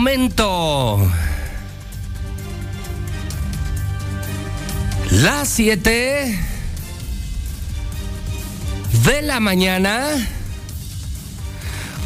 Momento 0.00 1.12
las 5.10 5.46
7 5.46 6.40
de 9.04 9.22
la 9.22 9.40
mañana, 9.40 10.26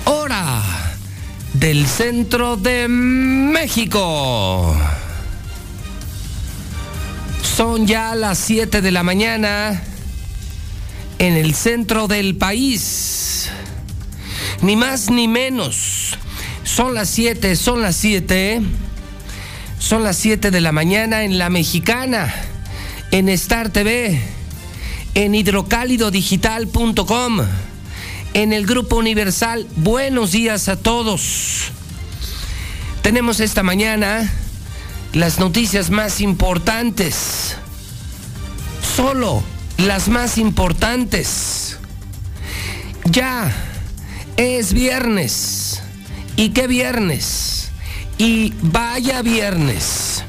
hora 0.06 0.60
del 1.52 1.86
centro 1.86 2.56
de 2.56 2.88
México. 2.88 4.74
Son 7.56 7.86
ya 7.86 8.16
las 8.16 8.38
7 8.38 8.80
de 8.80 8.90
la 8.90 9.04
mañana 9.04 9.80
en 11.20 11.34
el 11.34 11.54
centro 11.54 12.08
del 12.08 12.34
país. 12.34 13.50
Ni 14.62 14.74
más 14.74 15.10
ni 15.10 15.28
menos. 15.28 15.93
Son 16.74 16.92
las 16.92 17.08
7, 17.10 17.54
son 17.54 17.82
las 17.82 17.94
7. 17.94 18.60
Son 19.78 20.02
las 20.02 20.16
7 20.16 20.50
de 20.50 20.60
la 20.60 20.72
mañana 20.72 21.22
en 21.22 21.38
La 21.38 21.48
Mexicana, 21.48 22.34
en 23.12 23.28
Star 23.28 23.70
TV, 23.70 24.20
en 25.14 25.36
hidrocálidodigital.com, 25.36 27.42
en 28.32 28.52
el 28.52 28.66
Grupo 28.66 28.96
Universal. 28.96 29.68
Buenos 29.76 30.32
días 30.32 30.68
a 30.68 30.74
todos. 30.74 31.66
Tenemos 33.02 33.38
esta 33.38 33.62
mañana 33.62 34.32
las 35.12 35.38
noticias 35.38 35.90
más 35.90 36.20
importantes. 36.20 37.54
Solo 38.96 39.44
las 39.78 40.08
más 40.08 40.38
importantes. 40.38 41.78
Ya 43.04 43.54
es 44.36 44.72
viernes. 44.72 45.63
¿Y 46.36 46.50
qué 46.50 46.66
viernes? 46.66 47.70
Y 48.18 48.52
vaya 48.60 49.22
viernes. 49.22 50.24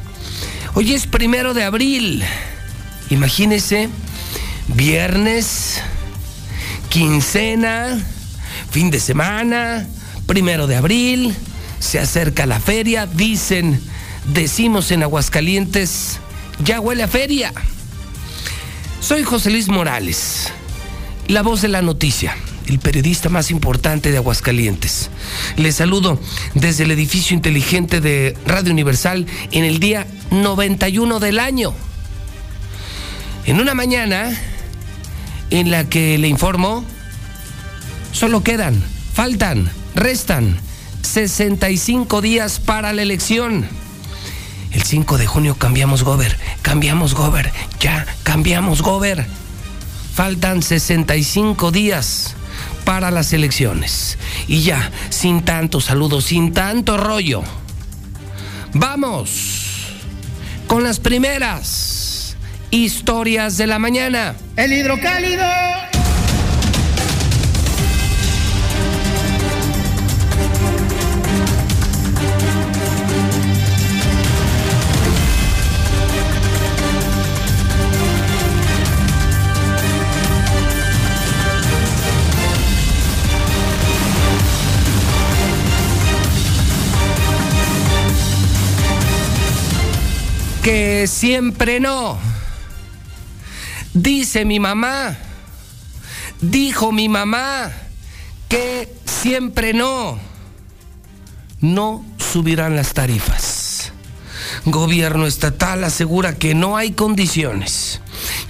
Hoy 0.74 0.94
es 0.94 1.08
primero 1.08 1.54
de 1.54 1.64
abril. 1.64 2.24
Imagínese, 3.10 3.90
viernes, 4.68 5.82
quincena, 6.90 8.00
fin 8.70 8.92
de 8.92 9.00
semana, 9.00 9.88
primero 10.26 10.68
de 10.68 10.76
abril, 10.76 11.36
se 11.80 12.00
acerca 12.00 12.46
la 12.46 12.60
feria, 12.60 13.06
dicen, 13.06 13.82
decimos 14.34 14.92
en 14.92 15.04
Aguascalientes, 15.04 16.20
ya 16.64 16.80
huele 16.80 17.04
a 17.04 17.08
feria. 17.08 17.54
Soy 19.00 19.24
José 19.24 19.52
Luis 19.52 19.68
Morales, 19.68 20.52
la 21.28 21.42
voz 21.42 21.62
de 21.62 21.68
la 21.68 21.82
noticia, 21.82 22.36
el 22.68 22.80
periodista 22.80 23.30
más 23.30 23.52
importante 23.52 24.12
de 24.12 24.18
Aguascalientes. 24.18 25.10
Les 25.58 25.76
saludo 25.76 26.20
desde 26.54 26.84
el 26.84 26.92
edificio 26.92 27.36
inteligente 27.36 28.02
de 28.02 28.36
Radio 28.46 28.72
Universal 28.72 29.26
en 29.52 29.64
el 29.64 29.80
día 29.80 30.08
91 30.32 31.20
del 31.20 31.40
año. 31.40 31.74
En 33.46 33.60
una 33.60 33.74
mañana 33.74 34.32
en 35.52 35.70
la 35.70 35.88
que 35.88 36.18
le 36.18 36.28
informo, 36.28 36.84
solo 38.12 38.44
quedan, 38.44 38.82
faltan, 39.14 39.70
restan 39.94 40.58
65 41.04 42.22
días 42.22 42.60
para 42.60 42.92
la 42.94 43.04
elección. 43.04 43.68
El 44.72 44.82
5 44.82 45.18
de 45.18 45.28
junio 45.28 45.56
cambiamos 45.56 46.04
Gober, 46.04 46.38
cambiamos 46.62 47.14
Gober, 47.14 47.52
ya 47.80 48.06
cambiamos 48.24 48.82
Gober. 48.82 49.26
Faltan 50.16 50.64
65 50.64 51.72
días 51.72 52.36
para 52.86 53.12
las 53.12 53.34
elecciones. 53.34 54.18
Y 54.48 54.62
ya, 54.62 54.92
sin 55.10 55.42
tanto 55.42 55.82
saludo, 55.82 56.22
sin 56.22 56.54
tanto 56.54 56.96
rollo. 56.96 57.44
Vamos 58.74 59.88
con 60.68 60.84
las 60.84 61.00
primeras 61.00 62.38
historias 62.72 63.58
de 63.58 63.68
la 63.68 63.80
mañana. 63.80 64.36
El 64.56 64.72
hidrocálido. 64.74 65.95
Que 90.66 91.06
siempre 91.06 91.80
no. 91.80 92.18
Dice 93.94 94.46
mi 94.46 94.60
mamá, 94.60 95.16
dijo 96.42 96.92
mi 96.92 97.08
mamá, 97.08 97.72
que 98.50 98.92
siempre 99.06 99.76
no. 99.76 100.18
No 101.62 102.04
subirán 102.18 102.76
las 102.76 102.96
tarifas. 102.96 103.92
Gobierno 104.66 105.28
estatal 105.28 105.84
asegura 105.84 106.34
que 106.34 106.56
no 106.56 106.78
hay 106.78 106.94
condiciones. 106.94 108.02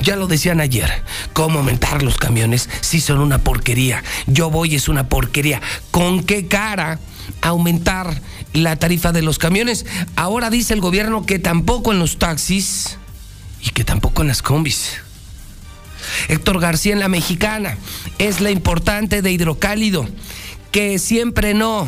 Ya 0.02 0.16
lo 0.16 0.28
decían 0.28 0.62
ayer, 0.62 1.04
¿cómo 1.34 1.60
aumentar 1.60 2.02
los 2.02 2.18
camiones 2.18 2.70
si 2.80 3.02
son 3.02 3.20
una 3.20 3.40
porquería? 3.40 4.06
Yo 4.26 4.50
voy 4.50 4.76
es 4.76 4.88
una 4.88 5.10
porquería. 5.10 5.62
¿Con 5.92 6.24
qué 6.24 6.48
cara 6.48 6.98
aumentar 7.42 8.22
la 8.54 8.75
tarifa 8.75 9.12
de 9.12 9.22
los 9.22 9.38
camiones. 9.38 9.86
Ahora 10.16 10.50
dice 10.50 10.74
el 10.74 10.81
gobierno 10.81 11.25
que 11.25 11.39
tampoco 11.39 11.92
en 11.92 12.00
los 12.00 12.18
taxis 12.18 12.98
y 13.62 13.69
que 13.72 13.83
tampoco 13.83 14.22
en 14.22 14.30
las 14.30 14.42
combis. 14.42 14.94
Héctor 16.27 16.60
García 16.60 16.94
en 16.94 17.00
la 17.00 17.07
mexicana 17.07 17.77
es 18.18 18.42
la 18.42 18.51
importante 18.51 19.22
de 19.22 19.31
hidrocálido. 19.31 20.07
Que 20.72 21.00
siempre 21.00 21.54
no. 21.54 21.88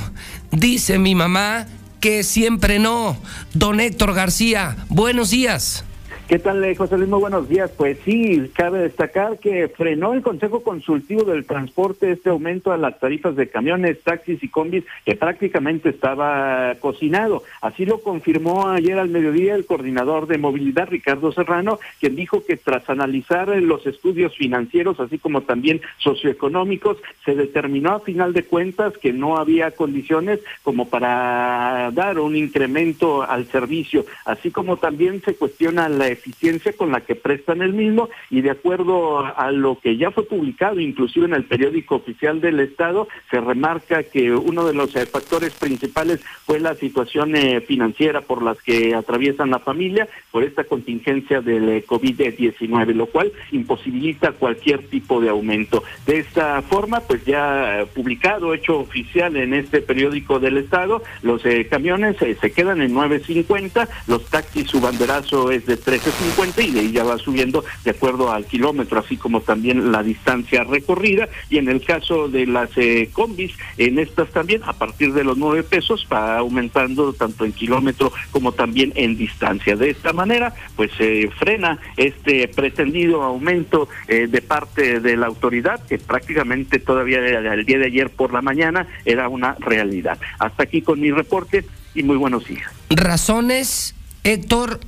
Dice 0.52 0.98
mi 0.98 1.14
mamá 1.14 1.68
que 2.00 2.24
siempre 2.24 2.80
no. 2.80 3.18
Don 3.54 3.80
Héctor 3.80 4.14
García, 4.14 4.78
buenos 4.90 5.30
días. 5.30 5.84
¿Qué 6.28 6.40
tal, 6.40 6.62
eh, 6.66 6.76
José 6.76 6.98
Luis? 6.98 7.10
Muy 7.10 7.22
buenos 7.22 7.48
días. 7.48 7.72
Pues 7.78 8.00
sí, 8.04 8.52
cabe 8.54 8.80
destacar 8.80 9.40
que 9.40 9.70
frenó 9.70 10.12
el 10.12 10.22
Consejo 10.22 10.62
Consultivo 10.62 11.24
del 11.24 11.46
Transporte 11.46 12.12
este 12.12 12.30
aumento 12.30 12.74
a 12.74 12.78
las 12.78 13.00
tarifas 13.00 13.38
de 13.38 13.48
camiones, 13.48 14.04
taxis 14.04 14.44
y 14.44 14.50
combis 14.50 14.84
que 15.06 15.16
prácticamente 15.16 15.88
estaba 15.88 16.76
cocinado. 16.82 17.44
Así 17.62 17.86
lo 17.86 18.02
confirmó 18.02 18.68
ayer 18.68 19.00
al 19.00 19.08
mediodía 19.08 19.56
el 19.56 19.66
coordinador 19.66 20.28
de 20.28 20.38
movilidad, 20.38 20.90
Ricardo 20.90 21.32
Serrano, 21.32 21.80
quien 22.02 22.18
dijo 22.18 22.44
que 22.44 22.58
tras 22.58 22.90
analizar 22.90 23.48
los 23.48 23.88
estudios 23.88 24.36
financieros, 24.36 25.00
así 25.00 25.20
como 25.20 25.44
también 25.44 25.80
socioeconómicos, 26.00 26.98
se 27.24 27.36
determinó 27.36 27.92
a 27.92 28.00
final 28.02 28.34
de 28.34 28.44
cuentas 28.44 28.98
que 28.98 29.14
no 29.14 29.38
había 29.38 29.72
condiciones 29.72 30.42
como 30.62 30.90
para 30.90 31.90
dar 31.94 32.20
un 32.20 32.36
incremento 32.36 33.24
al 33.24 33.46
servicio, 33.48 34.06
así 34.26 34.52
como 34.52 34.76
también 34.76 35.22
se 35.22 35.34
cuestiona 35.34 35.88
la 35.88 36.17
eficiencia 36.18 36.74
con 36.74 36.92
la 36.92 37.02
que 37.02 37.16
prestan 37.16 37.62
el 37.62 37.74
mismo 37.74 38.10
y 38.30 38.42
de 38.42 38.52
acuerdo 38.52 39.26
a 39.26 39.52
lo 39.52 39.80
que 39.80 39.98
ya 39.98 40.12
fue 40.12 40.28
publicado, 40.28 40.80
inclusive 40.80 41.26
en 41.26 41.34
el 41.34 41.46
periódico 41.46 41.96
oficial 41.96 42.42
del 42.42 42.60
Estado, 42.60 43.08
se 43.30 43.40
remarca 43.40 44.04
que 44.04 44.32
uno 44.32 44.66
de 44.66 44.74
los 44.74 44.96
eh, 44.96 45.06
factores 45.06 45.54
principales 45.54 46.22
fue 46.46 46.60
la 46.60 46.76
situación 46.76 47.36
eh, 47.36 47.62
financiera 47.62 48.22
por 48.22 48.42
las 48.42 48.62
que 48.62 48.96
atraviesan 48.96 49.52
la 49.52 49.60
familia 49.60 50.08
por 50.32 50.44
esta 50.44 50.64
contingencia 50.64 51.42
del 51.42 51.70
eh, 51.70 51.86
COVID-19, 51.86 52.94
lo 52.94 53.08
cual 53.08 53.32
imposibilita 53.52 54.32
cualquier 54.34 54.88
tipo 54.88 55.22
de 55.22 55.30
aumento. 55.30 55.84
De 56.06 56.20
esta 56.20 56.62
forma, 56.62 57.02
pues 57.02 57.24
ya 57.26 57.86
publicado, 57.94 58.54
hecho 58.54 58.80
oficial 58.80 59.36
en 59.38 59.54
este 59.54 59.82
periódico 59.82 60.40
del 60.40 60.58
Estado, 60.58 61.04
los 61.22 61.42
camiones 61.70 62.18
se 62.18 62.52
quedan 62.52 62.82
en 62.82 62.94
9.50, 62.94 63.88
los 64.08 64.26
taxis 64.26 64.68
su 64.68 64.82
banderazo 64.82 65.52
es 65.52 65.66
de 65.66 65.78
13 65.78 66.07
50 66.12 66.62
y 66.62 66.72
de 66.72 66.80
ahí 66.80 66.92
ya 66.92 67.04
va 67.04 67.18
subiendo 67.18 67.64
de 67.84 67.92
acuerdo 67.92 68.32
al 68.32 68.46
kilómetro, 68.46 69.00
así 69.00 69.18
como 69.18 69.42
también 69.42 69.92
la 69.92 70.04
distancia 70.04 70.64
recorrida. 70.64 71.30
Y 71.50 71.58
en 71.58 71.70
el 71.70 71.84
caso 71.84 72.28
de 72.28 72.46
las 72.46 72.70
eh, 72.78 73.10
combis, 73.14 73.54
en 73.78 74.00
estas 74.00 74.30
también, 74.30 74.62
a 74.64 74.74
partir 74.74 75.14
de 75.14 75.24
los 75.24 75.38
nueve 75.38 75.64
pesos, 75.64 76.08
va 76.12 76.38
aumentando 76.38 77.14
tanto 77.14 77.46
en 77.46 77.54
kilómetro 77.54 78.12
como 78.32 78.52
también 78.52 78.94
en 78.96 79.18
distancia. 79.18 79.76
De 79.76 79.90
esta 79.90 80.14
manera, 80.14 80.54
pues 80.76 80.92
se 80.98 81.30
frena 81.38 81.80
este 81.96 82.48
pretendido 82.48 83.24
aumento 83.24 83.88
eh, 84.08 84.28
de 84.28 84.42
parte 84.42 85.00
de 85.00 85.18
la 85.18 85.28
autoridad, 85.28 85.86
que 85.86 85.98
prácticamente 85.98 86.80
todavía 86.80 87.20
el 87.20 87.66
día 87.66 87.80
de 87.80 87.86
ayer 87.86 88.10
por 88.10 88.34
la 88.34 88.42
mañana 88.42 88.88
era 89.06 89.30
una 89.30 89.56
realidad. 89.60 90.18
Hasta 90.40 90.64
aquí 90.64 90.82
con 90.82 91.00
mi 91.00 91.12
reporte 91.12 91.66
y 91.94 92.04
muy 92.04 92.18
buenos 92.18 92.48
días. 92.48 92.72
Razones, 92.90 93.96
Héctor, 94.24 94.80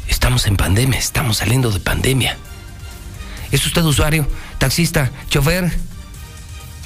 Estamos 0.08 0.48
en 0.48 0.58
pandemia. 0.58 1.00
Estamos 1.00 1.38
saliendo 1.38 1.72
de 1.72 1.80
pandemia. 1.80 2.38
¿Es 3.52 3.66
usted 3.66 3.84
usuario, 3.84 4.28
taxista, 4.58 5.12
chofer? 5.30 5.72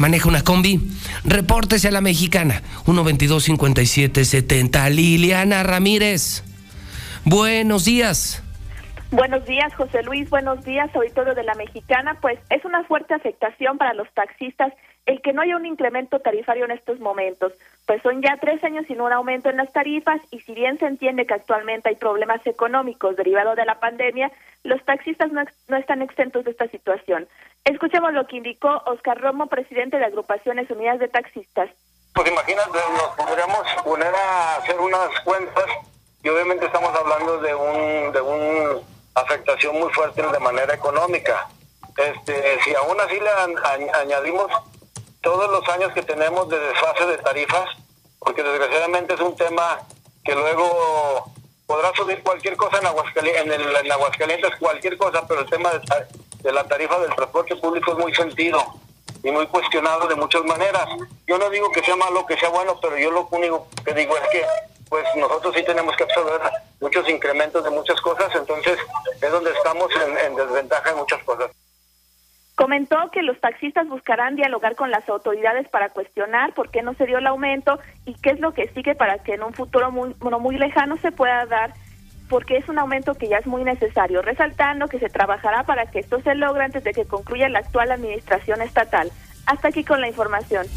Maneja 0.01 0.27
una 0.27 0.43
combi, 0.43 0.81
repórtese 1.23 1.87
a 1.87 1.91
la 1.91 2.01
mexicana, 2.01 2.61
122-5770. 2.85 4.89
Liliana 4.89 5.63
Ramírez, 5.63 6.43
buenos 7.23 7.85
días. 7.85 8.43
Buenos 9.11 9.45
días, 9.45 9.73
José 9.75 10.03
Luis. 10.03 10.29
Buenos 10.29 10.65
días, 10.65 10.93
auditorio 10.95 11.35
de 11.35 11.43
la 11.43 11.53
Mexicana. 11.55 12.17
Pues 12.21 12.39
es 12.49 12.63
una 12.63 12.85
fuerte 12.85 13.13
afectación 13.13 13.77
para 13.77 13.93
los 13.93 14.07
taxistas 14.13 14.71
el 15.11 15.21
que 15.21 15.33
no 15.33 15.41
haya 15.41 15.57
un 15.57 15.65
incremento 15.65 16.19
tarifario 16.19 16.65
en 16.65 16.71
estos 16.71 16.99
momentos, 16.99 17.51
pues 17.85 18.01
son 18.01 18.21
ya 18.21 18.37
tres 18.39 18.63
años 18.63 18.85
sin 18.87 19.01
un 19.01 19.11
aumento 19.11 19.49
en 19.49 19.57
las 19.57 19.71
tarifas 19.73 20.21
y 20.31 20.39
si 20.39 20.53
bien 20.53 20.79
se 20.79 20.85
entiende 20.85 21.25
que 21.25 21.33
actualmente 21.33 21.89
hay 21.89 21.95
problemas 21.95 22.45
económicos 22.47 23.17
derivados 23.17 23.57
de 23.57 23.65
la 23.65 23.79
pandemia, 23.79 24.31
los 24.63 24.83
taxistas 24.85 25.31
no, 25.31 25.43
no 25.67 25.77
están 25.77 26.01
exentos 26.01 26.45
de 26.45 26.51
esta 26.51 26.67
situación. 26.67 27.27
Escuchemos 27.65 28.13
lo 28.13 28.25
que 28.25 28.37
indicó 28.37 28.81
Oscar 28.85 29.19
Romo, 29.19 29.47
presidente 29.47 29.97
de 29.97 30.05
Agrupaciones 30.05 30.71
Unidas 30.71 30.99
de 30.99 31.09
Taxistas. 31.09 31.69
Pues 32.13 32.31
imagínate, 32.31 32.79
nos 32.93 33.27
podríamos 33.27 33.65
poner 33.83 34.13
a 34.15 34.55
hacer 34.57 34.79
unas 34.79 35.19
cuentas 35.25 35.65
y 36.23 36.29
obviamente 36.29 36.65
estamos 36.65 36.95
hablando 36.95 37.37
de 37.39 37.53
un 37.53 38.11
de 38.13 38.21
una 38.21 38.79
afectación 39.15 39.77
muy 39.77 39.91
fuerte 39.91 40.21
de 40.21 40.39
manera 40.39 40.73
económica. 40.73 41.49
Este, 41.97 42.61
si 42.63 42.73
aún 42.75 42.99
así 43.01 43.19
le 43.19 43.29
añadimos 43.93 44.49
todos 45.21 45.49
los 45.51 45.67
años 45.69 45.93
que 45.93 46.01
tenemos 46.01 46.49
de 46.49 46.59
desfase 46.59 47.05
de 47.05 47.17
tarifas, 47.19 47.69
porque 48.19 48.43
desgraciadamente 48.43 49.13
es 49.13 49.19
un 49.19 49.35
tema 49.35 49.79
que 50.23 50.35
luego 50.35 51.31
podrá 51.65 51.93
subir 51.95 52.21
cualquier 52.23 52.57
cosa 52.57 52.79
en 52.79 52.87
Aguascalientes, 52.87 53.43
en, 53.43 53.51
el, 53.51 53.75
en 53.75 53.91
Aguascalientes, 53.91 54.51
cualquier 54.59 54.97
cosa, 54.97 55.25
pero 55.27 55.41
el 55.41 55.49
tema 55.49 55.71
de, 55.71 56.51
la 56.51 56.63
tarifa 56.65 56.99
del 56.99 57.15
transporte 57.15 57.55
público 57.55 57.91
es 57.93 57.97
muy 57.97 58.13
sentido 58.13 58.61
y 59.23 59.31
muy 59.31 59.47
cuestionado 59.47 60.07
de 60.07 60.15
muchas 60.15 60.43
maneras. 60.43 60.85
Yo 61.27 61.37
no 61.37 61.49
digo 61.49 61.71
que 61.71 61.83
sea 61.83 61.95
malo, 61.95 62.25
que 62.25 62.37
sea 62.37 62.49
bueno, 62.49 62.79
pero 62.81 62.97
yo 62.97 63.11
lo 63.11 63.27
único 63.31 63.67
que 63.85 63.93
digo 63.93 64.17
es 64.17 64.27
que 64.29 64.45
pues 64.89 65.05
nosotros 65.15 65.55
sí 65.55 65.63
tenemos 65.63 65.95
que 65.95 66.03
absorber 66.03 66.41
muchos 66.81 67.07
incrementos 67.07 67.63
de 67.63 67.69
muchas 67.69 68.01
cosas, 68.01 68.29
entonces 68.35 68.77
es 69.21 69.31
donde 69.31 69.51
estamos 69.51 69.87
en 70.25 70.35
desventaja 70.35 70.89
en 70.89 70.97
muchas 70.97 71.23
cosas. 71.23 71.49
Comentó 72.61 73.09
que 73.11 73.23
los 73.23 73.39
taxistas 73.39 73.87
buscarán 73.87 74.35
dialogar 74.35 74.75
con 74.75 74.91
las 74.91 75.09
autoridades 75.09 75.67
para 75.69 75.89
cuestionar 75.89 76.53
por 76.53 76.69
qué 76.69 76.83
no 76.83 76.93
se 76.93 77.07
dio 77.07 77.17
el 77.17 77.25
aumento 77.25 77.79
y 78.05 78.13
qué 78.13 78.29
es 78.29 78.39
lo 78.39 78.53
que 78.53 78.67
sigue 78.67 78.93
para 78.93 79.17
que 79.17 79.33
en 79.33 79.41
un 79.41 79.51
futuro 79.51 79.89
muy, 79.89 80.15
muy 80.19 80.57
lejano 80.59 80.95
se 80.97 81.11
pueda 81.11 81.47
dar 81.47 81.73
porque 82.29 82.57
es 82.57 82.69
un 82.69 82.77
aumento 82.77 83.15
que 83.15 83.27
ya 83.27 83.39
es 83.39 83.47
muy 83.47 83.63
necesario, 83.63 84.21
resaltando 84.21 84.87
que 84.87 84.99
se 84.99 85.09
trabajará 85.09 85.63
para 85.63 85.87
que 85.87 86.01
esto 86.01 86.21
se 86.21 86.35
logre 86.35 86.65
antes 86.65 86.83
de 86.83 86.93
que 86.93 87.05
concluya 87.05 87.49
la 87.49 87.59
actual 87.59 87.91
administración 87.91 88.61
estatal. 88.61 89.11
Hasta 89.47 89.69
aquí 89.69 89.83
con 89.83 89.99
la 89.99 90.07
información. 90.07 90.67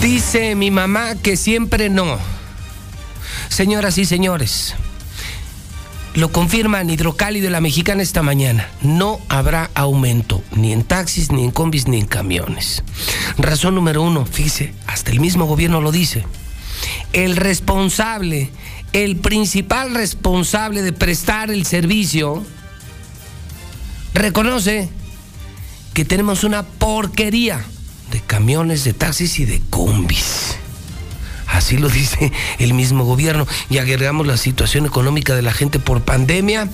Dice 0.00 0.54
mi 0.54 0.70
mamá 0.70 1.14
que 1.20 1.34
siempre 1.36 1.90
no. 1.90 2.16
Señoras 3.48 3.98
y 3.98 4.04
señores, 4.04 4.76
lo 6.14 6.32
confirman 6.32 6.90
Hidrocálido 6.90 7.48
y 7.48 7.50
la 7.50 7.60
Mexicana 7.60 8.02
esta 8.02 8.22
mañana. 8.22 8.68
No 8.82 9.20
habrá 9.28 9.70
aumento, 9.74 10.42
ni 10.52 10.72
en 10.72 10.82
taxis, 10.82 11.30
ni 11.30 11.44
en 11.44 11.50
combis, 11.50 11.86
ni 11.86 11.98
en 11.98 12.06
camiones. 12.06 12.82
Razón 13.38 13.74
número 13.74 14.02
uno, 14.02 14.26
fíjese, 14.26 14.74
hasta 14.86 15.10
el 15.10 15.20
mismo 15.20 15.46
gobierno 15.46 15.80
lo 15.80 15.92
dice. 15.92 16.24
El 17.12 17.36
responsable, 17.36 18.50
el 18.92 19.16
principal 19.16 19.94
responsable 19.94 20.82
de 20.82 20.92
prestar 20.92 21.50
el 21.50 21.64
servicio, 21.64 22.44
reconoce 24.14 24.88
que 25.94 26.04
tenemos 26.04 26.44
una 26.44 26.64
porquería 26.64 27.64
de 28.10 28.20
camiones, 28.20 28.84
de 28.84 28.92
taxis 28.92 29.38
y 29.38 29.44
de 29.44 29.60
combis. 29.70 30.56
Así 31.50 31.76
lo 31.76 31.88
dice 31.88 32.32
el 32.58 32.74
mismo 32.74 33.04
gobierno. 33.04 33.46
Y 33.68 33.78
agregamos 33.78 34.26
la 34.26 34.36
situación 34.36 34.86
económica 34.86 35.34
de 35.34 35.42
la 35.42 35.52
gente 35.52 35.78
por 35.78 36.02
pandemia. 36.02 36.68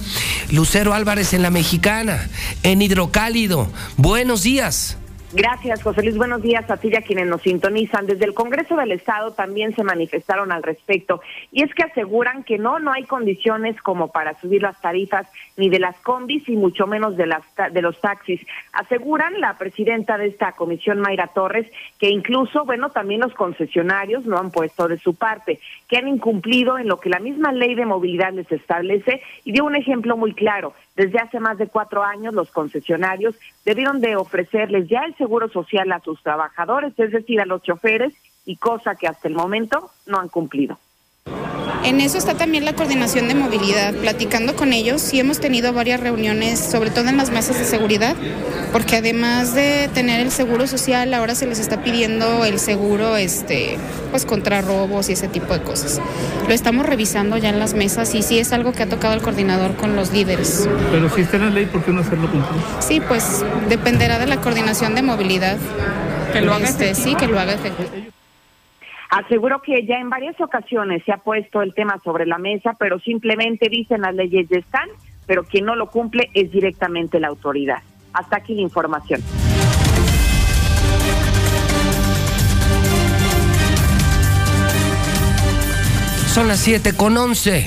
Lucero 0.51 0.95
Álvarez 0.95 1.33
en 1.33 1.43
la 1.43 1.51
Mexicana, 1.51 2.29
en 2.63 2.83
Hidrocálido. 2.83 3.69
Buenos 3.97 4.43
días. 4.43 4.97
Gracias, 5.37 5.83
José 5.83 6.03
Luis. 6.03 6.17
Buenos 6.17 6.41
días 6.41 6.71
a 6.71 6.79
ti 6.79 6.89
y 6.91 6.97
a 6.97 7.03
quienes 7.03 7.27
nos 7.27 7.43
sintonizan. 7.43 8.07
Desde 8.07 8.25
el 8.25 8.33
Congreso 8.33 8.75
del 8.75 8.91
Estado 8.93 9.33
también 9.33 9.77
se 9.77 9.85
manifestaron 9.85 10.51
al 10.51 10.63
respecto 10.63 11.21
y 11.53 11.63
es 11.63 11.75
que 11.75 11.83
aseguran 11.83 12.43
que 12.43 12.57
no, 12.57 12.79
no 12.79 12.91
hay 12.91 13.05
condiciones 13.05 13.77
como 13.83 14.09
para 14.09 14.41
subir 14.41 14.63
las 14.63 14.81
tarifas 14.81 15.29
ni 15.59 15.69
de 15.69 15.79
las 15.79 15.95
combis 15.99 16.49
y 16.49 16.57
mucho 16.57 16.87
menos 16.87 17.19
de, 17.19 17.27
las, 17.27 17.43
de 17.71 17.83
los 17.83 18.01
taxis. 18.01 18.41
Aseguran 18.73 19.39
la 19.39 19.59
presidenta 19.59 20.17
de 20.17 20.29
esta 20.29 20.53
comisión, 20.53 21.01
Mayra 21.01 21.27
Torres, 21.27 21.71
que 21.99 22.09
incluso, 22.09 22.65
bueno, 22.65 22.89
también 22.89 23.21
los 23.21 23.35
concesionarios 23.35 24.25
no 24.25 24.39
han 24.39 24.51
puesto 24.51 24.89
de 24.89 24.97
su 24.97 25.17
parte, 25.17 25.61
que 25.87 25.99
han 25.99 26.09
incumplido 26.09 26.79
en 26.79 26.89
lo 26.89 26.99
que 26.99 27.11
la 27.11 27.19
misma 27.19 27.53
ley 27.53 27.75
de 27.75 27.85
movilidad 27.85 28.33
les 28.33 28.51
establece 28.51 29.21
y 29.45 29.53
dio 29.53 29.67
un 29.67 29.77
ejemplo 29.77 30.17
muy 30.17 30.33
claro. 30.33 30.73
Desde 30.97 31.19
hace 31.19 31.41
más 31.41 31.59
de 31.59 31.69
cuatro 31.69 32.03
años 32.03 32.33
los 32.33 32.51
concesionarios 32.51 33.37
debieron 33.65 34.01
de 34.01 34.17
ofrecerles 34.17 34.89
ya 34.89 35.05
el 35.05 35.15
seguro 35.17 35.49
social 35.51 35.93
a 35.93 36.01
sus 36.01 36.23
trabajadores, 36.23 36.99
es 36.99 37.13
decir, 37.13 37.41
a 37.41 37.47
los 37.47 37.63
choferes, 37.63 38.15
y 38.47 38.57
cosa 38.57 38.95
que 38.95 39.07
hasta 39.07 39.29
el 39.29 39.35
momento 39.35 39.91
no 40.07 40.19
han 40.19 40.29
cumplido. 40.29 40.79
En 41.87 42.01
eso 42.01 42.19
está 42.19 42.35
también 42.35 42.65
la 42.65 42.73
coordinación 42.73 43.29
de 43.29 43.37
movilidad. 43.37 43.95
Platicando 43.95 44.57
con 44.57 44.73
ellos, 44.73 45.01
sí 45.01 45.21
hemos 45.21 45.39
tenido 45.39 45.73
varias 45.73 46.01
reuniones, 46.01 46.59
sobre 46.59 46.91
todo 46.91 47.09
en 47.09 47.17
las 47.17 47.31
mesas 47.31 47.61
de 47.61 47.65
seguridad, 47.65 48.17
porque 48.73 48.97
además 48.97 49.55
de 49.55 49.89
tener 49.95 50.19
el 50.19 50.33
seguro 50.33 50.67
social, 50.67 51.15
ahora 51.15 51.37
se 51.37 51.47
les 51.47 51.61
está 51.61 51.85
pidiendo 51.85 52.45
el 52.45 52.59
seguro 52.59 53.17
este, 53.17 53.79
pues 54.11 54.27
contra 54.27 54.63
robos 54.63 55.09
y 55.11 55.13
ese 55.13 55.29
tipo 55.29 55.55
de 55.55 55.63
cosas. 55.63 56.01
Lo 56.49 56.55
estamos 56.55 56.87
revisando 56.87 57.37
ya 57.37 57.51
en 57.51 57.61
las 57.61 57.75
mesas 57.75 58.13
y 58.17 58.23
sí 58.23 58.41
es 58.41 58.53
algo 58.53 58.73
que 58.73 58.83
ha 58.83 58.89
tocado 58.89 59.15
el 59.15 59.23
coordinador 59.23 59.77
con 59.77 59.95
los 59.95 60.11
líderes. 60.11 60.69
Pero 60.91 61.09
si 61.15 61.21
está 61.21 61.37
en 61.37 61.45
la 61.45 61.51
ley, 61.51 61.67
¿por 61.67 61.85
qué 61.85 61.93
no 61.93 62.01
hacerlo 62.01 62.29
cumplir? 62.29 62.61
Sí, 62.81 63.01
pues 63.01 63.45
dependerá 63.69 64.19
de 64.19 64.27
la 64.27 64.41
coordinación 64.41 64.97
de 64.97 65.03
movilidad. 65.03 65.57
Que 66.33 66.41
lo 66.41 66.53
haga 66.53 66.69
este, 66.69 66.97
Sí, 66.97 67.15
que 67.15 67.29
lo 67.29 67.39
haga 67.39 67.53
efectivo. 67.53 68.16
Aseguro 69.11 69.63
que 69.63 69.87
ya 69.87 69.99
en 69.99 70.11
varias 70.11 70.41
ocasiones 70.41 71.03
se 71.05 71.13
ha 71.13 71.19
puesto 71.19 71.63
el 71.63 71.75
tema 71.75 72.01
sobre 72.03 72.27
la 72.27 72.39
mesa, 72.39 72.75
pero 72.79 72.99
simplemente 73.01 73.69
dicen 73.69 74.01
las 74.01 74.15
leyes 74.15 74.49
ya 74.49 74.59
están, 74.59 74.89
pero 75.27 75.45
quien 75.45 75.65
no 75.65 75.77
lo 75.77 75.91
cumple 75.91 76.31
es 76.35 76.51
directamente 76.51 77.21
la 77.21 77.29
autoridad. 77.29 77.83
Hasta 78.13 78.37
aquí 78.39 78.55
la 78.55 78.63
información. 78.63 79.23
Son 86.33 86.49
las 86.49 86.61
7 86.61 86.95
con 86.95 87.17
11. 87.17 87.67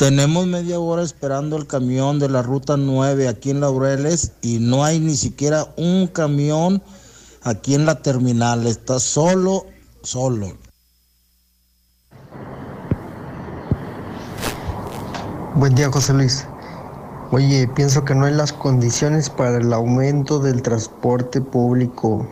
Tenemos 0.00 0.46
media 0.46 0.80
hora 0.80 1.02
esperando 1.02 1.58
el 1.58 1.66
camión 1.66 2.18
de 2.18 2.30
la 2.30 2.40
ruta 2.40 2.78
9 2.78 3.28
aquí 3.28 3.50
en 3.50 3.60
Laureles 3.60 4.32
y 4.40 4.58
no 4.58 4.82
hay 4.82 4.98
ni 4.98 5.14
siquiera 5.14 5.74
un 5.76 6.06
camión 6.06 6.82
aquí 7.42 7.74
en 7.74 7.84
la 7.84 8.00
terminal. 8.00 8.66
Está 8.66 8.98
solo, 8.98 9.66
solo. 10.02 10.56
Buen 15.56 15.74
día, 15.74 15.90
José 15.92 16.14
Luis. 16.14 16.46
Oye, 17.30 17.68
pienso 17.68 18.02
que 18.02 18.14
no 18.14 18.24
hay 18.24 18.32
las 18.32 18.54
condiciones 18.54 19.28
para 19.28 19.58
el 19.58 19.70
aumento 19.70 20.38
del 20.38 20.62
transporte 20.62 21.42
público. 21.42 22.26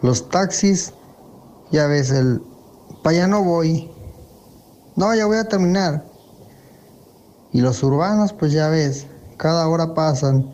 Los 0.00 0.28
taxis, 0.28 0.94
ya 1.72 1.88
ves, 1.88 2.12
el... 2.12 2.40
Para 3.02 3.16
allá 3.16 3.26
no 3.26 3.42
voy. 3.42 3.90
No, 4.94 5.12
ya 5.12 5.26
voy 5.26 5.38
a 5.38 5.48
terminar. 5.48 6.13
Y 7.54 7.60
los 7.60 7.84
urbanos, 7.84 8.32
pues 8.32 8.52
ya 8.52 8.68
ves, 8.68 9.06
cada 9.36 9.68
hora 9.68 9.94
pasan. 9.94 10.44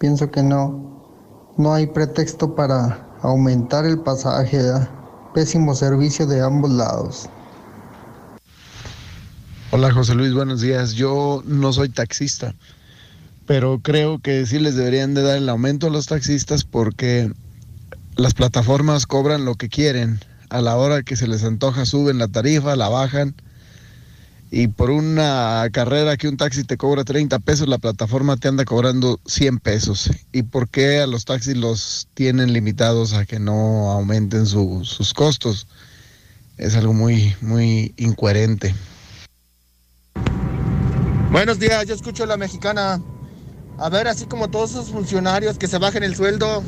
Pienso 0.00 0.28
que 0.32 0.42
no. 0.42 1.54
No 1.56 1.72
hay 1.72 1.86
pretexto 1.86 2.56
para 2.56 3.06
aumentar 3.22 3.86
el 3.86 4.00
pasaje. 4.00 4.60
Pésimo 5.34 5.72
servicio 5.72 6.26
de 6.26 6.40
ambos 6.40 6.72
lados. 6.72 7.28
Hola 9.70 9.92
José 9.92 10.16
Luis, 10.16 10.34
buenos 10.34 10.60
días. 10.60 10.94
Yo 10.94 11.44
no 11.46 11.72
soy 11.72 11.88
taxista, 11.90 12.56
pero 13.46 13.78
creo 13.78 14.18
que 14.18 14.44
sí 14.46 14.58
les 14.58 14.74
deberían 14.74 15.14
de 15.14 15.22
dar 15.22 15.36
el 15.36 15.48
aumento 15.48 15.86
a 15.86 15.90
los 15.90 16.08
taxistas 16.08 16.64
porque 16.64 17.30
las 18.16 18.34
plataformas 18.34 19.06
cobran 19.06 19.44
lo 19.44 19.54
que 19.54 19.68
quieren. 19.68 20.18
A 20.48 20.60
la 20.60 20.76
hora 20.76 21.04
que 21.04 21.14
se 21.14 21.28
les 21.28 21.44
antoja 21.44 21.86
suben 21.86 22.18
la 22.18 22.26
tarifa, 22.26 22.74
la 22.74 22.88
bajan. 22.88 23.36
Y 24.52 24.66
por 24.66 24.90
una 24.90 25.68
carrera 25.72 26.16
que 26.16 26.26
un 26.28 26.36
taxi 26.36 26.64
te 26.64 26.76
cobra 26.76 27.04
30 27.04 27.38
pesos, 27.38 27.68
la 27.68 27.78
plataforma 27.78 28.36
te 28.36 28.48
anda 28.48 28.64
cobrando 28.64 29.20
100 29.26 29.60
pesos. 29.60 30.10
¿Y 30.32 30.42
por 30.42 30.68
qué 30.68 31.00
a 31.00 31.06
los 31.06 31.24
taxis 31.24 31.56
los 31.56 32.08
tienen 32.14 32.52
limitados 32.52 33.12
a 33.12 33.26
que 33.26 33.38
no 33.38 33.90
aumenten 33.92 34.46
su- 34.46 34.84
sus 34.84 35.14
costos? 35.14 35.68
Es 36.58 36.74
algo 36.74 36.92
muy, 36.92 37.34
muy 37.40 37.94
incoherente. 37.96 38.74
Buenos 41.30 41.60
días, 41.60 41.86
yo 41.86 41.94
escucho 41.94 42.24
a 42.24 42.26
la 42.26 42.36
mexicana. 42.36 43.00
A 43.78 43.88
ver, 43.88 44.08
así 44.08 44.26
como 44.26 44.48
todos 44.50 44.72
esos 44.72 44.90
funcionarios 44.90 45.58
que 45.58 45.68
se 45.68 45.78
bajen 45.78 46.02
el 46.02 46.16
sueldo, 46.16 46.64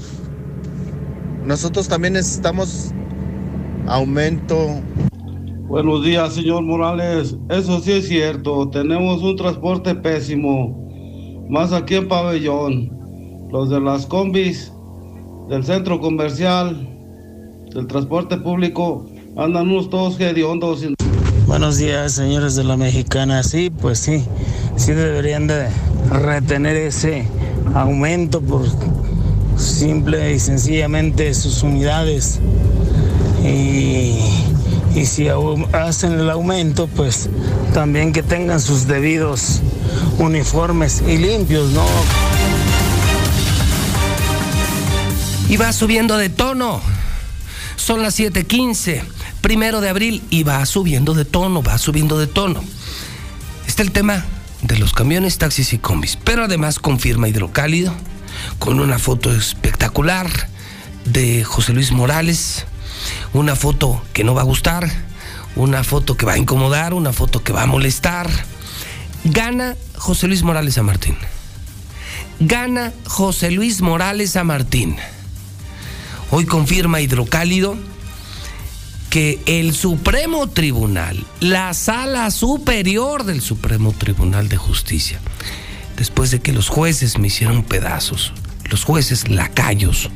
nosotros 1.44 1.88
también 1.88 2.14
necesitamos 2.14 2.92
aumento. 3.88 4.80
Buenos 5.72 6.04
días, 6.04 6.34
señor 6.34 6.64
Morales. 6.64 7.34
Eso 7.48 7.80
sí 7.80 7.92
es 7.92 8.06
cierto. 8.06 8.68
Tenemos 8.68 9.22
un 9.22 9.36
transporte 9.36 9.94
pésimo. 9.94 11.46
Más 11.48 11.72
aquí 11.72 11.94
en 11.94 12.08
Pabellón. 12.08 13.48
Los 13.50 13.70
de 13.70 13.80
las 13.80 14.04
combis, 14.04 14.70
del 15.48 15.64
centro 15.64 15.98
comercial, 15.98 16.76
del 17.74 17.86
transporte 17.86 18.36
público, 18.36 19.06
andan 19.38 19.70
unos 19.70 19.88
todos 19.88 20.20
hediondos. 20.20 20.84
Buenos 21.46 21.78
días, 21.78 22.12
señores 22.12 22.54
de 22.54 22.64
la 22.64 22.76
Mexicana. 22.76 23.42
Sí, 23.42 23.70
pues 23.70 23.98
sí, 23.98 24.22
sí 24.76 24.92
deberían 24.92 25.46
de 25.46 25.68
retener 26.10 26.76
ese 26.76 27.26
aumento 27.72 28.42
por 28.42 28.66
simple 29.56 30.34
y 30.34 30.38
sencillamente 30.38 31.32
sus 31.32 31.62
unidades. 31.62 32.42
Y, 33.42 34.18
y 34.94 35.06
si 35.06 35.28
hacen 35.72 36.12
el 36.12 36.30
aumento, 36.30 36.86
pues 36.86 37.28
también 37.72 38.12
que 38.12 38.22
tengan 38.22 38.60
sus 38.60 38.86
debidos 38.86 39.60
uniformes 40.18 41.02
y 41.06 41.18
limpios, 41.18 41.70
¿no? 41.70 41.86
Y 45.48 45.56
va 45.56 45.72
subiendo 45.72 46.16
de 46.16 46.28
tono. 46.28 46.80
Son 47.76 48.02
las 48.02 48.18
7:15, 48.18 49.02
primero 49.40 49.80
de 49.80 49.88
abril, 49.88 50.22
y 50.30 50.44
va 50.44 50.64
subiendo 50.66 51.14
de 51.14 51.24
tono, 51.24 51.62
va 51.62 51.78
subiendo 51.78 52.18
de 52.18 52.26
tono. 52.26 52.62
Está 53.66 53.82
el 53.82 53.92
tema 53.92 54.24
de 54.62 54.78
los 54.78 54.92
camiones, 54.92 55.38
taxis 55.38 55.72
y 55.72 55.78
combis, 55.78 56.16
pero 56.22 56.44
además 56.44 56.78
confirma 56.78 57.28
Hidrocálido 57.28 57.92
con 58.58 58.80
una 58.80 58.98
foto 58.98 59.34
espectacular 59.34 60.28
de 61.04 61.44
José 61.44 61.72
Luis 61.72 61.90
Morales, 61.92 62.66
una 63.32 63.56
foto 63.56 64.02
que 64.12 64.24
no 64.24 64.34
va 64.34 64.42
a 64.42 64.44
gustar, 64.44 64.90
una 65.56 65.84
foto 65.84 66.16
que 66.16 66.26
va 66.26 66.34
a 66.34 66.38
incomodar, 66.38 66.94
una 66.94 67.12
foto 67.12 67.42
que 67.42 67.52
va 67.52 67.62
a 67.62 67.66
molestar. 67.66 68.28
Gana 69.24 69.76
José 69.96 70.28
Luis 70.28 70.42
Morales 70.42 70.78
a 70.78 70.82
Martín. 70.82 71.16
Gana 72.40 72.92
José 73.06 73.50
Luis 73.50 73.80
Morales 73.80 74.36
a 74.36 74.44
Martín. 74.44 74.96
Hoy 76.30 76.46
confirma 76.46 77.00
Hidrocálido 77.00 77.76
que 79.10 79.40
el 79.44 79.74
Supremo 79.74 80.48
Tribunal, 80.48 81.26
la 81.40 81.74
sala 81.74 82.30
superior 82.30 83.24
del 83.24 83.42
Supremo 83.42 83.92
Tribunal 83.92 84.48
de 84.48 84.56
Justicia, 84.56 85.20
después 85.98 86.30
de 86.30 86.40
que 86.40 86.54
los 86.54 86.70
jueces 86.70 87.18
me 87.18 87.26
hicieron 87.26 87.62
pedazos, 87.62 88.32
los 88.70 88.84
jueces 88.84 89.28
lacayos, 89.28 90.08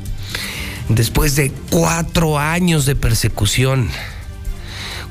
después 0.89 1.35
de 1.35 1.51
cuatro 1.69 2.39
años 2.39 2.85
de 2.85 2.95
persecución, 2.95 3.89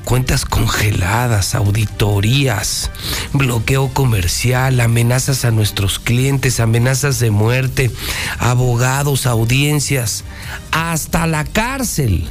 cuentas 0.03 0.45
congeladas, 0.45 1.53
auditorías, 1.53 2.91
bloqueo 3.33 3.89
comercial, 3.93 4.79
amenazas 4.79 5.43
a 5.43 5.51
nuestros 5.51 5.99
clientes, 5.99 6.59
amenazas 6.59 7.19
de 7.19 7.29
muerte, 7.29 7.91
abogados, 8.39 9.25
audiencias, 9.25 10.23
hasta 10.71 11.27
la 11.27 11.43
cárcel. 11.43 12.29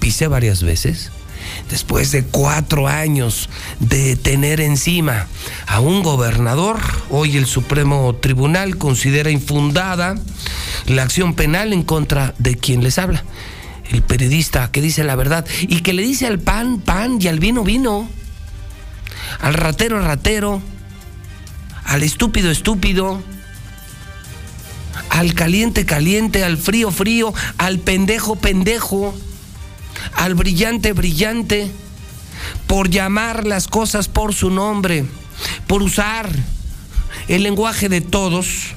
Pisé 0.00 0.28
varias 0.28 0.62
veces. 0.62 1.13
Después 1.70 2.12
de 2.12 2.24
cuatro 2.24 2.86
años 2.86 3.48
de 3.80 4.16
tener 4.16 4.60
encima 4.60 5.26
a 5.66 5.80
un 5.80 6.02
gobernador, 6.02 6.78
hoy 7.10 7.36
el 7.36 7.46
Supremo 7.46 8.14
Tribunal 8.16 8.76
considera 8.76 9.30
infundada 9.30 10.14
la 10.86 11.02
acción 11.02 11.34
penal 11.34 11.72
en 11.72 11.82
contra 11.82 12.34
de 12.38 12.56
quien 12.56 12.82
les 12.82 12.98
habla 12.98 13.24
el 13.90 14.02
periodista 14.02 14.70
que 14.70 14.80
dice 14.80 15.04
la 15.04 15.16
verdad 15.16 15.46
y 15.62 15.80
que 15.80 15.92
le 15.92 16.02
dice 16.02 16.26
al 16.26 16.38
pan, 16.38 16.80
pan 16.80 17.18
y 17.20 17.28
al 17.28 17.38
vino, 17.38 17.64
vino, 17.64 18.08
al 19.40 19.54
ratero, 19.54 20.00
ratero, 20.00 20.62
al 21.84 22.02
estúpido, 22.02 22.50
estúpido, 22.50 23.22
al 25.10 25.34
caliente, 25.34 25.84
caliente, 25.84 26.44
al 26.44 26.56
frío, 26.56 26.90
frío, 26.90 27.32
al 27.58 27.78
pendejo, 27.78 28.36
pendejo, 28.36 29.14
al 30.14 30.34
brillante, 30.34 30.92
brillante, 30.92 31.70
por 32.66 32.90
llamar 32.90 33.46
las 33.46 33.68
cosas 33.68 34.08
por 34.08 34.34
su 34.34 34.50
nombre, 34.50 35.04
por 35.66 35.82
usar 35.82 36.30
el 37.28 37.42
lenguaje 37.42 37.88
de 37.88 38.00
todos. 38.00 38.74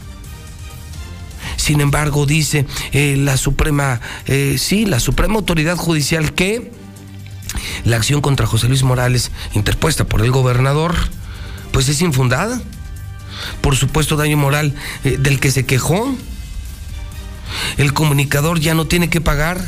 Sin 1.56 1.82
embargo, 1.82 2.26
dice 2.26 2.66
eh, 2.92 3.16
la 3.18 3.38
Suprema, 3.38 4.00
eh, 4.26 4.56
sí, 4.58 4.86
la 4.86 5.00
Suprema 5.00 5.36
Autoridad 5.36 5.76
Judicial 5.76 6.34
que 6.34 6.72
la 7.84 7.98
acción 7.98 8.22
contra 8.22 8.46
José 8.46 8.68
Luis 8.68 8.84
Morales 8.84 9.32
interpuesta 9.54 10.06
por 10.06 10.22
el 10.22 10.32
gobernador, 10.32 10.96
pues 11.72 11.90
es 11.90 12.02
infundada. 12.02 12.62
Por 13.62 13.76
supuesto, 13.76 14.16
daño 14.16 14.38
moral 14.38 14.74
eh, 15.04 15.18
del 15.20 15.40
que 15.40 15.52
se 15.52 15.66
quejó. 15.66 16.16
El 17.78 17.94
comunicador 17.94 18.60
ya 18.60 18.74
no 18.74 18.86
tiene 18.86 19.10
que 19.10 19.22
pagar 19.22 19.64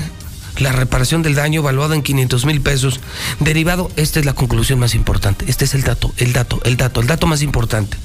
la 0.60 0.72
reparación 0.72 1.22
del 1.22 1.36
daño 1.36 1.62
evaluada 1.62 1.96
en 1.96 2.02
500 2.02 2.46
mil 2.46 2.62
pesos. 2.62 3.00
Derivado, 3.40 3.92
esta 3.96 4.20
es 4.20 4.26
la 4.26 4.34
conclusión 4.34 4.80
más 4.80 4.96
importante. 4.96 5.46
Este 5.48 5.66
es 5.66 5.74
el 5.74 5.84
dato, 5.84 6.14
el 6.18 6.34
dato, 6.34 6.62
el 6.64 6.78
dato, 6.78 7.02
el 7.02 7.08
dato 7.08 7.28
más 7.28 7.42
importante. 7.42 7.98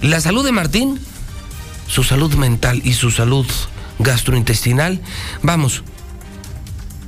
La 0.00 0.20
salud 0.20 0.44
de 0.44 0.52
Martín, 0.52 1.00
su 1.86 2.04
salud 2.04 2.34
mental 2.34 2.80
y 2.84 2.94
su 2.94 3.10
salud 3.10 3.46
gastrointestinal, 3.98 5.00
vamos, 5.42 5.82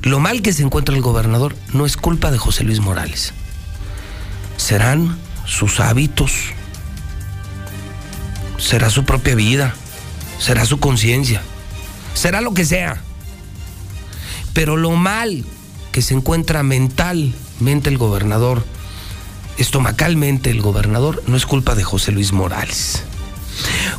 lo 0.03 0.21
mal 0.21 0.43
que 0.43 0.53
se 0.53 0.63
encuentra 0.63 0.95
el 0.95 1.03
gobernador 1.03 1.57
no 1.73 1.85
es 1.85 1.97
culpa 1.97 2.31
de 2.31 2.39
José 2.39 2.65
Luis 2.65 2.81
Morales. 2.81 3.33
Serán 4.57 5.19
sus 5.45 5.81
hábitos, 5.81 6.33
será 8.59 8.91
su 8.91 9.05
propia 9.05 9.35
vida, 9.35 9.75
será 10.39 10.65
su 10.65 10.79
conciencia, 10.79 11.43
será 12.15 12.41
lo 12.41 12.55
que 12.55 12.65
sea. 12.65 13.03
Pero 14.57 14.79
lo 14.79 14.93
mal 14.93 15.45
que 15.93 16.01
se 16.01 16.15
encuentra 16.15 16.63
mentalmente 16.63 17.91
el 17.91 17.99
gobernador, 17.99 18.65
estomacalmente 19.59 20.49
el 20.49 20.63
gobernador, 20.63 21.23
no 21.27 21.37
es 21.37 21.45
culpa 21.45 21.75
de 21.75 21.85
José 21.85 22.11
Luis 22.11 22.33
Morales. 22.33 23.03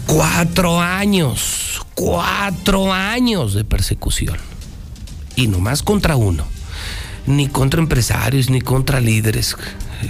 Cuatro 0.08 0.82
años, 0.82 1.86
cuatro 1.94 2.92
años 2.92 3.54
de 3.54 3.66
persecución 3.66 4.38
y 5.36 5.46
no 5.46 5.60
más 5.60 5.84
contra 5.84 6.16
uno, 6.16 6.44
ni 7.28 7.48
contra 7.50 7.80
empresarios, 7.80 8.50
ni 8.50 8.60
contra 8.60 9.00
líderes, 9.00 9.56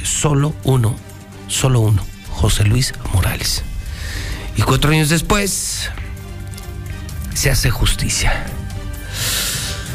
solo 0.04 0.56
uno, 0.64 0.96
solo 1.50 1.82
uno, 1.82 2.02
José 2.30 2.64
Luis 2.64 2.94
Morales. 3.14 3.64
Y 4.56 4.62
cuatro 4.62 4.92
años 4.92 5.10
después 5.10 5.90
se 7.34 7.50
hace 7.50 7.70
justicia. 7.70 8.46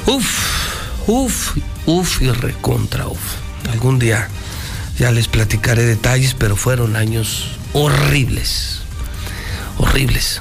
Uf, 0.06 1.06
uf, 1.06 1.56
uf 1.86 2.22
y 2.22 2.30
recontra 2.30 3.06
uf. 3.06 3.20
Algún 3.70 3.98
día 3.98 4.28
ya 4.98 5.10
les 5.10 5.28
platicaré 5.28 5.84
detalles, 5.84 6.34
pero 6.34 6.56
fueron 6.56 6.96
años 6.96 7.56
horribles, 7.72 8.80
horribles. 9.78 10.40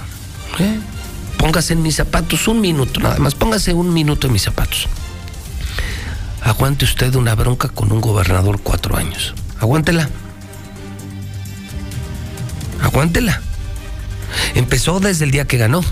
¿Eh? 0.60 0.80
Póngase 1.38 1.74
en 1.74 1.82
mis 1.82 1.96
zapatos 1.96 2.48
un 2.48 2.62
minuto, 2.62 3.00
nada 3.00 3.18
más. 3.18 3.36
Póngase 3.36 3.74
un 3.74 3.94
minuto 3.94 4.28
en 4.28 4.34
mis 4.34 4.44
zapatos. 4.44 4.88
Aguante 6.44 6.86
usted 6.86 7.14
una 7.16 7.36
bronca 7.36 7.70
con 7.70 7.92
un 7.92 8.02
gobernador 8.02 8.60
cuatro 8.62 8.98
años. 8.98 9.34
Aguántela. 9.60 10.10
Aguántela. 12.82 13.42
Empezó 14.56 15.00
desde 15.00 15.26
el 15.26 15.32
día 15.32 15.46
que 15.46 15.58
ganó. 15.58 15.84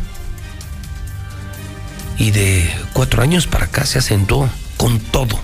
Y 2.19 2.31
de 2.31 2.69
cuatro 2.93 3.23
años 3.23 3.47
para 3.47 3.65
acá 3.65 3.85
se 3.85 3.97
acentuó 3.97 4.47
con 4.77 4.99
todo. 4.99 5.39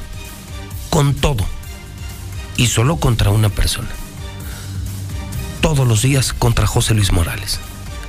Con 0.92 1.16
todo. 1.16 1.44
Y 2.58 2.68
solo 2.68 2.98
contra 2.98 3.32
una 3.32 3.50
persona. 3.50 3.90
Todos 5.62 5.88
los 5.88 6.04
días 6.04 6.34
contra 6.34 6.68
José 6.68 6.94
Luis 6.94 7.12
Morales 7.12 7.60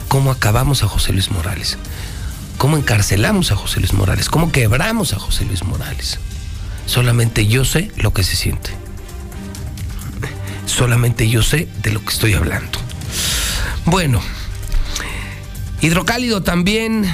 cómo 0.09 0.31
acabamos 0.31 0.83
a 0.83 0.89
José 0.89 1.13
Luis 1.13 1.31
Morales, 1.31 1.79
cómo 2.59 2.77
encarcelamos 2.77 3.53
a 3.53 3.57
José 3.57 3.81
Luis 3.81 3.93
Morales, 3.93 4.29
cómo 4.29 4.53
quebramos 4.53 5.13
a 5.13 5.19
José 5.19 5.45
Luis 5.45 5.65
Morales. 5.65 6.19
Solamente 6.87 7.47
yo 7.47 7.65
sé 7.65 7.91
lo 7.97 8.13
que 8.13 8.23
se 8.23 8.37
siente. 8.37 8.71
Solamente 10.67 11.29
yo 11.29 11.43
sé 11.43 11.69
de 11.83 11.91
lo 11.91 12.01
que 12.05 12.13
estoy 12.13 12.35
hablando. 12.35 12.79
Bueno, 13.85 14.21
Hidrocálido 15.81 16.43
también 16.43 17.05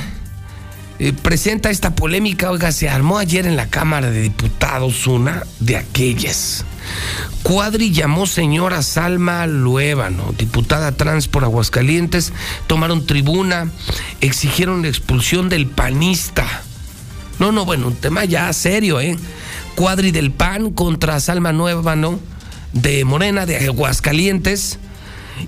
eh, 1.03 1.12
presenta 1.12 1.69
esta 1.69 1.97
polémica. 1.97 2.53
Oiga, 2.53 2.71
se 2.71 2.88
armó 2.88 3.19
ayer 3.19 3.45
en 3.49 3.57
la 3.57 3.69
Cámara 3.69 4.12
de 4.12 4.23
Diputados 4.23 5.09
una 5.09 5.43
de 5.59 5.77
aquellas. 5.77 6.65
Cuadri 7.43 7.91
llamó 7.91 8.25
señora 8.25 8.83
Salma 8.83 9.49
Luébano, 9.49 10.33
diputada 10.38 10.93
trans 10.93 11.27
por 11.27 11.43
Aguascalientes, 11.43 12.33
tomaron 12.69 13.05
tribuna, 13.05 13.69
exigieron 14.21 14.83
la 14.83 14.88
expulsión 14.88 15.49
del 15.49 15.67
panista. 15.67 16.47
No, 17.41 17.51
no, 17.51 17.65
bueno, 17.65 17.88
un 17.88 17.97
tema 17.97 18.25
ya 18.25 18.53
serio, 18.53 19.01
¿eh? 19.01 19.19
Cuadri 19.75 20.12
del 20.12 20.31
PAN 20.31 20.71
contra 20.71 21.19
Salma 21.19 21.51
Luébano 21.51 22.21
de 22.75 23.05
Morena, 23.05 23.45
de 23.45 23.57
Aguascalientes. 23.57 24.79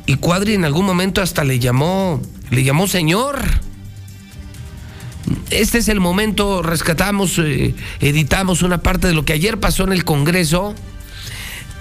Y 0.07 0.17
Cuadri 0.17 0.55
en 0.55 0.65
algún 0.65 0.85
momento 0.85 1.23
hasta 1.23 1.45
le 1.45 1.61
llamó, 1.61 2.21
le 2.51 2.65
llamó 2.65 2.89
señor. 2.89 3.39
Este 5.51 5.79
es 5.79 5.89
el 5.89 6.01
momento, 6.01 6.63
rescatamos, 6.63 7.39
eh, 7.39 7.75
editamos 8.01 8.63
una 8.63 8.83
parte 8.83 9.09
de 9.09 9.15
lo 9.15 9.25
que 9.25 9.33
ayer 9.33 9.59
pasó 9.59 9.85
en 9.85 9.93
el 9.93 10.05
Congreso 10.05 10.75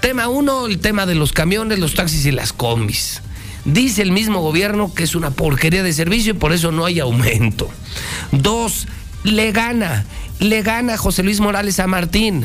Tema 0.04 0.28
uno, 0.28 0.66
el 0.66 0.80
tema 0.80 1.06
de 1.06 1.14
los 1.14 1.32
camiones, 1.32 1.78
los 1.78 1.94
taxis 1.94 2.26
y 2.26 2.30
las 2.30 2.52
combis. 2.52 3.22
Dice 3.64 4.02
el 4.02 4.12
mismo 4.12 4.42
gobierno 4.42 4.92
que 4.92 5.02
es 5.02 5.14
una 5.14 5.30
porquería 5.30 5.82
de 5.82 5.94
servicio 5.94 6.34
y 6.34 6.36
por 6.36 6.52
eso 6.52 6.72
no 6.72 6.84
hay 6.84 7.00
aumento. 7.00 7.70
Dos, 8.30 8.86
le 9.22 9.50
gana, 9.50 10.04
le 10.40 10.60
gana 10.60 10.98
José 10.98 11.22
Luis 11.22 11.40
Morales 11.40 11.80
a 11.80 11.86
Martín. 11.86 12.44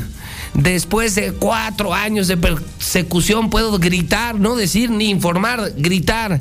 Después 0.53 1.15
de 1.15 1.33
cuatro 1.33 1.93
años 1.93 2.29
de 2.29 2.37
persecución 2.37 3.49
puedo 3.49 3.77
gritar, 3.77 4.39
no 4.39 4.55
decir 4.55 4.89
ni 4.89 5.09
informar, 5.09 5.73
gritar. 5.75 6.39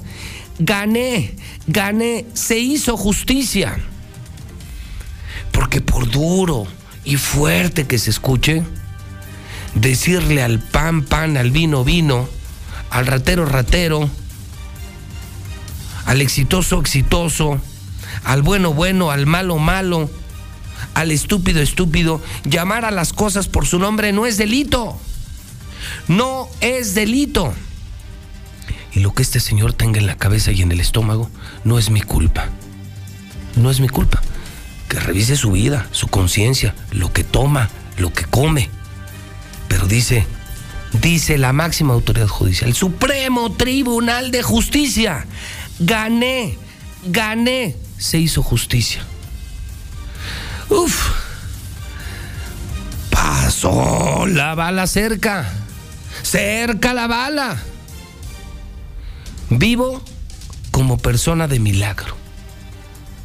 Gané, 0.61 1.35
gané, 1.67 2.27
se 2.33 2.61
hizo 2.61 2.97
justicia. 2.97 3.77
Porque 5.59 5.81
por 5.81 6.09
duro 6.09 6.69
y 7.05 7.17
fuerte 7.17 7.89
que 7.89 7.99
se 7.99 8.11
escuche, 8.11 8.63
decirle 9.75 10.41
al 10.41 10.61
pan, 10.61 11.03
pan, 11.03 11.37
al 11.37 11.51
vino, 11.51 11.83
vino, 11.83 12.29
al 12.91 13.09
ratero, 13.09 13.45
ratero, 13.45 14.09
al 16.07 16.21
exitoso, 16.21 16.79
exitoso, 16.79 17.61
al 18.23 18.43
bueno, 18.43 18.73
bueno, 18.73 19.11
al 19.11 19.27
malo, 19.27 19.59
malo, 19.59 20.09
al 20.95 21.11
estúpido, 21.11 21.61
estúpido, 21.61 22.23
llamar 22.45 22.85
a 22.85 22.93
las 22.93 23.13
cosas 23.13 23.49
por 23.49 23.67
su 23.67 23.81
nombre 23.81 24.13
no 24.13 24.27
es 24.27 24.37
delito. 24.37 24.97
No 26.07 26.49
es 26.61 26.95
delito. 26.95 27.53
Y 28.93 29.01
lo 29.01 29.13
que 29.13 29.23
este 29.23 29.41
señor 29.41 29.73
tenga 29.73 29.99
en 29.99 30.07
la 30.07 30.17
cabeza 30.17 30.53
y 30.53 30.63
en 30.63 30.71
el 30.71 30.79
estómago 30.79 31.29
no 31.65 31.81
es 31.81 31.91
mi 31.91 32.01
culpa. 32.01 32.49
No 33.57 33.73
es 33.73 33.81
mi 33.81 33.89
culpa. 33.89 34.23
Que 34.89 34.99
revise 35.01 35.37
su 35.37 35.53
vida, 35.53 35.87
su 35.91 36.09
conciencia, 36.09 36.75
lo 36.93 37.13
que 37.13 37.25
toma, 37.25 37.69
lo 37.99 38.13
que 38.13 38.25
come. 38.25 38.71
Pero 39.69 39.87
dice, 39.87 40.27
dice 40.93 41.39
la 41.39 41.53
máxima 41.53 41.95
autoridad 41.95 42.29
judicial, 42.29 42.71
el 42.71 42.77
Supremo 42.77 43.53
Tribunal 43.53 44.31
de 44.31 44.43
Justicia, 44.43 45.27
gané, 45.79 46.57
gané, 47.07 47.77
se 47.99 48.19
hizo 48.19 48.43
justicia. 48.43 49.03
Uf, 50.71 51.11
pasó 53.11 54.27
la 54.27 54.55
bala 54.55 54.87
cerca, 54.87 55.51
cerca 56.23 56.95
la 56.95 57.07
bala. 57.07 57.59
Vivo 59.51 60.03
como 60.71 60.99
persona 60.99 61.49
de 61.49 61.59
milagro, 61.59 62.17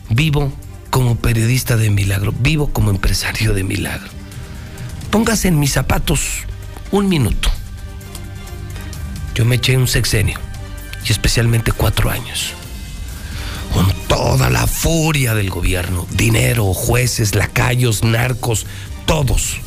vivo 0.09 0.53
como 0.93 1.15
periodista 1.15 1.75
de 1.75 1.89
milagro, 1.89 2.35
vivo 2.37 2.67
como 2.67 2.91
empresario 2.91 3.55
de 3.55 3.63
milagro. 3.63 4.11
Póngase 5.09 5.47
en 5.47 5.59
mis 5.59 5.73
zapatos 5.73 6.43
un 6.91 7.09
minuto. 7.09 7.49
Yo 9.33 9.43
me 9.43 9.55
eché 9.55 9.75
un 9.75 9.87
sexenio 9.87 10.37
y 11.03 11.11
especialmente 11.11 11.71
cuatro 11.71 12.11
años. 12.11 12.53
Con 13.73 13.91
toda 14.07 14.51
la 14.51 14.67
furia 14.67 15.33
del 15.33 15.49
gobierno, 15.49 16.05
dinero, 16.11 16.71
jueces, 16.75 17.33
lacayos, 17.33 18.03
narcos, 18.03 18.67
todos, 19.07 19.61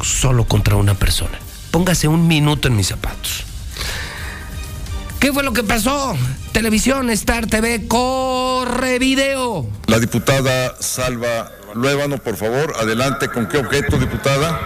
solo 0.00 0.48
contra 0.48 0.76
una 0.76 0.94
persona. 0.94 1.38
Póngase 1.70 2.08
un 2.08 2.26
minuto 2.26 2.68
en 2.68 2.76
mis 2.76 2.86
zapatos. 2.86 3.44
¿Qué 5.20 5.32
fue 5.32 5.42
lo 5.42 5.52
que 5.52 5.64
pasó? 5.64 6.16
Televisión, 6.52 7.10
Star 7.10 7.46
TV, 7.46 7.88
corre 7.88 8.98
video. 9.00 9.66
La 9.86 9.98
diputada 9.98 10.76
Salva 10.78 11.50
Luébano, 11.74 12.18
por 12.18 12.36
favor, 12.36 12.74
adelante. 12.80 13.28
¿Con 13.28 13.46
qué 13.46 13.58
objeto, 13.58 13.98
diputada? 13.98 14.60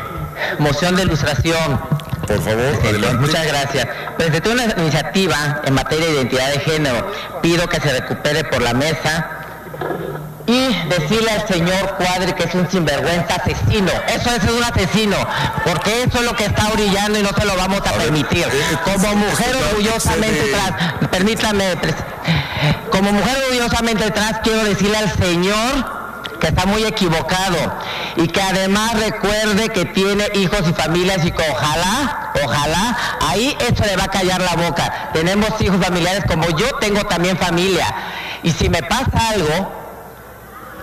Moción 0.58 0.96
de 0.96 1.04
ilustración. 1.04 1.80
Por 2.26 2.42
favor, 2.42 2.78
adelante. 2.84 3.26
Muchas 3.26 3.46
gracias. 3.46 3.88
Presenté 4.18 4.50
una 4.50 4.64
iniciativa 4.76 5.62
en 5.64 5.74
materia 5.74 6.06
de 6.06 6.12
identidad 6.12 6.52
de 6.52 6.60
género. 6.60 7.10
Pido 7.40 7.66
que 7.68 7.80
se 7.80 8.00
recupere 8.00 8.44
por 8.44 8.60
la 8.60 8.74
mesa 8.74 9.42
y 10.46 10.74
decirle 10.88 11.30
al 11.30 11.46
señor 11.46 11.96
Cuadri 11.96 12.32
que 12.32 12.44
es 12.44 12.54
un 12.54 12.68
sinvergüenza 12.70 13.36
asesino. 13.36 13.90
Eso 14.08 14.30
es 14.30 14.44
un 14.50 14.62
asesino, 14.62 15.16
porque 15.64 16.02
eso 16.04 16.18
es 16.18 16.24
lo 16.24 16.34
que 16.34 16.46
está 16.46 16.70
brillando 16.70 17.18
y 17.18 17.22
no 17.22 17.30
se 17.30 17.44
lo 17.44 17.56
vamos 17.56 17.80
a, 17.80 17.92
permitir. 17.92 18.46
como 18.84 19.16
mujer 19.16 19.56
orgullosamente 19.70 20.52
trans, 20.52 21.08
permítame, 21.10 21.64
como 22.90 23.12
mujer 23.12 23.36
orgullosamente 23.48 24.10
trans 24.10 24.38
quiero 24.42 24.64
decirle 24.64 24.98
al 24.98 25.12
señor 25.12 26.02
que 26.40 26.48
está 26.48 26.66
muy 26.66 26.84
equivocado 26.84 27.56
y 28.16 28.26
que 28.26 28.42
además 28.42 28.94
recuerde 28.98 29.68
que 29.68 29.84
tiene 29.84 30.24
hijos 30.34 30.68
y 30.68 30.72
familias 30.72 31.24
y 31.24 31.30
que 31.30 31.44
ojalá, 31.48 32.32
ojalá, 32.44 32.96
ahí 33.20 33.56
esto 33.60 33.84
le 33.84 33.96
va 33.96 34.04
a 34.04 34.08
callar 34.08 34.40
la 34.40 34.56
boca. 34.56 35.10
Tenemos 35.12 35.50
hijos 35.60 35.80
familiares 35.80 36.24
como 36.26 36.48
yo 36.58 36.66
tengo 36.80 37.04
también 37.04 37.38
familia 37.38 37.86
y 38.42 38.50
si 38.50 38.68
me 38.68 38.82
pasa 38.82 39.28
algo, 39.30 39.81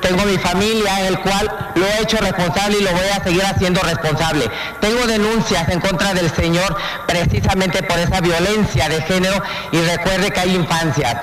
tengo 0.02 0.24
mi 0.26 0.38
familia 0.38 1.08
el 1.08 1.20
cual 1.20 1.72
lo 1.76 1.86
he 1.86 2.02
hecho 2.02 2.18
responsable 2.18 2.78
y 2.80 2.84
lo 2.84 2.92
voy 2.92 3.08
a 3.08 3.24
seguir 3.24 3.46
haciendo 3.46 3.82
responsable. 3.82 4.50
Tengo 4.82 5.06
denuncias 5.06 5.70
en 5.70 5.80
contra 5.80 6.14
del 6.14 6.34
señor 6.34 6.76
precisamente 7.08 7.84
por 7.84 8.00
esa 8.00 8.22
violencia 8.22 8.90
de 8.90 9.02
género 9.04 9.42
y 9.72 9.82
recuerde 9.82 10.32
que 10.32 10.40
hay 10.40 10.56
infancias. 10.56 11.18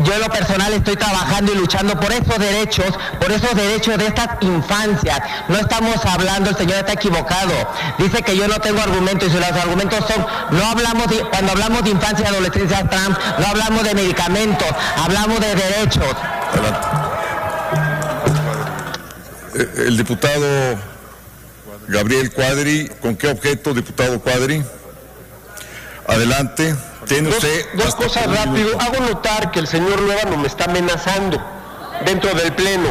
Yo 0.00 0.12
en 0.12 0.20
lo 0.20 0.28
personal 0.28 0.72
estoy 0.72 0.96
trabajando 0.96 1.52
y 1.52 1.56
luchando 1.56 1.98
por 1.98 2.12
esos 2.12 2.38
derechos, 2.38 2.98
por 3.18 3.32
esos 3.32 3.54
derechos 3.54 3.96
de 3.96 4.06
estas 4.06 4.28
infancias. 4.40 5.20
No 5.48 5.56
estamos 5.56 6.04
hablando, 6.04 6.50
el 6.50 6.56
señor 6.56 6.78
está 6.78 6.92
equivocado. 6.92 7.52
Dice 7.96 8.22
que 8.22 8.36
yo 8.36 8.46
no 8.46 8.58
tengo 8.58 8.82
argumentos 8.82 9.32
y 9.32 9.34
los 9.34 9.52
argumentos 9.52 10.04
son, 10.06 10.26
no 10.50 10.66
hablamos 10.66 11.06
de, 11.08 11.20
cuando 11.30 11.52
hablamos 11.52 11.84
de 11.84 11.90
infancia 11.90 12.26
y 12.26 12.28
adolescencia 12.28 12.88
trans, 12.88 13.16
no 13.38 13.46
hablamos 13.46 13.82
de 13.84 13.94
medicamentos, 13.94 14.68
hablamos 15.02 15.40
de 15.40 15.54
derechos. 15.54 16.14
Eh, 19.54 19.84
El 19.86 19.96
diputado 19.96 20.46
Gabriel 21.88 22.32
Cuadri, 22.32 22.88
¿con 23.00 23.16
qué 23.16 23.28
objeto, 23.28 23.74
diputado 23.74 24.20
Cuadri? 24.20 24.62
Adelante, 26.08 26.74
tiene 27.06 27.28
Dos, 27.28 27.38
usted... 27.38 27.66
dos 27.74 27.94
cosas 27.94 28.26
rápido. 28.26 28.52
minuto. 28.52 28.80
Hago 28.80 29.00
notar 29.00 29.50
que 29.50 29.60
el 29.60 29.66
señor 29.66 30.00
Luébano 30.00 30.36
me 30.38 30.46
está 30.48 30.64
amenazando 30.64 31.40
dentro 32.04 32.32
del 32.34 32.52
Pleno 32.52 32.88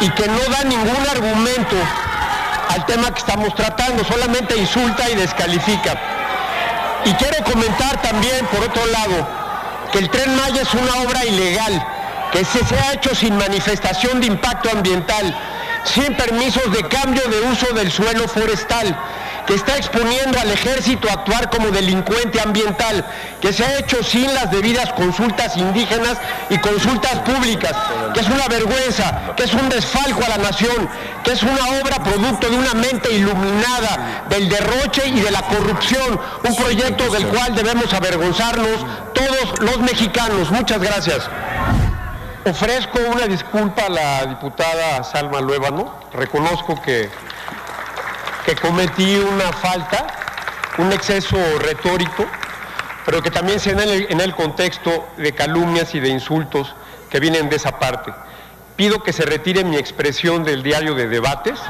y 0.00 0.10
que 0.10 0.26
no 0.28 0.38
da 0.50 0.64
ningún 0.64 1.06
argumento 1.10 1.76
al 2.68 2.86
tema 2.86 3.12
que 3.12 3.20
estamos 3.20 3.54
tratando, 3.54 4.04
solamente 4.04 4.56
insulta 4.56 5.08
y 5.10 5.14
descalifica. 5.16 5.94
Y 7.04 7.12
quiero 7.14 7.44
comentar 7.44 8.00
también, 8.02 8.46
por 8.46 8.60
otro 8.64 8.84
lado, 8.86 9.28
que 9.92 9.98
el 9.98 10.08
Tren 10.10 10.34
Maya 10.36 10.62
es 10.62 10.72
una 10.74 11.02
obra 11.08 11.24
ilegal, 11.24 11.86
que 12.32 12.44
se, 12.46 12.60
ha 12.76 12.94
hecho 12.94 13.14
sin 13.14 13.36
manifestación 13.36 14.20
de 14.20 14.26
impacto 14.26 14.70
ambiental, 14.70 15.36
sin 15.84 16.14
permisos 16.16 16.72
de 16.72 16.88
cambio 16.88 17.22
de 17.28 17.40
uso 17.42 17.74
del 17.74 17.92
suelo 17.92 18.26
forestal, 18.26 18.98
que 19.46 19.54
está 19.54 19.76
exponiendo 19.76 20.38
al 20.40 20.50
ejército 20.50 21.10
a 21.10 21.14
actuar 21.14 21.50
como 21.50 21.70
delincuente 21.70 22.40
ambiental, 22.40 23.04
que 23.40 23.52
se 23.52 23.64
ha 23.64 23.78
hecho 23.78 24.02
sin 24.02 24.32
las 24.32 24.50
debidas 24.50 24.92
consultas 24.94 25.56
indígenas 25.56 26.16
y 26.48 26.56
consultas 26.58 27.18
públicas, 27.20 27.72
que 28.14 28.20
es 28.20 28.28
una 28.28 28.48
vergüenza, 28.48 29.34
que 29.36 29.42
es 29.42 29.52
un 29.52 29.68
desfalco 29.68 30.24
a 30.24 30.28
la 30.30 30.38
nación, 30.38 30.88
que 31.24 31.32
es 31.32 31.42
una 31.42 31.80
obra 31.82 32.02
producto 32.02 32.48
de 32.48 32.56
una 32.56 32.72
mente 32.74 33.12
iluminada 33.12 34.24
del 34.30 34.48
derroche 34.48 35.06
y 35.08 35.20
de 35.20 35.30
la 35.30 35.42
corrupción, 35.42 36.18
un 36.44 36.56
proyecto 36.56 37.10
del 37.10 37.26
cual 37.26 37.54
debemos 37.54 37.92
avergonzarnos 37.92 38.86
todos 39.12 39.60
los 39.60 39.78
mexicanos. 39.80 40.50
Muchas 40.50 40.80
gracias. 40.80 41.28
Ofrezco 42.44 42.98
una 42.98 43.28
disculpa 43.28 43.86
a 43.86 43.88
la 43.88 44.26
diputada 44.26 45.04
Salma 45.04 45.40
Luébano. 45.40 45.94
Reconozco 46.12 46.80
que, 46.82 47.08
cometí 48.60 49.16
una 49.16 49.52
falta, 49.52 50.08
un 50.78 50.92
exceso 50.92 51.36
retórico, 51.60 52.26
pero 53.06 53.22
que 53.22 53.30
también 53.30 53.60
se 53.60 53.70
en 53.70 53.78
el, 53.78 54.06
en 54.10 54.20
el 54.20 54.34
contexto 54.34 55.06
de 55.18 55.32
calumnias 55.32 55.94
y 55.94 56.00
de 56.00 56.08
insultos 56.08 56.74
que 57.10 57.20
vienen 57.20 57.48
de 57.48 57.56
esa 57.56 57.78
parte. 57.78 58.12
Pido 58.74 59.04
que 59.04 59.12
se 59.12 59.24
retire 59.24 59.62
mi 59.62 59.76
expresión 59.76 60.42
del 60.42 60.64
diario 60.64 60.96
de 60.96 61.06
debates 61.06 61.60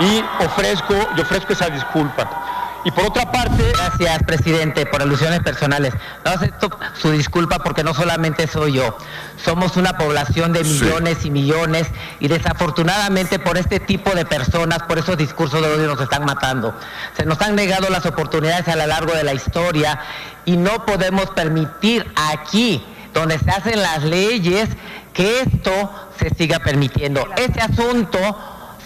y 0.00 0.24
ofrezco, 0.44 0.94
y 1.16 1.20
ofrezco 1.20 1.52
esa 1.52 1.70
disculpa. 1.70 2.51
Y 2.84 2.90
por 2.90 3.04
otra 3.04 3.30
parte... 3.30 3.72
Gracias, 3.72 4.22
presidente, 4.24 4.86
por 4.86 5.02
alusiones 5.02 5.40
personales. 5.40 5.94
No 6.24 6.32
acepto 6.32 6.70
su 7.00 7.10
disculpa 7.10 7.58
porque 7.60 7.84
no 7.84 7.94
solamente 7.94 8.46
soy 8.46 8.74
yo. 8.74 8.96
Somos 9.44 9.76
una 9.76 9.96
población 9.96 10.52
de 10.52 10.64
millones 10.64 11.24
y 11.24 11.30
millones 11.30 11.86
y 12.20 12.28
desafortunadamente 12.28 13.38
por 13.38 13.56
este 13.58 13.80
tipo 13.80 14.10
de 14.14 14.24
personas, 14.24 14.82
por 14.84 14.98
esos 14.98 15.16
discursos 15.16 15.60
de 15.60 15.68
odio 15.68 15.88
nos 15.88 16.00
están 16.00 16.24
matando. 16.24 16.74
Se 17.16 17.24
nos 17.24 17.40
han 17.40 17.54
negado 17.54 17.88
las 17.90 18.06
oportunidades 18.06 18.68
a 18.68 18.76
lo 18.76 18.86
largo 18.86 19.12
de 19.12 19.24
la 19.24 19.34
historia 19.34 20.00
y 20.44 20.56
no 20.56 20.84
podemos 20.86 21.26
permitir 21.30 22.10
aquí, 22.32 22.84
donde 23.14 23.38
se 23.38 23.50
hacen 23.50 23.82
las 23.82 24.02
leyes, 24.02 24.68
que 25.12 25.40
esto 25.40 26.10
se 26.18 26.30
siga 26.30 26.60
permitiendo. 26.60 27.26
Este 27.36 27.60
asunto 27.60 28.18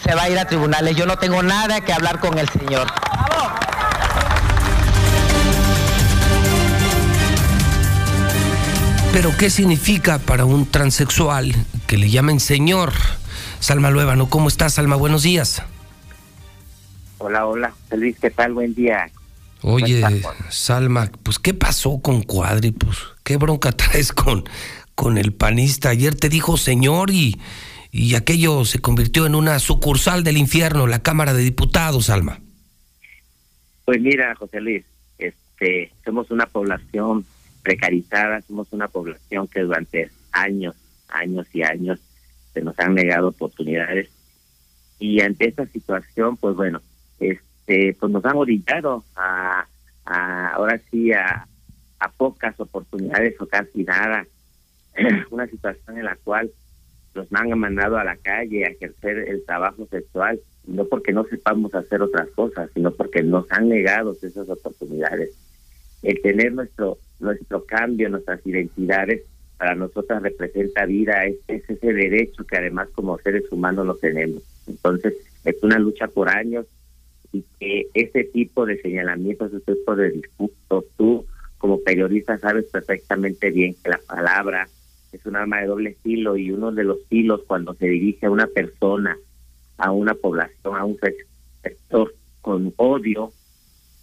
se 0.03 0.15
va 0.15 0.25
a 0.25 0.29
ir 0.29 0.39
a 0.39 0.47
tribunales. 0.47 0.97
Yo 0.97 1.07
no 1.07 1.17
tengo 1.19 1.43
nada 1.43 1.81
que 1.81 1.93
hablar 1.93 2.21
con 2.21 2.39
el 2.39 2.49
señor. 2.49 2.87
Pero 9.13 9.31
¿qué 9.39 9.51
significa 9.51 10.19
para 10.19 10.45
un 10.45 10.67
transexual 10.71 11.53
que 11.87 11.97
le 11.97 12.11
llamen 12.11 12.41
señor? 12.41 12.93
Salma 13.61 13.91
Luébano, 13.91 14.29
¿cómo 14.29 14.49
estás, 14.49 14.75
Salma? 14.75 14.97
Buenos 14.97 15.23
días. 15.23 15.63
Hola, 17.19 17.47
hola, 17.47 17.71
José 17.71 17.97
Luis, 17.97 18.19
¿qué 18.21 18.31
tal? 18.31 18.53
Buen 18.53 18.75
día. 18.75 19.11
Oye, 19.63 20.23
Salma, 20.51 21.11
pues 21.23 21.39
¿qué 21.39 21.55
pasó 21.55 21.99
con 22.01 22.23
Cuadri? 22.23 22.73
Pues, 22.73 22.99
¿qué 23.25 23.37
bronca 23.37 23.73
traes 23.77 24.13
con, 24.13 24.45
con 24.95 25.19
el 25.19 25.33
panista? 25.33 25.89
Ayer 25.89 26.15
te 26.15 26.29
dijo 26.29 26.57
señor 26.57 27.11
y, 27.11 27.41
y 27.91 28.15
aquello 28.15 28.65
se 28.65 28.81
convirtió 28.81 29.27
en 29.27 29.35
una 29.35 29.59
sucursal 29.59 30.25
del 30.25 30.37
infierno, 30.37 30.87
la 30.87 31.03
Cámara 31.03 31.33
de 31.33 31.43
Diputados, 31.43 32.07
Salma. 32.07 32.41
Pues 33.87 34.01
mira, 34.01 34.35
José 34.35 34.61
Luis, 34.61 34.85
este, 35.19 35.93
somos 36.05 36.31
una 36.31 36.47
población 36.47 37.25
precarizada, 37.67 38.41
somos 38.43 38.73
una 38.73 38.87
población 38.87 39.49
que 39.49 39.63
durante 39.63 40.09
años, 40.31 40.77
años 41.09 41.49
y 41.53 41.65
años 41.65 41.99
se 42.55 42.63
nos 42.63 42.79
han 42.79 42.95
negado 42.95 43.29
oportunidades 43.31 44.09
y 45.01 45.21
ante 45.21 45.49
esta 45.49 45.67
situación, 45.67 46.37
pues 46.37 46.55
bueno, 46.55 46.81
este, 47.19 47.97
pues 47.99 48.13
nos 48.13 48.25
han 48.25 48.37
orillado 48.37 49.03
a, 49.17 49.67
a 50.05 50.49
ahora 50.51 50.81
sí 50.93 51.13
a, 51.13 51.49
a 51.99 52.09
pocas 52.13 52.55
oportunidades 52.61 53.35
o 53.41 53.47
casi 53.47 53.83
nada, 53.83 54.25
una 55.33 55.49
situación 55.49 55.99
en 55.99 56.05
la 56.05 56.17
cual 56.23 56.53
nos 57.17 57.27
han 57.33 57.59
mandado 57.59 57.99
a 57.99 58.05
la 58.05 58.17
calle 58.17 58.65
a 58.65 58.69
ejercer 58.69 59.29
el 59.29 59.45
trabajo 59.45 59.89
sexual, 59.91 60.39
no 60.69 60.85
porque 60.85 61.13
no 61.13 61.25
sepamos 61.25 61.75
hacer 61.75 62.01
otras 62.01 62.29
cosas, 62.29 62.71
sino 62.75 62.93
porque 62.93 63.25
nos 63.25 63.51
han 63.51 63.69
negado 63.69 64.17
esas 64.23 64.49
oportunidades. 64.49 65.31
El 66.05 66.23
tener 66.23 66.53
nuestro 66.53 66.99
nuestro 67.21 67.65
cambio, 67.65 68.09
nuestras 68.09 68.45
identidades, 68.47 69.23
para 69.59 69.75
nosotras 69.75 70.23
representa 70.23 70.85
vida, 70.85 71.25
es, 71.25 71.37
es 71.49 71.69
ese 71.69 71.93
derecho 71.93 72.45
que 72.45 72.57
además 72.57 72.89
como 72.95 73.19
seres 73.19 73.45
humanos 73.51 73.87
lo 73.87 73.97
tenemos. 73.97 74.43
Entonces, 74.67 75.15
es 75.45 75.63
una 75.63 75.79
lucha 75.79 76.09
por 76.09 76.29
años 76.29 76.67
y 77.33 77.45
que 77.59 77.87
ese 77.95 78.25
tipo 78.25 78.67
de 78.67 78.81
señalamientos, 78.83 79.53
ese 79.53 79.75
tipo 79.75 79.97
de 79.97 80.11
discursos, 80.11 80.85
tú 80.97 81.25
como 81.59 81.81
periodista 81.81 82.39
sabes 82.39 82.67
perfectamente 82.67 83.51
bien 83.51 83.75
que 83.83 83.91
la 83.91 84.01
palabra 84.07 84.69
es 85.13 85.25
un 85.25 85.37
arma 85.37 85.61
de 85.61 85.67
doble 85.67 85.97
filo 86.03 86.37
y 86.37 86.51
uno 86.51 86.73
de 86.73 86.85
los 86.85 86.99
filos 87.09 87.43
cuando 87.47 87.75
se 87.75 87.87
dirige 87.87 88.27
a 88.27 88.31
una 88.31 88.47
persona, 88.47 89.17
a 89.79 89.91
una 89.91 90.15
población, 90.15 90.77
a 90.77 90.85
un 90.85 90.99
sector 91.63 92.15
con 92.43 92.73
odio, 92.77 93.33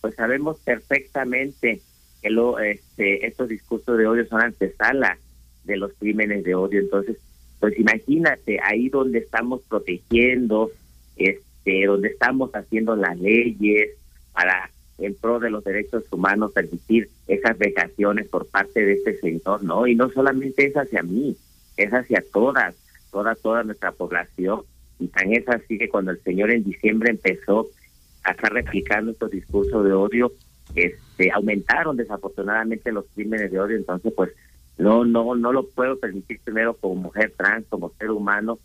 pues 0.02 0.15
sabemos 0.15 0.60
perfectamente 0.60 1.82
que 2.23 2.29
lo, 2.29 2.57
este, 2.59 3.27
estos 3.27 3.49
discursos 3.49 3.97
de 3.97 4.07
odio 4.07 4.25
son 4.27 4.41
antesala 4.41 5.17
de 5.65 5.77
los 5.77 5.91
crímenes 5.99 6.43
de 6.43 6.55
odio. 6.55 6.79
Entonces, 6.79 7.17
pues 7.59 7.77
imagínate, 7.77 8.59
ahí 8.63 8.89
donde 8.89 9.19
estamos 9.19 9.62
protegiendo, 9.67 10.71
este, 11.17 11.86
donde 11.86 12.07
estamos 12.07 12.49
haciendo 12.55 12.95
las 12.95 13.19
leyes 13.19 13.91
para 14.31 14.69
en 14.99 15.15
pro 15.15 15.39
de 15.39 15.49
los 15.49 15.63
derechos 15.63 16.03
humanos 16.12 16.53
permitir 16.53 17.09
esas 17.27 17.57
vejaciones 17.57 18.27
por 18.27 18.47
parte 18.47 18.86
de 18.86 18.93
este 18.93 19.19
señor, 19.19 19.63
¿no? 19.63 19.86
Y 19.86 19.95
no 19.95 20.09
solamente 20.09 20.65
es 20.65 20.77
hacia 20.77 21.03
mí, 21.03 21.36
es 21.77 21.91
hacia 21.91 22.23
todas, 22.31 22.75
toda, 23.12 23.36
toda 23.36 23.63
nuestra 23.63 23.91
población. 23.91 24.62
Y 24.99 25.07
tan 25.07 25.33
es 25.33 25.47
así 25.49 25.77
que 25.77 25.89
cuando 25.89 26.12
el 26.12 26.21
señor 26.21 26.51
en 26.51 26.63
diciembre 26.63 27.09
empezó 27.09 27.69
a 28.23 28.31
estar 28.31 28.53
replicando 28.53 29.12
estos 29.12 29.31
discursos 29.31 29.83
de 29.83 29.91
odio, 29.91 30.31
este, 31.13 31.32
aumentaron 31.32 31.95
desafortunadamente 31.95 32.91
los 32.91 33.06
crímenes 33.13 33.52
de 33.52 33.60
odio, 33.60 33.78
entonces 33.78 34.12
pues 34.15 34.32
No, 34.78 35.06
no, 35.06 35.36
no 35.36 35.54
lo 35.54 35.67
puedo 35.67 35.99
permitir 35.99 36.39
primero 36.43 36.73
como 36.73 36.95
mujer 36.95 37.32
trans, 37.38 37.65
como 37.69 37.91
ser 37.99 38.10
humano 38.10 38.58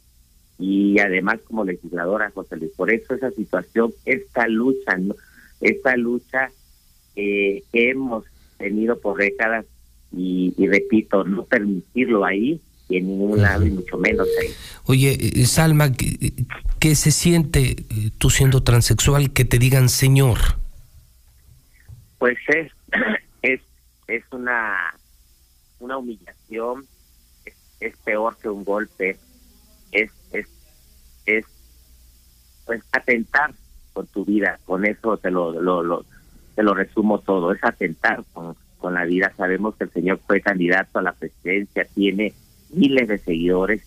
y 0.58 0.98
además 0.98 1.40
como 1.46 1.64
legisladora, 1.64 2.30
José 2.30 2.56
Luis. 2.56 2.72
Por 2.74 2.90
eso 2.90 3.14
esa 3.14 3.30
situación, 3.30 3.92
esta 4.06 4.48
lucha, 4.48 4.96
esta 5.60 5.96
lucha 5.96 6.50
eh, 7.14 7.62
que 7.70 7.90
hemos 7.90 8.24
tenido 8.56 8.98
por 8.98 9.18
décadas 9.18 9.66
y, 10.10 10.54
repito, 10.66 11.24
no 11.24 11.44
permitirlo 11.44 12.24
ahí 12.24 12.58
y 12.88 12.96
en 12.96 13.06
ningún 13.06 13.42
lado 13.42 13.66
y 13.66 13.70
mucho 13.70 13.98
menos 13.98 14.26
ahí. 14.40 14.48
Oye, 14.86 15.18
eh, 15.20 15.44
Salma, 15.44 15.92
¿qué, 15.92 16.94
se 16.94 17.10
siente 17.10 17.76
eh, 17.90 18.10
tú 18.16 18.30
siendo 18.30 18.62
transexual 18.62 19.30
que 19.34 19.44
te 19.44 19.58
digan 19.58 19.90
señor? 19.90 20.38
Pues 22.18 22.36
es, 22.48 22.72
es, 23.42 23.60
es 24.06 24.24
una, 24.32 24.76
una 25.80 25.98
humillación, 25.98 26.86
es, 27.80 27.96
peor 27.98 28.36
que 28.38 28.48
un 28.48 28.64
golpe, 28.64 29.16
es, 29.92 30.10
es, 30.32 30.46
es 31.26 31.46
pues 32.66 32.82
atentar 32.92 33.54
con 33.92 34.06
tu 34.08 34.24
vida, 34.24 34.58
con 34.64 34.84
eso 34.84 35.16
te 35.16 35.30
lo, 35.30 35.52
lo, 35.60 35.82
lo, 35.82 36.04
te 36.54 36.62
lo 36.62 36.74
resumo 36.74 37.20
todo, 37.20 37.52
es 37.52 37.62
atentar 37.62 38.24
con, 38.32 38.56
con 38.78 38.94
la 38.94 39.04
vida. 39.04 39.32
Sabemos 39.36 39.76
que 39.76 39.84
el 39.84 39.90
señor 39.90 40.20
fue 40.26 40.40
candidato 40.40 40.98
a 40.98 41.02
la 41.02 41.12
presidencia, 41.12 41.86
tiene 41.94 42.34
miles 42.70 43.08
de 43.08 43.18
seguidores 43.18 43.82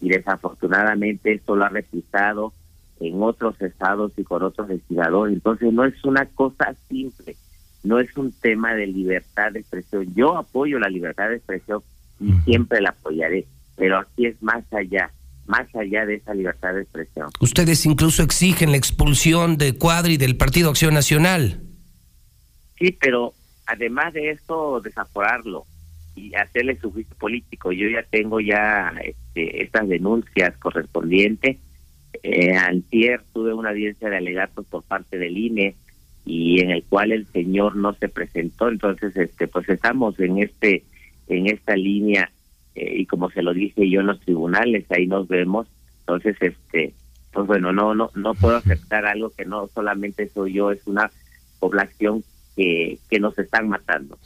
y 0.00 0.08
desafortunadamente 0.08 1.32
esto 1.32 1.56
lo 1.56 1.64
ha 1.64 1.68
replicado 1.68 2.52
en 3.00 3.22
otros 3.22 3.60
estados 3.60 4.12
y 4.16 4.24
con 4.24 4.42
otros 4.42 4.68
legisladores. 4.68 5.34
Entonces 5.34 5.72
no 5.72 5.84
es 5.84 6.04
una 6.04 6.26
cosa 6.26 6.74
simple, 6.88 7.36
no 7.82 7.98
es 7.98 8.16
un 8.16 8.32
tema 8.32 8.74
de 8.74 8.86
libertad 8.86 9.52
de 9.52 9.60
expresión. 9.60 10.12
Yo 10.14 10.36
apoyo 10.36 10.78
la 10.78 10.88
libertad 10.88 11.28
de 11.28 11.36
expresión 11.36 11.82
y 12.20 12.32
siempre 12.44 12.80
la 12.80 12.90
apoyaré, 12.90 13.46
pero 13.76 13.98
aquí 13.98 14.26
es 14.26 14.40
más 14.42 14.64
allá, 14.72 15.10
más 15.46 15.74
allá 15.74 16.06
de 16.06 16.16
esa 16.16 16.34
libertad 16.34 16.74
de 16.74 16.82
expresión. 16.82 17.30
Ustedes 17.40 17.84
incluso 17.86 18.22
exigen 18.22 18.70
la 18.70 18.76
expulsión 18.76 19.56
de 19.56 19.76
Cuadri 19.76 20.16
del 20.16 20.36
Partido 20.36 20.70
Acción 20.70 20.94
Nacional. 20.94 21.60
Sí, 22.78 22.96
pero 23.00 23.34
además 23.66 24.12
de 24.12 24.30
esto, 24.30 24.80
desaforarlo 24.80 25.66
y 26.14 26.34
hacerle 26.34 26.76
su 26.76 26.92
juicio 26.92 27.16
político. 27.16 27.72
Yo 27.72 27.88
ya 27.88 28.02
tengo 28.04 28.40
ya 28.40 28.92
este, 29.02 29.62
estas 29.62 29.88
denuncias 29.88 30.56
correspondientes. 30.58 31.58
Eh, 32.22 32.54
antier 32.54 33.22
tuve 33.32 33.54
una 33.54 33.70
audiencia 33.70 34.08
de 34.10 34.18
alegatos 34.18 34.66
por 34.66 34.82
parte 34.84 35.18
del 35.18 35.36
INE 35.36 35.74
y 36.24 36.60
en 36.60 36.70
el 36.70 36.84
cual 36.84 37.12
el 37.12 37.26
señor 37.26 37.76
no 37.76 37.94
se 37.94 38.08
presentó. 38.08 38.68
Entonces, 38.68 39.16
este, 39.16 39.48
pues 39.48 39.68
estamos 39.68 40.18
en 40.20 40.38
este, 40.38 40.84
en 41.28 41.46
esta 41.46 41.76
línea 41.76 42.30
eh, 42.74 42.94
y 42.98 43.06
como 43.06 43.30
se 43.30 43.42
lo 43.42 43.52
dije 43.52 43.88
yo 43.88 44.00
en 44.00 44.06
los 44.06 44.20
tribunales, 44.20 44.84
ahí 44.90 45.06
nos 45.06 45.28
vemos. 45.28 45.66
Entonces, 46.00 46.36
este, 46.40 46.94
pues 47.32 47.46
bueno, 47.46 47.72
no, 47.72 47.94
no, 47.94 48.10
no 48.14 48.34
puedo 48.34 48.56
aceptar 48.56 49.06
algo 49.06 49.30
que 49.30 49.44
no 49.44 49.68
solamente 49.74 50.28
soy 50.28 50.54
yo, 50.54 50.70
es 50.70 50.86
una 50.86 51.10
población 51.58 52.24
que, 52.56 52.98
que 53.08 53.20
nos 53.20 53.38
están 53.38 53.68
matando. 53.68 54.18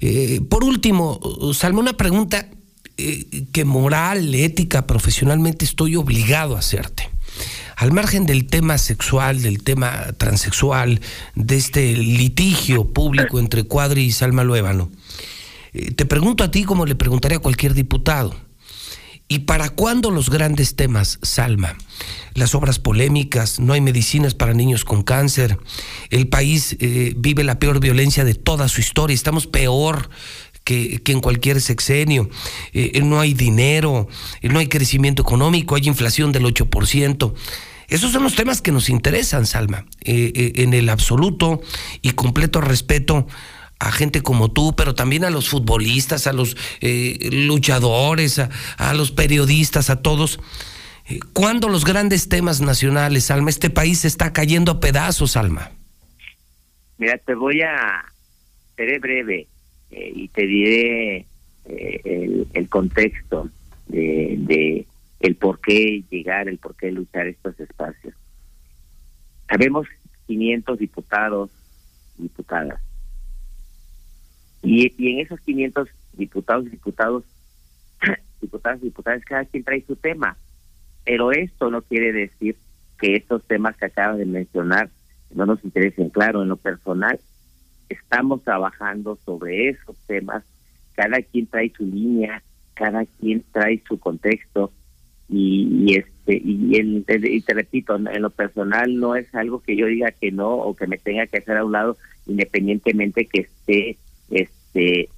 Eh, 0.00 0.40
por 0.48 0.64
último, 0.64 1.20
Salma, 1.54 1.80
una 1.80 1.96
pregunta 1.96 2.48
eh, 2.96 3.46
que 3.52 3.64
moral, 3.64 4.34
ética, 4.34 4.86
profesionalmente 4.86 5.64
estoy 5.64 5.96
obligado 5.96 6.56
a 6.56 6.58
hacerte. 6.58 7.11
Al 7.76 7.92
margen 7.92 8.26
del 8.26 8.46
tema 8.46 8.78
sexual, 8.78 9.42
del 9.42 9.62
tema 9.62 10.12
transexual, 10.18 11.00
de 11.34 11.56
este 11.56 11.96
litigio 11.96 12.92
público 12.92 13.38
entre 13.38 13.64
Cuadri 13.64 14.04
y 14.04 14.12
Salma 14.12 14.44
Luébano, 14.44 14.90
eh, 15.72 15.92
te 15.92 16.06
pregunto 16.06 16.44
a 16.44 16.50
ti 16.50 16.64
como 16.64 16.86
le 16.86 16.94
preguntaría 16.94 17.38
a 17.38 17.42
cualquier 17.42 17.74
diputado. 17.74 18.34
¿Y 19.28 19.40
para 19.40 19.70
cuándo 19.70 20.10
los 20.10 20.28
grandes 20.28 20.76
temas, 20.76 21.18
Salma? 21.22 21.76
Las 22.34 22.54
obras 22.54 22.78
polémicas, 22.78 23.60
no 23.60 23.72
hay 23.72 23.80
medicinas 23.80 24.34
para 24.34 24.52
niños 24.52 24.84
con 24.84 25.02
cáncer, 25.02 25.56
el 26.10 26.28
país 26.28 26.76
eh, 26.80 27.14
vive 27.16 27.42
la 27.42 27.58
peor 27.58 27.80
violencia 27.80 28.24
de 28.24 28.34
toda 28.34 28.68
su 28.68 28.80
historia, 28.80 29.14
estamos 29.14 29.46
peor 29.46 30.10
que, 30.64 31.00
en 31.06 31.20
cualquier 31.20 31.60
sexenio, 31.60 32.28
eh, 32.72 33.00
no 33.02 33.20
hay 33.20 33.34
dinero, 33.34 34.08
eh, 34.40 34.48
no 34.48 34.58
hay 34.58 34.68
crecimiento 34.68 35.22
económico, 35.22 35.74
hay 35.74 35.88
inflación 35.88 36.32
del 36.32 36.44
8%. 36.44 37.34
Esos 37.88 38.12
son 38.12 38.22
los 38.22 38.34
temas 38.34 38.62
que 38.62 38.72
nos 38.72 38.88
interesan, 38.88 39.44
Salma, 39.44 39.84
en 40.00 40.72
el 40.72 40.88
absoluto 40.88 41.60
y 42.00 42.12
completo 42.12 42.62
respeto 42.62 43.26
a 43.82 43.90
gente 43.90 44.22
como 44.22 44.50
tú, 44.52 44.74
pero 44.76 44.94
también 44.94 45.24
a 45.24 45.30
los 45.30 45.48
futbolistas, 45.48 46.28
a 46.28 46.32
los 46.32 46.56
eh, 46.80 47.18
luchadores, 47.32 48.38
a, 48.38 48.94
los 48.94 49.10
periodistas, 49.10 49.90
a 49.90 50.00
todos. 50.00 50.38
Eh, 51.08 51.18
¿Cuándo 51.32 51.68
los 51.68 51.84
grandes 51.84 52.28
temas 52.28 52.60
nacionales, 52.60 53.32
Alma? 53.32 53.50
Este 53.50 53.70
país 53.70 54.04
está 54.04 54.32
cayendo 54.32 54.70
a 54.70 54.80
pedazos, 54.80 55.36
Alma. 55.36 55.72
Mira, 56.96 57.18
te 57.18 57.34
voy 57.34 57.60
a... 57.62 58.04
Seré 58.76 59.00
breve 59.00 59.48
eh, 59.92 60.12
y 60.14 60.28
te 60.28 60.46
diré 60.46 61.26
el, 61.64 62.68
contexto 62.68 63.48
de, 63.86 64.86
el 65.20 65.36
por 65.36 65.60
qué 65.60 66.02
llegar, 66.10 66.48
el 66.48 66.58
por 66.58 66.74
qué 66.74 66.90
luchar 66.90 67.28
estos 67.28 67.58
espacios. 67.60 68.14
Sabemos 69.48 69.86
500 70.26 70.78
diputados, 70.78 71.50
diputadas 72.18 72.80
y, 74.62 74.94
y 74.96 75.12
en 75.12 75.18
esos 75.20 75.40
500 75.40 75.88
diputados, 76.14 76.70
diputados, 76.70 77.24
diputadas 78.40 78.80
diputadas, 78.80 79.24
cada 79.24 79.44
quien 79.44 79.64
trae 79.64 79.84
su 79.86 79.96
tema. 79.96 80.36
Pero 81.04 81.32
esto 81.32 81.70
no 81.70 81.82
quiere 81.82 82.12
decir 82.12 82.56
que 82.98 83.16
estos 83.16 83.44
temas 83.44 83.76
que 83.76 83.86
acabas 83.86 84.18
de 84.18 84.24
mencionar 84.24 84.88
no 85.34 85.46
nos 85.46 85.62
interesen. 85.64 86.10
Claro, 86.10 86.42
en 86.42 86.48
lo 86.48 86.56
personal, 86.56 87.18
estamos 87.92 88.42
trabajando 88.42 89.18
sobre 89.24 89.70
esos 89.70 89.96
temas. 90.06 90.44
Cada 90.94 91.22
quien 91.22 91.46
trae 91.46 91.72
su 91.76 91.84
línea, 91.84 92.42
cada 92.74 93.04
quien 93.06 93.44
trae 93.52 93.82
su 93.86 93.98
contexto. 93.98 94.72
Y, 95.28 95.96
este 95.96 96.40
y, 96.44 96.76
el, 96.76 97.04
y 97.08 97.40
te 97.40 97.54
repito, 97.54 97.96
en 97.96 98.22
lo 98.22 98.30
personal 98.30 98.98
no 98.98 99.16
es 99.16 99.34
algo 99.34 99.62
que 99.62 99.76
yo 99.76 99.86
diga 99.86 100.10
que 100.12 100.30
no 100.30 100.50
o 100.50 100.76
que 100.76 100.86
me 100.86 100.98
tenga 100.98 101.26
que 101.26 101.38
hacer 101.38 101.56
a 101.56 101.64
un 101.64 101.72
lado, 101.72 101.96
independientemente 102.26 103.26
que 103.26 103.40
esté 103.40 103.96
este 104.30 105.08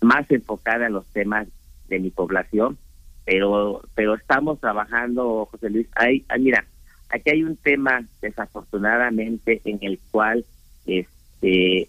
más 0.00 0.30
enfocada 0.30 0.86
en 0.86 0.94
los 0.94 1.06
temas 1.06 1.48
de 1.88 2.00
mi 2.00 2.10
población, 2.10 2.76
pero 3.24 3.82
pero 3.94 4.14
estamos 4.14 4.60
trabajando, 4.60 5.46
José 5.50 5.70
Luis. 5.70 5.86
Hay, 5.94 6.24
mira, 6.38 6.64
aquí 7.10 7.30
hay 7.30 7.42
un 7.42 7.56
tema 7.56 8.04
desafortunadamente 8.20 9.60
en 9.64 9.78
el 9.82 9.98
cual 10.10 10.44
este 10.86 11.88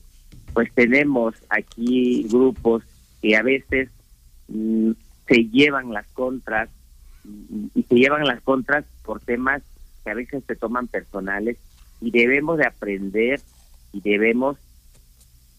pues 0.58 0.74
tenemos 0.74 1.36
aquí 1.50 2.26
grupos 2.32 2.82
que 3.22 3.36
a 3.36 3.44
veces 3.44 3.92
mm, 4.48 4.90
se 5.28 5.46
llevan 5.50 5.94
las 5.94 6.08
contras 6.08 6.68
y, 7.76 7.84
se 7.84 7.94
llevan 7.94 8.26
las 8.26 8.42
contras 8.42 8.84
por 9.06 9.20
temas 9.20 9.62
que 10.04 10.10
a 10.10 10.16
veces 10.16 10.44
se 10.48 10.56
toman 10.56 10.88
personales 10.88 11.58
y 12.02 12.10
debemos 12.10 12.58
de 12.58 12.66
aprender 12.66 13.40
y 13.94 14.02
debemos 14.02 14.58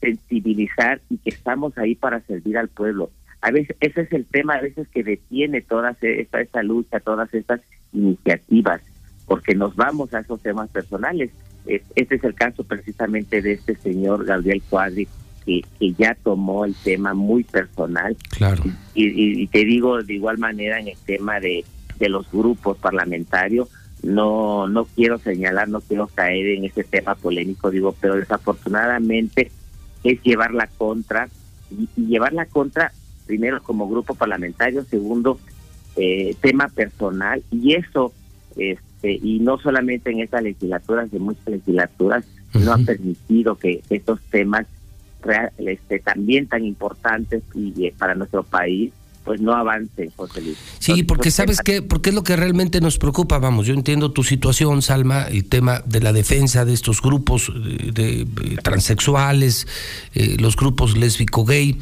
sensibilizar 0.00 1.00
y 1.11 1.18
que 1.18 1.30
estamos 1.30 1.78
ahí 1.78 1.94
para 1.94 2.18
servir 2.22 2.58
al 2.58 2.66
pueblo. 2.66 3.12
A 3.40 3.52
veces 3.52 3.76
ese 3.78 4.00
es 4.00 4.12
el 4.12 4.24
tema 4.24 4.54
a 4.54 4.62
veces 4.62 4.88
que 4.88 5.04
detiene 5.04 5.61
toda 5.61 5.96
esta, 6.00 6.40
esta 6.40 6.62
lucha, 6.64 6.98
todas 6.98 7.32
estas 7.34 7.61
iniciativas, 7.92 8.82
porque 9.26 9.54
nos 9.54 9.76
vamos 9.76 10.12
a 10.12 10.18
esos 10.18 10.42
temas 10.42 10.68
personales. 10.70 11.30
Este 11.68 12.14
es 12.14 12.24
el 12.24 12.35
caso 12.35 12.64
precisamente 12.64 13.42
de 13.42 13.52
este 13.52 13.76
señor 13.76 14.24
Gabriel 14.24 14.62
Cuadri, 14.68 15.07
que, 15.44 15.62
que 15.78 15.92
ya 15.92 16.16
tomó 16.22 16.64
el 16.64 16.74
tema 16.74 17.12
muy 17.14 17.44
personal. 17.44 18.16
Claro. 18.31 18.64
Y, 18.94 19.42
y, 19.42 19.46
te 19.48 19.64
digo 19.64 20.02
de 20.02 20.14
igual 20.14 20.38
manera 20.38 20.81
en 20.81 20.88
el 20.88 20.98
tema 21.04 21.40
de, 21.40 21.64
de 21.98 22.09
los 22.09 22.31
grupos 22.33 22.78
parlamentarios, 22.78 23.68
no 24.02 24.68
no 24.68 24.85
quiero 24.85 25.18
señalar, 25.18 25.68
no 25.68 25.81
quiero 25.81 26.07
caer 26.07 26.46
en 26.46 26.64
ese 26.64 26.85
tema 26.85 27.14
polémico, 27.14 27.70
digo, 27.70 27.94
pero 28.00 28.16
desafortunadamente 28.16 29.50
es 30.04 30.22
llevar 30.22 30.54
la 30.54 30.68
contra 30.68 31.28
y, 31.70 31.88
llevar 32.00 32.33
la 32.33 32.46
contra 32.46 32.92
primero 33.26 33.62
como 33.62 33.88
grupo 33.88 34.14
parlamentario, 34.14 34.85
segundo 34.85 35.38
eh, 35.96 36.35
tema 36.40 36.68
personal 36.68 37.42
y 37.50 37.74
eso 37.74 38.12
este 38.57 38.88
y 39.02 39.38
no 39.40 39.58
solamente 39.58 40.11
en 40.11 40.20
estas 40.20 40.42
legislaturas, 40.42 41.11
de 41.11 41.18
muchas 41.18 41.46
legislaturas 41.46 42.24
no 42.54 42.72
han 42.72 42.84
permitido 42.84 43.56
que 43.56 43.82
estos 43.90 44.20
temas 44.30 44.66
este, 45.58 45.98
también 45.98 46.46
tan 46.46 46.64
importantes 46.64 47.42
y, 47.54 47.87
eh, 47.87 47.94
para 47.96 48.14
nuestro 48.14 48.42
país 48.42 48.92
pues 49.24 49.42
no 49.42 49.52
avance, 49.52 50.11
José 50.16 50.40
Luis. 50.40 50.56
Sí, 50.78 51.02
porque 51.02 51.30
sabes 51.30 51.58
qué, 51.61 51.82
porque 51.82 52.08
es 52.08 52.14
lo 52.14 52.24
que 52.24 52.34
realmente 52.34 52.80
nos 52.80 52.96
preocupa, 52.96 53.38
vamos, 53.38 53.66
yo 53.66 53.74
entiendo 53.74 54.11
tu 54.11 54.22
situación, 54.22 54.80
Salma, 54.80 55.24
el 55.24 55.44
tema 55.44 55.82
de 55.84 56.00
la 56.00 56.14
defensa 56.14 56.64
de 56.64 56.72
estos 56.72 57.02
grupos 57.02 57.52
de, 57.54 58.26
transexuales, 58.64 59.66
eh, 60.14 60.38
los 60.40 60.56
grupos 60.56 60.96
lésbico-gay, 60.96 61.76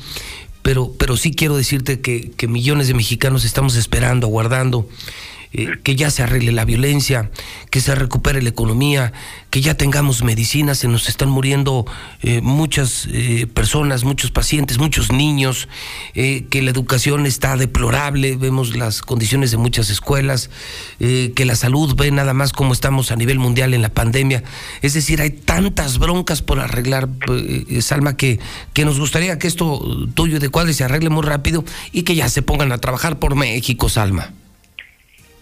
pero, 0.63 0.93
pero 0.99 1.17
sí 1.17 1.37
quiero 1.37 1.57
decirte 1.57 2.01
que, 2.01 2.33
que 2.33 2.49
millones 2.49 2.89
de 2.89 2.95
mexicanos 2.95 3.45
estamos 3.45 3.77
esperando, 3.77 4.27
aguardando 4.27 4.89
eh, 5.59 5.79
que 5.83 5.97
ya 5.97 6.11
se 6.11 6.23
arregle 6.23 6.53
la 6.53 6.67
violencia, 6.67 7.31
que 7.71 7.81
se 7.81 7.95
recupere 7.95 8.43
la 8.43 8.51
economía, 8.51 9.15
que 9.49 9.63
ya 9.63 9.75
tengamos 9.75 10.23
medicinas, 10.23 10.77
se 10.77 10.87
nos 10.87 11.09
están 11.09 11.31
muriendo 11.31 11.87
eh, 12.21 12.43
muchas 12.43 13.09
eh, 13.11 13.47
personas, 13.47 14.05
muchos 14.05 14.31
pacientes, 14.31 14.77
muchos 14.77 15.11
niños, 15.11 15.67
que 16.15 16.63
la 16.63 16.71
educación 16.71 17.25
está 17.25 17.57
deplorable, 17.57 18.37
vemos 18.37 18.77
las 18.77 19.01
condiciones 19.01 19.51
de 19.51 19.57
muchas 19.57 19.89
escuelas, 19.91 20.51
que 20.99 21.45
la 21.45 21.57
salud 21.57 21.95
ve 21.97 22.11
nada 22.11 22.35
más 22.35 22.53
cómo 22.53 22.73
estamos 22.73 23.11
a 23.11 23.17
nivel 23.17 23.39
mundial 23.39 23.75
en 23.75 23.83
la 23.83 23.89
pandemia. 23.89 24.43
Es 24.83 24.95
decir, 24.95 25.21
hay 25.21 25.31
tantas 25.31 25.99
broncas 25.99 26.43
por 26.43 26.61
arreglar, 26.61 27.09
Salma, 27.81 28.17
que, 28.17 28.41
que 28.73 28.85
nos 28.85 28.99
gustaría 28.99 29.39
que 29.39 29.47
esto 29.47 30.09
tuyo 30.15 30.41
de 30.41 30.49
cuadre 30.49 30.75
se 30.75 30.85
arregle 30.85 31.11
muy 31.11 31.23
rápido 31.23 31.65
y 31.93 32.03
que 32.03 32.15
ya 32.15 32.29
se 32.29 32.43
pongan 32.43 32.73
a 32.73 32.79
trabajar 32.79 33.19
por 33.19 33.35
México, 33.35 33.89
Salma 33.89 34.33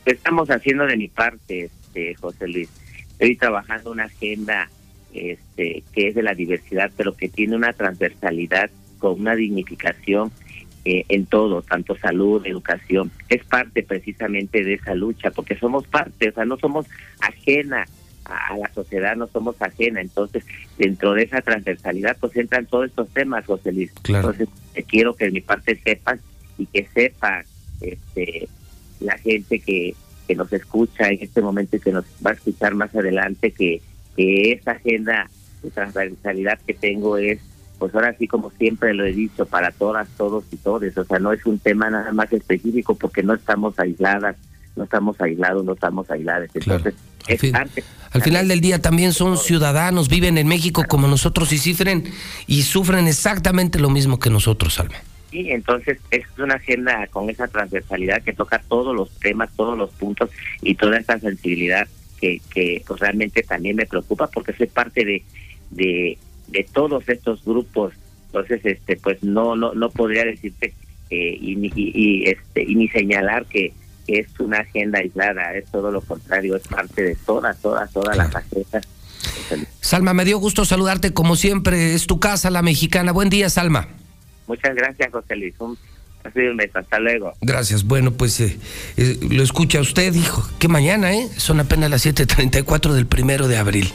estamos 0.04 0.50
haciendo 0.50 0.86
de 0.86 0.96
mi 0.96 1.08
parte, 1.08 1.64
este, 1.64 2.14
José 2.14 2.48
Luis. 2.48 2.68
Estoy 3.12 3.36
trabajando 3.36 3.92
una 3.92 4.04
agenda 4.04 4.68
este, 5.12 5.82
que 5.92 6.08
es 6.08 6.14
de 6.14 6.22
la 6.22 6.34
diversidad, 6.34 6.90
pero 6.96 7.16
que 7.16 7.28
tiene 7.28 7.56
una 7.56 7.72
transversalidad 7.72 8.70
con 8.98 9.20
una 9.20 9.34
dignificación 9.34 10.32
eh, 10.84 11.04
en 11.08 11.26
todo, 11.26 11.62
tanto 11.62 11.96
salud, 11.96 12.44
educación. 12.44 13.10
Es 13.28 13.44
parte 13.44 13.82
precisamente 13.82 14.64
de 14.64 14.74
esa 14.74 14.94
lucha, 14.94 15.30
porque 15.30 15.56
somos 15.56 15.86
parte, 15.86 16.28
o 16.28 16.32
sea, 16.32 16.44
no 16.44 16.58
somos 16.58 16.86
ajena 17.20 17.86
a, 18.24 18.56
la 18.56 18.72
sociedad, 18.74 19.16
no 19.16 19.26
somos 19.28 19.60
ajena. 19.62 20.00
Entonces, 20.00 20.44
dentro 20.76 21.14
de 21.14 21.22
esa 21.22 21.40
transversalidad, 21.40 22.16
pues 22.18 22.36
entran 22.36 22.66
todos 22.66 22.86
estos 22.86 23.08
temas, 23.10 23.46
José 23.46 23.72
Luis. 23.72 23.92
Entonces, 24.06 24.48
quiero 24.88 25.14
que 25.14 25.26
de 25.26 25.30
mi 25.30 25.40
parte 25.40 25.76
sepan 25.76 26.20
y 26.58 26.66
que 26.66 26.86
sepa 26.92 27.44
este, 27.80 28.48
la 29.00 29.18
gente 29.18 29.60
que, 29.60 29.94
que 30.26 30.34
nos 30.34 30.52
escucha 30.52 31.08
en 31.08 31.18
este 31.20 31.40
momento 31.40 31.76
y 31.76 31.80
que 31.80 31.92
nos 31.92 32.04
va 32.24 32.30
a 32.30 32.34
escuchar 32.34 32.74
más 32.74 32.94
adelante, 32.94 33.52
que, 33.52 33.82
que 34.16 34.52
esa 34.52 34.72
agenda 34.72 35.28
de 35.62 35.70
transversalidad 35.70 36.58
que 36.66 36.74
tengo 36.74 37.16
es, 37.16 37.40
pues 37.78 37.94
ahora 37.94 38.14
sí 38.18 38.26
como 38.26 38.50
siempre 38.50 38.94
lo 38.94 39.04
he 39.04 39.12
dicho, 39.12 39.46
para 39.46 39.70
todas, 39.70 40.08
todos 40.16 40.44
y 40.50 40.56
todes, 40.56 40.96
o 40.96 41.04
sea, 41.04 41.18
no 41.18 41.32
es 41.32 41.44
un 41.46 41.58
tema 41.58 41.90
nada 41.90 42.12
más 42.12 42.32
específico 42.32 42.94
porque 42.94 43.22
no 43.22 43.34
estamos 43.34 43.78
aisladas, 43.78 44.36
no 44.76 44.84
estamos 44.84 45.20
aislados, 45.20 45.64
no 45.64 45.72
estamos 45.72 46.10
aisladas. 46.10 46.50
Entonces, 46.54 46.94
al, 48.12 48.22
final 48.22 48.48
del 48.48 48.60
día 48.60 48.80
también 48.80 49.12
son 49.12 49.38
ciudadanos, 49.38 50.08
viven 50.08 50.36
en 50.36 50.46
México 50.46 50.84
como 50.88 51.08
nosotros 51.08 51.52
y 51.52 51.58
sufren, 51.58 52.04
y 52.46 52.62
sufren 52.62 53.06
exactamente 53.06 53.78
lo 53.78 53.90
mismo 53.90 54.18
que 54.18 54.30
nosotros, 54.30 54.78
Alma. 54.78 54.96
Sí, 55.34 55.50
entonces 55.50 55.98
es 56.12 56.22
una 56.38 56.54
agenda 56.54 57.08
con 57.08 57.28
esa 57.28 57.48
transversalidad 57.48 58.22
que 58.22 58.32
toca 58.32 58.62
todos 58.68 58.94
los 58.94 59.10
temas, 59.18 59.50
todos 59.56 59.76
los 59.76 59.90
puntos 59.90 60.30
y 60.62 60.76
toda 60.76 60.96
esa 60.96 61.18
sensibilidad 61.18 61.88
que, 62.20 62.40
que 62.54 62.84
pues, 62.86 63.00
realmente 63.00 63.42
también 63.42 63.74
me 63.74 63.84
preocupa 63.84 64.28
porque 64.28 64.52
soy 64.52 64.68
parte 64.68 65.04
de, 65.04 65.24
de, 65.70 66.18
de 66.46 66.66
todos 66.72 67.08
estos 67.08 67.44
grupos. 67.44 67.94
Entonces, 68.26 68.60
este, 68.64 68.94
pues 68.94 69.24
no, 69.24 69.56
no, 69.56 69.74
no 69.74 69.90
podría 69.90 70.24
decirte 70.24 70.72
eh, 71.10 71.36
y, 71.40 71.58
y, 71.74 72.30
este, 72.30 72.62
y 72.62 72.76
ni 72.76 72.88
señalar 72.90 73.44
que, 73.46 73.72
es 74.06 74.28
una 74.38 74.58
agenda 74.58 75.00
aislada, 75.00 75.56
es 75.56 75.64
todo 75.64 75.90
lo 75.90 76.00
contrario, 76.00 76.54
es 76.54 76.68
parte 76.68 77.02
de 77.02 77.16
todas, 77.26 77.60
todas, 77.60 77.90
todas 77.90 78.16
las 78.16 78.36
agendas. 78.36 78.86
Salma, 79.80 80.12
me 80.14 80.26
dio 80.26 80.38
gusto 80.38 80.64
saludarte 80.64 81.12
como 81.12 81.34
siempre, 81.34 81.94
es 81.94 82.06
tu 82.06 82.20
casa, 82.20 82.50
la 82.50 82.62
mexicana. 82.62 83.10
Buen 83.10 83.30
día, 83.30 83.48
Salma. 83.48 83.88
Muchas 84.46 84.74
gracias, 84.74 85.10
José 85.12 85.36
Luis. 85.36 85.54
Un. 85.58 85.78
Hasta 86.74 86.98
luego. 86.98 87.34
Gracias. 87.42 87.84
Bueno, 87.84 88.12
pues 88.12 88.40
eh, 88.40 88.58
eh, 88.96 89.18
lo 89.30 89.42
escucha 89.42 89.80
usted, 89.80 90.12
dijo, 90.12 90.48
que 90.58 90.68
mañana, 90.68 91.12
¿eh? 91.12 91.28
Son 91.36 91.60
apenas 91.60 91.90
las 91.90 92.06
7.34 92.06 92.92
del 92.92 93.06
primero 93.06 93.46
de 93.46 93.58
abril. 93.58 93.92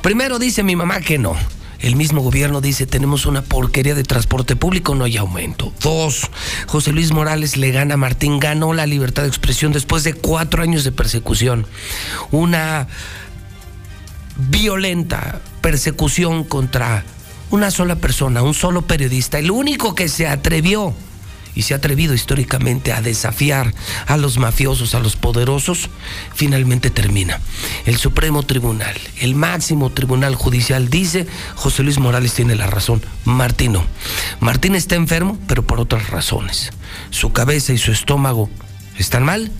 Primero 0.00 0.38
dice 0.38 0.62
mi 0.62 0.76
mamá 0.76 1.00
que 1.00 1.18
no. 1.18 1.36
El 1.80 1.96
mismo 1.96 2.20
gobierno 2.20 2.60
dice, 2.60 2.86
tenemos 2.86 3.26
una 3.26 3.42
porquería 3.42 3.96
de 3.96 4.04
transporte 4.04 4.54
público, 4.54 4.94
no 4.94 5.02
hay 5.02 5.16
aumento. 5.16 5.72
Dos, 5.82 6.30
José 6.68 6.92
Luis 6.92 7.12
Morales 7.12 7.56
le 7.56 7.72
gana 7.72 7.94
a 7.94 7.96
Martín, 7.96 8.38
ganó 8.38 8.72
la 8.72 8.86
libertad 8.86 9.22
de 9.22 9.28
expresión 9.28 9.72
después 9.72 10.04
de 10.04 10.14
cuatro 10.14 10.62
años 10.62 10.84
de 10.84 10.92
persecución. 10.92 11.66
Una 12.30 12.86
violenta 14.36 15.40
persecución 15.60 16.44
contra 16.44 17.04
una 17.52 17.70
sola 17.70 17.96
persona, 17.96 18.42
un 18.42 18.54
solo 18.54 18.82
periodista, 18.82 19.38
el 19.38 19.50
único 19.50 19.94
que 19.94 20.08
se 20.08 20.26
atrevió 20.26 20.94
y 21.54 21.62
se 21.62 21.74
ha 21.74 21.76
atrevido 21.76 22.14
históricamente 22.14 22.94
a 22.94 23.02
desafiar 23.02 23.74
a 24.06 24.16
los 24.16 24.38
mafiosos, 24.38 24.94
a 24.94 25.00
los 25.00 25.16
poderosos, 25.16 25.90
finalmente 26.34 26.90
termina. 26.90 27.40
El 27.84 27.98
Supremo 27.98 28.42
Tribunal, 28.42 28.96
el 29.20 29.34
máximo 29.34 29.90
tribunal 29.90 30.34
judicial 30.34 30.88
dice, 30.88 31.26
José 31.54 31.82
Luis 31.82 31.98
Morales 31.98 32.32
tiene 32.32 32.54
la 32.54 32.68
razón, 32.68 33.02
Martino. 33.26 33.84
Martín 34.40 34.74
está 34.74 34.94
enfermo, 34.94 35.38
pero 35.46 35.62
por 35.62 35.78
otras 35.78 36.08
razones. 36.08 36.70
Su 37.10 37.32
cabeza 37.34 37.74
y 37.74 37.78
su 37.78 37.92
estómago 37.92 38.48
están 38.96 39.24
mal, 39.24 39.52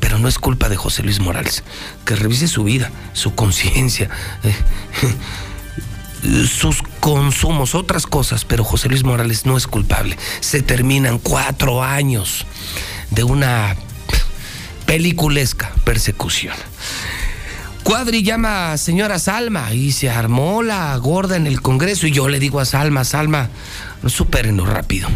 pero 0.00 0.18
no 0.18 0.26
es 0.26 0.40
culpa 0.40 0.68
de 0.68 0.76
José 0.76 1.04
Luis 1.04 1.20
Morales. 1.20 1.62
Que 2.04 2.16
revise 2.16 2.48
su 2.48 2.64
vida, 2.64 2.90
su 3.12 3.36
conciencia. 3.36 4.10
Sus 6.48 6.82
consumos, 7.00 7.74
otras 7.74 8.06
cosas, 8.06 8.44
pero 8.44 8.64
José 8.64 8.88
Luis 8.88 9.04
Morales 9.04 9.46
no 9.46 9.56
es 9.56 9.66
culpable. 9.66 10.16
Se 10.40 10.62
terminan 10.62 11.18
cuatro 11.18 11.82
años 11.82 12.46
de 13.10 13.24
una 13.24 13.76
peliculesca 14.86 15.72
persecución. 15.84 16.54
Cuadri 17.82 18.22
llama 18.22 18.72
a 18.72 18.76
señora 18.76 19.18
Salma 19.18 19.72
y 19.72 19.92
se 19.92 20.10
armó 20.10 20.62
la 20.62 20.94
gorda 20.96 21.36
en 21.36 21.46
el 21.46 21.62
Congreso 21.62 22.06
y 22.06 22.10
yo 22.10 22.28
le 22.28 22.38
digo 22.38 22.60
a 22.60 22.64
Salma, 22.64 23.04
Salma, 23.04 23.48
supérenlo 24.06 24.66
rápido. 24.66 25.08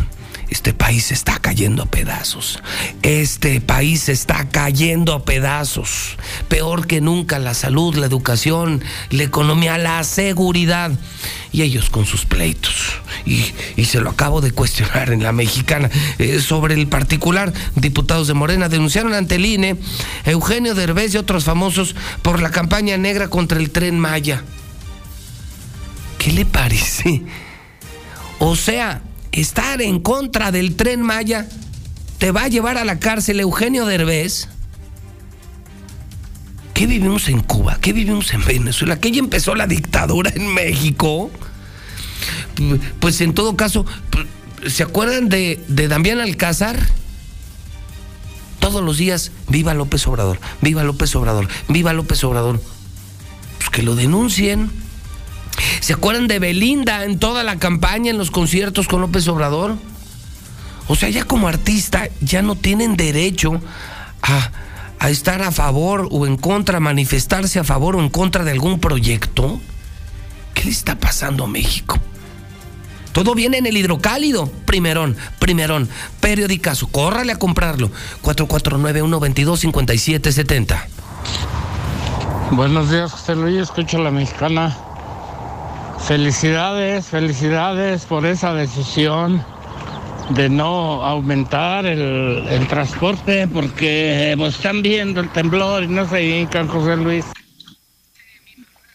Este 0.53 0.75
país 0.75 1.13
está 1.13 1.39
cayendo 1.39 1.83
a 1.83 1.87
pedazos. 1.87 2.63
Este 3.01 3.59
país 3.63 4.11
está 4.11 4.51
cayendo 4.51 5.15
a 5.15 5.25
pedazos. 5.25 6.19
Peor 6.49 6.87
que 6.87 7.01
nunca 7.01 7.39
la 7.39 7.55
salud, 7.55 7.95
la 7.95 8.05
educación, 8.05 8.85
la 9.09 9.23
economía, 9.23 9.79
la 9.79 10.05
seguridad. 10.05 10.91
Y 11.53 11.63
ellos 11.63 11.89
con 11.89 12.05
sus 12.05 12.27
pleitos. 12.27 13.01
Y, 13.25 13.55
se 13.87 14.03
lo 14.03 14.11
acabo 14.11 14.43
de 14.43 14.53
cuestionar 14.53 15.11
en 15.11 15.23
la 15.23 15.33
mexicana. 15.33 15.89
Eh, 16.19 16.39
sobre 16.41 16.75
el 16.75 16.87
particular, 16.87 17.51
diputados 17.75 18.29
de 18.29 18.35
Morena 18.35 18.69
denunciaron 18.69 19.15
ante 19.15 19.37
el 19.37 19.47
INE 19.47 19.79
Eugenio 20.27 20.75
Derbez 20.75 21.15
y 21.15 21.17
otros 21.17 21.45
famosos 21.45 21.97
por 22.21 22.43
la 22.43 22.51
campaña 22.51 22.99
negra 22.99 23.29
contra 23.29 23.59
el 23.59 23.71
tren 23.71 23.99
Maya. 23.99 24.45
¿Qué 26.19 26.31
le 26.31 26.45
parece? 26.45 27.23
O 28.39 28.55
sea, 28.55 29.01
estar 29.33 29.81
en 29.83 30.01
contra 30.01 30.53
del 30.53 30.77
tren 30.77 31.03
Maya 31.03 31.49
te 32.19 32.31
va 32.31 32.45
a 32.45 32.49
llevar 32.49 32.79
a 32.79 32.85
la 32.85 32.99
cárcel 32.99 33.41
Eugenio 33.41 33.87
Derbez. 33.87 34.49
¿Qué 36.75 36.87
vivimos 36.87 37.29
en 37.29 37.41
Cuba? 37.41 37.79
¿Qué 37.81 37.93
vivimos 37.93 38.33
en 38.33 38.45
Venezuela? 38.45 39.01
¿Que 39.01 39.11
ya 39.11 39.19
empezó 39.19 39.55
la 39.55 39.67
dictadura 39.67 40.31
en 40.35 40.53
México? 40.55 41.31
Pues 43.01 43.21
en 43.21 43.35
todo 43.35 43.57
caso, 43.57 43.87
¿se 44.67 44.83
acuerdan 44.83 45.29
de, 45.29 45.63
de 45.69 45.89
Damián 45.89 46.21
Alcázar? 46.21 46.79
Todos 48.61 48.83
los 48.83 48.97
días, 48.99 49.33
viva 49.49 49.75
López 49.75 50.07
Obrador, 50.07 50.39
viva 50.61 50.85
López 50.85 51.15
Obrador, 51.17 51.49
viva 51.69 51.93
López 51.93 52.23
Obrador. 52.23 52.63
Pues 53.59 53.71
que 53.71 53.83
lo 53.83 53.97
denuncien. 53.97 54.71
¿Se 55.81 55.95
acuerdan 55.95 56.29
de 56.29 56.39
Belinda 56.39 57.05
en 57.05 57.19
toda 57.19 57.43
la 57.43 57.59
campaña, 57.59 58.11
en 58.11 58.19
los 58.19 58.31
conciertos 58.31 58.89
con 58.89 59.01
López 59.01 59.27
Obrador? 59.29 59.77
O 60.89 60.97
sea, 60.97 61.09
ya 61.09 61.25
como 61.25 61.49
artista 61.49 62.09
ya 62.21 62.43
no 62.43 62.57
tienen 62.57 62.97
derecho 62.97 63.61
a, 64.23 64.51
estar 65.09 65.43
a 65.43 65.51
favor 65.51 66.09
o 66.11 66.27
en 66.27 66.37
contra, 66.37 66.77
a 66.77 66.81
manifestarse 66.81 67.59
a 67.59 67.65
favor 67.65 67.97
o 67.97 68.01
en 68.01 68.09
contra 68.09 68.45
de 68.45 68.53
algún 68.53 68.79
proyecto. 68.79 69.61
¿Qué 70.55 70.65
le 70.65 70.71
está 70.71 70.99
pasando 70.99 71.45
a 71.45 71.49
México? 71.49 71.99
Todo 73.13 73.35
viene 73.35 73.59
en 73.59 73.67
el 73.67 73.77
hidrocálido. 73.77 74.47
Primerón, 74.65 75.17
primerón. 75.39 75.91
Periodicazo. 76.21 76.89
Córrale 76.89 77.33
a 77.33 77.37
comprarlo. 77.37 77.91
449-122-5770. 78.23 80.83
Buenos 82.53 82.91
días, 82.91 83.13
José 83.13 83.35
Luis. 83.35 83.63
Escucho 83.63 83.99
la 83.99 84.11
mexicana. 84.11 84.77
Felicidades, 86.07 87.07
felicidades 87.07 88.05
por 88.07 88.27
esa 88.27 88.53
decisión 88.55 89.41
de 90.31 90.49
no 90.49 91.05
aumentar 91.05 91.87
el, 91.87 92.67
transporte 92.69 93.47
porque 93.47 94.35
pues, 94.37 94.57
están 94.57 94.83
viendo 94.83 95.21
el 95.21 95.29
temblor 95.31 95.85
y 95.85 95.87
no 95.87 96.05
se 96.07 96.25
hincan, 96.25 96.67
José 96.67 96.97
Luis. 96.97 97.25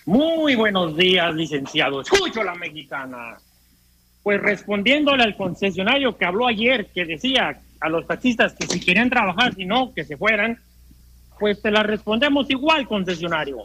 Muy 0.05 0.55
buenos 0.55 0.97
días, 0.97 1.33
licenciado. 1.33 2.01
Escucho 2.01 2.43
la 2.43 2.55
mexicana. 2.55 3.37
pues 4.21 4.41
respondiéndole 4.41 5.23
al 5.23 5.37
concesionario 5.37 6.17
que 6.17 6.25
habló 6.25 6.47
ayer, 6.47 6.87
que 6.93 7.05
decía 7.05 7.61
a 7.79 7.89
los 7.89 8.05
taxistas 8.05 8.53
que 8.53 8.67
si 8.67 8.81
querían 8.81 9.09
trabajar, 9.09 9.55
si 9.55 9.65
no, 9.65 9.93
que 9.93 10.03
se 10.03 10.17
fueran, 10.17 10.59
pues 11.39 11.61
te 11.61 11.71
la 11.71 11.83
respondemos 11.83 12.49
igual, 12.49 12.85
concesionario. 12.85 13.63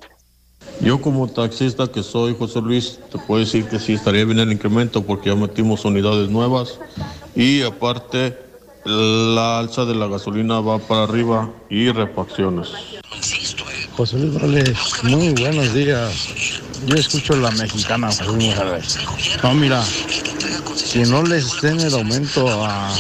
Yo 0.81 1.01
como 1.01 1.29
taxista 1.29 1.87
que 1.87 2.03
soy, 2.03 2.35
José 2.37 2.61
Luis, 2.61 2.99
te 3.11 3.19
puedo 3.19 3.41
decir 3.41 3.67
que 3.67 3.79
sí 3.79 3.93
estaría 3.93 4.25
bien 4.25 4.41
el 4.41 4.51
incremento 4.51 5.03
porque 5.03 5.31
ya 5.31 5.37
metimos 5.37 5.85
unidades 5.85 6.29
nuevas. 6.29 6.79
Y 7.37 7.63
aparte 7.63 8.37
la 8.85 9.61
alza 9.61 9.85
de 9.85 9.95
la 9.95 10.09
gasolina 10.09 10.61
va 10.61 10.79
para 10.79 11.05
arriba 11.05 11.51
y 11.71 11.91
refacciones. 11.91 12.69
José 13.97 14.19
Luis 14.19 14.33
Morales, 14.33 14.79
muy 15.05 15.31
buenos 15.35 15.73
días. 15.73 16.29
Yo 16.87 16.97
escucho 16.97 17.37
la 17.37 17.51
mexicana, 17.53 18.09
José 18.09 18.25
Luis 18.25 18.57
Morales. 18.57 18.99
No, 19.43 19.55
mira, 19.55 19.85
que 20.93 21.05
no 21.07 21.23
les 21.23 21.61
den 21.61 21.79
el 21.79 21.95
aumento 21.95 22.65
a, 22.65 22.93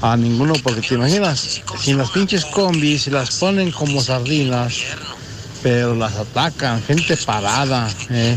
a 0.00 0.16
ninguno, 0.16 0.54
porque 0.62 0.80
te 0.80 0.94
imaginas, 0.94 1.62
si 1.80 1.92
las 1.92 2.10
pinches 2.10 2.44
combis 2.46 3.08
las 3.08 3.36
ponen 3.36 3.72
como 3.72 4.00
sardinas, 4.00 4.74
pero 5.64 5.94
las 5.94 6.14
atacan, 6.16 6.82
gente 6.82 7.16
parada. 7.16 7.88
¿eh? 8.10 8.36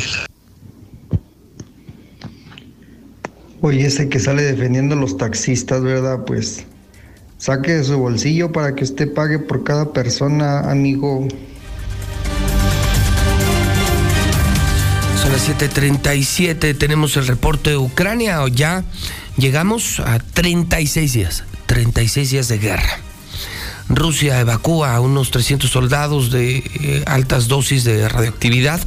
Oye, 3.60 3.86
ese 3.86 4.08
que 4.08 4.18
sale 4.18 4.44
defendiendo 4.44 4.96
a 4.96 4.98
los 4.98 5.18
taxistas, 5.18 5.84
¿verdad? 5.84 6.24
Pues 6.26 6.64
saque 7.38 7.74
de 7.74 7.84
su 7.84 7.98
bolsillo 7.98 8.54
para 8.54 8.76
que 8.76 8.86
usted 8.86 9.14
pague 9.14 9.40
por 9.40 9.66
cada 9.66 9.92
persona, 9.92 10.72
amigo. 10.72 11.28
Son 15.22 15.32
las 15.34 15.50
7:37, 15.50 16.78
tenemos 16.78 17.18
el 17.18 17.28
reporte 17.28 17.72
de 17.72 17.78
Ucrania, 17.78 18.42
o 18.42 18.48
ya 18.48 18.86
llegamos 19.36 20.00
a 20.00 20.20
36 20.20 21.12
días, 21.12 21.44
36 21.66 22.32
días 22.32 22.48
de 22.48 22.58
guerra. 22.58 23.07
Rusia 23.90 24.40
evacúa 24.40 24.96
a 24.96 25.02
unos 25.02 25.32
300 25.32 25.70
soldados 25.70 26.32
de 26.32 26.58
eh, 26.58 27.04
altas 27.08 27.48
dosis 27.48 27.84
de 27.84 28.08
radioactividad. 28.10 28.82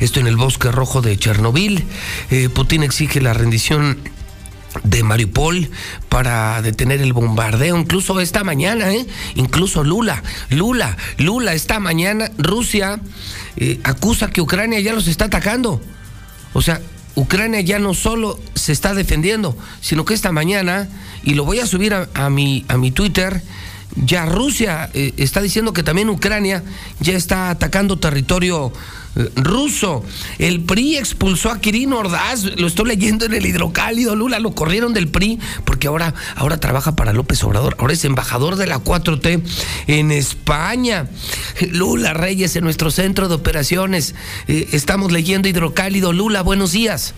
Esto 0.00 0.20
en 0.20 0.26
el 0.26 0.36
bosque 0.36 0.70
rojo 0.70 1.00
de 1.00 1.16
Chernobyl. 1.16 1.84
Eh, 2.30 2.48
Putin 2.48 2.82
exige 2.82 3.20
la 3.20 3.34
rendición 3.34 3.98
de 4.84 5.02
Mariupol 5.02 5.70
para 6.08 6.60
detener 6.62 7.00
el 7.02 7.12
bombardeo, 7.12 7.76
incluso 7.76 8.20
esta 8.20 8.42
mañana, 8.42 8.92
¿eh? 8.92 9.06
incluso 9.34 9.84
Lula, 9.84 10.22
Lula, 10.50 10.96
Lula, 11.18 11.52
esta 11.52 11.78
mañana 11.78 12.30
Rusia 12.38 13.00
eh, 13.56 13.80
acusa 13.84 14.30
que 14.30 14.40
Ucrania 14.40 14.80
ya 14.80 14.92
los 14.92 15.08
está 15.08 15.26
atacando. 15.26 15.80
O 16.54 16.62
sea, 16.62 16.80
Ucrania 17.14 17.60
ya 17.60 17.78
no 17.78 17.94
solo 17.94 18.38
se 18.54 18.72
está 18.72 18.94
defendiendo, 18.94 19.56
sino 19.80 20.04
que 20.04 20.14
esta 20.14 20.32
mañana, 20.32 20.88
y 21.22 21.34
lo 21.34 21.44
voy 21.44 21.58
a 21.58 21.66
subir 21.66 21.94
a, 21.94 22.30
mi, 22.30 22.64
a 22.68 22.78
mi 22.78 22.90
Twitter, 22.90 23.42
ya 23.96 24.26
Rusia 24.26 24.90
eh, 24.94 25.12
está 25.16 25.40
diciendo 25.40 25.72
que 25.72 25.82
también 25.82 26.08
Ucrania 26.08 26.62
ya 27.00 27.14
está 27.14 27.50
atacando 27.50 27.98
territorio 27.98 28.72
eh, 29.14 29.28
ruso. 29.36 30.02
El 30.38 30.62
PRI 30.62 30.96
expulsó 30.96 31.50
a 31.50 31.60
Kirin 31.60 31.92
Ordaz, 31.92 32.44
lo 32.44 32.66
estoy 32.66 32.88
leyendo 32.88 33.26
en 33.26 33.34
el 33.34 33.44
hidrocálido, 33.44 34.16
Lula, 34.16 34.38
lo 34.38 34.54
corrieron 34.54 34.94
del 34.94 35.08
PRI 35.08 35.38
porque 35.64 35.88
ahora, 35.88 36.14
ahora 36.36 36.58
trabaja 36.58 36.96
para 36.96 37.12
López 37.12 37.42
Obrador, 37.44 37.76
ahora 37.78 37.92
es 37.92 38.04
embajador 38.04 38.56
de 38.56 38.66
la 38.66 38.78
4T 38.78 39.42
en 39.88 40.10
España. 40.10 41.08
Lula 41.70 42.14
Reyes 42.14 42.56
en 42.56 42.64
nuestro 42.64 42.90
centro 42.90 43.28
de 43.28 43.34
operaciones. 43.34 44.14
Eh, 44.48 44.68
estamos 44.72 45.12
leyendo 45.12 45.48
hidrocálido. 45.48 46.12
Lula, 46.12 46.42
buenos 46.42 46.72
días. 46.72 47.14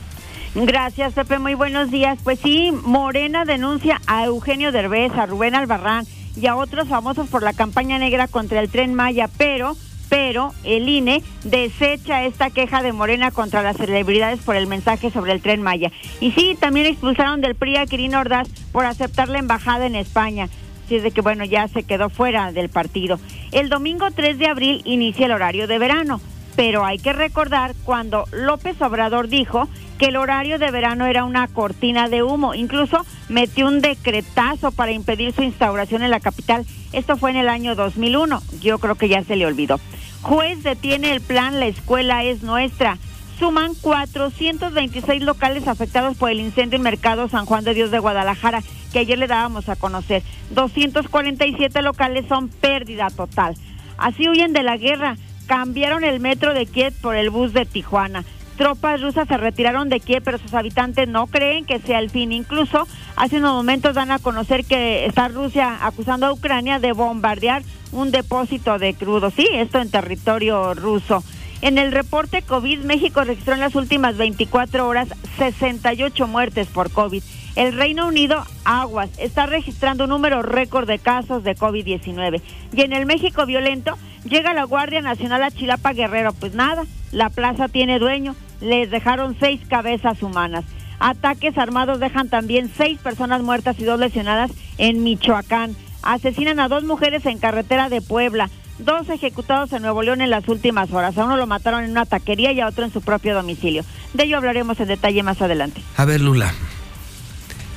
Gracias, 0.57 1.14
Pepe. 1.14 1.39
Muy 1.39 1.55
buenos 1.55 1.91
días. 1.91 2.18
Pues 2.22 2.39
sí, 2.43 2.72
Morena 2.85 3.45
denuncia 3.45 4.01
a 4.07 4.25
Eugenio 4.25 4.70
Derbez, 4.72 5.12
a 5.12 5.27
Rubén 5.27 5.55
Albarrán 5.55 6.07
y 6.37 6.47
a 6.47 6.57
otros 6.57 6.89
famosos 6.89 7.28
por 7.28 7.43
la 7.43 7.53
campaña 7.53 7.99
negra 7.99 8.28
contra 8.28 8.61
el 8.61 8.68
tren 8.68 8.95
Maya, 8.95 9.28
pero 9.37 9.76
pero 10.09 10.53
el 10.62 10.89
INE 10.89 11.22
desecha 11.43 12.24
esta 12.24 12.51
queja 12.51 12.82
de 12.82 12.93
Morena 12.93 13.32
contra 13.32 13.62
las 13.62 13.76
celebridades 13.76 14.39
por 14.41 14.55
el 14.55 14.68
mensaje 14.68 15.11
sobre 15.11 15.32
el 15.32 15.41
tren 15.41 15.61
Maya. 15.61 15.91
Y 16.20 16.30
sí, 16.32 16.57
también 16.61 16.87
expulsaron 16.87 17.41
del 17.41 17.57
PRI 17.57 17.78
a 17.78 17.87
Quirino 17.87 18.20
Ordaz 18.20 18.49
por 18.70 18.87
aceptar 18.87 19.28
la 19.28 19.39
embajada 19.39 19.87
en 19.87 19.97
España. 19.97 20.49
Así 20.85 20.97
es 20.97 21.03
de 21.03 21.11
que, 21.11 21.22
bueno, 21.22 21.45
ya 21.45 21.66
se 21.68 21.82
quedó 21.82 22.11
fuera 22.11 22.53
del 22.53 22.68
partido. 22.68 23.18
El 23.53 23.70
domingo 23.70 24.07
3 24.14 24.39
de 24.39 24.47
abril 24.47 24.82
inicia 24.85 25.26
el 25.26 25.32
horario 25.32 25.66
de 25.66 25.78
verano, 25.78 26.20
pero 26.57 26.85
hay 26.85 26.99
que 26.99 27.13
recordar 27.13 27.75
cuando 27.85 28.25
López 28.33 28.81
Obrador 28.81 29.29
dijo 29.29 29.69
que 29.99 30.07
el 30.07 30.17
horario 30.17 30.59
de 30.59 30.71
verano 30.71 31.07
era 31.07 31.25
una 31.25 31.49
cortina 31.49 32.09
de 32.09 32.23
humo. 32.23 32.55
Incluso 32.55 33.05
metió 33.29 33.67
un 33.67 33.81
decretazo 33.81 34.73
para 34.73 34.93
impedir 34.93 35.33
su 35.33 35.43
instauración 35.43 36.03
en 36.03 36.11
la 36.11 36.21
capital. 36.21 36.67
Esto 36.93 37.17
fue 37.17 37.31
en 37.31 37.37
el 37.37 37.49
año 37.49 37.75
2001. 37.75 38.43
Yo 38.61 38.79
creo 38.79 38.95
que 38.97 39.09
ya 39.09 39.23
se 39.23 39.37
le 39.37 39.47
olvidó. 39.47 39.81
Juez 40.23 40.63
detiene 40.63 41.13
el 41.13 41.21
plan 41.21 41.61
La 41.61 41.67
escuela 41.67 42.25
es 42.25 42.43
nuestra. 42.43 42.99
Suman 43.39 43.75
426 43.75 45.23
locales 45.23 45.67
afectados 45.67 46.17
por 46.17 46.31
el 46.31 46.41
incendio 46.41 46.77
en 46.77 46.83
Mercado 46.83 47.29
San 47.29 47.47
Juan 47.47 47.65
de 47.65 47.75
Dios 47.75 47.91
de 47.91 47.99
Guadalajara, 47.99 48.63
que 48.93 49.01
ayer 49.01 49.19
le 49.19 49.27
dábamos 49.27 49.69
a 49.69 49.75
conocer. 49.75 50.23
247 50.51 51.83
locales 51.83 52.27
son 52.29 52.49
pérdida 52.49 53.09
total. 53.11 53.57
Así 53.99 54.29
huyen 54.29 54.53
de 54.53 54.63
la 54.63 54.77
guerra. 54.77 55.17
Cambiaron 55.47 56.05
el 56.05 56.21
metro 56.21 56.55
de 56.55 56.67
Kiev 56.67 56.93
por 57.01 57.17
el 57.17 57.31
bus 57.31 57.53
de 57.53 57.67
Tijuana 57.67 58.25
tropas 58.57 59.01
rusas 59.01 59.29
se 59.29 59.37
retiraron 59.37 59.89
de 59.89 60.01
Kiev, 60.01 60.23
pero 60.23 60.39
sus 60.39 60.55
habitantes 60.55 61.09
no 61.09 61.27
creen 61.27 61.65
que 61.65 61.81
sea 61.81 61.99
el 61.99 62.11
fin. 62.11 62.33
Incluso 62.33 62.87
hace 63.17 63.39
unos 63.39 63.55
momentos 63.55 63.95
dan 63.95 64.11
a 64.11 64.19
conocer 64.19 64.65
que 64.65 65.07
está 65.07 65.29
Rusia 65.29 65.85
acusando 65.85 66.27
a 66.27 66.33
Ucrania 66.33 66.79
de 66.79 66.93
bombardear 66.93 67.63
un 67.93 68.11
depósito 68.11 68.79
de 68.79 68.95
crudo. 68.95 69.31
Sí, 69.31 69.47
esto 69.53 69.81
en 69.81 69.91
territorio 69.91 70.75
ruso. 70.75 71.23
En 71.61 71.79
el 71.79 71.93
reporte 71.93 72.43
COVID, 72.43 72.81
México 72.81 73.25
registró 73.25 73.55
en 73.55 73.61
las 73.61 73.75
últimas 73.75 74.17
24 74.17 74.87
horas 74.87 75.09
68 75.39 76.27
muertes 76.27 76.67
por 76.67 76.91
COVID. 76.91 77.23
El 77.57 77.73
Reino 77.73 78.09
Unido, 78.09 78.45
aguas, 78.65 79.11
está 79.19 79.47
registrando 79.47 80.05
un 80.05 80.11
número 80.11 80.43
récord 80.43 80.89
de 80.89 80.99
casos 80.99 81.45
de 81.45 81.57
COVID-19. 81.57 82.43
Y 82.73 82.81
en 82.81 82.93
el 82.93 83.07
México 83.07 83.47
violento, 83.47 83.97
llega 84.25 84.55
la 84.55 84.65
Guardia 84.65 85.01
Nacional 85.01 85.43
a 85.45 85.53
Chilapa 85.53 85.93
Guerrero. 85.93 86.33
Pues 86.33 86.55
nada, 86.55 86.85
la 87.13 87.31
plaza 87.31 87.69
tiene 87.69 88.01
dueño. 88.01 88.35
Les 88.61 88.91
dejaron 88.91 89.37
seis 89.39 89.61
cabezas 89.69 90.21
humanas. 90.23 90.65
Ataques 90.99 91.57
armados 91.57 92.01
dejan 92.01 92.29
también 92.29 92.73
seis 92.77 92.99
personas 92.99 93.43
muertas 93.43 93.79
y 93.79 93.85
dos 93.85 94.01
lesionadas 94.01 94.51
en 94.79 95.05
Michoacán. 95.05 95.77
Asesinan 96.03 96.59
a 96.59 96.69
dos 96.69 96.83
mujeres 96.83 97.25
en 97.25 97.39
carretera 97.39 97.89
de 97.89 98.01
Puebla. 98.01 98.51
Dos 98.81 99.09
ejecutados 99.09 99.73
en 99.73 99.83
Nuevo 99.83 100.03
León 100.03 100.21
en 100.21 100.31
las 100.31 100.49
últimas 100.49 100.93
horas. 100.93 101.17
A 101.17 101.25
uno 101.25 101.37
lo 101.37 101.47
mataron 101.47 101.85
en 101.85 101.93
una 101.93 102.05
taquería 102.05 102.51
y 102.51 102.61
a 102.61 102.67
otro 102.67 102.85
en 102.85 102.93
su 102.93 103.01
propio 103.01 103.33
domicilio. 103.33 103.85
De 104.13 104.25
ello 104.25 104.39
hablaremos 104.39 104.81
en 104.81 104.89
detalle 104.89 105.23
más 105.23 105.41
adelante. 105.41 105.81
A 105.97 106.05
ver, 106.05 106.21
Lula. 106.21 106.53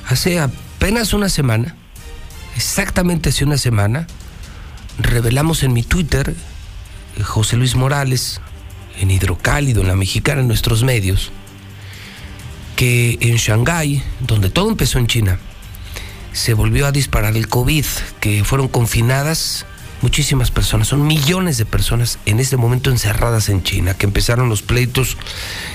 Hace 0.08 0.40
apenas 0.40 1.12
una 1.12 1.28
semana, 1.28 1.76
exactamente 2.56 3.28
hace 3.28 3.44
una 3.44 3.58
semana, 3.58 4.06
revelamos 4.98 5.62
en 5.62 5.74
mi 5.74 5.82
Twitter, 5.82 6.34
eh, 7.18 7.22
José 7.22 7.56
Luis 7.56 7.74
Morales, 7.74 8.40
en 8.98 9.10
Hidrocálido, 9.10 9.82
en 9.82 9.88
la 9.88 9.96
Mexicana, 9.96 10.40
en 10.40 10.48
nuestros 10.48 10.82
medios, 10.82 11.30
que 12.74 13.18
en 13.20 13.36
Shanghái, 13.36 14.02
donde 14.20 14.48
todo 14.48 14.70
empezó 14.70 14.98
en 14.98 15.08
China, 15.08 15.38
se 16.32 16.54
volvió 16.54 16.86
a 16.86 16.92
disparar 16.92 17.36
el 17.36 17.46
COVID, 17.46 17.84
que 18.18 18.44
fueron 18.44 18.68
confinadas 18.68 19.66
muchísimas 20.00 20.50
personas, 20.50 20.88
son 20.88 21.06
millones 21.06 21.58
de 21.58 21.66
personas 21.66 22.18
en 22.24 22.40
este 22.40 22.56
momento 22.56 22.90
encerradas 22.90 23.50
en 23.50 23.62
China, 23.62 23.92
que 23.92 24.06
empezaron 24.06 24.48
los 24.48 24.62
pleitos 24.62 25.18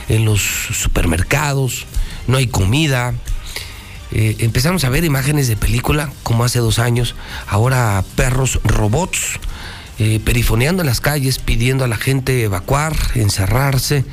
en 0.10 0.26
los 0.26 0.42
supermercados, 0.42 1.86
no 2.26 2.38
hay 2.38 2.48
comida, 2.48 3.14
eh, 4.16 4.36
empezamos 4.40 4.84
a 4.84 4.90
ver 4.90 5.04
imágenes 5.06 5.48
de 5.48 5.58
película 5.58 6.12
como 6.22 6.44
hace 6.44 6.60
dos 6.60 6.78
años, 6.78 7.16
ahora 7.48 8.04
perros 8.16 8.60
robots 8.64 9.40
eh, 9.98 10.20
perifoneando 10.24 10.84
en 10.84 10.88
las 10.88 11.02
calles, 11.02 11.40
pidiendo 11.40 11.84
a 11.84 11.88
la 11.88 11.98
gente 11.98 12.44
evacuar, 12.44 12.96
encerrarse, 13.16 14.06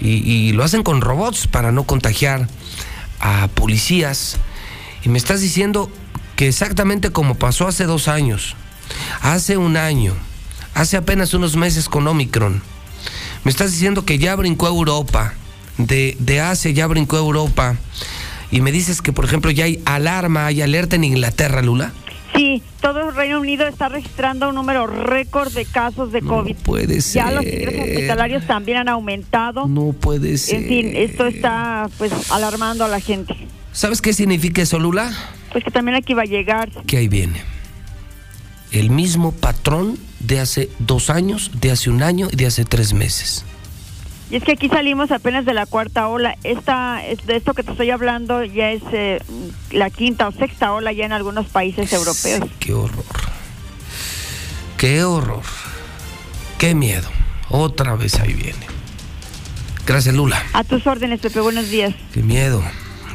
y, 0.00 0.52
lo 0.52 0.62
hacen 0.62 0.82
con 0.82 1.00
robots 1.00 1.46
para 1.48 1.72
no 1.72 1.84
contagiar 1.84 2.46
a 3.20 3.48
policías. 3.48 4.36
Y 5.02 5.08
me 5.08 5.18
estás 5.18 5.40
diciendo 5.40 5.90
que 6.36 6.48
exactamente 6.48 7.10
como 7.10 7.34
pasó 7.34 7.66
hace 7.66 7.84
dos 7.84 8.06
años, 8.06 8.54
hace 9.22 9.56
un 9.56 9.78
año, 9.78 10.14
hace 10.74 10.98
apenas 10.98 11.32
unos 11.32 11.56
meses 11.56 11.88
con 11.88 12.06
Omicron, 12.06 12.62
me 13.44 13.50
estás 13.50 13.72
diciendo 13.72 14.04
que 14.04 14.18
ya 14.18 14.36
brincó 14.36 14.68
Europa, 14.68 15.32
de, 15.78 16.16
de 16.20 16.40
Asia 16.40 16.70
ya 16.70 16.86
brincó 16.86 17.16
Europa 17.16 17.76
y 18.50 18.60
me 18.60 18.72
dices 18.72 19.02
que, 19.02 19.12
por 19.12 19.24
ejemplo, 19.24 19.50
ya 19.50 19.64
hay 19.64 19.80
alarma, 19.84 20.46
hay 20.46 20.62
alerta 20.62 20.96
en 20.96 21.04
Inglaterra, 21.04 21.62
Lula. 21.62 21.92
Sí, 22.34 22.62
todo 22.80 23.08
el 23.08 23.14
Reino 23.14 23.40
Unido 23.40 23.66
está 23.66 23.88
registrando 23.88 24.48
un 24.50 24.54
número 24.54 24.86
récord 24.86 25.52
de 25.52 25.64
casos 25.64 26.12
de 26.12 26.20
COVID. 26.22 26.56
puede 26.56 27.00
Ya 27.00 27.30
los 27.32 27.42
ser. 27.42 27.54
ingresos 27.54 27.80
hospitalarios 27.88 28.46
también 28.46 28.78
han 28.78 28.88
aumentado. 28.88 29.66
No 29.66 29.92
puede 29.92 30.38
ser. 30.38 30.62
En 30.62 30.68
fin, 30.68 30.92
esto 30.94 31.26
está 31.26 31.88
pues 31.98 32.12
alarmando 32.30 32.84
a 32.84 32.88
la 32.88 33.00
gente. 33.00 33.34
¿Sabes 33.72 34.00
qué 34.00 34.12
significa 34.12 34.62
eso, 34.62 34.78
Lula? 34.78 35.10
Pues 35.52 35.64
que 35.64 35.70
también 35.70 35.96
aquí 35.96 36.14
va 36.14 36.22
a 36.22 36.26
llegar. 36.26 36.70
Que 36.86 36.98
ahí 36.98 37.08
viene. 37.08 37.42
El 38.70 38.90
mismo 38.90 39.32
patrón 39.32 39.98
de 40.20 40.40
hace 40.40 40.68
dos 40.78 41.10
años, 41.10 41.50
de 41.60 41.70
hace 41.70 41.90
un 41.90 42.02
año 42.02 42.28
y 42.30 42.36
de 42.36 42.46
hace 42.46 42.64
tres 42.64 42.92
meses. 42.92 43.44
Y 44.30 44.36
es 44.36 44.44
que 44.44 44.52
aquí 44.52 44.68
salimos 44.68 45.10
apenas 45.10 45.44
de 45.46 45.54
la 45.54 45.64
cuarta 45.66 46.06
ola. 46.08 46.36
Esta, 46.44 47.04
es- 47.06 47.24
de 47.26 47.36
esto 47.36 47.54
que 47.54 47.62
te 47.62 47.70
estoy 47.72 47.90
hablando 47.90 48.44
ya 48.44 48.70
es 48.70 48.82
eh, 48.92 49.22
la 49.70 49.88
quinta 49.90 50.28
o 50.28 50.32
sexta 50.32 50.72
ola 50.72 50.92
ya 50.92 51.06
en 51.06 51.12
algunos 51.12 51.46
países 51.46 51.90
europeos. 51.92 52.42
Qué 52.60 52.74
horror. 52.74 53.04
Qué 54.76 55.02
horror. 55.04 55.42
Qué 56.58 56.74
miedo. 56.74 57.08
Otra 57.48 57.94
vez 57.96 58.18
ahí 58.20 58.34
viene. 58.34 58.66
Gracias, 59.86 60.14
Lula. 60.14 60.42
A 60.52 60.64
tus 60.64 60.86
órdenes, 60.86 61.20
Pepe, 61.20 61.40
buenos 61.40 61.70
días. 61.70 61.94
Qué 62.12 62.22
miedo. 62.22 62.62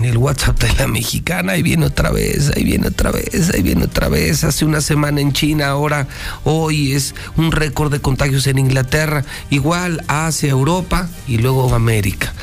El 0.02 0.18
WhatsApp 0.18 0.60
de 0.60 0.74
la 0.74 0.88
mexicana, 0.88 1.54
ahí 1.54 1.62
viene 1.62 1.86
otra 1.86 2.12
vez, 2.12 2.52
ahí 2.56 2.64
viene 2.64 2.88
otra 2.88 3.12
vez, 3.12 3.52
ahí 3.54 3.62
viene 3.62 3.86
otra 3.86 4.10
vez. 4.10 4.44
Hace 4.44 4.66
una 4.66 4.82
semana 4.82 5.22
en 5.22 5.34
China, 5.34 5.70
ahora, 5.70 6.08
hoy 6.44 6.94
es 6.94 7.14
un 7.38 7.52
récord 7.52 7.92
de 7.92 8.02
contagios 8.02 8.48
en 8.48 8.58
Inglaterra, 8.58 9.24
igual 9.50 10.04
hacia 10.08 10.50
Europa 10.50 11.08
y 11.28 11.38
luego 11.38 11.74
América. 11.74 12.34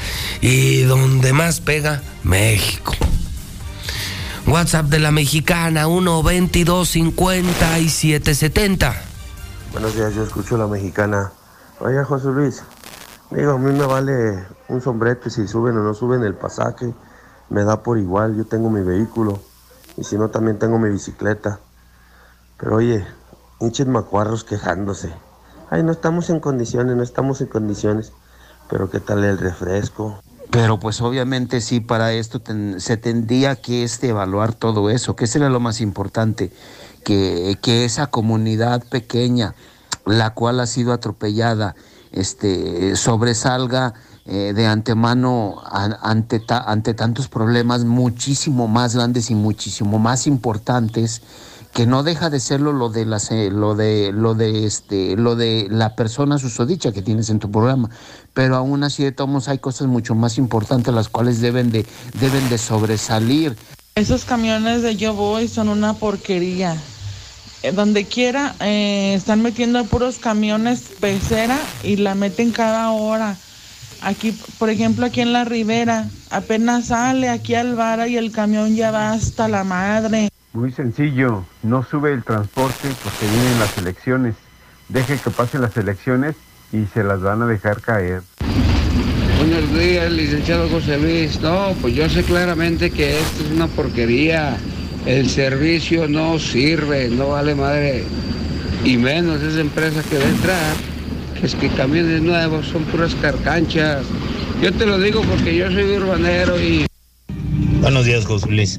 Y 0.41 0.83
donde 0.83 1.33
más 1.33 1.61
pega, 1.61 2.03
México. 2.23 2.95
WhatsApp 4.47 4.87
de 4.87 5.01
la 5.01 5.11
mexicana, 5.11 5.87
122 5.87 6.89
5770. 6.89 8.95
Buenos 9.73 9.95
días, 9.95 10.15
yo 10.15 10.23
escucho 10.23 10.57
la 10.57 10.67
mexicana. 10.67 11.33
Oiga, 11.81 12.05
José 12.05 12.29
Luis, 12.29 12.63
digo, 13.31 13.53
a 13.53 13.59
mí 13.59 13.73
me 13.73 13.87
vale 13.87 14.45
un 14.69 14.81
sombrete 14.81 15.31
si 15.31 15.47
suben 15.47 15.77
o 15.77 15.83
no 15.83 15.95
suben 15.95 16.23
el 16.23 16.35
pasaje. 16.35 16.93
Me 17.51 17.65
da 17.65 17.83
por 17.83 17.99
igual, 17.99 18.37
yo 18.37 18.45
tengo 18.47 18.71
mi 18.71 18.83
vehículo. 18.83 19.41
Y 19.97 20.05
si 20.05 20.17
no, 20.17 20.31
también 20.31 20.59
tengo 20.59 20.79
mi 20.79 20.89
bicicleta. 20.89 21.59
Pero 22.57 22.77
oye, 22.77 23.05
hinches 23.61 23.87
macuarros 23.87 24.45
quejándose. 24.45 25.13
Ay, 25.69 25.83
no 25.83 25.93
estamos 25.93 26.31
en 26.31 26.41
condiciones, 26.41 26.97
no 26.97 27.03
estamos 27.03 27.41
en 27.41 27.49
condiciones. 27.49 28.13
Pero 28.69 28.89
¿qué 28.89 29.01
tal 29.01 29.25
el 29.25 29.37
refresco? 29.39 30.21
Pero 30.51 30.81
pues 30.81 31.01
obviamente 31.01 31.61
sí, 31.61 31.81
para 31.81 32.13
esto 32.13 32.41
se 32.79 32.97
tendría 32.97 33.57
que 33.57 33.85
este, 33.85 34.09
evaluar 34.09 34.53
todo 34.53 34.91
eso, 34.91 35.15
que 35.15 35.27
sería 35.27 35.49
lo 35.49 35.61
más 35.61 35.81
importante, 35.81 36.53
que, 37.05 37.57
que 37.63 37.85
esa 37.85 38.09
comunidad 38.09 38.83
pequeña, 38.89 39.55
la 40.07 40.35
cual 40.35 40.59
ha 40.59 40.67
sido 40.67 40.93
atropellada, 40.93 41.77
este, 42.11 42.97
sobresalga 42.97 43.95
eh, 44.27 44.53
de 44.55 44.67
antemano 44.67 45.63
ante, 46.03 46.43
ante 46.49 46.95
tantos 46.95 47.29
problemas 47.29 47.85
muchísimo 47.85 48.69
más 48.69 48.95
grandes 48.95 49.31
y 49.31 49.35
muchísimo 49.35 49.99
más 49.99 50.27
importantes 50.27 51.23
que 51.73 51.87
no 51.87 52.03
deja 52.03 52.31
de 52.31 52.41
serlo 52.41 52.73
lo 52.73 52.89
de 52.89 53.07
las 53.07 53.31
eh, 53.31 53.51
lo 53.51 53.75
de 53.75 54.13
lo 54.13 54.35
de 54.35 54.67
este 54.67 55.17
lo 55.17 55.37
de 55.37 55.69
la 55.71 55.95
persona 55.95 56.39
susodicha 56.39 56.93
que 56.93 57.03
tienes 57.03 57.31
en 57.31 57.39
tu 57.39 57.51
programa 57.51 57.91
pero 58.35 58.57
aún 58.57 58.83
así 58.83 59.05
de 59.05 59.13
todos 59.13 59.49
hay 59.49 59.59
cosas 59.59 59.87
mucho 59.87 60.15
más 60.15 60.37
importantes 60.37 60.93
las 60.93 61.09
cuales 61.09 61.41
deben 61.41 61.71
de 61.71 61.87
deben 62.19 62.49
de 62.49 62.59
sobresalir 62.59 63.57
Esos 63.95 64.25
camiones 64.25 64.83
de 64.83 64.97
Yo 64.97 65.15
Voy 65.15 65.49
son 65.49 65.69
una 65.69 65.95
porquería. 65.95 66.77
Eh, 67.63 67.73
donde 67.73 68.07
quiera 68.07 68.55
eh, 68.61 69.13
están 69.15 69.43
metiendo 69.43 69.85
puros 69.85 70.19
camiones 70.19 70.85
pecera 70.99 71.59
y 71.83 71.97
la 71.97 72.15
meten 72.15 72.53
cada 72.53 72.91
hora. 72.91 73.37
Aquí, 74.03 74.33
por 74.59 74.71
ejemplo, 74.71 75.07
aquí 75.07 75.21
en 75.21 75.33
la 75.33 75.45
Ribera, 75.45 76.07
apenas 76.31 76.87
sale 76.87 77.29
aquí 77.29 77.55
al 77.55 77.75
Vara 77.75 78.09
y 78.09 78.17
el 78.17 78.33
camión 78.33 78.75
ya 78.75 78.91
va 78.91 79.13
hasta 79.13 79.47
la 79.47 79.63
madre. 79.63 80.31
Muy 80.53 80.73
sencillo, 80.73 81.45
no 81.63 81.85
sube 81.85 82.13
el 82.13 82.25
transporte 82.25 82.89
porque 83.05 83.27
vienen 83.27 83.59
las 83.59 83.77
elecciones. 83.79 84.35
Deje 84.89 85.19
que 85.19 85.31
pasen 85.31 85.61
las 85.61 85.77
elecciones 85.77 86.35
y 86.73 86.87
se 86.87 87.05
las 87.05 87.21
van 87.21 87.43
a 87.43 87.47
dejar 87.47 87.81
caer. 87.81 88.23
Buenos 89.39 89.73
días, 89.79 90.11
licenciado 90.11 90.69
José 90.69 90.99
Luis. 90.99 91.41
No, 91.41 91.73
pues 91.81 91.95
yo 91.95 92.09
sé 92.09 92.23
claramente 92.25 92.91
que 92.91 93.19
esto 93.19 93.45
es 93.45 93.53
una 93.53 93.69
porquería. 93.69 94.57
El 95.07 95.29
servicio 95.31 96.09
no 96.09 96.39
sirve, 96.39 97.09
no 97.09 97.29
vale 97.29 97.55
madre. 97.55 98.05
Y 98.85 98.97
menos 98.97 99.41
esa 99.43 99.61
empresa 99.61 100.03
que 100.03 100.19
va 100.19 100.25
a 100.25 100.29
entrar, 100.29 100.75
es 101.43 101.55
que 101.55 101.69
camiones 101.69 102.23
nuevos 102.23 102.67
son 102.67 102.85
puras 102.85 103.15
carcanchas. 103.21 104.05
Yo 104.63 104.73
te 104.73 104.85
lo 104.87 104.99
digo 104.99 105.23
porque 105.23 105.57
yo 105.57 105.71
soy 105.71 105.85
urbanero 105.97 106.61
y 106.61 106.87
Buenos 107.81 108.05
días, 108.05 108.27
José 108.27 108.47
Luis. 108.51 108.79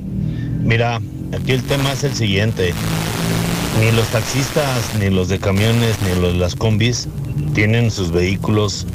Mira, 0.63 1.01
aquí 1.35 1.53
el 1.53 1.63
tema 1.63 1.91
es 1.91 2.03
el 2.03 2.13
siguiente. 2.13 2.73
Ni 3.79 3.91
los 3.95 4.07
taxistas, 4.09 4.93
ni 4.99 5.09
los 5.09 5.27
de 5.27 5.39
camiones, 5.39 5.95
ni 6.03 6.21
los 6.21 6.33
de 6.33 6.39
las 6.39 6.55
combis 6.55 7.07
tienen 7.55 7.89
sus 7.89 8.11
vehículos, 8.11 8.85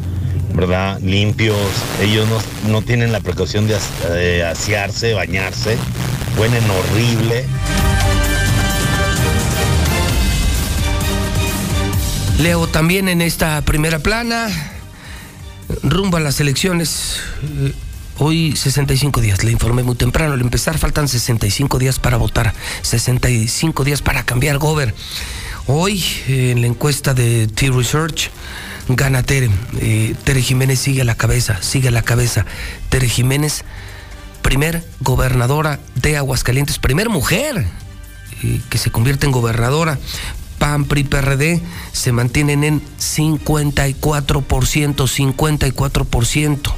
¿verdad? 0.55 1.01
Limpios. 1.01 1.57
Ellos 2.01 2.27
no, 2.29 2.71
no 2.71 2.83
tienen 2.83 3.11
la 3.11 3.21
precaución 3.21 3.67
de 3.67 3.75
as- 3.75 3.91
eh, 4.11 4.45
asearse, 4.45 5.15
bañarse. 5.15 5.77
Huelen 6.39 6.63
horrible. 6.71 7.45
Leo 12.39 12.67
también 12.67 13.09
en 13.09 13.23
esta 13.23 13.63
primera 13.63 13.99
plana, 13.99 14.49
rumbo 15.83 16.19
a 16.19 16.21
las 16.21 16.41
elecciones. 16.41 17.17
eh, 17.61 17.73
Hoy 18.19 18.57
65 18.57 19.21
días, 19.21 19.45
le 19.45 19.53
informé 19.53 19.83
muy 19.83 19.95
temprano, 19.95 20.33
al 20.33 20.41
empezar 20.41 20.79
faltan 20.79 21.07
65 21.07 21.79
días 21.79 21.99
para 21.99 22.17
votar, 22.17 22.55
65 22.81 23.85
días 23.85 24.01
para 24.01 24.25
cambiar 24.25 24.57
gober. 24.57 24.95
Hoy 25.67 26.03
en 26.27 26.63
la 26.63 26.67
encuesta 26.67 27.13
de 27.13 27.47
T-Research 27.47 28.31
gana 28.89 29.23
Tere, 29.23 29.51
eh, 29.81 30.15
Tere 30.25 30.41
Jiménez 30.41 30.79
sigue 30.79 31.03
a 31.03 31.05
la 31.05 31.15
cabeza, 31.15 31.61
sigue 31.61 31.89
a 31.89 31.91
la 31.91 32.01
cabeza. 32.01 32.47
Tere 32.89 33.07
Jiménez, 33.07 33.65
primer 34.41 34.83
gobernadora 35.01 35.79
de 35.95 36.17
Aguascalientes, 36.17 36.79
primer 36.79 37.11
mujer 37.11 37.67
eh, 38.43 38.61
que 38.71 38.79
se 38.79 38.91
convierte 38.91 39.27
en 39.27 39.33
gobernadora. 39.33 39.99
PAN, 40.59 40.85
PRI, 40.85 41.05
PRD 41.05 41.63
se 41.93 42.13
mantienen 42.13 42.65
en 42.65 42.83
54%, 42.99 45.07
54%. 45.07 46.75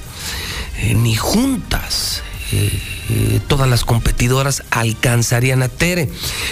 Eh, 0.80 0.94
ni 0.94 1.16
juntas. 1.16 2.22
eh, 2.52 2.97
eh, 3.10 3.40
todas 3.46 3.68
las 3.68 3.84
competidoras 3.84 4.62
alcanzarían 4.70 5.62
a 5.62 5.68
Tere. 5.68 6.10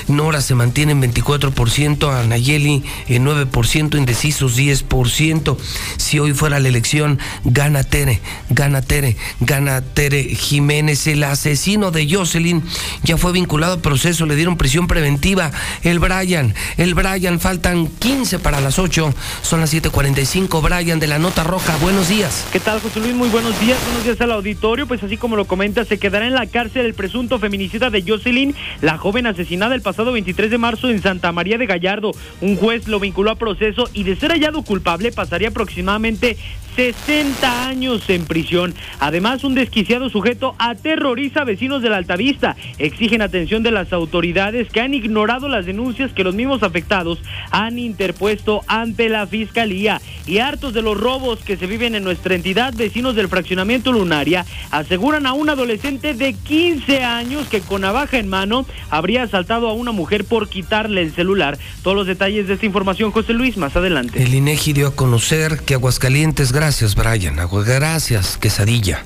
Nora 0.08 0.40
se 0.40 0.54
mantiene 0.54 0.92
en 0.92 1.02
24%, 1.02 2.10
a 2.10 2.24
Nayeli 2.26 2.84
en 3.08 3.26
9%, 3.26 3.98
indecisos 3.98 4.58
10%. 4.58 5.56
Si 5.96 6.18
hoy 6.18 6.32
fuera 6.32 6.58
la 6.58 6.68
elección, 6.68 7.18
gana 7.44 7.84
Tere, 7.84 8.20
gana 8.50 8.82
Tere, 8.82 9.16
gana 9.40 9.82
Tere 9.82 10.24
Jiménez. 10.24 11.06
El 11.06 11.24
asesino 11.24 11.90
de 11.90 12.08
Jocelyn 12.10 12.62
ya 13.02 13.16
fue 13.16 13.32
vinculado 13.32 13.74
a 13.74 13.82
proceso, 13.82 14.26
le 14.26 14.36
dieron 14.36 14.56
prisión 14.56 14.86
preventiva. 14.86 15.50
El 15.82 15.98
Brian, 15.98 16.54
el 16.76 16.94
Brian, 16.94 17.40
faltan 17.40 17.86
15 17.86 18.38
para 18.38 18.60
las 18.60 18.78
8, 18.78 19.14
son 19.42 19.60
las 19.60 19.72
7:45. 19.72 20.62
Brian 20.62 20.98
de 20.98 21.06
la 21.06 21.18
Nota 21.18 21.44
Roja, 21.44 21.76
buenos 21.80 22.08
días. 22.08 22.46
¿Qué 22.52 22.60
tal, 22.60 22.80
José 22.80 23.00
Luis? 23.00 23.14
Muy 23.14 23.28
buenos 23.28 23.58
días. 23.60 23.78
Buenos 23.84 24.04
días 24.04 24.20
al 24.20 24.32
auditorio. 24.32 24.86
Pues 24.86 25.02
así 25.02 25.16
como 25.16 25.36
lo 25.36 25.46
comenta, 25.46 25.84
se 25.84 25.98
quedará 25.98 26.26
en 26.26 26.34
la 26.34 26.45
cárcel 26.48 26.86
el 26.86 26.94
presunto 26.94 27.38
feminicida 27.38 27.90
de 27.90 28.02
Jocelyn, 28.02 28.54
la 28.80 28.98
joven 28.98 29.26
asesinada 29.26 29.74
el 29.74 29.82
pasado 29.82 30.12
23 30.12 30.50
de 30.50 30.58
marzo 30.58 30.90
en 30.90 31.02
Santa 31.02 31.32
María 31.32 31.58
de 31.58 31.66
Gallardo. 31.66 32.12
Un 32.40 32.56
juez 32.56 32.88
lo 32.88 33.00
vinculó 33.00 33.30
a 33.30 33.36
proceso 33.36 33.88
y 33.92 34.04
de 34.04 34.16
ser 34.16 34.30
hallado 34.30 34.62
culpable 34.62 35.12
pasaría 35.12 35.48
aproximadamente 35.48 36.36
60 36.76 37.68
años 37.68 38.08
en 38.10 38.26
prisión. 38.26 38.74
Además, 39.00 39.44
un 39.44 39.54
desquiciado 39.54 40.10
sujeto 40.10 40.54
aterroriza 40.58 41.40
a 41.40 41.44
vecinos 41.44 41.80
de 41.80 41.88
la 41.88 41.96
Altavista. 41.96 42.54
Exigen 42.78 43.22
atención 43.22 43.62
de 43.62 43.70
las 43.70 43.94
autoridades 43.94 44.68
que 44.68 44.82
han 44.82 44.92
ignorado 44.92 45.48
las 45.48 45.64
denuncias 45.64 46.12
que 46.12 46.22
los 46.22 46.34
mismos 46.34 46.62
afectados 46.62 47.18
han 47.50 47.78
interpuesto 47.78 48.60
ante 48.66 49.08
la 49.08 49.26
fiscalía. 49.26 50.02
Y 50.26 50.38
hartos 50.38 50.74
de 50.74 50.82
los 50.82 51.00
robos 51.00 51.38
que 51.40 51.56
se 51.56 51.66
viven 51.66 51.94
en 51.94 52.04
nuestra 52.04 52.34
entidad, 52.34 52.74
vecinos 52.74 53.16
del 53.16 53.28
fraccionamiento 53.28 53.92
Lunaria 53.92 54.44
aseguran 54.70 55.26
a 55.26 55.32
un 55.32 55.48
adolescente 55.48 56.12
de 56.12 56.34
15 56.34 57.04
años 57.04 57.48
que 57.48 57.60
con 57.60 57.82
navaja 57.82 58.18
en 58.18 58.28
mano 58.28 58.66
habría 58.90 59.22
asaltado 59.22 59.68
a 59.68 59.72
una 59.72 59.92
mujer 59.92 60.24
por 60.24 60.48
quitarle 60.48 61.00
el 61.00 61.14
celular. 61.14 61.58
Todos 61.82 61.96
los 61.96 62.06
detalles 62.06 62.48
de 62.48 62.54
esta 62.54 62.66
información, 62.66 63.12
José 63.12 63.32
Luis, 63.32 63.56
más 63.56 63.76
adelante. 63.76 64.22
El 64.22 64.34
INEGI 64.34 64.74
dio 64.74 64.88
a 64.88 64.94
conocer 64.94 65.60
que 65.64 65.74
Aguascalientes, 65.74 66.52
gracias 66.52 66.65
Brian, 66.96 67.38
Agua- 67.38 67.62
gracias 67.62 68.38
Quesadilla. 68.38 69.04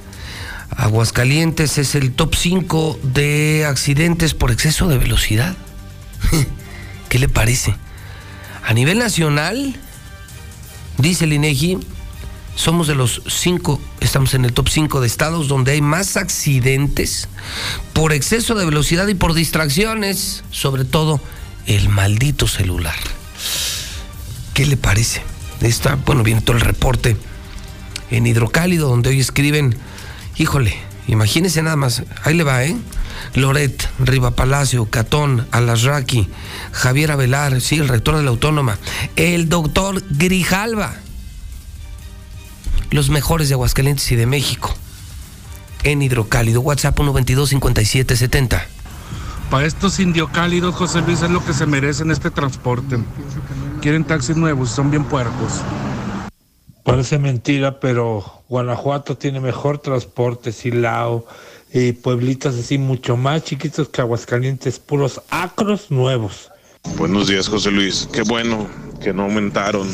Aguascalientes 0.74 1.76
es 1.76 1.94
el 1.94 2.12
top 2.12 2.34
5 2.34 2.98
de 3.02 3.66
accidentes 3.68 4.32
por 4.32 4.50
exceso 4.50 4.88
de 4.88 4.96
velocidad. 4.96 5.54
¿Qué 7.10 7.18
le 7.18 7.28
parece? 7.28 7.74
A 8.66 8.72
nivel 8.72 8.98
nacional, 8.98 9.76
dice 10.96 11.24
el 11.26 11.34
INEGI, 11.34 11.78
somos 12.54 12.86
de 12.86 12.94
los 12.94 13.20
cinco, 13.28 13.78
estamos 14.00 14.32
en 14.32 14.46
el 14.46 14.54
top 14.54 14.70
5 14.70 15.02
de 15.02 15.06
estados 15.06 15.46
donde 15.46 15.72
hay 15.72 15.82
más 15.82 16.16
accidentes 16.16 17.28
por 17.92 18.14
exceso 18.14 18.54
de 18.54 18.64
velocidad 18.64 19.06
y 19.08 19.14
por 19.14 19.34
distracciones, 19.34 20.44
sobre 20.50 20.86
todo 20.86 21.20
el 21.66 21.90
maldito 21.90 22.48
celular. 22.48 22.96
¿Qué 24.54 24.64
le 24.64 24.78
parece? 24.78 25.22
Está, 25.60 25.96
bueno, 25.96 26.22
viene 26.22 26.40
todo 26.40 26.56
el 26.56 26.62
reporte 26.62 27.18
en 28.10 28.26
Hidrocálido, 28.26 28.88
donde 28.88 29.10
hoy 29.10 29.20
escriben, 29.20 29.76
híjole, 30.36 30.74
imagínense 31.06 31.62
nada 31.62 31.76
más, 31.76 32.02
ahí 32.24 32.34
le 32.34 32.44
va, 32.44 32.64
¿eh? 32.64 32.76
Loret, 33.34 33.88
Riva 33.98 34.32
Palacio, 34.32 34.86
Catón, 34.86 35.46
Alasraqui, 35.52 36.28
Javier 36.72 37.12
Avelar, 37.12 37.60
sí, 37.60 37.76
el 37.76 37.88
rector 37.88 38.16
de 38.16 38.22
la 38.22 38.30
Autónoma, 38.30 38.78
el 39.16 39.48
doctor 39.48 40.02
Grijalva, 40.10 40.94
los 42.90 43.10
mejores 43.10 43.48
de 43.48 43.54
Aguascalientes 43.54 44.10
y 44.10 44.16
de 44.16 44.26
México, 44.26 44.74
en 45.84 46.02
Hidrocálido, 46.02 46.60
WhatsApp 46.60 46.98
122-5770. 46.98 48.62
Para 49.50 49.66
estos 49.66 49.98
indiocálidos, 49.98 50.76
José 50.76 51.00
Luis, 51.02 51.22
es 51.22 51.30
lo 51.30 51.44
que 51.44 51.52
se 51.52 51.66
merecen 51.66 52.10
este 52.10 52.30
transporte. 52.30 52.98
Quieren 53.80 54.04
taxis 54.04 54.36
nuevos, 54.36 54.70
son 54.70 54.90
bien 54.90 55.04
puercos. 55.04 55.62
Parece 56.90 57.20
mentira, 57.20 57.78
pero 57.78 58.42
Guanajuato 58.48 59.16
tiene 59.16 59.38
mejor 59.38 59.78
transporte, 59.78 60.50
Silao 60.50 61.24
y 61.72 61.92
pueblitos 61.92 62.58
así 62.58 62.78
mucho 62.78 63.16
más 63.16 63.44
chiquitos 63.44 63.88
que 63.88 64.00
Aguascalientes, 64.00 64.80
puros 64.80 65.22
acros 65.30 65.92
nuevos. 65.92 66.50
Buenos 66.98 67.28
días, 67.28 67.46
José 67.46 67.70
Luis. 67.70 68.08
Qué 68.12 68.22
bueno 68.22 68.66
que 69.00 69.12
no 69.12 69.22
aumentaron, 69.22 69.88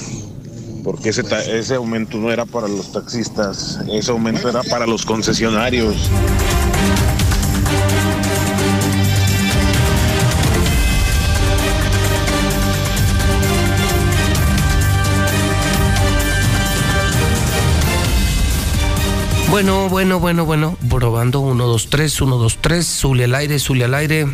porque 0.82 1.11
ese, 1.11 1.22
ese 1.59 1.74
aumento 1.74 2.16
no 2.16 2.32
era 2.32 2.47
para 2.47 2.66
los 2.66 2.90
taxistas, 2.92 3.78
ese 3.92 4.11
aumento 4.11 4.49
era 4.49 4.62
para 4.62 4.86
los 4.86 5.05
concesionarios. 5.05 5.94
Bueno, 19.57 19.88
bueno, 19.88 20.20
bueno, 20.20 20.44
bueno, 20.44 20.76
probando 20.90 21.40
1, 21.40 21.66
2, 21.66 21.88
3, 21.88 22.20
1, 22.20 22.36
2, 22.36 22.59
3, 22.61 22.86
Zuli 22.86 23.22
al 23.22 23.34
aire, 23.34 23.59
Zuli 23.59 23.84
al 23.84 23.94
aire. 23.94 24.26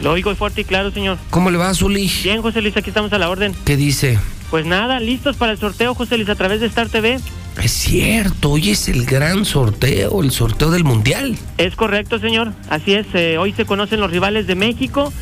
Lo 0.00 0.12
oigo 0.12 0.34
fuerte 0.34 0.62
y 0.62 0.64
claro, 0.64 0.90
señor. 0.90 1.18
¿Cómo 1.28 1.50
le 1.50 1.58
va, 1.58 1.74
Zuli? 1.74 2.10
Bien, 2.24 2.40
José 2.40 2.62
Luis, 2.62 2.74
aquí 2.78 2.88
estamos 2.88 3.12
a 3.12 3.18
la 3.18 3.28
orden. 3.28 3.54
¿Qué 3.66 3.76
dice? 3.76 4.18
Pues 4.48 4.64
nada, 4.64 5.00
listos 5.00 5.36
para 5.36 5.52
el 5.52 5.58
sorteo, 5.58 5.94
José 5.94 6.16
Luis, 6.16 6.30
a 6.30 6.34
través 6.34 6.60
de 6.60 6.66
Star 6.66 6.88
TV. 6.88 7.20
Es 7.62 7.72
cierto, 7.72 8.52
hoy 8.52 8.70
es 8.70 8.88
el 8.88 9.04
gran 9.04 9.44
sorteo, 9.44 10.22
el 10.22 10.30
sorteo 10.30 10.70
del 10.70 10.84
Mundial. 10.84 11.36
Es 11.58 11.76
correcto, 11.76 12.18
señor. 12.18 12.54
Así 12.70 12.94
es, 12.94 13.06
eh, 13.12 13.36
hoy 13.36 13.52
se 13.52 13.66
conocen 13.66 14.00
los 14.00 14.10
rivales 14.10 14.46
de 14.46 14.54
México. 14.54 15.12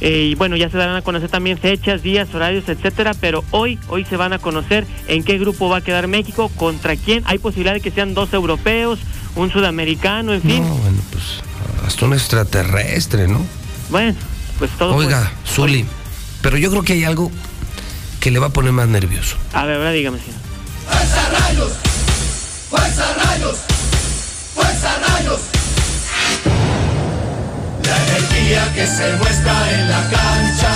Eh, 0.00 0.28
y 0.30 0.34
bueno, 0.34 0.56
ya 0.56 0.68
se 0.70 0.76
darán 0.76 0.96
a 0.96 1.02
conocer 1.02 1.28
también 1.28 1.58
fechas, 1.58 2.02
días, 2.02 2.34
horarios, 2.34 2.68
etcétera. 2.68 3.14
Pero 3.20 3.44
hoy, 3.50 3.78
hoy 3.88 4.04
se 4.04 4.16
van 4.16 4.32
a 4.32 4.38
conocer 4.38 4.86
en 5.06 5.22
qué 5.22 5.38
grupo 5.38 5.68
va 5.68 5.78
a 5.78 5.80
quedar 5.80 6.08
México, 6.08 6.50
contra 6.56 6.96
quién. 6.96 7.22
Hay 7.26 7.38
posibilidad 7.38 7.74
de 7.74 7.80
que 7.80 7.90
sean 7.90 8.14
dos 8.14 8.32
europeos, 8.32 8.98
un 9.36 9.50
sudamericano, 9.50 10.32
en 10.32 10.42
fin. 10.42 10.62
No, 10.62 10.74
bueno, 10.74 10.98
pues 11.10 11.42
hasta 11.86 12.06
un 12.06 12.14
extraterrestre, 12.14 13.28
¿no? 13.28 13.44
Bueno, 13.90 14.14
pues 14.58 14.70
todo. 14.72 14.94
Oiga, 14.94 15.32
Zuli, 15.46 15.84
pero 16.42 16.56
yo 16.56 16.70
creo 16.70 16.82
que 16.82 16.94
hay 16.94 17.04
algo 17.04 17.30
que 18.20 18.30
le 18.30 18.38
va 18.38 18.46
a 18.46 18.50
poner 18.50 18.72
más 18.72 18.88
nervioso. 18.88 19.36
A 19.52 19.64
ver, 19.64 19.76
ahora 19.76 19.92
dígame, 19.92 20.18
señor. 20.18 20.40
¡Fuerza 20.88 21.28
rayos! 21.30 21.72
¡Fuerza 22.70 23.13
rayos! 23.13 23.13
¡Fuerza 23.13 23.13
Que 28.44 28.86
se 28.86 29.16
muestra 29.16 29.72
en 29.72 29.90
la 29.90 30.02
cancha 30.10 30.72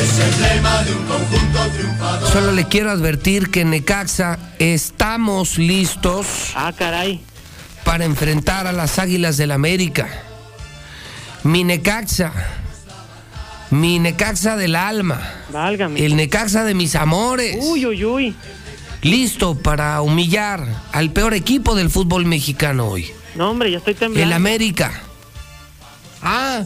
es 0.00 0.20
emblema 0.20 0.82
de 0.84 0.92
un 0.92 1.04
conjunto 1.04 1.58
triunfador. 1.76 2.32
Solo 2.32 2.52
le 2.52 2.64
quiero 2.64 2.90
advertir 2.90 3.50
que 3.50 3.60
en 3.60 3.70
Necaxa 3.70 4.38
estamos 4.58 5.58
listos. 5.58 6.26
Ah, 6.54 6.72
caray. 6.74 7.20
Para 7.84 8.06
enfrentar 8.06 8.66
a 8.66 8.72
las 8.72 8.98
Águilas 8.98 9.36
del 9.36 9.50
América. 9.50 10.08
Mi 11.42 11.62
Necaxa. 11.62 12.32
Mi 13.70 13.98
Necaxa 13.98 14.56
del 14.56 14.74
alma. 14.74 15.20
Válgame. 15.52 16.04
El 16.04 16.16
Necaxa 16.16 16.64
de 16.64 16.72
mis 16.72 16.94
amores. 16.94 17.58
Uy, 17.60 17.84
uy, 17.84 18.04
uy. 18.04 18.36
Listo 19.02 19.56
para 19.56 20.00
humillar 20.00 20.66
al 20.92 21.10
peor 21.10 21.34
equipo 21.34 21.74
del 21.74 21.90
fútbol 21.90 22.24
mexicano 22.24 22.86
hoy. 22.86 23.10
No, 23.34 23.50
hombre, 23.50 23.70
ya 23.70 23.78
estoy 23.78 23.94
temblando. 23.94 24.26
El 24.26 24.32
América. 24.32 25.02
Ah. 26.22 26.64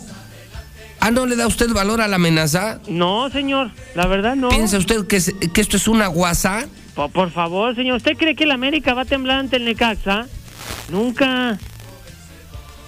Ah, 1.01 1.11
¿no 1.11 1.27
le 1.27 1.35
da 1.37 1.47
usted 1.49 1.69
valor 1.73 2.01
a 2.01 2.07
la 2.09 2.17
amenaza? 2.17 2.79
No, 2.89 3.29
señor, 3.31 3.71
la 3.95 4.07
verdad 4.07 4.37
no. 4.37 4.51
¿Piensa 4.51 4.79
usted 4.79 5.07
que, 5.07 5.17
es- 5.17 5.35
que 5.53 5.61
esto 5.61 5.77
es 5.77 5.89
una 5.89 6.07
guasa? 6.07 6.67
Po- 6.95 7.09
Por, 7.09 7.31
favor, 7.33 7.75
señor, 7.75 7.97
¿usted 7.97 8.17
cree 8.17 8.37
que 8.37 8.45
el 8.45 8.53
América 8.53 8.95
va 8.95 9.03
a 9.03 9.05
temblar 9.05 9.39
ante 9.39 9.57
el 9.57 9.65
Necaxa? 9.65 10.27
Nunca. 10.91 11.59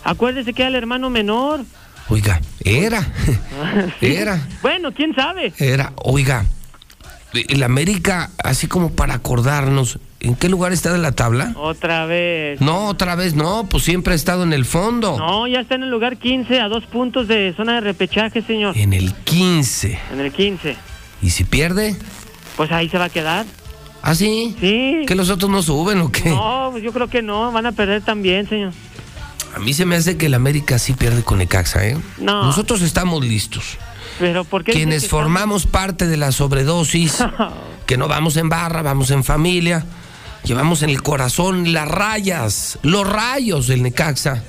Acuérdese 0.04 0.52
que 0.52 0.62
era 0.62 0.68
el 0.68 0.74
hermano 0.76 1.10
menor. 1.10 1.64
Oiga, 2.08 2.40
era. 2.64 3.04
Era. 4.00 4.46
Bueno, 4.62 4.92
quién 4.92 5.14
sabe. 5.14 5.54
Era, 5.58 5.92
oiga, 5.96 6.44
el 7.32 7.62
América, 7.62 8.30
así 8.44 8.66
como 8.68 8.90
para 8.92 9.14
acordarnos, 9.14 9.98
¿en 10.24 10.34
qué 10.36 10.48
lugar 10.48 10.72
está 10.72 10.92
de 10.92 10.98
la 10.98 11.12
tabla? 11.12 11.52
Otra 11.56 12.06
vez. 12.06 12.60
No, 12.60 12.88
otra 12.88 13.14
vez 13.14 13.34
no, 13.34 13.66
pues 13.68 13.84
siempre 13.84 14.14
ha 14.14 14.16
estado 14.16 14.42
en 14.42 14.52
el 14.52 14.64
fondo. 14.64 15.18
No, 15.18 15.46
ya 15.46 15.60
está 15.60 15.74
en 15.74 15.82
el 15.82 15.90
lugar 15.90 16.16
15, 16.16 16.60
a 16.60 16.68
dos 16.68 16.86
puntos 16.86 17.28
de 17.28 17.52
zona 17.56 17.74
de 17.74 17.80
repechaje, 17.82 18.42
señor. 18.42 18.76
En 18.76 18.92
el 18.92 19.14
15. 19.14 19.98
En 20.12 20.20
el 20.20 20.32
15. 20.32 20.76
¿Y 21.22 21.30
si 21.30 21.44
pierde? 21.44 21.96
Pues 22.56 22.72
ahí 22.72 22.88
se 22.88 22.98
va 22.98 23.04
a 23.04 23.10
quedar. 23.10 23.44
¿Ah, 24.02 24.14
sí? 24.14 24.56
Sí. 24.60 25.02
¿Que 25.06 25.14
los 25.14 25.30
otros 25.30 25.50
no 25.50 25.62
suben 25.62 26.00
o 26.00 26.10
qué? 26.10 26.30
No, 26.30 26.68
pues 26.72 26.82
yo 26.82 26.92
creo 26.92 27.08
que 27.08 27.22
no, 27.22 27.52
van 27.52 27.66
a 27.66 27.72
perder 27.72 28.02
también, 28.02 28.48
señor. 28.48 28.72
A 29.54 29.58
mí 29.60 29.72
se 29.72 29.84
me 29.84 29.96
hace 29.96 30.16
que 30.16 30.26
el 30.26 30.34
América 30.34 30.78
sí 30.78 30.94
pierde 30.94 31.22
con 31.22 31.38
Necaxa, 31.38 31.86
¿eh? 31.86 31.96
No. 32.18 32.44
Nosotros 32.44 32.82
estamos 32.82 33.24
listos. 33.24 33.78
Pero 34.18 34.44
¿por 34.44 34.64
qué? 34.64 34.72
Quienes 34.72 35.08
formamos 35.08 35.66
parte 35.66 36.06
de 36.06 36.16
la 36.16 36.32
sobredosis, 36.32 37.24
que 37.86 37.96
no 37.96 38.08
vamos 38.08 38.36
en 38.36 38.48
barra, 38.48 38.82
vamos 38.82 39.10
en 39.10 39.22
familia, 39.22 39.84
llevamos 40.44 40.82
en 40.82 40.90
el 40.90 41.02
corazón 41.02 41.72
las 41.72 41.88
rayas, 41.88 42.78
los 42.82 43.08
rayos 43.08 43.66
del 43.66 43.82
Necaxa, 43.82 44.44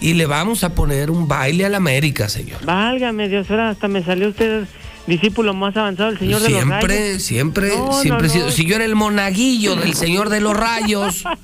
y 0.00 0.14
le 0.14 0.26
vamos 0.26 0.64
a 0.64 0.74
poner 0.74 1.10
un 1.10 1.28
baile 1.28 1.64
al 1.66 1.74
América, 1.74 2.28
señor. 2.28 2.64
Válgame 2.64 3.28
Dios, 3.28 3.50
ahora 3.50 3.70
hasta 3.70 3.88
me 3.88 4.02
salió 4.04 4.28
usted 4.28 4.66
discípulo 5.06 5.52
más 5.54 5.76
avanzado 5.76 6.10
del 6.10 6.18
Señor 6.18 6.40
de 6.42 6.50
los 6.50 6.64
Rayos. 6.68 7.22
siempre, 7.22 7.76
No, 7.76 7.92
siempre 7.92 8.26
he 8.26 8.28
no, 8.28 8.32
sido. 8.32 8.46
no. 8.46 8.52
Si 8.52 8.64
yo 8.66 8.76
era 8.76 8.84
el 8.84 8.94
monaguillo 8.94 9.74
del 9.76 9.94
Señor 9.94 10.28
de 10.28 10.40
los 10.40 10.56
Rayos. 10.56 11.24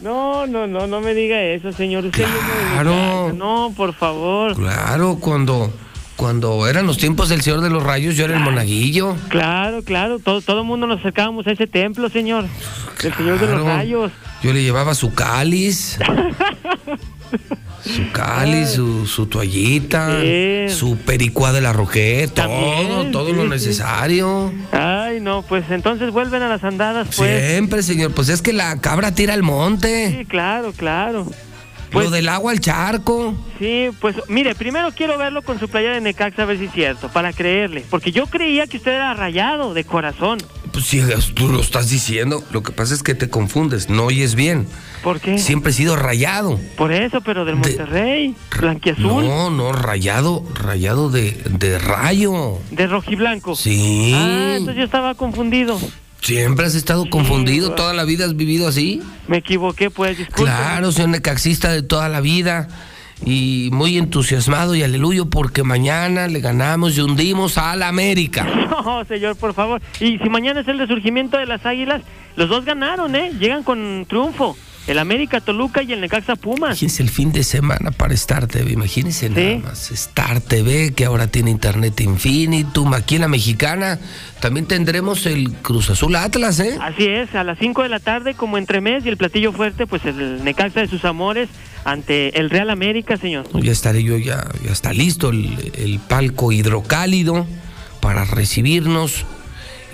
No, 0.00 0.46
no, 0.46 0.66
no, 0.66 0.86
no 0.86 1.00
me 1.00 1.14
diga 1.14 1.40
eso, 1.40 1.72
señor. 1.72 2.04
Usted 2.04 2.26
Claro. 2.72 3.32
No, 3.32 3.72
por 3.74 3.94
favor. 3.94 4.54
Claro, 4.54 5.16
cuando, 5.18 5.72
cuando 6.16 6.66
eran 6.68 6.86
los 6.86 6.98
tiempos 6.98 7.28
del 7.28 7.40
Señor 7.42 7.60
de 7.60 7.70
los 7.70 7.82
Rayos, 7.82 8.16
yo 8.16 8.24
era 8.24 8.34
el 8.36 8.42
monaguillo. 8.42 9.16
Claro, 9.28 9.82
claro. 9.82 10.18
Todo, 10.18 10.40
todo 10.40 10.60
el 10.60 10.66
mundo 10.66 10.86
nos 10.86 11.00
acercábamos 11.00 11.46
a 11.46 11.52
ese 11.52 11.66
templo, 11.66 12.08
señor. 12.08 12.46
Del 13.02 13.14
Señor 13.14 13.38
de 13.40 13.46
los 13.46 13.60
Claro. 13.60 13.64
Rayos. 13.66 14.12
Yo 14.42 14.52
le 14.52 14.62
llevaba 14.62 14.94
su 14.94 15.12
cáliz. 15.14 15.98
su 17.84 18.12
cáliz, 18.12 18.70
su, 18.70 19.06
su 19.06 19.26
toallita, 19.26 20.20
Sí. 20.20 20.66
su 20.74 20.96
pericuá 20.98 21.52
de 21.52 21.60
la 21.60 21.72
roqueta, 21.72 22.44
todo, 22.46 23.10
todo 23.10 23.26
sí, 23.30 23.32
lo 23.36 23.42
sí. 23.42 23.48
necesario. 23.48 24.52
Ay, 24.72 25.20
no, 25.20 25.42
pues 25.42 25.64
entonces 25.70 26.10
vuelven 26.12 26.42
a 26.42 26.48
las 26.48 26.64
andadas, 26.64 27.08
pues. 27.16 27.50
Siempre, 27.50 27.82
señor. 27.82 28.12
Pues 28.12 28.28
es 28.28 28.40
que 28.42 28.52
la 28.52 28.80
cabra 28.80 29.14
tira 29.14 29.34
al 29.34 29.42
monte. 29.42 30.16
Sí, 30.18 30.24
claro, 30.24 30.72
claro. 30.72 31.26
Lo 31.94 32.10
del 32.10 32.28
agua 32.28 32.52
al 32.52 32.60
charco. 32.60 33.34
Sí, 33.58 33.88
pues 34.00 34.16
mire, 34.28 34.54
primero 34.54 34.90
quiero 34.92 35.16
verlo 35.16 35.42
con 35.42 35.58
su 35.60 35.68
playa 35.68 35.92
de 35.92 36.00
Necaxa 36.00 36.42
a 36.42 36.46
ver 36.46 36.58
si 36.58 36.64
es 36.66 36.72
cierto, 36.72 37.08
para 37.08 37.32
creerle. 37.32 37.84
Porque 37.88 38.10
yo 38.12 38.26
creía 38.26 38.66
que 38.66 38.76
usted 38.78 38.92
era 38.92 39.14
rayado 39.14 39.74
de 39.74 39.84
corazón. 39.84 40.38
Pues 40.72 40.86
sí, 40.86 41.00
tú 41.34 41.48
lo 41.48 41.60
estás 41.60 41.88
diciendo. 41.88 42.42
Lo 42.50 42.62
que 42.64 42.72
pasa 42.72 42.94
es 42.94 43.02
que 43.04 43.14
te 43.14 43.30
confundes, 43.30 43.88
no 43.88 44.06
oyes 44.06 44.34
bien. 44.34 44.66
¿Por 45.04 45.20
qué? 45.20 45.38
Siempre 45.38 45.70
he 45.70 45.74
sido 45.74 45.94
rayado. 45.94 46.58
Por 46.76 46.90
eso, 46.92 47.20
pero 47.20 47.44
del 47.44 47.56
Monterrey, 47.56 48.34
blanquiazul, 48.58 49.24
No, 49.24 49.50
no, 49.50 49.72
rayado, 49.72 50.42
rayado 50.54 51.10
de, 51.10 51.30
de 51.48 51.78
rayo. 51.78 52.58
de 52.72 52.86
rojiblanco. 52.88 53.54
Sí. 53.54 54.12
Ah, 54.16 54.54
entonces 54.56 54.76
yo 54.78 54.84
estaba 54.84 55.14
confundido. 55.14 55.78
Siempre 56.24 56.64
has 56.64 56.74
estado 56.74 57.04
confundido, 57.10 57.72
toda 57.74 57.92
la 57.92 58.04
vida 58.04 58.24
has 58.24 58.34
vivido 58.34 58.66
así. 58.66 59.02
Me 59.28 59.36
equivoqué, 59.38 59.90
pues, 59.90 60.16
disculpe. 60.16 60.44
Claro, 60.44 60.90
soy 60.90 61.04
un 61.04 61.10
necaxista 61.10 61.70
de 61.70 61.82
toda 61.82 62.08
la 62.08 62.22
vida. 62.22 62.66
y 63.26 63.68
muy 63.72 63.96
entusiasmado 63.96 64.74
y 64.74 64.82
aleluyo 64.82 65.30
porque 65.30 65.62
mañana 65.62 66.26
le 66.26 66.40
ganamos 66.40 66.96
y 66.96 67.00
hundimos 67.00 67.58
a 67.58 67.76
la 67.76 67.88
América. 67.88 68.44
No, 68.84 69.04
señor, 69.04 69.36
por 69.36 69.54
favor. 69.54 69.80
Y 70.00 70.18
si 70.18 70.28
mañana 70.28 70.60
es 70.60 70.68
el 70.68 70.78
resurgimiento 70.78 71.38
de 71.38 71.46
las 71.46 71.64
Águilas, 71.64 72.02
los 72.36 72.48
dos 72.48 72.64
ganaron, 72.64 73.14
¿eh? 73.14 73.32
Llegan 73.38 73.62
con 73.62 74.04
triunfo. 74.08 74.56
El 74.86 74.98
América 74.98 75.40
Toluca 75.40 75.82
y 75.82 75.92
el 75.92 76.00
Necaxa 76.00 76.36
Pumas. 76.36 76.82
Es 76.82 77.00
el 77.00 77.08
fin 77.08 77.32
de 77.32 77.42
semana 77.42 77.90
para 77.90 78.12
Star 78.14 78.46
TV, 78.46 78.72
imagínense 78.72 79.30
nada 79.30 79.70
más. 79.70 79.90
Star 79.90 80.40
TV, 80.42 80.92
que 80.94 81.06
ahora 81.06 81.26
tiene 81.28 81.50
Internet 81.50 81.98
Infinitum. 82.00 82.92
Aquí 82.92 83.14
en 83.14 83.22
la 83.22 83.28
Mexicana 83.28 83.98
también 84.40 84.66
tendremos 84.66 85.24
el 85.24 85.52
Cruz 85.52 85.88
Azul 85.88 86.14
Atlas, 86.16 86.60
¿eh? 86.60 86.76
Así 86.82 87.06
es, 87.06 87.34
a 87.34 87.44
las 87.44 87.58
5 87.58 87.82
de 87.82 87.88
la 87.88 87.98
tarde 87.98 88.34
como 88.34 88.58
entremés 88.58 89.06
y 89.06 89.08
el 89.08 89.16
platillo 89.16 89.52
fuerte, 89.52 89.86
pues 89.86 90.04
el 90.04 90.44
Necaxa 90.44 90.80
de 90.80 90.88
sus 90.88 91.04
amores 91.06 91.48
ante 91.84 92.38
el 92.38 92.50
Real 92.50 92.68
América, 92.68 93.16
señor. 93.16 93.46
Ya 93.62 93.72
estaré 93.72 94.02
yo, 94.02 94.18
ya, 94.18 94.44
ya 94.62 94.72
está 94.72 94.92
listo 94.92 95.30
el, 95.30 95.72
el 95.78 95.98
palco 95.98 96.52
hidrocálido 96.52 97.46
para 98.00 98.26
recibirnos 98.26 99.24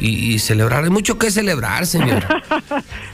y, 0.01 0.35
y 0.35 0.39
celebrar. 0.39 0.85
Hay 0.85 0.91
mucho 0.91 1.19
que 1.19 1.31
celebrar, 1.31 1.87
señor. 1.87 2.25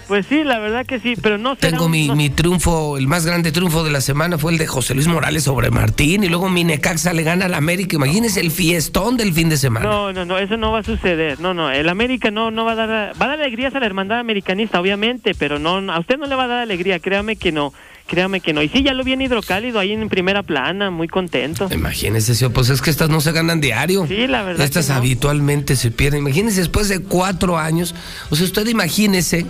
Pues 0.06 0.26
sí, 0.26 0.44
la 0.44 0.60
verdad 0.60 0.86
que 0.86 1.00
sí, 1.00 1.14
pero 1.20 1.36
no 1.36 1.56
será 1.56 1.72
Tengo 1.72 1.88
mi, 1.88 2.10
mi 2.12 2.30
triunfo, 2.30 2.96
el 2.96 3.08
más 3.08 3.26
grande 3.26 3.50
triunfo 3.50 3.82
de 3.82 3.90
la 3.90 4.00
semana 4.00 4.38
fue 4.38 4.52
el 4.52 4.58
de 4.58 4.68
José 4.68 4.94
Luis 4.94 5.08
Morales 5.08 5.42
sobre 5.42 5.70
Martín 5.70 6.22
y 6.22 6.28
luego 6.28 6.48
mi 6.48 6.62
Necaxa 6.62 7.12
le 7.12 7.24
gana 7.24 7.46
al 7.46 7.54
América. 7.54 7.96
Imagínese 7.96 8.40
el 8.40 8.52
fiestón 8.52 9.16
del 9.16 9.32
fin 9.32 9.48
de 9.48 9.56
semana. 9.56 9.84
No, 9.84 10.12
no, 10.12 10.24
no, 10.24 10.38
eso 10.38 10.56
no 10.56 10.70
va 10.70 10.78
a 10.78 10.82
suceder. 10.84 11.40
No, 11.40 11.54
no, 11.54 11.72
el 11.72 11.88
América 11.88 12.30
no, 12.30 12.52
no 12.52 12.64
va 12.64 12.72
a 12.72 12.74
dar, 12.76 12.88
va 13.20 13.26
a 13.26 13.28
dar 13.30 13.40
alegrías 13.40 13.74
a 13.74 13.80
la 13.80 13.86
hermandad 13.86 14.20
americanista, 14.20 14.80
obviamente, 14.80 15.34
pero 15.34 15.58
no, 15.58 15.78
a 15.92 15.98
usted 15.98 16.18
no 16.18 16.26
le 16.26 16.36
va 16.36 16.44
a 16.44 16.48
dar 16.48 16.58
alegría, 16.58 17.00
créame 17.00 17.34
que 17.34 17.50
no, 17.50 17.72
créame 18.06 18.40
que 18.40 18.52
no. 18.52 18.62
Y 18.62 18.68
sí, 18.68 18.82
ya 18.82 18.94
lo 18.94 19.04
viene 19.04 19.24
hidrocálido 19.24 19.78
ahí 19.78 19.92
en 19.92 20.08
primera 20.08 20.42
plana, 20.42 20.90
muy 20.90 21.08
contento. 21.08 21.68
Imagínese, 21.72 22.34
señor, 22.34 22.52
pues 22.52 22.68
es 22.70 22.80
que 22.82 22.90
estas 22.90 23.08
no 23.10 23.20
se 23.20 23.32
ganan 23.32 23.60
diario. 23.60 24.06
Sí, 24.06 24.26
la 24.26 24.42
verdad 24.42 24.64
Estas 24.64 24.86
que 24.86 24.92
no. 24.92 24.98
habitualmente 24.98 25.76
se 25.76 25.90
pierden. 25.90 26.20
Imagínese 26.20 26.60
después 26.60 26.88
de 26.88 27.00
cuatro 27.00 27.58
años, 27.58 27.94
o 28.30 28.36
sea, 28.36 28.44
usted 28.46 28.66
imagínese 28.68 29.46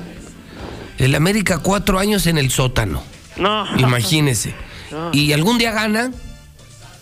el 0.99 1.15
América 1.15 1.59
cuatro 1.59 1.99
años 1.99 2.27
en 2.27 2.39
el 2.39 2.51
sótano. 2.51 3.03
No. 3.37 3.67
Imagínese. 3.79 4.55
No. 4.89 5.11
Y 5.13 5.33
algún 5.33 5.59
día 5.59 5.73
gana 5.73 6.13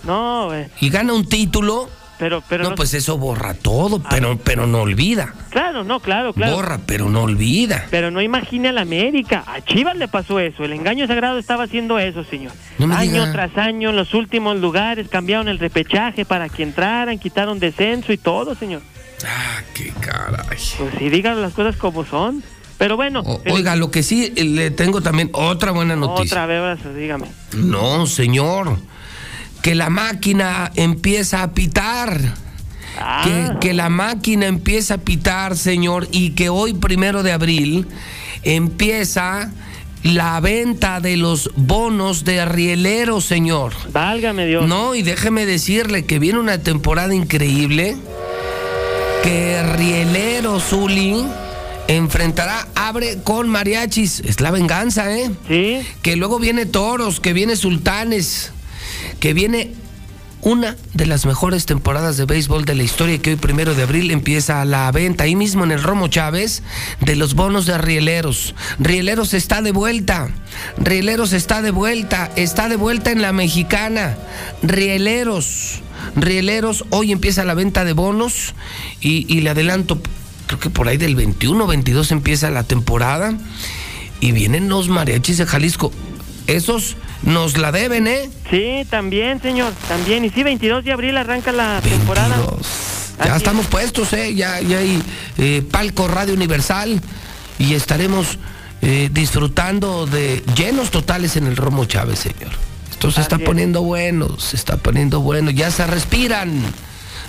No, 0.04 0.46
güey. 0.46 0.64
y 0.80 0.88
gana 0.88 1.12
un 1.12 1.28
título. 1.28 1.90
Pero, 2.24 2.42
pero 2.48 2.64
no, 2.64 2.74
pues 2.74 2.94
eso 2.94 3.18
borra 3.18 3.52
todo, 3.52 4.02
pero, 4.08 4.38
pero 4.38 4.66
no 4.66 4.80
olvida. 4.80 5.34
Claro, 5.50 5.84
no, 5.84 6.00
claro, 6.00 6.32
claro. 6.32 6.56
Borra, 6.56 6.80
pero 6.86 7.10
no 7.10 7.24
olvida. 7.24 7.86
Pero 7.90 8.10
no 8.10 8.22
imagine 8.22 8.68
a 8.68 8.72
la 8.72 8.80
América. 8.80 9.44
A 9.46 9.60
Chivas 9.60 9.94
le 9.98 10.08
pasó 10.08 10.40
eso. 10.40 10.64
El 10.64 10.72
engaño 10.72 11.06
sagrado 11.06 11.38
estaba 11.38 11.64
haciendo 11.64 11.98
eso, 11.98 12.24
señor. 12.24 12.52
No 12.78 12.86
me 12.86 12.94
año 12.94 13.26
diga. 13.26 13.32
tras 13.32 13.58
año, 13.58 13.90
en 13.90 13.96
los 13.96 14.14
últimos 14.14 14.56
lugares, 14.56 15.06
cambiaron 15.10 15.48
el 15.48 15.58
repechaje 15.58 16.24
para 16.24 16.48
que 16.48 16.62
entraran, 16.62 17.18
quitaron 17.18 17.58
descenso 17.58 18.10
y 18.10 18.16
todo, 18.16 18.54
señor. 18.54 18.80
Ah, 19.22 19.60
qué 19.74 19.92
caray. 20.00 20.46
Pues 20.46 20.94
sí, 20.98 21.10
digan 21.10 21.42
las 21.42 21.52
cosas 21.52 21.76
como 21.76 22.06
son. 22.06 22.42
Pero 22.78 22.96
bueno. 22.96 23.22
Oiga, 23.50 23.76
lo 23.76 23.90
que 23.90 24.02
sí 24.02 24.30
le 24.30 24.70
tengo 24.70 25.02
también 25.02 25.28
otra 25.34 25.72
buena 25.72 25.94
noticia. 25.94 26.42
Otra 26.42 26.46
vez, 26.46 26.78
dígame. 26.96 27.26
No, 27.52 28.06
señor. 28.06 28.78
Que 29.64 29.74
la 29.74 29.88
máquina 29.88 30.70
empieza 30.74 31.42
a 31.42 31.52
pitar. 31.52 32.20
Ah. 32.98 33.22
Que, 33.24 33.68
que 33.68 33.74
la 33.74 33.88
máquina 33.88 34.46
empieza 34.46 34.94
a 34.94 34.98
pitar, 34.98 35.56
señor, 35.56 36.06
y 36.12 36.32
que 36.32 36.50
hoy, 36.50 36.74
primero 36.74 37.22
de 37.22 37.32
abril, 37.32 37.88
empieza 38.42 39.50
la 40.02 40.38
venta 40.40 41.00
de 41.00 41.16
los 41.16 41.50
bonos 41.56 42.24
de 42.24 42.44
rielero, 42.44 43.22
señor. 43.22 43.72
Válgame 43.90 44.46
Dios. 44.46 44.68
No, 44.68 44.94
y 44.94 45.02
déjeme 45.02 45.46
decirle 45.46 46.04
que 46.04 46.18
viene 46.18 46.38
una 46.38 46.58
temporada 46.58 47.14
increíble. 47.14 47.96
Que 49.22 49.62
Rielero 49.62 50.60
Zuli 50.60 51.24
enfrentará 51.88 52.68
Abre 52.74 53.22
con 53.24 53.48
mariachis. 53.48 54.20
Es 54.20 54.42
la 54.42 54.50
venganza, 54.50 55.16
¿eh? 55.16 55.30
Sí. 55.48 55.78
Que 56.02 56.16
luego 56.16 56.38
viene 56.38 56.66
Toros, 56.66 57.20
que 57.20 57.32
viene 57.32 57.56
Sultanes, 57.56 58.52
que 59.20 59.34
viene 59.34 59.72
una 60.44 60.76
de 60.92 61.06
las 61.06 61.24
mejores 61.24 61.64
temporadas 61.64 62.18
de 62.18 62.26
béisbol 62.26 62.66
de 62.66 62.74
la 62.74 62.82
historia 62.82 63.16
que 63.18 63.30
hoy 63.30 63.36
primero 63.36 63.74
de 63.74 63.82
abril 63.82 64.10
empieza 64.10 64.62
la 64.66 64.92
venta 64.92 65.24
ahí 65.24 65.36
mismo 65.36 65.64
en 65.64 65.72
el 65.72 65.82
Romo 65.82 66.08
Chávez 66.08 66.62
de 67.00 67.16
los 67.16 67.34
bonos 67.34 67.64
de 67.64 67.78
Rieleros. 67.78 68.54
Rieleros 68.78 69.32
está 69.32 69.62
de 69.62 69.72
vuelta. 69.72 70.28
Rieleros 70.76 71.32
está 71.32 71.62
de 71.62 71.70
vuelta. 71.70 72.30
Está 72.36 72.68
de 72.68 72.76
vuelta 72.76 73.10
en 73.10 73.22
la 73.22 73.32
mexicana. 73.32 74.18
Rieleros. 74.62 75.80
Rieleros, 76.14 76.84
hoy 76.90 77.12
empieza 77.12 77.44
la 77.44 77.54
venta 77.54 77.84
de 77.84 77.94
bonos 77.94 78.54
y, 79.00 79.24
y 79.34 79.40
le 79.40 79.50
adelanto, 79.50 79.98
creo 80.46 80.60
que 80.60 80.68
por 80.68 80.88
ahí 80.88 80.98
del 80.98 81.16
21, 81.16 81.66
22 81.66 82.12
empieza 82.12 82.50
la 82.50 82.64
temporada 82.64 83.34
y 84.20 84.32
vienen 84.32 84.68
los 84.68 84.88
mariachis 84.88 85.38
de 85.38 85.46
Jalisco. 85.46 85.90
Esos 86.46 86.96
nos 87.22 87.56
la 87.56 87.72
deben, 87.72 88.06
¿eh? 88.06 88.28
Sí, 88.50 88.86
también, 88.90 89.40
señor. 89.40 89.72
También. 89.88 90.24
Y 90.24 90.30
sí, 90.30 90.42
22 90.42 90.84
de 90.84 90.92
abril 90.92 91.16
arranca 91.16 91.52
la 91.52 91.80
temporada. 91.80 92.36
Ya 93.24 93.36
estamos 93.36 93.66
puestos, 93.66 94.12
¿eh? 94.12 94.34
Ya, 94.34 94.60
ya 94.60 94.78
hay 94.78 95.02
eh, 95.38 95.62
palco 95.70 96.08
Radio 96.08 96.34
Universal 96.34 97.00
y 97.58 97.74
estaremos 97.74 98.38
eh, 98.82 99.08
disfrutando 99.12 100.06
de 100.06 100.42
llenos 100.56 100.90
totales 100.90 101.36
en 101.36 101.46
el 101.46 101.56
Romo 101.56 101.84
Chávez, 101.86 102.18
señor. 102.18 102.52
Esto 102.90 103.10
se 103.10 103.20
está 103.20 103.36
es. 103.36 103.42
poniendo 103.42 103.82
bueno, 103.82 104.38
se 104.38 104.56
está 104.56 104.76
poniendo 104.76 105.20
bueno. 105.20 105.50
Ya 105.50 105.70
se 105.70 105.86
respiran 105.86 106.60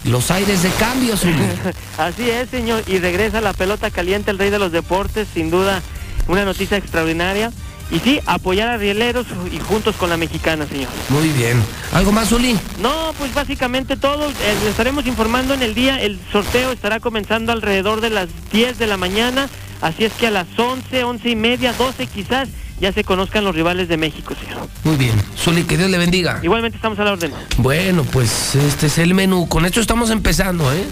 los 0.03 0.31
aires 0.31 0.63
de 0.63 0.69
cambio, 0.71 1.15
Zuli. 1.15 1.35
Así 1.97 2.29
es, 2.29 2.49
señor. 2.49 2.83
Y 2.87 2.97
regresa 2.99 3.39
la 3.39 3.53
pelota 3.53 3.89
caliente, 3.91 4.31
el 4.31 4.39
rey 4.39 4.49
de 4.49 4.59
los 4.59 4.71
deportes, 4.71 5.27
sin 5.33 5.49
duda, 5.49 5.81
una 6.27 6.45
noticia 6.45 6.77
extraordinaria. 6.77 7.51
Y 7.91 7.99
sí, 7.99 8.19
apoyar 8.25 8.69
a 8.69 8.77
Rieleros 8.77 9.27
y 9.51 9.59
juntos 9.59 9.95
con 9.95 10.09
la 10.09 10.17
mexicana, 10.17 10.65
señor. 10.65 10.89
Muy 11.09 11.29
bien. 11.29 11.61
¿Algo 11.93 12.11
más, 12.11 12.29
Zuli? 12.29 12.57
No, 12.81 13.13
pues 13.17 13.33
básicamente 13.33 13.95
todo. 13.95 14.29
Eh, 14.29 14.33
le 14.63 14.69
estaremos 14.69 15.05
informando 15.05 15.53
en 15.53 15.61
el 15.61 15.75
día. 15.75 16.01
El 16.01 16.19
sorteo 16.31 16.71
estará 16.71 16.99
comenzando 16.99 17.51
alrededor 17.51 18.01
de 18.01 18.09
las 18.09 18.27
10 18.51 18.79
de 18.79 18.87
la 18.87 18.97
mañana. 18.97 19.49
Así 19.81 20.03
es 20.03 20.13
que 20.13 20.27
a 20.27 20.31
las 20.31 20.47
11, 20.57 21.03
11 21.03 21.29
y 21.29 21.35
media, 21.35 21.73
12 21.73 22.07
quizás, 22.07 22.49
ya 22.79 22.91
se 22.91 23.03
conozcan 23.03 23.43
los 23.43 23.55
rivales 23.55 23.87
de 23.87 23.97
México, 23.97 24.33
señor. 24.41 24.67
Muy 24.83 24.95
bien. 24.95 25.21
Zuli, 25.37 25.63
que 25.63 25.77
Dios 25.77 25.89
le 25.89 25.97
bendiga. 25.97 26.39
Igualmente 26.41 26.77
estamos 26.77 26.97
a 26.99 27.03
la 27.03 27.13
orden. 27.13 27.31
Bueno, 27.57 28.03
pues 28.03 28.55
este 28.55 28.87
es 28.87 28.97
el 28.97 29.13
menú. 29.13 29.47
Con 29.47 29.65
esto 29.65 29.79
estamos 29.79 30.09
empezando, 30.09 30.73
¿eh? 30.73 30.83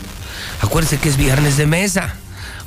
Acuérdese 0.62 1.00
que 1.00 1.10
es 1.10 1.18
viernes 1.18 1.58
de 1.58 1.66
mesa. 1.66 2.16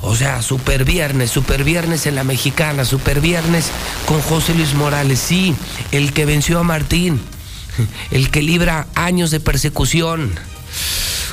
O 0.01 0.15
sea, 0.15 0.41
super 0.41 0.85
viernes, 0.85 1.31
super 1.31 1.63
viernes 1.63 2.05
en 2.05 2.15
la 2.15 2.23
mexicana, 2.23 2.85
super 2.85 3.19
viernes 3.19 3.69
con 4.05 4.21
José 4.21 4.53
Luis 4.53 4.73
Morales. 4.75 5.19
Sí, 5.19 5.55
el 5.91 6.13
que 6.13 6.25
venció 6.25 6.59
a 6.59 6.63
Martín, 6.63 7.19
el 8.11 8.29
que 8.29 8.41
libra 8.41 8.87
años 8.95 9.31
de 9.31 9.39
persecución. 9.39 10.31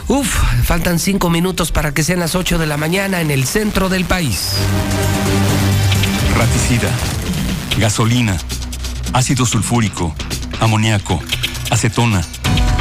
Uf, 0.06 0.36
faltan 0.64 0.98
cinco 0.98 1.30
minutos 1.30 1.72
para 1.72 1.94
que 1.94 2.04
sean 2.04 2.20
las 2.20 2.34
8 2.34 2.58
de 2.58 2.66
la 2.66 2.76
mañana 2.76 3.22
en 3.22 3.30
el 3.30 3.46
centro 3.46 3.88
del 3.88 4.04
país. 4.04 4.52
Raticida, 6.36 6.90
gasolina, 7.78 8.36
ácido 9.14 9.46
sulfúrico, 9.46 10.14
amoníaco, 10.60 11.22
acetona. 11.70 12.22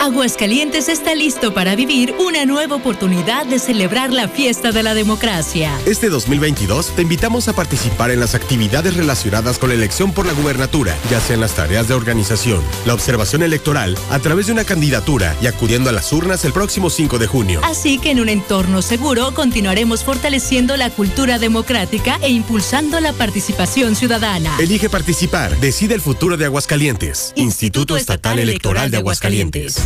Aguascalientes 0.00 0.88
está 0.88 1.14
listo 1.14 1.52
para 1.52 1.74
vivir 1.74 2.14
una 2.20 2.44
nueva 2.44 2.76
oportunidad 2.76 3.46
de 3.46 3.58
celebrar 3.58 4.12
la 4.12 4.28
fiesta 4.28 4.70
de 4.70 4.82
la 4.82 4.94
democracia. 4.94 5.72
Este 5.86 6.10
2022 6.10 6.94
te 6.94 7.02
invitamos 7.02 7.48
a 7.48 7.54
participar 7.54 8.10
en 8.10 8.20
las 8.20 8.34
actividades 8.34 8.94
relacionadas 8.94 9.58
con 9.58 9.70
la 9.70 9.74
elección 9.74 10.12
por 10.12 10.26
la 10.26 10.32
gubernatura, 10.32 10.94
ya 11.10 11.18
sean 11.18 11.40
las 11.40 11.54
tareas 11.54 11.88
de 11.88 11.94
organización, 11.94 12.62
la 12.84 12.94
observación 12.94 13.42
electoral, 13.42 13.98
a 14.10 14.18
través 14.18 14.46
de 14.46 14.52
una 14.52 14.64
candidatura 14.64 15.34
y 15.40 15.46
acudiendo 15.46 15.90
a 15.90 15.92
las 15.92 16.12
urnas 16.12 16.44
el 16.44 16.52
próximo 16.52 16.90
5 16.90 17.18
de 17.18 17.26
junio. 17.26 17.60
Así 17.64 17.98
que 17.98 18.10
en 18.10 18.20
un 18.20 18.28
entorno 18.28 18.82
seguro 18.82 19.34
continuaremos 19.34 20.04
fortaleciendo 20.04 20.76
la 20.76 20.90
cultura 20.90 21.38
democrática 21.38 22.18
e 22.22 22.28
impulsando 22.28 23.00
la 23.00 23.12
participación 23.12 23.96
ciudadana. 23.96 24.56
Elige 24.60 24.88
participar, 24.88 25.58
decide 25.58 25.94
el 25.94 26.00
futuro 26.00 26.36
de 26.36 26.44
Aguascalientes. 26.44 27.32
Instituto 27.34 27.96
Estatal 27.96 28.38
Electoral 28.38 28.90
de 28.90 28.98
Aguascalientes. 28.98 29.85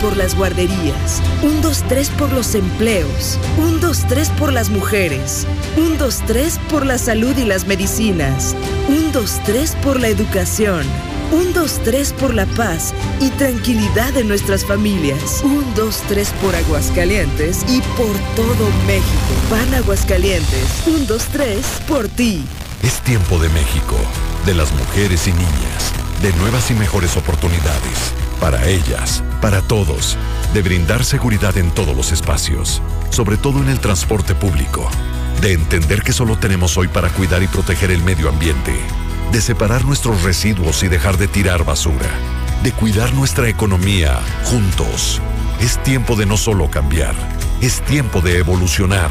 Por 0.00 0.16
las 0.16 0.34
guarderías, 0.34 1.22
un 1.42 1.62
2-3 1.62 2.10
por 2.16 2.32
los 2.32 2.54
empleos, 2.54 3.38
un 3.56 3.80
2-3 3.80 4.30
por 4.36 4.52
las 4.52 4.70
mujeres, 4.70 5.46
un 5.76 5.98
2-3 5.98 6.58
por 6.68 6.86
la 6.86 6.98
salud 6.98 7.36
y 7.36 7.44
las 7.44 7.66
medicinas, 7.66 8.54
un 8.88 9.12
2-3 9.12 9.74
por 9.80 10.00
la 10.00 10.08
educación, 10.08 10.82
un 11.32 11.52
2-3 11.52 12.12
por 12.14 12.34
la 12.34 12.46
paz 12.46 12.94
y 13.20 13.30
tranquilidad 13.30 14.12
de 14.12 14.24
nuestras 14.24 14.64
familias, 14.64 15.42
un 15.44 15.64
2-3 15.74 16.32
por 16.40 16.54
Aguascalientes 16.54 17.64
y 17.68 17.80
por 17.96 18.16
todo 18.36 18.68
México. 18.86 19.32
Pan 19.50 19.74
Aguascalientes, 19.74 20.86
un 20.86 21.06
2-3 21.06 21.62
por 21.86 22.08
ti. 22.08 22.44
Es 22.82 23.00
tiempo 23.00 23.38
de 23.38 23.48
México, 23.50 23.96
de 24.46 24.54
las 24.54 24.72
mujeres 24.72 25.26
y 25.26 25.32
niñas, 25.32 25.92
de 26.22 26.32
nuevas 26.34 26.70
y 26.70 26.74
mejores 26.74 27.16
oportunidades 27.16 28.12
para 28.40 28.66
ellas, 28.68 29.22
para 29.40 29.62
todos, 29.62 30.16
de 30.54 30.62
brindar 30.62 31.04
seguridad 31.04 31.56
en 31.56 31.70
todos 31.70 31.96
los 31.96 32.12
espacios, 32.12 32.82
sobre 33.10 33.36
todo 33.36 33.60
en 33.60 33.68
el 33.68 33.80
transporte 33.80 34.34
público, 34.34 34.88
de 35.40 35.52
entender 35.52 36.02
que 36.02 36.12
solo 36.12 36.38
tenemos 36.38 36.76
hoy 36.76 36.88
para 36.88 37.10
cuidar 37.10 37.42
y 37.42 37.46
proteger 37.46 37.90
el 37.90 38.02
medio 38.02 38.28
ambiente, 38.28 38.78
de 39.32 39.40
separar 39.40 39.84
nuestros 39.84 40.22
residuos 40.22 40.82
y 40.82 40.88
dejar 40.88 41.18
de 41.18 41.28
tirar 41.28 41.64
basura, 41.64 42.10
de 42.62 42.72
cuidar 42.72 43.12
nuestra 43.14 43.48
economía 43.48 44.18
juntos. 44.44 45.20
Es 45.60 45.82
tiempo 45.82 46.16
de 46.16 46.26
no 46.26 46.36
solo 46.36 46.70
cambiar, 46.70 47.14
es 47.60 47.82
tiempo 47.82 48.20
de 48.20 48.38
evolucionar 48.38 49.10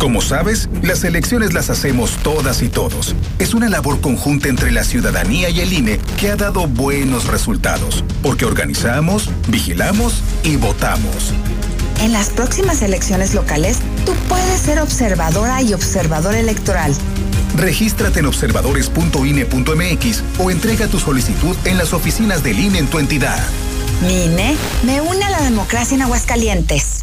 Como 0.00 0.20
sabes, 0.22 0.70
las 0.82 1.04
elecciones 1.04 1.52
las 1.52 1.68
hacemos 1.68 2.16
todas 2.22 2.62
y 2.62 2.70
todos. 2.70 3.14
Es 3.38 3.52
una 3.52 3.68
labor 3.68 4.00
conjunta 4.00 4.48
entre 4.48 4.70
la 4.70 4.82
ciudadanía 4.82 5.50
y 5.50 5.60
el 5.60 5.74
INE 5.74 6.00
que 6.18 6.30
ha 6.30 6.36
dado 6.36 6.66
buenos 6.66 7.26
resultados, 7.26 8.02
porque 8.22 8.46
organizamos, 8.46 9.28
vigilamos 9.48 10.22
y 10.42 10.56
votamos. 10.56 11.34
En 12.00 12.14
las 12.14 12.30
próximas 12.30 12.80
elecciones 12.80 13.34
locales, 13.34 13.80
tú 14.06 14.14
puedes 14.26 14.60
ser 14.62 14.80
observadora 14.80 15.60
y 15.60 15.74
observador 15.74 16.34
electoral. 16.34 16.94
Regístrate 17.58 18.20
en 18.20 18.26
observadores.ine.mx 18.26 20.22
o 20.38 20.50
entrega 20.50 20.86
tu 20.86 20.98
solicitud 20.98 21.54
en 21.66 21.76
las 21.76 21.92
oficinas 21.92 22.42
del 22.42 22.58
INE 22.58 22.78
en 22.78 22.86
tu 22.86 23.00
entidad. 23.00 23.38
Mi 24.06 24.24
INE 24.24 24.56
me 24.82 25.02
une 25.02 25.22
a 25.22 25.30
la 25.30 25.42
democracia 25.42 25.94
en 25.94 26.00
Aguascalientes. 26.00 27.02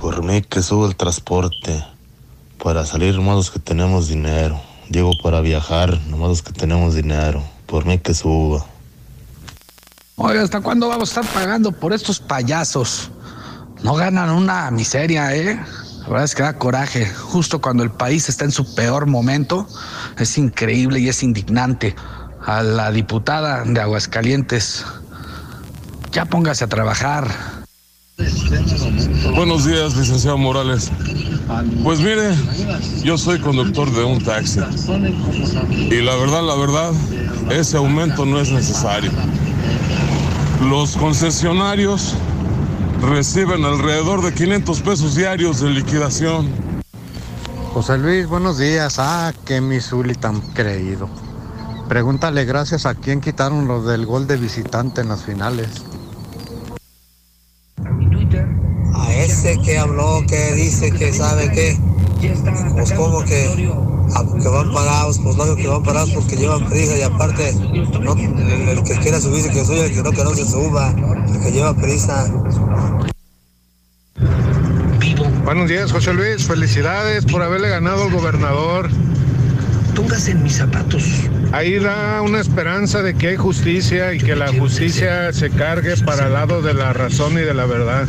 Por 0.00 0.22
mí 0.22 0.42
que 0.42 0.62
sube 0.62 0.86
el 0.86 0.94
transporte. 0.94 1.84
Para 2.62 2.86
salir 2.86 3.16
nomás 3.16 3.36
los 3.36 3.50
que 3.50 3.58
tenemos 3.58 4.08
dinero. 4.08 4.60
Digo 4.88 5.10
para 5.22 5.40
viajar, 5.40 6.00
nomás 6.06 6.28
los 6.28 6.42
que 6.42 6.52
tenemos 6.52 6.94
dinero. 6.94 7.42
Por 7.66 7.84
mí 7.84 7.98
que 7.98 8.14
suba. 8.14 8.64
Oiga, 10.16 10.42
¿hasta 10.42 10.60
cuándo 10.60 10.88
vamos 10.88 11.16
a 11.16 11.20
estar 11.20 11.34
pagando 11.34 11.72
por 11.72 11.92
estos 11.92 12.20
payasos? 12.20 13.10
No 13.82 13.94
ganan 13.94 14.30
una 14.30 14.70
miseria, 14.70 15.34
¿eh? 15.34 15.60
La 16.02 16.08
verdad 16.08 16.24
es 16.24 16.34
que 16.34 16.42
da 16.42 16.58
coraje. 16.58 17.06
Justo 17.06 17.60
cuando 17.60 17.82
el 17.82 17.90
país 17.90 18.28
está 18.28 18.44
en 18.44 18.52
su 18.52 18.74
peor 18.74 19.06
momento, 19.06 19.66
es 20.16 20.38
increíble 20.38 21.00
y 21.00 21.08
es 21.08 21.22
indignante. 21.22 21.94
A 22.46 22.62
la 22.62 22.90
diputada 22.92 23.64
de 23.64 23.80
Aguascalientes, 23.80 24.84
ya 26.12 26.24
póngase 26.24 26.64
a 26.64 26.68
trabajar. 26.68 27.57
Buenos 29.34 29.64
días, 29.64 29.96
licenciado 29.96 30.36
Morales. 30.38 30.90
Pues 31.84 32.00
mire, 32.00 32.34
yo 33.04 33.16
soy 33.16 33.38
conductor 33.38 33.90
de 33.92 34.02
un 34.02 34.22
taxi. 34.22 34.60
Y 35.70 36.02
la 36.02 36.16
verdad, 36.16 36.42
la 36.42 36.56
verdad, 36.56 36.92
ese 37.50 37.76
aumento 37.76 38.26
no 38.26 38.40
es 38.40 38.50
necesario. 38.50 39.12
Los 40.68 40.96
concesionarios 40.96 42.14
reciben 43.00 43.64
alrededor 43.64 44.22
de 44.22 44.34
500 44.34 44.80
pesos 44.82 45.14
diarios 45.14 45.60
de 45.60 45.70
liquidación. 45.70 46.48
José 47.72 47.98
Luis, 47.98 48.26
buenos 48.26 48.58
días. 48.58 48.96
Ah, 48.98 49.32
qué 49.44 49.60
Misuli 49.60 50.14
tan 50.14 50.40
creído. 50.40 51.08
Pregúntale 51.88 52.44
gracias 52.44 52.84
a 52.84 52.96
quién 52.96 53.20
quitaron 53.20 53.68
los 53.68 53.86
del 53.86 54.04
gol 54.04 54.26
de 54.26 54.36
visitante 54.36 55.02
en 55.02 55.08
las 55.08 55.22
finales. 55.22 55.87
Que 59.56 59.78
habló, 59.78 60.22
que 60.28 60.52
dice 60.52 60.90
que 60.90 61.10
sabe 61.10 61.50
que, 61.50 61.78
pues 62.74 62.92
como 62.92 63.24
que, 63.24 63.70
ah, 64.14 64.22
que 64.42 64.48
van 64.48 64.72
parados, 64.74 65.18
pues 65.20 65.36
no 65.36 65.56
que 65.56 65.66
van 65.66 65.82
parados 65.82 66.10
porque 66.10 66.36
llevan 66.36 66.68
prisa 66.68 66.98
y 66.98 67.02
aparte, 67.02 67.54
no, 67.54 68.12
el, 68.12 68.68
el 68.68 68.82
que 68.82 68.98
quiera 68.98 69.18
subirse 69.18 69.48
que 69.48 69.64
suba, 69.64 69.86
el 69.86 69.92
que 69.94 70.02
no, 70.02 70.10
que 70.12 70.22
no 70.22 70.34
se 70.34 70.44
suba, 70.44 70.94
el 71.26 71.40
que 71.40 71.50
lleva 71.50 71.74
prisa. 71.74 72.30
Buenos 75.44 75.70
días, 75.70 75.92
José 75.92 76.12
Luis. 76.12 76.46
Felicidades 76.46 77.24
por 77.24 77.42
haberle 77.42 77.70
ganado 77.70 78.04
al 78.04 78.12
gobernador. 78.12 78.90
Póngase 79.96 80.32
en 80.32 80.42
mis 80.42 80.56
zapatos. 80.56 81.04
Ahí 81.52 81.78
da 81.78 82.20
una 82.20 82.38
esperanza 82.38 83.00
de 83.00 83.14
que 83.14 83.28
hay 83.28 83.36
justicia 83.36 84.12
y 84.12 84.18
que 84.18 84.36
la 84.36 84.52
justicia 84.52 85.32
se 85.32 85.48
cargue 85.48 85.96
para 86.04 86.26
el 86.26 86.34
lado 86.34 86.60
de 86.60 86.74
la 86.74 86.92
razón 86.92 87.32
y 87.32 87.40
de 87.40 87.54
la 87.54 87.64
verdad. 87.64 88.06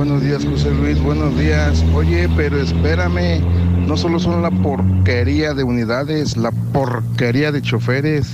Buenos 0.00 0.22
días, 0.22 0.46
José 0.46 0.70
Luis. 0.70 0.98
Buenos 0.98 1.38
días. 1.38 1.84
Oye, 1.94 2.26
pero 2.34 2.58
espérame. 2.58 3.42
No 3.86 3.98
solo 3.98 4.18
son 4.18 4.40
la 4.40 4.50
porquería 4.50 5.52
de 5.52 5.62
unidades, 5.62 6.38
la 6.38 6.52
porquería 6.72 7.52
de 7.52 7.60
choferes, 7.60 8.26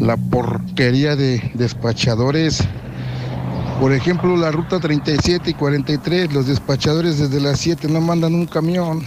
la 0.00 0.16
porquería 0.16 1.14
de 1.14 1.52
despachadores. 1.54 2.64
Por 3.78 3.92
ejemplo, 3.92 4.36
la 4.36 4.50
ruta 4.50 4.80
37 4.80 5.50
y 5.50 5.54
43, 5.54 6.32
los 6.32 6.48
despachadores 6.48 7.20
desde 7.20 7.40
las 7.40 7.60
7 7.60 7.86
no 7.86 8.00
mandan 8.00 8.34
un 8.34 8.46
camión. 8.46 9.04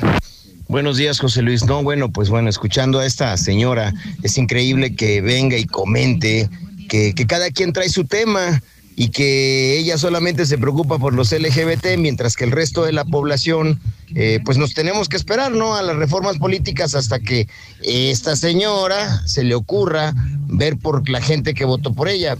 Buenos 0.69 0.95
días, 0.95 1.19
José 1.19 1.41
Luis. 1.41 1.65
No, 1.65 1.83
bueno, 1.83 2.09
pues 2.09 2.29
bueno, 2.29 2.49
escuchando 2.49 2.99
a 2.99 3.05
esta 3.05 3.35
señora, 3.35 3.93
es 4.23 4.37
increíble 4.37 4.95
que 4.95 5.19
venga 5.19 5.57
y 5.57 5.65
comente 5.65 6.49
que, 6.87 7.13
que 7.13 7.27
cada 7.27 7.51
quien 7.51 7.73
trae 7.73 7.89
su 7.89 8.05
tema 8.05 8.61
y 9.01 9.09
que 9.09 9.79
ella 9.79 9.97
solamente 9.97 10.45
se 10.45 10.59
preocupa 10.59 10.99
por 10.99 11.15
los 11.15 11.31
LGBT, 11.31 11.97
mientras 11.97 12.35
que 12.35 12.43
el 12.43 12.51
resto 12.51 12.83
de 12.83 12.91
la 12.91 13.03
población, 13.03 13.79
eh, 14.13 14.39
pues 14.45 14.59
nos 14.59 14.75
tenemos 14.75 15.09
que 15.09 15.17
esperar, 15.17 15.51
¿no? 15.51 15.75
A 15.75 15.81
las 15.81 15.95
reformas 15.95 16.37
políticas 16.37 16.93
hasta 16.93 17.19
que 17.19 17.47
esta 17.81 18.35
señora 18.35 19.25
se 19.25 19.43
le 19.43 19.55
ocurra 19.55 20.13
ver 20.45 20.77
por 20.77 21.09
la 21.09 21.19
gente 21.19 21.55
que 21.55 21.65
votó 21.65 21.95
por 21.95 22.09
ella. 22.09 22.37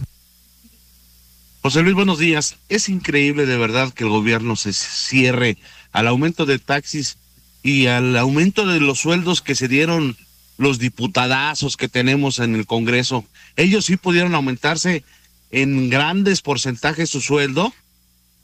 José 1.62 1.82
Luis, 1.82 1.96
buenos 1.96 2.20
días. 2.20 2.54
Es 2.68 2.88
increíble 2.88 3.44
de 3.44 3.56
verdad 3.56 3.92
que 3.92 4.04
el 4.04 4.10
gobierno 4.10 4.54
se 4.54 4.72
cierre 4.72 5.58
al 5.90 6.06
aumento 6.06 6.46
de 6.46 6.60
taxis 6.60 7.16
y 7.64 7.88
al 7.88 8.16
aumento 8.16 8.68
de 8.68 8.78
los 8.78 9.00
sueldos 9.00 9.42
que 9.42 9.56
se 9.56 9.66
dieron 9.66 10.16
los 10.58 10.78
diputadazos 10.78 11.76
que 11.76 11.88
tenemos 11.88 12.38
en 12.38 12.54
el 12.54 12.66
Congreso. 12.66 13.24
Ellos 13.56 13.86
sí 13.86 13.96
pudieron 13.96 14.36
aumentarse 14.36 15.02
en 15.52 15.90
grandes 15.90 16.40
porcentajes 16.40 17.10
su 17.10 17.20
sueldo. 17.20 17.72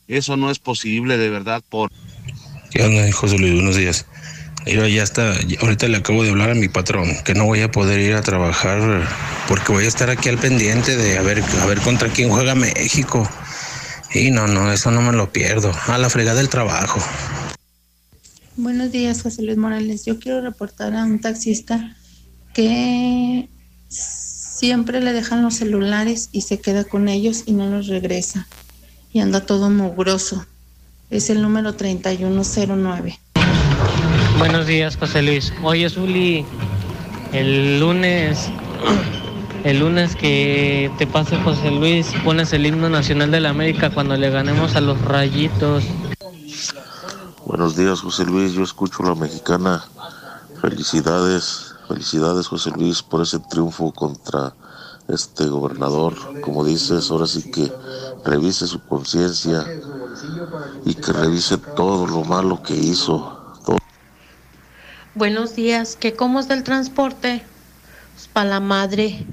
Eso 0.07 0.37
no 0.37 0.51
es 0.51 0.59
posible 0.59 1.19
de 1.19 1.31
verdad 1.31 1.63
por... 1.69 1.91
¿Qué 2.71 2.83
onda, 2.83 3.11
José 3.13 3.39
Luis? 3.39 3.55
Buenos 3.55 3.77
días. 3.77 4.07
Yo 4.67 4.87
ya 4.87 5.03
está, 5.03 5.35
ahorita 5.61 5.89
le 5.89 5.97
acabo 5.97 6.23
de 6.23 6.31
hablar 6.31 6.51
a 6.51 6.55
mi 6.55 6.69
patrón 6.69 7.09
que 7.25 7.35
no 7.35 7.47
voy 7.47 7.63
a 7.63 7.71
poder 7.71 8.01
ir 8.01 8.15
a 8.15 8.23
trabajar 8.23 9.09
porque 9.49 9.73
voy 9.73 9.85
a 9.85 9.89
estar 9.89 10.11
aquí 10.11 10.29
al 10.29 10.37
pendiente 10.37 10.97
de 10.97 11.17
a 11.17 11.23
ver, 11.23 11.43
a 11.43 11.67
ver 11.67 11.81
contra 11.81 12.11
quién 12.11 12.29
juega 12.29 12.55
México. 12.55 13.29
Y 14.13 14.31
no, 14.31 14.47
no, 14.47 14.71
eso 14.71 14.91
no 14.91 15.01
me 15.01 15.13
lo 15.13 15.33
pierdo. 15.33 15.73
A 15.87 15.99
la 15.99 16.11
fregada 16.11 16.39
del 16.39 16.49
trabajo. 16.49 17.01
Buenos 18.57 18.91
días, 18.91 19.23
José 19.23 19.43
Luis 19.43 19.57
Morales. 19.57 20.05
Yo 20.05 20.19
quiero 20.19 20.41
reportar 20.41 20.95
a 20.95 21.05
un 21.05 21.21
taxista 21.21 21.97
que 22.55 23.49
siempre 24.59 25.01
le 25.01 25.13
dejan 25.13 25.43
los 25.43 25.55
celulares 25.55 26.31
y 26.33 26.41
se 26.41 26.61
queda 26.61 26.83
con 26.83 27.09
ellos 27.09 27.45
y 27.47 27.53
no 27.53 27.67
los 27.67 27.87
regresa. 27.87 28.49
Y 29.13 29.21
anda 29.21 29.47
todo 29.47 29.71
mugroso. 29.71 30.45
Es 31.11 31.31
el 31.31 31.43
número 31.43 31.75
3109. 31.75 33.21
Buenos 34.37 34.67
días, 34.67 34.97
José 34.97 35.23
Luis. 35.23 35.53
Oye, 35.63 35.89
Zuli, 35.89 36.45
el 37.33 37.79
lunes, 37.79 38.51
el 39.63 39.79
lunes 39.79 40.17
que 40.17 40.91
te 40.99 41.07
pase 41.07 41.37
José 41.37 41.71
Luis, 41.71 42.09
pones 42.25 42.53
el 42.53 42.67
himno 42.67 42.89
nacional 42.91 43.31
de 43.31 43.41
la 43.41 43.51
América 43.51 43.91
cuando 43.91 44.17
le 44.17 44.29
ganemos 44.29 44.75
a 44.75 44.81
los 44.81 45.01
rayitos. 45.03 45.85
Buenos 47.47 47.77
días, 47.77 48.01
José 48.01 48.25
Luis. 48.25 48.55
Yo 48.55 48.65
escucho 48.65 49.05
la 49.05 49.15
mexicana. 49.15 49.85
Felicidades, 50.61 51.68
felicidades, 51.89 52.47
José 52.47 52.71
Luis, 52.71 53.03
por 53.03 53.23
ese 53.23 53.39
triunfo 53.39 53.93
contra 53.93 54.55
este 55.09 55.47
gobernador. 55.47 56.15
Como 56.41 56.65
dices, 56.65 57.11
ahora 57.11 57.27
sí 57.27 57.51
que 57.51 57.73
revise 58.25 58.67
su 58.67 58.79
conciencia 58.87 59.67
y 60.85 60.95
que 60.95 61.13
revise 61.13 61.57
todo 61.75 62.07
lo 62.07 62.25
malo 62.25 62.63
que 62.63 62.75
hizo 62.75 63.39
Buenos 65.19 65.57
días, 65.57 65.97
¿qué 65.97 66.15
cómo 66.15 66.39
es 66.39 66.47
del 66.47 66.63
transporte? 66.63 67.43
Pues 68.15 68.29
para 68.29 68.51
la 68.51 68.61
madre. 68.61 69.27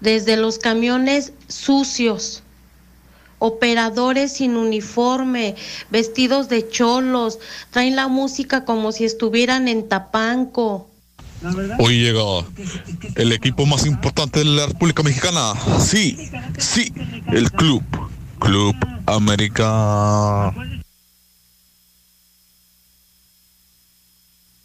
Desde 0.00 0.36
los 0.36 0.58
camiones 0.58 1.32
sucios, 1.46 2.42
operadores 3.38 4.32
sin 4.32 4.56
uniforme, 4.56 5.54
vestidos 5.90 6.48
de 6.48 6.68
cholos, 6.68 7.38
traen 7.70 7.94
la 7.94 8.08
música 8.08 8.64
como 8.64 8.90
si 8.90 9.04
estuvieran 9.04 9.68
en 9.68 9.88
Tapanco. 9.88 10.88
Hoy 11.78 12.00
llega 12.00 12.22
el 13.14 13.32
equipo 13.32 13.66
más 13.66 13.86
importante 13.86 14.40
de 14.40 14.46
la 14.46 14.66
República 14.66 15.02
Mexicana. 15.02 15.52
Sí, 15.80 16.30
sí, 16.58 16.92
el 17.28 17.50
club. 17.50 17.82
Club 18.38 18.76
América. 19.06 20.52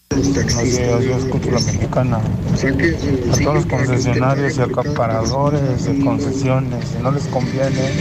yo 0.09 1.17
escucho 1.17 1.51
la 1.51 1.59
mexicana. 1.59 2.17
A 2.17 3.37
todos 3.37 3.55
los 3.55 3.65
concesionarios 3.65 4.57
y 4.57 4.61
acaparadores 4.61 5.85
de 5.85 5.99
concesiones, 6.03 6.87
si 6.89 6.97
no 7.01 7.11
les 7.11 7.25
conviene, 7.27 7.91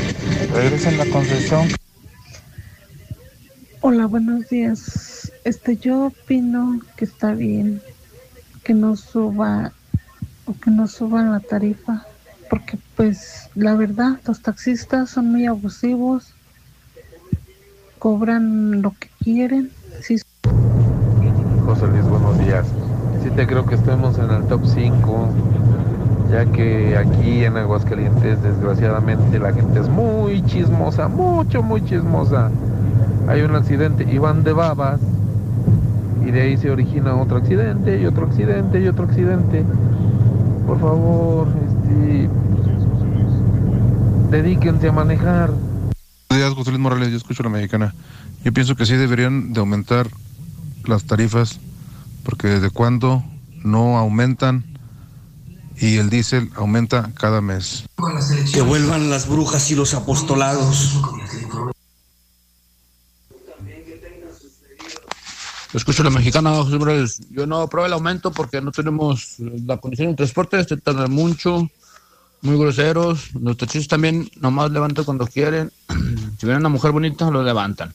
regresen 0.52 0.98
la 0.98 1.06
concesión. 1.06 1.68
Hola, 3.80 4.06
buenos 4.06 4.48
días. 4.48 5.32
Este, 5.44 5.76
yo 5.76 6.06
opino 6.06 6.80
que 6.96 7.04
está 7.04 7.32
bien 7.32 7.80
que 8.70 8.74
no 8.74 8.94
suba 8.94 9.72
o 10.46 10.54
que 10.54 10.70
no 10.70 10.86
suban 10.86 11.32
la 11.32 11.40
tarifa, 11.40 12.06
porque 12.48 12.78
pues 12.94 13.50
la 13.56 13.74
verdad 13.74 14.20
los 14.28 14.42
taxistas 14.42 15.10
son 15.10 15.32
muy 15.32 15.46
abusivos, 15.46 16.34
cobran 17.98 18.80
lo 18.80 18.92
que 18.92 19.08
quieren. 19.24 19.72
Sí. 20.02 20.22
José 21.66 21.88
Luis, 21.88 22.04
buenos 22.04 22.38
días. 22.38 22.64
Sí 23.24 23.30
te 23.30 23.44
creo 23.44 23.66
que 23.66 23.74
estemos 23.74 24.16
en 24.18 24.30
el 24.30 24.44
top 24.44 24.60
5, 24.64 25.28
ya 26.30 26.46
que 26.46 26.96
aquí 26.96 27.44
en 27.44 27.56
Aguascalientes 27.56 28.40
desgraciadamente 28.40 29.40
la 29.40 29.52
gente 29.52 29.80
es 29.80 29.88
muy 29.88 30.44
chismosa, 30.46 31.08
mucho, 31.08 31.60
muy 31.64 31.84
chismosa. 31.84 32.52
Hay 33.26 33.42
un 33.42 33.56
accidente 33.56 34.06
y 34.08 34.18
van 34.18 34.44
de 34.44 34.52
babas 34.52 35.00
y 36.26 36.30
de 36.30 36.42
ahí 36.42 36.56
se 36.56 36.70
origina 36.70 37.14
otro 37.16 37.38
accidente 37.38 38.00
y 38.00 38.06
otro 38.06 38.26
accidente 38.26 38.80
y 38.80 38.88
otro 38.88 39.04
accidente. 39.04 39.64
Por 40.66 40.80
favor, 40.80 41.48
este, 41.48 42.28
dedíquense 44.30 44.88
a 44.88 44.92
manejar. 44.92 45.50
Buenos 46.28 46.46
días, 46.46 46.54
José 46.54 46.70
Luis 46.70 46.80
Morales, 46.80 47.10
yo 47.10 47.16
escucho 47.16 47.42
la 47.42 47.48
mexicana. 47.48 47.94
Yo 48.44 48.52
pienso 48.52 48.76
que 48.76 48.86
sí 48.86 48.94
deberían 48.94 49.52
de 49.52 49.60
aumentar 49.60 50.08
las 50.84 51.04
tarifas, 51.04 51.60
porque 52.24 52.48
desde 52.48 52.70
cuando 52.70 53.24
no 53.62 53.98
aumentan 53.98 54.64
y 55.80 55.96
el 55.96 56.10
diésel 56.10 56.50
aumenta 56.56 57.10
cada 57.14 57.40
mes. 57.40 57.86
Que 58.52 58.62
vuelvan 58.62 59.10
las 59.10 59.28
brujas 59.28 59.70
y 59.70 59.74
los 59.74 59.94
apostolados. 59.94 61.00
Escucho 65.72 66.02
la 66.02 66.10
mexicana, 66.10 66.50
José 66.50 66.78
Morales. 66.78 67.20
Yo 67.30 67.46
no 67.46 67.60
apruebo 67.60 67.86
el 67.86 67.92
aumento 67.92 68.32
porque 68.32 68.60
no 68.60 68.72
tenemos 68.72 69.36
la 69.38 69.76
condición 69.76 70.10
de 70.10 70.16
transporte, 70.16 70.64
se 70.64 70.76
tarda 70.76 71.06
mucho, 71.06 71.70
muy 72.42 72.58
groseros. 72.58 73.32
Los 73.40 73.56
taxistas 73.56 73.88
también 73.88 74.28
nomás 74.40 74.72
levantan 74.72 75.04
cuando 75.04 75.26
quieren. 75.26 75.70
Si 76.38 76.46
ven 76.46 76.56
a 76.56 76.58
una 76.60 76.70
mujer 76.70 76.90
bonita, 76.90 77.30
lo 77.30 77.42
levantan. 77.42 77.92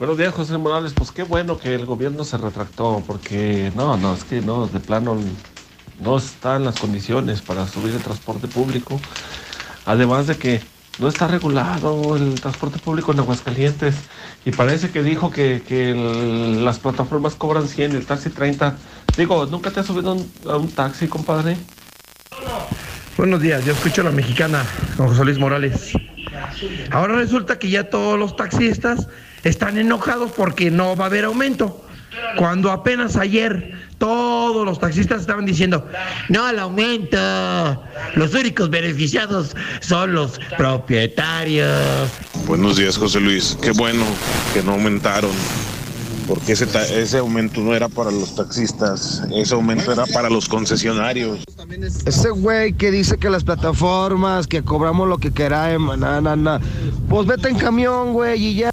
Buenos 0.00 0.18
días, 0.18 0.34
José 0.34 0.58
Morales. 0.58 0.92
Pues 0.92 1.12
qué 1.12 1.22
bueno 1.22 1.58
que 1.58 1.76
el 1.76 1.86
gobierno 1.86 2.24
se 2.24 2.36
retractó, 2.36 3.04
porque 3.06 3.72
no, 3.76 3.96
no, 3.96 4.14
es 4.14 4.24
que 4.24 4.40
no, 4.40 4.66
de 4.66 4.80
plano 4.80 5.16
no 6.00 6.18
están 6.18 6.64
las 6.64 6.80
condiciones 6.80 7.40
para 7.40 7.68
subir 7.68 7.94
el 7.94 8.02
transporte 8.02 8.48
público. 8.48 9.00
Además 9.86 10.26
de 10.26 10.36
que 10.36 10.60
no 10.98 11.08
está 11.08 11.26
regulado 11.26 12.16
el 12.16 12.40
transporte 12.40 12.78
público 12.78 13.12
en 13.12 13.18
Aguascalientes 13.20 13.96
y 14.44 14.52
parece 14.52 14.90
que 14.90 15.02
dijo 15.02 15.30
que, 15.30 15.62
las 16.62 16.78
plataformas 16.78 17.34
cobran 17.34 17.68
100 17.68 17.92
y 17.92 17.96
el 17.96 18.06
taxi 18.06 18.30
30. 18.30 18.76
Digo, 19.16 19.46
¿nunca 19.46 19.70
te 19.70 19.80
has 19.80 19.86
subido 19.86 20.16
a 20.46 20.56
un 20.56 20.70
taxi, 20.70 21.08
compadre? 21.08 21.56
Buenos 23.16 23.40
días, 23.40 23.64
yo 23.64 23.72
escucho 23.72 24.00
a 24.00 24.04
la 24.04 24.10
mexicana 24.10 24.64
con 24.96 25.08
José 25.08 25.24
Luis 25.24 25.38
Morales. 25.38 25.92
Ahora 26.90 27.16
resulta 27.16 27.58
que 27.58 27.70
ya 27.70 27.90
todos 27.90 28.18
los 28.18 28.36
taxistas 28.36 29.08
están 29.44 29.78
enojados 29.78 30.32
porque 30.32 30.70
no 30.70 30.96
va 30.96 31.04
a 31.04 31.06
haber 31.08 31.24
aumento. 31.24 31.84
Cuando 32.36 32.70
apenas 32.70 33.16
ayer 33.16 33.83
todos 33.98 34.64
los 34.64 34.78
taxistas 34.78 35.20
estaban 35.20 35.46
diciendo, 35.46 35.86
no 36.28 36.44
al 36.44 36.58
aumento, 36.58 37.16
los 38.14 38.34
únicos 38.34 38.70
beneficiados 38.70 39.56
son 39.80 40.12
los 40.12 40.38
propietarios. 40.56 42.10
Buenos 42.46 42.76
días, 42.76 42.96
José 42.96 43.20
Luis. 43.20 43.56
Qué 43.62 43.70
bueno 43.72 44.04
que 44.52 44.62
no 44.62 44.72
aumentaron, 44.72 45.30
porque 46.28 46.52
ese, 46.52 46.66
ese 47.00 47.18
aumento 47.18 47.60
no 47.60 47.74
era 47.74 47.88
para 47.88 48.10
los 48.10 48.34
taxistas, 48.34 49.22
ese 49.34 49.54
aumento 49.54 49.92
era 49.92 50.06
para 50.06 50.28
los 50.28 50.48
concesionarios. 50.48 51.44
Ese 52.06 52.30
güey 52.30 52.72
que 52.74 52.90
dice 52.90 53.16
que 53.16 53.30
las 53.30 53.44
plataformas, 53.44 54.46
que 54.46 54.62
cobramos 54.62 55.08
lo 55.08 55.18
que 55.18 55.32
queramos, 55.32 55.98
na, 55.98 56.20
na, 56.20 56.36
na. 56.36 56.60
pues 57.08 57.26
vete 57.26 57.48
en 57.48 57.56
camión, 57.56 58.12
güey, 58.12 58.42
y 58.42 58.54
ya. 58.56 58.70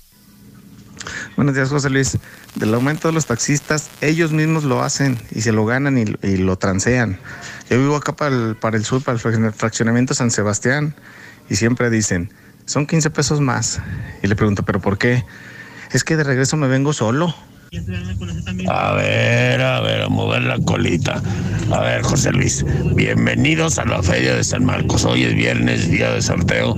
Buenos 1.38 1.56
días, 1.56 1.70
José 1.70 1.90
Luis. 1.90 2.18
Del 2.56 2.74
aumento 2.74 3.08
de 3.08 3.14
los 3.14 3.26
taxistas, 3.26 3.90
ellos 4.02 4.34
mismos 4.34 4.66
lo 4.66 4.84
hacen 4.84 5.18
y 5.32 5.42
se 5.42 5.54
lo 5.54 5.66
ganan 5.66 5.98
y, 5.98 6.38
lo 6.38 6.58
transean. 6.58 7.18
Yo 7.70 7.80
vivo 7.80 7.96
acá 7.96 8.16
para 8.16 8.36
el, 8.36 8.56
para 8.58 8.76
el 8.76 8.84
sur, 8.84 9.02
para 9.02 9.18
el 9.18 9.54
fraccionamiento 9.54 10.14
San 10.14 10.30
Sebastián, 10.30 10.94
y 11.50 11.56
siempre 11.56 11.90
dicen, 11.90 12.34
son 12.66 12.86
15 12.86 13.10
pesos 13.12 13.40
más. 13.40 13.82
Y 14.22 14.28
le 14.28 14.36
pregunto, 14.36 14.64
¿pero 14.64 14.82
por 14.82 14.98
qué? 14.98 15.24
Es 15.92 16.04
que 16.04 16.18
de 16.18 16.26
regreso 16.26 16.58
me 16.58 16.68
vengo 16.68 16.92
solo. 16.92 17.34
A 18.68 18.92
ver, 18.92 19.62
a 19.62 19.80
ver, 19.80 20.02
a 20.02 20.10
mover 20.10 20.42
la 20.42 20.60
colita. 20.60 21.22
A 21.72 21.80
ver, 21.80 22.02
José 22.02 22.34
Luis, 22.34 22.66
bienvenidos 22.96 23.80
a 23.80 23.86
la 23.86 24.04
Feria 24.04 24.36
de 24.36 24.44
San 24.44 24.66
Marcos. 24.66 25.06
Hoy 25.06 25.24
es 25.24 25.34
viernes, 25.34 25.90
día 25.90 26.12
de 26.12 26.22
sorteo. 26.22 26.76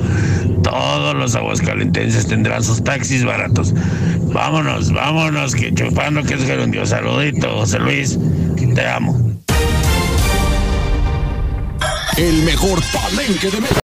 Todos 0.61 1.15
los 1.15 1.33
aguascalentenses 1.35 2.27
tendrán 2.27 2.63
sus 2.63 2.83
taxis 2.83 3.25
baratos. 3.25 3.73
Vámonos, 4.33 4.91
vámonos, 4.91 5.55
que 5.55 5.73
chupando 5.73 6.21
que 6.21 6.35
es 6.35 6.45
gerundio. 6.45 6.85
Saludito, 6.85 7.49
José 7.57 7.79
Luis, 7.79 8.19
te 8.75 8.87
amo. 8.87 9.41
El 12.17 12.43
mejor 12.43 12.79
palenque 12.93 13.49
de 13.49 13.61
México. 13.61 13.82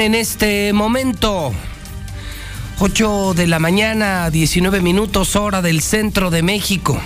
En 0.00 0.14
este 0.14 0.72
momento 0.72 1.52
8 2.78 3.34
de 3.34 3.46
la 3.46 3.58
mañana, 3.58 4.30
19 4.30 4.80
minutos 4.80 5.36
hora 5.36 5.60
del 5.60 5.82
centro 5.82 6.30
de 6.30 6.42
México. 6.42 6.98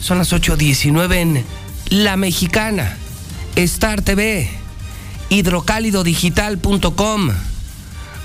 Son 0.00 0.18
las 0.18 0.32
8.19 0.32 1.14
en 1.16 1.44
La 1.88 2.16
Mexicana, 2.16 2.96
Star 3.56 4.02
TV, 4.02 4.48
hidrocálidodigital.com, 5.28 7.30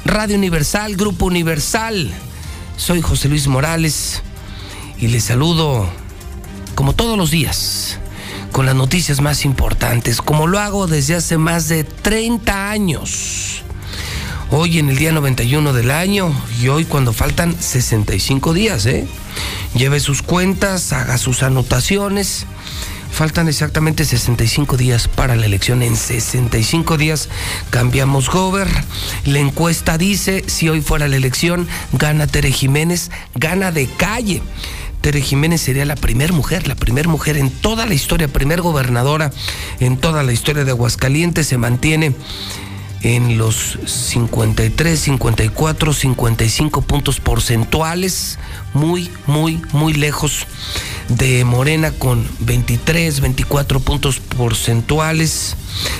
Radio 0.05 0.37
Universal, 0.37 0.95
Grupo 0.95 1.25
Universal. 1.25 2.11
Soy 2.77 3.01
José 3.01 3.27
Luis 3.27 3.47
Morales 3.47 4.21
y 4.99 5.07
les 5.07 5.23
saludo 5.23 5.89
como 6.75 6.93
todos 6.93 7.17
los 7.17 7.31
días 7.31 7.97
con 8.53 8.67
las 8.67 8.75
noticias 8.75 9.19
más 9.19 9.45
importantes, 9.45 10.21
como 10.21 10.47
lo 10.47 10.59
hago 10.59 10.85
desde 10.87 11.15
hace 11.15 11.37
más 11.37 11.67
de 11.67 11.83
30 11.83 12.69
años. 12.69 13.63
Hoy 14.51 14.77
en 14.77 14.89
el 14.89 14.97
día 14.97 15.11
91 15.11 15.73
del 15.73 15.89
año 15.89 16.31
y 16.61 16.67
hoy 16.67 16.85
cuando 16.85 17.11
faltan 17.13 17.59
65 17.59 18.53
días, 18.53 18.85
¿eh? 18.85 19.07
Lleve 19.75 19.99
sus 19.99 20.21
cuentas, 20.21 20.93
haga 20.93 21.17
sus 21.17 21.41
anotaciones. 21.41 22.45
Faltan 23.11 23.47
exactamente 23.47 24.05
65 24.05 24.77
días 24.77 25.07
para 25.07 25.35
la 25.35 25.47
elección. 25.47 25.81
En 25.81 25.95
65 25.95 26.97
días 26.97 27.29
cambiamos 27.71 28.29
gober. 28.29 28.67
La 29.25 29.39
encuesta 29.39 29.97
dice, 29.97 30.43
si 30.47 30.69
hoy 30.69 30.81
fuera 30.81 31.07
la 31.07 31.15
elección, 31.15 31.67
gana 31.91 32.27
Tere 32.27 32.51
Jiménez, 32.51 33.09
gana 33.33 33.71
de 33.71 33.87
calle. 33.87 34.41
Tere 35.03 35.19
Jiménez 35.19 35.59
sería 35.59 35.83
la 35.83 35.97
primera 35.97 36.31
mujer, 36.31 36.65
la 36.65 36.75
primera 36.75 37.09
mujer 37.09 37.35
en 37.35 37.49
toda 37.49 37.85
la 37.85 37.93
historia, 37.93 38.29
primer 38.29 38.61
gobernadora 38.61 39.31
en 39.81 39.97
toda 39.97 40.23
la 40.23 40.31
historia 40.31 40.63
de 40.63 40.71
Aguascalientes. 40.71 41.45
Se 41.45 41.57
mantiene 41.57 42.15
en 43.01 43.37
los 43.37 43.77
53, 43.85 44.97
54, 44.97 45.91
55 45.91 46.81
puntos 46.83 47.19
porcentuales, 47.19 48.39
muy, 48.73 49.11
muy, 49.27 49.61
muy 49.73 49.91
lejos 49.91 50.47
de 51.09 51.43
Morena 51.43 51.91
con 51.91 52.25
23, 52.39 53.19
24 53.19 53.81
puntos 53.81 54.21
porcentuales. 54.21 55.57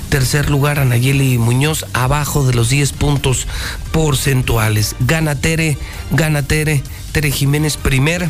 Tercer 0.10 0.50
lugar, 0.50 0.80
Anayeli 0.80 1.38
Muñoz, 1.38 1.86
abajo 1.94 2.46
de 2.46 2.54
los 2.54 2.70
10 2.70 2.94
puntos 2.94 3.48
porcentuales. 3.92 4.96
Gana 5.00 5.36
Tere, 5.36 5.78
gana 6.12 6.44
Tere, 6.44 6.84
Tere 7.12 7.32
Jiménez, 7.32 7.78
primer 7.78 8.30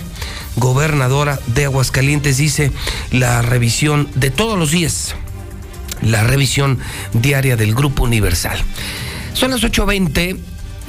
gobernadora 0.56 1.40
de 1.48 1.66
Aguascalientes, 1.66 2.38
dice 2.38 2.72
la 3.12 3.42
revisión 3.42 4.10
de 4.16 4.30
todos 4.32 4.58
los 4.58 4.72
días 4.72 5.16
la 6.04 6.24
revisión 6.24 6.80
diaria 7.14 7.56
del 7.56 7.74
Grupo 7.74 8.04
Universal. 8.04 8.58
Son 9.34 9.52
las 9.52 9.62
8.20. 9.62 10.38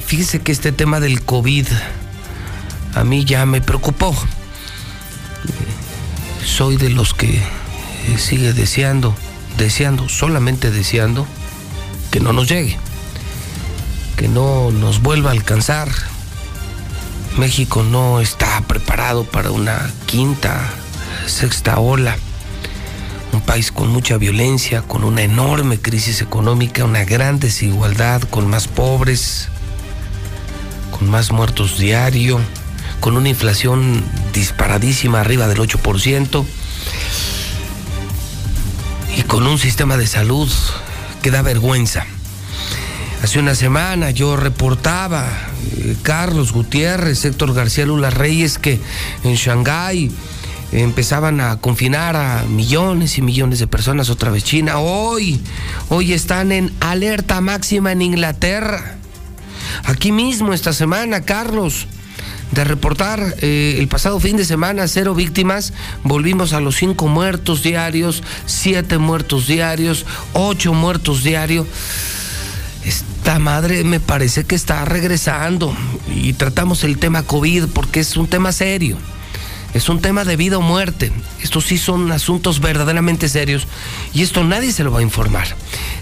Fíjese 0.05 0.39
que 0.39 0.51
este 0.51 0.71
tema 0.71 0.99
del 0.99 1.23
COVID 1.23 1.67
a 2.93 3.03
mí 3.03 3.25
ya 3.25 3.45
me 3.45 3.61
preocupó. 3.61 4.15
Soy 6.45 6.77
de 6.77 6.89
los 6.89 7.13
que 7.13 7.41
sigue 8.17 8.53
deseando, 8.53 9.15
deseando, 9.57 10.09
solamente 10.09 10.71
deseando 10.71 11.25
que 12.11 12.19
no 12.19 12.33
nos 12.33 12.47
llegue, 12.47 12.77
que 14.17 14.27
no 14.27 14.71
nos 14.71 15.01
vuelva 15.01 15.29
a 15.29 15.33
alcanzar. 15.33 15.89
México 17.37 17.83
no 17.83 18.21
está 18.21 18.61
preparado 18.61 19.25
para 19.25 19.51
una 19.51 19.91
quinta, 20.05 20.71
sexta 21.27 21.79
ola 21.79 22.17
un 23.35 23.41
país 23.41 23.71
con 23.71 23.89
mucha 23.89 24.17
violencia, 24.17 24.81
con 24.81 25.03
una 25.03 25.21
enorme 25.21 25.77
crisis 25.77 26.21
económica, 26.21 26.85
una 26.85 27.03
gran 27.03 27.37
desigualdad, 27.37 28.21
con 28.21 28.49
más 28.49 28.67
pobres, 28.69 29.49
con 30.97 31.09
más 31.09 31.33
muertos 31.33 31.77
diario, 31.77 32.39
con 33.01 33.17
una 33.17 33.27
inflación 33.27 34.03
disparadísima 34.33 35.19
arriba 35.19 35.47
del 35.47 35.57
8% 35.59 36.45
y 39.17 39.21
con 39.23 39.45
un 39.47 39.59
sistema 39.59 39.97
de 39.97 40.07
salud 40.07 40.49
que 41.21 41.31
da 41.31 41.41
vergüenza. 41.41 42.05
Hace 43.21 43.39
una 43.39 43.55
semana 43.55 44.11
yo 44.11 44.35
reportaba, 44.35 45.27
eh, 45.77 45.95
Carlos 46.03 46.51
Gutiérrez, 46.51 47.25
Héctor 47.25 47.53
García 47.53 47.85
Lula 47.85 48.09
Reyes, 48.09 48.57
que 48.57 48.79
en 49.23 49.35
Shanghái 49.35 50.11
empezaban 50.71 51.41
a 51.41 51.57
confinar 51.57 52.15
a 52.15 52.43
millones 52.43 53.17
y 53.17 53.21
millones 53.21 53.59
de 53.59 53.67
personas 53.67 54.09
otra 54.09 54.31
vez 54.31 54.43
China. 54.43 54.79
Hoy, 54.79 55.41
hoy 55.89 56.13
están 56.13 56.51
en 56.51 56.73
alerta 56.79 57.41
máxima 57.41 57.91
en 57.91 58.01
Inglaterra. 58.01 58.95
Aquí 59.85 60.11
mismo 60.11 60.53
esta 60.53 60.73
semana, 60.73 61.21
Carlos, 61.21 61.87
de 62.51 62.63
reportar 62.63 63.35
eh, 63.41 63.75
el 63.79 63.87
pasado 63.87 64.19
fin 64.19 64.37
de 64.37 64.45
semana 64.45 64.87
cero 64.87 65.15
víctimas, 65.15 65.73
volvimos 66.03 66.53
a 66.53 66.59
los 66.59 66.75
cinco 66.75 67.07
muertos 67.07 67.63
diarios, 67.63 68.23
siete 68.45 68.97
muertos 68.97 69.47
diarios, 69.47 70.05
ocho 70.33 70.73
muertos 70.73 71.23
diarios. 71.23 71.67
Esta 72.85 73.39
madre 73.39 73.83
me 73.83 73.99
parece 73.99 74.43
que 74.43 74.55
está 74.55 74.85
regresando 74.85 75.75
y 76.13 76.33
tratamos 76.33 76.83
el 76.83 76.99
tema 76.99 77.23
COVID 77.23 77.65
porque 77.73 77.99
es 77.99 78.15
un 78.15 78.27
tema 78.27 78.51
serio. 78.51 78.97
Es 79.75 79.89
un 79.89 79.99
tema 79.99 80.23
de 80.23 80.37
vida 80.37 80.57
o 80.57 80.61
muerte. 80.61 81.11
Estos 81.43 81.65
sí 81.65 81.77
son 81.77 82.09
asuntos 82.13 82.61
verdaderamente 82.61 83.27
serios 83.27 83.67
y 84.13 84.21
esto 84.21 84.45
nadie 84.45 84.71
se 84.71 84.85
lo 84.85 84.91
va 84.93 84.99
a 84.99 85.01
informar. 85.01 85.47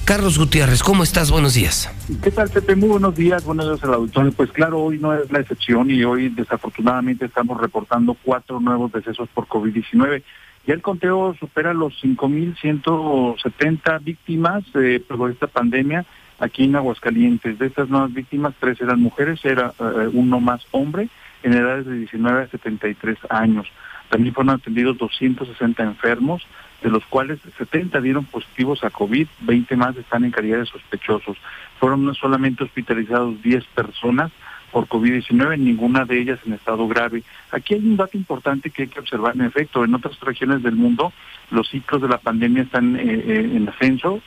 Carlos 0.05 0.37
Gutiérrez, 0.37 0.83
¿cómo 0.83 1.01
estás? 1.01 1.31
Buenos 1.31 1.55
días. 1.55 1.89
¿Qué 2.21 2.29
tal, 2.29 2.51
Pepe? 2.51 2.75
Muy 2.75 2.89
buenos 2.89 3.15
días. 3.15 3.43
Buenos 3.43 3.65
días 3.65 3.83
al 3.83 3.95
auditorio. 3.95 4.31
Pues 4.33 4.51
claro, 4.51 4.79
hoy 4.79 4.99
no 4.99 5.15
es 5.15 5.31
la 5.31 5.39
excepción 5.39 5.89
y 5.89 6.03
hoy 6.03 6.29
desafortunadamente 6.29 7.25
estamos 7.25 7.59
reportando 7.59 8.15
cuatro 8.23 8.59
nuevos 8.59 8.91
decesos 8.91 9.27
por 9.33 9.47
COVID-19. 9.47 10.21
Ya 10.67 10.75
el 10.75 10.83
conteo 10.83 11.35
supera 11.39 11.73
los 11.73 11.95
5.170 12.03 14.03
víctimas 14.03 14.63
eh, 14.75 15.03
por 15.07 15.31
esta 15.31 15.47
pandemia 15.47 16.05
aquí 16.37 16.65
en 16.65 16.75
Aguascalientes. 16.75 17.57
De 17.57 17.65
estas 17.65 17.89
nuevas 17.89 18.13
víctimas, 18.13 18.53
tres 18.59 18.79
eran 18.81 19.01
mujeres, 19.01 19.43
era 19.43 19.73
eh, 19.79 20.09
uno 20.13 20.39
más 20.39 20.61
hombre 20.69 21.09
en 21.43 21.53
edades 21.53 21.85
de 21.85 21.97
19 21.99 22.43
a 22.43 22.47
73 22.47 23.17
años. 23.29 23.67
También 24.09 24.33
fueron 24.33 24.55
atendidos 24.55 24.97
260 24.97 25.83
enfermos, 25.83 26.45
de 26.81 26.89
los 26.89 27.05
cuales 27.05 27.39
70 27.57 28.01
dieron 28.01 28.25
positivos 28.25 28.83
a 28.83 28.89
COVID, 28.89 29.27
20 29.41 29.75
más 29.75 29.95
están 29.95 30.25
en 30.25 30.31
calidad 30.31 30.59
de 30.59 30.65
sospechosos. 30.65 31.37
Fueron 31.79 32.13
solamente 32.15 32.63
hospitalizados 32.63 33.41
10 33.41 33.63
personas 33.75 34.31
por 34.71 34.87
COVID-19, 34.87 35.57
ninguna 35.59 36.03
de 36.03 36.19
ellas 36.19 36.39
en 36.45 36.53
estado 36.53 36.87
grave. 36.87 37.23
Aquí 37.51 37.75
hay 37.75 37.79
un 37.79 37.95
dato 37.95 38.17
importante 38.17 38.71
que 38.71 38.83
hay 38.83 38.87
que 38.87 38.99
observar. 38.99 39.35
En 39.35 39.41
efecto, 39.43 39.83
en 39.83 39.93
otras 39.93 40.19
regiones 40.19 40.63
del 40.63 40.75
mundo 40.75 41.13
los 41.51 41.69
ciclos 41.69 42.01
de 42.01 42.09
la 42.09 42.17
pandemia 42.17 42.63
están 42.63 42.95
eh, 42.95 43.03
eh, 43.03 43.51
en 43.53 43.69
ascenso, 43.69 44.21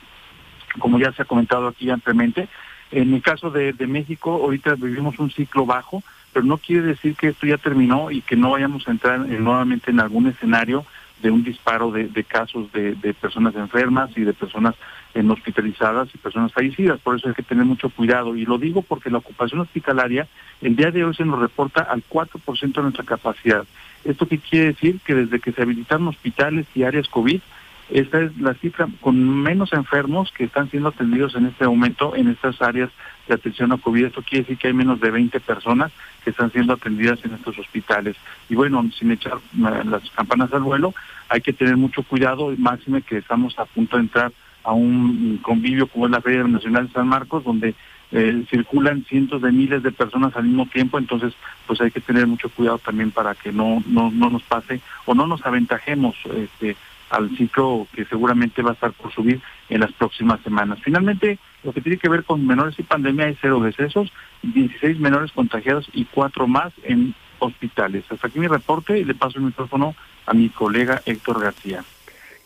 como 0.79 0.99
ya 0.99 1.11
se 1.11 1.21
ha 1.21 1.25
comentado 1.25 1.67
aquí 1.67 1.89
ampliamente. 1.89 2.47
En 2.91 3.13
el 3.13 3.21
caso 3.21 3.51
de, 3.51 3.73
de 3.73 3.87
México, 3.87 4.31
ahorita 4.31 4.75
vivimos 4.75 5.19
un 5.19 5.29
ciclo 5.29 5.65
bajo, 5.65 6.01
pero 6.37 6.45
no 6.45 6.59
quiere 6.59 6.83
decir 6.83 7.15
que 7.15 7.29
esto 7.29 7.47
ya 7.47 7.57
terminó 7.57 8.11
y 8.11 8.21
que 8.21 8.35
no 8.35 8.51
vayamos 8.51 8.87
a 8.87 8.91
entrar 8.91 9.21
nuevamente 9.21 9.89
en 9.89 9.99
algún 9.99 10.27
escenario 10.27 10.85
de 11.19 11.31
un 11.31 11.43
disparo 11.43 11.89
de, 11.89 12.23
casos 12.25 12.71
de, 12.73 12.93
personas 13.19 13.55
enfermas 13.55 14.11
y 14.15 14.21
de 14.21 14.33
personas 14.33 14.75
en 15.15 15.31
hospitalizadas 15.31 16.09
y 16.13 16.19
personas 16.19 16.53
fallecidas. 16.53 16.99
Por 16.99 17.15
eso 17.15 17.29
hay 17.29 17.33
que 17.33 17.41
tener 17.41 17.65
mucho 17.65 17.89
cuidado. 17.89 18.35
Y 18.35 18.45
lo 18.45 18.59
digo 18.59 18.83
porque 18.83 19.09
la 19.09 19.17
ocupación 19.17 19.61
hospitalaria 19.61 20.27
el 20.61 20.75
día 20.75 20.91
de 20.91 21.05
hoy 21.05 21.15
se 21.15 21.25
nos 21.25 21.39
reporta 21.39 21.81
al 21.81 22.03
4% 22.07 22.71
de 22.71 22.81
nuestra 22.83 23.03
capacidad. 23.03 23.65
¿Esto 24.05 24.27
qué 24.27 24.37
quiere 24.37 24.67
decir? 24.73 24.99
Que 25.03 25.15
desde 25.15 25.39
que 25.39 25.53
se 25.53 25.63
habilitaron 25.63 26.07
hospitales 26.07 26.67
y 26.75 26.83
áreas 26.83 27.07
COVID, 27.07 27.41
esta 27.89 28.21
es 28.21 28.37
la 28.37 28.53
cifra 28.53 28.87
con 29.01 29.41
menos 29.41 29.73
enfermos 29.73 30.31
que 30.33 30.43
están 30.43 30.69
siendo 30.69 30.89
atendidos 30.89 31.33
en 31.33 31.47
este 31.47 31.65
momento 31.65 32.15
en 32.15 32.27
estas 32.27 32.61
áreas 32.61 32.91
de 33.27 33.35
atención 33.35 33.71
a 33.71 33.77
COVID. 33.77 34.05
Esto 34.05 34.21
quiere 34.21 34.43
decir 34.43 34.57
que 34.57 34.67
hay 34.67 34.73
menos 34.73 34.99
de 34.99 35.11
20 35.11 35.39
personas 35.39 35.91
que 36.23 36.31
están 36.31 36.51
siendo 36.51 36.73
atendidas 36.73 37.19
en 37.23 37.33
estos 37.33 37.57
hospitales. 37.59 38.15
Y 38.49 38.55
bueno, 38.55 38.83
sin 38.97 39.11
echar 39.11 39.37
las 39.57 40.09
campanas 40.11 40.51
al 40.53 40.61
vuelo, 40.61 40.93
hay 41.29 41.41
que 41.41 41.53
tener 41.53 41.77
mucho 41.77 42.03
cuidado, 42.03 42.53
máxime 42.57 43.01
que 43.01 43.17
estamos 43.17 43.57
a 43.59 43.65
punto 43.65 43.97
de 43.97 44.03
entrar 44.03 44.31
a 44.63 44.73
un 44.73 45.39
convivio 45.41 45.87
como 45.87 46.05
es 46.05 46.11
la 46.11 46.21
Feria 46.21 46.43
Nacional 46.43 46.87
de 46.87 46.93
San 46.93 47.07
Marcos, 47.07 47.43
donde 47.43 47.73
eh, 48.11 48.45
circulan 48.49 49.03
cientos 49.05 49.41
de 49.41 49.51
miles 49.51 49.83
de 49.83 49.91
personas 49.91 50.35
al 50.35 50.45
mismo 50.45 50.65
tiempo, 50.65 50.97
entonces 50.97 51.33
pues 51.65 51.81
hay 51.81 51.91
que 51.91 51.99
tener 51.99 52.25
mucho 52.27 52.49
cuidado 52.49 52.77
también 52.77 53.11
para 53.11 53.35
que 53.35 53.51
no, 53.51 53.83
no, 53.87 54.11
no 54.11 54.29
nos 54.29 54.43
pase 54.43 54.81
o 55.05 55.13
no 55.13 55.27
nos 55.27 55.45
aventajemos 55.45 56.15
este, 56.35 56.77
al 57.09 57.35
ciclo 57.37 57.87
que 57.93 58.05
seguramente 58.05 58.61
va 58.61 58.71
a 58.71 58.73
estar 58.73 58.91
por 58.91 59.11
subir 59.13 59.41
en 59.69 59.81
las 59.81 59.91
próximas 59.93 60.39
semanas. 60.41 60.79
Finalmente, 60.81 61.39
lo 61.63 61.73
que 61.73 61.81
tiene 61.81 61.97
que 61.97 62.09
ver 62.09 62.23
con 62.23 62.45
menores 62.45 62.77
y 62.79 62.83
pandemia 62.83 63.29
es 63.29 63.37
cero 63.41 63.59
decesos, 63.59 64.11
16 64.43 64.99
menores 64.99 65.31
contagiados 65.31 65.89
y 65.93 66.05
cuatro 66.05 66.47
más 66.47 66.73
en 66.83 67.15
hospitales. 67.39 68.05
Hasta 68.09 68.27
aquí 68.27 68.39
mi 68.39 68.47
reporte 68.47 68.97
y 68.97 69.03
le 69.03 69.15
paso 69.15 69.39
el 69.39 69.45
micrófono 69.45 69.95
a 70.25 70.33
mi 70.33 70.49
colega 70.49 71.01
Héctor 71.05 71.41
García. 71.41 71.83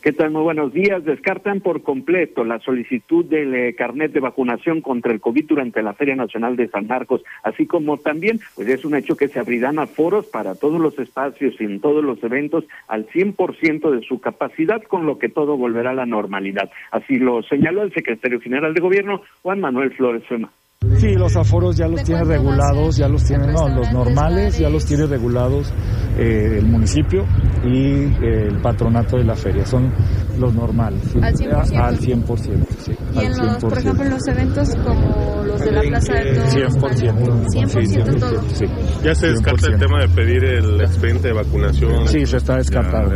¿Qué 0.02 0.12
tal? 0.12 0.32
Muy 0.32 0.42
buenos 0.42 0.72
días. 0.72 1.04
Descartan 1.04 1.60
por 1.60 1.84
completo 1.84 2.42
la 2.42 2.58
solicitud 2.58 3.24
del 3.24 3.54
eh, 3.54 3.74
carnet 3.76 4.10
de 4.10 4.18
vacunación 4.18 4.80
contra 4.80 5.12
el 5.12 5.20
COVID 5.20 5.46
durante 5.46 5.80
la 5.80 5.94
Feria 5.94 6.16
Nacional 6.16 6.56
de 6.56 6.66
San 6.66 6.88
Marcos, 6.88 7.22
así 7.44 7.68
como 7.68 7.98
también, 7.98 8.40
pues 8.56 8.66
es 8.66 8.84
un 8.84 8.96
hecho 8.96 9.16
que 9.16 9.28
se 9.28 9.38
abrirán 9.38 9.78
aforos 9.78 10.26
para 10.26 10.56
todos 10.56 10.80
los 10.80 10.98
espacios 10.98 11.54
y 11.60 11.64
en 11.64 11.80
todos 11.80 12.02
los 12.02 12.20
eventos 12.24 12.64
al 12.88 13.06
100% 13.06 13.90
de 13.92 14.04
su 14.04 14.20
capacidad, 14.20 14.82
con 14.82 15.06
lo 15.06 15.20
que 15.20 15.28
todo 15.28 15.56
volverá 15.56 15.90
a 15.90 15.94
la 15.94 16.06
normalidad. 16.06 16.68
Así 16.90 17.20
lo 17.20 17.44
señaló 17.44 17.84
el 17.84 17.94
secretario 17.94 18.40
general 18.40 18.74
de 18.74 18.80
Gobierno, 18.80 19.22
Juan 19.42 19.60
Manuel 19.60 19.92
Flores 19.92 20.24
Fema. 20.26 20.50
Sí, 20.96 21.14
los 21.14 21.36
aforos 21.36 21.76
ya 21.76 21.86
los 21.86 22.02
tiene 22.02 22.24
regulados, 22.24 22.96
ya 22.96 23.08
los 23.08 23.24
tiene, 23.24 23.46
no, 23.52 23.68
los 23.68 23.92
normales 23.92 24.58
ya 24.58 24.68
los 24.68 24.84
tiene 24.84 25.06
regulados 25.06 25.72
eh, 26.18 26.58
el 26.58 26.66
municipio 26.66 27.24
y 27.64 28.04
eh, 28.04 28.48
el 28.48 28.60
patronato 28.60 29.16
de 29.16 29.24
la 29.24 29.34
feria, 29.34 29.64
son 29.64 29.92
los 30.38 30.52
normales. 30.54 31.00
Al 31.22 31.34
100%. 31.34 31.76
Al 31.76 31.98
100%, 31.98 32.66
sí. 32.78 32.92
Y 33.14 33.18
en 33.24 33.38
los, 33.38 33.56
por 33.58 33.78
ejemplo, 33.78 34.04
en 34.04 34.10
los 34.10 34.28
eventos 34.28 34.74
como 34.76 35.42
los 35.44 35.60
de 35.60 35.72
la 35.72 35.80
Plaza 35.82 36.14
de 36.14 36.34
Toros. 36.34 36.54
100%. 36.54 37.46
100%, 37.46 38.18
todo. 38.18 38.42
Sí. 38.52 38.64
¿Ya 39.04 39.14
se 39.14 39.28
descarta 39.28 39.68
el 39.68 39.78
tema 39.78 40.00
de 40.00 40.08
pedir 40.08 40.44
el 40.44 40.80
expediente 40.80 41.28
de 41.28 41.34
vacunación? 41.34 42.08
Sí, 42.08 42.26
se 42.26 42.38
está 42.38 42.56
descartado 42.56 43.10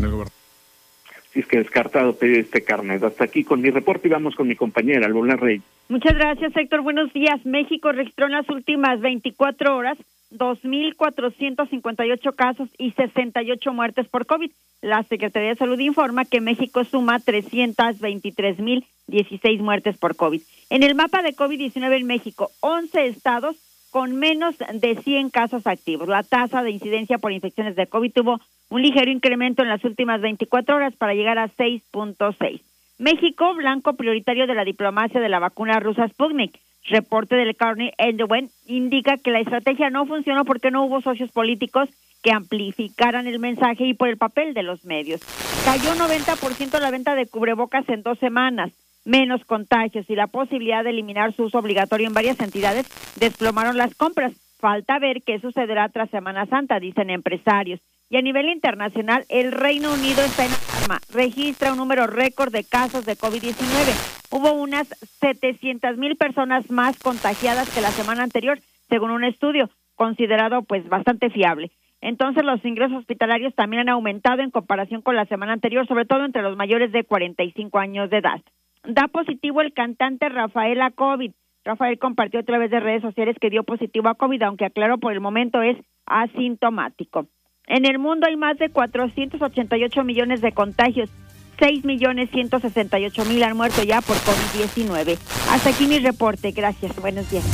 es 1.41 1.47
que 1.47 1.59
descartado 1.59 2.17
pedir 2.17 2.41
este 2.41 2.63
carnet. 2.63 3.03
Hasta 3.03 3.25
aquí 3.25 3.45
con 3.45 3.61
mi 3.61 3.71
reporte 3.71 4.09
y 4.09 4.11
vamos 4.11 4.35
con 4.35 4.49
mi 4.49 4.57
compañera, 4.57 5.07
Albona 5.07 5.37
Rey. 5.37 5.61
Muchas 5.89 6.15
gracias, 6.15 6.57
Héctor. 6.57 6.83
Buenos 6.83 7.13
días. 7.13 7.45
México 7.45 7.93
registró 7.93 8.27
en 8.27 8.33
las 8.33 8.49
últimas 8.49 9.01
24 9.01 9.77
horas 9.77 9.99
2.458 10.33 12.35
casos 12.35 12.69
y 12.79 12.91
68 12.93 13.73
muertes 13.73 14.09
por 14.09 14.27
COVID. 14.27 14.51
La 14.83 15.03
Secretaría 15.05 15.51
de 15.51 15.57
Salud 15.57 15.79
informa 15.79 16.25
que 16.25 16.41
México 16.41 16.83
suma 16.85 17.21
323.016 17.21 19.59
muertes 19.61 19.97
por 19.97 20.17
COVID. 20.17 20.43
En 20.71 20.83
el 20.83 20.95
mapa 20.95 21.23
de 21.23 21.35
COVID-19 21.35 22.01
en 22.01 22.07
México, 22.07 22.51
11 22.61 23.07
estados 23.07 23.57
con 23.97 24.15
menos 24.15 24.57
de 24.59 24.95
100 24.95 25.31
casos 25.31 25.67
activos. 25.67 26.07
La 26.07 26.23
tasa 26.23 26.63
de 26.63 26.71
incidencia 26.71 27.17
por 27.17 27.33
infecciones 27.33 27.77
de 27.77 27.87
COVID 27.87 28.13
tuvo 28.13 28.43
un 28.69 28.83
ligero 28.83 29.11
incremento 29.11 29.63
en 29.63 29.71
las 29.71 29.83
últimas 29.87 30.21
24 30.21 30.77
horas 30.77 30.95
para 30.95 31.15
llegar 31.15 31.39
a 31.39 31.49
6.6. 31.49 32.61
México, 32.99 33.55
blanco 33.55 33.95
prioritario 33.95 34.47
de 34.47 34.55
la 34.55 34.67
diplomacia 34.67 35.19
de 35.19 35.31
la 35.31 35.39
vacuna 35.39 35.81
rusa 35.81 36.07
Sputnik. 36.09 36.61
Reporte 36.85 37.37
del 37.37 37.57
Carney 37.57 37.91
Endowen 37.97 38.51
indica 38.67 39.17
que 39.17 39.31
la 39.31 39.41
estrategia 39.41 39.89
no 39.89 40.05
funcionó 40.05 40.45
porque 40.45 40.71
no 40.71 40.85
hubo 40.85 41.01
socios 41.01 41.33
políticos 41.33 41.89
que 42.23 42.33
amplificaran 42.33 43.27
el 43.27 43.39
mensaje 43.39 43.87
y 43.87 43.95
por 43.95 44.11
el 44.11 44.19
papel 44.19 44.53
de 44.53 44.63
los 44.63 44.85
medios. 44.85 45.23
Cayó 45.65 45.95
90% 45.95 46.79
la 46.81 46.91
venta 46.91 47.15
de 47.15 47.25
cubrebocas 47.25 47.89
en 47.89 48.03
dos 48.03 48.19
semanas. 48.19 48.73
Menos 49.07 49.45
contagios 49.45 50.11
y 50.11 50.17
la 50.17 50.27
posibilidad 50.27 50.83
de 50.83 50.91
eliminar 50.91 51.33
su 51.33 51.45
uso 51.45 51.61
obligatorio 51.61 52.09
en 52.09 52.13
varias 52.13 52.41
entidades 52.41 52.89
desplomaron 53.21 53.79
las 53.79 53.95
compras. 53.95 54.33
Falta 54.59 54.99
ver 54.99 55.23
qué 55.23 55.39
sucederá 55.39 55.89
tras 55.91 56.11
Semana 56.11 56.45
Santa, 56.47 56.81
dicen 56.81 57.11
empresarios. 57.11 57.79
Y 58.11 58.17
a 58.17 58.21
nivel 58.21 58.49
internacional, 58.49 59.25
el 59.29 59.53
Reino 59.53 59.95
Unido 59.95 60.25
está 60.25 60.45
en 60.45 60.51
alarma. 60.51 61.01
Registra 61.13 61.71
un 61.71 61.79
número 61.79 62.09
récord 62.09 62.53
de 62.53 62.65
casos 62.65 63.07
de 63.07 63.17
COVID-19. 63.17 64.33
Hubo 64.33 64.55
unas 64.55 64.89
700 65.21 65.97
mil 65.99 66.17
personas 66.17 66.69
más 66.69 66.99
contagiadas 66.99 67.73
que 67.73 67.81
la 67.81 67.93
semana 67.93 68.25
anterior, 68.25 68.59
según 68.89 69.13
un 69.13 69.23
estudio 69.23 69.71
considerado 69.95 70.63
pues 70.63 70.89
bastante 70.89 71.31
fiable. 71.31 71.71
Entonces 72.01 72.45
los 72.45 72.65
ingresos 72.65 72.99
hospitalarios 72.99 73.55
también 73.55 73.83
han 73.83 73.91
aumentado 73.91 74.43
en 74.43 74.51
comparación 74.51 75.01
con 75.01 75.15
la 75.15 75.27
semana 75.27 75.53
anterior, 75.53 75.87
sobre 75.87 76.07
todo 76.07 76.25
entre 76.25 76.43
los 76.43 76.57
mayores 76.57 76.91
de 76.91 77.05
45 77.05 77.79
años 77.79 78.11
de 78.11 78.19
edad. 78.19 78.43
Da 78.87 79.09
positivo 79.09 79.61
el 79.61 79.73
cantante 79.73 80.29
Rafael 80.29 80.81
a 80.81 80.91
COVID. 80.91 81.33
Rafael 81.65 81.99
compartió 81.99 82.41
a 82.41 82.45
través 82.45 82.71
de 82.71 82.79
redes 82.79 83.03
sociales 83.03 83.37
que 83.41 83.51
dio 83.51 83.65
positivo 83.65 84.09
a 84.09 84.15
COVID, 84.15 84.43
aunque 84.43 84.65
aclaró 84.65 84.99
por 84.99 85.13
el 85.13 85.21
momento 85.21 85.63
es 85.63 85.77
asintomático. 86.07 87.27
En 87.67 87.85
el 87.85 87.99
mundo 87.99 88.29
hay 88.29 88.37
más 88.37 88.57
de 88.59 88.71
488 88.71 90.05
millones 90.05 90.41
de 90.41 90.53
contagios. 90.53 91.11
6 91.59 91.85
millones 91.85 92.31
168 92.31 93.25
mil 93.25 93.43
han 93.43 93.57
muerto 93.57 93.83
ya 93.83 94.01
por 94.03 94.17
COVID-19. 94.17 95.19
Hasta 95.51 95.71
aquí 95.71 95.87
mi 95.87 95.99
reporte. 95.99 96.53
Gracias. 96.53 96.95
Buenos 97.01 97.29
días. 97.31 97.45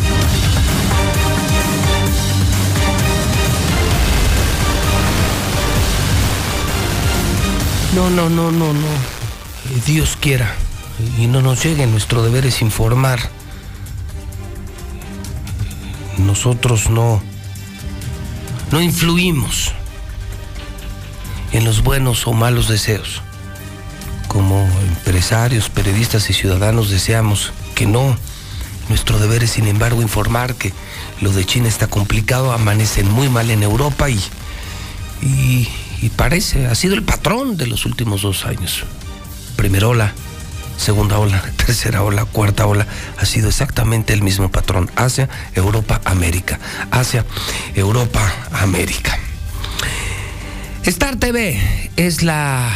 No, 7.95 8.11
no, 8.11 8.29
no, 8.29 8.51
no, 8.51 8.73
no. 8.73 8.89
Dios 9.87 10.17
quiera. 10.17 10.55
Y 11.19 11.27
no 11.27 11.43
nos 11.43 11.63
llegue. 11.63 11.87
Nuestro 11.87 12.23
deber 12.23 12.47
es 12.47 12.63
informar. 12.63 13.21
Nosotros 16.19 16.91
no. 16.91 17.23
No 18.71 18.81
influimos 18.81 19.73
en 21.53 21.65
los 21.65 21.83
buenos 21.83 22.27
o 22.27 22.33
malos 22.33 22.69
deseos. 22.69 23.23
Como 24.29 24.67
empresarios, 24.89 25.69
periodistas 25.69 26.31
y 26.31 26.33
ciudadanos 26.33 26.91
deseamos 26.91 27.53
que 27.75 27.87
no. 27.87 28.17
Nuestro 28.89 29.19
deber 29.19 29.45
es, 29.45 29.51
sin 29.53 29.69
embargo, 29.69 30.03
informar 30.03 30.55
que 30.55 30.73
lo 31.21 31.33
de 31.33 31.45
China 31.45 31.69
está 31.69 31.87
complicado, 31.87 32.53
amanecen 32.53 33.11
muy 33.11 33.29
mal 33.29 33.51
en 33.51 33.63
Europa 33.63 34.11
y, 34.11 34.19
y, 35.23 35.69
y 36.01 36.09
parece, 36.11 36.67
ha 36.67 36.75
sido 36.75 36.95
el 36.95 37.03
patrón 37.03 37.57
de 37.57 37.67
los 37.67 37.87
últimos 37.87 38.23
dos 38.23 38.45
años. 38.45 38.85
Primera 39.57 39.89
ola, 39.89 40.15
segunda 40.77 41.19
ola, 41.19 41.43
tercera 41.57 42.03
ola, 42.03 42.25
cuarta 42.25 42.67
ola, 42.67 42.87
ha 43.19 43.25
sido 43.27 43.49
exactamente 43.49 44.13
el 44.13 44.23
mismo 44.23 44.51
patrón. 44.51 44.91
Asia, 44.97 45.29
Europa, 45.55 46.01
América. 46.05 46.59
Asia, 46.91 47.25
Europa, 47.75 48.33
América. 48.53 49.19
Star 50.85 51.17
TV 51.17 51.61
es 51.97 52.23
la 52.23 52.69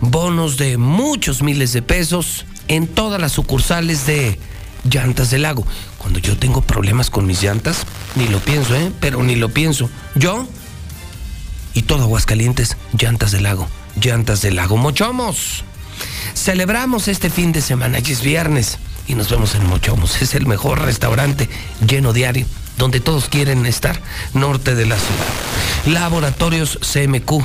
bonos 0.00 0.56
de 0.56 0.76
muchos 0.76 1.42
miles 1.42 1.72
de 1.72 1.82
pesos 1.82 2.44
en 2.68 2.86
todas 2.86 3.20
las 3.20 3.32
sucursales 3.32 4.06
de 4.06 4.38
Llantas 4.90 5.30
del 5.30 5.42
Lago. 5.42 5.66
Cuando 5.98 6.18
yo 6.18 6.36
tengo 6.36 6.60
problemas 6.60 7.10
con 7.10 7.26
mis 7.26 7.42
llantas, 7.42 7.86
ni 8.16 8.28
lo 8.28 8.38
pienso, 8.40 8.74
¿eh? 8.74 8.92
Pero 9.00 9.22
ni 9.22 9.34
lo 9.34 9.48
pienso. 9.48 9.88
Yo 10.14 10.46
y 11.72 11.82
todo 11.82 12.02
Aguascalientes, 12.02 12.76
Llantas 12.92 13.32
del 13.32 13.44
Lago, 13.44 13.68
Llantas 14.00 14.42
del 14.42 14.56
Lago. 14.56 14.76
Mochomos. 14.76 15.64
Celebramos 16.34 17.08
este 17.08 17.30
fin 17.30 17.52
de 17.52 17.62
semana, 17.62 17.98
y 18.04 18.12
es 18.12 18.20
viernes, 18.20 18.78
y 19.06 19.14
nos 19.14 19.30
vemos 19.30 19.54
en 19.54 19.66
Mochomos. 19.66 20.20
Es 20.20 20.34
el 20.34 20.46
mejor 20.46 20.82
restaurante 20.82 21.48
lleno 21.86 22.12
diario, 22.12 22.46
donde 22.76 23.00
todos 23.00 23.28
quieren 23.28 23.64
estar, 23.66 24.00
norte 24.34 24.74
de 24.74 24.86
la 24.86 24.96
ciudad. 24.96 26.00
Laboratorios 26.00 26.78
CMQ. 26.80 27.44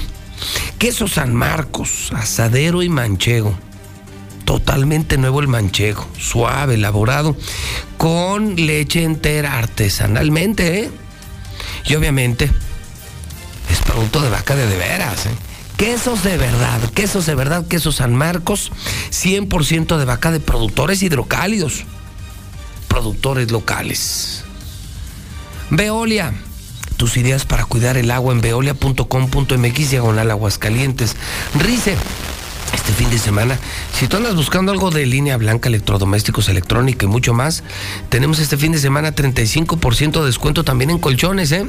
Queso 0.78 1.08
San 1.08 1.34
Marcos, 1.34 2.12
asadero 2.14 2.82
y 2.84 2.90
manchego. 2.90 3.58
Totalmente 4.46 5.18
nuevo 5.18 5.42
el 5.42 5.48
manchego, 5.48 6.08
suave, 6.18 6.76
elaborado, 6.76 7.38
con 7.98 8.56
leche 8.56 9.04
entera 9.04 9.58
artesanalmente, 9.58 10.80
¿eh? 10.80 10.92
Y 11.86 11.96
obviamente 11.96 12.50
es 13.70 13.80
producto 13.82 14.22
de 14.22 14.30
vaca 14.30 14.56
de 14.56 14.66
de 14.66 14.78
veras, 14.78 15.26
¿eh? 15.28 15.49
Quesos 15.80 16.24
de 16.24 16.36
verdad, 16.36 16.82
quesos 16.94 17.26
de 17.26 17.36
verdad, 17.36 17.66
quesos 17.66 17.96
San 17.96 18.14
Marcos, 18.14 18.70
100% 19.12 19.98
de 19.98 20.04
vaca 20.04 20.30
de 20.30 20.42
productores 20.42 21.02
hidrocálidos, 21.02 21.86
productores 22.90 23.50
locales. 23.50 24.44
Veolia, 25.70 26.34
tus 26.98 27.16
ideas 27.16 27.46
para 27.46 27.64
cuidar 27.64 27.96
el 27.96 28.12
agua 28.12 28.34
en 28.34 28.42
veolia.com.mx 28.42 29.90
diagonal 29.90 30.30
aguascalientes. 30.32 31.16
Rice, 31.58 31.96
este 32.74 32.92
fin 32.92 33.10
de 33.10 33.18
semana, 33.18 33.58
si 33.98 34.10
tú 34.10 34.18
andas 34.18 34.36
buscando 34.36 34.74
algo 34.74 34.92
de 34.92 35.06
línea 35.06 35.38
blanca, 35.38 35.70
electrodomésticos, 35.70 36.50
electrónica 36.50 37.06
y 37.06 37.08
mucho 37.08 37.34
más, 37.34 37.64
tenemos 38.10 38.40
este 38.40 38.58
fin 38.58 38.74
de 38.74 38.80
semana 38.80 39.16
35% 39.16 40.20
de 40.20 40.26
descuento 40.26 40.66
también 40.66 40.90
en 40.90 41.00
colchones, 41.00 41.54
¿eh? 41.54 41.66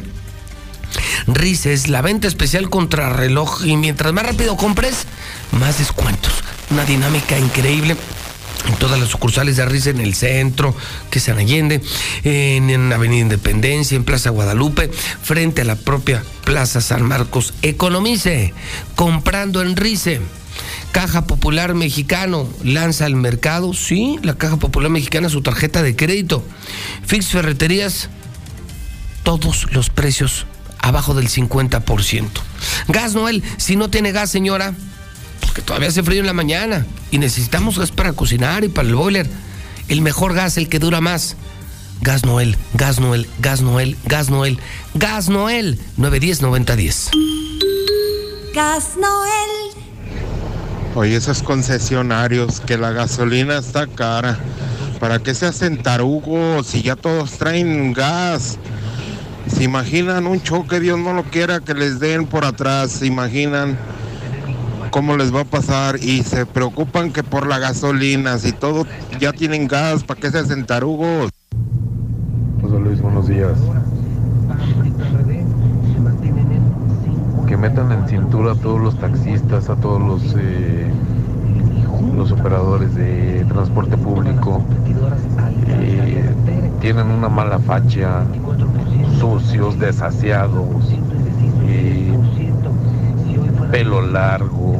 Rices, 1.27 1.89
la 1.89 2.03
venta 2.03 2.29
especial 2.29 2.71
contra 2.71 3.13
reloj 3.13 3.65
y 3.65 3.77
mientras 3.77 4.13
más 4.13 4.27
rápido 4.27 4.57
compres, 4.57 5.07
más 5.53 5.79
descuentos. 5.79 6.33
Una 6.71 6.85
dinámica 6.85 7.39
increíble 7.39 7.97
en 8.69 8.75
todas 8.77 8.99
las 8.99 9.09
sucursales 9.09 9.57
de 9.57 9.65
Rice 9.67 9.91
en 9.91 10.01
el 10.01 10.15
centro, 10.15 10.75
que 11.11 11.21
San 11.21 11.39
Allende, 11.39 11.81
en, 12.25 12.71
en, 12.71 12.93
Avenida 12.93 13.23
Independencia, 13.23 13.97
en 13.97 14.05
Plaza 14.05 14.31
Guadalupe, 14.31 14.91
frente 15.23 15.63
a 15.63 15.65
la 15.65 15.77
propia 15.77 16.23
Plaza 16.45 16.81
San 16.81 17.03
Marcos. 17.03 17.55
Economice 17.63 18.53
comprando 18.97 19.63
en 19.63 19.77
Rice. 19.77 20.21
Caja 20.93 21.25
Popular 21.25 21.75
Mexicano 21.75 22.49
lanza 22.65 23.07
al 23.07 23.15
mercado, 23.15 23.73
sí, 23.75 24.19
la 24.23 24.35
Caja 24.35 24.57
Popular 24.57 24.91
Mexicana 24.91 25.29
su 25.29 25.41
tarjeta 25.41 25.83
de 25.83 25.95
crédito. 25.95 26.45
Fix 27.07 27.29
Ferreterías, 27.29 28.11
todos 29.23 29.73
los 29.73 29.89
precios 29.89 30.47
abajo 30.83 31.15
del 31.15 31.29
50%. 31.29 32.29
Gas 32.89 33.15
Noel, 33.15 33.43
si 33.57 33.77
no 33.77 33.91
tiene 33.91 34.13
gas, 34.13 34.31
señora, 34.31 34.75
porque 35.41 35.63
todavía 35.63 35.89
hace 35.89 36.03
frío 36.03 36.21
en 36.21 36.27
la 36.27 36.33
mañana 36.33 36.87
y 37.11 37.19
necesitamos 37.19 37.79
gas 37.79 37.91
para 37.91 38.13
cocinar 38.13 38.65
y 38.65 38.69
para 38.69 38.89
el 38.89 38.95
boiler. 38.95 39.29
El 39.89 40.03
mejor 40.03 40.35
gas, 40.35 40.57
el 40.57 40.69
que 40.69 40.79
dura 40.79 41.01
más. 41.01 41.37
Gas 42.03 42.25
Noel, 42.25 42.57
Gas 42.75 42.99
Noel, 42.99 43.29
Gas 43.41 43.61
Noel, 43.61 43.97
Gas 44.07 44.31
Noel, 44.31 44.59
Gas 44.95 45.29
Noel, 45.29 45.79
910-9010. 45.99 47.11
Gas 48.55 48.97
Noel. 48.97 49.31
Oye, 50.95 51.17
esos 51.17 51.43
concesionarios, 51.43 52.61
que 52.61 52.79
la 52.79 52.91
gasolina 52.93 53.59
está 53.59 53.87
cara. 53.87 54.39
¿Para 54.99 55.19
qué 55.19 55.35
se 55.35 55.47
hacen 55.47 55.83
tarugos 55.83 56.67
si 56.67 56.83
ya 56.83 56.97
todos 56.97 57.33
traen 57.33 57.93
gas? 57.93 58.59
¿Se 59.53 59.65
imaginan 59.65 60.27
un 60.27 60.41
choque, 60.41 60.81
Dios 60.81 60.99
no 60.99 61.13
lo 61.13 61.25
quiera, 61.25 61.61
que 61.61 61.75
les 61.75 62.01
den 62.01 62.27
por 62.27 62.45
atrás? 62.45 62.91
¿Se 62.93 63.07
imaginan 63.07 63.77
cómo 64.91 65.17
les 65.17 65.35
va 65.35 65.43
a 65.43 65.45
pasar? 65.45 65.97
Y 66.03 66.23
se 66.23 66.47
preocupan 66.47 67.13
que 67.13 67.23
por 67.23 67.47
la 67.47 67.59
gasolina, 67.59 68.39
si 68.39 68.53
todos 68.53 68.87
ya 69.21 69.33
tienen 69.33 69.69
gas, 69.69 70.05
¿para 70.05 70.21
qué 70.21 70.31
se 70.31 70.39
hacen 70.39 70.65
tarugos? 70.65 71.31
José 72.63 72.79
Luis, 72.79 73.01
buenos 73.03 73.29
días. 73.29 73.59
Que 77.47 77.57
metan 77.57 77.93
en 77.93 78.09
cintura 78.09 78.53
a 78.53 78.55
todos 78.55 78.81
los 78.81 78.99
taxistas, 78.99 79.69
a 79.69 79.77
todos 79.77 80.01
los, 80.01 80.37
eh, 80.39 80.87
los 82.17 82.31
operadores 82.33 82.95
de 82.95 83.45
transporte 83.49 83.97
público. 83.97 84.63
Eh, 85.67 86.25
tienen 86.81 87.09
una 87.09 87.29
mala 87.29 87.59
facha, 87.59 88.23
sucios, 89.21 89.79
desasiados, 89.79 90.67
pelo 93.71 94.01
largo, 94.01 94.75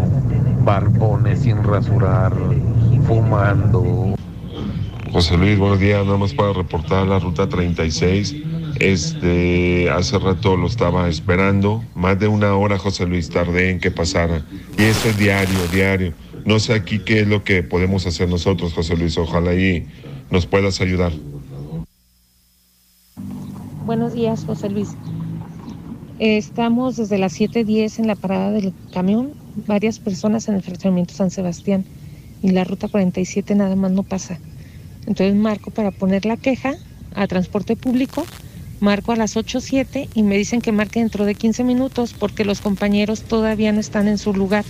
barbones 0.65 1.41
sin 1.41 1.63
rasurar, 1.63 2.33
fumando. 3.07 4.17
José 5.13 5.37
Luis, 5.37 5.59
buenos 5.59 5.79
días. 5.79 6.07
Nada 6.07 6.17
más 6.17 6.33
para 6.33 6.55
reportar 6.55 7.07
la 7.07 7.19
ruta 7.19 7.51
36. 7.51 8.35
Este, 8.77 9.91
hace 9.91 10.19
rato 10.19 10.57
lo 10.57 10.69
estaba 10.69 11.07
esperando. 11.11 11.85
Más 11.95 12.19
de 12.19 12.29
una 12.29 12.55
hora, 12.55 12.79
José 12.79 13.07
Luis, 13.07 13.29
tardé 13.29 13.71
en 13.71 13.79
que 13.79 13.91
pasara. 13.91 14.43
Y 14.79 14.85
eso 14.85 15.11
es 15.11 15.19
diario, 15.19 15.59
diario. 15.71 16.15
No 16.47 16.59
sé 16.61 16.73
aquí 16.73 17.01
qué 17.01 17.21
es 17.21 17.29
lo 17.29 17.45
que 17.45 17.63
podemos 17.63 18.07
hacer 18.07 18.31
nosotros, 18.31 18.73
José 18.73 18.97
Luis. 18.97 19.19
Ojalá 19.19 19.53
y 19.53 19.87
nos 20.31 20.47
puedas 20.47 20.81
ayudar. 20.81 21.13
Buenos 23.91 24.13
días, 24.13 24.45
José 24.45 24.71
Luis. 24.71 24.91
Estamos 26.21 26.97
desde 26.97 27.19
las 27.19 27.41
7.10 27.41 27.99
en 27.99 28.07
la 28.07 28.15
parada 28.15 28.53
del 28.53 28.73
camión, 28.93 29.33
varias 29.67 29.99
personas 29.99 30.47
en 30.47 30.55
el 30.55 30.63
fraccionamiento 30.63 31.13
San 31.13 31.33
Sebastián 31.33 31.85
y 32.41 32.51
la 32.51 32.63
ruta 32.63 32.87
47 32.87 33.53
nada 33.57 33.75
más 33.75 33.91
no 33.91 34.05
pasa. 34.05 34.39
Entonces 35.09 35.35
marco 35.35 35.73
para 35.73 35.91
poner 35.91 36.25
la 36.25 36.37
queja 36.37 36.77
a 37.17 37.27
transporte 37.27 37.75
público, 37.75 38.25
marco 38.79 39.11
a 39.11 39.17
las 39.17 39.35
8.07 39.37 40.09
y 40.15 40.23
me 40.23 40.37
dicen 40.37 40.61
que 40.61 40.71
marque 40.71 41.01
dentro 41.01 41.25
de 41.25 41.35
15 41.35 41.65
minutos 41.65 42.15
porque 42.17 42.45
los 42.45 42.61
compañeros 42.61 43.23
todavía 43.23 43.73
no 43.73 43.81
están 43.81 44.07
en 44.07 44.19
su 44.19 44.33
lugar. 44.33 44.65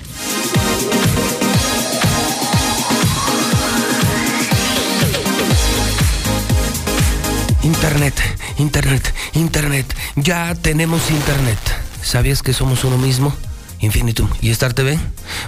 Internet, 7.71 8.21
internet, 8.59 9.15
internet. 9.33 9.97
Ya 10.17 10.57
tenemos 10.57 11.09
internet. 11.09 11.59
¿Sabías 12.03 12.43
que 12.43 12.53
somos 12.53 12.83
uno 12.83 12.99
mismo? 12.99 13.33
Infinitum 13.79 14.29
y 14.41 14.51
Star 14.51 14.75
TV. 14.75 14.99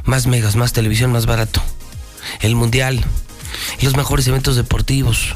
Más 0.04 0.28
megas, 0.28 0.54
más 0.54 0.72
televisión, 0.72 1.10
más 1.10 1.26
barato. 1.26 1.60
El 2.40 2.54
mundial. 2.54 3.04
Los 3.80 3.96
mejores 3.96 4.28
eventos 4.28 4.54
deportivos. 4.54 5.34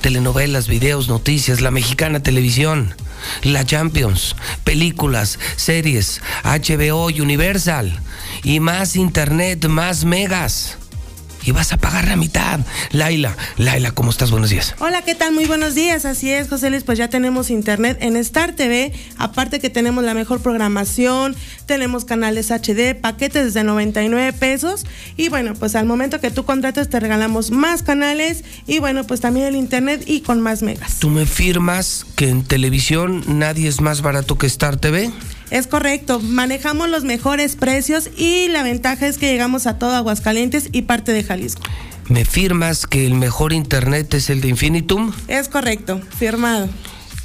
Telenovelas, 0.00 0.66
videos, 0.66 1.06
noticias, 1.06 1.60
la 1.60 1.70
mexicana 1.70 2.20
televisión. 2.20 2.96
La 3.44 3.64
Champions, 3.64 4.34
películas, 4.64 5.38
series, 5.54 6.20
HBO, 6.42 7.06
Universal. 7.06 7.96
Y 8.42 8.58
más 8.58 8.96
internet, 8.96 9.68
más 9.68 10.04
megas 10.04 10.78
y 11.44 11.52
vas 11.52 11.72
a 11.72 11.76
pagar 11.76 12.08
la 12.08 12.16
mitad. 12.16 12.60
Laila, 12.90 13.36
Laila, 13.56 13.90
¿cómo 13.92 14.10
estás? 14.10 14.30
Buenos 14.30 14.50
días. 14.50 14.74
Hola, 14.78 15.02
¿qué 15.02 15.14
tal? 15.14 15.32
Muy 15.32 15.46
buenos 15.46 15.74
días. 15.74 16.04
Así 16.04 16.30
es, 16.30 16.48
José 16.48 16.70
Luis, 16.70 16.84
pues 16.84 16.98
ya 16.98 17.08
tenemos 17.08 17.50
internet 17.50 17.98
en 18.00 18.16
Star 18.16 18.54
TV. 18.54 18.92
Aparte 19.18 19.60
que 19.60 19.70
tenemos 19.70 20.04
la 20.04 20.14
mejor 20.14 20.40
programación, 20.40 21.36
tenemos 21.66 22.04
canales 22.04 22.50
HD, 22.50 22.94
paquetes 22.94 23.44
desde 23.44 23.64
99 23.64 24.32
pesos. 24.32 24.84
Y 25.16 25.28
bueno, 25.28 25.54
pues 25.54 25.74
al 25.74 25.86
momento 25.86 26.20
que 26.20 26.30
tú 26.30 26.44
contrates 26.44 26.88
te 26.88 27.00
regalamos 27.00 27.50
más 27.50 27.82
canales 27.82 28.44
y 28.66 28.78
bueno, 28.78 29.04
pues 29.04 29.20
también 29.20 29.46
el 29.46 29.56
internet 29.56 30.02
y 30.06 30.20
con 30.20 30.40
más 30.40 30.62
megas. 30.62 30.98
¿Tú 30.98 31.10
me 31.10 31.26
firmas 31.26 32.06
que 32.16 32.28
en 32.28 32.44
televisión 32.44 33.24
nadie 33.26 33.68
es 33.68 33.80
más 33.80 34.02
barato 34.02 34.38
que 34.38 34.46
Star 34.46 34.76
TV? 34.76 35.12
Es 35.50 35.66
correcto, 35.66 36.20
manejamos 36.20 36.88
los 36.88 37.04
mejores 37.04 37.56
precios 37.56 38.10
y 38.16 38.48
la 38.48 38.62
ventaja 38.62 39.06
es 39.06 39.18
que 39.18 39.30
llegamos 39.30 39.66
a 39.66 39.78
todo 39.78 39.92
Aguascalientes 39.92 40.68
y 40.72 40.82
parte 40.82 41.12
de 41.12 41.22
Jalisco. 41.22 41.62
¿Me 42.08 42.24
firmas 42.24 42.86
que 42.86 43.06
el 43.06 43.14
mejor 43.14 43.52
internet 43.52 44.12
es 44.14 44.30
el 44.30 44.40
de 44.40 44.48
Infinitum? 44.48 45.12
Es 45.28 45.48
correcto, 45.48 46.00
firmado. 46.18 46.68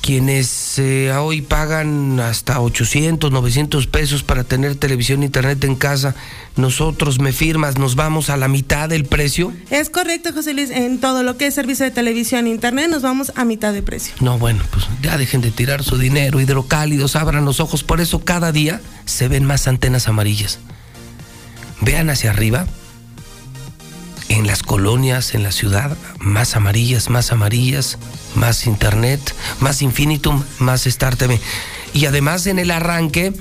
Quienes 0.02 0.80
eh, 0.80 1.12
hoy 1.14 1.42
pagan 1.42 2.20
hasta 2.20 2.60
800, 2.60 3.32
900 3.32 3.88
pesos 3.88 4.24
para 4.24 4.44
tener 4.44 4.76
televisión 4.76 5.22
e 5.22 5.26
internet 5.26 5.64
en 5.64 5.76
casa, 5.76 6.16
nosotros, 6.56 7.20
me 7.20 7.32
firmas, 7.32 7.78
nos 7.78 7.96
vamos 7.96 8.30
a 8.30 8.38
la 8.38 8.48
mitad 8.48 8.90
del 8.90 9.06
precio. 9.06 9.54
Es 9.70 9.90
correcto, 9.90 10.32
José 10.34 10.54
Luis, 10.54 10.70
en 10.70 11.00
todo 11.00 11.24
lo 11.24 11.38
que 11.38 11.48
es 11.48 11.54
servicio 11.54 11.86
de 11.86 11.92
televisión 11.92 12.48
e 12.48 12.50
internet 12.50 12.90
nos 12.90 13.02
vamos 13.02 13.32
a 13.36 13.46
mitad 13.46 13.74
de 13.74 13.82
precio. 13.82 14.14
No, 14.20 14.38
bueno, 14.38 14.64
pues 14.72 14.88
ya 15.02 15.18
dejen 15.18 15.42
de 15.42 15.52
tirar 15.52 15.84
su 15.84 15.98
dinero, 15.98 16.40
hidrocálidos, 16.40 17.16
abran 17.16 17.46
los 17.46 17.60
ojos, 17.60 17.84
por 17.84 18.02
eso 18.02 18.20
cada 18.20 18.52
día 18.52 18.82
se 19.06 19.28
ven 19.28 19.46
más 19.46 19.68
antenas 19.68 20.08
amarillas. 20.08 20.60
Vean 21.82 22.10
hacia 22.10 22.32
arriba, 22.32 22.68
en 24.30 24.48
las 24.48 24.64
colonias, 24.64 25.36
en 25.36 25.44
la 25.44 25.52
ciudad, 25.52 25.98
más 26.20 26.56
amarillas, 26.56 27.10
más 27.10 27.32
amarillas, 27.32 27.98
más 28.36 28.68
internet, 28.68 29.36
más 29.60 29.82
infinitum, 29.82 30.44
más 30.60 30.88
Star 30.88 31.16
TV. 31.16 31.40
Y 31.94 32.06
además 32.06 32.48
en 32.48 32.60
el 32.60 32.72
arranque, 32.72 33.34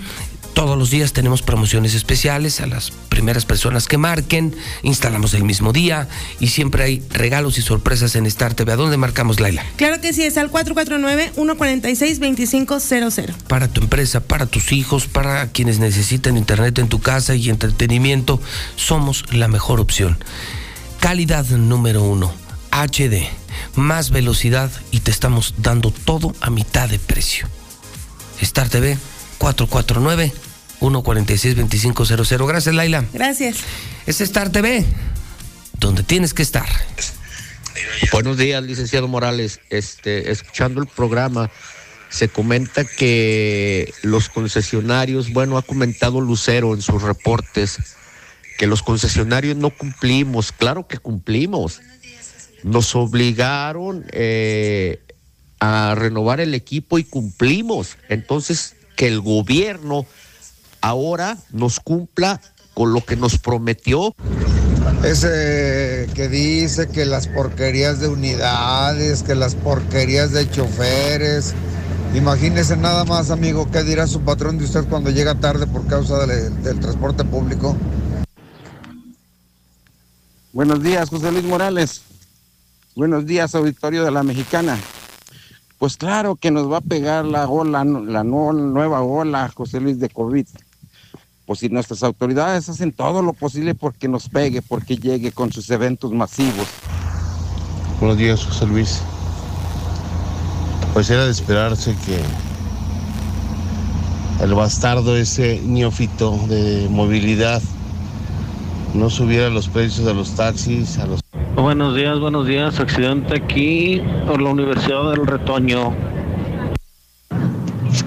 todos 0.58 0.76
los 0.76 0.90
días 0.90 1.12
tenemos 1.12 1.42
promociones 1.42 1.94
especiales 1.94 2.60
a 2.60 2.66
las 2.66 2.90
primeras 2.90 3.44
personas 3.44 3.86
que 3.86 3.96
marquen, 3.96 4.56
instalamos 4.82 5.32
el 5.34 5.44
mismo 5.44 5.72
día 5.72 6.08
y 6.40 6.48
siempre 6.48 6.82
hay 6.82 7.00
regalos 7.10 7.58
y 7.58 7.62
sorpresas 7.62 8.16
en 8.16 8.26
Star 8.26 8.54
TV. 8.54 8.72
¿A 8.72 8.76
dónde 8.76 8.96
marcamos, 8.96 9.38
Laila? 9.38 9.64
Claro 9.76 10.00
que 10.00 10.12
sí, 10.12 10.24
es 10.24 10.36
al 10.36 10.50
449-146-2500. 10.50 13.34
Para 13.46 13.68
tu 13.68 13.82
empresa, 13.82 14.18
para 14.18 14.46
tus 14.46 14.72
hijos, 14.72 15.06
para 15.06 15.46
quienes 15.52 15.78
necesitan 15.78 16.36
internet 16.36 16.76
en 16.80 16.88
tu 16.88 16.98
casa 16.98 17.36
y 17.36 17.50
entretenimiento, 17.50 18.42
somos 18.74 19.26
la 19.30 19.46
mejor 19.46 19.78
opción. 19.78 20.18
Calidad 21.00 21.46
número 21.46 22.02
uno, 22.02 22.34
HD, 22.72 23.28
más 23.76 24.10
velocidad 24.10 24.70
y 24.90 25.00
te 25.00 25.10
estamos 25.10 25.54
dando 25.58 25.90
todo 25.90 26.34
a 26.40 26.50
mitad 26.50 26.88
de 26.88 26.98
precio. 26.98 27.48
Star 28.40 28.68
TV 28.68 28.98
449 29.38 30.32
146 30.80 31.56
2500. 31.56 32.48
Gracias, 32.48 32.74
Laila. 32.74 33.04
Gracias. 33.12 33.58
Es 34.06 34.20
Star 34.20 34.50
TV, 34.50 34.84
donde 35.78 36.02
tienes 36.02 36.34
que 36.34 36.42
estar. 36.42 36.66
Buenos 38.12 38.36
días, 38.36 38.62
licenciado 38.62 39.06
Morales. 39.06 39.60
Este, 39.70 40.32
escuchando 40.32 40.80
el 40.80 40.88
programa, 40.88 41.50
se 42.08 42.28
comenta 42.28 42.84
que 42.84 43.92
los 44.02 44.28
concesionarios, 44.28 45.32
bueno, 45.32 45.58
ha 45.58 45.62
comentado 45.62 46.20
Lucero 46.20 46.74
en 46.74 46.82
sus 46.82 47.02
reportes 47.02 47.78
que 48.58 48.66
los 48.66 48.82
concesionarios 48.82 49.56
no 49.56 49.70
cumplimos. 49.70 50.52
Claro 50.52 50.86
que 50.86 50.98
cumplimos. 50.98 51.80
Nos 52.64 52.94
obligaron 52.96 54.04
eh, 54.10 55.00
a 55.60 55.94
renovar 55.96 56.40
el 56.40 56.52
equipo 56.54 56.98
y 56.98 57.04
cumplimos. 57.04 57.96
Entonces, 58.08 58.74
que 58.96 59.06
el 59.06 59.20
gobierno 59.20 60.04
ahora 60.80 61.38
nos 61.52 61.78
cumpla 61.78 62.40
con 62.74 62.92
lo 62.92 63.00
que 63.04 63.16
nos 63.16 63.38
prometió. 63.38 64.14
Ese 65.04 66.08
que 66.14 66.28
dice 66.28 66.88
que 66.88 67.06
las 67.06 67.28
porquerías 67.28 68.00
de 68.00 68.08
unidades, 68.08 69.22
que 69.22 69.36
las 69.36 69.54
porquerías 69.54 70.32
de 70.32 70.50
choferes. 70.50 71.54
Imagínese 72.16 72.76
nada 72.76 73.04
más, 73.04 73.30
amigo, 73.30 73.70
qué 73.70 73.84
dirá 73.84 74.08
su 74.08 74.22
patrón 74.22 74.58
de 74.58 74.64
usted 74.64 74.84
cuando 74.88 75.10
llega 75.10 75.36
tarde 75.36 75.68
por 75.68 75.86
causa 75.86 76.26
del, 76.26 76.60
del 76.64 76.80
transporte 76.80 77.22
público. 77.22 77.76
Buenos 80.58 80.82
días, 80.82 81.08
José 81.08 81.30
Luis 81.30 81.44
Morales. 81.44 82.02
Buenos 82.96 83.24
días, 83.24 83.54
auditorio 83.54 84.02
de 84.02 84.10
la 84.10 84.24
Mexicana. 84.24 84.76
Pues 85.78 85.96
claro 85.96 86.34
que 86.34 86.50
nos 86.50 86.68
va 86.68 86.78
a 86.78 86.80
pegar 86.80 87.24
la 87.24 87.46
ola, 87.46 87.84
la 87.84 88.24
nueva 88.24 89.02
ola, 89.02 89.52
José 89.54 89.78
Luis, 89.78 90.00
de 90.00 90.08
COVID. 90.08 90.48
Pues 91.46 91.60
si 91.60 91.68
nuestras 91.68 92.02
autoridades 92.02 92.68
hacen 92.68 92.90
todo 92.90 93.22
lo 93.22 93.34
posible 93.34 93.76
porque 93.76 94.08
nos 94.08 94.28
pegue, 94.28 94.60
porque 94.60 94.96
llegue 94.96 95.30
con 95.30 95.52
sus 95.52 95.70
eventos 95.70 96.10
masivos. 96.10 96.66
Buenos 98.00 98.18
días, 98.18 98.44
José 98.44 98.66
Luis. 98.66 99.00
Pues 100.92 101.08
era 101.08 101.24
de 101.24 101.30
esperarse 101.30 101.94
que 102.04 102.20
el 104.42 104.54
bastardo, 104.54 105.16
ese 105.16 105.62
neófito 105.64 106.36
de 106.48 106.88
movilidad, 106.90 107.62
no 108.94 109.10
subiera 109.10 109.48
los 109.50 109.68
precios 109.68 110.06
de 110.06 110.14
los 110.14 110.34
taxis, 110.34 110.98
a 110.98 111.06
los... 111.06 111.20
Buenos 111.54 111.94
días, 111.96 112.18
buenos 112.20 112.46
días. 112.46 112.78
Accidente 112.78 113.36
aquí 113.36 114.02
por 114.26 114.40
la 114.40 114.50
Universidad 114.50 115.10
del 115.10 115.26
Retoño. 115.26 115.94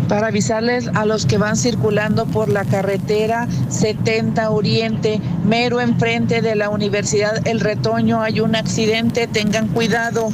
Para 0.08 0.28
avisarles 0.28 0.88
a 0.90 1.06
los 1.06 1.26
que 1.26 1.38
van 1.38 1.56
circulando 1.56 2.26
por 2.26 2.50
la 2.50 2.66
carretera 2.66 3.48
70 3.70 4.50
Oriente, 4.50 5.22
mero 5.46 5.82
enfrente 5.82 6.42
de 6.42 6.56
la 6.56 6.70
Universidad 6.70 7.46
El 7.48 7.60
Retoño, 7.60 8.22
hay 8.22 8.42
un 8.42 8.56
accidente, 8.56 9.28
tengan 9.28 9.68
cuidado. 9.70 10.30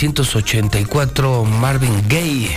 1984 0.00 1.44
Marvin 1.44 2.04
Gaye, 2.06 2.56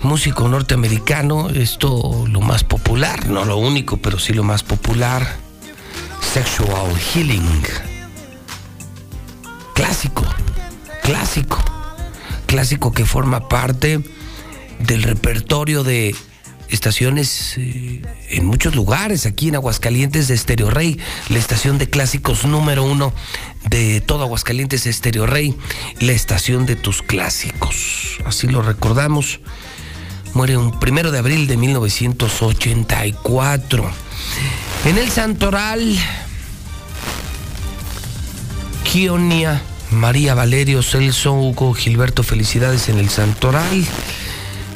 músico 0.00 0.48
norteamericano, 0.48 1.50
esto 1.50 2.24
lo 2.26 2.40
más 2.40 2.64
popular, 2.64 3.28
no 3.28 3.44
lo 3.44 3.58
único, 3.58 3.98
pero 3.98 4.18
sí 4.18 4.32
lo 4.32 4.42
más 4.42 4.62
popular, 4.62 5.36
Sexual 6.22 6.96
Healing. 6.96 7.62
Clásico, 9.74 10.24
clásico, 11.02 11.58
clásico 12.46 12.92
que 12.92 13.04
forma 13.04 13.46
parte 13.50 14.00
del 14.78 15.02
repertorio 15.02 15.84
de 15.84 16.16
estaciones 16.70 17.58
eh, 17.58 18.00
en 18.30 18.46
muchos 18.46 18.74
lugares, 18.74 19.26
aquí 19.26 19.48
en 19.48 19.56
Aguascalientes 19.56 20.28
de 20.28 20.34
Estéreo 20.34 20.70
Rey, 20.70 20.98
la 21.28 21.38
estación 21.38 21.76
de 21.76 21.90
clásicos 21.90 22.46
número 22.46 22.84
uno 22.84 23.12
de 23.70 24.00
todo 24.00 24.24
Aguascalientes 24.24 24.86
Estéreo 24.86 25.26
Rey, 25.26 25.56
la 26.00 26.12
estación 26.12 26.66
de 26.66 26.76
tus 26.76 27.02
clásicos. 27.02 28.18
Así 28.26 28.48
lo 28.48 28.62
recordamos. 28.62 29.40
Muere 30.34 30.56
un 30.56 30.78
primero 30.78 31.12
de 31.12 31.18
abril 31.18 31.46
de 31.46 31.56
1984. 31.56 33.90
En 34.84 34.98
el 34.98 35.10
Santoral, 35.10 35.96
Kionia 38.84 39.62
María 39.90 40.34
Valerio 40.34 40.82
Celso 40.82 41.34
Hugo 41.34 41.74
Gilberto 41.74 42.22
Felicidades 42.22 42.88
en 42.88 42.98
el 42.98 43.08
Santoral. 43.08 43.84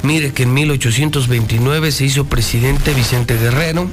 Mire 0.02 0.32
que 0.32 0.44
en 0.44 0.54
1829 0.54 1.90
se 1.90 2.04
hizo 2.04 2.26
presidente 2.26 2.94
Vicente 2.94 3.36
Guerrero. 3.38 3.88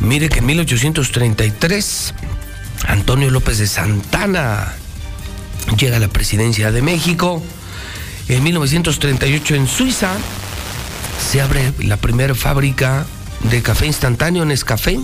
Mire 0.00 0.28
que 0.28 0.38
en 0.38 0.46
1833 0.46 2.14
Antonio 3.08 3.30
López 3.30 3.56
de 3.56 3.66
Santana 3.66 4.74
llega 5.78 5.96
a 5.96 5.98
la 5.98 6.08
presidencia 6.08 6.70
de 6.70 6.82
México. 6.82 7.42
En 8.28 8.42
1938 8.42 9.54
en 9.54 9.66
Suiza 9.66 10.12
se 11.18 11.40
abre 11.40 11.72
la 11.78 11.96
primera 11.96 12.34
fábrica 12.34 13.06
de 13.44 13.62
café 13.62 13.86
instantáneo 13.86 14.42
en 14.42 14.50
Escafé. 14.50 15.00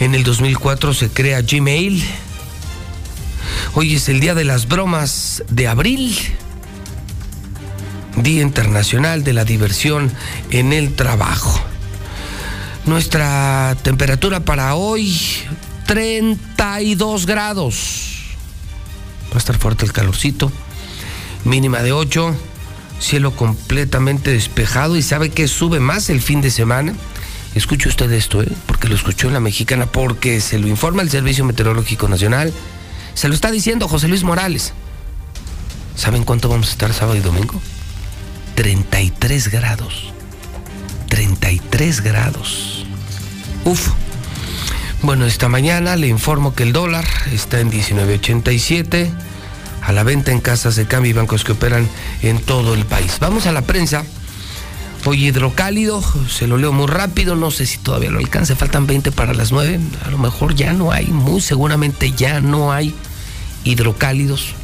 En 0.00 0.16
el 0.16 0.24
2004 0.24 0.92
se 0.92 1.10
crea 1.10 1.42
Gmail. 1.42 2.04
Hoy 3.74 3.94
es 3.94 4.08
el 4.08 4.18
Día 4.18 4.34
de 4.34 4.42
las 4.42 4.66
Bromas 4.66 5.44
de 5.48 5.68
Abril. 5.68 6.18
Día 8.16 8.42
Internacional 8.42 9.22
de 9.22 9.32
la 9.32 9.44
Diversión 9.44 10.10
en 10.50 10.72
el 10.72 10.96
Trabajo. 10.96 11.62
Nuestra 12.84 13.76
temperatura 13.84 14.40
para 14.40 14.74
hoy, 14.74 15.16
32 15.90 17.26
grados. 17.26 18.36
Va 19.32 19.34
a 19.34 19.38
estar 19.38 19.58
fuerte 19.58 19.84
el 19.84 19.92
calorcito. 19.92 20.52
Mínima 21.44 21.82
de 21.82 21.90
8. 21.90 22.32
Cielo 23.00 23.34
completamente 23.34 24.30
despejado. 24.30 24.94
¿Y 24.94 25.02
sabe 25.02 25.30
que 25.30 25.48
sube 25.48 25.80
más 25.80 26.08
el 26.08 26.20
fin 26.20 26.42
de 26.42 26.52
semana? 26.52 26.94
Escuche 27.56 27.88
usted 27.88 28.08
esto, 28.12 28.40
¿eh? 28.40 28.52
porque 28.66 28.86
lo 28.86 28.94
escuchó 28.94 29.26
en 29.26 29.32
la 29.32 29.40
mexicana, 29.40 29.86
porque 29.86 30.40
se 30.40 30.60
lo 30.60 30.68
informa 30.68 31.02
el 31.02 31.10
Servicio 31.10 31.44
Meteorológico 31.44 32.06
Nacional. 32.06 32.52
Se 33.14 33.26
lo 33.26 33.34
está 33.34 33.50
diciendo 33.50 33.88
José 33.88 34.06
Luis 34.06 34.22
Morales. 34.22 34.72
¿Saben 35.96 36.22
cuánto 36.22 36.48
vamos 36.48 36.68
a 36.68 36.70
estar 36.70 36.94
sábado 36.94 37.18
y 37.18 37.20
domingo? 37.20 37.60
33 38.54 39.48
grados. 39.48 40.12
33 41.08 42.00
grados. 42.00 42.86
Uf. 43.64 43.88
Bueno, 45.02 45.24
esta 45.24 45.48
mañana 45.48 45.96
le 45.96 46.08
informo 46.08 46.54
que 46.54 46.62
el 46.62 46.74
dólar 46.74 47.06
está 47.32 47.58
en 47.58 47.70
19.87 47.70 49.10
a 49.82 49.92
la 49.92 50.02
venta 50.02 50.30
en 50.30 50.40
casas 50.40 50.76
de 50.76 50.86
cambio 50.86 51.10
y 51.10 51.12
bancos 51.14 51.42
que 51.42 51.52
operan 51.52 51.88
en 52.20 52.38
todo 52.38 52.74
el 52.74 52.84
país. 52.84 53.16
Vamos 53.18 53.46
a 53.46 53.52
la 53.52 53.62
prensa. 53.62 54.04
Hoy 55.06 55.26
hidrocálido, 55.26 56.04
se 56.28 56.46
lo 56.46 56.58
leo 56.58 56.72
muy 56.72 56.86
rápido, 56.86 57.34
no 57.34 57.50
sé 57.50 57.64
si 57.64 57.78
todavía 57.78 58.10
lo 58.10 58.18
alcance, 58.18 58.54
faltan 58.54 58.86
20 58.86 59.10
para 59.12 59.32
las 59.32 59.50
9, 59.50 59.80
a 60.04 60.10
lo 60.10 60.18
mejor 60.18 60.54
ya 60.54 60.74
no 60.74 60.92
hay, 60.92 61.06
muy 61.06 61.40
seguramente 61.40 62.12
ya 62.12 62.42
no 62.42 62.70
hay 62.70 62.94
hidrocálidos 63.64 64.54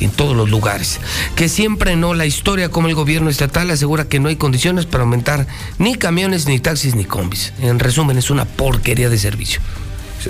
en 0.00 0.10
todos 0.10 0.36
los 0.36 0.50
lugares. 0.50 1.00
Que 1.36 1.48
siempre 1.48 1.96
no, 1.96 2.14
la 2.14 2.26
historia 2.26 2.70
como 2.70 2.88
el 2.88 2.94
gobierno 2.94 3.30
estatal 3.30 3.70
asegura 3.70 4.08
que 4.08 4.20
no 4.20 4.28
hay 4.28 4.36
condiciones 4.36 4.86
para 4.86 5.04
aumentar 5.04 5.46
ni 5.78 5.94
camiones, 5.94 6.46
ni 6.46 6.60
taxis, 6.60 6.94
ni 6.94 7.04
combis. 7.04 7.52
En 7.60 7.78
resumen, 7.78 8.18
es 8.18 8.30
una 8.30 8.44
porquería 8.44 9.08
de 9.08 9.18
servicio. 9.18 9.60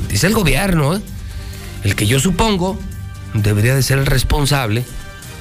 Dice 0.08 0.26
el 0.26 0.34
gobierno, 0.34 0.96
¿eh? 0.96 1.00
el 1.84 1.94
que 1.94 2.06
yo 2.06 2.20
supongo 2.20 2.78
debería 3.34 3.74
de 3.74 3.82
ser 3.82 3.98
el 3.98 4.06
responsable 4.06 4.84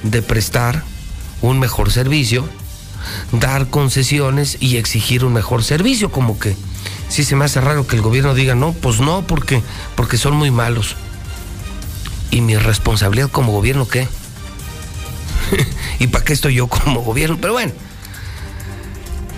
de 0.02 0.22
prestar 0.22 0.82
un 1.42 1.58
mejor 1.58 1.90
servicio 1.90 2.48
dar 3.32 3.68
concesiones 3.68 4.56
y 4.60 4.76
exigir 4.76 5.24
un 5.24 5.32
mejor 5.32 5.62
servicio, 5.64 6.10
como 6.10 6.38
que 6.38 6.56
sí 7.08 7.24
se 7.24 7.36
me 7.36 7.44
hace 7.44 7.60
raro 7.60 7.86
que 7.86 7.96
el 7.96 8.02
gobierno 8.02 8.34
diga 8.34 8.54
no, 8.54 8.72
pues 8.72 9.00
no, 9.00 9.26
porque, 9.26 9.62
porque 9.96 10.16
son 10.16 10.34
muy 10.34 10.50
malos. 10.50 10.96
¿Y 12.30 12.40
mi 12.40 12.56
responsabilidad 12.56 13.30
como 13.30 13.52
gobierno 13.52 13.88
qué? 13.88 14.06
¿Y 15.98 16.08
para 16.08 16.24
qué 16.24 16.32
estoy 16.32 16.54
yo 16.54 16.66
como 16.68 17.00
gobierno? 17.00 17.38
Pero 17.40 17.54
bueno. 17.54 17.72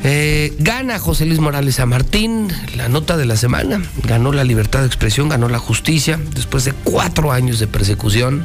Eh, 0.03 0.55
gana 0.59 0.99
José 0.99 1.27
Luis 1.27 1.41
Morales 1.41 1.79
a 1.79 1.85
Martín, 1.85 2.51
la 2.75 2.89
nota 2.89 3.17
de 3.17 3.27
la 3.27 3.37
semana. 3.37 3.83
Ganó 4.05 4.33
la 4.33 4.45
libertad 4.45 4.81
de 4.81 4.87
expresión, 4.87 5.29
ganó 5.29 5.49
la 5.49 5.59
justicia, 5.59 6.19
después 6.35 6.65
de 6.65 6.73
cuatro 6.73 7.33
años 7.33 7.59
de 7.59 7.67
persecución. 7.67 8.45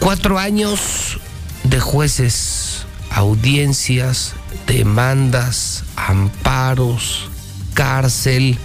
Cuatro 0.00 0.38
años 0.38 1.20
de 1.62 1.78
jueces 1.78 2.84
audiencias, 3.10 4.34
demandas, 4.66 5.84
amparos, 5.96 7.28
cárcel, 7.74 8.58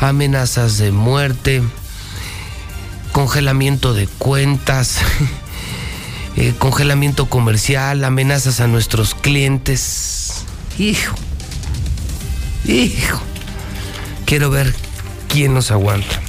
amenazas 0.00 0.78
de 0.78 0.92
muerte, 0.92 1.62
congelamiento 3.12 3.94
de 3.94 4.06
cuentas, 4.06 4.98
eh, 6.36 6.54
congelamiento 6.58 7.26
comercial, 7.26 8.04
amenazas 8.04 8.60
a 8.60 8.66
nuestros 8.66 9.14
clientes. 9.14 10.44
Hijo, 10.78 11.14
hijo, 12.64 13.20
quiero 14.24 14.50
ver 14.50 14.74
quién 15.28 15.54
nos 15.54 15.70
aguanta. 15.70 16.20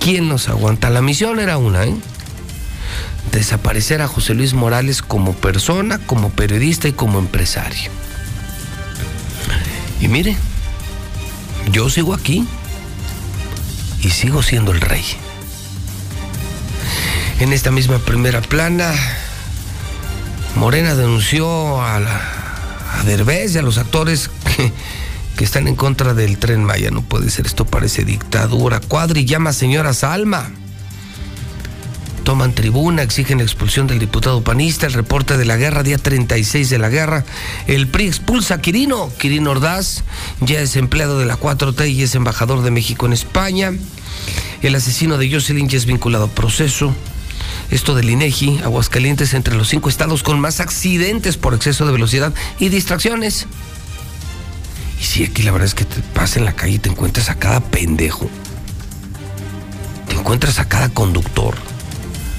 ¿Quién 0.00 0.28
nos 0.28 0.48
aguanta? 0.48 0.90
La 0.90 1.00
misión 1.00 1.38
era 1.38 1.58
una, 1.58 1.84
¿eh? 1.84 1.94
desaparecer 3.30 4.02
a 4.02 4.08
José 4.08 4.34
Luis 4.34 4.52
Morales 4.52 5.00
como 5.00 5.32
persona, 5.32 5.98
como 5.98 6.30
periodista 6.30 6.88
y 6.88 6.92
como 6.92 7.18
empresario. 7.18 7.90
Y 10.00 10.08
mire, 10.08 10.36
yo 11.70 11.88
sigo 11.88 12.14
aquí 12.14 12.46
y 14.02 14.10
sigo 14.10 14.42
siendo 14.42 14.72
el 14.72 14.80
rey. 14.80 15.04
En 17.42 17.52
esta 17.52 17.72
misma 17.72 17.98
primera 17.98 18.40
plana, 18.40 18.94
Morena 20.54 20.94
denunció 20.94 21.82
a, 21.82 21.98
la, 21.98 22.20
a 23.00 23.02
Derbez 23.02 23.56
y 23.56 23.58
a 23.58 23.62
los 23.62 23.78
actores 23.78 24.30
que, 25.36 25.42
están 25.42 25.66
en 25.66 25.74
contra 25.74 26.14
del 26.14 26.38
tren 26.38 26.62
Maya. 26.62 26.92
No 26.92 27.02
puede 27.02 27.30
ser, 27.30 27.46
esto 27.46 27.64
parece 27.64 28.04
dictadura. 28.04 28.78
Cuadri 28.78 29.24
llama 29.24 29.52
señora 29.52 29.92
Salma 29.92 30.52
toman 32.22 32.54
tribuna, 32.54 33.02
exigen 33.02 33.38
la 33.38 33.42
expulsión 33.42 33.88
del 33.88 33.98
diputado 33.98 34.44
panista, 34.44 34.86
el 34.86 34.92
reporte 34.92 35.36
de 35.36 35.44
la 35.44 35.56
guerra, 35.56 35.82
día 35.82 35.98
36 35.98 36.70
de 36.70 36.78
la 36.78 36.90
guerra. 36.90 37.24
El 37.66 37.88
PRI 37.88 38.06
expulsa 38.06 38.54
a 38.54 38.60
Quirino, 38.60 39.10
Quirino 39.18 39.50
Ordaz, 39.50 40.04
ya 40.40 40.60
es 40.60 40.76
empleado 40.76 41.18
de 41.18 41.26
la 41.26 41.36
4T 41.36 41.90
y 41.90 42.04
es 42.04 42.14
embajador 42.14 42.62
de 42.62 42.70
México 42.70 43.06
en 43.06 43.12
España. 43.12 43.72
El 44.62 44.76
asesino 44.76 45.18
de 45.18 45.28
Jocelyn 45.28 45.68
ya 45.68 45.76
es 45.76 45.86
vinculado 45.86 46.26
a 46.26 46.28
proceso. 46.28 46.94
Esto 47.70 47.94
del 47.94 48.10
INEGI, 48.10 48.60
Aguascalientes 48.64 49.34
entre 49.34 49.54
los 49.54 49.68
cinco 49.68 49.88
estados 49.88 50.22
con 50.22 50.40
más 50.40 50.60
accidentes 50.60 51.36
por 51.36 51.54
exceso 51.54 51.86
de 51.86 51.92
velocidad 51.92 52.32
y 52.58 52.68
distracciones. 52.68 53.46
Y 55.00 55.04
si 55.04 55.24
aquí 55.24 55.42
la 55.42 55.52
verdad 55.52 55.66
es 55.66 55.74
que 55.74 55.84
te 55.84 56.00
pasas 56.14 56.38
en 56.38 56.44
la 56.44 56.54
calle 56.54 56.74
y 56.74 56.78
te 56.78 56.90
encuentras 56.90 57.30
a 57.30 57.36
cada 57.36 57.60
pendejo. 57.60 58.28
Te 60.08 60.14
encuentras 60.14 60.58
a 60.58 60.68
cada 60.68 60.90
conductor 60.90 61.54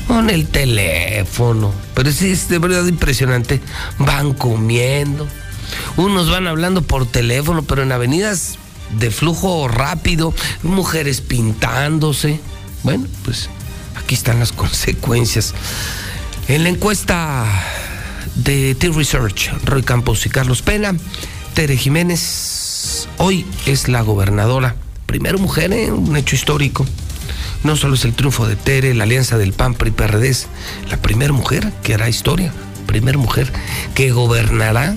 con 0.07 0.29
el 0.29 0.47
teléfono. 0.47 1.73
Pero 1.95 2.11
sí 2.11 2.31
es 2.31 2.49
de 2.49 2.59
verdad 2.59 2.85
impresionante. 2.85 3.61
Van 3.99 4.33
comiendo. 4.33 5.27
Unos 5.97 6.29
van 6.29 6.47
hablando 6.47 6.81
por 6.81 7.05
teléfono, 7.05 7.63
pero 7.63 7.83
en 7.83 7.91
avenidas 7.91 8.57
de 8.99 9.11
flujo 9.11 9.67
rápido, 9.67 10.33
mujeres 10.61 11.21
pintándose. 11.21 12.39
Bueno, 12.83 13.05
pues 13.25 13.49
aquí 14.13 14.19
están 14.19 14.39
las 14.39 14.51
consecuencias. 14.51 15.55
En 16.47 16.61
la 16.61 16.69
encuesta 16.69 17.45
de 18.35 18.75
T-Research, 18.75 19.51
Roy 19.65 19.81
Campos 19.81 20.23
y 20.27 20.29
Carlos 20.29 20.61
Pena, 20.61 20.95
Tere 21.55 21.75
Jiménez 21.77 23.07
hoy 23.17 23.43
es 23.65 23.87
la 23.87 24.01
gobernadora. 24.03 24.75
Primero 25.07 25.39
mujer, 25.39 25.73
¿eh? 25.73 25.91
un 25.91 26.15
hecho 26.15 26.35
histórico. 26.35 26.85
No 27.63 27.75
solo 27.75 27.95
es 27.95 28.05
el 28.05 28.13
triunfo 28.13 28.47
de 28.47 28.55
Tere, 28.55 28.93
la 28.93 29.05
alianza 29.05 29.39
del 29.39 29.51
PAN, 29.51 29.73
PRI, 29.73 29.89
PRD, 29.89 30.31
la 30.91 30.97
primera 30.97 31.33
mujer 31.33 31.73
que 31.81 31.95
hará 31.95 32.07
historia, 32.07 32.53
primera 32.85 33.17
mujer 33.17 33.51
que 33.95 34.11
gobernará 34.11 34.95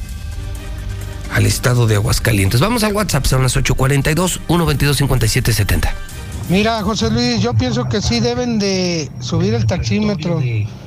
al 1.32 1.47
estado 1.47 1.86
de 1.86 1.94
Aguascalientes. 1.94 2.60
Vamos 2.60 2.84
al 2.84 2.93
WhatsApp, 2.93 3.24
son 3.24 3.43
las 3.43 3.56
842 3.56 4.40
122 4.47 4.97
5770. 4.98 6.05
Mira, 6.48 6.81
José 6.82 7.10
Luis, 7.10 7.43
yo 7.43 7.55
pienso 7.55 7.89
que 7.89 8.01
sí 8.01 8.20
deben 8.20 8.60
de 8.60 9.10
subir 9.18 9.52
el 9.55 9.66
taxímetro. 9.66 10.40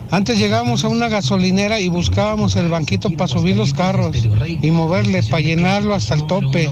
Antes 0.10 0.40
llegábamos 0.40 0.86
a 0.86 0.88
una 0.88 1.10
gasolinera 1.10 1.82
y 1.82 1.90
buscábamos 1.90 2.56
el 2.56 2.70
banquito 2.70 3.10
para 3.12 3.28
subir 3.28 3.58
los 3.58 3.74
carros 3.74 4.16
y 4.62 4.72
moverle, 4.72 5.22
para 5.24 5.42
llenarlo 5.42 5.94
hasta 5.94 6.16
el 6.16 6.26
tope. 6.28 6.72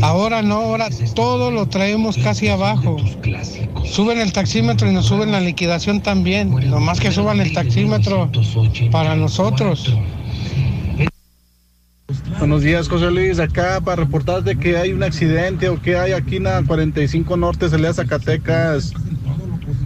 Ahora 0.00 0.42
no, 0.42 0.56
ahora 0.56 0.88
todo 1.14 1.50
lo 1.50 1.66
traemos 1.66 2.16
casi 2.16 2.48
abajo. 2.48 2.96
Suben 3.84 4.20
el 4.20 4.32
taxímetro 4.32 4.90
y 4.90 4.94
nos 4.94 5.06
suben 5.06 5.30
la 5.30 5.40
liquidación 5.40 6.00
también. 6.00 6.50
Nomás 6.70 7.00
que 7.00 7.12
suban 7.12 7.40
el 7.40 7.52
taxímetro 7.52 8.30
para 8.90 9.16
nosotros. 9.16 9.92
Buenos 12.38 12.62
días, 12.62 12.88
José 12.88 13.10
Luis. 13.10 13.38
Acá 13.38 13.82
para 13.82 14.04
reportar 14.04 14.42
de 14.42 14.56
que 14.56 14.78
hay 14.78 14.92
un 14.92 15.02
accidente 15.02 15.68
o 15.68 15.80
que 15.80 15.96
hay 15.96 16.12
aquí 16.12 16.36
en 16.36 16.44
la 16.44 16.62
45 16.62 17.36
Norte, 17.36 17.68
salida 17.68 17.92
Zacatecas. 17.92 18.94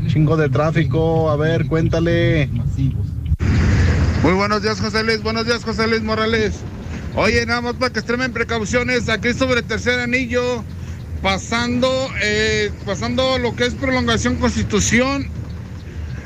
Chingo 0.06 0.36
de 0.36 0.48
tráfico. 0.48 1.30
A 1.30 1.36
ver, 1.36 1.66
cuéntale. 1.66 2.48
Muy 4.22 4.32
buenos 4.34 4.62
días, 4.62 4.80
José 4.80 5.02
Luis. 5.02 5.20
Buenos 5.22 5.46
días, 5.46 5.64
José 5.64 5.88
Luis 5.88 6.02
Morales. 6.02 6.60
Oye, 7.16 7.44
nada 7.44 7.60
más 7.60 7.74
para 7.74 7.92
que 7.92 7.98
extremen 7.98 8.32
precauciones, 8.32 9.08
aquí 9.08 9.34
sobre 9.34 9.60
el 9.60 9.66
tercer 9.66 9.98
anillo, 9.98 10.62
pasando, 11.22 11.90
eh, 12.22 12.70
pasando 12.86 13.38
lo 13.38 13.56
que 13.56 13.66
es 13.66 13.74
prolongación 13.74 14.36
Constitución, 14.36 15.26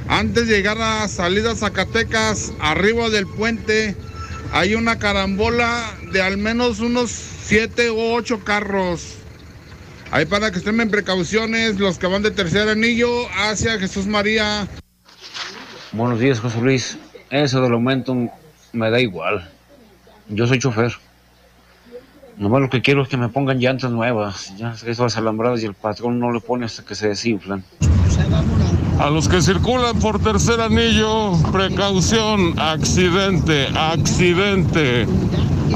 antes 0.08 0.46
de 0.46 0.56
llegar 0.56 0.80
a 0.80 1.08
salida 1.08 1.56
Zacatecas, 1.56 2.52
arriba 2.60 3.08
del 3.08 3.26
puente, 3.26 3.96
hay 4.52 4.74
una 4.74 4.98
carambola 4.98 5.94
de 6.12 6.22
al 6.22 6.38
menos 6.38 6.80
unos 6.80 7.10
siete 7.10 7.90
u 7.90 8.00
ocho 8.14 8.44
carros. 8.44 9.16
Ahí 10.10 10.24
para 10.24 10.50
que 10.50 10.58
extremen 10.58 10.90
precauciones, 10.90 11.78
los 11.78 11.98
que 11.98 12.06
van 12.06 12.22
de 12.22 12.30
tercer 12.30 12.68
anillo 12.68 13.28
hacia 13.30 13.78
Jesús 13.78 14.06
María. 14.06 14.68
Buenos 15.92 16.20
días, 16.20 16.40
José 16.40 16.60
Luis. 16.60 16.98
Eso 17.30 17.60
del 17.60 17.72
aumento 17.72 18.14
me 18.72 18.90
da 18.90 19.00
igual. 19.00 19.50
Yo 20.28 20.46
soy 20.46 20.58
chofer. 20.58 20.92
Nomás 22.36 22.60
lo 22.60 22.70
que 22.70 22.82
quiero 22.82 23.02
es 23.02 23.08
que 23.08 23.16
me 23.16 23.28
pongan 23.28 23.58
llantas 23.58 23.90
nuevas. 23.90 24.56
Ya 24.56 24.74
esas 24.86 25.16
alambradas 25.16 25.62
y 25.62 25.66
el 25.66 25.74
patrón 25.74 26.20
no 26.20 26.32
le 26.32 26.40
pone 26.40 26.66
hasta 26.66 26.84
que 26.84 26.94
se 26.94 27.08
desinflan. 27.08 27.64
A 28.98 29.10
los 29.10 29.28
que 29.28 29.42
circulan 29.42 29.98
por 29.98 30.18
tercer 30.18 30.58
anillo, 30.60 31.32
precaución, 31.52 32.58
accidente, 32.58 33.68
accidente. 33.76 35.06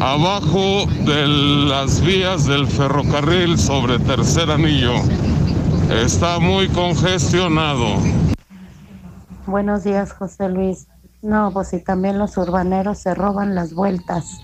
Abajo 0.00 0.86
de 1.04 1.28
las 1.68 2.00
vías 2.00 2.46
del 2.46 2.66
ferrocarril 2.66 3.58
sobre 3.58 3.98
tercer 3.98 4.50
anillo. 4.50 4.94
Está 5.90 6.38
muy 6.38 6.68
congestionado. 6.68 7.96
Buenos 9.44 9.84
días, 9.84 10.12
José 10.12 10.48
Luis. 10.48 10.86
No, 11.20 11.50
pues 11.52 11.68
si 11.68 11.84
también 11.84 12.18
los 12.18 12.38
urbaneros 12.38 12.98
se 12.98 13.14
roban 13.14 13.54
las 13.54 13.74
vueltas. 13.74 14.40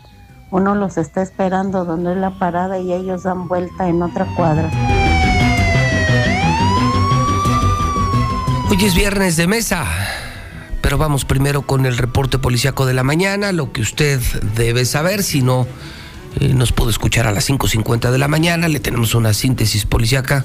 Uno 0.51 0.75
los 0.75 0.99
está 0.99 1.23
esperando 1.23 1.87
donde 1.87 2.13
es 2.13 2.19
la 2.19 2.39
parada 2.39 2.79
y 2.79 2.93
ellos 2.93 3.23
dan 3.23 3.49
vuelta 3.49 3.89
en 3.89 4.03
otra 4.03 4.27
cuadra. 4.37 4.71
Hoy 8.69 8.85
es 8.85 8.97
viernes 8.97 9.37
de 9.37 9.47
mesa, 9.47 9.87
pero 10.81 10.99
vamos 10.99 11.25
primero 11.25 11.63
con 11.63 11.87
el 11.87 11.97
reporte 11.97 12.39
policiaco 12.39 12.85
de 12.85 12.95
la 12.95 13.05
mañana, 13.05 13.53
lo 13.53 13.73
que 13.73 13.81
usted 13.81 14.21
debe 14.57 14.85
saber, 14.85 15.23
si 15.23 15.41
no 15.41 15.69
eh, 16.41 16.53
nos 16.53 16.73
puede 16.73 16.91
escuchar 16.91 17.29
a 17.29 17.33
las 17.33 17.49
5.50 17.49 18.11
de 18.11 18.19
la 18.19 18.27
mañana, 18.27 18.67
le 18.67 18.81
tenemos 18.81 19.15
una 19.15 19.35
síntesis 19.35 19.87
policiaca 19.87 20.45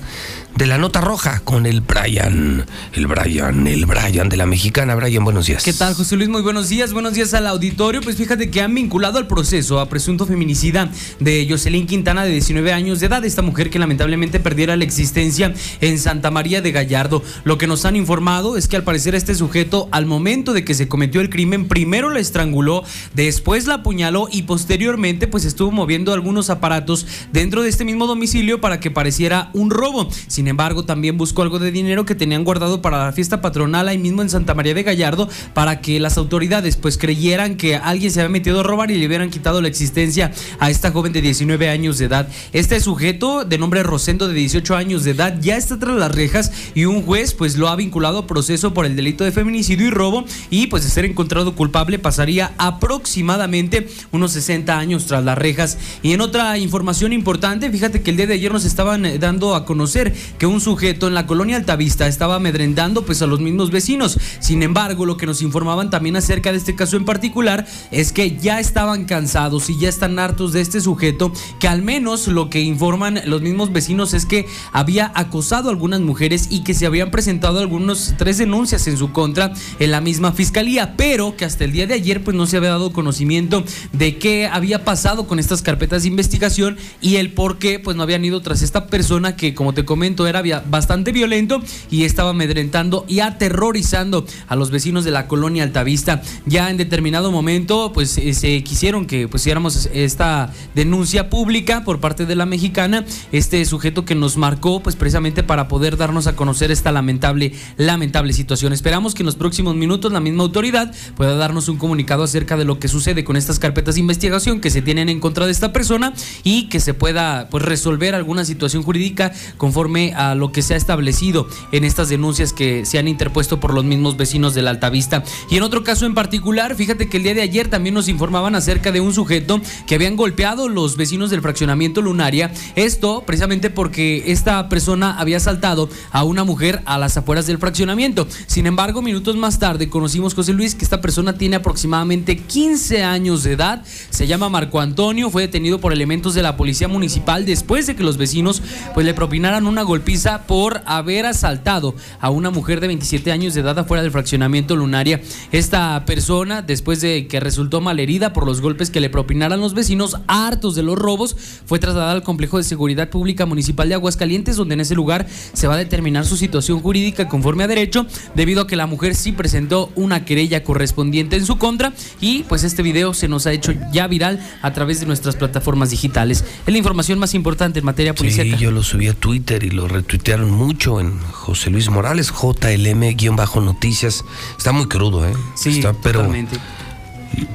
de 0.56 0.68
la 0.68 0.78
nota 0.78 1.02
roja 1.02 1.40
con 1.40 1.66
el 1.66 1.82
Brian, 1.82 2.66
el 2.94 3.08
Brian, 3.08 3.68
el 3.68 3.86
Brian 3.86 4.30
de 4.30 4.38
la 4.38 4.46
mexicana. 4.46 4.96
Brian, 4.96 5.24
buenos 5.24 5.48
días. 5.48 5.64
¿Qué 5.64 5.74
tal, 5.74 5.94
José 5.94 6.16
Luis? 6.18 6.30
Muy 6.30 6.42
buenos 6.42 6.70
días. 6.70 6.94
Buenos 6.94 7.14
días 7.14 7.34
al 7.34 7.48
auditorio. 7.48 8.02
Pues 8.02 8.16
fíjate 8.16 8.50
que 8.52 8.62
han 8.62 8.74
vinculado 8.76 9.18
al 9.18 9.28
proceso 9.28 9.80
a 9.80 9.90
presunto 9.90 10.26
feminicida 10.26 10.90
de 11.20 11.48
Jocelyn 11.50 11.88
Quintana, 11.88 12.24
de 12.26 12.32
19 12.32 12.74
años 12.74 13.00
de 13.00 13.08
edad. 13.08 13.24
Esta 13.26 13.42
mujer 13.42 13.70
que 13.70 13.80
lamentablemente 13.80 14.40
perdiera 14.40 14.76
la 14.76 14.84
existencia 14.84 15.54
en 15.80 15.98
Santa 15.98 16.32
María 16.32 16.62
de 16.62 16.72
Gallardo. 16.72 17.24
Lo 17.44 17.58
que 17.58 17.68
nos 17.68 17.86
han 17.86 17.96
informado 17.96 18.58
es 18.58 18.68
que 18.68 18.76
al 18.76 18.84
parecer 18.84 19.16
este 19.16 19.36
sujeto, 19.36 19.88
al 19.92 20.06
momento 20.06 20.54
de 20.54 20.64
que 20.64 20.74
se 20.74 20.88
cometió 20.88 21.22
el 21.22 21.30
crimen, 21.30 21.68
primero 21.68 22.10
la 22.10 22.20
estranguló, 22.20 22.84
después 23.14 23.68
la 23.68 23.76
apuñaló 23.76 24.28
y 24.32 24.44
posteriormente 24.44 25.28
pues 25.28 25.46
estuvo 25.46 25.72
moviendo 25.72 26.14
algunos 26.14 26.50
aparatos 26.50 27.08
dentro 27.32 27.64
de 27.64 27.70
este 27.70 27.86
mismo 27.86 28.06
domicilio 28.06 28.62
para 28.62 28.80
que 28.80 28.92
pareciera 28.92 29.50
un 29.54 29.70
robo. 29.70 30.10
Embargo, 30.48 30.84
también 30.84 31.18
buscó 31.18 31.42
algo 31.42 31.60
de 31.60 31.72
dinero 31.72 32.06
que 32.06 32.16
tenían 32.16 32.44
guardado 32.44 32.82
para 32.82 33.06
la 33.06 33.12
fiesta 33.12 33.42
patronal 33.42 33.88
ahí 33.88 33.98
mismo 33.98 34.22
en 34.22 34.30
Santa 34.30 34.54
María 34.54 34.74
de 34.74 34.84
Gallardo 34.84 35.30
para 35.54 35.82
que 35.82 36.00
las 36.00 36.18
autoridades 36.18 36.78
pues 36.78 36.98
creyeran 36.98 37.58
que 37.58 37.76
alguien 37.76 38.12
se 38.12 38.22
había 38.22 38.32
metido 38.32 38.62
a 38.62 38.64
robar 38.64 38.92
y 38.92 38.98
le 38.98 39.08
hubieran 39.08 39.30
quitado 39.30 39.62
la 39.62 39.68
existencia 39.68 40.32
a 40.60 40.70
esta 40.70 40.92
joven 40.92 41.14
de 41.14 41.22
19 41.22 41.70
años 41.70 41.98
de 41.98 42.06
edad. 42.06 42.28
Este 42.54 42.80
sujeto 42.80 43.46
de 43.46 43.58
nombre 43.58 43.84
Rosendo 43.84 44.28
de 44.28 44.34
18 44.34 44.76
años 44.76 45.04
de 45.04 45.12
edad 45.12 45.38
ya 45.42 45.58
está 45.58 45.80
tras 45.80 45.96
las 45.98 46.14
rejas 46.14 46.52
y 46.76 46.86
un 46.86 47.04
juez 47.04 47.34
pues 47.34 47.58
lo 47.58 47.68
ha 47.68 47.76
vinculado 47.76 48.20
a 48.20 48.28
proceso 48.28 48.74
por 48.74 48.86
el 48.86 48.96
delito 48.96 49.24
de 49.24 49.32
feminicidio 49.32 49.88
y 49.88 49.92
robo 49.92 50.26
y 50.50 50.68
pues 50.68 50.84
de 50.84 50.90
ser 50.90 51.06
encontrado 51.06 51.56
culpable 51.56 52.00
pasaría 52.00 52.54
aproximadamente 52.58 53.88
unos 54.12 54.32
60 54.34 54.78
años 54.78 55.06
tras 55.06 55.24
las 55.24 55.38
rejas. 55.38 55.78
Y 56.02 56.14
en 56.14 56.22
otra 56.22 56.58
información 56.58 57.14
importante, 57.14 57.70
fíjate 57.70 58.02
que 58.02 58.12
el 58.12 58.18
día 58.18 58.28
de 58.28 58.36
ayer 58.36 58.52
nos 58.52 58.66
estaban 58.66 59.06
eh, 59.06 59.18
dando 59.20 59.56
a 59.56 59.66
conocer 59.66 60.14
que 60.38 60.46
un 60.46 60.62
sujeto 60.62 61.08
en 61.08 61.14
la 61.14 61.28
colonia 61.28 61.58
Altavista 61.58 62.08
estaba 62.08 62.36
amedrentando 62.36 63.06
pues 63.06 63.22
a 63.22 63.28
los 63.28 63.40
mismos 63.40 63.72
vecinos. 63.72 64.20
Sin 64.40 64.64
embargo, 64.64 65.06
lo 65.06 65.18
que 65.18 65.26
nos 65.26 65.42
informaban 65.42 65.90
también 65.90 66.16
acerca 66.16 66.52
de 66.52 66.58
este 66.58 66.76
caso 66.76 66.98
en 66.98 67.06
particular 67.06 67.66
es 67.92 68.12
que 68.12 68.38
ya 68.38 68.60
estaban 68.60 69.06
cansados 69.06 69.70
y 69.70 69.78
ya 69.78 69.90
están 69.90 70.20
hartos 70.20 70.54
de 70.54 70.62
este 70.62 70.82
sujeto, 70.82 71.32
que 71.60 71.68
al 71.68 71.82
menos 71.82 72.28
lo 72.28 72.50
que 72.50 72.62
informan 72.62 73.22
los 73.26 73.42
mismos 73.42 73.72
vecinos 73.72 74.14
es 74.14 74.26
que 74.26 74.46
había 74.72 75.12
acosado 75.16 75.70
a 75.70 75.72
algunas 75.72 76.02
mujeres 76.02 76.48
y 76.50 76.64
que 76.64 76.74
se 76.74 76.86
habían 76.86 77.12
presentado 77.12 77.60
algunos 77.60 78.16
tres 78.18 78.38
denuncias 78.38 78.88
en 78.88 78.98
su 78.98 79.12
contra 79.12 79.54
en 79.80 79.92
la 79.92 80.02
misma 80.02 80.32
fiscalía, 80.32 80.96
pero 80.98 81.36
que 81.36 81.46
hasta 81.46 81.64
el 81.64 81.72
día 81.72 81.88
de 81.88 81.94
ayer 81.94 82.24
pues 82.24 82.36
no 82.36 82.46
se 82.46 82.58
había 82.58 82.70
dado 82.70 82.94
conocimiento 82.94 83.64
de 83.94 84.18
qué 84.18 84.48
había 84.48 84.84
pasado 84.84 85.28
con 85.28 85.40
estas 85.40 85.62
carpetas 85.62 86.04
de 86.04 86.10
investigación 86.10 86.78
y 87.02 87.18
el 87.18 87.34
por 87.34 87.58
qué 87.58 87.80
pues 87.80 87.98
no 87.98 88.04
habían 88.04 88.26
ido 88.26 88.42
tras 88.42 88.62
esta 88.62 88.88
persona 88.88 89.36
que 89.36 89.54
como 89.54 89.74
te 89.74 89.86
comento 89.86 90.21
era 90.28 90.42
bastante 90.70 91.12
violento 91.12 91.62
y 91.90 92.04
estaba 92.04 92.32
amedrentando 92.32 93.06
y 93.08 93.20
aterrorizando 93.20 94.26
a 94.48 94.56
los 94.56 94.72
vecinos 94.72 95.04
de 95.04 95.12
la 95.12 95.28
colonia 95.28 95.64
Altavista. 95.64 96.22
Ya 96.46 96.70
en 96.70 96.78
determinado 96.78 97.32
momento, 97.32 97.92
pues 97.94 98.18
eh, 98.18 98.34
se 98.34 98.64
quisieron 98.64 99.06
que 99.06 99.28
pusiéramos 99.28 99.90
esta 99.94 100.52
denuncia 100.76 101.30
pública 101.30 101.84
por 101.84 102.00
parte 102.00 102.26
de 102.26 102.36
la 102.36 102.46
mexicana, 102.46 103.06
este 103.32 103.64
sujeto 103.66 104.06
que 104.06 104.16
nos 104.16 104.38
marcó, 104.38 104.82
pues 104.82 104.96
precisamente 104.96 105.44
para 105.44 105.68
poder 105.68 105.98
darnos 105.98 106.28
a 106.28 106.36
conocer 106.36 106.72
esta 106.72 106.92
lamentable, 106.92 107.54
lamentable 107.78 108.34
situación. 108.34 108.74
Esperamos 108.74 109.14
que 109.14 109.24
en 109.24 109.28
los 109.28 109.36
próximos 109.36 109.76
minutos 109.76 110.12
la 110.12 110.20
misma 110.20 110.44
autoridad 110.44 110.94
pueda 111.16 111.36
darnos 111.36 111.70
un 111.70 111.78
comunicado 111.78 112.24
acerca 112.24 112.58
de 112.58 112.66
lo 112.66 112.80
que 112.80 112.88
sucede 112.88 113.24
con 113.24 113.36
estas 113.36 113.60
carpetas 113.60 113.96
de 113.96 114.02
investigación 114.02 114.62
que 114.62 114.70
se 114.70 114.82
tienen 114.82 115.10
en 115.10 115.20
contra 115.20 115.46
de 115.46 115.52
esta 115.52 115.74
persona 115.74 116.14
y 116.44 116.70
que 116.70 116.80
se 116.80 116.94
pueda 116.94 117.48
pues 117.50 117.64
resolver 117.64 118.16
alguna 118.16 118.46
situación 118.46 118.84
jurídica 118.84 119.32
conforme 119.58 120.11
a 120.16 120.36
lo 120.36 120.52
que 120.52 120.62
se 120.62 120.74
ha 120.74 120.78
establecido 120.78 121.48
en 121.72 121.84
estas 121.84 122.10
denuncias 122.10 122.54
que 122.54 122.86
se 122.86 123.00
han 123.00 123.08
interpuesto 123.08 123.60
por 123.60 123.74
los 123.74 123.84
mismos 123.84 124.18
vecinos 124.18 124.54
de 124.54 124.62
la 124.62 124.72
Altavista. 124.72 125.24
Y 125.50 125.58
en 125.58 125.64
otro 125.64 125.84
caso 125.84 126.06
en 126.06 126.14
particular, 126.14 126.76
fíjate 126.76 127.10
que 127.10 127.18
el 127.18 127.24
día 127.24 127.34
de 127.34 127.42
ayer 127.42 127.70
también 127.70 127.96
nos 127.96 128.08
informaban 128.08 128.56
acerca 128.56 128.92
de 128.92 129.02
un 129.02 129.14
sujeto 129.14 129.62
que 129.86 129.96
habían 129.96 130.16
golpeado 130.16 130.70
los 130.70 130.98
vecinos 130.98 131.30
del 131.30 131.42
fraccionamiento 131.42 132.02
Lunaria. 132.02 132.52
Esto 132.76 133.24
precisamente 133.26 133.70
porque 133.70 134.32
esta 134.32 134.70
persona 134.70 135.18
había 135.18 135.38
asaltado 135.38 135.90
a 136.12 136.24
una 136.24 136.44
mujer 136.44 136.82
a 136.86 136.98
las 136.98 137.18
afueras 137.18 137.48
del 137.48 137.58
fraccionamiento. 137.58 138.28
Sin 138.48 138.68
embargo, 138.68 139.02
minutos 139.02 139.36
más 139.36 139.60
tarde 139.60 139.90
conocimos, 139.90 140.34
José 140.34 140.54
Luis, 140.54 140.76
que 140.76 140.84
esta 140.84 141.02
persona 141.02 141.38
tiene 141.38 141.58
aproximadamente 141.58 142.38
15 142.38 143.04
años 143.04 143.44
de 143.44 143.54
edad. 143.54 143.84
Se 144.10 144.28
llama 144.28 144.50
Marco 144.50 144.80
Antonio, 144.80 145.30
fue 145.30 145.44
detenido 145.44 145.80
por 145.80 145.94
elementos 145.94 146.34
de 146.34 146.44
la 146.44 146.58
policía 146.58 146.88
municipal 146.88 147.46
después 147.46 147.88
de 147.88 147.96
que 147.96 148.04
los 148.04 148.18
vecinos 148.18 148.62
pues 148.94 149.06
le 149.06 149.14
propinaran 149.14 149.68
una 149.68 149.84
golpiza 150.02 150.48
por 150.48 150.82
haber 150.88 151.28
asaltado 151.28 151.94
a 152.20 152.32
una 152.32 152.50
mujer 152.50 152.80
de 152.82 152.88
27 152.88 153.32
años 153.32 153.54
de 153.54 153.62
edad 153.62 153.78
afuera 153.78 154.02
del 154.02 154.12
fraccionamiento 154.12 154.76
Lunaria. 154.76 155.22
Esta 155.52 156.06
persona, 156.06 156.64
después 156.64 157.02
de 157.02 157.28
que 157.28 157.40
resultó 157.40 157.82
malherida 157.82 158.34
por 158.34 158.48
los 158.48 158.62
golpes 158.62 158.90
que 158.90 159.00
le 159.00 159.12
propinaran 159.12 159.60
los 159.60 159.76
vecinos, 159.76 160.18
hartos 160.26 160.74
de 160.74 160.82
los 160.82 160.98
robos, 160.98 161.38
fue 161.68 161.78
trasladada 161.78 162.14
al 162.14 162.24
complejo 162.24 162.58
de 162.58 162.64
seguridad 162.64 163.10
pública 163.10 163.46
municipal 163.46 163.90
de 163.90 163.94
Aguascalientes, 163.94 164.56
donde 164.56 164.74
en 164.74 164.80
ese 164.80 164.96
lugar 164.96 165.28
se 165.54 165.68
va 165.68 165.76
a 165.76 165.78
determinar 165.78 166.26
su 166.26 166.36
situación 166.36 166.80
jurídica 166.80 167.28
conforme 167.28 167.64
a 167.64 167.68
derecho, 167.68 168.08
debido 168.34 168.64
a 168.64 168.68
que 168.68 168.76
la 168.76 168.88
mujer 168.88 169.14
sí 169.14 169.34
presentó 169.34 169.92
una 169.94 170.26
querella 170.26 170.64
correspondiente 170.64 171.36
en 171.36 171.46
su 171.46 171.60
contra 171.60 171.94
y 172.20 172.42
pues 172.50 172.64
este 172.64 172.82
video 172.82 173.14
se 173.14 173.28
nos 173.28 173.46
ha 173.46 173.52
hecho 173.52 173.72
ya 173.94 174.08
viral 174.08 174.40
a 174.64 174.74
través 174.74 175.00
de 175.00 175.06
nuestras 175.06 175.36
plataformas 175.36 175.92
digitales. 175.92 176.44
Es 176.66 176.72
la 176.72 176.80
información 176.80 177.20
más 177.20 177.36
importante 177.36 177.78
en 177.78 177.86
materia 177.86 178.16
policial. 178.16 178.48
Sí, 178.48 178.58
yo 178.58 178.72
lo 178.72 178.82
subí 178.82 179.08
a 179.08 179.14
Twitter 179.14 179.64
y 179.64 179.70
lo 179.70 179.91
retuitearon 179.92 180.50
mucho 180.52 181.00
en 181.00 181.20
José 181.32 181.70
Luis 181.70 181.90
Morales, 181.90 182.32
JLM-noticias. 182.32 184.26
Está 184.58 184.72
muy 184.72 184.88
crudo, 184.88 185.28
¿eh? 185.28 185.34
Sí, 185.56 185.78
Está, 185.80 185.94
pero, 185.94 186.20
totalmente. 186.22 186.58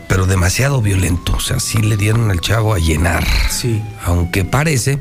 pero 0.09 0.27
demasiado 0.27 0.81
violento. 0.81 1.33
O 1.37 1.41
sea, 1.41 1.61
sí 1.61 1.79
le 1.79 1.97
dieron 1.97 2.31
al 2.31 2.41
chavo 2.41 2.75
a 2.75 2.79
llenar. 2.79 3.27
Sí. 3.51 3.83
Aunque 4.05 4.45
parece 4.45 5.01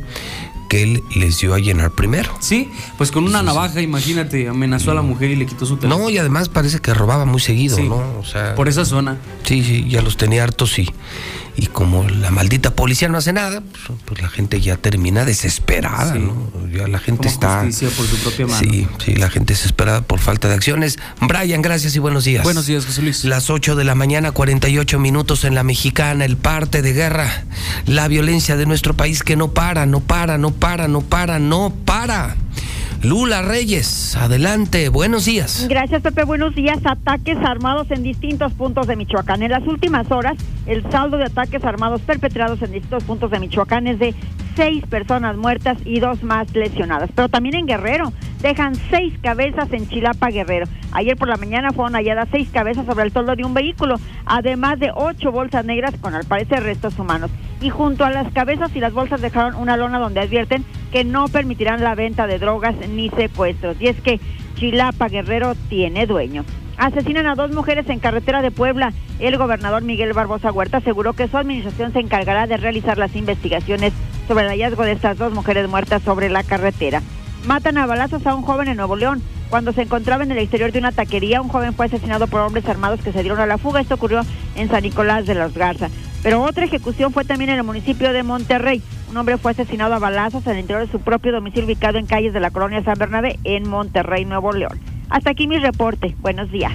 que 0.70 0.82
él 0.84 1.04
les 1.16 1.40
dio 1.40 1.54
a 1.54 1.60
llenar 1.60 1.92
primero. 1.92 2.32
Sí, 2.40 2.72
pues 2.98 3.12
con 3.12 3.24
una 3.26 3.44
navaja, 3.44 3.82
imagínate, 3.82 4.48
amenazó 4.50 4.92
a 4.92 4.96
la 4.96 5.04
mujer 5.04 5.30
y 5.30 5.36
le 5.36 5.46
quitó 5.46 5.66
su 5.66 5.78
teléfono. 5.78 6.04
No, 6.06 6.10
y 6.10 6.18
además 6.18 6.50
parece 6.50 6.80
que 6.80 6.94
robaba 6.94 7.26
muy 7.26 7.40
seguido, 7.40 7.76
Sí. 7.78 7.84
¿no? 7.84 7.98
O 8.20 8.26
sea, 8.26 8.56
Por 8.56 8.68
esa 8.68 8.84
zona. 8.84 9.18
Sí, 9.44 9.64
sí, 9.64 9.86
ya 9.88 10.02
los 10.02 10.18
tenía 10.18 10.44
hartos 10.44 10.80
y, 10.80 10.90
y 11.58 11.68
como 11.68 12.04
la 12.04 12.32
maldita 12.32 12.76
policía 12.76 13.08
no 13.08 13.18
hace 13.18 13.32
nada, 13.34 13.62
pues, 13.62 14.00
pues 14.06 14.22
la 14.22 14.30
gente 14.30 14.60
ya 14.60 14.78
termina 14.78 15.24
desesperada, 15.26 16.14
Sí. 16.14 16.20
¿no? 16.20 16.52
Ya 16.72 16.88
la 16.88 17.00
gente 17.00 17.20
Como 17.20 17.30
está... 17.30 17.62
justicia 17.64 17.90
por 17.96 18.06
su 18.08 18.18
propia 18.18 18.48
mano. 18.48 18.60
Sí, 18.60 18.88
sí, 19.04 19.16
la 19.16 19.30
gente 19.30 19.54
desesperada 19.54 20.02
por 20.02 20.20
falta 20.20 20.48
de 20.50 20.56
acciones. 20.56 20.98
Brian, 21.22 21.62
gracias 21.62 21.96
y 21.96 22.00
buenos 22.00 22.26
días. 22.26 22.44
Buenos 22.44 22.66
días, 22.66 22.86
José 22.86 23.02
Luis. 23.02 23.24
Las 23.24 23.50
8 23.50 23.76
de 23.76 23.84
la 23.86 23.96
mañana, 23.96 24.32
48 24.32 25.00
minutos 25.00 25.46
en 25.46 25.56
la 25.56 25.64
mexicana, 25.64 26.26
el 26.26 26.36
parte 26.36 26.82
de 26.82 26.92
guerra. 26.94 27.46
La 27.86 28.08
violencia 28.10 28.58
de 28.58 28.66
nuestro 28.66 28.94
país 28.96 29.24
que 29.24 29.36
no 29.38 29.54
para, 29.54 29.86
no 29.86 30.02
para, 30.02 30.38
no 30.38 30.52
para, 30.52 30.88
no 30.90 31.02
para, 31.02 31.40
no 31.40 31.74
para. 31.86 32.36
Lula 33.04 33.42
Reyes, 33.42 34.16
adelante, 34.16 34.90
buenos 34.90 35.26
días. 35.26 35.68
Gracias, 35.70 36.02
Pepe. 36.02 36.24
Buenos 36.24 36.56
días. 36.56 36.80
Ataques 36.86 37.38
armados 37.38 37.92
en 37.92 38.04
distintos 38.04 38.54
puntos 38.54 38.88
de 38.88 38.96
Michoacán. 38.96 39.44
En 39.44 39.52
las 39.52 39.66
últimas 39.68 40.10
horas, 40.12 40.38
el 40.66 40.90
saldo 40.92 41.18
de 41.18 41.26
ataques 41.26 41.64
armados 41.64 42.02
perpetrados 42.02 42.62
en 42.62 42.72
distintos 42.72 43.04
puntos 43.04 43.30
de 43.32 43.40
Michoacán 43.40 43.88
es 43.88 44.00
de 44.00 44.16
seis 44.56 44.84
personas 44.88 45.38
muertas 45.38 45.78
y 45.86 46.00
dos 46.00 46.24
más 46.24 46.54
lesionadas. 46.56 47.10
Pero 47.14 47.30
también 47.30 47.56
en 47.56 47.68
Guerrero 47.68 48.12
dejan 48.46 48.76
seis 48.92 49.12
cabezas 49.24 49.74
en 49.74 49.90
Chilapa, 49.90 50.28
Guerrero. 50.28 50.68
Ayer 50.92 51.18
por 51.18 51.28
la 51.28 51.36
mañana 51.36 51.72
fueron 51.72 51.96
halladas 51.96 52.30
seis 52.32 52.48
cabezas 52.54 52.86
sobre 52.86 53.04
el 53.04 53.12
toldo 53.12 53.36
de 53.36 53.44
un 53.44 53.56
vehículo, 53.56 53.96
además 54.28 54.80
de 54.80 54.92
ocho 54.94 55.32
bolsas 55.32 55.66
negras 55.66 55.96
con 56.00 56.14
al 56.14 56.26
parecer 56.26 56.62
restos 56.62 57.00
humanos. 57.00 57.32
Y 57.60 57.72
junto 57.72 58.06
a 58.06 58.12
las 58.12 58.32
cabezas 58.34 58.70
y 58.76 58.80
las 58.80 58.94
bolsas 58.94 59.20
dejaron 59.20 59.56
una 59.56 59.78
lona 59.78 59.98
donde 59.98 60.20
advierten 60.20 60.64
que 60.92 61.04
no 61.04 61.28
permitirán 61.28 61.84
la 61.84 61.96
venta 61.96 62.28
de 62.28 62.38
drogas 62.38 62.76
ni 62.88 63.10
secuestros. 63.10 63.78
Y 63.80 63.88
es 63.88 64.00
que 64.02 64.20
Chilapa 64.58 65.08
Guerrero 65.08 65.56
tiene 65.68 66.06
dueño. 66.06 66.46
Asesinan 66.78 67.26
a 67.26 67.34
dos 67.34 67.52
mujeres 67.52 67.90
en 67.90 67.98
carretera 67.98 68.44
de 68.44 68.52
Puebla. 68.52 68.94
El 69.18 69.40
gobernador 69.40 69.82
Miguel 69.82 70.14
Barbosa 70.14 70.52
Huerta 70.52 70.78
aseguró 70.78 71.14
que 71.14 71.28
su 71.28 71.38
administración 71.38 71.94
se 71.94 72.00
encargará 72.00 72.46
de 72.46 72.58
realizar 72.58 73.00
las 73.00 73.16
investigaciones 73.16 73.92
sobre 74.28 74.44
el 74.44 74.52
hallazgo 74.52 74.84
de 74.84 74.92
estas 74.92 75.18
dos 75.18 75.34
mujeres 75.34 75.68
muertas 75.68 76.04
sobre 76.04 76.30
la 76.30 76.44
carretera. 76.44 77.02
Matan 77.46 77.78
a 77.78 77.86
balazos 77.86 78.26
a 78.26 78.34
un 78.34 78.42
joven 78.42 78.68
en 78.68 78.78
Nuevo 78.78 78.96
León. 78.96 79.22
Cuando 79.50 79.72
se 79.72 79.84
encontraba 79.84 80.24
en 80.24 80.32
el 80.32 80.40
exterior 80.40 80.72
de 80.72 80.80
una 80.80 80.92
taquería, 80.92 81.42
un 81.42 81.50
joven 81.50 81.74
fue 81.74 81.86
asesinado 81.86 82.26
por 82.28 82.42
hombres 82.42 82.68
armados 82.68 83.02
que 83.02 83.12
se 83.12 83.22
dieron 83.22 83.40
a 83.40 83.46
la 83.46 83.60
fuga. 83.60 83.82
Esto 83.82 83.96
ocurrió 83.96 84.22
en 84.56 84.68
San 84.68 84.82
Nicolás 84.82 85.28
de 85.28 85.36
los 85.36 85.54
Garza. 85.54 85.90
Pero 86.24 86.42
otra 86.42 86.66
ejecución 86.66 87.14
fue 87.14 87.24
también 87.24 87.52
en 87.52 87.58
el 87.58 87.64
municipio 87.64 88.12
de 88.14 88.24
Monterrey. 88.24 88.82
Un 89.12 89.18
hombre 89.18 89.38
fue 89.38 89.52
asesinado 89.52 89.94
a 89.94 90.00
balazos 90.00 90.46
en 90.48 90.54
el 90.54 90.60
interior 90.62 90.86
de 90.86 90.92
su 90.92 91.00
propio 91.00 91.32
domicilio 91.32 91.66
ubicado 91.66 92.00
en 92.00 92.08
calles 92.08 92.34
de 92.34 92.40
la 92.40 92.50
colonia 92.50 92.84
San 92.84 92.98
Bernabé 92.98 93.40
en 93.44 93.70
Monterrey, 93.70 94.26
Nuevo 94.26 94.52
León. 94.52 94.80
Hasta 95.12 95.30
aquí 95.30 95.48
mi 95.48 95.60
reporte. 95.60 96.16
Buenos 96.22 96.52
días. 96.52 96.74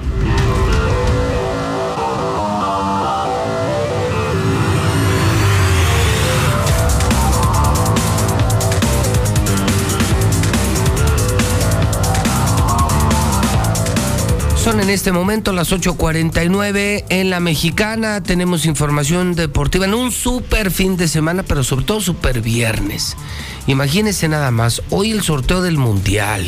Son 14.63 14.79
en 14.79 14.91
este 14.91 15.11
momento 15.11 15.55
las 15.55 15.73
8.49 15.73 17.07
en 17.09 17.31
la 17.31 17.41
mexicana. 17.41 18.23
Tenemos 18.23 18.67
información 18.67 19.35
deportiva 19.35 19.87
en 19.87 19.95
un 19.95 20.13
super 20.13 20.71
fin 20.71 20.99
de 20.99 21.09
semana, 21.09 21.43
pero 21.43 21.65
sobre 21.65 21.87
todo 21.87 22.03
super 22.03 22.43
viernes. 22.43 23.17
Imagínense 23.67 24.29
nada 24.29 24.51
más, 24.51 24.83
hoy 24.91 25.13
el 25.13 25.23
sorteo 25.23 25.63
del 25.63 25.79
mundial. 25.79 26.47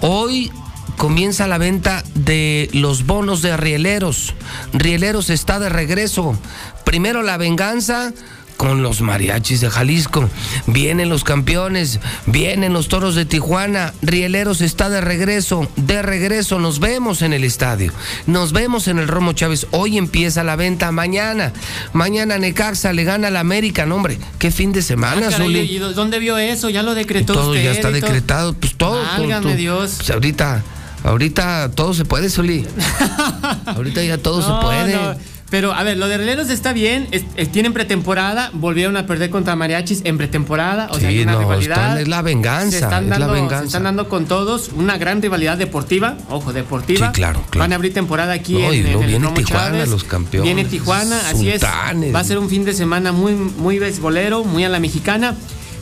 Hoy 0.00 0.50
comienza 0.96 1.46
la 1.46 1.58
venta 1.58 2.02
de 2.14 2.70
los 2.72 3.04
bonos 3.04 3.42
de 3.42 3.54
Rieleros. 3.58 4.34
Rieleros 4.72 5.28
está 5.28 5.58
de 5.58 5.68
regreso. 5.68 6.38
Primero 6.84 7.22
la 7.22 7.36
venganza 7.36 8.14
con 8.56 8.82
los 8.82 9.00
mariachis 9.00 9.60
de 9.60 9.70
Jalisco. 9.70 10.28
Vienen 10.66 11.08
los 11.08 11.24
campeones, 11.24 12.00
vienen 12.26 12.72
los 12.72 12.88
toros 12.88 13.14
de 13.14 13.24
Tijuana. 13.24 13.92
Rieleros 14.02 14.60
está 14.60 14.88
de 14.88 15.00
regreso, 15.00 15.68
de 15.76 16.02
regreso. 16.02 16.58
Nos 16.58 16.78
vemos 16.80 17.22
en 17.22 17.32
el 17.32 17.44
estadio. 17.44 17.92
Nos 18.26 18.52
vemos 18.52 18.88
en 18.88 18.98
el 18.98 19.08
Romo 19.08 19.32
Chávez. 19.32 19.66
Hoy 19.70 19.98
empieza 19.98 20.44
la 20.44 20.56
venta. 20.56 20.92
Mañana, 20.92 21.52
mañana 21.92 22.38
Necaxa 22.38 22.92
le 22.92 23.04
gana 23.04 23.28
al 23.28 23.36
América. 23.36 23.86
No, 23.86 23.96
hombre, 23.96 24.18
qué 24.38 24.50
fin 24.50 24.72
de 24.72 24.82
semana, 24.82 25.26
Ah, 25.26 25.30
caray, 25.30 25.46
Zuli. 25.46 25.58
¿Y 25.60 25.78
dónde 25.78 26.18
vio 26.18 26.38
eso? 26.38 26.70
Ya 26.70 26.82
lo 26.82 26.94
decretó 26.94 27.32
Todo 27.34 27.50
usted. 27.50 27.64
ya 27.64 27.70
está 27.72 27.88
todo. 27.88 27.92
decretado, 28.00 28.52
pues 28.54 28.74
todo. 28.76 29.02
Válgame. 29.02 29.56
Dios. 29.56 29.94
Pues 29.96 30.10
ahorita, 30.10 30.62
ahorita 31.02 31.70
todo 31.74 31.94
se 31.94 32.04
puede, 32.04 32.30
Soli. 32.30 32.66
ahorita 33.66 34.02
ya 34.02 34.18
todo 34.18 34.40
No, 34.40 34.60
se 34.60 34.66
puede. 34.66 34.94
no. 34.94 35.33
Pero, 35.54 35.72
a 35.72 35.84
ver, 35.84 35.96
lo 35.98 36.08
de 36.08 36.16
Rieleros 36.18 36.50
está 36.50 36.72
bien. 36.72 37.06
es- 37.12 37.22
es- 37.36 37.52
tienen 37.52 37.72
pretemporada. 37.72 38.50
Volvieron 38.54 38.96
a 38.96 39.06
perder 39.06 39.30
contra 39.30 39.54
Mariachis 39.54 40.00
en 40.02 40.18
pretemporada. 40.18 40.88
O 40.90 40.98
sea, 40.98 41.08
Sí, 41.08 41.14
hay 41.18 41.22
una 41.22 41.34
no, 41.34 41.38
rivalidad. 41.38 41.76
están- 41.76 41.98
es 41.98 42.08
la 42.08 42.22
venganza, 42.22 42.70
Se 42.70 42.78
están, 42.82 43.04
es 43.04 43.10
la 43.10 43.18
dando, 43.20 43.34
venganza. 43.34 43.58
se 43.60 43.66
están 43.66 43.84
dando 43.84 44.08
con 44.08 44.26
todos 44.26 44.70
una 44.74 44.98
gran 44.98 45.22
rivalidad 45.22 45.56
deportiva. 45.56 46.16
Ojo, 46.28 46.52
deportiva. 46.52 47.06
Sí, 47.06 47.12
claro, 47.12 47.40
Van 47.56 47.70
a 47.72 47.76
abrir 47.76 47.94
temporada 47.94 48.32
aquí 48.32 48.54
No, 48.54 48.72
en, 48.72 48.74
en 48.74 48.82
luego 48.82 49.02
el 49.02 49.06
viene 49.06 49.28
Tijuana, 49.28 49.64
Chávez. 49.70 49.88
los 49.90 50.02
campeones, 50.02 50.52
Viene 50.52 50.68
Tijuana, 50.68 51.20
así 51.30 51.48
es. 51.48 51.62
Va 51.62 52.18
a 52.18 52.24
ser 52.24 52.38
un 52.38 52.50
fin 52.50 52.64
de 52.64 52.74
semana 52.74 53.12
muy, 53.12 53.34
muy 53.34 53.78
beisbolero, 53.78 54.42
muy 54.42 54.64
a 54.64 54.68
la 54.68 54.80
mexicana. 54.80 55.36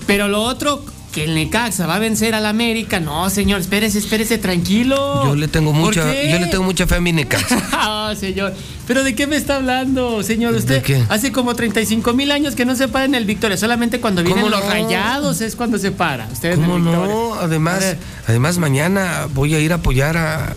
Pero 0.06 0.28
lo 0.28 0.42
otro, 0.42 0.84
que 1.12 1.24
el 1.24 1.34
Necaxa 1.34 1.86
va 1.86 1.96
a 1.96 1.98
vencer 1.98 2.34
al 2.34 2.44
América. 2.46 2.98
No, 3.00 3.28
señor, 3.30 3.60
espérese, 3.62 3.98
espérese, 4.00 4.36
tranquilo. 4.38 5.24
Yo 5.24 5.34
le 5.34 5.46
tengo 5.48 5.70
¿Por 5.72 5.80
mucha, 5.80 6.04
yo 6.06 6.38
le 6.38 6.46
tengo 6.46 6.64
mucha 6.64 6.86
fe 6.86 6.96
a 6.96 7.00
mi 7.00 7.12
Necaxa. 7.12 7.56
Ah, 7.72 8.14
señor. 8.18 8.52
¿Pero 8.86 9.04
de 9.04 9.14
qué 9.14 9.26
me 9.26 9.36
está 9.36 9.56
hablando, 9.56 10.22
señor? 10.22 10.54
Usted 10.54 10.82
qué? 10.82 11.02
hace 11.08 11.30
como 11.30 11.54
35 11.54 12.12
mil 12.14 12.30
años 12.32 12.54
que 12.56 12.64
no 12.64 12.74
se 12.74 12.88
para 12.88 13.04
en 13.04 13.14
el 13.14 13.24
Victoria. 13.24 13.56
Solamente 13.56 14.00
cuando 14.00 14.22
vienen 14.22 14.42
¿Cómo 14.44 14.54
los 14.56 14.64
no? 14.64 14.70
rayados 14.70 15.40
es 15.40 15.54
cuando 15.54 15.78
se 15.78 15.92
para. 15.92 16.26
Usted 16.32 16.52
en 16.52 16.60
el 16.64 16.66
¿Cómo 16.66 16.78
no? 16.78 17.34
Además, 17.34 17.96
además 18.26 18.58
mañana 18.58 19.28
voy 19.32 19.54
a 19.54 19.60
ir 19.60 19.72
a 19.72 19.76
apoyar 19.76 20.16
a, 20.16 20.54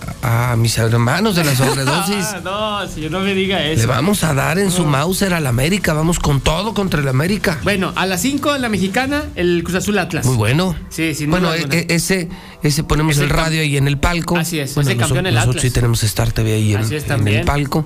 a 0.52 0.56
mis 0.56 0.78
hermanos 0.78 1.36
de 1.36 1.44
la 1.44 1.56
sobredosis. 1.56 2.26
No, 2.44 2.88
señor, 2.88 3.12
no 3.12 3.20
me 3.22 3.34
diga 3.34 3.64
eso. 3.64 3.82
Le 3.82 3.86
vamos 3.88 4.24
a 4.24 4.34
dar 4.34 4.60
en 4.60 4.70
su 4.72 4.86
Mauser 4.86 5.34
al 5.34 5.48
América, 5.48 5.94
vamos 5.94 6.20
con 6.20 6.42
todo 6.42 6.74
contra 6.74 7.02
el 7.02 7.08
América. 7.08 7.60
Bueno, 7.64 7.92
a 7.96 8.06
las 8.06 8.22
5 8.22 8.56
en 8.56 8.62
la 8.62 8.70
mexicana, 8.70 9.24
el 9.36 9.64
Cruz 9.64 9.76
Azul 9.78 9.98
Atlas. 9.98 10.26
Muy 10.26 10.36
bueno. 10.36 10.76
Sí, 10.90 11.14
sin 11.16 11.30
Bueno, 11.32 11.54
e- 11.54 11.66
e- 11.72 11.88
ese, 11.90 12.30
ese 12.66 12.84
ponemos 12.84 13.18
Es 13.18 13.24
el 13.24 13.30
radio 13.30 13.62
ahí 13.62 13.78
en 13.78 13.88
el 13.88 13.98
palco. 13.98 14.38
Así 14.38 14.60
es, 14.60 14.76
bueno, 14.76 14.90
campeón 14.90 15.00
nosotros, 15.10 15.28
el 15.28 15.36
nosotros 15.36 15.62
sí 15.62 15.72
tenemos 15.72 16.04
Star 16.04 16.32
TV 16.32 16.54
ahí 16.54 16.74
en, 16.74 16.82
Así 16.82 16.96
es 16.96 17.04
en 17.04 17.10
también. 17.10 17.40
el 17.40 17.46
palco. 17.46 17.86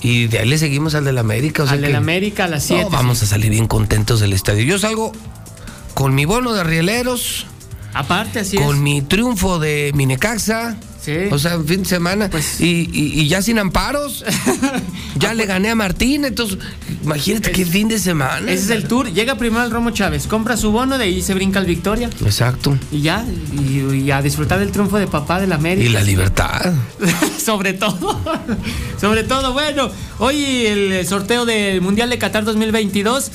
Y 0.00 0.26
de 0.26 0.38
ahí 0.40 0.48
le 0.48 0.58
seguimos 0.58 0.94
al 0.94 1.04
del 1.04 1.16
América. 1.18 1.62
O 1.62 1.66
sea 1.66 1.74
Al 1.74 1.80
del 1.82 1.94
América 1.96 2.44
a 2.44 2.48
las 2.48 2.68
No, 2.70 2.76
7. 2.76 2.88
vamos 2.92 3.22
a 3.22 3.26
salir 3.26 3.50
bien 3.50 3.66
contentos 3.66 4.20
del 4.20 4.32
estadio. 4.34 4.62
Yo 4.64 4.78
salgo 4.78 5.12
con 5.94 6.14
mi 6.14 6.24
bono 6.26 6.52
de 6.52 6.62
rieleros, 6.64 7.46
Aparte, 7.94 8.40
así 8.40 8.56
con 8.56 8.76
es. 8.76 8.82
mi 8.82 9.02
triunfo 9.02 9.58
de 9.58 9.92
Minecaxa. 9.94 10.76
Sí. 11.04 11.12
O 11.30 11.38
sea, 11.38 11.58
fin 11.60 11.82
de 11.82 11.88
semana. 11.88 12.30
y, 12.58 12.64
y- 12.64 13.20
y 13.20 13.28
ya 13.28 13.42
sin 13.42 13.58
amparos. 13.58 14.24
ya 15.16 15.34
le 15.34 15.44
gané 15.46 15.68
a 15.70 15.74
Martín. 15.74 16.24
Entonces, 16.24 16.58
imagínate 17.02 17.52
qué 17.52 17.66
fin 17.66 17.88
de 17.88 17.98
semana. 17.98 18.50
Ese 18.50 18.64
es 18.64 18.70
el 18.70 18.88
tour. 18.88 19.12
Llega 19.12 19.34
primero 19.34 19.62
al 19.62 19.70
Romo 19.70 19.90
Chávez, 19.90 20.26
compra 20.26 20.56
su 20.56 20.72
bono, 20.72 20.96
de 20.96 21.04
ahí 21.04 21.20
se 21.20 21.34
brinca 21.34 21.58
al 21.58 21.66
Victoria. 21.66 22.08
Exacto. 22.24 22.78
Y 22.90 23.02
ya, 23.02 23.24
y, 23.52 23.80
y 24.02 24.10
a 24.10 24.22
disfrutar 24.22 24.58
del 24.58 24.70
triunfo 24.72 24.96
de 24.98 25.06
papá 25.06 25.40
del 25.40 25.52
América. 25.52 25.86
Y 25.88 25.92
la 25.92 26.02
libertad. 26.02 26.72
Sobre 27.44 27.74
todo. 27.74 28.18
Sobre 29.00 29.24
todo, 29.24 29.52
bueno, 29.52 29.90
hoy 30.20 30.66
el 30.66 31.06
sorteo 31.06 31.44
del 31.44 31.82
Mundial 31.82 32.08
de 32.08 32.18
Qatar 32.18 32.44
2022. 32.44 33.30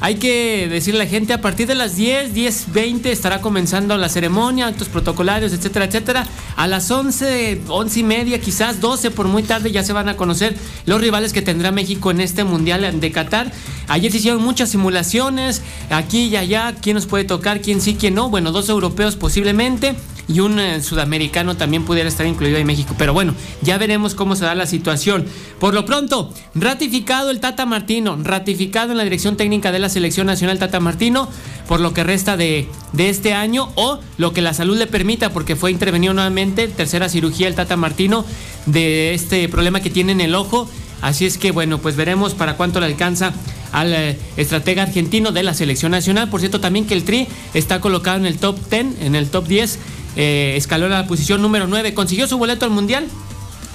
Hay 0.00 0.16
que 0.16 0.68
decirle 0.68 1.00
a 1.00 1.04
la 1.04 1.10
gente, 1.10 1.32
a 1.32 1.40
partir 1.40 1.66
de 1.66 1.74
las 1.74 1.96
10, 1.96 2.34
10, 2.34 2.72
20 2.72 3.10
estará 3.10 3.40
comenzando 3.40 3.96
la 3.96 4.08
ceremonia, 4.08 4.66
actos 4.66 4.88
protocolarios, 4.88 5.52
etcétera, 5.52 5.86
etcétera. 5.86 6.26
A 6.56 6.66
las 6.66 6.90
11, 6.90 7.62
11 7.68 8.00
y 8.00 8.02
media, 8.02 8.40
quizás 8.40 8.80
12 8.80 9.10
por 9.10 9.28
muy 9.28 9.42
tarde, 9.42 9.70
ya 9.70 9.82
se 9.82 9.92
van 9.92 10.08
a 10.08 10.16
conocer 10.16 10.56
los 10.86 11.00
rivales 11.00 11.32
que 11.32 11.42
tendrá 11.42 11.70
México 11.70 12.10
en 12.10 12.20
este 12.20 12.44
Mundial 12.44 13.00
de 13.00 13.12
Qatar. 13.12 13.52
Ayer 13.88 14.10
se 14.10 14.18
hicieron 14.18 14.42
muchas 14.42 14.70
simulaciones, 14.70 15.62
aquí 15.90 16.24
y 16.26 16.36
allá, 16.36 16.74
quién 16.80 16.94
nos 16.94 17.06
puede 17.06 17.24
tocar, 17.24 17.60
quién 17.60 17.80
sí, 17.80 17.96
quién 17.98 18.14
no. 18.14 18.28
Bueno, 18.30 18.52
dos 18.52 18.68
europeos 18.68 19.16
posiblemente 19.16 19.94
y 20.28 20.40
un 20.40 20.58
eh, 20.58 20.82
sudamericano 20.82 21.56
también 21.56 21.84
pudiera 21.84 22.08
estar 22.08 22.26
incluido 22.26 22.58
en 22.58 22.66
México. 22.66 22.94
Pero 22.98 23.12
bueno, 23.12 23.34
ya 23.62 23.78
veremos 23.78 24.14
cómo 24.14 24.36
se 24.36 24.44
da 24.44 24.54
la 24.54 24.66
situación. 24.66 25.26
Por 25.60 25.74
lo 25.74 25.84
pronto, 25.84 26.32
ratificado 26.54 27.30
el 27.30 27.40
Tata 27.40 27.66
Martino, 27.66 28.18
ratificado 28.22 28.92
en 28.92 28.98
la 28.98 29.04
dirección 29.04 29.36
técnica 29.36 29.72
de 29.72 29.78
la 29.78 29.88
Selección 29.88 30.26
Nacional 30.26 30.58
Tata 30.58 30.80
Martino, 30.80 31.28
por 31.68 31.80
lo 31.80 31.94
que 31.94 32.04
resta 32.04 32.36
de, 32.36 32.68
de 32.92 33.08
este 33.08 33.34
año 33.34 33.70
o 33.74 33.98
lo 34.18 34.32
que 34.32 34.42
la 34.42 34.54
salud 34.54 34.76
le 34.76 34.86
permita, 34.86 35.30
porque 35.30 35.56
fue 35.56 35.70
intervenido 35.70 36.14
nuevamente, 36.14 36.68
tercera 36.68 37.08
cirugía 37.08 37.48
el 37.48 37.54
Tata 37.54 37.76
Martino 37.76 38.24
de 38.66 39.14
este 39.14 39.48
problema 39.48 39.80
que 39.80 39.90
tiene 39.90 40.12
en 40.12 40.20
el 40.20 40.34
ojo. 40.34 40.68
Así 41.04 41.26
es 41.26 41.36
que 41.36 41.52
bueno, 41.52 41.82
pues 41.82 41.96
veremos 41.96 42.32
para 42.32 42.56
cuánto 42.56 42.80
le 42.80 42.86
alcanza 42.86 43.34
al 43.72 43.92
eh, 43.92 44.18
estratega 44.38 44.84
argentino 44.84 45.32
de 45.32 45.42
la 45.42 45.52
selección 45.52 45.92
nacional. 45.92 46.30
Por 46.30 46.40
cierto, 46.40 46.60
también 46.60 46.86
que 46.86 46.94
el 46.94 47.04
Tri 47.04 47.28
está 47.52 47.78
colocado 47.82 48.16
en 48.16 48.24
el 48.24 48.38
top 48.38 48.58
10, 48.70 49.02
en 49.02 49.14
el 49.14 49.28
top 49.28 49.46
10, 49.46 49.78
eh, 50.16 50.54
escaló 50.56 50.86
a 50.86 50.88
la 50.88 51.06
posición 51.06 51.42
número 51.42 51.66
9. 51.66 51.92
¿Consiguió 51.92 52.26
su 52.26 52.38
boleto 52.38 52.64
al 52.64 52.70
Mundial? 52.70 53.06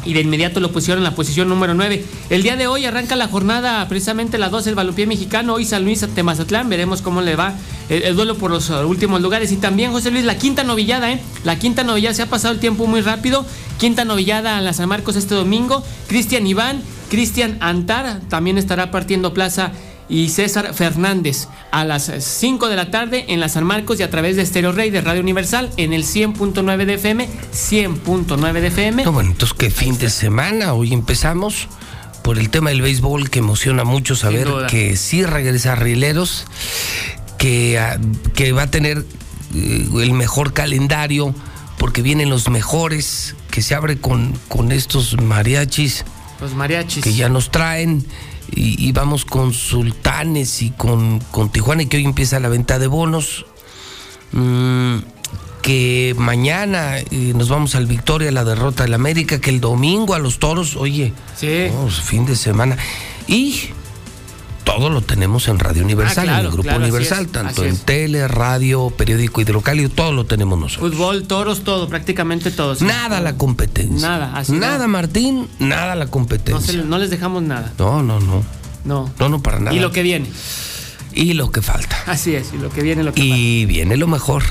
Y 0.06 0.14
de 0.14 0.22
inmediato 0.22 0.60
lo 0.60 0.72
pusieron 0.72 1.00
en 1.00 1.04
la 1.04 1.16
posición 1.16 1.50
número 1.50 1.74
9. 1.74 2.04
El 2.30 2.44
día 2.44 2.56
de 2.56 2.68
hoy 2.68 2.86
arranca 2.86 3.16
la 3.16 3.28
jornada 3.28 3.88
precisamente 3.88 4.38
las 4.38 4.52
12 4.52 4.70
del 4.70 4.76
balompié 4.76 5.08
mexicano, 5.08 5.54
hoy 5.54 5.66
San 5.66 5.84
Luis 5.84 6.04
ante 6.04 6.24
veremos 6.66 7.02
cómo 7.02 7.22
le 7.22 7.36
va 7.36 7.54
el, 7.90 8.04
el 8.04 8.16
duelo 8.16 8.36
por 8.36 8.52
los 8.52 8.70
uh, 8.70 8.88
últimos 8.88 9.22
lugares 9.22 9.52
y 9.52 9.58
también 9.58 9.92
José 9.92 10.12
Luis 10.12 10.24
la 10.24 10.38
quinta 10.38 10.64
novillada, 10.64 11.12
¿eh? 11.12 11.20
La 11.44 11.58
quinta 11.58 11.84
novillada 11.84 12.14
se 12.14 12.22
ha 12.22 12.30
pasado 12.30 12.54
el 12.54 12.60
tiempo 12.60 12.88
muy 12.88 13.02
rápido, 13.02 13.46
quinta 13.78 14.06
novillada 14.06 14.58
a 14.58 14.62
la 14.62 14.74
San 14.74 14.90
Marcos 14.90 15.16
este 15.16 15.36
domingo, 15.36 15.84
Cristian 16.08 16.46
Iván, 16.48 16.82
Cristian 17.10 17.58
Antar 17.60 18.22
también 18.30 18.58
estará 18.58 18.92
partiendo 18.92 19.34
plaza 19.34 19.72
y 20.10 20.30
César 20.30 20.74
Fernández 20.74 21.48
a 21.72 21.86
las 21.86 22.12
5 22.20 22.68
de 22.68 22.76
la 22.76 22.90
tarde 22.90 23.26
en 23.30 23.40
la 23.40 23.48
San 23.48 23.64
Marcos 23.64 24.00
y 24.00 24.04
a 24.04 24.10
través 24.10 24.36
de 24.36 24.46
Stereo 24.46 24.72
Rey 24.72 24.90
de 24.90 25.02
Radio 25.02 25.22
Universal 25.22 25.70
en 25.78 25.94
el 25.94 26.04
100.9 26.04 26.86
de 26.86 26.96
FM, 26.96 27.30
100.9 27.54 28.54
de 28.54 28.68
FM. 28.68 29.04
No, 29.06 29.12
bueno, 29.12 29.32
entonces 29.32 29.56
qué 29.58 29.70
fin 29.70 29.98
de 30.00 30.10
semana. 30.10 30.74
Hoy 30.74 30.94
empezamos 30.94 31.68
por 32.24 32.40
el 32.40 32.50
tema 32.50 32.72
del 32.72 32.82
béisbol 32.82 33.30
que 33.30 33.40
emociona 33.40 33.84
mucho 33.84 34.16
saber 34.16 34.48
que 34.70 34.98
sí 34.98 35.24
regresa 35.24 35.74
a 35.74 35.76
Rileros, 35.76 36.46
que, 37.38 37.80
ah, 37.80 37.98
que 38.34 38.52
va 38.52 38.64
a 38.64 38.72
tener 38.72 39.06
eh, 39.56 39.88
el 40.02 40.14
mejor 40.14 40.54
calendario 40.54 41.34
porque 41.78 42.02
vienen 42.02 42.30
los 42.30 42.50
mejores, 42.50 43.36
que 43.52 43.62
se 43.62 43.74
abre 43.74 43.98
con, 44.00 44.34
con 44.50 44.72
estos 44.72 45.20
mariachis 45.22 46.04
Los 46.42 46.54
mariachis. 46.54 47.04
que 47.04 47.14
ya 47.14 47.30
nos 47.30 47.52
traen 47.52 48.06
y, 48.56 48.88
y 48.88 48.92
vamos 48.92 49.26
con 49.26 49.54
Sultanes 49.54 50.62
y 50.62 50.72
con, 50.72 51.20
con 51.32 51.50
Tijuana 51.50 51.84
y 51.84 51.86
que 51.88 51.98
hoy 51.98 52.06
empieza 52.06 52.40
la 52.40 52.50
venta 52.50 52.80
de 52.80 52.88
bonos. 52.88 53.46
Mm, 54.32 54.98
que 55.62 56.16
mañana 56.18 56.98
eh, 57.00 57.34
nos 57.36 57.50
vamos 57.50 57.76
al 57.76 57.86
Victoria, 57.86 58.32
la 58.32 58.44
derrota 58.46 58.84
del 58.84 58.94
América, 58.94 59.42
que 59.42 59.50
el 59.50 59.60
domingo 59.60 60.14
a 60.14 60.20
los 60.20 60.40
toros, 60.40 60.76
oye, 60.78 61.14
Sí. 61.36 61.68
vamos, 61.74 62.02
fin 62.02 62.26
de 62.26 62.36
semana. 62.36 62.78
Y 63.28 63.70
todo 64.78 64.90
lo 64.90 65.02
tenemos 65.02 65.48
en 65.48 65.58
Radio 65.60 65.84
Universal, 65.84 66.30
Ah, 66.30 66.32
claro, 66.34 66.40
en 66.40 66.46
el 66.46 66.52
Grupo 66.52 66.64
claro, 66.70 66.80
Universal, 66.84 67.26
es, 67.26 67.32
tanto 67.32 67.64
en 67.66 67.78
tele, 67.78 68.28
radio, 68.28 68.90
periódico 68.96 69.42
hidrocálido, 69.42 69.90
todo 69.90 70.12
lo 70.12 70.26
tenemos 70.26 70.60
nosotros. 70.60 70.92
Fútbol, 70.94 71.24
toros, 71.28 71.64
todo, 71.64 71.90
prácticamente 71.90 72.52
todo. 72.52 72.76
sí. 72.76 72.86
Nada 72.86 73.20
la 73.20 73.36
competencia. 73.36 74.08
Nada, 74.08 74.32
así 74.36 74.52
Nada, 74.54 74.86
no. 74.86 74.90
Martín, 74.90 75.48
nada 75.60 75.96
la 75.96 76.06
No, 76.06 76.12
competencia. 76.12 76.74
se- 76.74 76.84
no 76.84 76.98
les 77.00 77.10
dejamos 77.10 77.42
nada. 77.44 77.74
No, 77.80 78.04
no, 78.04 78.20
no. 78.20 78.44
No. 78.86 79.12
No, 79.20 79.30
no, 79.30 79.42
para 79.42 79.60
nada. 79.60 79.76
Y 79.76 79.80
lo 79.80 79.92
que 79.92 80.04
viene. 80.04 80.30
Y 81.14 81.34
lo 81.34 81.52
que 81.52 81.62
falta. 81.62 81.98
Así 82.06 82.36
es, 82.36 82.54
y 82.54 82.58
lo 82.58 82.70
que 82.70 82.82
viene, 82.84 83.04
lo 83.04 83.14
que 83.14 83.22
Y 83.22 83.66
viene 83.66 83.98
lo 83.98 84.08
mejor, 84.08 84.44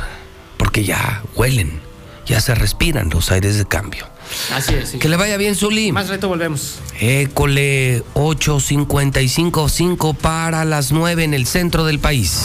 porque 0.57 0.85
ya 0.85 1.23
huelen, 1.37 1.81
ya 2.27 2.41
se 2.41 2.55
respiran 2.55 3.09
los 3.11 3.31
aires 3.31 3.57
de 3.57 3.65
cambio. 3.67 4.07
Así 4.55 4.75
es. 4.75 4.91
sí. 4.91 4.99
Que 4.99 5.09
le 5.09 5.17
vaya 5.17 5.37
bien, 5.37 5.55
Zuli. 5.55 5.93
Más 5.93 6.09
reto 6.09 6.29
volvemos. 6.29 6.79
École 7.01 8.03
8.55.5 8.15 10.17
para 10.17 10.65
las 10.65 10.93
9 10.93 11.25
en 11.25 11.35
el 11.35 11.47
centro 11.47 11.85
del 11.85 11.99
país. 11.99 12.45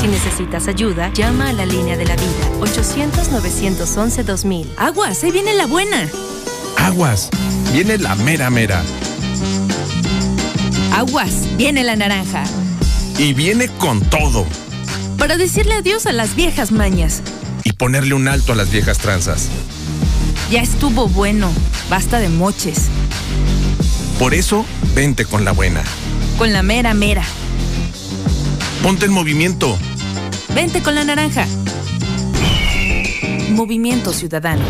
Si 0.00 0.06
necesitas 0.06 0.68
ayuda, 0.68 1.12
llama 1.12 1.48
a 1.48 1.52
la 1.52 1.66
línea 1.66 1.96
de 1.96 2.04
la 2.04 2.14
vida 2.14 2.28
800-911-2000. 2.60 4.66
Aguas, 4.76 5.24
ahí 5.24 5.32
viene 5.32 5.54
la 5.54 5.66
buena. 5.66 6.08
Aguas, 6.76 7.30
viene 7.72 7.98
la 7.98 8.14
mera 8.14 8.48
mera. 8.48 8.84
Aguas, 10.94 11.48
viene 11.56 11.82
la 11.82 11.96
naranja. 11.96 12.44
Y 13.18 13.34
viene 13.34 13.66
con 13.66 14.00
todo. 14.02 14.46
Para 15.18 15.36
decirle 15.36 15.74
adiós 15.74 16.06
a 16.06 16.12
las 16.12 16.36
viejas 16.36 16.70
mañas. 16.70 17.20
Y 17.64 17.72
ponerle 17.72 18.14
un 18.14 18.28
alto 18.28 18.52
a 18.52 18.54
las 18.54 18.70
viejas 18.70 18.98
tranzas. 18.98 19.48
Ya 20.48 20.62
estuvo 20.62 21.08
bueno, 21.08 21.50
basta 21.90 22.20
de 22.20 22.28
moches. 22.28 22.84
Por 24.20 24.32
eso, 24.32 24.64
vente 24.94 25.24
con 25.24 25.44
la 25.44 25.50
buena. 25.50 25.82
Con 26.38 26.52
la 26.52 26.62
mera 26.62 26.94
mera. 26.94 27.24
Ponte 28.82 29.06
en 29.06 29.12
movimiento. 29.12 29.76
Vente 30.54 30.82
con 30.82 30.94
la 30.94 31.02
naranja. 31.02 31.46
Movimiento 33.50 34.12
Ciudadano. 34.12 34.62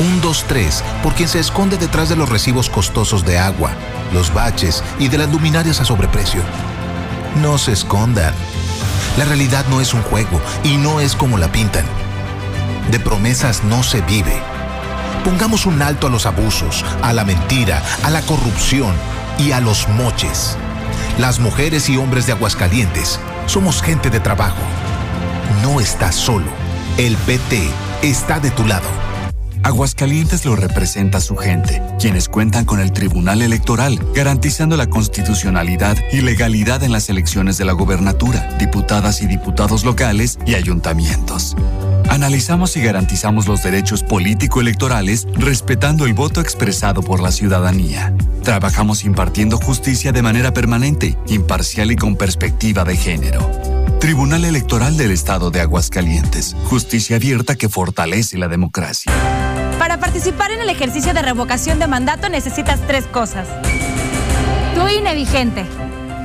Un 0.00 0.22
2-3 0.22 0.82
por 1.02 1.14
quien 1.14 1.28
se 1.28 1.40
esconde 1.40 1.76
detrás 1.76 2.08
de 2.08 2.16
los 2.16 2.28
recibos 2.28 2.70
costosos 2.70 3.26
de 3.26 3.38
agua, 3.38 3.72
los 4.14 4.32
baches 4.32 4.84
y 5.00 5.08
de 5.08 5.18
las 5.18 5.30
luminarias 5.30 5.80
a 5.80 5.84
sobreprecio. 5.84 6.42
No 7.42 7.58
se 7.58 7.72
escondan. 7.72 8.32
La 9.18 9.24
realidad 9.24 9.66
no 9.68 9.80
es 9.80 9.94
un 9.94 10.02
juego 10.02 10.40
y 10.62 10.76
no 10.76 11.00
es 11.00 11.16
como 11.16 11.36
la 11.36 11.50
pintan. 11.50 11.84
De 12.92 13.00
promesas 13.00 13.64
no 13.64 13.82
se 13.82 14.00
vive. 14.02 14.40
Pongamos 15.24 15.66
un 15.66 15.82
alto 15.82 16.06
a 16.06 16.10
los 16.10 16.24
abusos, 16.24 16.84
a 17.02 17.12
la 17.12 17.24
mentira, 17.24 17.82
a 18.04 18.10
la 18.10 18.22
corrupción 18.22 18.94
y 19.38 19.50
a 19.50 19.60
los 19.60 19.88
moches. 19.88 20.56
Las 21.18 21.40
mujeres 21.40 21.88
y 21.88 21.96
hombres 21.96 22.26
de 22.26 22.32
Aguascalientes 22.32 23.18
somos 23.46 23.82
gente 23.82 24.10
de 24.10 24.20
trabajo. 24.20 24.62
No 25.62 25.80
estás 25.80 26.14
solo. 26.14 26.46
El 26.98 27.16
PT 27.16 27.68
está 28.02 28.40
de 28.40 28.50
tu 28.50 28.64
lado. 28.64 28.88
Aguascalientes 29.62 30.46
lo 30.46 30.56
representa 30.56 31.20
su 31.20 31.36
gente, 31.36 31.82
quienes 32.00 32.28
cuentan 32.28 32.64
con 32.64 32.80
el 32.80 32.92
Tribunal 32.92 33.42
Electoral, 33.42 34.00
garantizando 34.14 34.76
la 34.76 34.88
constitucionalidad 34.88 35.98
y 36.12 36.22
legalidad 36.22 36.82
en 36.82 36.92
las 36.92 37.10
elecciones 37.10 37.58
de 37.58 37.66
la 37.66 37.72
gobernatura, 37.72 38.56
diputadas 38.58 39.20
y 39.20 39.26
diputados 39.26 39.84
locales 39.84 40.38
y 40.46 40.54
ayuntamientos. 40.54 41.56
Analizamos 42.10 42.76
y 42.76 42.82
garantizamos 42.82 43.46
los 43.46 43.62
derechos 43.62 44.02
político-electorales 44.02 45.28
respetando 45.32 46.06
el 46.06 46.12
voto 46.12 46.40
expresado 46.40 47.02
por 47.02 47.20
la 47.20 47.30
ciudadanía. 47.30 48.12
Trabajamos 48.42 49.04
impartiendo 49.04 49.58
justicia 49.58 50.10
de 50.10 50.20
manera 50.20 50.52
permanente, 50.52 51.16
imparcial 51.28 51.92
y 51.92 51.96
con 51.96 52.16
perspectiva 52.16 52.82
de 52.82 52.96
género. 52.96 53.48
Tribunal 54.00 54.44
Electoral 54.44 54.96
del 54.96 55.12
Estado 55.12 55.52
de 55.52 55.60
Aguascalientes. 55.60 56.56
Justicia 56.64 57.14
abierta 57.14 57.54
que 57.54 57.68
fortalece 57.68 58.38
la 58.38 58.48
democracia. 58.48 59.12
Para 59.78 60.00
participar 60.00 60.50
en 60.50 60.62
el 60.62 60.68
ejercicio 60.68 61.14
de 61.14 61.22
revocación 61.22 61.78
de 61.78 61.86
mandato 61.86 62.28
necesitas 62.28 62.80
tres 62.88 63.04
cosas. 63.06 63.46
Tu 64.74 64.88
INE 64.88 65.14
vigente. 65.14 65.64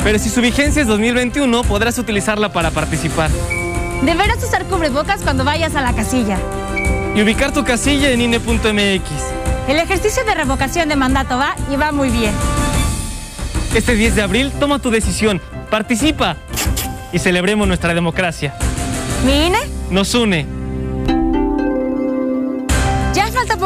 Pero 0.03 0.17
si 0.17 0.29
su 0.29 0.41
vigencia 0.41 0.81
es 0.81 0.87
2021, 0.87 1.63
podrás 1.63 1.99
utilizarla 1.99 2.51
para 2.51 2.71
participar. 2.71 3.29
Deberás 4.03 4.43
usar 4.43 4.65
cubrebocas 4.65 5.21
cuando 5.21 5.43
vayas 5.43 5.75
a 5.75 5.81
la 5.81 5.93
casilla. 5.93 6.37
Y 7.15 7.21
ubicar 7.21 7.51
tu 7.53 7.63
casilla 7.63 8.11
en 8.11 8.21
INE.mx. 8.21 9.09
El 9.67 9.77
ejercicio 9.77 10.23
de 10.25 10.35
revocación 10.35 10.89
de 10.89 10.95
mandato 10.95 11.37
va 11.37 11.55
y 11.71 11.75
va 11.75 11.91
muy 11.91 12.09
bien. 12.09 12.33
Este 13.73 13.95
10 13.95 14.15
de 14.15 14.21
abril, 14.21 14.51
toma 14.59 14.79
tu 14.79 14.89
decisión, 14.89 15.41
participa 15.69 16.37
y 17.11 17.19
celebremos 17.19 17.67
nuestra 17.67 17.93
democracia. 17.93 18.55
¿Mi 19.25 19.47
INE? 19.47 19.59
Nos 19.89 20.13
une. 20.13 20.54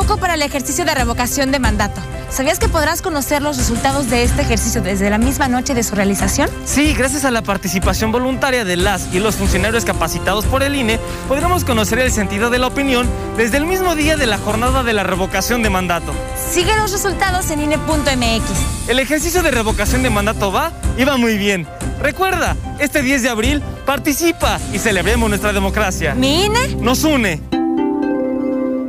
Poco 0.09 0.21
para 0.21 0.33
el 0.33 0.41
ejercicio 0.41 0.85
de 0.85 0.95
revocación 0.95 1.51
de 1.51 1.59
mandato. 1.59 2.01
¿Sabías 2.31 2.57
que 2.57 2.67
podrás 2.67 3.03
conocer 3.03 3.43
los 3.43 3.57
resultados 3.57 4.09
de 4.09 4.23
este 4.23 4.41
ejercicio 4.41 4.81
desde 4.81 5.07
la 5.11 5.19
misma 5.19 5.47
noche 5.47 5.75
de 5.75 5.83
su 5.83 5.93
realización? 5.93 6.49
Sí, 6.65 6.95
gracias 6.95 7.25
a 7.25 7.31
la 7.31 7.43
participación 7.43 8.11
voluntaria 8.11 8.65
de 8.65 8.75
las 8.75 9.13
y 9.13 9.19
los 9.19 9.35
funcionarios 9.35 9.85
capacitados 9.85 10.45
por 10.45 10.63
el 10.63 10.73
INE, 10.73 10.99
podremos 11.27 11.63
conocer 11.63 11.99
el 11.99 12.11
sentido 12.11 12.49
de 12.49 12.57
la 12.57 12.67
opinión 12.67 13.07
desde 13.37 13.57
el 13.57 13.67
mismo 13.67 13.93
día 13.93 14.17
de 14.17 14.25
la 14.25 14.39
jornada 14.39 14.81
de 14.81 14.93
la 14.93 15.03
revocación 15.03 15.61
de 15.61 15.69
mandato. 15.69 16.11
Sigue 16.51 16.75
los 16.75 16.91
resultados 16.91 17.51
en 17.51 17.61
INE.mx. 17.61 18.89
El 18.89 18.97
ejercicio 18.97 19.43
de 19.43 19.51
revocación 19.51 20.01
de 20.01 20.09
mandato 20.09 20.51
va 20.51 20.71
y 20.97 21.03
va 21.03 21.17
muy 21.17 21.37
bien. 21.37 21.67
Recuerda, 22.01 22.55
este 22.79 23.03
10 23.03 23.21
de 23.21 23.29
abril 23.29 23.61
participa 23.85 24.59
y 24.73 24.79
celebremos 24.79 25.29
nuestra 25.29 25.53
democracia. 25.53 26.15
¿Mi 26.15 26.45
INE? 26.45 26.77
Nos 26.77 27.03
une. 27.03 27.58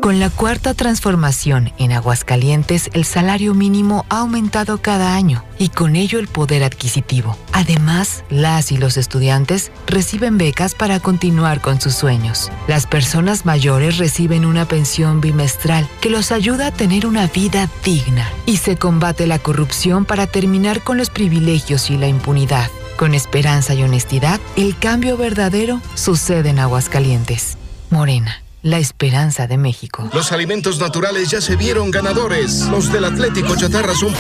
Con 0.01 0.19
la 0.19 0.31
cuarta 0.31 0.73
transformación 0.73 1.75
en 1.77 1.93
Aguascalientes, 1.93 2.89
el 2.95 3.05
salario 3.05 3.53
mínimo 3.53 4.07
ha 4.09 4.21
aumentado 4.21 4.81
cada 4.81 5.15
año 5.15 5.45
y 5.59 5.69
con 5.69 5.95
ello 5.95 6.19
el 6.19 6.27
poder 6.27 6.65
adquisitivo. 6.65 7.37
Además, 7.53 8.25
las 8.31 8.73
y 8.73 8.79
los 8.79 8.97
estudiantes 8.97 9.71
reciben 9.87 10.39
becas 10.39 10.75
para 10.75 11.01
continuar 11.01 11.61
con 11.61 11.83
sus 11.83 11.95
sueños. 11.97 12.51
Las 12.67 12.87
personas 12.87 13.45
mayores 13.45 13.99
reciben 13.99 14.47
una 14.47 14.65
pensión 14.65 15.21
bimestral 15.21 15.87
que 16.01 16.09
los 16.09 16.33
ayuda 16.33 16.69
a 16.69 16.73
tener 16.73 17.07
una 17.07 17.27
vida 17.27 17.69
digna 17.85 18.27
y 18.47 18.57
se 18.57 18.77
combate 18.77 19.27
la 19.27 19.39
corrupción 19.39 20.07
para 20.07 20.27
terminar 20.27 20.83
con 20.83 20.97
los 20.97 21.11
privilegios 21.11 21.91
y 21.91 21.99
la 21.99 22.09
impunidad. 22.09 22.71
Con 22.97 23.13
esperanza 23.13 23.75
y 23.75 23.83
honestidad, 23.83 24.41
el 24.57 24.79
cambio 24.79 25.19
verdadero 25.19 25.83
sucede 25.95 26.49
en 26.49 26.59
Aguascalientes. 26.59 27.59
Morena 27.91 28.43
la 28.63 28.79
esperanza 28.79 29.47
de 29.47 29.57
México. 29.57 30.09
Los 30.13 30.33
alimentos 30.33 30.79
naturales 30.79 31.31
ya 31.31 31.41
se 31.41 31.57
vieron 31.57 31.91
ganadores. 31.91 32.67
Los 32.67 32.93
del 32.93 33.05
Atlético 33.05 33.57
Chatarra 33.57 33.95
son 33.95 34.15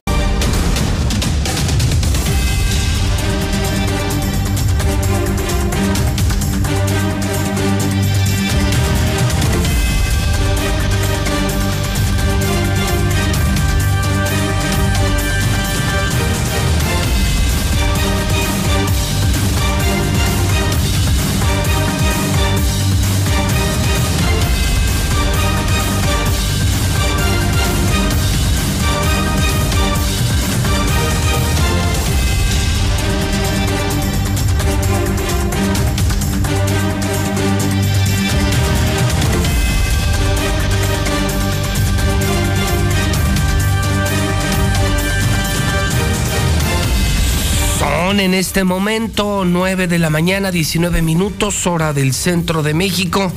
en 48.20 48.34
este 48.34 48.64
momento 48.64 49.44
9 49.46 49.86
de 49.86 49.98
la 49.98 50.10
mañana, 50.10 50.50
19 50.50 51.00
minutos, 51.00 51.66
hora 51.66 51.94
del 51.94 52.12
centro 52.12 52.62
de 52.62 52.74
México. 52.74 53.32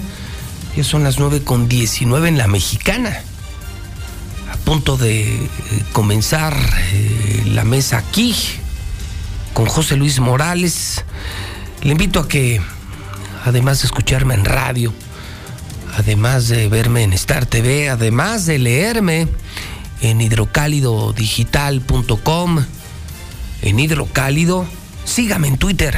Ya 0.75 0.83
son 0.83 1.03
las 1.03 1.19
9 1.19 1.43
con 1.43 1.69
19 1.69 2.27
en 2.27 2.37
la 2.37 2.47
mexicana. 2.47 3.21
A 4.51 4.57
punto 4.57 4.97
de 4.97 5.23
eh, 5.23 5.49
comenzar 5.93 6.53
eh, 6.91 7.43
la 7.47 7.63
mesa 7.63 7.97
aquí 7.97 8.35
con 9.53 9.67
José 9.67 9.95
Luis 9.95 10.19
Morales. 10.19 11.05
Le 11.81 11.93
invito 11.93 12.19
a 12.19 12.27
que, 12.27 12.59
además 13.45 13.79
de 13.81 13.85
escucharme 13.85 14.33
en 14.33 14.43
radio, 14.43 14.93
además 15.95 16.49
de 16.49 16.67
verme 16.67 17.03
en 17.03 17.13
Star 17.13 17.45
TV, 17.45 17.89
además 17.89 18.45
de 18.45 18.59
leerme 18.59 19.29
en 20.01 20.19
hidrocálidodigital.com, 20.19 22.65
en 23.63 23.79
Hidrocálido, 23.79 24.65
sígame 25.05 25.47
en 25.47 25.57
Twitter. 25.57 25.97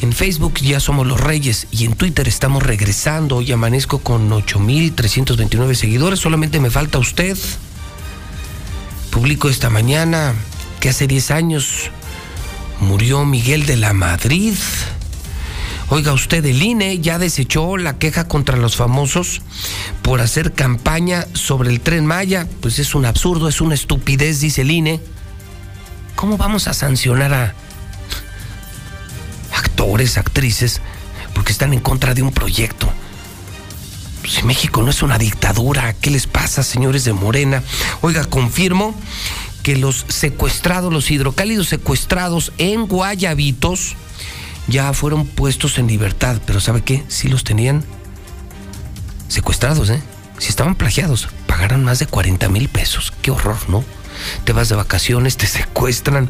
En 0.00 0.12
Facebook 0.12 0.54
ya 0.60 0.80
somos 0.80 1.06
los 1.06 1.20
reyes 1.20 1.66
y 1.70 1.84
en 1.84 1.94
Twitter 1.94 2.26
estamos 2.26 2.62
regresando. 2.62 3.36
Hoy 3.36 3.52
amanezco 3.52 3.98
con 3.98 4.30
8.329 4.30 5.74
seguidores. 5.74 6.20
Solamente 6.20 6.58
me 6.58 6.70
falta 6.70 6.98
usted. 6.98 7.36
Publico 9.10 9.50
esta 9.50 9.68
mañana 9.68 10.34
que 10.78 10.88
hace 10.88 11.06
10 11.06 11.30
años 11.32 11.90
murió 12.80 13.26
Miguel 13.26 13.66
de 13.66 13.76
la 13.76 13.92
Madrid. 13.92 14.54
Oiga 15.90 16.12
usted, 16.12 16.46
el 16.46 16.62
INE 16.62 17.00
ya 17.00 17.18
desechó 17.18 17.76
la 17.76 17.98
queja 17.98 18.28
contra 18.28 18.56
los 18.56 18.76
famosos 18.76 19.42
por 20.02 20.20
hacer 20.20 20.54
campaña 20.54 21.26
sobre 21.34 21.70
el 21.70 21.80
tren 21.80 22.06
Maya. 22.06 22.46
Pues 22.62 22.78
es 22.78 22.94
un 22.94 23.04
absurdo, 23.04 23.48
es 23.48 23.60
una 23.60 23.74
estupidez, 23.74 24.40
dice 24.40 24.62
el 24.62 24.70
INE. 24.70 25.00
¿Cómo 26.20 26.36
vamos 26.36 26.68
a 26.68 26.74
sancionar 26.74 27.32
a 27.32 27.54
actores, 29.56 30.18
actrices, 30.18 30.82
porque 31.32 31.50
están 31.50 31.72
en 31.72 31.80
contra 31.80 32.12
de 32.12 32.20
un 32.20 32.30
proyecto? 32.30 32.92
Si 34.28 34.42
México 34.42 34.82
no 34.82 34.90
es 34.90 35.00
una 35.00 35.16
dictadura, 35.16 35.94
¿qué 35.94 36.10
les 36.10 36.26
pasa, 36.26 36.62
señores 36.62 37.04
de 37.04 37.14
Morena? 37.14 37.62
Oiga, 38.02 38.26
confirmo 38.26 38.94
que 39.62 39.76
los 39.76 40.04
secuestrados, 40.08 40.92
los 40.92 41.10
hidrocálidos 41.10 41.68
secuestrados 41.68 42.52
en 42.58 42.86
Guayabitos, 42.86 43.96
ya 44.68 44.92
fueron 44.92 45.24
puestos 45.26 45.78
en 45.78 45.86
libertad, 45.86 46.38
pero 46.44 46.60
¿sabe 46.60 46.82
qué? 46.82 47.02
Sí 47.08 47.28
los 47.28 47.44
tenían 47.44 47.82
secuestrados, 49.28 49.88
¿eh? 49.88 50.02
Si 50.36 50.50
estaban 50.50 50.74
plagiados, 50.74 51.30
pagaron 51.46 51.82
más 51.82 51.98
de 51.98 52.04
40 52.04 52.50
mil 52.50 52.68
pesos. 52.68 53.10
Qué 53.22 53.30
horror, 53.30 53.56
¿no? 53.70 53.82
Te 54.44 54.52
vas 54.52 54.68
de 54.68 54.76
vacaciones, 54.76 55.36
te 55.36 55.46
secuestran, 55.46 56.28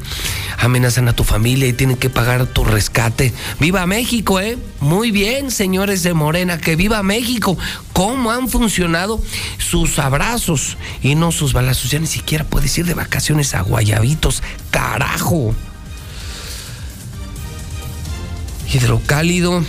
amenazan 0.58 1.08
a 1.08 1.12
tu 1.12 1.24
familia 1.24 1.68
y 1.68 1.72
tienen 1.72 1.96
que 1.96 2.10
pagar 2.10 2.46
tu 2.46 2.64
rescate. 2.64 3.32
¡Viva 3.58 3.86
México, 3.86 4.40
eh! 4.40 4.58
Muy 4.80 5.10
bien, 5.10 5.50
señores 5.50 6.02
de 6.02 6.14
Morena, 6.14 6.58
que 6.58 6.76
viva 6.76 7.02
México. 7.02 7.56
¿Cómo 7.92 8.30
han 8.30 8.48
funcionado 8.48 9.22
sus 9.58 9.98
abrazos 9.98 10.76
y 11.02 11.14
no 11.14 11.32
sus 11.32 11.52
balazos? 11.52 11.90
Ya 11.90 11.98
ni 11.98 12.06
siquiera 12.06 12.44
puedes 12.44 12.76
ir 12.78 12.86
de 12.86 12.94
vacaciones 12.94 13.54
a 13.54 13.62
Guayabitos, 13.62 14.42
carajo. 14.70 15.54
Hidrocálido 18.72 19.64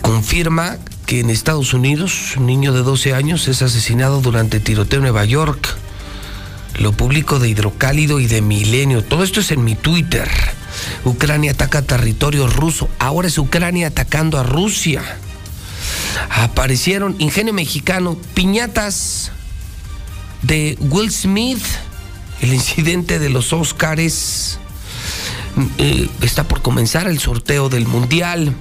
confirma 0.00 0.78
que 1.06 1.20
en 1.20 1.30
Estados 1.30 1.74
Unidos 1.74 2.36
un 2.36 2.46
niño 2.46 2.72
de 2.72 2.82
12 2.82 3.14
años 3.14 3.48
es 3.48 3.62
asesinado 3.62 4.20
durante 4.20 4.60
tiroteo 4.60 4.98
en 4.98 5.02
Nueva 5.02 5.24
York 5.24 5.76
lo 6.80 6.92
público 6.92 7.38
de 7.38 7.48
Hidrocálido 7.48 8.20
y 8.20 8.26
de 8.26 8.40
Milenio. 8.40 9.04
Todo 9.04 9.22
esto 9.22 9.40
es 9.40 9.50
en 9.50 9.62
mi 9.62 9.76
Twitter. 9.76 10.28
Ucrania 11.04 11.52
ataca 11.52 11.82
territorio 11.82 12.46
ruso. 12.46 12.88
Ahora 12.98 13.28
es 13.28 13.38
Ucrania 13.38 13.88
atacando 13.88 14.38
a 14.38 14.42
Rusia. 14.42 15.02
Aparecieron 16.30 17.16
Ingenio 17.18 17.52
Mexicano, 17.52 18.16
piñatas 18.34 19.30
de 20.42 20.78
Will 20.80 21.12
Smith, 21.12 21.62
el 22.40 22.54
incidente 22.54 23.18
de 23.18 23.28
los 23.28 23.52
Óscares. 23.52 24.58
Eh, 25.76 26.08
está 26.22 26.48
por 26.48 26.62
comenzar 26.62 27.06
el 27.08 27.18
sorteo 27.18 27.68
del 27.68 27.86
Mundial 27.86 28.54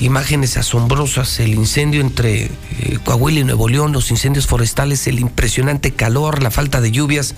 imágenes 0.00 0.56
asombrosas, 0.56 1.40
el 1.40 1.54
incendio 1.54 2.00
entre 2.00 2.44
eh, 2.44 2.98
Coahuila 3.04 3.40
y 3.40 3.44
Nuevo 3.44 3.68
León, 3.68 3.92
los 3.92 4.10
incendios 4.10 4.46
forestales, 4.46 5.06
el 5.06 5.20
impresionante 5.20 5.92
calor, 5.92 6.42
la 6.42 6.50
falta 6.50 6.80
de 6.80 6.90
lluvias 6.90 7.34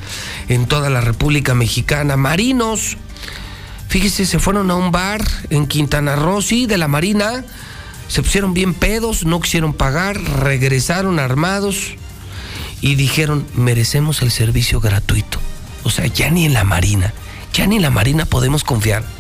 en 0.49 0.66
toda 0.66 0.91
la 0.91 1.01
República 1.01 1.55
Mexicana, 1.55 2.16
marinos, 2.16 2.97
fíjese, 3.89 4.27
se 4.27 4.39
fueron 4.39 4.70
a 4.70 4.77
un 4.77 4.91
bar 4.91 5.23
en 5.51 5.66
Quintana 5.66 6.16
Roo, 6.16 6.41
sí, 6.41 6.66
de 6.66 6.78
la 6.78 6.89
Marina, 6.89 7.45
se 8.09 8.23
pusieron 8.23 8.55
bien 8.55 8.74
pedos, 8.74 9.24
no 9.24 9.41
quisieron 9.41 9.74
pagar, 9.74 10.16
regresaron 10.19 11.19
armados 11.19 11.95
y 12.81 12.95
dijeron, 12.95 13.47
merecemos 13.55 14.23
el 14.23 14.31
servicio 14.31 14.81
gratuito. 14.81 15.41
O 15.83 15.91
sea, 15.91 16.07
ya 16.07 16.31
ni 16.31 16.47
en 16.47 16.55
la 16.55 16.65
Marina, 16.65 17.12
ya 17.53 17.66
ni 17.66 17.77
en 17.77 17.83
la 17.83 17.91
Marina 17.91 18.24
podemos 18.24 18.65
confiar. 18.65 19.16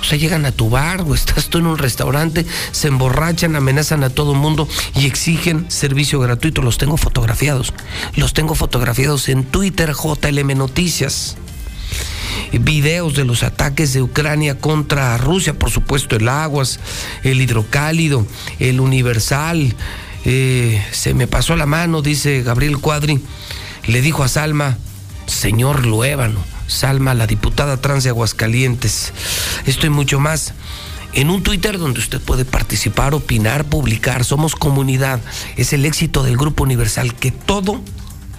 O 0.00 0.04
sea, 0.04 0.18
llegan 0.18 0.46
a 0.46 0.52
tu 0.52 0.70
bar 0.70 1.02
o 1.02 1.14
estás 1.14 1.48
tú 1.48 1.58
en 1.58 1.66
un 1.66 1.78
restaurante, 1.78 2.46
se 2.72 2.88
emborrachan, 2.88 3.56
amenazan 3.56 4.04
a 4.04 4.10
todo 4.10 4.32
el 4.32 4.38
mundo 4.38 4.68
y 4.94 5.06
exigen 5.06 5.70
servicio 5.70 6.20
gratuito. 6.20 6.62
Los 6.62 6.78
tengo 6.78 6.96
fotografiados. 6.96 7.72
Los 8.14 8.34
tengo 8.34 8.54
fotografiados 8.54 9.28
en 9.28 9.44
Twitter 9.44 9.92
JLM 9.92 10.56
Noticias. 10.56 11.36
Videos 12.52 13.14
de 13.14 13.24
los 13.24 13.42
ataques 13.42 13.92
de 13.92 14.02
Ucrania 14.02 14.58
contra 14.58 15.16
Rusia, 15.18 15.58
por 15.58 15.70
supuesto, 15.70 16.16
el 16.16 16.28
Aguas, 16.28 16.80
el 17.22 17.40
Hidrocálido, 17.40 18.26
el 18.58 18.80
Universal. 18.80 19.74
Eh, 20.24 20.84
se 20.92 21.14
me 21.14 21.26
pasó 21.26 21.56
la 21.56 21.66
mano, 21.66 22.02
dice 22.02 22.42
Gabriel 22.42 22.78
Cuadri. 22.78 23.20
Le 23.86 24.00
dijo 24.00 24.22
a 24.22 24.28
Salma, 24.28 24.78
señor 25.26 25.86
Luébano 25.86 26.55
Salma, 26.66 27.14
la 27.14 27.26
diputada 27.26 27.76
trans 27.78 28.04
de 28.04 28.10
Aguascalientes. 28.10 29.12
Esto 29.66 29.86
y 29.86 29.90
mucho 29.90 30.20
más 30.20 30.54
en 31.12 31.30
un 31.30 31.42
Twitter 31.42 31.78
donde 31.78 32.00
usted 32.00 32.20
puede 32.20 32.44
participar, 32.44 33.14
opinar, 33.14 33.64
publicar. 33.64 34.24
Somos 34.24 34.54
comunidad. 34.54 35.20
Es 35.56 35.72
el 35.72 35.84
éxito 35.84 36.22
del 36.22 36.36
Grupo 36.36 36.64
Universal, 36.64 37.14
que 37.14 37.30
todo, 37.30 37.80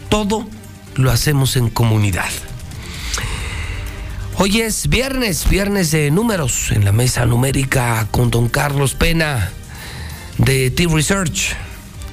todo 0.09 0.47
lo 0.95 1.11
hacemos 1.11 1.55
en 1.55 1.69
comunidad. 1.69 2.29
Hoy 4.35 4.61
es 4.61 4.87
viernes, 4.87 5.49
viernes 5.49 5.89
de 5.89 6.11
números 6.11 6.71
en 6.71 6.85
la 6.85 6.91
mesa 6.91 7.25
numérica 7.25 8.07
con 8.11 8.29
don 8.29 8.47
Carlos 8.47 8.93
Pena. 8.93 9.51
de 10.37 10.69
T-Research. 10.69 11.55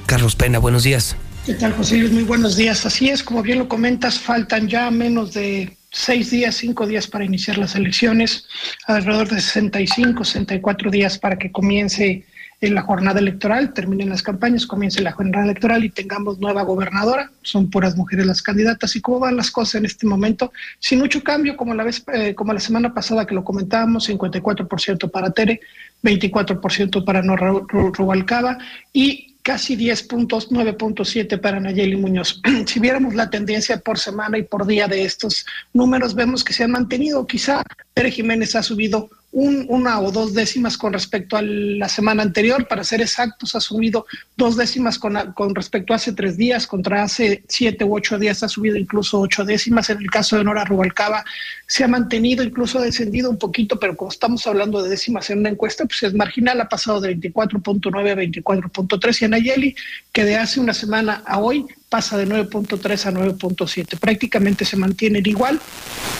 Carlos 0.07 0.35
Pena, 0.35 0.57
buenos 0.57 0.81
días. 0.81 1.15
¿Qué 1.45 1.53
tal, 1.53 1.73
José 1.73 1.97
Luis? 1.97 2.11
Muy 2.11 2.23
buenos 2.23 2.55
días. 2.55 2.87
Así 2.87 3.09
es, 3.09 3.21
como 3.21 3.43
bien 3.43 3.59
lo 3.59 3.67
comentas, 3.67 4.17
faltan 4.17 4.67
ya 4.67 4.89
menos 4.89 5.33
de 5.33 5.77
seis 5.95 6.29
días, 6.29 6.55
cinco 6.55 6.85
días 6.85 7.07
para 7.07 7.23
iniciar 7.23 7.57
las 7.57 7.73
elecciones, 7.75 8.45
alrededor 8.85 9.29
de 9.29 9.39
65, 9.39 10.25
64 10.25 10.91
días 10.91 11.17
para 11.17 11.37
que 11.37 11.51
comience 11.51 12.25
la 12.59 12.81
jornada 12.81 13.19
electoral, 13.19 13.73
terminen 13.73 14.09
las 14.09 14.21
campañas, 14.21 14.65
comience 14.65 15.01
la 15.01 15.11
jornada 15.11 15.45
electoral 15.45 15.83
y 15.85 15.89
tengamos 15.89 16.39
nueva 16.39 16.63
gobernadora. 16.63 17.31
Son 17.43 17.69
puras 17.69 17.95
mujeres 17.95 18.25
las 18.25 18.41
candidatas. 18.41 18.95
¿Y 18.95 19.01
cómo 19.01 19.19
van 19.19 19.37
las 19.37 19.51
cosas 19.51 19.75
en 19.75 19.85
este 19.85 20.07
momento? 20.07 20.51
Sin 20.79 20.99
mucho 20.99 21.23
cambio, 21.23 21.55
como 21.55 21.73
la 21.73 21.83
vez, 21.83 22.03
eh, 22.13 22.33
como 22.35 22.53
la 22.53 22.59
semana 22.59 22.93
pasada 22.93 23.25
que 23.25 23.35
lo 23.35 23.43
comentábamos, 23.43 24.09
54% 24.09 25.11
para 25.11 25.31
Tere, 25.31 25.61
24% 26.03 27.05
para 27.05 27.21
Norra 27.21 27.53
Rubalcaba 27.69 28.57
y 28.91 29.34
casi 29.45 29.75
10 29.75 30.03
puntos, 30.07 30.49
9.7 30.49 31.39
para 31.39 31.59
Nayeli 31.59 31.95
Muñoz. 31.97 32.41
si 32.65 32.79
viéramos 32.79 33.13
la 33.13 33.29
tendencia 33.29 33.77
por 33.77 33.99
semana 33.99 34.39
y 34.39 34.43
por 34.43 34.65
día 34.65 34.87
de 34.87 35.05
estos 35.05 35.45
números, 35.71 36.15
vemos 36.15 36.43
que 36.43 36.51
se 36.51 36.63
han 36.63 36.71
mantenido. 36.71 37.27
Quizá 37.27 37.61
Tere 37.93 38.09
Jiménez 38.09 38.55
ha 38.55 38.63
subido 38.63 39.07
una 39.35 39.99
o 39.99 40.11
dos 40.11 40.33
décimas 40.33 40.77
con 40.77 40.93
respecto 40.93 41.35
a 41.35 41.41
la 41.41 41.89
semana 41.89 42.23
anterior. 42.23 42.67
Para 42.67 42.85
ser 42.85 43.01
exactos, 43.01 43.53
ha 43.53 43.59
subido 43.59 44.05
dos 44.37 44.55
décimas 44.55 44.97
con, 44.97 45.53
respecto 45.53 45.91
a 45.91 45.97
hace 45.97 46.13
tres 46.13 46.37
días, 46.37 46.65
contra 46.65 47.03
hace 47.03 47.43
siete 47.49 47.83
u 47.83 47.95
ocho 47.95 48.17
días 48.17 48.43
ha 48.43 48.47
subido 48.47 48.77
incluso 48.77 49.19
ocho 49.19 49.43
décimas. 49.43 49.89
En 49.89 50.01
el 50.01 50.09
caso 50.09 50.37
de 50.37 50.45
Nora 50.45 50.63
Rubalcaba 50.63 51.25
se 51.67 51.83
ha 51.83 51.87
mantenido, 51.89 52.43
incluso 52.43 52.79
ha 52.79 52.83
descendido 52.83 53.29
un 53.29 53.37
poquito, 53.37 53.77
pero 53.77 53.97
como 53.97 54.09
estamos 54.09 54.47
hablando 54.47 54.81
de 54.81 54.89
décimas 54.89 55.29
en 55.29 55.39
una 55.39 55.49
encuesta, 55.49 55.85
pues 55.85 56.01
es 56.03 56.13
marginal, 56.13 56.61
ha 56.61 56.69
pasado 56.69 57.01
de 57.01 57.17
24.9 57.17 58.11
a 58.11 58.15
24.3 58.15 59.25
y 59.25 59.27
Nayeli, 59.27 59.75
que 60.13 60.23
de 60.23 60.37
hace 60.37 60.61
una 60.61 60.73
semana 60.73 61.23
a 61.25 61.39
hoy 61.39 61.65
pasa 61.89 62.17
de 62.17 62.27
9.3 62.27 63.05
a 63.05 63.11
9.7. 63.11 63.99
Prácticamente 63.99 64.65
se 64.65 64.77
mantienen 64.77 65.25
igual, 65.25 65.59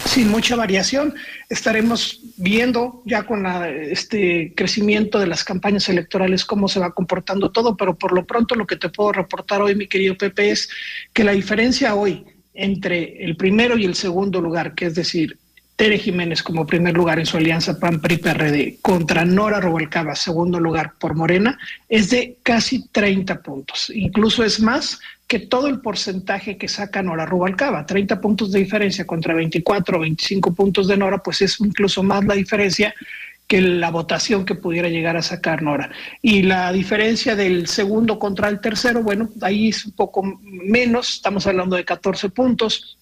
sin 0.05 0.29
mucha 0.29 0.55
variación. 0.55 1.13
Estaremos 1.49 2.21
viendo 2.37 3.01
ya 3.05 3.23
con 3.23 3.43
la, 3.43 3.69
este 3.69 4.53
crecimiento 4.55 5.19
de 5.19 5.27
las 5.27 5.43
campañas 5.43 5.89
electorales 5.89 6.45
cómo 6.45 6.67
se 6.67 6.79
va 6.79 6.93
comportando 6.93 7.51
todo, 7.51 7.75
pero 7.75 7.95
por 7.95 8.13
lo 8.13 8.25
pronto 8.25 8.55
lo 8.55 8.67
que 8.67 8.77
te 8.77 8.89
puedo 8.89 9.11
reportar 9.11 9.61
hoy, 9.61 9.75
mi 9.75 9.87
querido 9.87 10.17
Pepe, 10.17 10.51
es 10.51 10.69
que 11.13 11.23
la 11.23 11.31
diferencia 11.31 11.95
hoy 11.95 12.25
entre 12.53 13.23
el 13.23 13.35
primero 13.35 13.77
y 13.77 13.85
el 13.85 13.95
segundo 13.95 14.41
lugar, 14.41 14.75
que 14.75 14.85
es 14.85 14.95
decir, 14.95 15.37
Tere 15.75 15.99
Jiménez 15.99 16.41
como 16.41 16.65
primer 16.65 16.95
lugar 16.95 17.19
en 17.19 17.25
su 17.25 17.35
alianza 17.35 17.77
PAN-PRI-PRD 17.77 18.77
contra 18.81 19.25
Nora 19.25 19.59
Rubalcaba, 19.59 20.15
segundo 20.15 20.57
lugar 20.57 20.93
por 20.97 21.15
Morena, 21.15 21.59
es 21.89 22.09
de 22.09 22.37
casi 22.43 22.87
30 22.87 23.41
puntos. 23.41 23.91
Incluso 23.93 24.45
es 24.45 24.61
más 24.61 24.99
que 25.27 25.39
todo 25.39 25.67
el 25.67 25.81
porcentaje 25.81 26.57
que 26.57 26.69
saca 26.69 27.03
Nora 27.03 27.25
Rubalcaba. 27.25 27.85
30 27.85 28.21
puntos 28.21 28.53
de 28.53 28.59
diferencia 28.59 29.05
contra 29.05 29.33
24 29.33 29.97
o 29.97 30.01
25 30.01 30.53
puntos 30.53 30.87
de 30.87 30.95
Nora, 30.95 31.17
pues 31.17 31.41
es 31.41 31.59
incluso 31.59 32.03
más 32.03 32.23
la 32.23 32.35
diferencia 32.35 32.93
que 33.47 33.61
la 33.61 33.91
votación 33.91 34.45
que 34.45 34.55
pudiera 34.55 34.89
llegar 34.89 35.17
a 35.17 35.21
sacar 35.21 35.61
Nora. 35.61 35.89
Y 36.21 36.43
la 36.43 36.71
diferencia 36.71 37.35
del 37.35 37.67
segundo 37.67 38.17
contra 38.17 38.47
el 38.47 38.61
tercero, 38.61 39.03
bueno, 39.03 39.29
ahí 39.41 39.69
es 39.69 39.85
un 39.85 39.91
poco 39.91 40.23
menos, 40.41 41.15
estamos 41.15 41.45
hablando 41.47 41.75
de 41.75 41.85
14 41.85 42.29
puntos. 42.29 42.94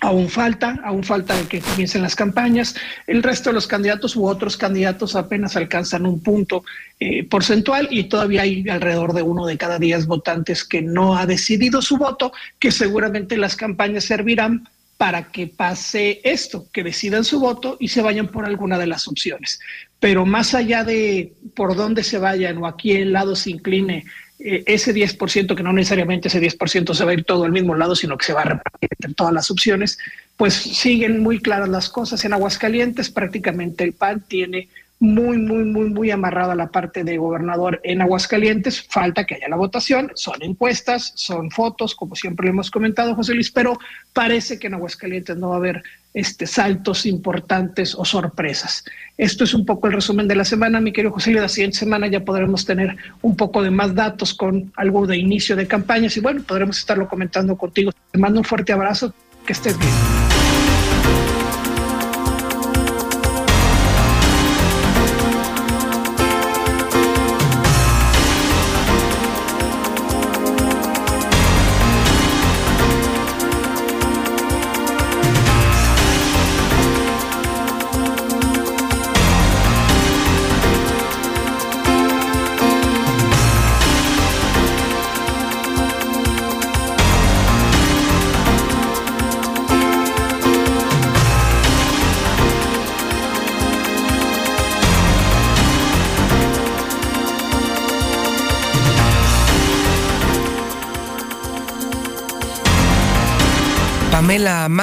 Aún 0.00 0.28
falta, 0.28 0.78
aún 0.84 1.02
falta 1.02 1.34
que 1.48 1.60
comiencen 1.60 2.02
las 2.02 2.14
campañas. 2.14 2.76
El 3.06 3.22
resto 3.22 3.50
de 3.50 3.54
los 3.54 3.66
candidatos 3.66 4.14
u 4.14 4.26
otros 4.26 4.56
candidatos 4.56 5.16
apenas 5.16 5.56
alcanzan 5.56 6.06
un 6.06 6.22
punto 6.22 6.62
eh, 7.00 7.24
porcentual 7.24 7.88
y 7.90 8.04
todavía 8.04 8.42
hay 8.42 8.68
alrededor 8.68 9.12
de 9.12 9.22
uno 9.22 9.46
de 9.46 9.58
cada 9.58 9.78
diez 9.78 10.06
votantes 10.06 10.64
que 10.64 10.82
no 10.82 11.16
ha 11.16 11.26
decidido 11.26 11.82
su 11.82 11.96
voto, 11.96 12.32
que 12.58 12.70
seguramente 12.70 13.36
las 13.36 13.56
campañas 13.56 14.04
servirán 14.04 14.68
para 14.98 15.30
que 15.30 15.46
pase 15.46 16.20
esto, 16.24 16.66
que 16.72 16.82
decidan 16.82 17.24
su 17.24 17.38
voto 17.38 17.76
y 17.78 17.88
se 17.88 18.02
vayan 18.02 18.28
por 18.28 18.44
alguna 18.44 18.78
de 18.78 18.88
las 18.88 19.06
opciones. 19.06 19.60
Pero 20.00 20.26
más 20.26 20.54
allá 20.54 20.82
de 20.84 21.34
por 21.54 21.76
dónde 21.76 22.02
se 22.02 22.18
vayan 22.18 22.58
o 22.58 22.66
a 22.66 22.76
qué 22.76 23.04
lado 23.04 23.36
se 23.36 23.50
incline 23.50 24.04
ese 24.38 24.94
10%, 24.94 25.56
que 25.56 25.62
no 25.62 25.72
necesariamente 25.72 26.28
ese 26.28 26.40
10% 26.40 26.94
se 26.94 27.04
va 27.04 27.10
a 27.10 27.14
ir 27.14 27.24
todo 27.24 27.44
al 27.44 27.52
mismo 27.52 27.74
lado, 27.74 27.96
sino 27.96 28.16
que 28.16 28.26
se 28.26 28.32
va 28.32 28.42
a 28.42 28.44
repartir 28.44 28.90
entre 28.92 29.14
todas 29.14 29.32
las 29.32 29.50
opciones, 29.50 29.98
pues 30.36 30.54
siguen 30.54 31.20
muy 31.20 31.40
claras 31.40 31.68
las 31.68 31.88
cosas. 31.88 32.24
En 32.24 32.32
Aguascalientes 32.32 33.10
prácticamente 33.10 33.84
el 33.84 33.94
PAN 33.94 34.24
tiene 34.26 34.68
muy, 35.00 35.38
muy, 35.38 35.64
muy, 35.64 35.90
muy 35.90 36.10
amarrada 36.10 36.54
la 36.54 36.70
parte 36.70 37.04
de 37.04 37.18
gobernador 37.18 37.80
en 37.84 38.02
Aguascalientes. 38.02 38.82
Falta 38.82 39.24
que 39.24 39.36
haya 39.36 39.48
la 39.48 39.56
votación, 39.56 40.10
son 40.14 40.42
encuestas, 40.42 41.12
son 41.14 41.50
fotos, 41.50 41.94
como 41.94 42.16
siempre 42.16 42.46
le 42.46 42.50
hemos 42.50 42.70
comentado, 42.70 43.14
José 43.14 43.34
Luis, 43.34 43.50
pero 43.50 43.78
parece 44.12 44.58
que 44.58 44.66
en 44.66 44.74
Aguascalientes 44.74 45.36
no 45.36 45.50
va 45.50 45.54
a 45.54 45.58
haber 45.58 45.82
este, 46.14 46.46
saltos 46.46 47.06
importantes 47.06 47.94
o 47.94 48.04
sorpresas. 48.04 48.84
Esto 49.16 49.44
es 49.44 49.54
un 49.54 49.64
poco 49.64 49.86
el 49.86 49.92
resumen 49.92 50.26
de 50.26 50.34
la 50.34 50.44
semana, 50.44 50.80
mi 50.80 50.92
querido 50.92 51.12
José 51.12 51.30
Luis. 51.30 51.42
La 51.42 51.48
siguiente 51.48 51.78
semana 51.78 52.08
ya 52.08 52.24
podremos 52.24 52.64
tener 52.64 52.96
un 53.22 53.36
poco 53.36 53.62
de 53.62 53.70
más 53.70 53.94
datos 53.94 54.34
con 54.34 54.72
algo 54.76 55.06
de 55.06 55.16
inicio 55.16 55.54
de 55.54 55.68
campañas 55.68 56.16
y 56.16 56.20
bueno, 56.20 56.42
podremos 56.42 56.78
estarlo 56.78 57.08
comentando 57.08 57.56
contigo. 57.56 57.92
Te 58.10 58.18
mando 58.18 58.40
un 58.40 58.44
fuerte 58.44 58.72
abrazo, 58.72 59.14
que 59.46 59.52
estés 59.52 59.78
bien. 59.78 60.27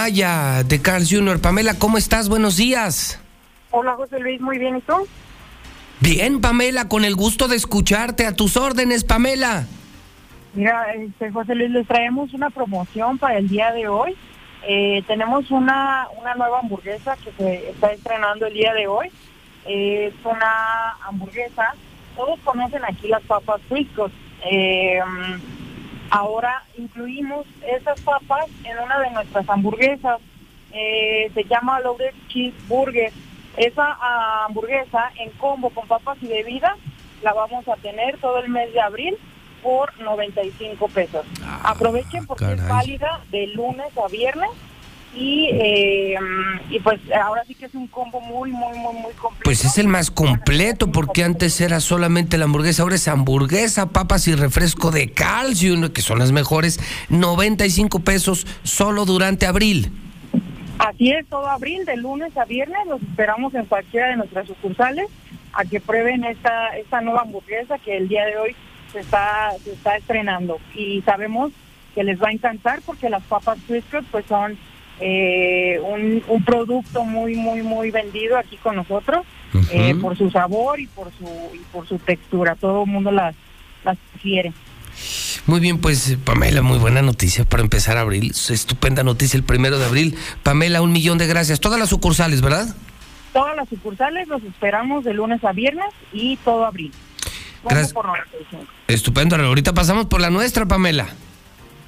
De 0.06 0.82
Carl 0.84 1.04
Jr. 1.04 1.42
Pamela, 1.42 1.80
¿cómo 1.80 1.98
estás? 1.98 2.30
Buenos 2.30 2.58
días. 2.58 3.20
Hola 3.72 3.96
José 3.96 4.20
Luis, 4.20 4.40
muy 4.40 4.60
bien, 4.60 4.78
¿y 4.78 4.82
tú? 4.82 4.94
Bien, 6.00 6.42
Pamela, 6.42 6.88
con 6.88 7.04
el 7.06 7.16
gusto 7.16 7.48
de 7.48 7.56
escucharte. 7.56 8.28
A 8.28 8.36
tus 8.36 8.56
órdenes, 8.56 9.04
Pamela. 9.04 9.66
Mira, 10.54 10.94
este, 10.94 11.32
José 11.32 11.56
Luis, 11.56 11.72
les 11.72 11.88
traemos 11.88 12.32
una 12.36 12.52
promoción 12.52 13.18
para 13.18 13.40
el 13.40 13.48
día 13.48 13.72
de 13.72 13.88
hoy. 13.88 14.16
Eh, 14.68 15.02
tenemos 15.08 15.50
una, 15.50 16.08
una 16.22 16.36
nueva 16.36 16.60
hamburguesa 16.60 17.18
que 17.18 17.32
se 17.32 17.72
está 17.72 17.92
estrenando 17.92 18.46
el 18.46 18.54
día 18.54 18.76
de 18.76 18.86
hoy. 18.86 19.10
es 19.66 20.14
una 20.24 20.92
hamburguesa, 21.08 21.74
todos 22.16 22.40
conocen 22.42 22.86
aquí 22.86 23.08
las 23.08 23.24
papas 23.24 23.60
Friscos. 23.68 24.12
Eh, 24.52 25.00
Ahora 26.16 26.64
incluimos 26.78 27.46
esas 27.68 28.00
papas 28.00 28.46
en 28.64 28.80
una 28.80 29.00
de 29.00 29.12
nuestras 29.12 29.50
hamburguesas. 29.50 30.22
Eh, 30.72 31.30
se 31.34 31.44
llama 31.44 31.82
Loaded 31.82 32.14
Cheeseburger. 32.30 33.12
Esa 33.58 33.98
ah, 34.00 34.46
hamburguesa 34.48 35.12
en 35.20 35.30
combo 35.32 35.72
con 35.72 35.86
papas 35.90 36.18
y 36.22 36.28
bebida 36.28 36.78
la 37.22 37.34
vamos 37.34 37.68
a 37.68 37.76
tener 37.76 38.18
todo 38.20 38.40
el 38.40 38.48
mes 38.48 38.72
de 38.72 38.80
abril 38.80 39.18
por 39.62 40.00
95 40.00 40.88
pesos. 40.88 41.26
Ah, 41.44 41.72
Aprovechen 41.72 42.26
porque 42.26 42.46
es 42.46 42.66
válida 42.66 43.20
de 43.30 43.48
lunes 43.48 43.98
a 43.98 44.08
viernes 44.08 44.52
y, 45.16 45.50
eh, 45.54 46.16
y 46.70 46.80
pues 46.80 47.00
ahora 47.12 47.44
sí 47.48 47.56
que 47.56 47.66
es 47.66 47.74
un 47.74 47.88
combo 47.88 48.20
muy, 48.20 48.52
muy, 48.52 48.78
muy, 48.78 48.94
muy 48.94 49.14
completo. 49.14 49.44
Pues 49.44 49.64
es 49.64 49.78
el 49.78 49.88
más 49.88 50.12
completo 50.12 50.92
porque 50.92 51.24
antes 51.24 51.60
era 51.62 51.80
solamente 51.80 52.38
la 52.38 52.46
hamburguesa, 52.46 52.84
ahora 52.84 52.96
es 52.96 53.08
hamburguesa, 53.08 53.90
papas 53.90 54.28
y 54.28 54.36
refresco 54.36 54.92
de 54.92 55.12
calcio, 55.12 55.94
que 55.94 56.02
son 56.02 56.20
las 56.20 56.32
mejores, 56.32 56.80
95 57.10 58.02
pesos 58.02 58.46
solo 58.64 59.06
durante 59.06 59.46
abril. 59.46 59.92
Así 60.78 61.12
es, 61.12 61.26
todo 61.28 61.48
abril, 61.48 61.86
de 61.86 61.96
lunes 61.96 62.36
a 62.38 62.44
viernes, 62.44 62.86
los 62.88 63.02
esperamos 63.02 63.54
en 63.56 63.66
cualquiera 63.66 64.10
de 64.10 64.18
nuestras 64.18 64.48
sucursales 64.48 65.08
a 65.54 65.64
que 65.64 65.80
prueben 65.80 66.26
esta, 66.26 66.76
esta 66.78 67.00
nueva 67.00 67.22
hamburguesa 67.22 67.78
que 67.80 67.96
el 67.96 68.10
día 68.10 68.26
de 68.26 68.38
hoy 68.38 68.56
se 68.92 69.00
está, 69.00 69.52
se 69.64 69.72
está 69.72 69.96
estrenando. 69.96 70.60
Y 70.76 71.02
sabemos 71.04 71.54
que 71.94 72.04
les 72.04 72.22
va 72.22 72.28
a 72.28 72.34
encantar 72.34 72.82
porque 72.86 73.10
las 73.10 73.24
papas 73.24 73.58
frescas 73.66 74.04
pues 74.12 74.26
son 74.26 74.58
eh, 75.00 75.80
un, 75.84 76.24
un, 76.28 76.44
producto 76.44 77.04
muy, 77.04 77.36
muy, 77.36 77.62
muy 77.62 77.92
vendido 77.92 78.38
aquí 78.38 78.58
con 78.58 78.76
nosotros 78.76 79.26
eh, 79.72 79.96
por 79.96 80.18
su 80.18 80.30
sabor 80.32 80.80
y 80.80 80.88
por 80.88 81.12
su, 81.18 81.26
y 81.54 81.60
por 81.72 81.88
su 81.88 81.98
textura. 82.00 82.56
Todo 82.56 82.84
el 82.84 82.90
mundo 82.90 83.12
las, 83.12 83.36
las 83.84 83.98
prefiere. 84.12 84.54
Muy 85.46 85.60
bien, 85.60 85.80
pues 85.80 86.18
Pamela, 86.24 86.62
muy 86.62 86.78
buena 86.78 87.02
noticia 87.02 87.46
para 87.46 87.62
empezar 87.62 87.98
abril. 87.98 88.32
Estupenda 88.32 89.04
noticia 89.04 89.38
el 89.38 89.44
primero 89.44 89.78
de 89.78 89.86
abril. 89.86 90.18
Pamela, 90.44 90.82
un 90.82 90.92
millón 90.92 91.18
de 91.18 91.28
gracias. 91.28 91.60
Todas 91.60 91.80
las 91.80 91.90
sucursales, 91.90 92.42
¿verdad? 92.42 92.76
Todas 93.34 93.56
las 93.56 93.68
sucursales 93.68 94.28
los 94.28 94.42
esperamos 94.44 95.04
de 95.04 95.14
lunes 95.14 95.44
a 95.44 95.52
viernes 95.52 95.88
y 96.14 96.38
todo 96.38 96.66
abril. 96.66 96.92
Gracias. 97.64 97.94
Por 97.94 98.06
95. 98.06 98.66
Estupendo. 98.88 99.36
Ahorita 99.36 99.74
pasamos 99.74 100.06
por 100.06 100.22
la 100.22 100.30
nuestra, 100.30 100.66
Pamela. 100.66 101.08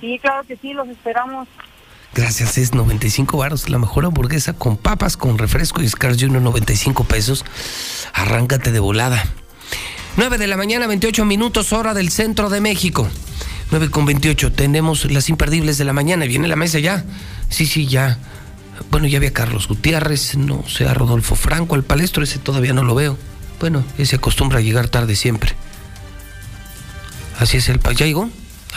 Sí, 0.01 0.19
claro 0.21 0.43
que 0.43 0.57
sí, 0.57 0.73
los 0.73 0.87
esperamos. 0.89 1.47
Gracias, 2.17 2.57
es 2.57 2.73
95 2.73 3.37
baros, 3.37 3.69
la 3.69 3.77
mejor 3.77 4.05
hamburguesa 4.05 4.53
con 4.53 4.75
papas, 4.75 5.17
con 5.17 5.37
refresco 5.37 5.83
y 5.83 5.87
Scar 5.87 6.19
Junior 6.19 6.41
95 6.41 7.03
pesos. 7.03 7.45
Arráncate 8.11 8.71
de 8.71 8.79
volada. 8.79 9.23
9 10.15 10.39
de 10.39 10.47
la 10.47 10.57
mañana, 10.57 10.87
28 10.87 11.25
minutos, 11.25 11.73
hora 11.73 11.93
del 11.93 12.09
centro 12.09 12.49
de 12.49 12.59
México. 12.59 13.07
9 13.69 13.91
con 13.91 14.07
28, 14.07 14.51
tenemos 14.51 15.11
las 15.11 15.29
imperdibles 15.29 15.77
de 15.77 15.85
la 15.85 15.93
mañana. 15.93 16.25
¿Viene 16.25 16.47
la 16.47 16.55
mesa 16.55 16.79
ya? 16.79 17.05
Sí, 17.49 17.67
sí, 17.67 17.85
ya. 17.85 18.17
Bueno, 18.89 19.05
ya 19.05 19.17
había 19.19 19.31
Carlos 19.31 19.67
Gutiérrez, 19.67 20.37
no 20.37 20.67
sé, 20.67 20.87
a 20.87 20.95
Rodolfo 20.95 21.35
Franco, 21.35 21.75
al 21.75 21.83
palestro 21.83 22.23
ese 22.23 22.39
todavía 22.39 22.73
no 22.73 22.83
lo 22.83 22.95
veo. 22.95 23.15
Bueno, 23.59 23.83
ese 23.99 24.15
acostumbra 24.15 24.57
a 24.57 24.61
llegar 24.63 24.89
tarde 24.89 25.15
siempre. 25.15 25.53
Así 27.37 27.57
es 27.57 27.69
el... 27.69 27.79
¿Ya 27.79 28.07
llegó? 28.07 28.27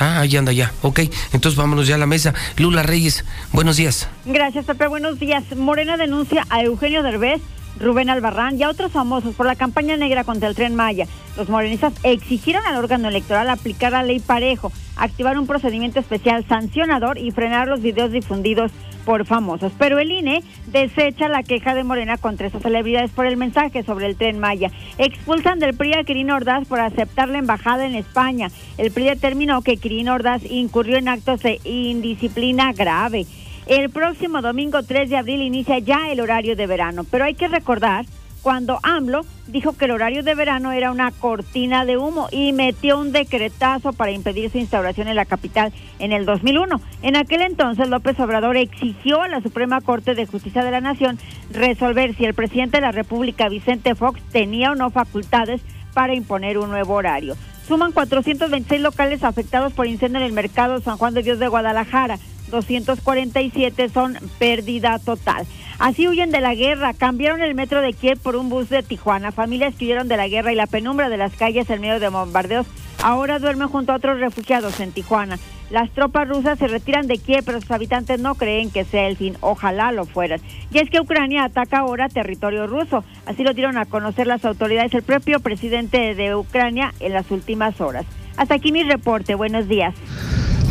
Ah, 0.00 0.20
ahí 0.20 0.34
anda 0.34 0.50
ya. 0.50 0.72
Ok, 0.80 1.00
entonces 1.34 1.56
vámonos 1.56 1.86
ya 1.86 1.96
a 1.96 1.98
la 1.98 2.06
mesa. 2.06 2.32
Lula 2.56 2.82
Reyes, 2.82 3.24
buenos 3.52 3.76
días. 3.76 4.08
Gracias, 4.24 4.64
Pepe. 4.64 4.86
Buenos 4.86 5.18
días. 5.18 5.44
Morena 5.54 5.98
denuncia 5.98 6.46
a 6.48 6.62
Eugenio 6.62 7.02
Derbez, 7.02 7.42
Rubén 7.80 8.10
Albarrán 8.10 8.58
y 8.58 8.62
a 8.62 8.68
otros 8.68 8.92
famosos 8.92 9.34
por 9.34 9.46
la 9.46 9.56
campaña 9.56 9.96
negra 9.96 10.24
contra 10.24 10.48
el 10.48 10.54
tren 10.54 10.74
Maya. 10.74 11.06
Los 11.36 11.48
morenistas 11.48 11.94
exigieron 12.02 12.66
al 12.66 12.76
órgano 12.76 13.08
electoral 13.08 13.48
aplicar 13.48 13.92
la 13.92 14.02
ley 14.02 14.20
parejo, 14.20 14.70
activar 14.96 15.38
un 15.38 15.46
procedimiento 15.46 15.98
especial 15.98 16.44
sancionador 16.46 17.18
y 17.18 17.30
frenar 17.30 17.68
los 17.68 17.80
videos 17.80 18.12
difundidos 18.12 18.70
por 19.04 19.24
famosos. 19.24 19.72
Pero 19.78 19.98
el 19.98 20.10
INE 20.10 20.42
desecha 20.66 21.28
la 21.28 21.42
queja 21.42 21.74
de 21.74 21.84
Morena 21.84 22.18
contra 22.18 22.46
esas 22.46 22.62
celebridades 22.62 23.10
por 23.10 23.26
el 23.26 23.36
mensaje 23.36 23.82
sobre 23.82 24.06
el 24.06 24.16
tren 24.16 24.38
Maya. 24.38 24.70
Expulsan 24.98 25.58
del 25.58 25.74
PRI 25.74 25.94
a 25.94 26.04
Quirino 26.04 26.36
Ordaz 26.36 26.68
por 26.68 26.80
aceptar 26.80 27.28
la 27.28 27.38
embajada 27.38 27.86
en 27.86 27.94
España. 27.94 28.50
El 28.76 28.90
PRI 28.90 29.04
determinó 29.04 29.62
que 29.62 29.78
Quirino 29.78 30.14
Ordaz 30.14 30.42
incurrió 30.44 30.98
en 30.98 31.08
actos 31.08 31.42
de 31.42 31.60
indisciplina 31.64 32.72
grave. 32.72 33.26
El 33.70 33.88
próximo 33.88 34.42
domingo 34.42 34.82
3 34.82 35.08
de 35.08 35.16
abril 35.16 35.42
inicia 35.42 35.78
ya 35.78 36.10
el 36.10 36.18
horario 36.18 36.56
de 36.56 36.66
verano, 36.66 37.04
pero 37.08 37.24
hay 37.24 37.34
que 37.34 37.46
recordar 37.46 38.04
cuando 38.42 38.80
AMLO 38.82 39.20
dijo 39.46 39.74
que 39.74 39.84
el 39.84 39.92
horario 39.92 40.24
de 40.24 40.34
verano 40.34 40.72
era 40.72 40.90
una 40.90 41.12
cortina 41.12 41.84
de 41.84 41.96
humo 41.96 42.26
y 42.32 42.52
metió 42.52 42.98
un 42.98 43.12
decretazo 43.12 43.92
para 43.92 44.10
impedir 44.10 44.50
su 44.50 44.58
instauración 44.58 45.06
en 45.06 45.14
la 45.14 45.24
capital 45.24 45.72
en 46.00 46.10
el 46.10 46.26
2001. 46.26 46.80
En 47.02 47.14
aquel 47.14 47.42
entonces 47.42 47.88
López 47.88 48.18
Obrador 48.18 48.56
exigió 48.56 49.22
a 49.22 49.28
la 49.28 49.40
Suprema 49.40 49.80
Corte 49.80 50.16
de 50.16 50.26
Justicia 50.26 50.64
de 50.64 50.72
la 50.72 50.80
Nación 50.80 51.20
resolver 51.52 52.16
si 52.16 52.24
el 52.24 52.34
presidente 52.34 52.78
de 52.78 52.86
la 52.86 52.90
República, 52.90 53.48
Vicente 53.48 53.94
Fox, 53.94 54.20
tenía 54.32 54.72
o 54.72 54.74
no 54.74 54.90
facultades 54.90 55.60
para 55.94 56.16
imponer 56.16 56.58
un 56.58 56.70
nuevo 56.70 56.94
horario. 56.94 57.36
Suman 57.68 57.92
426 57.92 58.80
locales 58.80 59.22
afectados 59.22 59.72
por 59.72 59.86
incendio 59.86 60.18
en 60.18 60.26
el 60.26 60.32
mercado 60.32 60.80
San 60.80 60.98
Juan 60.98 61.14
de 61.14 61.22
Dios 61.22 61.38
de 61.38 61.46
Guadalajara. 61.46 62.18
247 62.50 63.88
son 63.88 64.18
pérdida 64.38 64.98
total. 64.98 65.46
Así 65.78 66.06
huyen 66.06 66.30
de 66.30 66.40
la 66.40 66.54
guerra, 66.54 66.92
cambiaron 66.92 67.40
el 67.40 67.54
metro 67.54 67.80
de 67.80 67.94
Kiev 67.94 68.18
por 68.18 68.36
un 68.36 68.50
bus 68.50 68.68
de 68.68 68.82
Tijuana. 68.82 69.32
Familias 69.32 69.74
que 69.74 69.86
huyeron 69.86 70.08
de 70.08 70.18
la 70.18 70.28
guerra 70.28 70.52
y 70.52 70.56
la 70.56 70.66
penumbra 70.66 71.08
de 71.08 71.16
las 71.16 71.34
calles 71.34 71.70
en 71.70 71.80
medio 71.80 72.00
de 72.00 72.08
bombardeos 72.08 72.66
ahora 73.02 73.38
duermen 73.38 73.68
junto 73.68 73.92
a 73.92 73.96
otros 73.96 74.20
refugiados 74.20 74.80
en 74.80 74.92
Tijuana. 74.92 75.38
Las 75.70 75.90
tropas 75.90 76.28
rusas 76.28 76.58
se 76.58 76.66
retiran 76.66 77.06
de 77.06 77.18
Kiev, 77.18 77.44
pero 77.44 77.60
sus 77.60 77.70
habitantes 77.70 78.20
no 78.20 78.34
creen 78.34 78.70
que 78.70 78.84
sea 78.84 79.06
el 79.06 79.16
fin. 79.16 79.36
Ojalá 79.40 79.92
lo 79.92 80.04
fueran. 80.04 80.40
Y 80.72 80.78
es 80.78 80.90
que 80.90 81.00
Ucrania 81.00 81.44
ataca 81.44 81.78
ahora 81.78 82.08
territorio 82.08 82.66
ruso. 82.66 83.04
Así 83.24 83.44
lo 83.44 83.54
dieron 83.54 83.78
a 83.78 83.84
conocer 83.84 84.26
las 84.26 84.44
autoridades, 84.44 84.92
el 84.94 85.02
propio 85.02 85.38
presidente 85.40 86.14
de 86.14 86.34
Ucrania 86.34 86.92
en 86.98 87.12
las 87.12 87.30
últimas 87.30 87.80
horas. 87.80 88.04
Hasta 88.36 88.56
aquí 88.56 88.72
mi 88.72 88.82
reporte. 88.82 89.36
Buenos 89.36 89.68
días. 89.68 89.94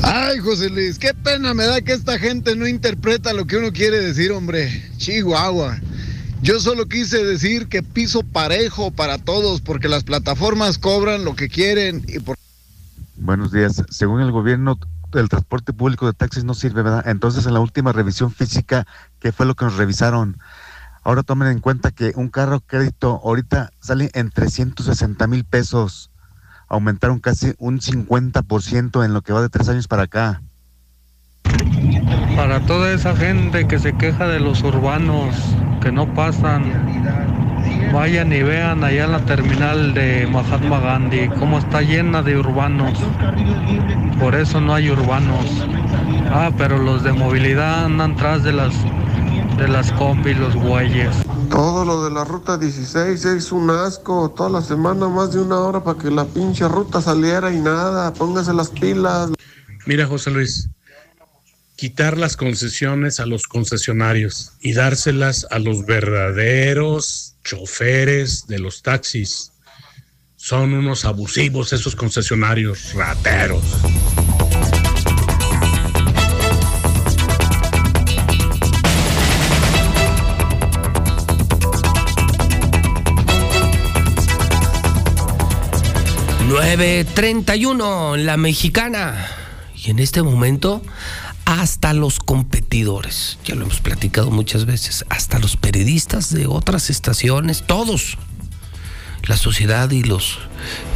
Ay, 0.01 0.39
José 0.39 0.69
Luis, 0.69 0.97
qué 0.97 1.13
pena 1.13 1.53
me 1.53 1.65
da 1.65 1.81
que 1.81 1.93
esta 1.93 2.17
gente 2.17 2.55
no 2.55 2.67
interpreta 2.67 3.33
lo 3.33 3.45
que 3.45 3.57
uno 3.57 3.71
quiere 3.71 3.99
decir, 3.99 4.31
hombre. 4.31 4.89
Chihuahua. 4.97 5.77
Yo 6.41 6.59
solo 6.59 6.85
quise 6.87 7.25
decir 7.25 7.67
que 7.67 7.83
piso 7.83 8.23
parejo 8.23 8.91
para 8.91 9.17
todos, 9.17 9.61
porque 9.61 9.89
las 9.89 10.03
plataformas 10.03 10.77
cobran 10.77 11.25
lo 11.25 11.35
que 11.35 11.49
quieren 11.49 12.05
y 12.07 12.19
por... 12.19 12.37
Buenos 13.17 13.51
días. 13.51 13.83
Según 13.89 14.21
el 14.21 14.31
gobierno, 14.31 14.79
el 15.13 15.27
transporte 15.27 15.73
público 15.73 16.05
de 16.05 16.13
taxis 16.13 16.45
no 16.45 16.53
sirve, 16.53 16.81
¿verdad? 16.81 17.07
Entonces, 17.07 17.45
en 17.45 17.53
la 17.53 17.59
última 17.59 17.91
revisión 17.91 18.31
física, 18.31 18.87
¿qué 19.19 19.33
fue 19.33 19.45
lo 19.45 19.55
que 19.55 19.65
nos 19.65 19.75
revisaron? 19.75 20.37
Ahora 21.03 21.23
tomen 21.23 21.49
en 21.49 21.59
cuenta 21.59 21.91
que 21.91 22.13
un 22.15 22.29
carro 22.29 22.61
crédito 22.61 23.21
ahorita 23.23 23.71
sale 23.79 24.09
en 24.13 24.29
360 24.29 25.27
mil 25.27 25.43
pesos 25.43 26.08
aumentaron 26.69 27.19
casi 27.19 27.53
un 27.57 27.79
50% 27.79 29.03
en 29.03 29.13
lo 29.13 29.21
que 29.21 29.33
va 29.33 29.41
de 29.41 29.49
tres 29.49 29.67
años 29.69 29.87
para 29.87 30.03
acá. 30.03 30.41
Para 32.35 32.61
toda 32.61 32.93
esa 32.93 33.15
gente 33.15 33.67
que 33.67 33.79
se 33.79 33.93
queja 33.93 34.27
de 34.27 34.39
los 34.39 34.63
urbanos 34.63 35.35
que 35.81 35.91
no 35.91 36.13
pasan, 36.13 36.63
vayan 37.93 38.31
y 38.31 38.43
vean 38.43 38.83
allá 38.83 39.05
en 39.05 39.11
la 39.11 39.25
terminal 39.25 39.93
de 39.93 40.27
Mahatma 40.27 40.79
Gandhi 40.79 41.27
cómo 41.39 41.57
está 41.57 41.81
llena 41.81 42.21
de 42.21 42.37
urbanos. 42.37 42.97
Por 44.19 44.35
eso 44.35 44.61
no 44.61 44.73
hay 44.73 44.89
urbanos. 44.89 45.67
Ah, 46.31 46.51
pero 46.57 46.77
los 46.77 47.03
de 47.03 47.11
movilidad 47.11 47.85
andan 47.85 48.15
tras 48.15 48.43
de 48.43 48.53
las 48.53 48.73
de 49.59 49.67
las 49.67 49.91
combis, 49.93 50.37
los 50.37 50.55
güeyes. 50.55 51.13
Todo 51.49 51.83
lo 51.83 52.05
de 52.05 52.11
la 52.11 52.23
ruta 52.23 52.57
16 52.57 53.25
es 53.25 53.51
un 53.51 53.69
asco. 53.69 54.33
Toda 54.35 54.49
la 54.49 54.61
semana 54.61 55.09
más 55.09 55.33
de 55.33 55.41
una 55.41 55.59
hora 55.59 55.83
para 55.83 55.99
que 55.99 56.09
la 56.09 56.25
pinche 56.25 56.67
ruta 56.67 57.01
saliera 57.01 57.51
y 57.51 57.59
nada. 57.59 58.13
Póngase 58.13 58.53
las 58.53 58.69
pilas. 58.69 59.31
Mira, 59.85 60.07
José 60.07 60.31
Luis, 60.31 60.69
quitar 61.75 62.17
las 62.17 62.37
concesiones 62.37 63.19
a 63.19 63.25
los 63.25 63.47
concesionarios 63.47 64.53
y 64.61 64.73
dárselas 64.73 65.45
a 65.51 65.59
los 65.59 65.85
verdaderos 65.85 67.35
choferes 67.43 68.47
de 68.47 68.59
los 68.59 68.81
taxis. 68.81 69.51
Son 70.37 70.73
unos 70.73 71.03
abusivos 71.03 71.73
esos 71.73 71.95
concesionarios, 71.95 72.93
rateros. 72.93 73.63
...9.31 86.49 88.15
en 88.15 88.25
la 88.25 88.35
mexicana. 88.35 89.27
Y 89.75 89.91
en 89.91 89.99
este 89.99 90.23
momento, 90.23 90.81
hasta 91.45 91.93
los 91.93 92.17
competidores, 92.17 93.37
ya 93.45 93.53
lo 93.53 93.65
hemos 93.65 93.81
platicado 93.81 94.31
muchas 94.31 94.65
veces, 94.65 95.05
hasta 95.09 95.37
los 95.37 95.57
periodistas 95.57 96.33
de 96.33 96.47
otras 96.47 96.89
estaciones, 96.89 97.61
todos, 97.67 98.17
la 99.27 99.37
sociedad 99.37 99.91
y 99.91 100.01
los 100.01 100.39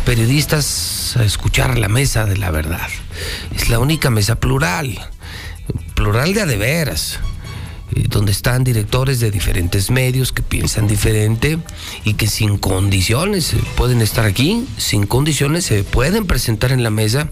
periodistas 0.07 1.15
a 1.17 1.23
escuchar 1.23 1.77
la 1.77 1.87
mesa 1.87 2.25
de 2.25 2.37
la 2.37 2.49
verdad. 2.49 2.89
Es 3.55 3.69
la 3.69 3.77
única 3.77 4.09
mesa 4.09 4.39
plural, 4.39 4.97
plural 5.93 6.33
de 6.33 6.41
a 6.41 6.45
de 6.47 6.57
veras 6.57 7.19
donde 8.09 8.31
están 8.31 8.63
directores 8.63 9.19
de 9.19 9.31
diferentes 9.31 9.89
medios 9.89 10.31
que 10.31 10.43
piensan 10.43 10.87
diferente 10.87 11.59
y 12.03 12.13
que 12.13 12.27
sin 12.27 12.57
condiciones 12.57 13.55
pueden 13.75 14.01
estar 14.01 14.25
aquí, 14.25 14.65
sin 14.77 15.05
condiciones 15.05 15.65
se 15.65 15.83
pueden 15.83 16.25
presentar 16.25 16.71
en 16.71 16.83
la 16.83 16.89
mesa 16.89 17.29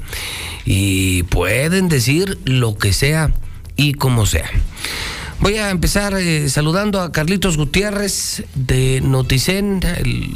y 0.65 1.23
pueden 1.23 1.89
decir 1.89 2.37
lo 2.45 2.77
que 2.77 2.93
sea 2.93 3.33
y 3.75 3.93
como 3.93 4.25
sea. 4.25 4.49
Voy 5.41 5.55
a 5.57 5.71
empezar 5.71 6.13
eh, 6.19 6.49
saludando 6.49 7.01
a 7.01 7.11
Carlitos 7.11 7.57
Gutiérrez 7.57 8.43
de 8.53 9.01
Noticen. 9.01 9.79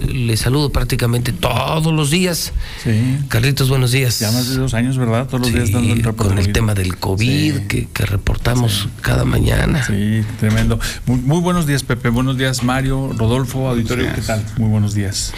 Le 0.08 0.36
saludo 0.36 0.72
prácticamente 0.72 1.32
todos 1.32 1.94
los 1.94 2.10
días. 2.10 2.54
Sí. 2.84 3.20
Carlitos, 3.28 3.70
buenos 3.70 3.92
días. 3.92 4.20
Ya 4.20 4.32
más 4.32 4.50
de 4.50 4.56
dos 4.58 4.74
años, 4.74 4.98
¿verdad? 4.98 5.28
Todos 5.28 5.42
los 5.42 5.54
días 5.54 5.72
dando 5.72 5.94
el 5.94 6.02
reporte. 6.02 6.30
Con 6.34 6.40
el 6.40 6.52
tema 6.52 6.74
del 6.74 6.98
COVID 6.98 7.54
Sí. 7.56 7.62
que, 7.68 7.88
que 7.88 8.06
reportamos 8.08 8.90
cada 9.02 9.26
mañana. 9.26 9.86
Sí, 9.86 10.24
tremendo. 10.40 10.80
Muy, 11.06 11.20
muy 11.20 11.40
buenos 11.40 11.68
días, 11.68 11.84
Pepe. 11.84 12.10
Buenos 12.10 12.40
días, 12.40 12.64
Mario, 12.64 13.14
Rodolfo, 13.16 13.70
auditorio. 13.70 14.12
¿Qué 14.16 14.22
tal? 14.22 14.44
Muy 14.58 14.70
buenos 14.70 14.96
días. 14.96 15.34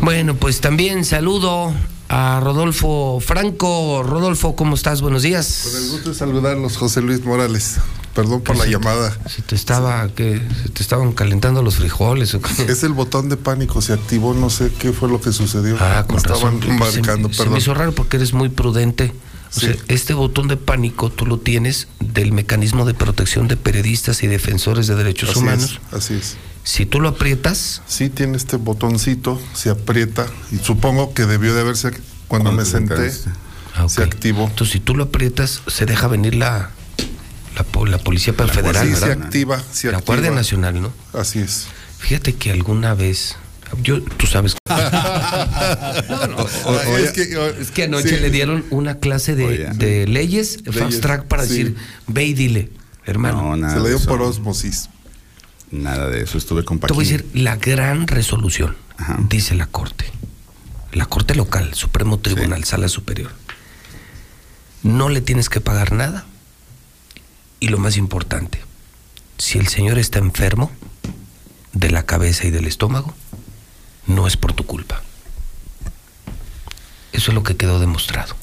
Bueno, 0.00 0.34
pues 0.34 0.60
también 0.60 1.04
saludo 1.04 1.72
a 2.08 2.40
Rodolfo 2.42 3.20
Franco. 3.20 4.02
Rodolfo, 4.02 4.56
¿cómo 4.56 4.74
estás? 4.74 5.02
Buenos 5.02 5.22
días. 5.22 5.68
Con 5.72 5.82
el 5.84 5.88
gusto 5.90 6.08
de 6.08 6.14
saludarlos, 6.16 6.76
José 6.76 7.00
Luis 7.00 7.24
Morales. 7.24 7.76
Perdón 8.14 8.42
por 8.42 8.56
la 8.56 8.62
se 8.64 8.68
te- 8.68 8.72
llamada. 8.72 9.16
Se 9.28 9.42
te 9.42 9.54
estaba, 9.56 10.08
que 10.08 10.40
se 10.62 10.68
te 10.68 10.82
estaban 10.82 11.12
calentando 11.12 11.62
los 11.62 11.76
frijoles. 11.76 12.34
¿o 12.34 12.40
qué? 12.40 12.62
Es 12.70 12.84
el 12.84 12.92
botón 12.92 13.28
de 13.28 13.36
pánico, 13.36 13.82
se 13.82 13.92
activó, 13.92 14.34
no 14.34 14.50
sé 14.50 14.70
qué 14.78 14.92
fue 14.92 15.08
lo 15.08 15.20
que 15.20 15.32
sucedió. 15.32 15.76
Ah, 15.80 16.04
con 16.06 16.16
estaban 16.18 16.60
marcando, 16.78 17.28
se, 17.28 17.34
se 17.34 17.42
me 17.42 17.44
perdón. 17.46 17.58
hizo 17.58 17.74
raro 17.74 17.92
porque 17.92 18.16
eres 18.18 18.32
muy 18.32 18.48
prudente. 18.48 19.12
O 19.56 19.60
sea, 19.60 19.74
este 19.86 20.14
botón 20.14 20.48
de 20.48 20.56
pánico 20.56 21.10
tú 21.10 21.26
lo 21.26 21.38
tienes 21.38 21.86
del 22.00 22.32
mecanismo 22.32 22.84
de 22.84 22.94
protección 22.94 23.46
de 23.46 23.56
periodistas 23.56 24.22
y 24.24 24.26
defensores 24.26 24.88
de 24.88 24.96
derechos 24.96 25.30
Así 25.30 25.38
humanos. 25.38 25.80
es, 25.90 25.94
así 25.96 26.14
es. 26.14 26.36
Si 26.64 26.86
tú 26.86 26.98
lo 27.00 27.10
aprietas. 27.10 27.82
Sí, 27.86 28.08
tiene 28.10 28.36
este 28.36 28.56
botoncito, 28.56 29.40
se 29.54 29.70
aprieta 29.70 30.26
y 30.50 30.58
supongo 30.58 31.14
que 31.14 31.26
debió 31.26 31.54
de 31.54 31.60
haberse 31.60 31.92
cuando 32.26 32.50
me 32.52 32.64
senté. 32.64 33.12
Se 33.88 34.02
activó. 34.02 34.44
Entonces, 34.48 34.72
si 34.72 34.80
tú 34.80 34.94
lo 34.96 35.04
aprietas, 35.04 35.62
se 35.68 35.84
deja 35.86 36.08
venir 36.08 36.34
la, 36.36 36.70
la, 37.54 37.64
la 37.90 37.98
Policía 37.98 38.32
Federal. 38.34 38.86
Sí, 38.88 38.94
se 38.96 39.12
activa, 39.12 39.62
se 39.72 39.90
La 39.90 39.98
activa. 39.98 40.14
Guardia 40.16 40.30
Nacional, 40.30 40.80
¿no? 40.82 40.92
Así 41.12 41.38
es. 41.40 41.66
Fíjate 41.98 42.34
que 42.34 42.50
alguna 42.50 42.94
vez. 42.94 43.36
Yo, 43.82 44.02
tú 44.02 44.26
sabes. 44.26 44.56
No, 46.08 46.26
no, 46.26 46.36
o- 46.66 46.98
es, 46.98 47.12
que, 47.12 47.22
Es 47.60 47.70
que 47.70 47.84
anoche 47.84 48.08
sí. 48.10 48.16
le 48.16 48.30
dieron 48.30 48.64
una 48.70 48.98
clase 48.98 49.34
de, 49.34 49.68
de 49.74 50.06
leyes, 50.06 50.58
fast 50.66 50.76
Leyes, 50.76 51.00
track, 51.00 51.24
para 51.26 51.44
sí. 51.44 51.48
decir, 51.50 51.76
ve 52.06 52.24
y 52.24 52.34
dile, 52.34 52.70
hermano. 53.06 53.54
Se 53.70 53.80
le 53.80 53.88
dio 53.88 54.00
por 54.00 54.22
osmosis. 54.22 54.88
Nada 55.70 56.08
de 56.08 56.22
eso, 56.22 56.38
estuve 56.38 56.64
con 56.64 56.78
Te 56.78 56.92
voy 56.92 57.04
a 57.06 57.08
decir 57.08 57.26
la 57.34 57.56
gran 57.56 58.06
resolución, 58.06 58.76
dice 59.28 59.54
la 59.54 59.66
Corte. 59.66 60.04
La 60.92 61.06
Corte 61.06 61.34
local, 61.34 61.74
Supremo 61.74 62.18
Tribunal, 62.18 62.64
Sala 62.64 62.88
Superior. 62.88 63.32
No 64.82 65.08
le 65.08 65.20
tienes 65.20 65.48
que 65.48 65.60
pagar 65.60 65.92
nada. 65.92 66.26
Y 67.64 67.68
lo 67.68 67.78
más 67.78 67.96
importante, 67.96 68.60
si 69.38 69.56
el 69.56 69.68
señor 69.68 69.98
está 69.98 70.18
enfermo 70.18 70.70
de 71.72 71.88
la 71.88 72.04
cabeza 72.04 72.46
y 72.46 72.50
del 72.50 72.66
estómago, 72.66 73.14
no 74.06 74.26
es 74.26 74.36
por 74.36 74.52
tu 74.52 74.66
culpa. 74.66 75.02
Eso 77.14 77.30
es 77.30 77.34
lo 77.34 77.42
que 77.42 77.56
quedó 77.56 77.80
demostrado. 77.80 78.36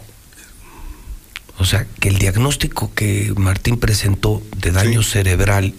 O 1.59 1.65
sea, 1.65 1.85
que 1.99 2.09
el 2.09 2.17
diagnóstico 2.17 2.95
que 2.95 3.31
Martín 3.37 3.77
presentó 3.77 4.41
de 4.57 4.71
daño 4.71 5.03
cerebral, 5.03 5.75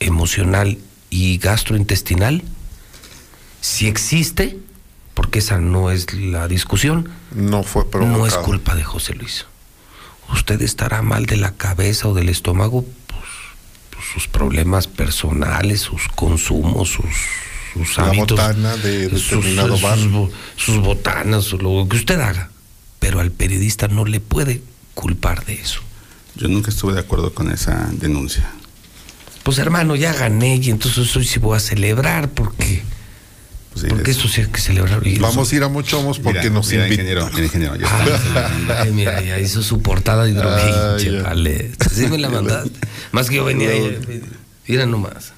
emocional 0.00 0.78
y 1.10 1.36
gastrointestinal, 1.36 2.44
si 3.60 3.88
existe, 3.88 4.58
porque 5.12 5.40
esa 5.40 5.58
no 5.58 5.90
es 5.90 6.14
la 6.14 6.48
discusión, 6.48 7.10
no 7.30 7.62
fue 7.62 7.84
no 7.92 8.26
es 8.26 8.38
culpa 8.38 8.74
de 8.74 8.84
José 8.84 9.12
Luis. 9.16 9.44
Usted 10.32 10.60
estará 10.62 11.02
mal 11.02 11.26
de 11.26 11.36
la 11.36 11.52
cabeza 11.52 12.08
o 12.08 12.14
del 12.14 12.28
estómago, 12.28 12.84
pues, 13.06 13.22
pues, 13.90 14.04
sus 14.14 14.26
problemas 14.28 14.86
personales, 14.86 15.80
sus 15.80 16.08
consumos, 16.08 16.88
sus, 16.90 17.04
sus 17.74 17.96
La 17.98 18.06
hábitos, 18.06 18.30
botana 18.38 18.76
de 18.76 19.08
sus- 19.10 19.30
determinado 19.30 19.72
sus, 19.74 19.82
bar. 19.82 19.98
bo- 20.08 20.30
sus 20.56 20.78
botanas, 20.78 21.52
lo 21.52 21.86
que 21.88 21.96
usted 21.96 22.20
haga. 22.20 22.50
Pero 22.98 23.20
al 23.20 23.30
periodista 23.30 23.88
no 23.88 24.04
le 24.04 24.20
puede 24.20 24.62
culpar 24.94 25.44
de 25.44 25.54
eso. 25.54 25.80
Yo 26.34 26.48
nunca 26.48 26.70
estuve 26.70 26.94
de 26.94 27.00
acuerdo 27.00 27.32
con 27.32 27.50
esa 27.52 27.88
denuncia. 27.92 28.50
Pues 29.42 29.58
hermano, 29.58 29.94
ya 29.94 30.12
gané 30.12 30.56
y 30.56 30.70
entonces 30.70 31.14
hoy 31.16 31.24
sí 31.24 31.38
voy 31.38 31.56
a 31.56 31.60
celebrar 31.60 32.30
porque, 32.30 32.82
porque 33.88 34.10
esto 34.10 34.28
sí 34.28 34.40
hay 34.40 34.46
que 34.48 34.60
celebrar. 34.60 35.06
Y 35.06 35.18
Vamos 35.18 35.52
a 35.52 35.56
ir 35.56 35.62
a 35.62 35.68
Mochomos 35.68 36.18
porque 36.18 36.40
Mira, 36.40 36.54
nos 36.54 36.70
mira, 36.70 36.88
ingeniero, 36.88 37.28
mira, 37.32 37.44
ingeniero, 37.44 37.76
ya. 37.76 37.86
Ay, 38.82 38.92
mira, 38.92 39.20
ya 39.22 39.38
hizo 39.38 39.62
su 39.62 39.82
portada 39.82 40.24
de 40.24 41.20
vale. 41.22 41.72
Sí 41.92 42.06
me 42.08 42.18
la 42.18 42.30
mandaste. 42.30 42.78
Más 43.12 43.28
que 43.28 43.36
yo 43.36 43.44
venía 43.44 43.70
ahí. 43.70 44.22
Mira 44.66 44.86
nomás. 44.86 45.32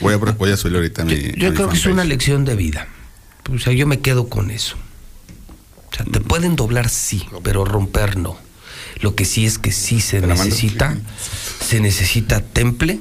Voy 0.00 0.14
a, 0.14 0.16
voy 0.16 0.50
a 0.50 0.56
subir 0.56 0.76
ahorita 0.76 1.04
mi. 1.04 1.14
Yo 1.36 1.50
mi 1.50 1.54
creo 1.54 1.68
que 1.68 1.76
es 1.76 1.86
una 1.86 2.04
lección 2.04 2.44
de 2.44 2.56
vida. 2.56 2.88
O 3.52 3.58
sea, 3.58 3.72
yo 3.72 3.86
me 3.86 4.00
quedo 4.00 4.28
con 4.28 4.50
eso. 4.50 4.76
O 5.90 5.96
sea, 5.96 6.04
te 6.06 6.20
pueden 6.20 6.56
doblar 6.56 6.88
sí, 6.88 7.24
pero 7.42 7.64
romper 7.64 8.16
no. 8.16 8.38
Lo 9.00 9.14
que 9.14 9.24
sí 9.24 9.46
es 9.46 9.58
que 9.58 9.72
sí 9.72 10.00
se 10.00 10.20
necesita, 10.20 10.96
se 11.60 11.80
necesita 11.80 12.40
temple, 12.40 13.00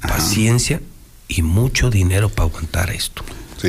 paciencia 0.00 0.80
y 1.28 1.42
mucho 1.42 1.90
dinero 1.90 2.28
para 2.28 2.48
aguantar 2.48 2.90
esto. 2.90 3.22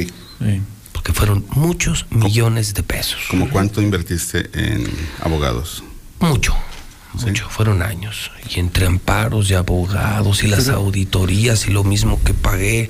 Sí. 0.05 0.61
Porque 0.93 1.13
fueron 1.13 1.45
muchos 1.51 2.05
millones 2.09 2.73
de 2.73 2.83
pesos. 2.83 3.19
¿Cómo 3.29 3.49
cuánto 3.49 3.81
invertiste 3.81 4.49
en 4.53 4.87
abogados? 5.21 5.83
Mucho, 6.19 6.55
mucho, 7.13 7.47
fueron 7.49 7.81
años. 7.81 8.31
Y 8.53 8.59
entre 8.59 8.85
amparos 8.87 9.49
y 9.49 9.53
abogados 9.53 10.43
y 10.43 10.47
las 10.47 10.67
auditorías 10.69 11.67
y 11.67 11.71
lo 11.71 11.83
mismo 11.83 12.21
que 12.23 12.33
pagué. 12.33 12.89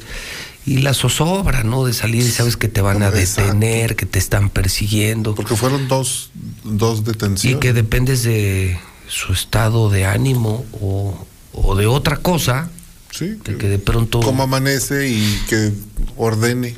Y 0.65 0.79
la 0.79 0.93
zozobra, 0.93 1.63
¿no? 1.63 1.85
De 1.85 1.93
salir 1.93 2.23
y 2.23 2.29
sabes 2.31 2.57
que 2.57 2.67
te 2.67 2.81
van 2.81 3.01
a 3.01 3.09
detener, 3.11 3.95
que 3.95 4.05
te 4.05 4.19
están 4.19 4.49
persiguiendo. 4.49 5.33
Porque 5.35 5.55
fueron 5.55 5.87
dos, 5.87 6.31
dos 6.63 6.99
Y 6.99 7.03
detenciones. 7.03 7.59
que 7.59 7.71
dependes 7.73 8.23
de 8.23 8.77
su 9.07 9.31
estado 9.31 9.89
de 9.89 10.05
ánimo 10.05 10.65
o, 10.81 11.25
o 11.53 11.75
de 11.75 11.87
otra 11.87 12.17
cosa. 12.17 12.69
Sí, 13.17 13.37
que 13.43 13.67
de 13.67 13.79
pronto. 13.79 14.19
Cómo 14.19 14.43
amanece 14.43 15.09
y 15.09 15.39
que 15.49 15.71
ordene. 16.17 16.75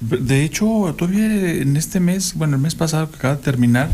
De 0.00 0.42
hecho, 0.44 0.94
todavía 0.96 1.26
en 1.26 1.76
este 1.76 2.00
mes, 2.00 2.34
bueno, 2.34 2.56
el 2.56 2.62
mes 2.62 2.74
pasado 2.74 3.10
que 3.10 3.16
acaba 3.16 3.36
de 3.36 3.42
terminar, 3.42 3.90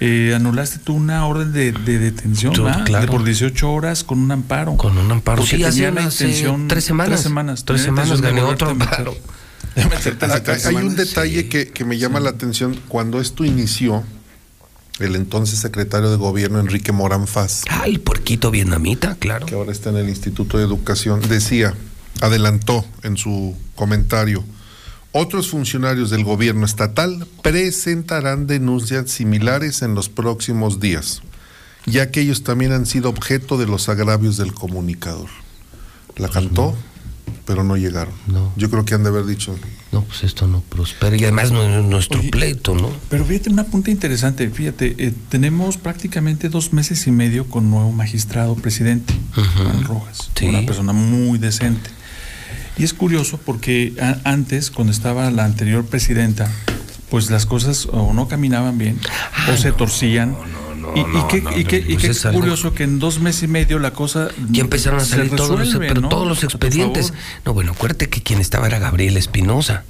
eh, 0.00 0.32
anulaste 0.34 0.78
tú 0.78 0.94
una 0.94 1.26
orden 1.26 1.52
de, 1.52 1.72
de 1.72 1.98
detención, 1.98 2.54
Yo, 2.54 2.64
claro. 2.84 3.06
De 3.06 3.06
por 3.12 3.22
18 3.24 3.70
horas 3.70 4.02
con 4.04 4.18
un 4.18 4.30
amparo. 4.32 4.76
Con 4.76 4.96
un 4.96 5.10
amparo. 5.10 5.42
Porque 5.42 5.56
Sí, 5.56 5.64
hace 5.64 5.88
unas, 5.88 6.20
eh, 6.20 6.24
intención- 6.24 6.68
tres 6.68 6.84
semanas. 6.84 7.10
Tres 7.10 7.22
semanas. 7.22 7.64
Tres 7.64 7.82
semanas 7.82 8.20
gané 8.20 8.42
otro 8.42 8.70
amparo. 8.70 9.14
Hay, 9.74 10.60
hay 10.66 10.74
un 10.84 10.96
detalle 10.96 11.48
que, 11.48 11.68
que 11.68 11.84
me 11.86 11.96
llama 11.96 12.20
la 12.20 12.28
atención. 12.30 12.76
Cuando 12.88 13.20
esto 13.20 13.42
inició, 13.44 14.04
el 14.98 15.16
entonces 15.16 15.58
secretario 15.58 16.10
de 16.10 16.16
gobierno, 16.16 16.60
Enrique 16.60 16.92
Morán 16.92 17.26
Faz, 17.26 17.62
Ah, 17.70 17.84
el 17.86 18.00
puerquito 18.00 18.50
vietnamita, 18.50 19.16
claro. 19.16 19.46
que 19.46 19.54
ahora 19.54 19.72
está 19.72 19.90
en 19.90 19.96
el 19.96 20.08
Instituto 20.08 20.58
de 20.58 20.64
Educación, 20.64 21.20
decía, 21.28 21.74
adelantó 22.20 22.84
en 23.02 23.16
su 23.16 23.56
comentario, 23.74 24.44
otros 25.12 25.50
funcionarios 25.50 26.10
del 26.10 26.24
gobierno 26.24 26.64
estatal 26.64 27.26
presentarán 27.42 28.46
denuncias 28.46 29.10
similares 29.10 29.82
en 29.82 29.94
los 29.94 30.08
próximos 30.08 30.80
días, 30.80 31.22
ya 31.84 32.10
que 32.10 32.20
ellos 32.20 32.44
también 32.44 32.72
han 32.72 32.86
sido 32.86 33.10
objeto 33.10 33.58
de 33.58 33.66
los 33.66 33.88
agravios 33.88 34.36
del 34.36 34.54
comunicador. 34.54 35.28
La 36.16 36.28
cantó, 36.28 36.76
pero 37.44 37.64
no 37.64 37.76
llegaron. 37.76 38.14
Yo 38.56 38.70
creo 38.70 38.84
que 38.84 38.94
han 38.94 39.02
de 39.02 39.08
haber 39.10 39.26
dicho, 39.26 39.56
No, 39.90 40.02
pues 40.04 40.22
esto 40.24 40.46
no 40.46 40.60
prospera. 40.60 41.16
Y 41.16 41.22
además 41.24 41.50
no 41.52 41.62
es 41.62 41.84
nuestro 41.84 42.20
Oye, 42.20 42.30
pleito, 42.30 42.74
¿no? 42.74 42.90
Pero 43.10 43.24
fíjate, 43.24 43.50
una 43.50 43.64
punta 43.64 43.90
interesante. 43.90 44.48
Fíjate, 44.48 44.94
eh, 44.98 45.12
tenemos 45.28 45.76
prácticamente 45.76 46.48
dos 46.48 46.72
meses 46.72 47.06
y 47.06 47.10
medio 47.10 47.46
con 47.46 47.70
nuevo 47.70 47.92
magistrado 47.92 48.54
presidente, 48.54 49.12
Juan 49.34 49.84
Rojas. 49.84 50.30
Sí. 50.34 50.46
Una 50.46 50.62
persona 50.64 50.92
muy 50.92 51.38
decente. 51.38 51.90
Y 52.78 52.84
es 52.84 52.94
curioso 52.94 53.38
porque 53.44 53.92
a- 54.00 54.18
antes, 54.30 54.70
cuando 54.70 54.92
estaba 54.92 55.30
la 55.30 55.44
anterior 55.44 55.84
presidenta, 55.84 56.50
pues 57.10 57.30
las 57.30 57.44
cosas 57.44 57.86
o 57.92 58.14
no 58.14 58.28
caminaban 58.28 58.78
bien 58.78 58.98
o 59.52 59.56
se 59.58 59.72
torcían. 59.72 60.34
Y, 60.94 61.00
y 61.00 61.04
no, 61.04 61.28
qué, 61.28 61.40
no, 61.42 61.56
y 61.58 61.64
qué- 61.64 61.78
y 61.78 61.94
pues 61.94 62.02
qué 62.02 62.10
es 62.10 62.22
curioso 62.34 62.74
que 62.74 62.84
en 62.84 62.98
dos 62.98 63.20
meses 63.20 63.44
y 63.44 63.46
medio 63.48 63.78
la 63.78 63.92
cosa 63.92 64.28
Ya 64.50 64.62
empezaron 64.62 65.00
a 65.00 65.04
salir 65.04 65.30
todos 65.34 65.58
los, 66.28 66.44
expedientes. 66.44 67.12
No, 67.44 67.54
bueno, 67.54 67.72
acuérdate 67.72 68.08
que 68.08 68.22
quien 68.22 68.40
estaba 68.40 68.66
era 68.66 68.78
Gabriel 68.78 69.16
Espinosa. 69.16 69.84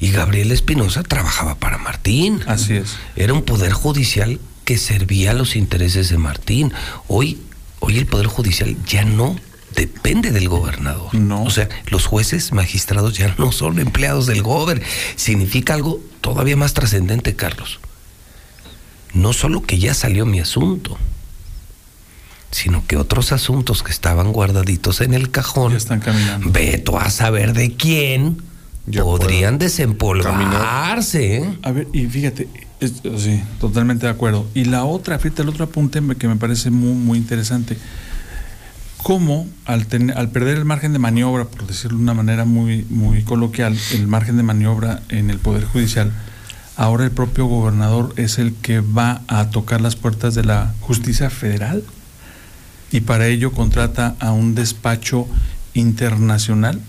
Y 0.00 0.10
Gabriel 0.10 0.52
Espinosa 0.52 1.02
trabajaba 1.02 1.56
para 1.56 1.78
Martín. 1.78 2.40
Así 2.46 2.74
es. 2.74 2.96
Era 3.16 3.32
un 3.32 3.42
poder 3.42 3.72
judicial 3.72 4.40
que 4.64 4.78
servía 4.78 5.30
a 5.30 5.34
los 5.34 5.56
intereses 5.56 6.08
de 6.10 6.18
Martín. 6.18 6.72
Hoy, 7.08 7.38
hoy 7.80 7.98
el 7.98 8.06
poder 8.06 8.26
judicial 8.26 8.76
ya 8.86 9.04
no 9.04 9.36
depende 9.74 10.32
del 10.32 10.48
gobernador. 10.48 11.14
No. 11.14 11.44
O 11.44 11.50
sea, 11.50 11.68
los 11.88 12.06
jueces, 12.06 12.52
magistrados 12.52 13.16
ya 13.16 13.34
no 13.38 13.52
son 13.52 13.78
empleados 13.78 14.26
del 14.26 14.42
gober. 14.42 14.82
Significa 15.16 15.74
algo 15.74 16.00
todavía 16.20 16.56
más 16.56 16.72
trascendente, 16.74 17.36
Carlos. 17.36 17.78
No 19.16 19.32
solo 19.32 19.62
que 19.62 19.78
ya 19.78 19.94
salió 19.94 20.26
mi 20.26 20.40
asunto, 20.40 20.96
sino 22.50 22.86
que 22.86 22.96
otros 22.96 23.32
asuntos 23.32 23.82
que 23.82 23.90
estaban 23.92 24.32
guardaditos 24.32 25.00
en 25.00 25.14
el 25.14 25.30
cajón, 25.30 25.74
están 25.74 26.00
caminando. 26.00 26.50
veto 26.50 26.98
a 26.98 27.10
saber 27.10 27.52
de 27.52 27.74
quién, 27.74 28.42
podrían 29.00 29.58
desempolvarse. 29.58 31.38
¿eh? 31.38 31.58
A 31.62 31.72
ver, 31.72 31.88
y 31.92 32.06
fíjate, 32.06 32.48
es- 32.80 33.02
sí, 33.18 33.42
totalmente 33.60 34.06
de 34.06 34.12
acuerdo. 34.12 34.46
Y 34.54 34.64
la 34.64 34.84
otra, 34.84 35.18
fíjate, 35.18 35.42
el 35.42 35.48
otro 35.48 35.64
apunte 35.64 36.00
que 36.18 36.28
me 36.28 36.36
parece 36.36 36.70
muy, 36.70 36.92
muy 36.92 37.18
interesante. 37.18 37.76
Cómo 39.02 39.46
al, 39.66 39.86
ten- 39.86 40.10
al 40.10 40.30
perder 40.30 40.56
el 40.58 40.64
margen 40.64 40.92
de 40.92 40.98
maniobra, 40.98 41.44
por 41.46 41.66
decirlo 41.66 41.96
de 41.98 42.02
una 42.02 42.14
manera 42.14 42.44
muy, 42.44 42.84
muy 42.90 43.22
coloquial, 43.22 43.76
el 43.92 44.06
margen 44.06 44.36
de 44.36 44.42
maniobra 44.42 45.02
en 45.08 45.30
el 45.30 45.38
Poder 45.38 45.64
Judicial, 45.64 46.12
ahora 46.76 47.04
el 47.04 47.10
propio 47.10 47.46
gobernador 47.46 48.12
es 48.16 48.38
el 48.38 48.54
que 48.54 48.80
va 48.80 49.22
a 49.28 49.50
tocar 49.50 49.80
las 49.80 49.96
puertas 49.96 50.34
de 50.34 50.44
la 50.44 50.74
justicia 50.80 51.30
federal. 51.30 51.82
y 52.92 53.00
para 53.00 53.26
ello 53.26 53.50
contrata 53.52 54.14
a 54.20 54.30
un 54.30 54.54
despacho 54.54 55.26
internacional 55.74 56.80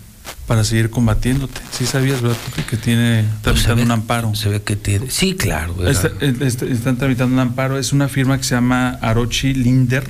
para 0.46 0.62
seguir 0.64 0.90
combatiéndote. 0.90 1.60
Sí 1.72 1.86
sabías, 1.86 2.22
¿verdad? 2.22 2.36
Que- 2.70 2.76
tiene 2.76 3.24
Pues 3.42 3.62
tramitando 3.64 3.82
un 3.82 3.90
amparo. 3.90 4.34
Se 4.34 4.48
ve 4.48 4.62
que 4.62 4.76
tiene. 4.76 5.10
Sí, 5.10 5.34
claro. 5.34 5.74
era- 5.80 5.90
Está- 5.90 6.10
está- 6.46 6.66
están 6.66 6.96
tramitando 6.98 7.34
un 7.34 7.40
amparo. 7.40 7.78
Es 7.78 7.92
una 7.92 8.08
firma 8.08 8.38
que 8.38 8.44
se 8.44 8.54
llama 8.54 8.90
Arochi 9.02 9.54
Linder, 9.54 10.08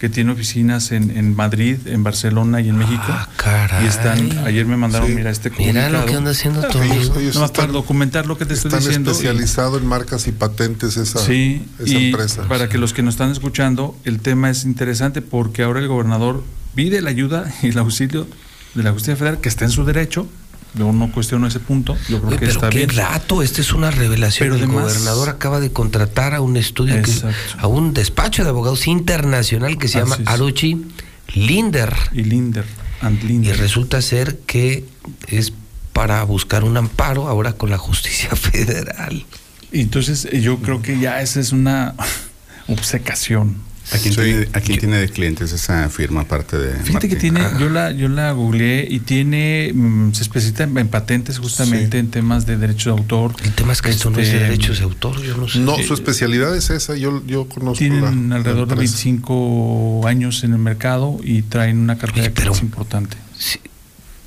que 0.00 0.08
tiene 0.08 0.32
oficinas 0.32 0.92
en, 0.92 1.14
en 1.16 1.36
Madrid, 1.36 1.76
en 1.86 2.02
Barcelona 2.02 2.62
y 2.62 2.70
en 2.70 2.78
México. 2.78 3.04
caray. 3.36 3.84
Y 3.84 3.88
están, 3.88 4.38
ayer 4.46 4.64
me 4.64 4.78
mandaron, 4.78 5.08
Sí. 5.08 5.14
mira, 5.14 5.28
este 5.30 5.50
Mira 5.50 5.58
comunicado. 5.58 5.92
lo 6.00 6.06
que 6.06 6.14
anda 6.14 6.30
haciendo 6.30 6.62
tu 6.68 6.78
Ellos- 6.80 7.12
ellos 7.18 7.34
Nada 7.34 7.40
más 7.40 7.50
están- 7.50 7.50
para 7.66 7.72
documentar 7.72 8.26
lo 8.26 8.38
que 8.38 8.46
te 8.46 8.54
estoy 8.54 8.70
diciendo. 8.72 9.10
y- 9.10 9.12
especializado 9.12 9.76
en 9.76 9.84
marcas 9.86 10.26
y 10.26 10.32
patentes 10.32 10.96
esa, 10.96 11.18
Sí, 11.18 11.66
esa 11.78 11.88
y 11.98 12.06
empresa. 12.06 12.48
para 12.48 12.68
que 12.70 12.78
los 12.78 12.94
que 12.94 13.02
nos 13.02 13.12
están 13.14 13.30
escuchando, 13.30 13.94
el 14.04 14.20
tema 14.20 14.48
es 14.48 14.64
interesante 14.64 15.20
porque 15.20 15.62
ahora 15.64 15.80
el 15.80 15.88
gobernador 15.88 16.42
pide 16.74 17.02
la 17.02 17.10
ayuda 17.10 17.52
y 17.62 17.68
el 17.68 17.78
auxilio 17.78 18.26
de 18.74 18.82
la 18.82 18.92
justicia 18.92 19.16
federal, 19.16 19.40
que 19.42 19.50
está 19.50 19.66
en 19.66 19.70
su 19.70 19.84
derecho. 19.84 20.26
Yo 20.74 20.92
no 20.92 21.10
cuestiono 21.10 21.46
ese 21.48 21.58
punto, 21.60 21.96
yo 22.08 22.18
creo 22.18 22.28
Oye, 22.28 22.36
que 22.38 22.46
pero 22.46 22.52
está 22.52 22.70
qué 22.70 22.86
bien. 22.86 22.90
rato, 22.96 23.42
esta 23.42 23.60
es 23.60 23.72
una 23.72 23.90
revelación. 23.90 24.46
Pero 24.48 24.54
el 24.56 24.62
además- 24.64 24.84
gobernador 24.84 25.28
acaba 25.28 25.58
de 25.60 25.72
contratar 25.72 26.34
a 26.34 26.40
un 26.40 26.56
estudio, 26.56 27.02
que- 27.02 27.12
a 27.58 27.66
un 27.66 27.92
despacho 27.92 28.44
de 28.44 28.50
abogados 28.50 28.86
internacional 28.86 29.78
que 29.78 29.88
se 29.88 29.98
llama 29.98 30.14
Así. 30.14 30.24
Aruchi 30.26 30.86
Linder. 31.34 31.92
Y 32.12 32.22
Linder, 32.22 32.64
and 33.00 33.22
Y 33.28 33.52
resulta 33.52 34.00
ser 34.02 34.38
que 34.46 34.84
es 35.28 35.52
para 35.92 36.22
buscar 36.24 36.62
un 36.64 36.76
amparo 36.76 37.26
ahora 37.28 37.52
con 37.54 37.70
la 37.70 37.78
justicia 37.78 38.30
federal. 38.36 39.26
Entonces 39.72 40.26
eh, 40.30 40.40
yo 40.40 40.58
creo 40.58 40.82
que 40.82 40.98
ya 40.98 41.20
esa 41.20 41.40
es 41.40 41.52
una 41.52 41.94
obcecación. 42.68 43.56
¿A 43.92 43.98
quién, 43.98 44.14
tiene, 44.14 44.48
a 44.52 44.60
quién 44.60 44.78
tiene 44.78 44.96
de 44.98 45.08
clientes 45.08 45.52
esa 45.52 45.88
firma 45.90 46.20
aparte 46.20 46.56
de 46.56 46.72
Fíjate 46.84 47.08
que 47.08 47.16
tiene, 47.16 47.40
yo 47.58 47.68
la, 47.68 47.90
yo 47.90 48.08
la 48.08 48.30
googleé 48.32 48.86
y 48.88 49.00
tiene, 49.00 49.72
mm, 49.74 50.12
se 50.12 50.22
especifica 50.22 50.62
en, 50.64 50.78
en 50.78 50.88
patentes 50.88 51.38
justamente 51.38 51.98
en 51.98 52.08
temas 52.10 52.46
de 52.46 52.56
derechos 52.56 52.84
de 52.94 53.00
autor. 53.00 53.34
El 53.42 53.52
tema 53.52 53.72
es 53.72 53.82
que 53.82 53.90
esto 53.90 54.10
no 54.10 54.18
es 54.20 54.28
de 54.28 54.34
Este, 54.36 54.44
derechos 54.48 54.78
de 54.78 54.84
autor, 54.84 55.20
yo 55.22 55.36
no 55.36 55.48
sé. 55.48 55.58
No, 55.58 55.76
su 55.78 55.94
especialidad 55.94 56.56
es 56.56 56.70
esa, 56.70 56.94
yo, 56.96 57.22
yo 57.26 57.48
conozco 57.48 57.78
Tienen 57.78 58.28
la- 58.30 58.36
alrededor 58.36 58.68
la 58.68 58.74
de 58.76 58.82
empresa. 58.82 58.94
25 59.04 60.06
años 60.06 60.44
en 60.44 60.52
el 60.52 60.58
mercado 60.58 61.18
y 61.22 61.42
traen 61.42 61.78
una 61.78 61.98
cartera 61.98 62.26
de 62.28 62.32
clientes 62.32 62.62
importante. 62.62 63.16
Sí. 63.38 63.58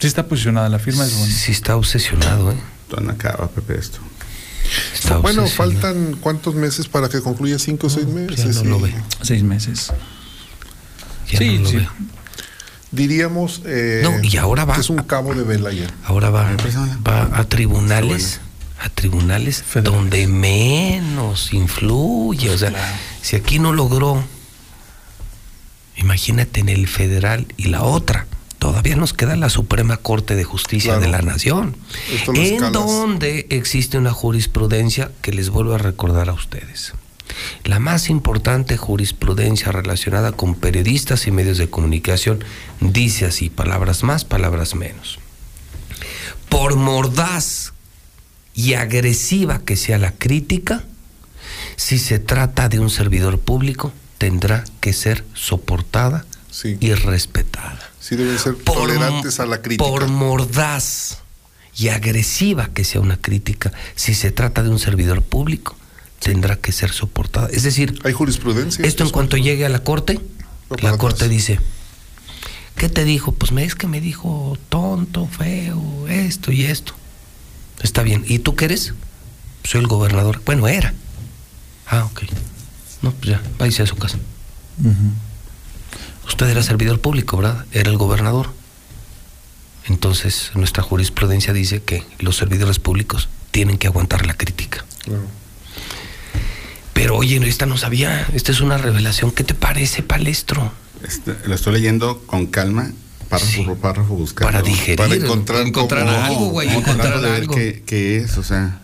está 0.02 0.28
posicionada, 0.28 0.68
la 0.68 0.80
firma 0.80 1.06
es 1.06 1.18
buena. 1.18 1.34
Sí 1.34 1.52
está 1.54 1.78
obsesionado, 1.78 2.52
¿eh? 2.52 2.56
Don 2.90 3.10
acaba, 3.10 3.50
Pepe, 3.50 3.80
esto. 3.80 4.00
Está 4.94 5.18
Bueno, 5.18 5.44
obsesionado. 5.44 5.82
faltan 5.82 6.18
cuántos 6.20 6.56
meses 6.56 6.88
para 6.88 7.10
que 7.10 7.22
concluya 7.22 7.60
cinco 7.60 7.88
o 7.88 7.90
seis 7.90 8.08
meses. 8.08 8.64
no 8.64 8.72
lo 8.72 8.80
ve. 8.80 8.94
Seis 9.22 9.44
meses. 9.44 9.92
Ya 11.32 11.38
sí, 11.40 11.58
no 11.58 11.64
lo 11.64 11.70
sí. 11.70 11.76
ve. 11.78 11.88
Diríamos 12.92 13.62
eh, 13.66 14.02
No, 14.04 14.22
y 14.24 14.38
ahora 14.38 14.66
va- 14.66 14.76
que 14.76 14.82
es 14.82 14.90
un 14.90 15.02
cabo 15.04 15.34
de 15.34 15.44
vela 15.44 15.72
ya. 15.74 15.88
Ahora 16.06 16.30
va, 16.30 16.56
va 17.08 17.38
a 17.40 17.44
tribunales, 17.46 18.40
a 18.80 18.90
tribunales 18.90 19.64
donde 19.84 20.28
menos 20.28 21.54
influye. 21.54 22.52
O 22.52 22.58
sea, 22.58 22.72
si 23.22 23.36
aquí 23.36 23.58
no 23.58 23.74
logró, 23.74 24.24
imagínate 25.96 26.60
en 26.60 26.70
el 26.70 26.88
federal 26.88 27.48
y 27.58 27.66
la 27.66 27.84
otra. 27.84 28.28
Todavía 28.64 28.96
nos 28.96 29.12
queda 29.12 29.36
la 29.36 29.50
Suprema 29.50 29.98
Corte 29.98 30.38
de 30.38 30.46
Justicia 30.46 30.98
de 30.98 31.10
la 31.10 31.22
Nación, 31.22 31.76
en 32.28 32.38
escalas. 32.38 32.72
donde 32.72 33.46
existe 33.50 33.98
una 33.98 34.14
jurisprudencia 34.14 35.12
que 35.22 35.34
les 35.34 35.50
vuelvo 35.50 35.74
a 35.74 35.78
recordar 35.78 36.30
a 36.30 36.34
ustedes. 36.34 36.94
La 37.66 37.80
más 37.80 38.10
importante 38.10 38.78
jurisprudencia 38.78 39.74
relacionada 39.74 40.32
con 40.32 40.56
periodistas 40.56 41.28
y 41.28 41.32
medios 41.32 41.58
de 41.58 41.70
comunicación 41.70 42.42
dice 42.80 43.26
así, 43.26 43.50
palabras 43.50 44.02
más, 44.02 44.24
palabras 44.24 44.76
menos. 44.76 45.20
Por 46.48 46.78
mordaz 46.78 47.74
y 48.56 48.76
agresiva 48.76 49.60
que 49.60 49.76
sea 49.76 49.98
la 49.98 50.14
crítica, 50.14 50.86
si 51.76 52.00
se 52.00 52.18
trata 52.18 52.70
de 52.70 52.80
un 52.80 52.90
servidor 52.90 53.40
público, 53.40 53.92
tendrá 54.18 54.64
que 54.80 54.94
ser 54.94 55.26
soportada 55.34 56.26
y 56.80 56.94
respetada. 56.94 57.93
Sí 58.04 58.18
deben 58.18 58.38
ser 58.38 58.56
tolerantes 58.56 59.40
a 59.40 59.46
la 59.46 59.62
crítica. 59.62 59.90
Por 59.90 60.10
mordaz 60.10 61.20
y 61.78 61.88
agresiva 61.88 62.68
que 62.74 62.84
sea 62.84 63.00
una 63.00 63.16
crítica, 63.16 63.72
si 63.96 64.14
se 64.14 64.30
trata 64.30 64.62
de 64.62 64.70
un 64.70 64.78
servidor 64.78 65.22
público, 65.22 65.78
tendrá 66.20 66.58
que 66.58 66.74
ser 66.74 66.92
soportada. 66.92 67.48
Es 67.48 67.64
decir, 67.64 67.98
hay 68.04 68.12
jurisprudencia. 68.12 68.86
Esto 68.86 69.06
en 69.06 69.10
cuanto 69.10 69.38
llegue 69.38 69.66
a 69.66 69.70
la 69.70 69.86
corte, 69.86 70.20
la 70.82 70.98
corte 70.98 71.30
dice, 71.30 71.62
¿qué 72.76 72.90
te 72.90 73.06
dijo? 73.06 73.32
Pues 73.32 73.54
me 73.54 73.64
es 73.64 73.74
que 73.74 73.88
me 73.88 74.02
dijo 74.02 74.58
tonto, 74.68 75.26
feo, 75.26 76.06
esto 76.10 76.52
y 76.52 76.66
esto. 76.66 76.94
Está 77.82 78.04
bien. 78.04 78.26
¿Y 78.28 78.40
tú 78.40 78.58
qué 78.58 78.66
eres? 78.66 78.94
Soy 79.64 79.80
el 79.80 79.88
gobernador. 79.88 80.42
Bueno, 80.46 80.68
era. 80.68 80.94
Ah, 81.88 82.04
ok. 82.04 82.24
No, 83.02 83.12
pues 83.12 83.30
ya, 83.30 83.42
váyase 83.58 83.84
a 83.84 83.88
su 83.88 83.96
casa. 83.96 84.18
Usted 86.28 86.48
era 86.50 86.64
servidor 86.64 87.00
público, 87.00 87.38
¿verdad? 87.38 87.66
Era 87.72 87.90
el 87.90 87.98
gobernador. 87.98 88.50
Entonces, 89.86 90.52
nuestra 90.56 90.82
jurisprudencia 90.84 91.52
dice 91.54 91.82
que 91.84 92.04
los 92.20 92.38
servidores 92.38 92.80
públicos 92.80 93.28
tienen 93.52 93.78
que 93.78 93.88
aguantar 93.88 94.26
la 94.26 94.34
crítica. 94.34 94.86
Pero 96.94 97.18
oye, 97.18 97.36
esta 97.48 97.66
no 97.66 97.78
sabía, 97.78 98.28
esta 98.34 98.52
es 98.52 98.62
una 98.62 98.78
revelación. 98.78 99.32
¿Qué 99.32 99.44
te 99.44 99.54
parece, 99.54 100.04
palestro? 100.04 100.72
Este, 101.06 101.36
lo 101.46 101.56
estoy 101.56 101.74
leyendo 101.74 102.20
con 102.26 102.46
calma, 102.48 102.92
párrafo 103.30 103.66
por 103.66 103.78
párrafo, 103.78 104.16
buscando. 104.16 104.46
Para 104.52 104.62
digerir, 104.62 104.96
Para 104.96 105.16
encontrar, 105.16 105.68
encontrar 105.68 106.06
cómo- 106.06 106.18
algo, 106.24 106.46
güey, 106.50 106.70
encontrar 106.70 107.26
algo. 107.26 107.54
Qué, 107.54 107.84
qué 107.86 108.18
es, 108.18 108.38
o 108.38 108.44
sea. 108.44 108.80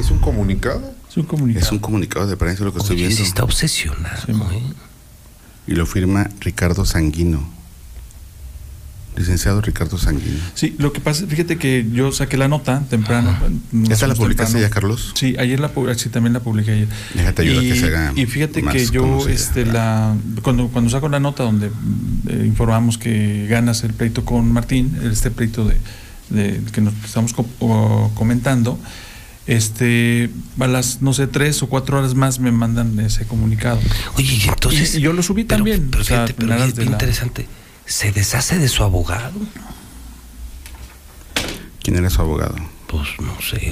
¿Es 0.00 0.10
un 0.10 0.20
comunicado? 0.20 0.94
Es 1.10 1.16
un 1.18 1.24
comunicado. 1.24 1.66
Es 1.66 1.72
un 1.72 1.78
comunicado 1.80 2.26
de 2.26 2.36
prensa 2.38 2.64
lo 2.64 2.72
que 2.72 2.78
estoy 2.78 2.96
viendo. 2.96 3.14
sí 3.16 3.22
está 3.24 3.44
obsesionado, 3.44 4.22
¿eh? 4.28 4.62
Y 5.66 5.72
lo 5.74 5.86
firma 5.86 6.28
Ricardo 6.40 6.84
Sanguino. 6.84 7.48
Licenciado 9.14 9.60
Ricardo 9.60 9.98
Sanguino. 9.98 10.38
Sí, 10.54 10.74
lo 10.78 10.92
que 10.94 11.00
pasa, 11.00 11.26
fíjate 11.26 11.58
que 11.58 11.86
yo 11.92 12.12
saqué 12.12 12.38
la 12.38 12.48
nota 12.48 12.82
temprano. 12.88 13.36
¿Esta 13.90 14.06
la 14.06 14.14
publicaste 14.14 14.54
temprano. 14.54 14.60
ya, 14.60 14.70
Carlos? 14.70 15.12
Sí, 15.14 15.36
ayer 15.38 15.60
la 15.60 15.70
sí, 15.96 16.08
también 16.08 16.32
la 16.32 16.40
publiqué 16.40 16.70
ayer. 16.72 16.88
Déjate 17.14 17.42
ayudar 17.42 17.62
y, 17.64 17.68
que 17.72 17.76
se 17.78 17.86
haga 17.88 18.12
Y 18.16 18.24
fíjate 18.24 18.62
más 18.62 18.74
que 18.74 18.86
yo, 18.86 19.28
este, 19.28 19.66
la, 19.66 20.16
cuando, 20.42 20.68
cuando 20.68 20.88
saco 20.90 21.10
la 21.10 21.20
nota 21.20 21.42
donde 21.42 21.66
eh, 21.66 22.44
informamos 22.46 22.96
que 22.96 23.46
ganas 23.50 23.84
el 23.84 23.92
pleito 23.92 24.24
con 24.24 24.50
Martín, 24.50 24.96
este 25.04 25.30
pleito 25.30 25.66
de, 25.68 25.76
de- 26.30 26.62
que 26.72 26.80
nos 26.80 26.94
estamos 27.04 27.34
co- 27.34 28.10
comentando, 28.14 28.78
este, 29.46 30.30
a 30.60 30.66
las, 30.66 31.02
no 31.02 31.12
sé, 31.12 31.26
tres 31.26 31.62
o 31.62 31.68
cuatro 31.68 31.98
horas 31.98 32.14
más 32.14 32.38
me 32.38 32.52
mandan 32.52 32.98
ese 33.00 33.26
comunicado. 33.26 33.80
Oye, 34.16 34.34
y 34.34 34.48
entonces. 34.48 34.94
Y, 34.94 34.98
y 34.98 35.00
yo 35.00 35.12
lo 35.12 35.22
subí 35.22 35.44
pero- 35.44 35.58
también. 35.58 35.88
Pero 35.90 36.02
o 36.02 36.04
sea, 36.04 36.26
pero 36.26 36.46
la- 36.48 36.66
interesante. 36.66 37.48
¿Se 37.86 38.12
deshace 38.12 38.58
de 38.58 38.68
su 38.68 38.82
abogado? 38.84 39.38
¿Quién 41.82 41.96
era 41.96 42.10
su 42.10 42.20
abogado? 42.20 42.54
Pues 42.86 43.08
no 43.20 43.34
sé, 43.40 43.70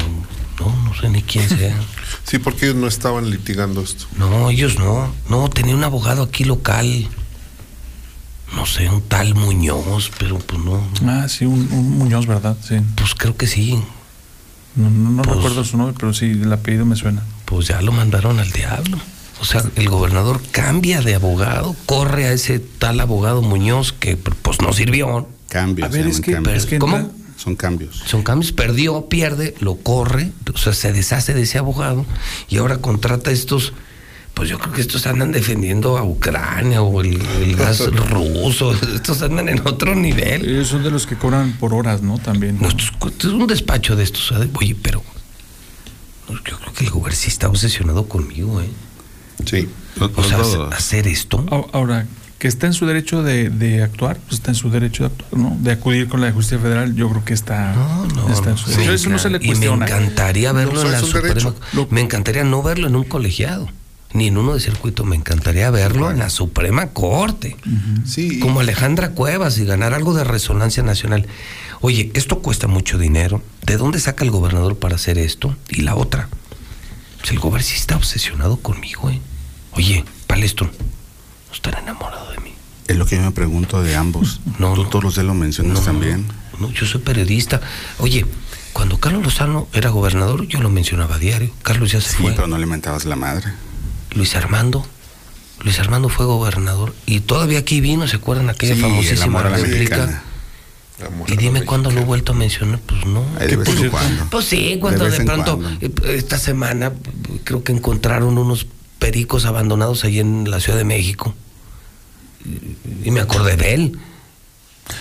no, 0.59 0.75
no 0.85 0.95
sé 0.95 1.09
ni 1.11 1.23
quién 1.23 1.49
sea. 1.49 1.77
Sí, 2.25 2.39
porque 2.39 2.67
ellos 2.67 2.77
no 2.77 2.87
estaban 2.87 3.29
litigando 3.31 3.83
esto. 3.83 4.07
No, 4.17 4.51
ellos 4.51 4.79
no. 4.79 5.13
No, 5.29 5.49
tenía 5.49 5.75
un 5.75 5.83
abogado 5.85 6.23
aquí 6.23 6.45
local. 6.45 7.09
No 8.55 8.67
sé, 8.67 8.89
un 8.89 9.03
tal 9.03 9.35
Muñoz, 9.35 10.11
pero 10.19 10.39
pues 10.39 10.63
no. 10.63 10.81
Ah, 11.07 11.27
sí, 11.29 11.45
un, 11.45 11.69
un 11.73 11.99
Muñoz, 11.99 12.27
¿verdad? 12.27 12.57
Sí. 12.67 12.77
Pues 12.97 13.15
creo 13.17 13.37
que 13.37 13.47
sí. 13.47 13.81
No, 14.77 14.89
no, 14.91 15.11
no 15.11 15.23
Pues- 15.23 15.37
recuerdo 15.37 15.65
su 15.65 15.77
nombre, 15.77 15.95
pero 15.99 16.13
sí, 16.15 16.27
el 16.27 16.53
apellido 16.53 16.85
me 16.87 16.97
suena. 16.97 17.23
Pues 17.45 17.67
ya 17.69 17.81
lo 17.83 17.93
mandaron 17.93 18.39
al 18.39 18.51
diablo. 18.53 18.99
O 19.41 19.45
sea, 19.45 19.65
el 19.77 19.89
gobernador 19.89 20.41
cambia 20.53 21.01
de 21.01 21.15
abogado, 21.15 21.75
corre 21.87 22.27
a 22.27 22.33
ese 22.33 22.59
tal 22.59 23.01
abogado 23.01 23.41
Muñoz 23.43 23.93
que 23.93 24.17
pues 24.17 24.61
no 24.61 24.73
sirvió. 24.73 25.29
Cambios. 25.49 25.89
A 25.89 25.91
ver, 25.93 26.07
es 26.07 26.21
que- 26.21 26.33
cambios. 26.33 26.57
es 26.57 26.67
que 26.67 26.79
¿Cómo? 26.79 27.11
Son 27.37 27.57
cambios. 27.57 28.03
Son 28.05 28.23
cambios, 28.23 28.53
perdió, 28.53 29.07
pierde, 29.09 29.55
lo 29.61 29.77
corre, 29.77 30.31
o 30.53 30.59
sea, 30.59 30.75
se 30.75 30.93
deshace 30.93 31.33
de 31.33 31.43
ese 31.43 31.57
abogado 31.57 32.05
y 32.51 32.59
ahora 32.59 32.79
contrata 32.79 33.31
a 33.31 33.33
estos, 33.33 33.73
pues 34.41 34.49
yo 34.49 34.59
creo 34.59 34.73
que 34.73 34.81
estos 34.81 35.07
andan 35.07 35.33
defendiendo 35.33 35.99
a 35.99 36.03
Ucrania 36.03 36.81
o 36.81 37.03
el, 37.03 37.21
el 37.43 37.57
gas 37.57 37.87
ruso, 38.11 38.73
estos 38.95 39.21
andan 39.21 39.51
en 39.51 39.61
otro 39.67 39.95
nivel. 39.95 40.49
Ellos 40.49 40.69
son 40.69 40.83
de 40.83 40.91
los 40.91 41.07
que 41.07 41.15
cobran 41.17 41.53
por 41.53 41.75
horas, 41.75 42.01
¿no? 42.01 42.17
También. 42.19 42.57
No, 42.59 42.69
es- 42.69 42.75
esto 42.77 43.09
es 43.29 43.35
un 43.35 43.47
despacho 43.47 43.97
de 43.97 44.05
estos, 44.05 44.33
oye, 44.33 44.75
pero 44.81 45.03
yo 46.29 46.43
creo 46.43 46.73
que 46.75 46.85
el 46.85 46.91
gobernador 46.91 47.15
sí 47.17 47.29
está 47.29 47.49
obsesionado 47.51 48.07
conmigo, 48.09 48.63
¿eh? 48.63 48.71
Sí. 49.45 49.69
O 50.17 50.25
sea, 50.25 50.39
hacer- 50.41 50.61
hacer 50.73 51.07
esto. 51.07 51.45
Ahora, 51.75 52.07
que 52.39 52.49
está 52.49 52.67
en 52.67 52.73
su 52.73 52.87
derecho 52.87 53.23
de, 53.23 53.51
de 53.51 53.83
actuar, 53.83 54.17
pues 54.21 54.37
está 54.37 54.53
en 54.53 54.55
su 54.55 54.71
derecho 54.71 55.03
de 55.03 55.09
actuar, 55.09 55.37
¿no? 55.39 55.59
De 55.61 55.73
acudir 55.73 56.09
con 56.09 56.23
la 56.23 56.33
justicia 56.33 56.59
federal, 56.59 56.95
yo 56.95 57.11
creo 57.11 57.25
que 57.27 57.35
está, 57.35 57.75
está 58.33 58.51
en 58.53 58.57
su 58.57 58.65
Sí, 58.71 58.77
derecho. 58.77 58.93
Eso 58.95 59.11
no 59.11 59.19
se 59.19 59.29
le 59.29 59.39
claro. 59.39 59.45
Y 59.55 59.59
me 59.59 59.67
cuestiona. 59.67 59.85
encantaría 59.87 60.53
verlo 60.53 60.73
No, 60.81 60.83
en 60.87 60.93
la 60.93 61.01
Suprema. 61.01 61.55
Me 61.91 62.01
encantaría 62.01 62.43
no 62.45 62.63
verlo 62.63 62.87
en 62.87 62.97
un 62.97 63.05
colegiado. 63.05 63.69
Ni 64.13 64.27
en 64.29 64.37
uno 64.39 64.55
de 64.55 64.61
circuito. 64.61 65.05
Me 65.05 65.17
encantaría 65.17 65.71
verlo 65.71 66.11
en 66.11 66.19
la 66.19 66.31
Suprema 66.31 66.89
Corte. 66.89 67.57
Sí. 68.05 68.39
Como 68.41 68.61
Alejandra 68.61 69.11
Cuevas 69.11 69.59
y 69.59 69.65
ganar 69.65 69.95
algo 69.95 70.15
de 70.15 70.25
resonancia 70.25 70.83
nacional. 70.83 71.27
Oye, 71.81 72.11
esto 72.15 72.41
cuesta 72.41 72.67
mucho 72.67 72.99
dinero. 72.99 73.43
¿De 73.65 73.77
dónde 73.77 74.01
saca 74.01 74.25
el 74.25 74.31
gobernador 74.31 74.79
para 74.79 74.97
hacer 74.97 75.19
esto? 75.19 75.57
Y 75.69 75.83
la 75.83 75.95
otra. 75.95 76.29
Pues 77.19 77.31
el 77.33 77.39
gobernador 77.39 77.63
sí 77.71 77.77
está 77.77 77.97
obsesionado 77.97 78.57
conmigo, 78.59 79.11
¿eh? 79.11 79.21
Oye, 79.73 80.05
Palestro, 80.27 80.67
¿no 80.67 81.53
estará 81.55 81.79
enamorado 81.81 82.31
de 82.33 82.39
mí? 82.41 82.53
Es 82.89 82.97
lo 82.97 83.07
que 83.07 83.17
yo 83.17 83.23
me 83.23 83.31
pregunto 83.31 83.83
de 83.83 83.95
ambos. 83.97 84.41
No, 84.59 84.75
Tú 84.75 84.85
todos 84.87 85.05
los 85.05 85.15
días 85.15 85.27
lo 85.27 85.35
mencionas 85.35 85.85
también. 85.85 86.27
No, 86.59 86.71
yo 86.73 86.85
soy 86.87 87.01
periodista. 87.01 87.61
Oye, 87.99 88.27
cuando 88.75 88.99
Carlos 88.99 89.23
Lozano 89.23 89.69
era 89.73 89.89
gobernador, 89.91 90.47
yo 90.47 90.61
lo 90.61 90.69
mencionaba 90.71 91.15
a 91.15 91.19
diario. 91.19 91.51
Carlos 91.63 91.93
ya 91.93 92.01
se 92.01 92.11
Sí, 92.11 92.17
fue. 92.23 92.33
pero 92.33 92.47
no 92.47 92.59
le 92.59 92.67
mentabas 92.67 93.05
la 93.07 93.17
madre. 93.17 93.47
Luis 94.15 94.35
Armando. 94.37 94.87
Luis 95.63 95.79
Armando 95.79 96.09
fue 96.09 96.25
gobernador 96.27 96.95
y 97.07 97.21
todavía 97.21 97.59
aquí 97.59 97.81
vino, 97.81 98.09
¿se 98.09 98.17
acuerdan 98.17 98.49
aquella 98.49 98.75
Sí, 98.75 98.81
famosísima 98.81 99.43
réplica? 99.43 100.23
Y 101.29 101.37
dime 101.37 101.65
cuándo 101.65 101.91
lo 101.91 102.01
he 102.01 102.05
vuelto 102.05 102.33
a 102.33 102.35
mencionar, 102.35 102.79
pues 102.81 103.05
no. 103.07 103.25
Vez 103.39 103.53
en 103.69 103.91
cuando. 103.91 104.27
Pues 104.31 104.45
sí, 104.47 104.77
cuando 104.81 105.05
De 105.09 105.25
pronto, 105.25 105.59
cuando. 105.59 105.87
eh, 105.87 106.17
esta 106.17 106.39
semana, 106.39 106.93
creo 107.45 107.63
que 107.65 107.73
encontraron 107.73 108.37
unos 108.37 108.67
pericos 108.99 109.47
abandonados 109.47 110.05
ahí 110.05 110.19
en 110.21 110.51
la 110.51 110.61
Ciudad 110.61 110.77
de 110.79 110.85
México. 110.85 111.35
Y, 112.45 113.09
y 113.09 113.11
me 113.11 113.21
acordé 113.21 113.57
de 113.57 113.75
él. 113.75 113.99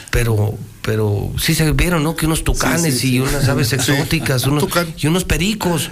Pero, 0.10 0.57
pero 0.81 1.31
sí 1.38 1.53
se 1.56 1.69
vieron, 1.73 2.03
¿no? 2.03 2.15
Que 2.15 2.26
unos 2.27 2.44
tucanes 2.45 2.81
Sí, 2.81 2.91
sí, 2.91 2.99
sí. 3.10 3.15
y 3.15 3.19
unas 3.19 3.48
aves 3.49 3.73
exóticas, 3.73 4.45
Un 4.45 4.53
unos, 4.53 4.69
y 4.98 5.07
unos 5.07 5.23
pericos. 5.26 5.90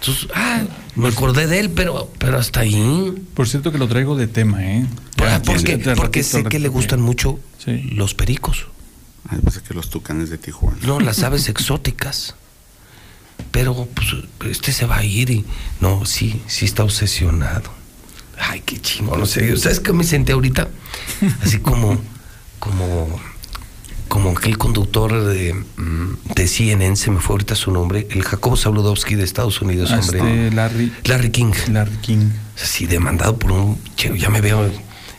Entonces, 0.00 0.28
ah, 0.34 0.62
me 0.94 1.08
acordé 1.08 1.46
de 1.46 1.60
él, 1.60 1.70
pero, 1.70 2.10
pero 2.18 2.38
hasta 2.38 2.60
ahí. 2.60 3.14
Por 3.34 3.46
cierto 3.46 3.70
que 3.70 3.76
lo 3.76 3.86
traigo 3.86 4.16
de 4.16 4.26
tema, 4.26 4.64
¿eh? 4.64 4.86
Ah, 5.18 5.42
porque, 5.44 5.78
porque 5.94 6.22
sé 6.22 6.44
que 6.44 6.58
le 6.58 6.68
gustan 6.68 7.02
mucho 7.02 7.38
los 7.66 8.14
pericos. 8.14 8.66
Ay, 9.28 9.40
pensé 9.42 9.60
que 9.60 9.74
los 9.74 9.90
tucanes 9.90 10.30
de 10.30 10.38
Tijuana. 10.38 10.78
No, 10.82 11.00
las 11.00 11.22
aves 11.22 11.48
exóticas. 11.50 12.34
Pero 13.50 13.88
pues, 13.94 14.52
este 14.52 14.72
se 14.72 14.86
va 14.86 14.98
a 14.98 15.04
ir 15.04 15.30
y. 15.30 15.44
No, 15.80 16.06
sí, 16.06 16.40
sí 16.46 16.64
está 16.64 16.82
obsesionado. 16.82 17.70
Ay, 18.38 18.62
qué 18.64 18.80
chingo, 18.80 19.16
no 19.18 19.26
sé. 19.26 19.54
¿Sabes 19.58 19.80
qué 19.80 19.92
me 19.92 20.04
senté 20.04 20.32
ahorita? 20.32 20.68
Así 21.42 21.58
como. 21.58 22.00
Como. 22.58 23.20
Como 24.10 24.30
aquel 24.36 24.58
conductor 24.58 25.22
de, 25.24 25.54
mm, 25.54 26.34
de 26.34 26.48
CNN, 26.48 26.96
se 26.96 27.12
me 27.12 27.20
fue 27.20 27.34
ahorita 27.34 27.54
su 27.54 27.70
nombre, 27.70 28.08
el 28.10 28.24
Jacobo 28.24 28.56
Sabludowski 28.56 29.14
de 29.14 29.22
Estados 29.22 29.62
Unidos, 29.62 29.92
Ah, 29.92 30.00
hombre. 30.00 30.18
este, 30.18 30.50
Larry, 30.56 30.92
Larry 31.04 31.30
King. 31.30 31.52
Larry 31.70 31.96
King. 32.02 32.26
Así 32.60 32.86
demandado 32.86 33.38
por 33.38 33.52
un. 33.52 33.78
che, 33.94 34.18
Ya 34.18 34.28
me 34.28 34.40
veo 34.40 34.68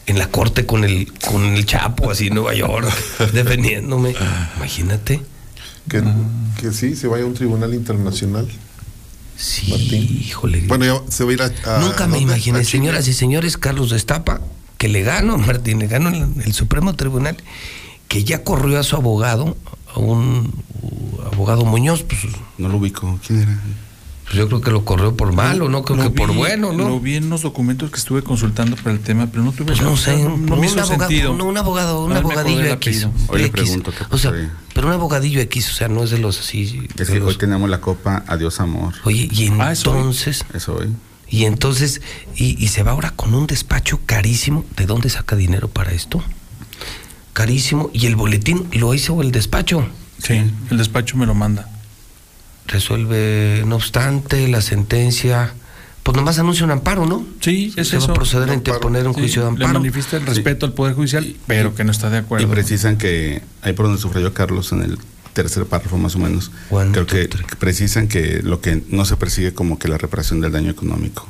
en 0.08 0.20
la 0.20 0.28
corte 0.28 0.66
con 0.66 0.84
el, 0.84 1.10
con 1.26 1.42
el 1.46 1.66
Chapo, 1.66 2.12
así 2.12 2.28
en 2.28 2.34
Nueva 2.34 2.54
York, 2.54 2.86
defendiéndome. 3.34 4.14
Imagínate. 4.58 5.22
Que, 5.88 6.04
que 6.60 6.72
sí, 6.74 6.98
se 6.98 7.08
vaya 7.08 7.24
a 7.24 7.28
un 7.28 7.34
tribunal 7.34 7.74
internacional. 7.74 8.46
Sí, 9.38 9.72
híjole. 10.28 10.64
Bueno, 10.68 10.84
ya 10.86 11.12
se 11.12 11.24
va 11.24 11.32
a 11.32 11.34
ir 11.34 11.42
a. 11.44 11.78
a- 11.78 11.80
Nunca 11.80 12.08
me 12.08 12.20
imaginé, 12.20 12.66
señoras 12.66 13.08
y 13.08 13.14
señores, 13.14 13.56
Carlos 13.58 13.90
Destapa, 13.90 14.42
que 14.78 14.90
le 14.90 15.02
gano, 15.02 15.38
Martín, 15.38 15.80
le 15.80 15.88
gano 15.88 16.10
en 16.10 16.42
el 16.46 16.54
Supremo 16.54 16.94
Tribunal, 16.94 17.38
que 18.12 18.26
ya 18.26 18.44
corrió 18.44 18.78
a 18.78 18.84
su 18.84 18.98
abogado, 18.98 19.56
a 19.96 19.98
un 20.00 20.52
uh, 20.82 21.22
abogado 21.32 21.64
Muñoz, 21.64 22.04
pues, 22.04 22.20
No 22.58 22.68
lo 22.68 22.76
ubico. 22.76 23.18
¿Quién 23.26 23.44
era? 23.44 23.58
pues 24.26 24.36
yo 24.36 24.48
creo 24.48 24.60
que 24.62 24.70
lo 24.72 24.84
corrió 24.84 25.16
por 25.16 25.32
malo, 25.32 25.70
no 25.70 25.84
creo 25.84 25.98
que 26.04 26.10
por 26.10 26.34
bueno, 26.34 26.74
¿no? 26.74 26.90
Lo 26.90 27.00
vi 27.00 27.16
en 27.16 27.26
unos 27.26 27.42
documentos 27.42 27.90
que 27.90 27.98
estuve 27.98 28.22
consultando 28.22 28.76
para 28.76 28.92
el 28.92 29.00
tema, 29.00 29.28
pero 29.28 29.44
no 29.44 29.54
tuve 29.54 29.68
Pues 29.68 29.82
no 29.82 29.96
sé, 29.96 30.18
no, 30.24 30.38
no 30.38 30.56
un 30.56 30.60
me 30.60 30.68
hizo 30.68 30.80
abogado, 30.82 31.00
sentido. 31.10 31.34
no, 31.38 31.46
un 31.46 31.58
abogado, 31.58 32.04
un 32.04 32.10
No 32.12 32.18
abogadillo 32.18 32.66
X. 32.74 33.08
Hoy 33.30 33.44
le 33.44 33.50
pregunto 33.50 33.92
qué 33.98 34.04
O 34.14 34.18
sea, 34.18 34.34
pero 34.74 34.88
un 34.88 34.94
abogadillo 34.94 35.40
X, 35.42 35.70
o 35.70 35.74
sea, 35.74 35.88
no 35.88 36.04
es 36.04 36.10
de 36.12 36.18
los 36.20 36.38
así. 36.40 36.88
Es 36.98 37.10
que 37.10 37.20
los- 37.20 37.30
hoy 37.30 37.36
tenemos 37.38 37.70
la 37.70 37.80
copa 37.80 38.24
Adiós 38.28 38.60
Amor. 38.60 38.94
Oye, 39.06 39.30
y 39.32 39.50
Ah, 39.60 39.72
entonces, 39.74 40.44
Eso 40.54 40.76
hoy. 40.76 40.90
y 41.30 41.46
entonces, 41.46 42.02
y, 42.36 42.62
y 42.62 42.68
se 42.68 42.84
va 42.84 42.92
ahora 42.92 43.12
con 43.12 43.34
un 43.34 43.48
despacho 43.48 44.02
carísimo. 44.06 44.66
¿De 44.76 44.86
dónde 44.86 45.10
saca 45.10 45.36
dinero 45.38 45.70
para 45.70 45.92
esto? 45.92 46.22
Carísimo. 47.34 47.90
Y 47.94 48.06
el 48.08 48.16
boletín 48.16 48.68
lo 48.74 48.94
hizo 48.94 49.22
el 49.22 49.32
despacho. 49.32 49.88
Sí, 50.22 50.41
el 50.70 50.78
despacho 50.78 51.18
me 51.18 51.26
lo 51.26 51.34
manda. 51.34 51.68
Resuelve, 52.68 53.64
no 53.66 53.76
obstante, 53.76 54.48
la 54.48 54.62
sentencia. 54.62 55.53
Pues 56.03 56.16
nomás 56.18 56.40
anuncia 56.40 56.66
un 56.66 56.72
amparo, 56.72 57.06
¿no? 57.06 57.26
Sí, 57.41 57.74
es 57.78 57.90
se 57.90 57.98
va 57.98 58.03
eso. 58.03 58.12
a 58.12 58.16
proceder 58.16 58.49
a 58.49 58.53
interponer 58.56 59.08
un 59.08 59.14
Sí, 59.14 59.22
juicio 59.22 59.41
de 59.44 59.48
Le 59.58 59.66
amparo. 59.66 59.80
manifiesta 59.80 60.18
el 60.18 60.26
respeto 60.26 60.66
al 60.66 60.74
Poder 60.74 60.95
Judicial, 60.95 61.36
pero 61.48 61.76
que 61.76 61.84
no 61.84 61.91
está 61.91 62.10
de 62.10 62.18
Y 62.18 62.20
acuerdo. 62.22 62.49
precisan 62.49 62.98
que, 62.98 63.41
ahí 63.62 63.74
por 63.74 63.86
donde 63.86 64.02
subrayó 64.02 64.34
Carlos, 64.34 64.72
en 64.72 64.82
el 64.82 64.98
tercer 65.34 65.66
párrafo 65.66 65.98
más 65.98 66.16
o 66.16 66.20
menos, 66.20 66.52
One, 66.72 66.91
creo 66.91 67.06
two, 67.06 67.16
que 67.48 67.56
precisan 67.56 68.08
que 68.08 68.41
lo 68.44 68.62
que 68.62 68.82
no 68.90 69.06
se 69.06 69.16
persigue 69.16 69.53
como 69.53 69.78
que 69.78 69.88
la 69.90 69.98
reparación 69.99 70.41
del 70.41 70.52
daño 70.52 70.72
económico. 70.72 71.28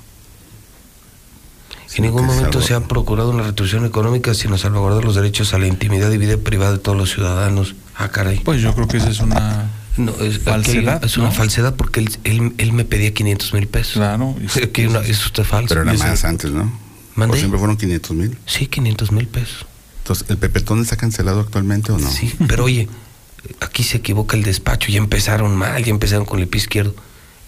En 1.95 2.03
ningún 2.03 2.26
momento 2.26 2.61
se 2.61 2.73
ha 2.73 2.80
procurado 2.88 3.31
una 3.31 3.43
retribución 3.43 3.85
económica, 3.85 4.34
sino 4.34 4.57
salvaguardar 4.57 5.03
los 5.03 5.15
derechos 5.15 5.53
a 5.53 5.57
la 5.59 5.68
intimidad 5.68 6.09
y 6.11 6.18
vida 6.18 6.38
privada 6.38 6.73
de 6.73 6.77
todos 6.80 6.97
los 6.97 7.11
ciudadanos. 7.11 7.76
Ah, 7.95 8.09
caray. 8.09 8.39
Pues 8.39 8.61
yo 8.61 8.73
creo 8.73 8.88
que 8.88 8.97
esa 8.97 9.09
es 9.09 9.19
una 9.19 9.69
No, 9.97 10.13
es, 10.22 10.39
falsedad, 10.39 10.97
aquel- 11.01 11.05
es 11.05 11.18
una 11.18 11.27
¿no? 11.27 11.31
falsedad 11.34 11.76
porque 11.76 11.99
él, 11.99 12.09
él, 12.23 12.53
él 12.57 12.72
me 12.73 12.85
pedía 12.85 13.13
500 13.13 13.53
mil 13.53 13.68
pesos. 13.68 13.93
Claro. 13.95 14.27
una- 14.88 14.99
eso 15.01 15.26
está 15.27 15.43
falso. 15.43 15.68
Pero 15.69 15.81
era 15.81 15.93
eso- 15.93 16.03
más 16.05 16.23
antes, 16.23 16.51
¿no? 16.51 16.72
¿Mandé? 17.15 17.35
¿O 17.35 17.39
siempre 17.39 17.59
fueron 17.59 17.76
500 17.76 18.11
mil? 18.15 18.38
Sí, 18.45 18.68
500 18.68 19.11
mil 19.11 19.27
pesos. 19.27 19.65
Entonces, 20.03 20.30
¿el 20.30 20.38
pepetón 20.38 20.81
está 20.81 20.95
cancelado 20.95 21.41
actualmente 21.41 21.91
o 21.91 21.97
no? 21.99 22.09
Sí, 22.09 22.34
pero 22.47 22.63
oye, 22.63 22.88
aquí 23.59 23.84
se 23.84 23.97
equivoca 23.97 24.38
el 24.38 24.43
despacho, 24.43 24.89
ya 24.91 24.97
empezaron 24.97 25.55
mal, 25.57 25.84
ya 25.84 25.91
empezaron 25.91 26.26
con 26.26 26.39
el 26.39 26.47
pie 26.47 26.61
izquierdo. 26.61 26.95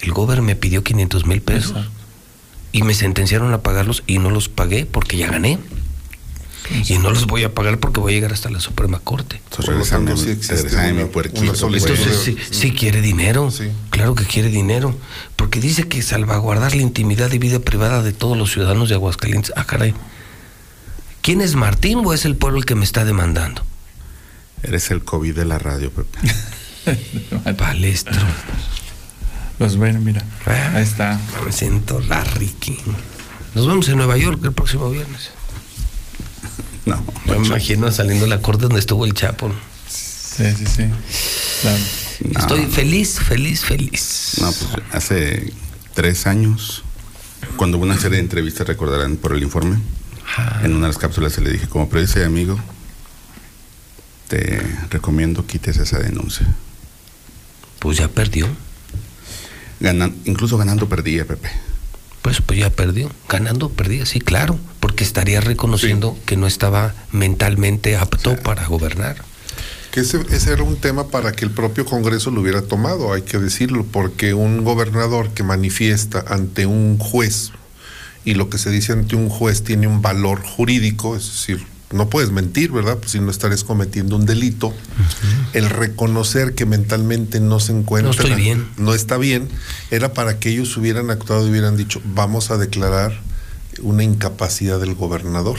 El 0.02 0.12
gobierno 0.12 0.44
me 0.44 0.58
pidió 0.58 0.84
500 0.84 1.26
mil 1.26 1.42
pesos 1.42 1.72
Exacto. 1.72 1.92
Y 2.74 2.84
me 2.84 2.94
sentenciaron 2.94 3.54
a 3.54 3.62
pagarlos 3.62 4.04
y 4.08 4.20
no 4.20 4.30
los 4.30 4.50
pagué 4.50 4.86
porque 4.86 5.16
ya 5.16 5.30
gané. 5.30 5.60
Y 6.88 6.98
no 6.98 7.12
los 7.12 7.28
voy 7.28 7.44
a 7.44 7.54
pagar 7.54 7.78
porque 7.78 8.00
voy 8.00 8.14
a 8.14 8.16
llegar 8.16 8.32
hasta 8.34 8.50
la 8.50 8.60
Suprema 8.62 9.00
Corte. 9.00 9.42
Sí 9.56 9.70
una- 11.02 11.12
puerquito. 11.12 11.42
una 11.42 11.52
pues. 11.52 11.84
Entonces 11.86 12.18
sí, 12.24 12.38
sí 12.52 12.72
quiere 12.72 13.02
dinero, 13.02 13.52
Sí. 13.52 13.66
claro 13.90 14.16
que 14.16 14.24
quiere 14.24 14.48
dinero, 14.50 14.98
porque 15.36 15.60
dice 15.60 15.88
que 15.90 16.02
salvaguardar 16.02 16.74
la 16.74 16.82
intimidad 16.82 17.32
y 17.34 17.38
vida 17.38 17.60
privada 17.60 18.02
de 18.02 18.14
todos 18.14 18.38
los 18.38 18.52
ciudadanos 18.54 18.88
de 18.90 18.96
Aguascalientes. 18.96 19.52
Ah, 19.58 19.66
caray. 19.66 19.94
¿Quién 21.22 21.42
es 21.42 21.56
Martín 21.56 22.00
o 22.06 22.14
es 22.14 22.24
el 22.26 22.38
pueblo 22.38 22.58
el 22.60 22.66
que 22.66 22.76
me 22.76 22.86
está 22.86 23.04
demandando? 23.06 23.64
Eres 24.64 24.90
el 24.90 25.04
COVID 25.04 25.36
de 25.36 25.46
la 25.46 25.60
radio, 25.60 25.92
Pepe. 25.92 26.20
Palestro. 27.58 28.16
Pues 29.64 29.78
bueno, 29.78 30.02
mira. 30.02 30.22
Ah. 30.46 30.74
Ahí 30.76 30.84
está. 30.84 31.18
Me 31.46 31.54
siento 31.54 32.02
Larry 32.02 32.50
King. 32.60 32.84
Nos 33.56 33.66
vemos 33.66 33.88
en 33.88 33.96
Nueva 33.96 34.18
York 34.18 34.42
el 34.44 34.52
próximo 34.52 34.90
viernes. 34.90 35.30
No. 36.86 37.02
Me 37.24 37.38
imagino 37.38 37.90
saliendo 37.90 38.26
de 38.26 38.30
la 38.30 38.42
corte 38.42 38.64
donde 38.64 38.82
estuvo 38.82 39.06
el 39.06 39.14
Chapo. 39.14 39.54
Sí, 39.88 40.44
sí, 40.58 40.66
sí. 40.66 40.84
Claro. 41.62 41.80
No. 42.30 42.40
Estoy 42.42 42.66
feliz, 42.66 43.22
feliz, 43.22 43.64
feliz. 43.64 44.34
No, 44.42 44.52
pues 44.52 44.68
hace 44.92 45.54
tres 45.94 46.28
años, 46.28 46.84
cuando 47.56 47.78
hubo 47.78 47.86
una 47.86 47.98
serie 47.98 48.18
de 48.18 48.24
entrevistas, 48.24 48.68
recordarán 48.68 49.16
por 49.16 49.32
el 49.32 49.44
informe, 49.44 49.78
en 50.62 50.74
una 50.74 50.88
de 50.88 50.94
las 50.94 50.98
cápsulas 50.98 51.32
se 51.32 51.40
le 51.40 51.52
dije, 51.52 51.70
como 51.70 51.88
periodista 51.88 52.20
y 52.20 52.24
amigo, 52.24 52.60
te 54.28 54.62
recomiendo 54.90 55.48
quites 55.48 55.78
esa 55.78 56.00
denuncia. 56.00 56.54
Pues 57.80 57.98
ya 57.98 58.10
perdió. 58.10 58.50
Ganan, 59.84 60.16
incluso 60.24 60.58
ganando 60.58 60.88
perdía, 60.88 61.26
Pepe. 61.26 61.50
Pues, 62.22 62.40
pues 62.42 62.58
ya 62.58 62.70
perdió. 62.70 63.12
Ganando, 63.28 63.70
perdía, 63.70 64.06
sí, 64.06 64.22
claro. 64.22 64.58
Porque 64.80 65.04
estaría 65.04 65.42
reconociendo 65.42 66.18
que 66.26 66.38
no 66.38 66.48
estaba 66.48 66.96
mentalmente 67.12 67.98
apto 67.98 68.38
para 68.38 68.66
gobernar. 68.66 69.18
Que 69.92 70.00
ese, 70.00 70.22
ese 70.32 70.54
era 70.54 70.64
un 70.64 70.78
tema 70.78 71.10
para 71.10 71.34
que 71.34 71.44
el 71.44 71.52
propio 71.52 71.86
Congreso 71.86 72.32
lo 72.32 72.42
hubiera 72.42 72.62
tomado, 72.62 73.14
hay 73.14 73.24
que 73.24 73.38
decirlo, 73.38 73.86
porque 73.86 74.34
un 74.34 74.64
gobernador 74.64 75.32
que 75.34 75.44
manifiesta 75.44 76.24
ante 76.28 76.66
un 76.66 76.98
juez 76.98 77.52
y 78.26 78.36
lo 78.36 78.50
que 78.50 78.58
se 78.58 78.70
dice 78.70 78.94
ante 78.94 79.16
un 79.18 79.30
juez 79.30 79.64
tiene 79.64 79.86
un 79.86 80.02
valor 80.02 80.42
jurídico, 80.42 81.16
es 81.16 81.26
decir, 81.26 81.68
no 81.94 82.10
puedes 82.10 82.32
mentir, 82.32 82.72
¿verdad? 82.72 82.98
Pues 82.98 83.12
si 83.12 83.20
no 83.20 83.32
estarías 83.32 83.64
cometiendo 83.64 84.16
un 84.16 84.26
delito. 84.26 84.74
El 85.54 85.70
reconocer 85.70 86.56
que 86.56 86.66
mentalmente 86.66 87.40
no 87.40 87.60
se 87.60 87.72
encuentra, 87.72 88.12
No 88.12 88.12
estoy 88.12 88.36
bien. 88.36 88.68
no 88.78 88.94
está 88.94 89.18
bien, 89.18 89.48
era 89.92 90.14
para 90.14 90.40
que 90.40 90.50
ellos 90.50 90.76
hubieran 90.78 91.10
actuado 91.10 91.48
y 91.48 91.52
hubieran 91.52 91.78
dicho, 91.78 92.02
vamos 92.04 92.52
a 92.52 92.58
declarar 92.58 93.20
una 93.82 94.04
incapacidad 94.04 94.80
del 94.80 94.96
gobernador. 94.96 95.58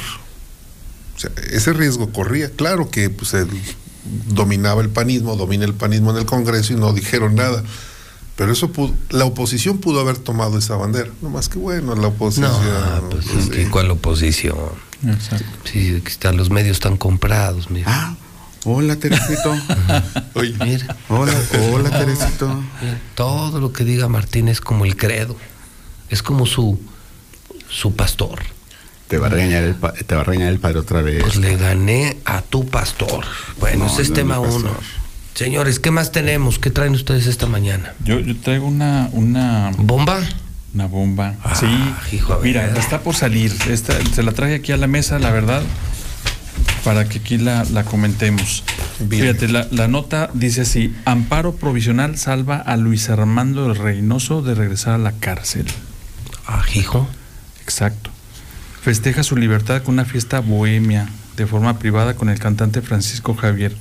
O 1.16 1.18
sea, 1.18 1.30
ese 1.50 1.72
riesgo 1.72 2.12
corría. 2.12 2.50
Claro 2.50 2.90
que 2.90 3.08
pues, 3.10 3.34
él 3.34 3.48
dominaba 4.28 4.82
el 4.82 4.90
panismo, 4.90 5.36
domina 5.36 5.64
el 5.64 5.74
panismo 5.74 6.10
en 6.10 6.18
el 6.18 6.26
Congreso 6.26 6.72
y 6.72 6.76
no 6.76 6.92
dijeron 6.92 7.34
nada. 7.34 7.62
Pero 8.36 8.52
eso 8.52 8.72
pudo, 8.72 8.92
la 9.10 9.24
oposición 9.26 9.78
pudo 9.78 10.00
haber 10.00 10.16
tomado 10.18 10.58
esa 10.58 10.74
bandera. 10.76 11.10
No 11.22 11.30
más 11.30 11.48
que 11.48 11.58
bueno, 11.58 11.94
la 11.94 12.08
oposición. 12.08 12.50
No, 12.50 13.08
pues, 13.10 13.58
¿y 13.58 13.64
¿cuál 13.66 13.90
oposición? 13.92 14.56
Exacto. 15.06 15.46
Sí, 15.70 15.96
aquí 16.00 16.08
están, 16.08 16.36
los 16.36 16.50
medios 16.50 16.76
están 16.78 16.96
comprados, 16.96 17.70
mira. 17.70 17.86
Ah, 17.88 18.16
hola 18.64 18.96
Teresito. 18.96 19.54
Oye, 20.34 20.54
Mira, 20.64 20.96
Hola, 21.08 21.32
hola 21.72 21.90
Teresito. 21.90 22.48
mira, 22.82 22.98
todo 23.14 23.60
lo 23.60 23.72
que 23.72 23.84
diga 23.84 24.08
Martín 24.08 24.48
es 24.48 24.60
como 24.60 24.84
el 24.84 24.96
credo. 24.96 25.36
Es 26.10 26.22
como 26.22 26.44
su, 26.46 26.80
su 27.68 27.94
pastor. 27.94 28.40
Te 29.08 29.18
va 29.18 29.26
a 29.26 29.30
regañar 29.30 29.62
el, 29.64 29.74
pa- 29.74 29.92
te 29.92 30.14
va 30.14 30.22
a 30.22 30.24
regañar 30.24 30.48
el 30.52 30.58
padre 30.58 30.78
otra 30.80 31.02
vez. 31.02 31.22
Pues 31.22 31.36
le 31.36 31.56
gané 31.56 32.16
a 32.24 32.40
tu 32.42 32.66
pastor. 32.66 33.24
Bueno, 33.60 33.84
No, 33.84 33.92
ese 33.92 34.02
es 34.02 34.08
no, 34.08 34.14
tema 34.16 34.38
uno. 34.40 34.70
Señores, 35.34 35.80
¿qué 35.80 35.90
más 35.90 36.12
tenemos? 36.12 36.58
¿Qué 36.60 36.70
traen 36.70 36.94
ustedes 36.94 37.26
esta 37.26 37.46
mañana? 37.46 37.92
Yo, 38.04 38.20
yo 38.20 38.36
traigo 38.36 38.66
una, 38.66 39.08
una, 39.12 39.72
¿Bomba? 39.78 40.20
una 40.74 40.86
bomba. 40.86 41.34
Ah, 41.42 41.54
sí, 41.56 41.66
hijo, 42.14 42.38
mira, 42.42 42.66
está 42.78 43.00
por 43.00 43.16
salir. 43.16 43.52
Esta, 43.68 43.94
se 44.14 44.22
la 44.22 44.32
traje 44.32 44.54
aquí 44.54 44.70
a 44.70 44.76
la 44.76 44.86
mesa, 44.86 45.18
la 45.18 45.30
verdad, 45.30 45.62
para 46.84 47.08
que 47.08 47.18
aquí 47.18 47.38
la, 47.38 47.64
la 47.64 47.84
comentemos. 47.84 48.62
Fíjate, 49.08 49.48
la, 49.48 49.66
la 49.72 49.88
nota 49.88 50.30
dice 50.34 50.60
así: 50.62 50.94
Amparo 51.04 51.56
provisional 51.56 52.16
salva 52.16 52.56
a 52.56 52.76
Luis 52.76 53.10
Armando 53.10 53.66
el 53.66 53.76
Reynoso 53.76 54.40
de 54.40 54.54
regresar 54.54 54.94
a 54.94 54.98
la 54.98 55.12
cárcel. 55.12 55.66
Ah, 56.46 56.62
hijo. 56.74 57.08
Exacto. 57.62 58.10
Festeja 58.82 59.24
su 59.24 59.36
libertad 59.36 59.82
con 59.82 59.94
una 59.94 60.04
fiesta 60.04 60.40
bohemia 60.40 61.08
de 61.36 61.46
forma 61.46 61.78
privada 61.78 62.14
con 62.14 62.28
el 62.28 62.38
cantante 62.38 62.82
Francisco 62.82 63.34
Javier. 63.34 63.74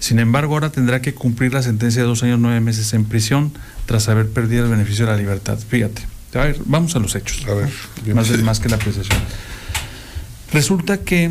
Sin 0.00 0.18
embargo, 0.18 0.54
ahora 0.54 0.70
tendrá 0.72 1.00
que 1.02 1.14
cumplir 1.14 1.52
la 1.54 1.62
sentencia 1.62 2.02
de 2.02 2.08
dos 2.08 2.22
años 2.24 2.40
nueve 2.40 2.58
meses 2.60 2.92
en 2.94 3.04
prisión 3.04 3.52
tras 3.86 4.08
haber 4.08 4.28
perdido 4.30 4.64
el 4.64 4.70
beneficio 4.70 5.06
de 5.06 5.12
la 5.12 5.18
libertad. 5.18 5.58
Fíjate. 5.58 6.02
A 6.34 6.38
ver, 6.38 6.60
vamos 6.64 6.96
a 6.96 6.98
los 7.00 7.14
hechos. 7.14 7.44
A 7.48 7.54
ver, 7.54 7.68
más, 8.14 8.30
más 8.42 8.60
que 8.60 8.68
la 8.68 8.76
apreciación. 8.76 9.18
Resulta 10.52 10.98
que, 10.98 11.30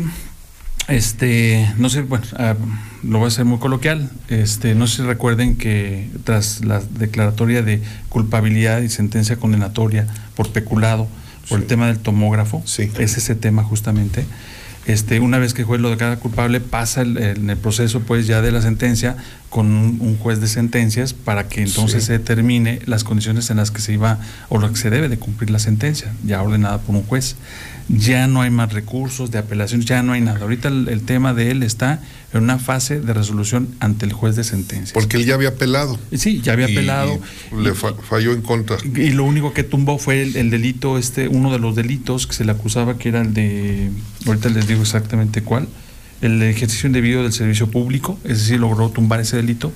este, 0.88 1.70
no 1.78 1.90
sé, 1.90 2.02
bueno, 2.02 2.24
ah, 2.36 2.54
lo 3.02 3.18
voy 3.18 3.26
a 3.26 3.28
hacer 3.28 3.44
muy 3.44 3.58
coloquial. 3.58 4.10
Este, 4.28 4.74
no 4.74 4.86
sé 4.86 4.96
si 4.98 5.02
recuerden 5.02 5.56
que 5.56 6.08
tras 6.24 6.64
la 6.64 6.80
declaratoria 6.80 7.62
de 7.62 7.82
culpabilidad 8.08 8.80
y 8.82 8.88
sentencia 8.88 9.36
condenatoria 9.36 10.06
por 10.36 10.50
peculado, 10.52 11.08
por 11.48 11.60
el 11.60 11.66
tema 11.66 11.88
del 11.88 11.98
tomógrafo, 11.98 12.62
Sí. 12.66 12.90
es 12.98 13.16
ese 13.16 13.34
tema 13.34 13.64
justamente. 13.64 14.24
Este, 14.90 15.20
una 15.20 15.38
vez 15.38 15.54
que 15.54 15.62
el 15.62 15.66
juez 15.66 15.80
lo 15.80 15.90
declara 15.90 16.16
culpable, 16.16 16.60
pasa 16.60 17.02
el- 17.02 17.16
el- 17.18 17.36
en 17.38 17.50
el 17.50 17.56
proceso 17.56 18.00
pues 18.00 18.26
ya 18.26 18.42
de 18.42 18.50
la 18.50 18.60
sentencia 18.60 19.16
con 19.48 19.66
un, 19.66 19.98
un 20.00 20.16
juez 20.18 20.40
de 20.40 20.48
sentencias 20.48 21.12
para 21.14 21.48
que 21.48 21.62
entonces 21.62 22.02
Sí. 22.02 22.06
se 22.08 22.12
determine 22.14 22.80
las 22.86 23.04
condiciones 23.04 23.50
en 23.50 23.58
las 23.58 23.70
que 23.70 23.80
se 23.80 23.92
iba 23.92 24.18
o 24.48 24.58
lo 24.58 24.68
que 24.70 24.76
se 24.76 24.90
debe 24.90 25.08
de 25.08 25.16
cumplir 25.18 25.50
la 25.50 25.58
sentencia, 25.60 26.12
ya 26.24 26.42
ordenada 26.42 26.78
por 26.78 26.96
un 26.96 27.02
juez. 27.04 27.36
Ya 27.88 28.26
no 28.26 28.42
hay 28.42 28.50
más 28.50 28.72
recursos 28.72 29.30
de 29.30 29.38
apelación, 29.38 29.80
ya 29.80 30.02
no 30.02 30.12
hay 30.12 30.20
nada. 30.20 30.40
Ahorita 30.40 30.68
el, 30.68 30.88
el 30.88 31.02
tema 31.02 31.34
de 31.34 31.50
él 31.50 31.62
está 31.62 32.00
en 32.32 32.42
una 32.44 32.58
fase 32.58 33.00
de 33.00 33.12
resolución 33.12 33.68
ante 33.80 34.06
el 34.06 34.12
juez 34.12 34.36
de 34.36 34.44
sentencia. 34.44 34.94
porque 34.94 35.16
él 35.16 35.24
ya 35.24 35.34
había 35.34 35.48
apelado. 35.48 35.98
Sí, 36.16 36.40
ya 36.40 36.52
había 36.52 36.68
y 36.68 36.72
apelado. 36.72 37.18
le 37.60 37.74
fa- 37.74 37.94
falló 37.94 38.32
en 38.32 38.42
contra. 38.42 38.76
Y 38.84 39.10
lo 39.10 39.24
único 39.24 39.52
que 39.52 39.64
tumbó 39.64 39.98
fue 39.98 40.22
el, 40.22 40.36
el 40.36 40.50
delito, 40.50 40.98
este, 40.98 41.26
uno 41.28 41.50
de 41.52 41.58
los 41.58 41.74
delitos 41.74 42.26
que 42.26 42.34
se 42.34 42.44
le 42.44 42.52
acusaba 42.52 42.96
que 42.98 43.08
era 43.08 43.20
el 43.22 43.34
de, 43.34 43.90
ahorita 44.26 44.48
les 44.50 44.66
digo 44.68 44.82
exactamente 44.82 45.42
cuál, 45.42 45.66
el 46.20 46.40
ejercicio 46.42 46.86
indebido 46.86 47.22
del 47.22 47.32
servicio 47.32 47.70
público, 47.70 48.18
es 48.24 48.38
decir, 48.40 48.60
logró 48.60 48.90
tumbar 48.90 49.20
ese 49.20 49.36
delito, 49.36 49.72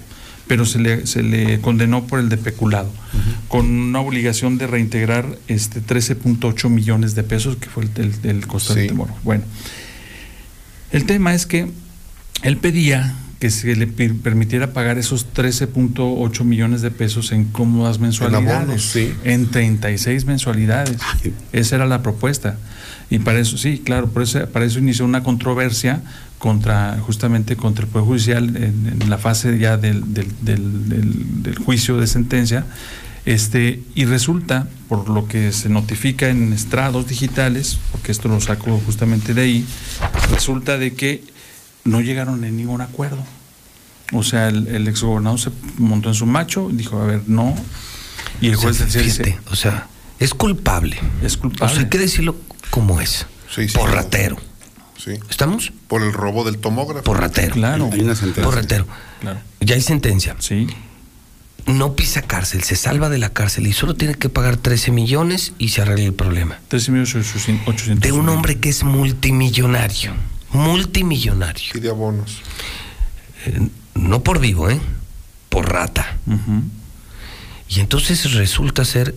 pero 0.47 0.65
se 0.67 0.79
le, 0.79 1.07
se 1.07 1.23
le 1.23 1.61
condenó 1.61 2.07
por 2.07 2.19
el 2.21 2.29
de 2.29 2.37
peculado, 2.37 2.93
con 3.49 3.67
una 3.71 4.01
obligación 4.01 4.59
de 4.59 4.67
reintegrar 4.67 5.39
este 5.49 5.81
13.8 5.81 6.69
millones 6.69 7.15
de 7.15 7.23
pesos, 7.23 7.57
que 7.57 7.69
fue 7.69 7.85
el, 7.85 7.91
el, 8.23 8.31
el 8.31 8.47
costo 8.47 8.75
del 8.75 8.83
Sí. 8.85 8.89
temor. 8.89 9.09
Bueno, 9.23 9.45
el 10.93 11.07
tema 11.07 11.35
es 11.35 11.47
que 11.47 11.71
él 12.43 12.57
pedía 12.59 13.15
que 13.41 13.51
se 13.51 13.77
le 13.77 13.87
permitiera 13.87 14.73
pagar 14.73 14.97
esos 14.99 15.27
13.8 15.35 16.45
millones 16.45 16.81
de 16.83 16.91
pesos 16.91 17.33
en 17.33 17.45
cómodas 17.47 17.99
mensualidades. 17.99 18.49
abonos, 18.63 18.83
sí. 18.83 19.13
En 19.25 19.51
36 19.51 20.25
mensualidades. 20.25 20.97
Ay. 21.23 21.35
Esa 21.53 21.77
era 21.77 21.87
la 21.87 22.03
propuesta. 22.03 22.57
Y 23.11 23.19
para 23.19 23.39
eso, 23.39 23.59
sí, 23.59 23.83
claro, 23.85 24.09
por 24.09 24.23
eso, 24.23 24.47
para 24.49 24.65
eso 24.65 24.79
inició 24.79 25.05
una 25.05 25.23
controversia 25.23 26.03
contra, 26.39 26.99
justamente 27.01 27.55
contra 27.57 27.85
el 27.85 27.91
Poder 27.91 28.07
Judicial 28.07 28.57
en, 28.57 28.97
en 29.01 29.11
la 29.11 29.19
fase 29.19 29.59
ya 29.59 29.77
del, 29.77 30.15
del, 30.15 30.29
del- 30.41 30.89
del- 30.89 31.43
del 31.43 31.59
juicio 31.59 31.99
de 31.99 32.07
sentencia. 32.07 32.65
Este, 33.27 33.81
y 33.95 34.05
resulta, 34.05 34.69
por 34.89 35.09
lo 35.09 35.27
que 35.27 35.53
se 35.53 35.69
notifica 35.71 36.29
en 36.29 36.53
estrados 36.53 37.07
digitales, 37.09 37.79
porque 37.91 38.13
esto 38.13 38.29
lo 38.29 38.41
saco 38.41 38.81
justamente 38.85 39.33
de 39.33 39.41
ahí, 39.43 39.65
resulta 40.31 40.77
de 40.77 40.93
que 40.93 41.23
no 41.85 42.01
llegaron 42.01 42.45
en 42.45 42.57
ningún 42.57 42.81
acuerdo. 42.81 43.23
O 44.13 44.23
sea, 44.23 44.49
el, 44.49 44.67
el 44.69 44.87
exgobernador 44.89 45.41
se 45.41 45.51
montó 45.79 46.09
en 46.11 46.15
su 46.15 46.27
macho, 46.27 46.69
dijo, 46.73 47.01
a 47.01 47.07
ver, 47.07 47.23
no. 47.27 47.55
Y 48.41 48.49
el 48.49 48.55
O 48.57 48.59
sea, 48.59 48.63
juez 48.69 48.79
decía, 48.81 49.03
fíjate, 49.03 49.23
dice, 49.31 49.39
o 49.51 49.57
sea, 49.57 49.87
es 50.19 50.35
culpable. 50.35 50.99
es 51.23 51.37
O 51.37 51.41
culpable. 51.41 51.75
sea, 51.75 51.85
hay 51.85 51.89
que 51.91 51.99
decirlo 51.99 52.37
como 52.71 53.01
es. 53.01 53.27
Sí, 53.55 53.69
sí, 53.69 53.77
por 53.77 53.91
ratero. 53.93 54.37
Sí. 54.99 55.13
¿Estamos? 55.29 55.73
Por 55.89 56.03
el 56.03 56.13
robo 56.13 56.45
del 56.45 56.59
tomógrafo. 56.59 57.05
Por 57.05 57.21
ratero. 57.21 57.55
Claro. 57.55 57.91
Hay 57.93 58.01
una 58.01 58.15
sentencia. 58.15 58.43
Por 58.45 58.55
ratero. 58.55 58.87
Claro. 59.21 59.41
Ya 59.61 59.75
hay 59.75 59.81
sentencia. 59.83 60.37
Sí, 60.39 60.67
No 61.67 61.95
pisa 61.97 62.23
cárcel, 62.23 62.63
se 62.63 62.77
salva 62.77 63.09
de 63.09 63.19
la 63.19 63.31
cárcel 63.31 63.67
y 63.67 63.73
solo 63.73 63.95
tiene 63.95 64.15
que 64.15 64.29
pagar 64.29 64.57
13 64.57 64.91
millones 64.93 65.53
y 65.59 65.71
se 65.71 65.83
arregla 65.83 66.05
el 66.07 66.15
problema. 66.15 66.59
13.800. 66.71 67.99
De 67.99 68.13
un 68.13 68.29
hombre 68.29 68.59
que 68.61 68.69
es 68.69 68.83
multimillonario. 68.85 70.13
Multimillonario. 70.55 71.73
Y 71.75 71.81
de 71.81 71.91
abonos. 71.91 72.41
Eh, 73.47 73.69
no 73.95 74.23
por 74.23 74.41
vivo, 74.41 74.71
¿eh? 74.71 74.81
Por 75.49 75.71
rata. 75.71 76.17
Y 77.69 77.81
entonces 77.81 78.33
resulta 78.33 78.85
ser 78.85 79.15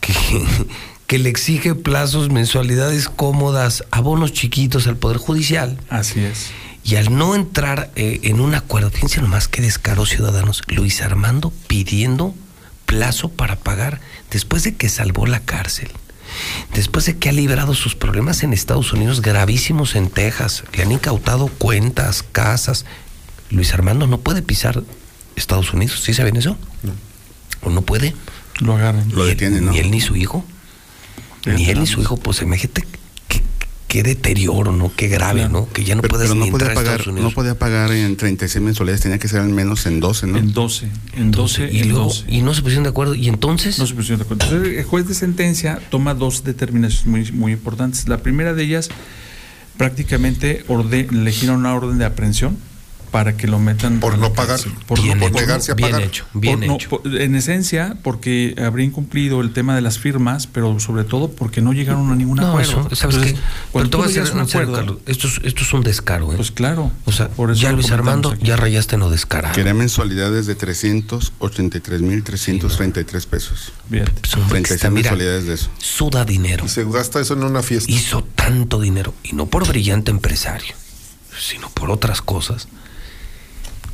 que, 0.00 0.14
que 1.06 1.18
le 1.18 1.28
exige 1.28 1.74
plazos, 1.74 2.30
mensualidades 2.30 3.08
cómodas, 3.08 3.84
abonos 3.90 4.32
chiquitos 4.32 4.86
al 4.86 4.96
Poder 4.96 5.18
Judicial. 5.18 5.78
Así 5.90 6.20
es. 6.20 6.50
Y 6.86 6.94
al 6.94 7.16
no 7.16 7.34
entrar 7.34 7.90
eh, 7.96 8.20
en 8.22 8.40
un 8.40 8.54
acuerdo, 8.54 8.90
fíjense 8.90 9.20
nomás 9.20 9.48
qué 9.48 9.60
descaro 9.60 10.06
ciudadanos, 10.06 10.62
Luis 10.68 11.02
Armando 11.02 11.52
pidiendo 11.66 12.32
plazo 12.86 13.28
para 13.28 13.56
pagar 13.56 14.00
después 14.30 14.62
de 14.62 14.76
que 14.76 14.88
salvó 14.88 15.26
la 15.26 15.40
cárcel, 15.40 15.90
después 16.74 17.06
de 17.06 17.16
que 17.16 17.28
ha 17.28 17.32
librado 17.32 17.74
sus 17.74 17.94
problemas 17.94 18.42
en 18.42 18.52
Estados 18.52 18.92
Unidos 18.92 19.22
gravísimos 19.22 19.96
en 19.96 20.08
Texas, 20.08 20.64
le 20.74 20.82
han 20.82 20.92
incautado 20.92 21.48
cuentas, 21.48 22.24
casas. 22.32 22.84
Luis 23.50 23.72
Armando 23.74 24.06
no 24.06 24.18
puede 24.18 24.42
pisar 24.42 24.82
Estados 25.36 25.72
Unidos, 25.72 26.00
¿sí 26.02 26.14
saben 26.14 26.36
eso? 26.36 26.56
¿O 27.62 27.70
no 27.70 27.82
puede? 27.82 28.14
Lo 28.60 28.74
agarran. 28.74 29.10
Lo 29.12 29.24
detienen, 29.24 29.66
¿no? 29.66 29.72
Ni 29.72 29.78
él 29.78 29.90
ni 29.90 30.00
su 30.00 30.16
hijo. 30.16 30.44
Ni 31.44 31.68
él 31.70 31.80
ni 31.80 31.86
su 31.86 32.00
hijo, 32.00 32.16
pues 32.16 32.42
imagínate 32.42 32.84
qué, 33.88 34.02
deterioro, 34.02 34.72
¿no? 34.72 34.92
Qué 34.94 35.08
grave, 35.08 35.40
Claro. 35.40 35.52
¿no? 35.52 35.68
Que 35.72 35.84
ya 35.84 35.94
no 35.94 36.02
Pero, 36.02 36.12
puedes 36.12 36.28
pero 36.30 36.40
ni 36.40 36.46
no 36.46 36.52
podía 36.52 36.66
entrar 36.68 36.70
a 36.72 36.74
pagar, 36.74 36.92
Estados 37.00 37.06
Unidos. 37.12 37.30
no 37.30 37.34
podía 37.34 37.58
pagar 37.58 37.92
en 37.92 38.16
36 38.16 38.62
mensualidades, 38.64 39.00
tenía 39.02 39.18
que 39.18 39.28
ser 39.28 39.40
al 39.40 39.48
menos 39.50 39.86
en 39.86 40.00
12, 40.00 40.26
¿no? 40.26 40.38
En 40.38 40.52
12. 40.52 40.88
En 41.16 41.30
12. 41.30 41.70
y 41.72 41.80
en 41.80 41.88
luego, 41.90 42.04
12. 42.06 42.24
y 42.28 42.42
no 42.42 42.54
se 42.54 42.62
pusieron 42.62 42.84
de 42.84 42.90
acuerdo. 42.90 43.14
Y 43.14 43.28
entonces, 43.28 43.78
No 43.78 43.86
se 43.86 43.94
pusieron 43.94 44.18
de 44.18 44.24
acuerdo. 44.24 44.44
Entonces, 44.44 44.78
el 44.78 44.84
juez 44.84 45.06
de 45.08 45.14
sentencia 45.14 45.80
toma 45.90 46.14
dos 46.14 46.44
determinaciones 46.44 47.06
muy, 47.06 47.32
muy 47.32 47.52
importantes. 47.52 48.08
La 48.08 48.18
primera 48.18 48.54
de 48.54 48.62
ellas, 48.64 48.88
prácticamente 49.76 50.64
orde, 50.68 51.06
le 51.10 51.32
gira 51.32 51.52
una 51.52 51.74
orden 51.74 51.98
de 51.98 52.04
aprehensión 52.04 52.56
para 53.16 53.34
que 53.34 53.46
lo 53.46 53.58
metan 53.58 53.98
Por 53.98 54.12
a 54.12 54.16
la 54.18 54.28
no 54.28 54.34
pagar. 54.34 54.60
Por 54.86 55.00
bien, 55.00 55.18
no 55.18 55.28
hecho, 55.28 55.40
negarse 55.40 55.72
a 55.72 55.74
bien 55.74 55.90
pagar. 55.92 56.06
hecho, 56.06 56.26
bien 56.34 56.58
Por- 56.58 56.68
no, 56.68 56.74
hecho. 56.74 56.88
por- 56.90 57.00
en 57.18 57.34
esencia, 57.34 57.96
porque 58.02 58.54
habría 58.62 58.84
incumplido 58.84 59.40
el 59.40 59.54
tema 59.54 59.74
de 59.74 59.80
las 59.80 59.98
firmas, 59.98 60.46
pero 60.46 60.78
sobre 60.80 61.04
todo 61.04 61.30
porque 61.30 61.62
no 61.62 61.72
llegaron 61.72 62.12
a 62.12 62.14
ningún 62.14 62.36
no, 62.36 62.48
acuerdo. 62.48 62.88
eso, 62.90 62.94
¿sabes 62.94 63.14
Entonces, 63.16 63.32
qué? 63.32 63.38
Cuando 63.72 63.88
tú 63.88 63.96
voy 63.96 64.14
a 64.18 64.22
a 64.22 64.32
un 64.32 64.40
acuerdo, 64.40 64.72
Carlos, 64.74 64.98
esto 65.06 65.28
es, 65.28 65.40
esto 65.44 65.62
es 65.62 65.72
un 65.72 65.82
descaro, 65.82 66.30
¿eh? 66.30 66.36
pues 66.36 66.50
claro. 66.50 66.92
o 67.06 67.12
sea, 67.12 67.28
por 67.28 67.50
eso 67.50 67.62
ya 67.62 67.72
Luis 67.72 67.90
Armando, 67.90 68.32
aquí. 68.32 68.44
ya 68.44 68.56
rayaste 68.56 68.96
en 68.96 69.00
lo 69.00 69.08
descarado. 69.08 69.54
Quería 69.54 69.72
mensualidades 69.72 70.44
de 70.44 70.58
383.333 70.58 73.26
pesos. 73.26 73.72
Fíjate. 73.90 74.12
Es 74.22 74.34
un 74.34 74.42
hombre 74.42 74.60
que 74.62 74.68
36 74.68 74.76
está, 74.76 74.90
mira, 74.90 75.10
mensualidades 75.12 75.46
de 75.46 75.54
eso. 75.54 75.70
suda 75.78 76.26
dinero. 76.26 76.66
Y 76.66 76.68
se 76.68 76.84
gasta 76.84 77.18
eso 77.20 77.32
en 77.32 77.44
una 77.44 77.62
fiesta. 77.62 77.90
Hizo 77.90 78.22
tanto 78.34 78.78
dinero. 78.78 79.14
Y 79.22 79.32
no 79.34 79.46
por 79.46 79.66
brillante 79.66 80.10
empresario, 80.10 80.74
sino 81.38 81.70
por 81.70 81.90
otras 81.90 82.20
cosas. 82.20 82.68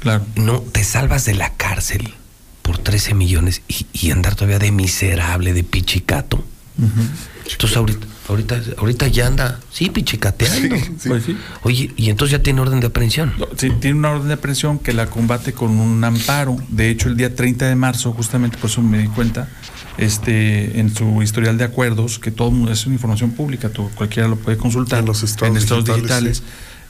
Claro. 0.03 0.25
No, 0.37 0.61
te 0.61 0.85
salvas 0.85 1.25
de 1.25 1.35
la 1.35 1.51
cárcel 1.55 2.13
por 2.63 2.79
13 2.79 3.15
millones 3.15 3.63
y, 3.69 3.87
y 3.93 4.11
andar 4.11 4.35
todavía 4.35 4.59
de 4.59 4.71
miserable, 4.73 5.53
de 5.53 5.65
pichicato. 5.65 6.45
Entonces 7.51 7.77
ahorita, 7.77 8.07
ahorita, 8.29 8.61
ahorita 8.79 9.09
ya 9.09 9.27
anda, 9.27 9.61
sí, 9.71 9.91
pichicateando. 9.91 10.77
Pues 11.07 11.25
sí. 11.25 11.37
Oye, 11.63 11.93
y 11.97 12.09
entonces 12.11 12.39
ya 12.39 12.43
tiene 12.43 12.61
orden 12.61 12.81
de 12.81 12.87
aprehensión. 12.87 13.33
Sí, 13.57 13.71
tiene 13.81 13.99
una 13.99 14.11
orden 14.13 14.29
de 14.29 14.35
aprehensión 14.35 14.79
que 14.79 14.93
la 14.93 15.07
combate 15.07 15.53
con 15.53 15.71
un 15.79 16.03
amparo. 16.03 16.57
De 16.69 16.89
hecho, 16.91 17.09
el 17.09 17.17
día 17.17 17.35
30 17.35 17.67
de 17.69 17.75
marzo, 17.77 18.13
justamente 18.13 18.57
por 18.59 18.71
eso 18.71 18.81
me 18.81 18.99
di 18.99 19.09
cuenta, 19.09 19.49
este, 19.99 20.81
en 20.81 20.95
su 20.95 21.23
historial 21.23 21.59
de 21.59 21.65
acuerdos, 21.65 22.19
que 22.19 22.31
todo 22.31 22.51
mundo- 22.51 22.73
es 22.73 22.87
una 22.87 22.95
información 22.95 23.33
pública, 23.33 23.69
todo, 23.69 23.91
cualquiera 23.95 24.29
lo 24.29 24.37
puede 24.37 24.57
consultar 24.57 25.01
En 25.01 25.07
los 25.07 25.23
estados 25.23 25.55
digitales, 25.55 25.85
digitales, 25.95 26.43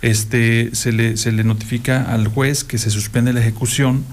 este, 0.02 0.74
se, 0.74 0.92
le, 0.92 1.16
se 1.16 1.32
le 1.32 1.44
notifica 1.44 2.02
al 2.02 2.28
juez 2.28 2.64
que 2.64 2.78
se 2.78 2.90
suspende 2.90 3.32
la 3.32 3.40
ejecución 3.40 4.04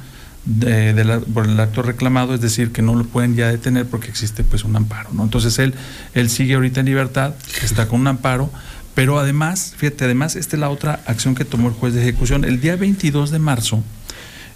de, 0.46 1.22
por 1.34 1.46
el 1.46 1.60
acto 1.60 1.82
reclamado, 1.82 2.34
es 2.34 2.42
decir, 2.42 2.72
que 2.72 2.82
no 2.82 2.96
lo 2.96 3.04
pueden 3.04 3.36
ya 3.36 3.50
detener 3.50 3.86
porque 3.86 4.08
existe 4.08 4.44
pues 4.44 4.64
un 4.64 4.76
amparo. 4.76 5.10
¿no? 5.14 5.24
Entonces 5.24 5.60
él, 5.60 5.74
él 6.14 6.30
sigue 6.30 6.56
ahorita 6.56 6.80
en 6.80 6.86
libertad, 6.86 7.34
está 7.64 7.88
con 7.88 8.02
un 8.02 8.08
amparo, 8.08 8.50
pero 8.96 9.20
además, 9.20 9.74
fíjate, 9.78 10.06
además, 10.06 10.36
esta 10.36 10.56
es 10.56 10.60
la 10.60 10.70
otra 10.70 11.02
acción 11.06 11.36
que 11.36 11.46
tomó 11.46 11.70
el 11.70 11.74
juez 11.74 11.94
de 11.94 12.02
ejecución. 12.02 12.46
El 12.46 12.62
día 12.62 12.76
22 12.76 13.32
de 13.32 13.40
marzo 13.40 13.84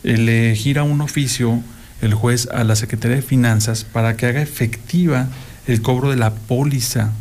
eh, 0.03 0.17
le 0.17 0.55
gira 0.55 0.83
un 0.83 1.01
oficio 1.01 1.61
el 2.01 2.13
juez 2.13 2.49
a 2.51 2.63
la 2.63 2.75
Secretaría 2.75 3.17
de 3.17 3.21
Finanzas 3.21 3.85
para 3.85 4.17
que 4.17 4.25
haga 4.25 4.41
efectiva 4.41 5.29
el 5.67 5.81
cobro 5.81 6.09
de 6.09 6.17
la 6.17 6.33
póliza 6.33 7.11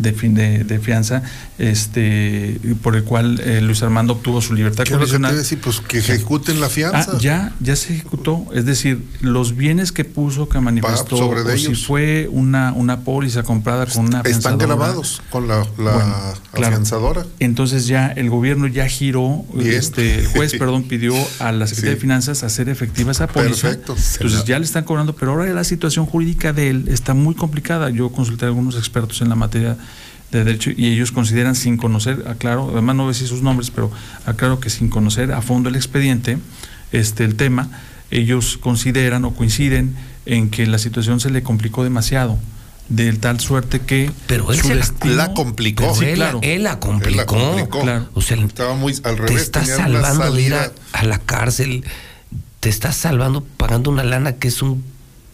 de, 0.00 0.12
fin- 0.12 0.34
de, 0.34 0.64
de 0.64 0.78
fianza 0.78 1.22
este 1.58 2.58
por 2.82 2.96
el 2.96 3.04
cual 3.04 3.40
eh, 3.44 3.60
Luis 3.60 3.82
Armando 3.82 4.14
obtuvo 4.14 4.40
su 4.40 4.54
libertad 4.54 4.84
¿Qué 4.84 4.92
condicional. 4.92 5.36
decir? 5.36 5.60
Pues 5.60 5.80
que 5.80 5.98
ejecuten 5.98 6.60
la 6.60 6.68
fianza. 6.68 7.12
Ah, 7.14 7.18
ya, 7.20 7.52
ya 7.60 7.76
se 7.76 7.94
ejecutó. 7.94 8.46
Es 8.54 8.64
decir, 8.64 9.04
los 9.20 9.56
bienes 9.56 9.92
que 9.92 10.04
puso, 10.04 10.48
que 10.48 10.58
manifestó, 10.60 11.16
sobre 11.16 11.44
de 11.44 11.54
o 11.54 11.56
si 11.58 11.66
ellos. 11.66 11.86
fue 11.86 12.28
una, 12.32 12.72
una 12.72 13.00
póliza 13.00 13.42
comprada 13.42 13.86
con 13.86 14.06
una 14.06 14.20
Están 14.22 14.58
grabados 14.58 15.22
con 15.30 15.46
la, 15.48 15.58
la 15.58 15.64
Bueno, 15.92 16.14
claro. 16.52 16.66
afianzadora. 16.74 17.26
Entonces 17.38 17.86
ya 17.86 18.08
el 18.08 18.30
gobierno 18.30 18.66
ya 18.66 18.88
giró, 18.88 19.44
Bien. 19.54 19.74
este, 19.74 20.20
el 20.20 20.26
juez, 20.28 20.52
perdón, 20.58 20.84
pidió 20.84 21.14
a 21.38 21.52
la 21.52 21.66
Secretaría 21.66 21.90
Sí. 21.92 21.94
de 21.96 22.00
Finanzas 22.00 22.42
hacer 22.42 22.68
efectiva 22.68 23.10
esa 23.12 23.26
póliza. 23.26 23.68
Perfecto. 23.68 23.96
Entonces 24.14 24.44
ya 24.44 24.58
le 24.58 24.64
están 24.64 24.84
cobrando, 24.84 25.14
pero 25.14 25.32
ahora 25.32 25.46
la 25.52 25.64
situación 25.64 26.06
jurídica 26.06 26.52
de 26.52 26.70
él 26.70 26.84
está 26.88 27.14
muy 27.14 27.34
complicada. 27.34 27.90
Yo 27.90 28.10
consulté 28.10 28.44
a 28.44 28.48
algunos 28.48 28.76
expertos 28.76 29.20
en 29.22 29.28
la 29.28 29.34
materia 29.34 29.76
de 30.32 30.44
derecho 30.44 30.70
y 30.76 30.86
ellos 30.92 31.10
consideran 31.12 31.54
sin 31.56 31.76
conocer, 31.76 32.24
aclaro, 32.28 32.70
además 32.72 32.96
no 32.96 33.02
voy 33.04 33.10
a 33.10 33.14
decir 33.14 33.26
sus 33.28 33.42
nombres, 33.42 33.70
pero 33.70 33.90
aclaro 34.26 34.60
que 34.60 34.70
sin 34.70 34.88
conocer 34.88 35.32
a 35.32 35.42
fondo 35.42 35.68
el 35.68 35.76
expediente, 35.76 36.38
este 36.92 37.24
el 37.24 37.34
tema, 37.36 37.68
ellos 38.10 38.56
consideran 38.58 39.24
o 39.24 39.34
coinciden 39.34 39.96
en 40.26 40.50
que 40.50 40.66
la 40.66 40.78
situación 40.78 41.18
se 41.20 41.30
le 41.30 41.42
complicó 41.42 41.82
demasiado, 41.84 42.38
de 42.88 43.12
tal 43.12 43.38
suerte 43.40 43.80
que 43.80 44.10
Pero 44.26 44.52
él 44.52 44.58
su 44.60 44.68
se 44.68 44.74
la- 44.74 44.80
destino- 44.80 45.14
la 45.14 45.32
complicó. 45.34 45.82
Pero 45.84 45.94
Sí, 45.94 46.04
él, 46.06 46.14
claro. 46.16 46.40
él 46.42 46.62
la 46.64 46.80
complicó. 46.80 47.10
Él 47.10 47.16
la 47.16 47.26
complicó. 47.26 47.80
Claro. 47.82 48.08
O 48.14 48.20
sea, 48.20 48.36
Estaba 48.36 48.74
muy 48.74 48.92
al 49.04 49.16
te 49.16 49.22
revés. 49.22 49.42
estás 49.42 49.66
tenían 49.68 49.90
una 49.90 50.00
salvando 50.02 50.34
de 50.34 50.42
ir 50.42 50.54
a, 50.54 50.72
a 50.92 51.04
la 51.04 51.18
cárcel, 51.20 51.84
te 52.58 52.68
estás 52.68 52.96
salvando 52.96 53.42
pagando 53.56 53.90
una 53.90 54.02
lana 54.04 54.34
que 54.34 54.48
es 54.48 54.60
un 54.62 54.82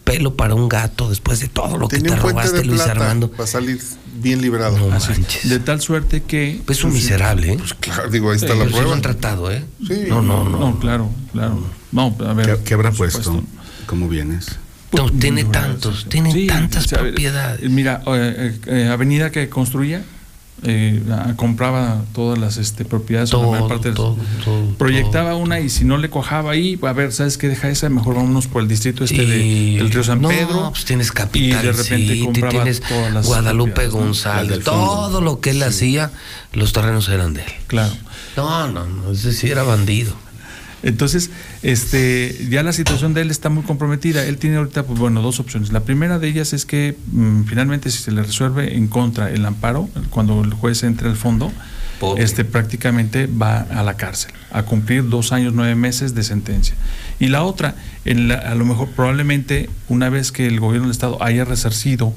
pelo 0.07 0.35
para 0.35 0.55
un 0.55 0.67
gato 0.69 1.09
después 1.09 1.39
de 1.39 1.47
todo 1.47 1.77
lo 1.77 1.87
que 1.87 1.99
te 1.99 2.15
robaste, 2.15 2.57
de 2.57 2.65
Luis 2.65 2.81
plata 2.81 2.91
Armando. 2.99 3.29
para 3.31 3.47
salir 3.47 3.79
bien 4.15 4.41
librado. 4.41 4.77
No 4.77 4.93
Así, 4.95 5.11
manches. 5.11 5.49
de 5.49 5.59
tal 5.59 5.81
suerte 5.81 6.23
que 6.23 6.61
Es 6.67 6.83
un 6.83 6.91
pues, 6.91 7.03
miserable, 7.03 7.53
¿eh? 7.53 7.57
Pues 7.57 7.73
claro, 7.75 8.09
digo, 8.09 8.31
ahí 8.31 8.37
está 8.37 8.55
la 8.55 8.63
sí 8.65 8.69
lo 8.71 8.75
prueba. 8.77 8.93
han 8.95 9.01
tratado, 9.01 9.51
¿eh? 9.51 9.63
Sí. 9.85 10.05
No, 10.07 10.21
no, 10.21 10.43
no. 10.43 10.59
No, 10.59 10.79
claro, 10.79 11.09
claro. 11.33 11.59
No, 11.91 12.15
a 12.27 12.33
ver. 12.33 12.57
¿Qué, 12.57 12.63
qué 12.63 12.73
habrá 12.73 12.91
puesto? 12.91 13.21
supuesto. 13.21 13.47
¿Cómo 13.85 14.09
vienes? 14.09 14.57
No, 14.93 15.09
tiene 15.11 15.43
tantos, 15.43 16.07
tiene 16.09 16.31
Sí, 16.31 16.47
tantas 16.47 16.85
o 16.85 16.87
sea, 16.87 16.99
propiedades. 16.99 17.69
Mira, 17.69 18.01
eh, 18.07 18.53
eh, 18.65 18.83
eh, 18.85 18.89
avenida 18.89 19.31
que 19.31 19.49
construía, 19.49 20.03
eh, 20.63 21.03
compraba 21.35 22.01
todas 22.13 22.39
las 22.39 22.57
este, 22.57 22.83
propiedades, 22.83 23.31
la 23.31 23.37
Todo, 23.39 23.77
de- 23.79 23.91
todo, 23.91 24.17
proyectaba 24.77 25.35
una 25.35 25.59
y 25.59 25.69
si 25.69 25.85
no 25.85 25.97
le 25.97 26.09
cojaba 26.09 26.51
ahí, 26.51 26.79
a 26.81 26.93
ver, 26.93 27.11
¿sabes 27.11 27.37
qué? 27.37 27.47
Deja 27.47 27.69
esa, 27.69 27.89
mejor 27.89 28.15
vámonos 28.15 28.47
por 28.47 28.61
el 28.63 28.67
distrito 28.67 29.03
este 29.03 29.25
de, 29.25 29.75
del 29.77 29.91
río 29.91 30.03
San 30.03 30.21
no, 30.21 30.29
Pedro. 30.29 30.69
pues 30.71 30.85
tienes 30.85 31.11
Capital 31.11 31.63
y 31.63 31.67
de 31.67 31.71
repente 31.73 32.13
City, 32.13 32.25
compraba 32.25 32.49
tienes 32.51 32.81
todas 32.81 33.13
las 33.13 33.25
Guadalupe 33.27 33.87
González, 33.87 34.63
todo 34.63 35.21
lo 35.21 35.39
que 35.39 35.51
él 35.51 35.61
hacía, 35.61 36.11
los 36.53 36.73
terrenos 36.73 37.07
eran 37.09 37.33
de 37.33 37.41
él. 37.43 37.51
Claro. 37.67 37.93
No, 38.35 38.67
no, 38.67 38.85
no, 38.85 39.11
es 39.11 39.23
decir, 39.23 39.51
era 39.51 39.63
bandido. 39.63 40.13
Entonces, 40.87 41.29
este, 41.63 42.47
ya 42.49 42.63
la 42.63 42.71
situación 42.71 43.13
de 43.13 43.21
él 43.21 43.29
está 43.29 43.49
muy 43.49 43.63
comprometida. 43.63 44.23
Él 44.25 44.37
tiene 44.37 44.55
ahorita, 44.57 44.83
pues 44.83 44.97
bueno, 44.99 45.21
dos 45.21 45.39
opciones. 45.39 45.71
La 45.71 45.81
primera 45.81 46.17
de 46.17 46.27
ellas 46.29 46.53
es 46.53 46.65
que 46.65 46.95
mm, 47.11 47.43
finalmente 47.43 47.91
si 47.91 47.99
se 47.99 48.11
le 48.11 48.23
resuelve 48.23 48.75
en 48.75 48.87
contra 48.87 49.29
el 49.29 49.45
amparo, 49.45 49.89
cuando 50.09 50.41
el 50.43 50.53
juez 50.53 50.83
entre 50.83 51.09
al 51.09 51.17
fondo, 51.17 51.51
Pobre. 51.99 52.23
este 52.23 52.45
prácticamente 52.45 53.27
va 53.27 53.59
a 53.59 53.83
la 53.83 53.95
cárcel 53.97 54.31
a 54.51 54.63
cumplir 54.63 55.09
dos 55.09 55.31
años 55.33 55.53
nueve 55.53 55.75
meses 55.75 56.15
de 56.15 56.23
sentencia. 56.23 56.75
Y 57.19 57.27
la 57.27 57.43
otra, 57.43 57.75
en 58.05 58.27
la- 58.29 58.35
a 58.35 58.55
lo 58.55 58.63
mejor 58.65 58.87
probablemente 58.89 59.69
una 59.89 60.09
vez 60.09 60.31
que 60.31 60.47
el 60.47 60.59
gobierno 60.59 60.87
del 60.87 60.91
estado 60.93 61.21
haya 61.21 61.43
resarcido 61.43 62.13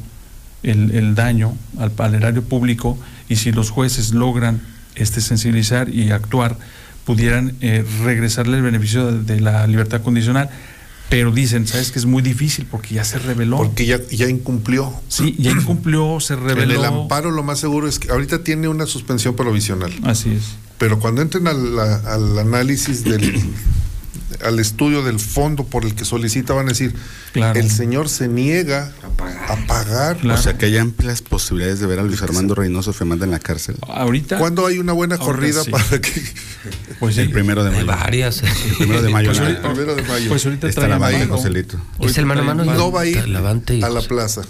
el, 0.62 0.90
el 0.92 1.14
daño 1.14 1.56
al, 1.78 1.90
al 1.98 2.14
erario 2.14 2.42
público 2.44 2.98
y 3.28 3.36
si 3.36 3.50
los 3.52 3.70
jueces 3.70 4.12
logran 4.12 4.60
este 4.94 5.20
sensibilizar 5.20 5.88
y 5.88 6.10
actuar 6.10 6.56
pudieran 7.04 7.54
eh, 7.60 7.84
regresarle 8.04 8.56
el 8.58 8.62
beneficio 8.62 9.10
de, 9.10 9.34
de 9.34 9.40
la 9.40 9.66
libertad 9.66 10.02
condicional 10.02 10.50
pero 11.08 11.32
dicen 11.32 11.66
sabes 11.66 11.90
que 11.90 11.98
es 11.98 12.06
muy 12.06 12.22
difícil 12.22 12.66
porque 12.70 12.94
ya 12.94 13.02
se 13.04 13.18
reveló 13.18 13.56
Porque 13.56 13.84
ya, 13.84 13.98
ya 14.12 14.28
incumplió. 14.28 14.92
sí 15.08 15.34
ya 15.38 15.50
incumplió 15.50 16.20
se 16.20 16.34
En 16.34 16.44
reveló 16.44 16.74
el 16.78 16.84
amparo 16.84 17.32
lo 17.32 17.42
más 17.42 17.58
seguro 17.58 17.88
es 17.88 17.98
que 17.98 18.12
ahorita 18.12 18.44
tiene 18.44 18.68
una 18.68 18.86
suspensión 18.86 19.34
provisional. 19.34 19.92
así 20.04 20.30
es 20.30 20.44
Pero 20.78 21.00
cuando 21.00 21.20
entren 21.22 21.48
al, 21.48 22.38
análisis 22.38 23.02
del 23.02 23.42
al 24.44 24.60
estudio 24.60 25.02
del 25.02 25.18
fondo 25.18 25.64
por 25.64 25.84
el 25.84 25.94
que 25.96 26.04
solicita 26.04 26.54
van 26.54 26.66
a 26.66 26.68
decir 26.70 26.94
Claro. 27.32 27.58
el 27.58 27.70
señor 27.70 28.08
se 28.08 28.28
niega 28.28 28.92
a 29.48 29.56
pagar. 29.66 30.16
Claro. 30.18 30.38
O 30.38 30.42
sea 30.42 30.56
que 30.58 30.66
hay 30.66 30.76
amplias 30.78 31.19
posibilidades 31.42 31.80
de 31.80 31.86
ver 31.86 31.98
a 31.98 32.02
Luis 32.02 32.22
Armando 32.22 32.54
Reynoso 32.54 32.92
Femanda 32.92 33.24
en 33.24 33.30
la 33.30 33.38
cárcel. 33.38 33.76
ahorita 33.88 34.38
¿Cuándo 34.38 34.66
hay 34.66 34.78
una 34.78 34.92
buena 34.92 35.18
corrida 35.18 35.62
sí. 35.64 35.70
para 35.70 36.00
que 36.00 36.22
pues. 36.98 37.16
El 37.18 37.30
primero 37.30 37.64
de 37.64 37.70
Hay 37.70 37.84
mayo. 37.84 37.86
varias. 37.86 38.42
El 38.42 38.76
primero 38.76 39.02
de 39.02 39.08
mayo. 39.10 39.28
Pues 39.30 39.38
la- 39.40 39.46
ahorita- 39.46 39.68
primero 39.72 39.94
de 39.94 40.02
mayo 40.02 40.28
pues 40.28 40.44
ahorita 40.46 40.68
está 40.68 40.88
la 40.88 41.08
de 41.08 41.26
Joselito. 41.26 41.80
Es 42.00 42.18
el 42.18 42.26
mano 42.26 42.42
a 42.42 42.44
mano. 42.44 42.64
no 42.64 42.92
va 42.92 43.02
a 43.02 43.06
ir 43.06 43.18
a 43.18 43.88
la 43.90 44.00
plaza? 44.02 44.42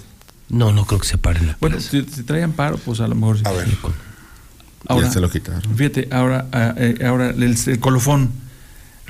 No, 0.48 0.72
no 0.72 0.84
creo 0.84 0.98
que 1.00 1.06
se 1.06 1.16
pare 1.18 1.38
en 1.40 1.46
la 1.48 1.56
bueno 1.60 1.76
plaza. 1.76 1.90
si, 1.90 2.02
si 2.12 2.22
trae 2.24 2.42
amparo 2.42 2.76
pues 2.78 2.98
a 3.00 3.06
lo 3.08 3.14
mejor 3.14 3.38
sí. 3.38 3.42
A 3.46 3.52
ver. 3.52 3.68
Ahora, 4.88 5.06
ya 5.06 5.12
se 5.12 5.20
lo 5.20 5.30
quitaron. 5.30 5.62
Fíjate, 5.76 6.08
ahora, 6.10 6.46
ah, 6.52 6.74
eh, 6.76 7.04
ahora 7.06 7.30
el, 7.30 7.56
el 7.66 7.80
colofón. 7.80 8.30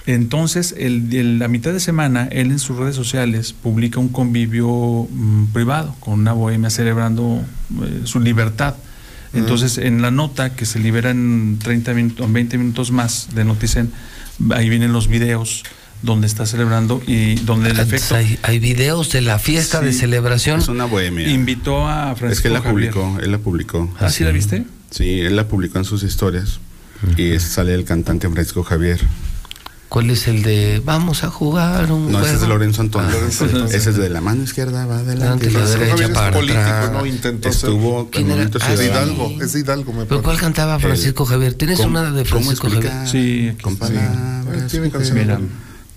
Entonces, 0.07 0.75
el, 0.79 1.15
el- 1.15 1.39
la 1.39 1.49
mitad 1.49 1.73
de 1.73 1.81
semana, 1.81 2.29
él 2.33 2.51
en 2.51 2.59
sus 2.59 2.77
redes 2.77 2.97
sociales 2.97 3.53
publica 3.53 4.01
un 4.01 4.09
convivio 4.09 5.07
mm, 5.11 5.47
privado 5.53 5.95
con 6.01 6.15
una 6.15 6.33
bohemia 6.33 6.70
celebrando 6.70 7.43
eh, 7.83 8.01
su 8.05 8.20
libertad. 8.20 8.75
Entonces, 9.33 9.79
en 9.79 10.03
la 10.03 10.11
nota 10.11 10.57
que 10.57 10.67
se 10.67 10.81
libera 10.81 11.11
en 11.11 11.59
30 11.62 11.95
minutos, 11.95 12.33
20 12.33 12.59
minutos 12.59 12.91
más 12.91 13.29
de 13.35 13.45
Noticen, 13.45 13.93
ahí 14.53 14.69
vienen 14.69 14.93
los 14.93 15.07
videos 15.07 15.62
donde 16.03 16.27
está 16.27 16.47
celebrando 16.47 17.01
y 17.07 17.37
donde 17.37 17.70
el 17.70 17.79
Entonces, 17.79 17.95
efecto 18.11 18.17
hay, 18.17 18.39
hay 18.43 18.59
videos 18.59 19.12
de 19.12 19.20
la 19.20 19.39
fiesta 19.39 19.81
de 19.83 19.93
celebración. 19.93 20.59
Es 20.61 20.67
una 20.69 20.87
bohemia. 20.87 21.31
invitó 21.31 21.87
a 21.87 22.17
Francisco 22.17 22.33
Es 22.33 22.41
que 22.41 22.49
él 22.49 22.55
la 22.55 22.62
Javier. 22.62 22.91
publicó, 22.91 23.19
él 23.20 23.31
la 23.31 23.39
publicó. 23.39 23.95
¿Ah, 24.01 24.11
sí 24.11 24.25
la 24.25 24.31
viste? 24.33 24.65
Sí, 24.91 25.20
él 25.20 25.37
la 25.37 25.47
publicó 25.47 25.79
en 25.79 25.85
sus 25.85 26.03
historias. 26.03 26.59
Y 27.17 27.39
sale 27.39 27.73
el 27.75 27.85
cantante 27.85 28.29
Francisco 28.29 28.65
Javier. 28.65 28.99
¿Cuál 29.91 30.09
es 30.10 30.28
el 30.28 30.43
de 30.44 30.81
vamos 30.85 31.25
a 31.25 31.31
jugar 31.31 31.91
un 31.93 32.12
No, 32.12 32.20
ese 32.20 32.28
es 32.28 32.33
de 32.35 32.39
juego"? 32.47 32.55
Lorenzo 32.55 32.81
Antonio. 32.83 33.09
Ah, 33.10 33.12
Lorenzo 33.12 33.44
Antonio. 33.44 33.67
Ese 33.67 33.91
es 33.91 33.97
de 33.97 34.09
la 34.09 34.20
mano 34.20 34.44
izquierda, 34.44 34.86
va 34.86 34.99
adelante. 35.01 35.49
Adelante, 35.49 35.51
la 35.51 35.67
derecha 35.67 36.05
es 36.05 36.10
para 36.10 36.31
político, 36.36 36.60
atrás. 36.60 36.93
no 36.93 37.07
intentó 37.07 37.52
ser- 37.52 37.70
Estuvo 37.70 38.09
Ah, 38.15 38.73
Es. 38.73 38.81
Hidalgo, 38.81 39.33
es 39.43 39.52
de 39.52 39.60
Hidalgo, 39.60 39.93
me 39.93 39.99
¿Pero 39.99 40.09
parece. 40.09 40.23
cuál 40.25 40.39
cantaba 40.39 40.78
Francisco 40.78 41.25
Javier? 41.27 41.55
¿Tienes 41.55 41.78
¿Cómo- 41.78 41.91
una 41.99 42.10
de 42.12 42.25
Francisco? 42.25 42.70
Javier? 42.70 42.93
Sí, 43.09 43.52
Con 43.60 43.73
sí. 43.75 43.78
palabras. 43.81 44.73
Canción. 44.93 45.19
Mira. 45.19 45.41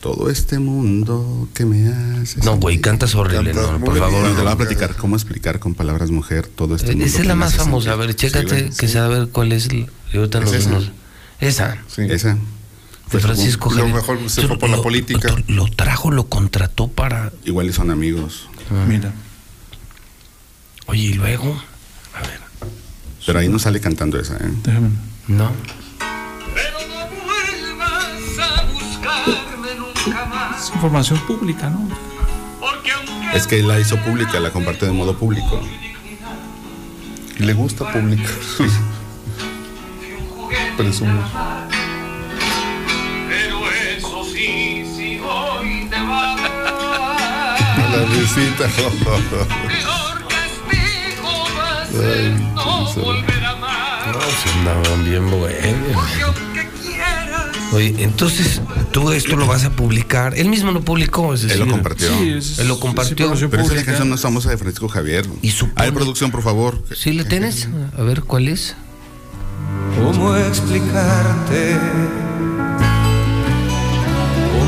Todo 0.02 0.30
este 0.30 0.60
mundo 0.60 1.48
que 1.54 1.64
me 1.64 1.88
hace. 1.88 2.40
No, 2.44 2.58
güey, 2.58 2.80
cantas 2.82 3.14
horrible, 3.16 3.52
Cantas 3.52 3.72
no, 3.74 3.80
por 3.86 3.94
bien. 3.94 4.04
favor. 4.04 4.20
Bueno, 4.22 4.36
te 4.36 4.42
voy 4.42 4.48
a 4.48 4.52
no. 4.52 4.58
platicar. 4.58 4.96
¿Cómo 4.96 5.16
explicar 5.16 5.60
con 5.60 5.76
palabras 5.76 6.10
mujer 6.12 6.48
todo 6.48 6.76
este 6.76 6.88
Eh, 6.92 6.96
mundo? 6.96 7.06
Esa 7.06 7.22
es 7.22 7.28
la 7.28 7.36
más 7.36 7.54
famosa. 7.54 7.92
A 7.94 7.96
ver, 7.96 8.14
chécate 8.16 8.72
Sí, 8.72 8.78
que 8.78 8.88
sí. 8.88 8.94
sea 8.94 9.06
a 9.06 9.08
ver 9.08 9.30
cuál 9.30 9.52
es. 9.54 9.68
el- 9.68 9.88
ahorita 10.14 10.40
Es 10.40 10.52
esa. 10.54 10.80
Esa. 11.40 11.78
Sí. 11.88 12.02
Esa. 12.10 12.38
De 13.12 13.20
Francisco 13.20 13.70
Lo 13.70 13.76
Javier. 13.78 13.96
mejor 13.96 14.30
se 14.30 14.48
fue 14.48 14.58
por 14.58 14.70
la 14.70 14.78
lo- 14.78 14.82
política. 14.82 15.30
Lo, 15.48 15.66
lo 15.66 15.72
trajo, 15.72 16.10
lo 16.12 16.26
contrató 16.28 16.88
para. 16.88 17.32
Igual 17.46 17.68
y 17.70 17.74
son 17.74 17.92
amigos. 17.92 18.50
Mira. 18.88 19.14
Oye, 20.88 21.02
y 21.04 21.14
luego. 21.14 21.62
A 22.16 22.22
ver. 22.22 22.40
Pero 23.26 23.40
ahí 23.40 23.48
no 23.50 23.60
sale 23.60 23.80
cantando 23.80 24.20
esa, 24.20 24.36
¿eh? 24.38 24.52
Déjame. 24.64 24.90
No. 25.28 25.52
Es 30.58 30.70
información 30.74 31.20
pública, 31.28 31.70
¿no? 31.70 31.88
Es 33.34 33.48
que 33.48 33.60
él 33.60 33.68
la 33.68 33.80
hizo 33.80 33.98
pública, 33.98 34.40
la 34.40 34.52
compartió 34.52 34.88
de 34.88 34.94
modo 34.94 35.18
público. 35.18 35.62
Y 37.40 37.44
le 37.44 37.54
gusta 37.54 37.92
publicar. 37.92 38.30
Presumir. 40.78 41.22
La 47.94 48.06
risita. 48.06 48.66
Ay, 51.96 52.34
no 52.56 54.20
pues 54.20 54.56
andaban 54.56 55.06
bien 55.06 55.30
buenos. 55.30 56.02
Oye, 57.72 57.96
entonces 58.00 58.62
tú 58.92 59.12
esto 59.12 59.36
lo 59.36 59.46
vas 59.46 59.64
a 59.66 59.72
publicar. 59.72 60.38
Él 60.38 60.50
mismo 60.50 60.72
lo 60.72 60.82
publicó, 60.82 61.34
es 61.36 61.44
Él 61.44 61.60
lo 61.60 61.68
compartió. 61.68 62.08
Él 62.20 62.68
lo 62.68 62.80
compartió. 62.80 63.16
Pero 63.50 63.64
esa 63.64 63.74
es 63.74 63.80
la 63.80 63.86
canción 63.86 64.10
más 64.10 64.22
famosa 64.22 64.50
de 64.50 64.58
Francisco 64.58 64.88
Javier. 64.88 65.28
Y 65.42 65.54
A 65.76 65.84
ver, 65.84 65.94
producción, 65.94 66.32
por 66.32 66.42
favor. 66.42 66.84
¿Sí 66.96 67.14
la 67.14 67.26
tienes? 67.26 67.68
A 67.98 68.02
ver, 68.02 68.24
¿cuál 68.24 68.48
es? 68.48 68.76
¿Cómo 69.98 70.36
explicarte? 70.36 71.78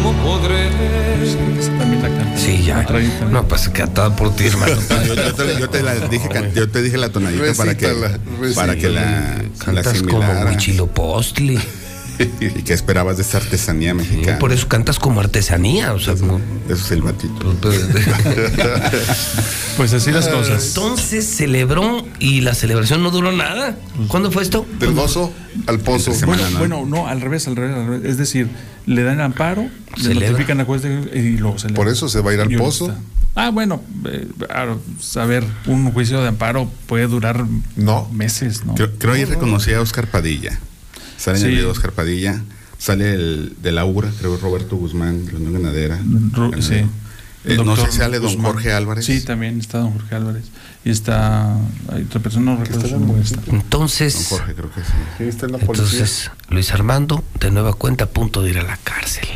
¿Cómo 0.06 0.24
podré? 0.24 0.70
Sí, 2.38 2.64
ya. 2.64 2.86
No, 3.32 3.48
pues 3.48 3.70
cantada 3.70 4.16
por 4.16 4.36
ti, 4.36 4.46
hermano. 4.46 4.76
Yo, 5.08 5.16
yo 5.16 5.34
te, 5.34 5.60
yo 5.60 5.68
te 5.70 5.82
la 5.82 5.96
dije, 5.96 6.30
can- 6.30 6.54
yo 6.54 6.70
te 6.70 6.84
dije 6.84 6.98
la 6.98 7.10
tonadita 7.10 7.54
para 7.56 7.76
que, 7.76 7.88
para 8.54 8.76
que 8.76 8.90
la, 8.90 9.02
la 9.02 9.44
Cantas 9.58 10.02
como. 10.04 10.22
Huichilopostli. 10.48 11.60
¿Y 12.40 12.62
qué 12.64 12.74
esperabas 12.74 13.18
de 13.18 13.24
esta 13.24 13.38
artesanía 13.38 13.94
mexicana? 13.94 14.40
Por 14.40 14.52
eso 14.54 14.68
cantas 14.68 15.00
como 15.00 15.20
artesanía, 15.20 15.94
o 15.94 16.00
sea, 16.00 16.16
como... 16.16 16.40
Eso 16.70 16.74
es 16.86 16.92
el 16.92 17.02
batito. 17.02 17.54
Pues 19.78 19.92
así 19.94 20.12
las 20.12 20.28
cosas. 20.30 20.68
Entonces 20.70 21.26
celebró 21.28 22.06
y 22.20 22.42
la 22.42 22.54
celebración 22.56 23.04
no 23.04 23.12
duró 23.12 23.32
nada. 23.34 23.78
¿Cuándo 24.08 24.32
fue 24.32 24.44
esto? 24.44 24.66
Del 24.80 24.94
gozo 24.94 25.34
al 25.68 25.80
pozo. 25.80 26.14
Bueno, 26.26 26.44
bueno, 26.58 26.86
no, 26.88 27.08
al 27.08 27.20
revés, 27.20 27.48
al 27.48 27.58
revés, 27.58 27.76
al 27.76 27.88
revés. 27.88 28.10
Es 28.10 28.18
decir, 28.18 28.48
le 28.86 29.04
dan 29.04 29.20
amparo, 29.20 29.64
le 29.98 30.04
Celebra. 30.04 30.30
notifican 30.32 30.58
la 30.60 30.66
juez 30.66 30.82
de- 30.84 31.12
y 31.20 31.38
luego 31.38 31.58
se 31.60 31.68
Por 31.70 31.90
eso 31.90 32.08
se 32.08 32.22
va 32.22 32.32
a 32.32 32.34
ir 32.36 32.40
al 32.42 32.50
pozo. 32.52 32.88
está. 32.88 33.00
Ah, 33.36 33.50
bueno, 33.50 33.82
eh, 34.06 34.28
a 34.50 34.76
saber, 35.02 35.44
un 35.66 35.92
juicio 35.92 36.22
de 36.22 36.30
amparo 36.30 36.70
puede 36.88 37.08
durar 37.08 37.46
no. 37.76 38.08
meses, 38.14 38.64
¿no? 38.64 38.76
Creo, 38.76 38.92
creo 38.98 39.14
ahí 39.14 39.26
reconocí 39.26 39.74
a 39.74 39.82
Oscar 39.82 40.08
Padilla. 40.08 40.58
Sale 41.26 41.40
en 41.40 41.46
el 41.46 41.52
Sí. 41.52 41.56
video 41.58 41.72
Oscar 41.72 41.92
Padilla. 41.92 42.42
Sale 42.78 43.14
el 43.14 43.56
de 43.62 43.72
Laura, 43.72 44.12
creo 44.20 44.38
Roberto 44.38 44.76
Guzmán, 44.76 45.26
la 45.32 45.38
Unión 45.40 45.54
Ganadera. 45.54 46.00
Ru- 46.00 46.62
sí. 46.62 46.86
Eh, 47.48 47.58
no 47.58 47.76
sé 47.76 47.82
Doctor 47.82 47.92
si 47.92 47.98
sale 47.98 48.20
don 48.20 48.34
Guzmán. 48.34 48.52
Jorge 48.54 48.72
Álvarez. 48.74 49.06
Sí, 49.06 49.22
también 49.22 49.60
está 49.60 49.78
don 49.80 49.92
Jorge 49.94 50.16
Álvarez. 50.16 50.46
Y 50.84 50.90
está. 50.92 51.58
Hay 51.92 52.04
otra 52.04 52.20
persona, 52.20 52.54
no 52.54 52.64
recuerdo 52.64 52.88
su 52.88 53.00
nombre. 53.00 53.22
está. 53.24 53.40
Entonces, 53.48 54.14
Don 54.30 54.40
Jorge, 54.40 54.54
creo 54.56 54.72
que 54.72 54.82
sí. 54.82 54.88
Sí, 55.18 55.24
está 55.26 55.46
en 55.48 55.52
la 55.54 55.58
policía. 55.60 55.84
entonces 56.00 56.32
Luis 56.50 56.72
Armando, 56.74 57.24
de 57.40 57.52
nueva 57.52 57.74
cuenta, 57.74 58.04
a 58.06 58.08
punto 58.10 58.42
de 58.44 58.50
ir 58.52 58.58
a 58.60 58.64
la 58.64 58.78
cárcel. 58.78 59.28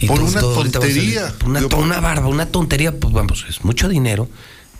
Y 0.00 0.06
Por 0.06 0.20
una 0.22 0.40
todo 0.40 0.56
ahorita 0.56 0.78
va 0.78 0.84
a 0.84 0.88
salir- 0.88 1.14
tontería. 1.18 1.34
Una, 1.46 1.60
por- 1.68 1.80
una 1.80 2.00
barba, 2.00 2.28
una 2.28 2.46
tontería, 2.46 2.92
pues 2.98 3.12
vamos, 3.12 3.44
es 3.48 3.64
mucho 3.64 3.88
dinero, 3.88 4.28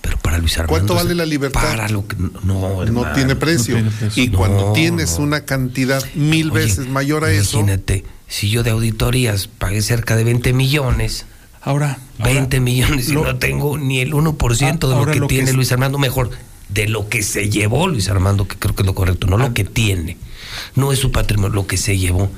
pero 0.09 0.19
para 0.21 0.39
Luis 0.39 0.55
Armando. 0.57 0.71
¿Cuánto 0.73 0.95
vale 0.95 1.15
la 1.15 1.27
libertad? 1.27 1.61
Para 1.61 1.89
lo 1.91 2.07
que. 2.09 2.17
No, 2.43 2.83
no 2.87 3.13
tiene 3.13 3.37
precio. 3.37 3.75
no 3.75 3.83
tiene 3.83 3.97
precio. 3.99 4.23
Y 4.25 4.29
cuando 4.31 4.73
tienes 4.73 5.19
no. 5.19 5.25
una 5.25 5.45
cantidad 5.45 6.03
mil 6.15 6.51
Oye, 6.51 6.61
veces 6.65 6.89
mayor 6.89 7.25
a 7.25 7.31
eso, 7.31 7.59
Imagínate, 7.59 8.05
si 8.27 8.49
yo 8.49 8.63
de 8.63 8.71
auditorías 8.71 9.49
pagué 9.49 9.83
cerca 9.83 10.17
de 10.17 10.25
20 10.25 10.55
millones. 10.55 11.27
Ahora. 11.61 11.99
20 12.25 12.61
millones 12.61 13.11
y 13.11 13.13
lo- 13.13 13.25
no 13.25 13.37
tengo 13.37 13.77
ni 13.77 14.01
el 14.01 14.15
1% 14.15 14.89
de 14.89 14.95
Ah, 14.95 14.99
lo 14.99 15.07
que 15.13 15.19
lo 15.19 15.29
que 15.29 15.35
tiene 15.35 15.51
es- 15.51 15.57
Luis 15.57 15.71
Armando, 15.73 15.99
mejor, 15.99 16.31
de 16.71 16.89
lo 16.89 17.09
que 17.11 17.23
se 17.23 17.51
llevó 17.51 17.87
Luis 17.89 18.09
Armando, 18.09 18.49
que 18.49 18.57
creo 18.57 18.75
que 18.75 18.83
es 18.83 18.87
lo 18.87 18.95
correcto, 18.95 19.27
no 19.27 19.37
Ah. 19.37 19.41
lo 19.49 19.55
que 19.55 19.65
tiene, 19.65 20.17
no 20.77 20.91
es 20.93 20.99
su 20.99 21.13
patrimonio, 21.13 21.55
lo 21.55 21.67
que 21.67 21.77
se 21.77 21.99
llevó. 21.99 22.31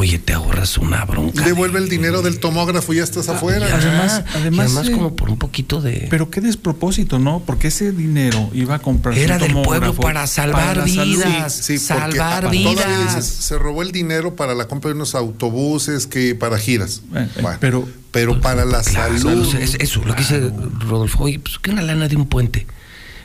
Oye, 0.00 0.20
te 0.20 0.32
ahorras 0.32 0.78
una 0.78 1.04
bronca. 1.04 1.44
devuelve 1.44 1.80
el 1.80 1.88
dinero 1.88 2.22
del 2.22 2.38
tomógrafo 2.38 2.92
y 2.92 2.98
ya 2.98 3.02
estás 3.02 3.28
afuera. 3.28 3.68
Ya, 3.68 3.74
Además- 3.78 4.22
además, 4.36 4.66
además 4.66 4.88
eh, 4.88 4.92
como 4.92 5.16
por 5.16 5.28
un 5.28 5.38
poquito 5.38 5.80
de... 5.80 6.06
Pero 6.08 6.30
qué 6.30 6.40
despropósito, 6.40 7.18
¿no? 7.18 7.42
Porque 7.44 7.66
ese 7.66 7.90
dinero 7.90 8.48
iba 8.54 8.76
a 8.76 8.78
comprar. 8.78 9.18
Era 9.18 9.34
un 9.34 9.40
del 9.42 9.62
pueblo 9.62 9.94
para 9.94 10.24
salvar 10.28 10.76
la 10.76 10.86
salud. 10.86 11.16
vidas. 11.16 11.52
Sí, 11.52 11.72
porque 11.74 11.78
salvar 11.80 12.46
a- 12.46 12.48
vidas. 12.48 12.74
Todavía 12.76 13.04
dices, 13.06 13.24
se 13.26 13.58
robó 13.58 13.82
el 13.82 13.90
dinero 13.90 14.36
para 14.36 14.54
la 14.54 14.68
compra 14.68 14.90
de 14.90 14.94
unos 14.94 15.16
autobuses 15.16 16.06
que 16.06 16.36
para 16.36 16.58
giras. 16.58 17.02
Eh, 17.16 17.26
eh, 17.36 17.40
Bueno, 17.42 17.58
pero- 17.60 17.88
pero 18.12 18.40
para 18.40 18.64
la 18.64 18.80
Claro, 18.82 19.18
salud. 19.18 19.42
o 19.48 19.50
sea, 19.50 19.58
es- 19.60 19.74
eso, 19.80 20.00
lo 20.04 20.14
que 20.14 20.20
dice 20.20 20.48
Rodolfo, 20.88 21.24
oye, 21.24 21.40
pues 21.40 21.58
que 21.58 21.70
una 21.72 21.82
lana 21.82 22.06
de 22.06 22.14
un 22.14 22.26
puente. 22.28 22.68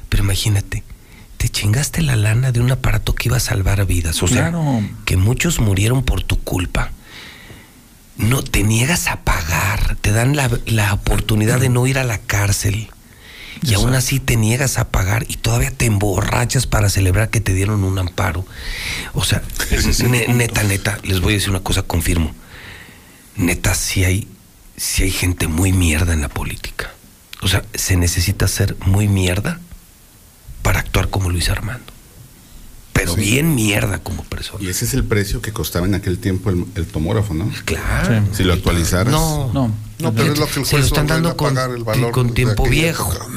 Pero 0.09 0.23
imagínate, 0.23 0.83
te 1.43 1.49
chingaste 1.49 2.01
la 2.01 2.15
lana 2.15 2.53
de 2.53 2.61
un 2.61 2.71
aparato 2.71 3.13
que 3.15 3.27
iba 3.27 3.35
a 3.35 3.41
salvar 3.41 3.85
vidas. 3.85 4.23
O 4.23 4.29
sea, 4.29 4.43
Claro. 4.49 4.79
que 5.03 5.17
muchos 5.17 5.59
murieron 5.59 6.01
por 6.01 6.23
tu 6.23 6.39
culpa. 6.41 6.91
No 8.15 8.41
te 8.43 8.63
niegas 8.63 9.07
a 9.09 9.19
pagar, 9.25 9.97
te 9.99 10.13
dan 10.13 10.37
la, 10.37 10.49
la 10.67 10.93
oportunidad 10.93 11.59
de 11.59 11.67
no 11.67 11.85
ir 11.85 11.97
a 11.99 12.05
la 12.05 12.17
cárcel. 12.19 12.87
Y 13.61 13.73
aún 13.73 13.93
así 13.93 14.21
te 14.21 14.37
niegas 14.37 14.77
a 14.77 14.87
pagar 14.87 15.25
y 15.27 15.35
todavía 15.35 15.71
te 15.71 15.85
emborrachas 15.85 16.65
para 16.65 16.87
celebrar 16.87 17.29
que 17.29 17.41
te 17.41 17.53
dieron 17.53 17.83
un 17.83 17.99
amparo. 17.99 18.45
O 19.11 19.25
sea, 19.25 19.41
ne- 20.07 20.29
neta, 20.29 20.63
neta, 20.63 20.97
les 21.03 21.19
voy 21.19 21.33
a 21.33 21.35
decir 21.35 21.49
una 21.49 21.59
cosa, 21.59 21.81
confirmo. 21.81 22.33
Neta, 23.35 23.75
si 23.75 24.05
hay, 24.05 24.29
si 24.77 25.03
hay 25.03 25.11
gente 25.11 25.49
muy 25.49 25.73
mierda 25.73 26.13
en 26.13 26.21
la 26.21 26.29
política. 26.29 26.93
O 27.41 27.49
sea, 27.49 27.63
se 27.73 27.97
necesita 27.97 28.47
ser 28.47 28.77
muy 28.85 29.09
mierda 29.09 29.59
para 30.63 30.79
actuar 30.79 31.09
como 31.09 31.29
Luis 31.29 31.49
Armando. 31.49 31.85
Pero 32.93 33.15
bien 33.15 33.53
mierda 33.55 33.99
como 33.99 34.23
persona. 34.23 34.63
Y 34.63 34.69
ese 34.69 34.85
es 34.85 34.93
el 34.93 35.03
precio 35.03 35.41
que 35.41 35.51
costaba 35.51 35.85
en 35.85 35.93
aquel 35.95 36.19
tiempo 36.19 36.49
el, 36.51 36.65
el 36.75 36.85
tomógrafo, 36.87 37.33
¿no? 37.33 37.51
Claro. 37.65 38.23
Si 38.33 38.43
lo 38.43 38.53
actualizaras. 38.53 39.11
No, 39.11 39.51
No. 39.53 39.71
No, 39.99 40.13
pero 40.13 40.33
es 40.33 40.39
lo 40.39 40.47
que 40.47 40.59
el 40.59 40.65
se 40.65 40.75
lo 40.75 40.81
juez 40.81 40.85
están 40.87 41.07
dando 41.07 41.37
con, 41.37 41.53
pagar 41.53 41.71
el 41.71 41.83
valor 41.83 42.11
con 42.11 42.27
de 42.27 42.33
tiempo 42.33 42.67
viejo. 42.67 43.13
época. 43.13 43.27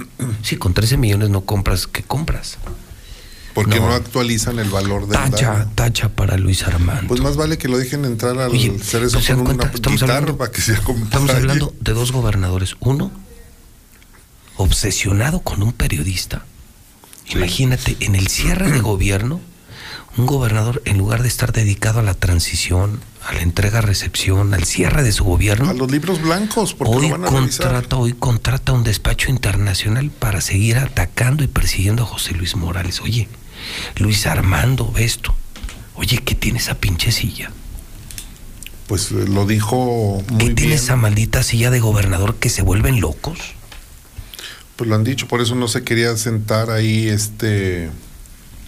Sí, 0.42 0.56
con 0.56 0.74
13 0.74 0.96
millones 0.96 1.30
no 1.30 1.42
compras, 1.42 1.86
¿qué 1.86 2.02
compras? 2.02 2.58
Porque 3.54 3.78
No. 3.78 3.88
no, 3.88 3.94
actualizan 3.94 4.58
el 4.58 4.68
valor 4.68 5.02
del 5.06 5.12
Tacha, 5.12 5.52
daño. 5.52 5.70
tacha 5.76 6.08
para 6.08 6.36
Luis 6.36 6.64
Armando. 6.64 7.06
Pues 7.06 7.20
más 7.20 7.36
vale 7.36 7.56
que 7.56 7.68
lo 7.68 7.78
dejen 7.78 8.04
entrar 8.04 8.36
al 8.38 8.50
Oye, 8.50 8.78
cerezo 8.80 9.18
¿no 9.18 9.22
se 9.22 9.34
dan 9.34 9.44
con 9.44 9.54
una? 9.54 9.64
Estamos 9.66 10.00
guitarra 10.00 10.14
hablando- 10.18 10.38
para 10.38 10.50
que 10.50 10.60
se. 10.60 10.72
Estamos 10.74 11.30
hablando 11.30 11.74
de 11.80 11.92
dos 11.92 12.10
gobernadores. 12.10 12.74
Uno, 12.80 13.12
obsesionado 14.56 15.40
con 15.40 15.62
un 15.62 15.72
periodista. 15.72 16.44
Imagínate, 17.30 17.96
en 18.00 18.14
el 18.14 18.28
cierre 18.28 18.70
de 18.70 18.80
gobierno, 18.80 19.40
un 20.16 20.26
gobernador, 20.26 20.80
en 20.86 20.96
lugar 20.98 21.22
de 21.22 21.28
estar 21.28 21.52
dedicado 21.52 21.98
a 22.00 22.02
la 22.02 22.14
transición, 22.14 23.00
a 23.26 23.34
la 23.34 23.42
entrega-recepción, 23.42 24.54
al 24.54 24.64
cierre 24.64 25.02
de 25.02 25.12
su 25.12 25.24
gobierno, 25.24 25.68
A 25.70 25.74
los 25.74 25.90
libros 25.90 26.22
blancos, 26.22 26.72
porque 26.74 26.96
hoy 26.96 27.08
lo 27.08 27.18
van 27.18 27.24
a 27.24 27.30
revisar. 27.30 27.66
contrata, 27.66 27.96
hoy 27.96 28.12
contrata 28.14 28.72
un 28.72 28.84
despacho 28.84 29.30
internacional 29.30 30.10
para 30.10 30.40
seguir 30.40 30.78
atacando 30.78 31.42
y 31.44 31.48
persiguiendo 31.48 32.04
a 32.04 32.06
José 32.06 32.32
Luis 32.34 32.56
Morales. 32.56 33.00
Oye, 33.00 33.28
Luis 33.96 34.26
Armando, 34.26 34.90
ve 34.92 35.04
esto. 35.04 35.34
Oye, 35.96 36.18
¿qué 36.18 36.34
tiene 36.34 36.58
esa 36.58 36.76
pinche 36.76 37.10
silla? 37.12 37.50
Pues 38.86 39.10
eh, 39.10 39.24
lo 39.28 39.44
dijo 39.46 40.22
¿Qué 40.28 40.32
muy 40.32 40.44
tiene 40.54 40.60
bien. 40.62 40.72
esa 40.72 40.94
maldita 40.96 41.42
silla 41.42 41.70
de 41.70 41.80
gobernador 41.80 42.36
que 42.36 42.48
se 42.50 42.62
vuelven 42.62 43.00
locos? 43.00 43.38
Pues 44.76 44.88
lo 44.88 44.96
han 44.96 45.04
dicho, 45.04 45.26
por 45.26 45.40
eso 45.40 45.54
no 45.54 45.68
se 45.68 45.82
quería 45.82 46.16
sentar 46.16 46.70
ahí 46.70 47.08
este. 47.08 47.90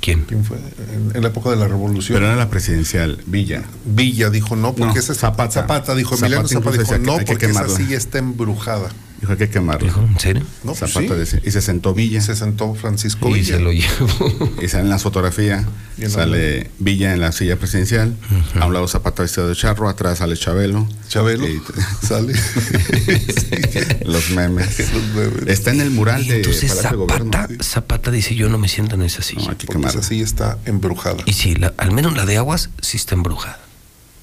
¿Quién? 0.00 0.24
¿Quién 0.24 0.44
fue? 0.44 0.56
En, 0.56 1.14
en 1.14 1.22
la 1.22 1.28
época 1.28 1.50
de 1.50 1.56
la 1.56 1.68
revolución. 1.68 2.16
Pero 2.16 2.26
era 2.26 2.36
la 2.36 2.48
presidencial, 2.48 3.20
Villa. 3.26 3.64
Villa 3.84 4.30
dijo 4.30 4.56
no, 4.56 4.74
porque 4.74 4.94
No, 4.94 5.00
esa 5.00 5.12
es 5.12 5.18
Zapata. 5.18 5.52
Zapata 5.52 5.94
dijo, 5.94 6.10
Zapata 6.16 6.26
Emiliano 6.26 6.48
Zapata 6.48 6.78
dijo 6.78 6.98
no, 6.98 7.18
que 7.18 7.24
porque 7.26 7.46
esa 7.46 7.68
silla 7.68 7.96
está 7.96 8.18
embrujada. 8.18 8.90
Dijo 9.20 9.36
que 9.36 9.42
hay 9.44 9.48
que 9.48 9.54
quemarlo. 9.54 9.84
¿Dijo? 9.86 10.00
¿En 10.00 10.18
serio? 10.20 10.42
No, 10.62 10.74
pues 10.74 10.92
Zapata 10.92 11.14
sí. 11.14 11.18
decía- 11.20 11.40
y 11.44 11.50
se 11.50 11.60
sentó 11.60 11.92
Villa. 11.94 12.20
Se 12.20 12.36
sentó 12.36 12.74
Francisco 12.74 13.28
Y 13.30 13.34
Villa. 13.40 13.56
se 13.56 13.60
lo 13.60 13.72
llevó. 13.72 14.52
Y 14.62 14.68
sale 14.68 14.84
en 14.84 14.90
la 14.90 14.98
fotografía, 14.98 15.66
Y 15.96 16.06
sale 16.06 16.70
Villa 16.78 17.12
en 17.12 17.20
la 17.20 17.32
silla 17.32 17.56
presidencial, 17.56 18.14
a 18.60 18.66
un 18.66 18.72
lado 18.74 18.86
Zapata 18.86 19.22
vestido 19.22 19.48
de 19.48 19.56
charro, 19.56 19.88
atrás 19.88 20.18
sale 20.18 20.36
Chabelo. 20.36 20.88
Chabelo 21.08 21.48
Y- 21.48 21.60
sale. 22.06 22.32
Los 24.04 24.30
memes. 24.30 24.78
Los 24.92 25.04
memes. 25.14 25.48
Está 25.48 25.70
en 25.72 25.80
el 25.80 25.90
mural 25.90 26.22
Y 26.24 26.28
de 26.28 26.36
entonces 26.36 26.70
Palacio 26.70 26.90
de 26.90 26.96
Gobierno. 26.96 27.32
Zapata, 27.32 27.64
Zapata 27.64 28.10
dice, 28.10 28.34
yo 28.34 28.48
no 28.48 28.58
me 28.58 28.68
siento 28.68 28.94
en 28.94 29.02
esa 29.02 29.22
silla. 29.22 29.42
No, 29.44 29.50
hay 29.50 29.56
que 29.56 29.66
Porque 29.66 29.80
quemarla. 29.80 30.00
esa 30.00 30.08
silla 30.08 30.24
está 30.24 30.58
embrujada. 30.64 31.22
Y 31.26 31.32
sí, 31.32 31.54
la- 31.56 31.74
al 31.76 31.92
menos 31.92 32.16
la 32.16 32.24
de 32.26 32.36
aguas 32.36 32.70
sí 32.80 32.96
está 32.96 33.14
embrujada. 33.14 33.58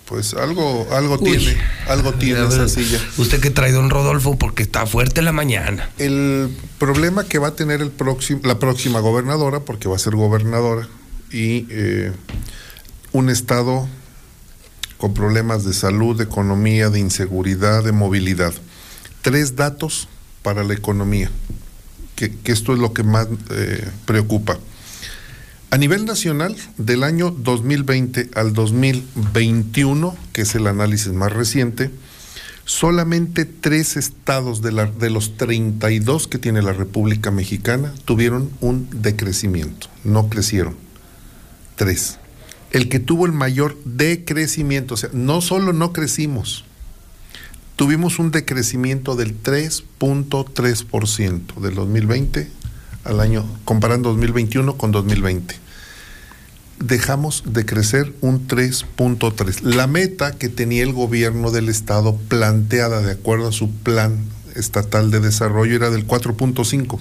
Pues 0.06 0.36
algo, 0.36 0.88
algo 0.92 1.18
Uy. 1.20 1.38
tiene, 1.38 1.58
algo 1.88 2.14
tiene 2.14 2.42
A 2.42 2.48
esa 2.48 2.60
ver, 2.60 2.70
silla. 2.70 3.00
Usted 3.18 3.40
que 3.40 3.50
trae 3.50 3.72
don 3.72 3.90
Rodolfo 3.90 4.38
porque 4.38 4.62
está 4.64 4.86
fuerte 4.86 5.22
la 5.24 5.32
mañana. 5.32 5.90
El 5.98 6.56
problema 6.78 7.24
que 7.26 7.40
va 7.40 7.48
a 7.50 7.56
tener 7.56 7.82
el 7.82 7.90
próximo, 7.90 8.42
la 8.44 8.60
próxima 8.60 9.00
gobernadora, 9.00 9.62
porque 9.62 9.88
va 9.90 9.96
a 9.96 10.00
ser 10.00 10.16
gobernadora, 10.16 10.88
y 11.32 11.66
eh, 11.70 12.12
un 13.14 13.30
estado 13.30 13.88
con 14.98 15.14
problemas 15.14 15.66
de 15.66 15.74
salud, 15.74 16.16
de 16.16 16.26
economía, 16.26 16.90
de 16.90 17.00
inseguridad, 17.00 17.84
de 17.84 17.92
movilidad. 17.92 18.54
Tres 19.24 19.56
datos 19.56 20.08
para 20.44 20.64
la 20.64 20.76
economía. 20.76 21.32
que, 22.16 22.32
que 22.32 22.52
esto 22.52 22.74
es 22.74 22.80
lo 22.80 22.94
que 22.94 23.04
más 23.04 23.28
eh, 23.50 23.90
preocupa. 24.06 24.58
A 25.76 25.78
nivel 25.78 26.06
nacional, 26.06 26.56
del 26.78 27.04
año 27.04 27.32
2020 27.32 28.30
al 28.36 28.54
2021, 28.54 30.16
que 30.32 30.44
es 30.44 30.56
el 30.56 30.68
análisis 30.68 31.12
más 31.12 31.34
reciente, 31.34 31.92
solamente 32.64 33.44
tres 33.44 33.98
estados 33.98 34.62
de, 34.62 34.72
la, 34.72 34.86
de 34.86 35.10
los 35.10 35.36
32 35.36 36.30
que 36.30 36.38
tiene 36.38 36.62
la 36.62 36.72
República 36.72 37.30
Mexicana 37.30 37.94
tuvieron 38.06 38.52
un 38.62 38.88
decrecimiento, 38.90 39.90
no 40.06 40.30
crecieron. 40.30 40.78
Tres. 41.76 42.20
El 42.72 42.88
que 42.88 43.00
tuvo 43.00 43.26
el 43.26 43.34
mayor 43.34 43.78
decrecimiento, 43.84 44.94
o 44.94 44.98
sea, 44.98 45.10
no 45.12 45.42
solo 45.42 45.74
no 45.74 45.92
crecimos, 45.92 46.64
tuvimos 47.76 48.18
un 48.18 48.32
decrecimiento 48.32 49.18
del 49.18 49.44
3.3% 49.44 51.60
del 51.60 51.76
2020 51.76 52.50
al 53.04 53.20
año, 53.20 53.46
comparando 53.66 54.12
2021 54.12 54.78
con 54.78 54.94
2020. 54.94 55.65
Dejamos 56.80 57.44
de 57.46 57.66
crecer 57.66 58.14
un 58.22 58.48
3.3. 58.48 59.62
La 59.62 59.88
meta 59.88 60.34
que 60.34 60.50
tenía 60.50 60.84
el 60.84 60.94
gobierno 60.94 61.52
del 61.52 61.70
estado 61.70 62.18
planteada 62.18 63.02
de 63.02 63.14
acuerdo 63.14 63.48
a 63.48 63.52
su 63.52 63.72
plan 63.72 64.18
estatal 64.56 65.12
de 65.12 65.20
desarrollo 65.20 65.76
era 65.76 65.90
del 65.90 66.06
4.5. 66.06 67.00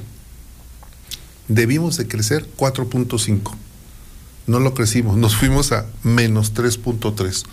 Debimos 1.49 1.97
de 1.97 2.09
crecer 2.09 2.47
4.5. 2.57 3.55
No 4.47 4.61
lo 4.61 4.75
crecimos, 4.75 5.17
nos 5.17 5.37
fuimos 5.37 5.73
a 5.73 5.87
menos 6.03 6.55
3.3 6.55 7.45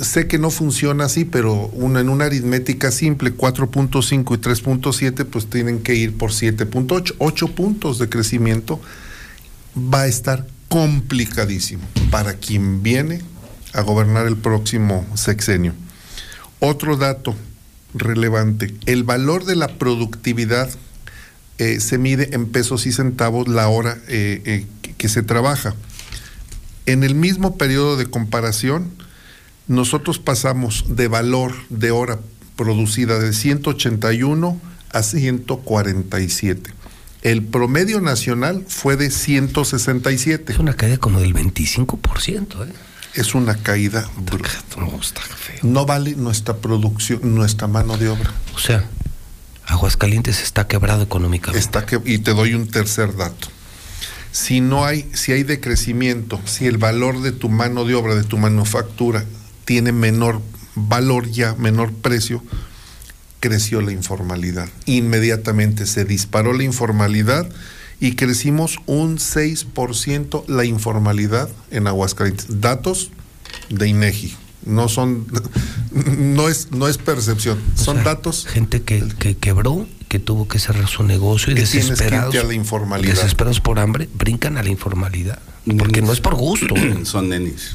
sé 0.00 0.26
que 0.26 0.38
no 0.38 0.50
funciona 0.50 1.04
así, 1.04 1.24
pero 1.24 1.70
en 1.74 2.08
una 2.08 2.26
aritmética 2.26 2.90
simple, 2.90 3.34
4.5 3.34 4.36
y 4.36 4.40
3.7, 4.40 5.24
pues 5.24 5.46
tienen 5.48 5.80
que 5.80 5.94
ir 5.94 6.16
por 6.16 6.30
7.8. 6.30 7.14
8 7.18 7.48
puntos 7.48 7.98
de 7.98 8.08
crecimiento 8.08 8.80
va 9.76 10.02
a 10.02 10.06
estar 10.06 10.46
complicadísimo 10.72 11.82
para 12.10 12.32
quien 12.32 12.82
viene 12.82 13.20
a 13.74 13.82
gobernar 13.82 14.26
el 14.26 14.38
próximo 14.38 15.06
sexenio. 15.14 15.74
Otro 16.60 16.96
dato 16.96 17.36
relevante, 17.92 18.74
el 18.86 19.04
valor 19.04 19.44
de 19.44 19.54
la 19.54 19.68
productividad 19.68 20.70
eh, 21.58 21.78
se 21.78 21.98
mide 21.98 22.34
en 22.34 22.46
pesos 22.46 22.86
y 22.86 22.92
centavos 22.92 23.48
la 23.48 23.68
hora 23.68 23.98
eh, 24.08 24.40
eh, 24.46 24.66
que 24.96 25.10
se 25.10 25.22
trabaja. 25.22 25.74
En 26.86 27.04
el 27.04 27.14
mismo 27.14 27.58
periodo 27.58 27.98
de 27.98 28.06
comparación, 28.06 28.90
nosotros 29.68 30.18
pasamos 30.18 30.86
de 30.88 31.06
valor 31.06 31.52
de 31.68 31.90
hora 31.90 32.18
producida 32.56 33.18
de 33.18 33.34
181 33.34 34.58
a 34.90 35.02
147. 35.02 36.81
El 37.22 37.44
promedio 37.44 38.00
nacional 38.00 38.64
fue 38.68 38.96
de 38.96 39.10
167. 39.10 40.52
Es 40.52 40.58
una 40.58 40.74
caída 40.74 40.96
como 40.98 41.20
del 41.20 41.34
25%. 41.34 42.66
¿eh? 42.68 42.72
Es 43.14 43.34
una 43.34 43.56
caída 43.56 44.10
brutal. 44.16 44.50
No 45.62 45.86
vale 45.86 46.16
nuestra 46.16 46.56
producción, 46.56 47.34
nuestra 47.34 47.68
mano 47.68 47.96
de 47.96 48.08
obra. 48.08 48.32
O 48.56 48.58
sea, 48.58 48.84
Aguascalientes 49.66 50.42
está 50.42 50.66
quebrado 50.66 51.02
económicamente. 51.02 51.64
Está 51.64 51.86
que, 51.86 52.00
y 52.04 52.18
te 52.18 52.34
doy 52.34 52.54
un 52.54 52.68
tercer 52.68 53.16
dato. 53.16 53.48
Si 54.32 54.60
no 54.60 54.84
hay, 54.84 55.08
si 55.12 55.32
hay 55.32 55.44
decrecimiento, 55.44 56.40
si 56.44 56.66
el 56.66 56.78
valor 56.78 57.22
de 57.22 57.32
tu 57.32 57.48
mano 57.48 57.84
de 57.84 57.94
obra, 57.94 58.14
de 58.14 58.24
tu 58.24 58.38
manufactura, 58.38 59.24
tiene 59.64 59.92
menor 59.92 60.40
valor 60.74 61.30
ya, 61.30 61.54
menor 61.54 61.92
precio, 61.92 62.42
creció 63.42 63.80
la 63.82 63.90
informalidad. 63.90 64.68
Inmediatamente 64.86 65.84
se 65.86 66.04
disparó 66.04 66.54
la 66.54 66.62
informalidad 66.62 67.46
y 67.98 68.14
crecimos 68.14 68.78
un 68.86 69.18
6% 69.18 70.44
la 70.46 70.64
informalidad 70.64 71.50
en 71.72 71.88
Aguascalientes. 71.88 72.60
Datos 72.60 73.10
de 73.68 73.88
INEGI. 73.88 74.36
No 74.64 74.88
son, 74.88 75.26
no 75.90 76.48
es, 76.48 76.70
no 76.70 76.86
es 76.86 76.98
percepción, 76.98 77.58
son 77.74 78.04
datos. 78.04 78.46
Gente 78.46 78.82
que, 78.82 79.02
que, 79.18 79.36
quebró, 79.36 79.88
que 80.08 80.20
tuvo 80.20 80.46
que 80.46 80.60
cerrar 80.60 80.86
su 80.86 81.02
negocio 81.02 81.52
y 81.52 81.56
desesperados, 81.56 82.36
a 82.36 82.44
la 82.44 82.54
informalidad. 82.54 83.12
desesperados 83.12 83.60
por 83.60 83.80
hambre, 83.80 84.08
brincan 84.14 84.56
a 84.56 84.62
la 84.62 84.68
informalidad. 84.68 85.40
Porque 85.78 86.00
no 86.00 86.12
es 86.12 86.20
por 86.20 86.36
gusto. 86.36 86.76
son 87.04 87.28
nenis. 87.28 87.74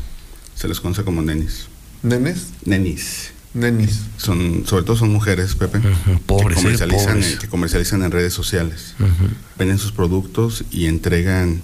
Se 0.55 0.69
les 0.69 0.79
conoce 0.79 1.03
como 1.03 1.21
nenis. 1.21 1.67
¿Nenes? 2.03 2.47
Nenis. 2.63 3.31
Nenis. 3.57 4.01
Son, 4.17 4.65
sobre 4.65 4.83
todo 4.83 4.95
son 4.95 5.11
mujeres, 5.11 5.55
Pepe, 5.55 5.79
pobres, 6.25 6.57
que, 6.57 6.63
comercializan, 6.63 6.89
pobres. 6.89 7.33
En, 7.33 7.39
que 7.39 7.47
comercializan 7.47 8.03
en 8.03 8.11
redes 8.11 8.33
sociales. 8.33 8.95
Venden 9.57 9.77
sus 9.77 9.91
productos 9.91 10.63
y 10.71 10.85
entregan, 10.85 11.61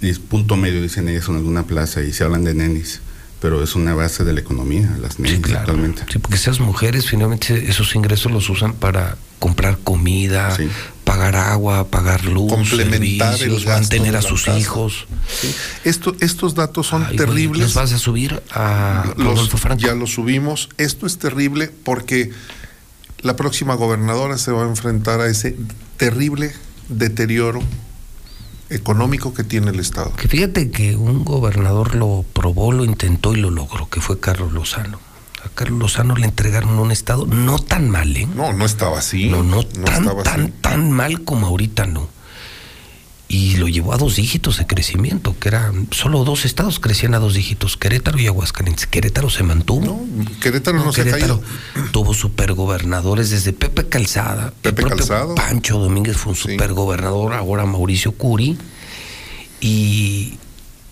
y 0.00 0.12
punto 0.14 0.56
medio, 0.56 0.80
dicen 0.82 1.08
ellas, 1.08 1.28
en 1.28 1.36
alguna 1.36 1.66
plaza 1.66 2.02
y 2.02 2.12
se 2.12 2.24
hablan 2.24 2.44
de 2.44 2.54
nenis. 2.54 3.00
Pero 3.40 3.62
es 3.62 3.74
una 3.74 3.94
base 3.94 4.24
de 4.24 4.32
la 4.32 4.40
economía, 4.40 4.96
las 5.00 5.18
nenis 5.18 5.36
Sí, 5.36 5.42
claro. 5.42 5.60
actualmente. 5.60 6.04
Sí, 6.10 6.18
porque 6.18 6.36
esas 6.36 6.58
mujeres 6.60 7.06
finalmente 7.08 7.68
esos 7.68 7.94
ingresos 7.94 8.32
los 8.32 8.48
usan 8.48 8.72
para 8.72 9.16
comprar 9.38 9.76
comida, 9.78 10.56
pagar 11.04 11.36
agua, 11.36 11.88
pagar 11.88 12.24
luz, 12.24 12.50
Complementar 12.50 13.34
el 13.34 13.38
servicios, 13.38 13.64
gasto 13.66 13.80
mantener 13.82 14.16
a 14.16 14.22
sus 14.22 14.44
casa. 14.46 14.58
hijos. 14.58 15.06
Sí. 15.40 15.54
Esto, 15.84 16.16
estos 16.20 16.54
datos 16.54 16.86
son 16.86 17.04
Ay, 17.04 17.16
terribles. 17.16 17.62
¿Los 17.62 17.74
vas 17.74 17.92
a 17.92 17.98
subir 17.98 18.42
a 18.52 19.04
Los- 19.18 19.26
Rodolfo 19.26 19.58
Franco? 19.58 19.82
ya 19.86 19.94
lo 19.94 20.06
subimos. 20.06 20.70
Esto 20.78 21.06
es 21.06 21.18
terrible 21.18 21.70
porque 21.84 22.30
la 23.20 23.36
próxima 23.36 23.74
gobernadora 23.74 24.38
se 24.38 24.50
va 24.52 24.64
a 24.64 24.68
enfrentar 24.68 25.20
a 25.20 25.26
ese 25.26 25.54
terrible 25.98 26.54
deterioro 26.88 27.60
económico 28.70 29.34
que 29.34 29.44
tiene 29.44 29.70
el 29.70 29.80
Estado. 29.80 30.12
Que 30.14 30.28
fíjate 30.28 30.70
que 30.70 30.96
un 30.96 31.24
gobernador 31.24 31.94
lo 31.94 32.24
probó, 32.32 32.72
lo 32.72 32.84
intentó 32.84 33.34
y 33.34 33.40
lo 33.40 33.50
logró, 33.50 33.88
que 33.88 34.00
fue 34.00 34.20
Carlos 34.20 34.52
Lozano. 34.52 34.98
A 35.44 35.48
Carlos 35.50 35.78
Lozano 35.78 36.16
le 36.16 36.26
entregaron 36.26 36.78
un 36.78 36.90
estado 36.90 37.26
no 37.26 37.58
tan 37.58 37.88
mal, 37.88 38.16
¿eh? 38.16 38.26
No, 38.34 38.52
no 38.52 38.64
estaba 38.64 38.98
así. 38.98 39.28
No, 39.28 39.42
no, 39.42 39.64
tan, 39.64 39.86
estaba 39.86 40.22
tan, 40.22 40.40
así. 40.42 40.52
tan 40.60 40.90
mal 40.90 41.22
como 41.22 41.46
ahorita 41.46 41.86
no. 41.86 42.08
Y 43.28 43.56
lo 43.56 43.66
llevó 43.66 43.92
a 43.92 43.96
dos 43.96 44.16
dígitos 44.16 44.58
de 44.58 44.68
crecimiento, 44.68 45.36
que 45.38 45.48
eran 45.48 45.88
solo 45.90 46.22
dos 46.22 46.44
estados 46.44 46.78
crecían 46.78 47.12
a 47.14 47.18
dos 47.18 47.34
dígitos, 47.34 47.76
Querétaro 47.76 48.20
y 48.20 48.28
Aguascalientes. 48.28 48.86
Querétaro 48.86 49.30
se 49.30 49.42
mantuvo. 49.42 50.06
Querétaro 50.40 50.78
no, 50.78 50.92
se 50.92 51.00
ha 51.00 51.04
Querétaro 51.04 51.40
caído. 51.40 51.90
tuvo 51.90 52.14
supergobernadores 52.14 53.30
desde 53.30 53.52
Pepe 53.52 53.88
Calzada, 53.88 54.52
Pepe 54.62 54.82
el 54.82 54.86
propio 54.86 54.96
Calzado. 54.98 55.34
Pancho 55.34 55.78
Domínguez 55.80 56.16
fue 56.16 56.30
un 56.32 56.36
supergobernador, 56.36 57.34
ahora 57.34 57.66
Mauricio 57.66 58.12
Curi, 58.12 58.56
y, 59.60 60.38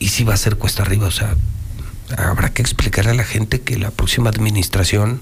y 0.00 0.08
sí 0.08 0.24
va 0.24 0.34
a 0.34 0.36
ser 0.36 0.56
cuesta 0.56 0.82
arriba, 0.82 1.06
o 1.06 1.12
sea, 1.12 1.36
habrá 2.16 2.52
que 2.52 2.62
explicarle 2.62 3.12
a 3.12 3.14
la 3.14 3.24
gente 3.24 3.60
que 3.60 3.78
la 3.78 3.92
próxima 3.92 4.30
administración 4.30 5.20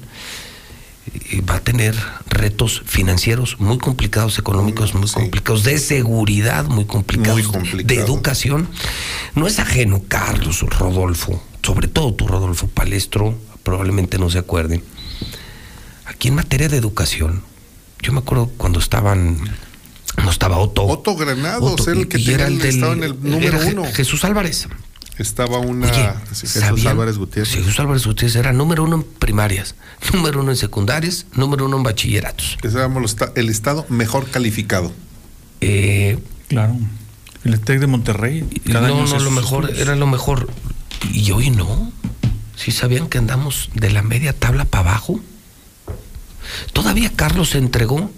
va 1.48 1.56
a 1.56 1.60
tener 1.60 1.94
retos 2.28 2.82
financieros 2.86 3.56
muy 3.58 3.78
complicados, 3.78 4.38
económicos 4.38 4.94
muy 4.94 5.08
complicados, 5.10 5.64
de 5.64 5.78
seguridad 5.78 6.64
muy 6.66 6.84
complicados, 6.84 7.34
Muy 7.42 7.42
complicado. 7.50 7.86
de 7.86 7.96
educación. 7.96 8.68
No 9.34 9.46
es 9.46 9.58
ajeno, 9.58 10.02
Carlos, 10.08 10.60
Rodolfo, 10.78 11.42
sobre 11.62 11.88
todo 11.88 12.14
tú, 12.14 12.26
Rodolfo 12.28 12.68
Palestro, 12.68 13.36
probablemente 13.62 14.18
no 14.18 14.30
se 14.30 14.38
acuerden. 14.38 14.82
Aquí 16.06 16.28
en 16.28 16.34
materia 16.36 16.68
de 16.68 16.76
educación, 16.76 17.42
yo 18.00 18.12
me 18.12 18.18
acuerdo 18.20 18.50
cuando 18.56 18.78
estaban, 18.78 19.38
no 20.22 20.30
estaba 20.30 20.58
Otto. 20.58 20.84
Otto 20.84 21.16
Granados 21.16 21.80
Otto, 21.80 21.90
el 21.92 22.08
que 22.08 22.18
y 22.18 22.24
tenía 22.24 22.34
era 22.34 22.46
el, 22.48 22.58
del- 22.58 22.68
estado 22.74 22.92
en 22.92 23.04
el 23.04 23.16
número 23.22 23.58
uno. 23.66 23.84
Jesús 23.92 24.24
Álvarez. 24.24 24.68
Estaba 25.18 25.58
una. 25.58 25.88
Jesús 26.30 26.50
¿Sabían? 26.50 26.88
Álvarez 26.88 27.18
Gutiérrez. 27.18 27.54
Jesús 27.54 27.78
Álvarez 27.78 28.06
Gutiérrez 28.06 28.36
era 28.36 28.52
número 28.52 28.82
uno 28.84 28.96
en 28.96 29.02
primarias, 29.02 29.74
número 30.12 30.40
uno 30.40 30.50
en 30.50 30.56
secundarias, 30.56 31.26
número 31.34 31.66
uno 31.66 31.76
en 31.76 31.82
bachilleratos. 31.82 32.56
Ese 32.62 32.78
era 32.78 32.88
los 32.88 33.10
esta- 33.12 33.32
el 33.34 33.48
estado 33.50 33.84
mejor 33.88 34.28
calificado. 34.30 34.92
Eh, 35.60 36.18
Claro. 36.48 36.76
El 37.44 37.58
TEC 37.60 37.80
de 37.80 37.86
Monterrey. 37.86 38.44
cada 38.70 38.88
no, 38.88 39.02
año 39.02 39.06
no, 39.06 39.18
lo 39.18 39.30
mejor, 39.30 39.64
estudios. 39.64 39.86
era 39.88 39.96
lo 39.96 40.06
mejor. 40.06 40.48
Y 41.12 41.30
hoy 41.32 41.50
no. 41.50 41.90
¿Sí 42.56 42.70
sabían 42.70 43.08
que 43.08 43.18
andamos 43.18 43.70
de 43.74 43.90
la 43.90 44.02
media 44.02 44.32
tabla 44.32 44.64
para 44.66 44.90
abajo? 44.90 45.18
Todavía 46.72 47.10
Carlos 47.14 47.50
se 47.50 47.58
entregó 47.58 48.10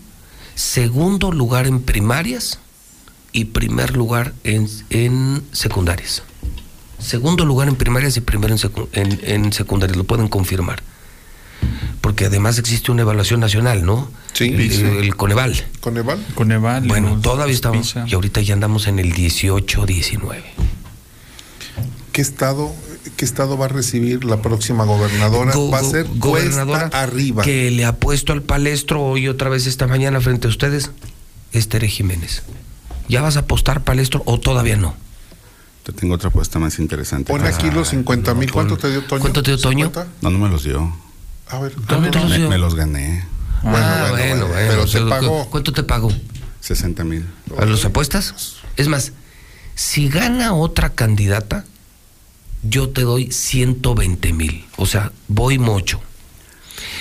segundo 0.54 1.32
lugar 1.32 1.66
en 1.66 1.80
primarias 1.82 2.58
y 3.32 3.46
primer 3.46 3.96
lugar 3.96 4.32
en, 4.44 4.68
en 4.90 5.42
secundarias. 5.52 6.22
Segundo 6.98 7.44
lugar 7.44 7.68
en 7.68 7.76
primarias 7.76 8.16
y 8.16 8.20
primero 8.20 8.52
en, 8.54 8.58
secu- 8.60 8.88
en, 8.92 9.20
en 9.22 9.52
secundarias, 9.52 9.96
lo 9.96 10.04
pueden 10.04 10.28
confirmar. 10.28 10.82
Porque 12.00 12.26
además 12.26 12.58
existe 12.58 12.92
una 12.92 13.02
evaluación 13.02 13.40
nacional, 13.40 13.84
¿no? 13.84 14.10
Sí, 14.34 14.44
el, 14.44 14.70
sí. 14.70 14.82
el 14.82 15.16
Coneval. 15.16 15.54
Coneval. 15.80 16.24
Coneval. 16.34 16.86
Bueno, 16.86 17.20
todavía 17.20 17.54
estamos. 17.54 17.88
PISA. 17.88 18.04
Y 18.06 18.14
ahorita 18.14 18.40
ya 18.42 18.54
andamos 18.54 18.86
en 18.86 18.98
el 18.98 19.12
18, 19.12 19.86
19. 19.86 20.42
¿Qué 22.12 22.20
estado, 22.22 22.72
¿Qué 23.16 23.24
estado 23.24 23.58
va 23.58 23.64
a 23.64 23.68
recibir 23.68 24.24
la 24.24 24.40
próxima 24.40 24.84
gobernadora? 24.84 25.52
Go- 25.52 25.70
va 25.70 25.78
a 25.78 25.82
go- 25.82 25.90
ser 25.90 26.06
gobernadora 26.14 26.80
cuesta 26.80 27.02
arriba. 27.02 27.42
que 27.42 27.70
le 27.70 27.84
ha 27.84 27.96
puesto 27.96 28.32
al 28.32 28.42
palestro 28.42 29.02
hoy 29.02 29.26
otra 29.28 29.48
vez 29.50 29.66
esta 29.66 29.86
mañana 29.86 30.20
frente 30.20 30.46
a 30.46 30.50
ustedes. 30.50 30.90
es 31.52 31.68
Tere 31.68 31.88
Jiménez. 31.88 32.42
¿Ya 33.08 33.20
vas 33.22 33.36
a 33.36 33.40
apostar 33.40 33.82
palestro 33.82 34.22
o 34.26 34.38
todavía 34.38 34.76
no? 34.76 34.94
Te 35.84 35.92
tengo 35.92 36.14
otra 36.14 36.30
apuesta 36.30 36.58
más 36.58 36.78
interesante. 36.78 37.30
Pon 37.30 37.44
aquí 37.46 37.70
los 37.70 37.88
50 37.88 38.34
mil. 38.34 38.50
¿Cuánto 38.50 38.78
te 38.78 38.90
dio 38.90 39.04
Toño? 39.04 39.20
¿Cuánto 39.20 39.42
te 39.42 39.50
dio 39.50 39.60
Toño? 39.60 39.92
¿50? 39.92 40.06
No, 40.22 40.30
no 40.30 40.38
me 40.38 40.48
los 40.48 40.64
dio. 40.64 40.92
A 41.48 41.58
ver, 41.58 41.74
¿Dónde 41.86 42.10
te 42.10 42.18
los 42.20 42.30
Me, 42.30 42.38
dio? 42.38 42.48
me 42.48 42.58
los 42.58 42.74
gané. 42.74 43.24
Ah, 43.62 44.08
bueno, 44.10 44.46
bueno. 44.46 44.68
Pero 44.68 44.82
O 44.82 44.86
sea, 44.86 45.02
te 45.04 45.08
pagó. 45.10 45.46
¿Cuánto 45.50 45.72
te 45.72 45.82
pagó? 45.82 46.10
60 46.60 47.04
mil. 47.04 47.26
¿A 47.58 47.66
los 47.66 47.84
apuestas? 47.84 48.56
Es 48.76 48.88
más, 48.88 49.12
si 49.74 50.08
gana 50.08 50.54
otra 50.54 50.88
candidata, 50.90 51.66
yo 52.62 52.88
te 52.88 53.02
doy 53.02 53.30
120 53.30 54.32
mil. 54.32 54.64
O 54.76 54.86
sea, 54.86 55.12
voy 55.28 55.58
mocho. 55.58 56.00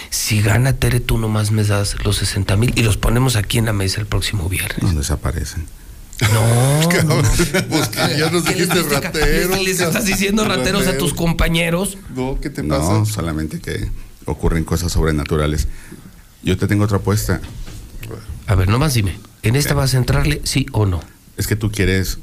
Si 0.10 0.42
gana 0.42 0.74
Tere, 0.74 1.00
tú 1.00 1.18
nomás 1.18 1.52
me 1.52 1.64
das 1.64 1.96
los 2.04 2.18
60 2.18 2.58
mil 2.58 2.74
y 2.76 2.84
los 2.84 2.98
ponemos 2.98 3.38
aquí 3.38 3.58
en 3.58 3.66
la 3.66 3.74
mesa 3.74 4.02
el 4.02 4.08
próximo 4.08 4.50
viernes. 4.50 4.84
No 4.84 4.94
desaparecen. 5.00 5.66
No, 6.34 7.04
no. 7.04 7.22
Pues 7.70 7.88
que 7.90 8.18
ya 8.18 8.30
nos 8.30 8.44
¿Qué 8.44 8.56
les 8.56 8.70
dijiste 8.70 9.00
rateros. 9.02 9.50
les- 9.58 9.64
les 9.66 9.80
estás 9.82 10.06
diciendo 10.06 10.46
rateros 10.46 10.88
a 10.88 10.98
tus 10.98 11.14
compañeros? 11.14 11.98
No, 12.16 12.38
¿qué 12.42 12.50
te 12.50 12.64
pasa? 12.64 12.94
No, 12.94 13.06
solamente 13.06 13.60
que 13.60 13.90
ocurren 14.26 14.64
cosas 14.64 14.92
sobrenaturales. 14.92 15.68
Yo 16.44 16.58
te 16.58 16.68
tengo 16.68 16.84
otra 16.86 16.98
apuesta. 16.98 17.42
A 18.48 18.56
ver, 18.56 18.68
nomás 18.70 18.94
dime. 18.94 19.18
¿En 19.42 19.56
esta 19.56 19.74
vas 19.74 19.94
a 19.94 19.98
entrarle, 19.98 20.42
sí 20.44 20.66
o 20.72 20.86
no? 20.86 21.02
Es 21.38 21.48
que 21.48 21.56
tú 21.56 21.72
quieres. 21.72 22.20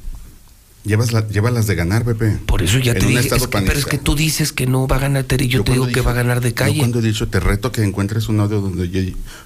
Llevas 0.82 1.12
la, 1.12 1.28
llévalas 1.28 1.66
de 1.66 1.74
ganar, 1.74 2.04
Pepe. 2.06 2.38
Por 2.46 2.62
eso 2.62 2.78
ya 2.78 2.92
En 2.92 3.00
te 3.00 3.06
dije. 3.06 3.20
es 3.36 3.46
que- 3.46 3.48
pero 3.48 3.78
es 3.78 3.84
que 3.84 3.98
tú 3.98 4.14
dices 4.14 4.52
que 4.52 4.66
no 4.66 4.86
va 4.86 4.96
a 4.96 4.98
ganar 5.00 5.24
Tere 5.24 5.44
y 5.44 5.48
yo, 5.48 5.58
Yo 5.58 5.64
te 5.64 5.72
digo 5.72 5.86
que 5.88 6.00
va 6.00 6.12
a 6.12 6.14
ganar 6.14 6.40
de 6.40 6.50
Yo 6.50 6.54
calle. 6.54 6.78
cuando 6.78 7.00
he 7.00 7.02
dicho, 7.02 7.28
te 7.28 7.38
reto 7.38 7.70
que 7.70 7.82
encuentres 7.82 8.28
un 8.30 8.40
audio 8.40 8.62
donde 8.62 8.88
yo, 8.88 9.02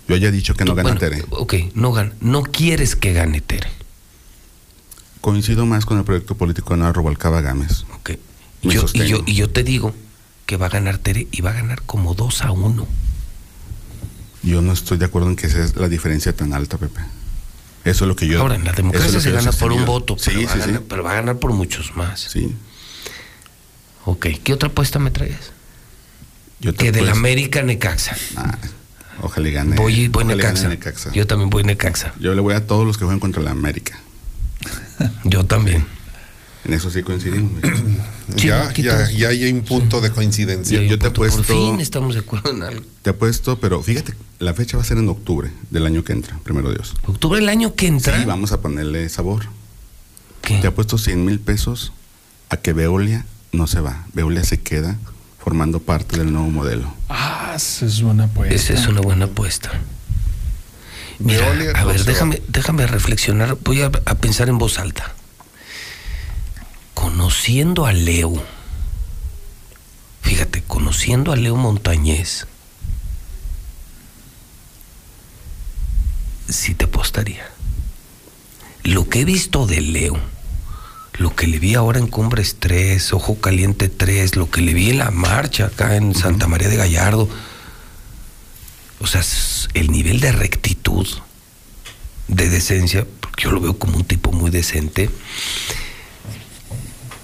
yo 0.07 0.15
haya 0.15 0.31
dicho 0.31 0.55
que 0.55 0.65
no 0.65 0.77
gana 0.77 0.91
Bueno, 0.91 1.01
Tere. 1.01 1.25
Ok, 1.31 1.55
no 1.75 1.91
gana. 1.93 2.13
No 2.21 2.43
quieres 2.45 2.95
que 2.95 3.13
gane 3.13 3.41
Tere. 3.41 3.69
Coincido 5.25 5.65
más 5.65 5.87
con 5.87 5.97
el 5.97 6.05
proyecto 6.05 6.35
político 6.35 6.75
de 6.75 6.81
Navarro 6.81 7.01
Rubalcaba 7.01 7.41
Gámez. 7.41 7.87
Ok. 7.95 8.11
Me 8.63 8.75
Yo- 8.75 8.85
y, 8.93 9.07
yo, 9.07 9.23
y 9.25 9.35
yo 9.35 9.49
te 9.49 9.65
digo 9.65 9.95
que 10.45 10.59
va 10.59 10.67
a 10.67 10.69
ganar 10.69 10.99
Tere 10.99 11.29
y 11.31 11.41
va 11.41 11.49
a 11.49 11.53
ganar 11.55 11.81
como 11.81 12.13
2 12.13 12.43
a 12.43 12.51
1. 12.51 12.87
Yo 14.43 14.61
no 14.61 14.75
estoy 14.75 14.99
de 14.99 15.07
acuerdo 15.07 15.31
en 15.31 15.37
que 15.37 15.49
sea 15.49 15.67
la 15.77 15.89
diferencia 15.89 16.37
tan 16.37 16.53
alta, 16.53 16.77
Pepe. 16.77 17.01
Eso 17.87 18.05
es 18.05 18.09
lo 18.09 18.17
que 18.17 18.27
yo. 18.27 18.39
Ahora, 18.39 18.57
en 18.57 18.67
la 18.67 18.73
democracia 18.73 19.19
se 19.19 19.31
gana 19.31 19.51
por 19.53 19.73
un 19.73 19.87
voto, 19.87 20.17
Sí, 20.19 20.25
pero, 20.27 20.41
sí, 20.41 20.45
va 20.45 20.55
ganar, 20.57 20.77
sí. 20.77 20.85
pero 20.91 21.03
va 21.05 21.13
a 21.13 21.15
ganar 21.15 21.39
por 21.39 21.55
muchos 21.55 21.97
más. 21.97 22.21
Sí. 22.21 22.55
Ok, 24.05 24.27
¿qué 24.45 24.53
otra 24.53 24.69
apuesta 24.69 24.99
me 24.99 25.11
traes? 25.11 25.53
Yo 26.61 26.75
te 26.75 26.85
Que 26.85 26.93
del 26.93 27.09
América 27.09 27.63
Necaxa. 27.63 28.15
Ah, 28.37 28.59
ojalá 29.23 29.49
y 29.49 29.53
gane. 29.53 29.77
Voy, 29.77 30.09
voy 30.09 30.25
ojalá 30.25 30.35
y 30.35 30.37
gane 30.37 30.53
Necaxa. 30.53 30.69
Necaxa. 30.69 31.13
Yo 31.13 31.27
también 31.27 31.49
voy 31.49 31.65
Necaxa. 31.65 32.13
Yo 32.21 32.35
le 32.35 32.43
voy 32.43 32.53
a 32.53 32.67
todos 32.67 32.87
los 32.87 32.99
que 32.99 33.05
juegan 33.07 33.21
contra 33.21 33.43
la 33.43 33.53
América. 33.53 33.99
Yo 35.25 35.45
también. 35.45 35.87
En 36.65 36.73
eso 36.73 36.91
sí 36.91 37.03
coincidimos. 37.03 37.53
Sí, 38.37 38.47
ya, 38.47 38.73
ya, 39.11 39.29
hay 39.29 39.53
un 39.53 39.61
punto 39.61 40.01
de 40.01 40.11
coincidencia. 40.11 40.83
yo 40.83 40.99
te 40.99 41.09
he 41.09 41.11
Por 41.11 41.45
fin 41.45 41.79
estamos 41.79 42.15
de 42.15 42.21
acuerdo 42.21 42.51
en 42.53 42.63
algo. 42.63 42.83
Te 43.03 43.11
he 43.11 43.13
puesto, 43.13 43.61
pero 43.61 43.83
fíjate, 43.83 44.15
la 44.39 44.55
fecha 44.55 44.79
va 44.79 44.83
a 44.83 44.87
ser 44.87 44.97
en 44.97 45.11
octubre 45.11 45.51
del 45.71 45.85
año 45.85 46.05
que 46.05 46.15
entra, 46.15 46.39
primero 46.43 46.71
Dios. 46.71 46.95
Octubre 47.07 47.39
del 47.39 47.51
año 47.51 47.75
que 47.75 47.87
entra. 47.87 48.19
Sí, 48.19 48.25
vamos 48.25 48.53
a 48.53 48.63
ponerle 48.63 49.07
sabor. 49.11 49.45
¿Qué? 50.41 50.57
Te 50.59 50.69
he 50.69 50.71
puesto 50.71 50.97
100 50.97 51.23
mil 51.23 51.39
pesos 51.39 51.93
a 52.49 52.57
que 52.57 52.73
Veolia 52.73 53.27
no 53.53 53.67
se 53.67 53.81
va. 53.81 54.07
Veolia 54.15 54.43
se 54.43 54.61
queda 54.63 54.99
formando 55.39 55.81
parte 55.81 56.17
del 56.17 56.33
nuevo 56.33 56.49
modelo. 56.49 56.95
Ah, 57.11 57.53
esa 57.55 57.85
es 57.85 58.01
buena 58.01 58.25
apuesta. 58.25 58.55
Esa 58.55 58.73
es 58.73 58.89
una 58.89 59.03
buena 59.03 59.27
apuesta. 59.27 59.71
Mira, 61.19 61.47
a 61.75 61.85
ver, 61.85 62.05
déjame, 62.05 62.43
déjame 62.49 62.87
reflexionar. 62.87 63.57
Voy 63.63 63.83
a, 63.83 63.87
a 63.87 64.15
pensar 64.17 64.49
en 64.49 64.59
voz 64.59 64.79
alta. 64.79 65.15
Conociendo 66.95 67.87
a 67.87 67.93
Leo, 67.93 68.43
fíjate, 70.23 70.63
conociendo 70.63 71.33
a 71.33 71.37
Leo 71.37 71.57
Montañez, 71.57 72.47
sí 76.49 76.75
te 76.75 76.87
apostaría. 76.87 77.51
Lo 78.83 79.09
que 79.09 79.21
he 79.21 79.25
visto 79.25 79.67
de 79.67 79.81
Leo, 79.81 80.19
lo 81.19 81.35
que 81.35 81.47
le 81.47 81.59
vi 81.59 81.75
ahora 81.75 81.99
en 81.99 82.07
Cumbres 82.07 82.57
3, 82.59 83.13
Ojo 83.13 83.41
Caliente 83.41 83.89
3, 83.89 84.37
lo 84.37 84.51
que 84.51 84.61
le 84.61 84.75
vi 84.75 84.91
en 84.91 84.99
la 84.99 85.11
marcha 85.11 85.67
acá 85.67 85.97
en 85.97 86.15
Santa 86.15 86.49
María 86.49 86.69
de 86.69 86.77
Gallardo, 86.77 87.29
o 89.05 89.07
sea, 89.07 89.23
el 89.75 89.91
nivel 89.91 90.19
de 90.21 90.33
rectitud, 90.33 91.07
de 92.29 92.49
decencia, 92.49 93.07
porque 93.21 93.45
yo 93.45 93.51
lo 93.53 93.61
veo 93.61 93.79
como 93.79 93.97
un 93.99 94.05
tipo 94.05 94.33
muy 94.33 94.51
decente, 94.51 95.11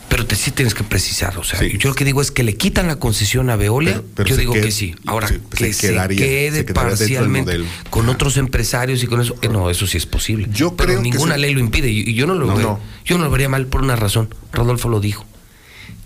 pero 0.08 0.26
te, 0.26 0.34
sí 0.34 0.50
tienes 0.50 0.74
que 0.74 0.82
precisar, 0.82 1.38
o 1.38 1.44
sea, 1.44 1.60
Sí. 1.60 1.78
yo 1.78 1.88
lo 1.90 1.94
que 1.94 2.04
digo 2.04 2.20
es 2.20 2.32
que 2.32 2.42
le 2.42 2.56
quitan 2.56 2.88
la 2.88 2.96
concesión 2.96 3.48
a 3.48 3.54
Veolia, 3.56 3.94
Pero- 3.94 4.06
pero 4.14 4.28
yo 4.30 4.36
digo 4.36 4.52
que 4.54 4.72
sí. 4.72 4.94
Ahora, 5.06 5.28
se- 5.28 5.40
que 5.56 5.72
se 5.72 5.92
quede 6.08 6.64
se 6.66 6.74
parcialmente 6.74 7.60
con 7.90 8.08
otros 8.08 8.36
empresarios 8.36 9.02
y 9.04 9.06
con 9.06 9.20
eso, 9.20 9.36
eh, 9.40 9.48
no, 9.48 9.70
eso 9.70 9.86
sí 9.86 9.96
es 9.98 10.06
posible. 10.06 10.48
Yo 10.52 10.74
pero 10.76 10.88
creo 10.90 11.02
ninguna 11.02 11.36
ley 11.36 11.54
lo 11.54 11.60
impide 11.60 11.88
y, 11.88 12.00
y 12.00 12.14
yo 12.14 12.26
no 12.26 12.34
lo 12.34 12.46
No, 12.46 12.56
veo. 12.56 12.66
no. 12.66 12.80
Yo 13.04 13.18
no 13.18 13.24
lo 13.24 13.30
vería 13.30 13.48
mal 13.48 13.66
por 13.68 13.82
una 13.82 13.94
razón. 13.96 14.34
Rodolfo 14.52 14.88
lo 14.88 14.98
dijo. 15.00 15.24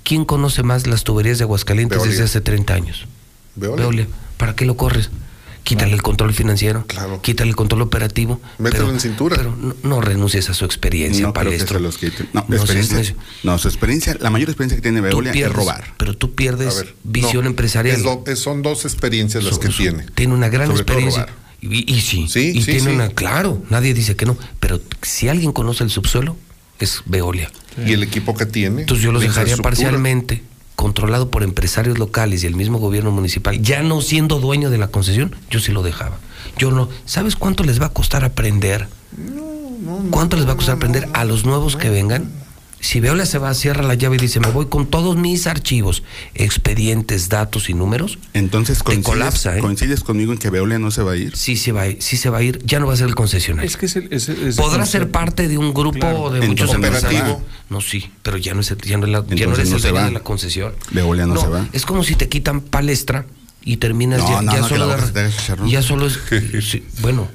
¿Quién 0.02 0.26
conoce 0.26 0.62
más 0.62 0.86
las 0.86 1.02
tuberías 1.02 1.38
de 1.38 1.44
Aguascalientes 1.44 1.96
Veolia. 1.96 2.10
desde 2.12 2.24
hace 2.24 2.40
30 2.42 2.74
años? 2.74 3.06
Veolia. 3.56 3.84
Veolia. 3.84 4.08
¿Para 4.36 4.54
qué 4.54 4.66
lo 4.66 4.76
corres? 4.76 5.08
Quítale 5.64 5.94
el 5.94 6.02
control 6.02 6.34
financiero, 6.34 6.84
Claro. 6.86 7.20
quítale 7.22 7.48
el 7.50 7.56
control 7.56 7.82
operativo. 7.82 8.40
Mételo 8.58 8.90
en 8.90 9.00
cintura. 9.00 9.36
Pero 9.36 9.56
no, 9.56 9.74
no 9.82 10.00
renuncies 10.02 10.50
a 10.50 10.54
su 10.54 10.64
experiencia, 10.66 11.26
No 11.26 11.32
creo 11.32 11.44
que 11.44 11.50
palestro. 11.56 11.78
se 11.78 11.82
los 11.82 11.96
quiten. 11.98 12.28
No, 12.34 12.44
No, 12.46 12.56
experiencia. 12.56 13.14
No, 13.42 13.58
su 13.58 13.68
experiencia, 13.68 14.16
la 14.20 14.28
mayor 14.30 14.50
experiencia 14.50 14.76
que 14.76 14.82
tiene 14.82 15.00
Veolia 15.00 15.32
es 15.32 15.52
robar. 15.52 15.94
Pero 15.96 16.14
tú 16.16 16.34
pierdes 16.34 16.76
ver, 16.76 16.94
visión 17.02 17.46
empresarial. 17.46 18.02
es 18.26 18.38
son 18.38 18.60
dos 18.62 18.84
experiencias 18.84 19.42
las 19.42 19.58
que 19.58 19.68
tiene. 19.70 20.04
Tiene 20.14 20.34
una 20.34 20.48
gran 20.50 20.66
Sobre 20.68 20.82
experiencia. 20.82 21.26
Y, 21.62 21.90
y 21.90 22.00
sí, 22.02 22.26
Sí, 22.28 22.52
y 22.54 22.60
sí, 22.60 22.72
tiene 22.72 22.90
sí. 22.90 22.94
una, 22.94 23.08
claro, 23.08 23.62
nadie 23.70 23.94
dice 23.94 24.16
que 24.16 24.26
no, 24.26 24.36
pero 24.60 24.82
si 25.00 25.28
alguien 25.28 25.52
conoce 25.52 25.82
el 25.82 25.88
subsuelo, 25.88 26.36
es 26.78 27.00
Veolia. 27.06 27.50
Y 27.86 27.94
el 27.94 28.02
equipo 28.02 28.34
que 28.36 28.44
tiene. 28.44 28.82
Entonces 28.82 29.02
yo 29.02 29.12
los 29.12 29.22
dejaría 29.22 29.56
parcialmente 29.56 30.42
controlado 30.84 31.30
por 31.30 31.42
empresarios 31.42 31.98
locales 31.98 32.44
y 32.44 32.46
el 32.46 32.56
mismo 32.56 32.78
gobierno 32.78 33.10
municipal, 33.10 33.58
ya 33.62 33.82
no 33.82 34.02
siendo 34.02 34.38
dueño 34.38 34.68
de 34.68 34.76
la 34.76 34.88
concesión, 34.88 35.34
yo 35.48 35.58
sí 35.58 35.72
lo 35.72 35.82
dejaba. 35.82 36.18
Yo 36.58 36.70
no, 36.72 36.90
¿sabes 37.06 37.36
cuánto 37.36 37.64
les 37.64 37.80
va 37.80 37.86
a 37.86 37.88
costar 37.88 38.22
aprender? 38.22 38.86
¿Cuánto 40.10 40.36
les 40.36 40.46
va 40.46 40.52
a 40.52 40.56
costar 40.56 40.76
aprender 40.76 41.08
a 41.14 41.24
los 41.24 41.46
nuevos 41.46 41.76
que 41.76 41.88
vengan? 41.88 42.30
Si 42.84 43.00
Veolia 43.00 43.24
se 43.24 43.38
va, 43.38 43.54
cierra 43.54 43.82
la 43.82 43.94
llave 43.94 44.16
y 44.16 44.18
dice, 44.18 44.40
me 44.40 44.50
voy 44.50 44.66
con 44.66 44.84
todos 44.84 45.16
mis 45.16 45.46
archivos, 45.46 46.02
expedientes, 46.34 47.30
datos 47.30 47.70
y 47.70 47.74
números, 47.74 48.18
Entonces 48.34 48.82
te 48.84 49.00
colapsa, 49.02 49.56
¿eh? 49.56 49.60
coincides 49.60 50.04
conmigo 50.04 50.32
en 50.34 50.38
que 50.38 50.50
Veolia 50.50 50.78
no 50.78 50.90
se 50.90 51.02
va 51.02 51.12
a 51.12 51.16
ir. 51.16 51.34
Sí 51.34 51.56
se 51.56 51.72
va 51.72 51.80
a 51.82 51.88
ir, 51.88 52.02
sí 52.02 52.18
se 52.18 52.28
va 52.28 52.38
a 52.38 52.42
ir, 52.42 52.60
ya 52.66 52.80
no 52.80 52.86
va 52.86 52.92
a 52.92 52.96
ser 52.98 53.06
el 53.06 53.14
concesionario. 53.14 53.66
Es 53.66 53.78
que 53.78 53.86
es 53.86 53.96
el- 53.96 54.12
es 54.12 54.28
el- 54.28 54.48
es 54.48 54.58
el 54.58 54.62
Podrá 54.62 54.84
ser 54.84 55.10
parte 55.10 55.48
de 55.48 55.56
un 55.56 55.72
grupo 55.72 55.98
Claro. 55.98 56.28
de 56.30 56.46
muchos 56.46 56.74
empresarios. 56.74 57.38
No, 57.70 57.80
sí, 57.80 58.10
pero 58.22 58.36
ya 58.36 58.52
no 58.52 58.60
es 58.60 58.70
el, 58.70 58.78
ya 58.82 58.98
no 58.98 59.06
es 59.06 59.12
la- 59.12 59.24
ya 59.34 59.46
no 59.46 59.54
eres 59.54 59.70
no 59.70 59.76
el 59.76 59.82
se 59.82 59.90
va. 59.90 60.04
de 60.04 60.10
la 60.12 60.20
concesión. 60.20 60.74
Veolia 60.90 61.24
no 61.24 61.40
se 61.40 61.46
va. 61.48 61.66
Es 61.72 61.86
como 61.86 62.04
si 62.04 62.16
te 62.16 62.28
quitan 62.28 62.60
palestra 62.60 63.24
y 63.64 63.78
terminas 63.78 64.18
No, 64.20 64.28
ya, 64.28 64.42
no, 64.42 64.52
ya 64.52 64.58
no, 64.60 64.68
que 64.68 64.74
solo 64.74 65.66
ya 65.66 65.80
solo 65.80 66.06
es 66.06 66.18
sí, 66.70 66.84
bueno, 67.00 67.28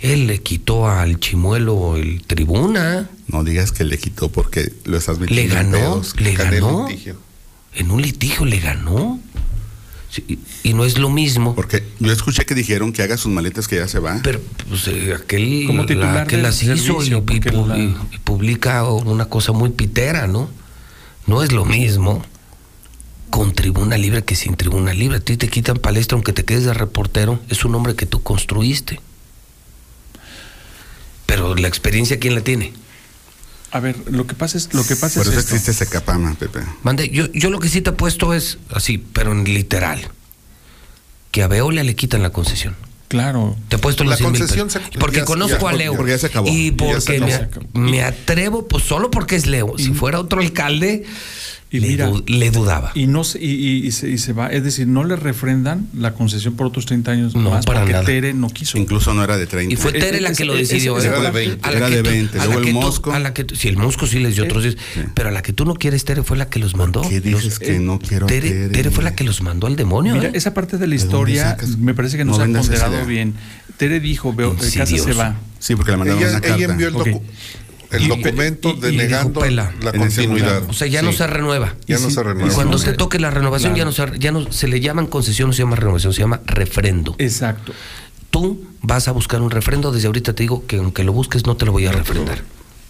él 0.00 0.26
le 0.26 0.40
quitó 0.42 0.88
al 0.88 1.20
chimuelo 1.20 1.96
el 1.96 2.22
tribuna, 2.26 3.08
No 3.28 3.44
digas 3.44 3.70
que 3.72 3.84
le 3.84 3.98
quitó 3.98 4.28
porque 4.30 4.72
lo 4.84 4.96
estás 4.96 5.18
metiendo 5.18 5.42
le 5.42 5.54
ganó, 5.54 5.70
pedos. 5.78 6.14
le 6.20 6.34
ganó. 6.34 6.88
En 7.74 7.90
un 7.90 8.02
litigio 8.02 8.44
le 8.44 8.58
ganó. 8.58 9.20
Sí, 10.10 10.40
y, 10.64 10.74
no 10.74 10.84
es 10.84 10.98
lo 10.98 11.08
mismo. 11.08 11.54
Porque 11.54 11.84
yo 12.00 12.10
escuché 12.10 12.44
que 12.44 12.56
dijeron 12.56 12.92
que 12.92 13.02
haga 13.04 13.16
sus 13.16 13.30
maletas 13.30 13.68
que 13.68 13.76
ya 13.76 13.86
se 13.86 14.00
va. 14.00 14.18
Pero 14.24 14.40
pues, 14.68 14.88
eh, 14.88 15.14
aquel, 15.14 15.64
Como 15.68 15.86
titular 15.86 16.14
la- 16.14 16.26
que 16.26 16.36
las 16.36 16.60
hizo 16.64 17.00
la- 17.00 17.78
y 17.78 17.90
publica 18.24 18.82
una 18.90 19.26
cosa 19.26 19.52
muy 19.52 19.70
pitera, 19.70 20.26
¿no? 20.26 20.50
No 21.28 21.44
es 21.44 21.52
lo 21.52 21.64
mismo 21.64 22.24
con 23.30 23.52
tribuna 23.52 23.96
libre 23.96 24.24
que 24.24 24.34
sin 24.34 24.56
tribuna 24.56 24.92
libre. 24.92 25.18
A 25.18 25.20
ti 25.20 25.36
te 25.36 25.46
quitan 25.48 25.76
palestra 25.76 26.16
aunque 26.16 26.32
te 26.32 26.44
quedes 26.44 26.64
de 26.64 26.74
reportero. 26.74 27.38
Es 27.48 27.64
un 27.64 27.74
hombre 27.76 27.94
que 27.94 28.06
tú 28.06 28.20
construiste. 28.20 28.98
Pero 31.30 31.54
la 31.54 31.68
experiencia, 31.68 32.18
¿quién 32.18 32.34
la 32.34 32.40
tiene? 32.40 32.72
A 33.70 33.78
ver, 33.78 33.94
lo 34.10 34.26
que 34.26 34.34
pasa 34.34 34.58
es, 34.58 34.74
lo 34.74 34.84
que 34.84 34.96
pasa 34.96 35.20
Por 35.20 35.28
es 35.28 35.32
eso 35.32 35.40
esto. 35.40 35.54
existe 35.54 35.72
Secapama, 35.84 36.34
Pepe. 36.34 36.58
Mande, 36.82 37.08
yo, 37.08 37.30
yo 37.32 37.50
lo 37.50 37.60
que 37.60 37.68
sí 37.68 37.80
te 37.82 37.90
he 37.90 37.92
puesto 37.92 38.34
es 38.34 38.58
así, 38.74 38.98
pero 38.98 39.30
en 39.30 39.44
literal. 39.44 40.08
Que 41.30 41.44
a 41.44 41.46
Veolia 41.46 41.84
le 41.84 41.94
quitan 41.94 42.22
la 42.22 42.30
concesión. 42.30 42.74
Claro. 43.06 43.56
Te 43.68 43.76
he 43.76 43.78
puesto 43.78 44.02
los 44.02 44.10
La 44.10 44.16
100 44.16 44.32
mil 44.32 44.40
concesión 44.40 44.66
pesos. 44.68 44.82
se- 44.92 44.98
Porque 44.98 45.18
ya- 45.18 45.24
conozco 45.24 45.66
ya- 45.66 45.70
a 45.70 45.72
Leo. 45.72 45.94
porque 45.96 46.10
ya 46.12 46.18
se 46.18 46.26
acabó. 46.26 46.48
Y 46.48 46.70
Ya 46.76 47.00
se 47.00 47.12
porque 47.18 47.34
acabó. 47.34 47.66
me 47.74 48.02
atrevo, 48.02 48.66
pues 48.66 48.82
solo 48.82 49.10
porque 49.12 49.36
es 49.36 49.46
Leo. 49.46 49.74
Si 49.78 49.92
fuera 49.94 50.18
otro 50.18 50.40
alcalde, 50.40 51.04
Y 51.72 51.78
le, 51.78 51.86
mira, 51.88 52.06
du- 52.08 52.24
le 52.26 52.50
dudaba. 52.50 52.90
Y 52.96 53.06
no 53.06 53.22
se, 53.22 53.38
y, 53.40 53.48
y- 53.48 53.86
y 53.86 53.92
se, 53.92 54.10
y 54.10 54.18
se 54.18 54.32
va, 54.32 54.48
es 54.48 54.64
decir, 54.64 54.88
no 54.88 55.04
le 55.04 55.14
refrendan 55.14 55.86
la 55.96 56.14
concesión 56.14 56.56
por 56.56 56.66
otros 56.66 56.84
30 56.84 57.10
años 57.12 57.34
No, 57.36 57.48
más 57.50 57.64
para 57.64 57.80
porque 57.82 57.92
nada. 57.92 58.04
Tere 58.04 58.34
no 58.34 58.48
quiso. 58.50 58.76
Incluso 58.76 59.14
no 59.14 59.22
era 59.22 59.38
de 59.38 59.46
30. 59.46 59.72
Y 59.72 59.76
fue 59.76 59.92
Tere 59.92 60.20
la 60.20 60.32
que 60.32 60.44
lo 60.44 60.56
decidió. 60.56 60.96
¿eh? 60.96 60.98
ese- 60.98 61.08
Era 61.08 61.20
de 61.20 61.30
20. 61.30 61.58
A 61.68 61.70
la 61.70 61.76
Era 61.78 61.88
que 61.88 61.96
de 61.96 62.02
tú- 62.02 62.10
20. 62.10 62.34
a 62.34 62.38
la 62.40 62.44
Luego 62.46 62.60
el 62.68 62.74
Mosco. 62.74 63.12
a 63.12 63.18
la 63.20 63.32
que 63.34 63.46
sí, 63.54 63.68
el 63.68 63.76
Mosco 63.76 64.06
sí 64.08 64.18
les 64.18 64.34
dio 64.34 64.44
otros 64.44 64.64
10. 64.64 64.76
Pero 65.14 65.28
a 65.28 65.32
la 65.32 65.42
que 65.42 65.52
tú 65.52 65.64
no 65.64 65.74
quieres, 65.74 66.04
Tere, 66.04 66.24
fue 66.24 66.36
la 66.36 66.48
que 66.48 66.58
los 66.58 66.74
mandó. 66.74 67.02
¿Qué 67.08 67.20
dices 67.20 67.44
Los- 67.44 67.58
que 67.60 67.78
no 67.78 68.00
quiero 68.00 68.26
Tere, 68.26 68.48
Tere? 68.50 68.68
Tere 68.70 68.90
fue 68.90 69.04
la 69.04 69.14
que 69.14 69.22
los 69.22 69.40
mandó 69.40 69.68
al 69.68 69.76
demonio. 69.76 70.14
Mira, 70.14 70.26
¿eh? 70.28 70.32
esa 70.34 70.52
parte 70.52 70.76
de 70.76 70.88
la 70.88 70.96
¿De 70.96 70.98
dónde 70.98 71.04
historia 71.06 71.56
me 71.78 71.94
parece 71.94 72.16
que 72.16 72.24
no, 72.24 72.32
No 72.32 72.36
se 72.38 72.42
ha 72.42 72.80
ponderado 72.80 73.06
bien. 73.06 73.34
Tere 73.76 74.00
dijo, 74.00 74.34
veo, 74.34 74.56
casa 74.56 74.80
Insidioso. 74.80 75.04
se 75.04 75.12
va. 75.14 75.36
Sí, 75.60 75.76
porque 75.76 75.92
le 75.92 75.98
mandaron 75.98 76.20
una 76.22 76.32
carta. 76.40 76.56
ella 76.56 76.64
envió 76.66 76.88
el, 76.88 76.94
docu- 76.94 77.14
Ok. 77.16 77.22
El 77.92 78.02
Y- 78.04 78.08
documento 78.08 78.70
y- 78.76 78.80
denegando 78.80 79.44
la 79.50 79.72
continuidad. 79.96 80.62
O 80.68 80.72
sea, 80.72 80.86
ya 80.86 81.02
no 81.02 81.12
se 81.12 81.26
renueva. 81.26 81.74
Ya 81.86 81.98
Y 81.98 82.00
no 82.02 82.10
se 82.10 82.22
renueva. 82.22 82.50
Y 82.50 82.54
cuando 82.54 82.78
se- 82.78 82.92
toque 82.92 83.18
la 83.18 83.30
renovación, 83.30 83.74
ya, 83.74 83.84
no 83.84 83.92
se, 83.92 84.04
ya 84.18 84.32
no 84.32 84.50
se 84.52 84.68
le 84.68 84.80
llaman 84.80 85.06
concesión, 85.06 85.48
no 85.48 85.52
se 85.52 85.62
llama 85.62 85.76
renovación, 85.76 86.12
se 86.12 86.20
llama 86.20 86.40
refrendo. 86.46 87.14
Exacto. 87.18 87.72
Tú 88.30 88.64
vas 88.82 89.08
a 89.08 89.12
buscar 89.12 89.42
un 89.42 89.50
refrendo, 89.50 89.90
desde 89.92 90.06
ahorita 90.06 90.34
te 90.34 90.42
digo 90.44 90.64
que 90.66 90.76
aunque 90.76 91.02
lo 91.04 91.12
busques, 91.12 91.46
no 91.46 91.56
te 91.56 91.66
lo 91.66 91.72
voy 91.72 91.86
a 91.86 91.92
refrendar. 91.92 92.42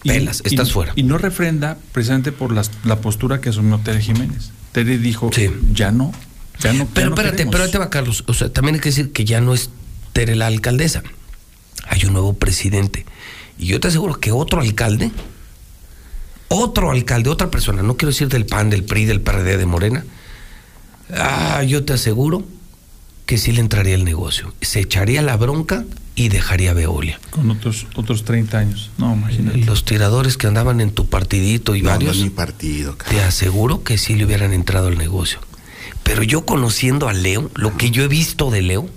Pelas, 0.03 0.41
y- 0.45 0.49
estás 0.49 0.71
fuera. 0.71 0.93
Y 0.95 1.03
no 1.03 1.17
refrenda 1.17 1.77
precisamente 1.91 2.31
por 2.31 2.51
las- 2.53 2.71
la 2.85 3.01
postura 3.01 3.41
que 3.41 3.49
asumió 3.49 3.79
Tere 3.79 4.01
Jiménez. 4.01 4.51
Tere 4.71 4.97
dijo, 4.97 5.29
ya 5.73 5.91
no, 5.91 6.11
ya 6.59 6.73
no. 6.73 6.79
ya 6.85 6.87
Pero 6.93 7.09
no 7.09 7.15
espérate, 7.15 7.37
queremos. 7.37 7.51
pero 7.51 7.63
ahí 7.65 7.71
te 7.71 7.77
va, 7.77 7.89
Carlos. 7.89 8.23
O 8.27 8.33
sea, 8.33 8.51
también 8.51 8.75
hay 8.75 8.81
que 8.81 8.89
decir 8.89 9.11
que 9.11 9.25
ya 9.25 9.41
no 9.41 9.53
es 9.53 9.69
Tere 10.13 10.35
la 10.35 10.47
alcaldesa. 10.47 11.03
Hay 11.87 12.03
un 12.05 12.13
nuevo 12.13 12.33
presidente. 12.33 13.05
Y 13.61 13.67
yo 13.67 13.79
te 13.79 13.89
aseguro 13.89 14.19
que 14.19 14.31
otro 14.31 14.59
alcalde, 14.59 15.11
otro 16.47 16.89
alcalde, 16.89 17.29
otra 17.29 17.51
persona, 17.51 17.83
no 17.83 17.95
quiero 17.95 18.09
decir 18.11 18.27
del 18.27 18.47
PAN, 18.47 18.71
del 18.71 18.83
PRI, 18.83 19.05
del 19.05 19.21
PRD, 19.21 19.57
de 19.57 19.65
Morena, 19.67 20.03
ah, 21.15 21.61
yo 21.63 21.85
te 21.85 21.93
aseguro 21.93 22.43
que 23.27 23.37
sí 23.37 23.51
le 23.51 23.61
entraría 23.61 23.93
el 23.93 24.03
negocio. 24.03 24.51
Se 24.61 24.79
echaría 24.79 25.21
la 25.21 25.37
bronca 25.37 25.85
y 26.15 26.29
dejaría 26.29 26.73
Veolia. 26.73 27.19
Con 27.29 27.51
otros, 27.51 27.85
otros 27.95 28.25
30 28.25 28.57
años. 28.57 28.89
No, 28.97 29.13
imagínate. 29.13 29.59
Los 29.59 29.85
tiradores 29.85 30.37
que 30.37 30.47
andaban 30.47 30.81
en 30.81 30.89
tu 30.91 31.07
partidito 31.07 31.75
y 31.75 31.81
No, 31.81 31.89
no 31.91 31.95
varios, 31.97 32.17
es 32.17 32.23
mi 32.23 32.29
partido, 32.31 32.97
cara. 32.97 33.11
te 33.11 33.21
aseguro 33.21 33.83
que 33.83 33.99
sí 33.99 34.15
le 34.15 34.25
hubieran 34.25 34.53
entrado 34.53 34.87
al 34.87 34.97
negocio. 34.97 35.39
Pero 36.01 36.23
yo 36.23 36.45
conociendo 36.47 37.07
a 37.07 37.13
Leo, 37.13 37.51
lo 37.53 37.77
que 37.77 37.91
yo 37.91 38.03
he 38.03 38.07
visto 38.07 38.49
de 38.49 38.63
Leo, 38.63 38.89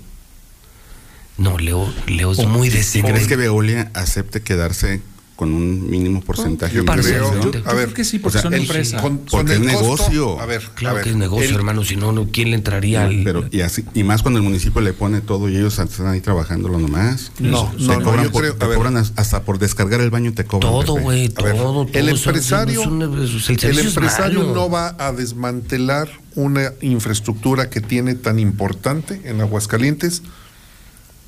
no, 1.37 1.57
Leo, 1.57 1.91
Leo 2.07 2.31
es 2.31 2.45
muy 2.47 2.67
¿Y 2.67 2.71
decente. 2.71 3.11
crees 3.11 3.27
que 3.27 3.35
Veolia 3.35 3.91
acepte 3.93 4.41
quedarse 4.41 5.01
con 5.35 5.53
un 5.53 5.89
mínimo 5.89 6.21
porcentaje? 6.21 6.73
Yo 6.73 6.83
de 6.83 6.85
creo, 7.01 7.27
inversión? 7.27 7.63
a 7.67 7.73
ver, 7.73 7.83
creo 7.87 7.93
que 7.93 8.05
sí, 8.05 8.19
porque 8.19 8.39
son 8.39 8.53
el- 8.53 8.61
empresa. 8.61 9.01
con- 9.01 9.17
Porque 9.17 9.57
con 9.57 9.67
es 9.67 9.75
costo- 9.75 9.81
negocio. 10.09 10.39
a 10.39 10.45
ver, 10.45 10.61
Claro 10.75 10.91
a 10.91 10.93
ver, 10.95 11.03
que 11.03 11.09
es 11.09 11.15
negocio, 11.17 11.49
el- 11.49 11.55
hermano, 11.55 11.83
si 11.83 11.97
no, 11.97 12.13
no, 12.13 12.29
¿quién 12.31 12.51
le 12.51 12.55
entraría 12.55 13.03
al...? 13.03 13.21
pero 13.25 13.43
y 13.51 13.59
así 13.59 13.83
y 13.93 14.03
más 14.05 14.21
cuando 14.21 14.37
el 14.39 14.45
municipio 14.45 14.79
le 14.79 14.93
pone 14.93 15.19
todo 15.19 15.49
y 15.49 15.57
ellos 15.57 15.77
están 15.77 16.07
ahí 16.07 16.21
trabajándolo 16.21 16.79
nomás. 16.79 17.33
No, 17.39 17.69
no, 17.77 17.99
no, 17.99 18.01
cobran 18.05 18.23
yo 18.23 18.31
por- 18.31 18.41
creo- 18.43 18.55
te 18.55 18.65
ver. 18.65 18.77
cobran 18.77 18.95
hasta 18.95 19.43
por 19.43 19.59
descargar 19.59 19.99
el 19.99 20.09
baño 20.09 20.33
te 20.33 20.45
cobran. 20.45 20.71
todo, 20.71 20.95
güey, 21.01 21.27
todo, 21.27 21.51
todo. 21.53 21.87
el 21.91 22.07
empresario, 22.07 22.83
el 22.83 23.79
empresario 23.79 24.43
no 24.53 24.69
va 24.69 24.95
a 24.97 25.11
desmantelar 25.11 26.09
una 26.35 26.71
infraestructura 26.81 27.69
que 27.69 27.81
tiene 27.81 28.15
tan 28.15 28.39
importante 28.39 29.19
en 29.25 29.41
Aguascalientes 29.41 30.21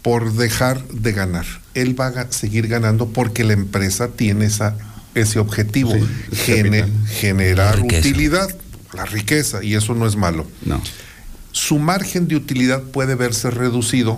por 0.08 0.32
dejar 0.32 0.88
de 0.88 1.11
ganar. 1.11 1.45
Él 1.74 2.00
va 2.00 2.08
a 2.08 2.32
seguir 2.32 2.69
ganando 2.69 3.10
porque 3.10 3.44
la 3.44 3.52
empresa 3.52 4.08
tiene 4.08 4.45
esa, 4.45 4.77
ese 5.16 5.38
objetivo, 5.38 5.92
Sí, 5.92 6.00
es 6.32 6.40
gene- 6.44 6.80
capital. 6.80 7.08
generar 7.10 7.80
La 7.80 7.84
utilidad, 7.84 8.56
la 8.94 9.03
riqueza, 9.03 9.61
y 9.66 9.76
eso 9.76 9.95
no 9.95 10.08
es 10.08 10.16
malo. 10.16 10.48
No. 10.64 10.82
Su 11.52 11.77
margen 11.77 12.30
de 12.30 12.38
utilidad 12.38 12.84
puede 12.84 13.16
verse 13.16 13.52
reducido, 13.52 14.18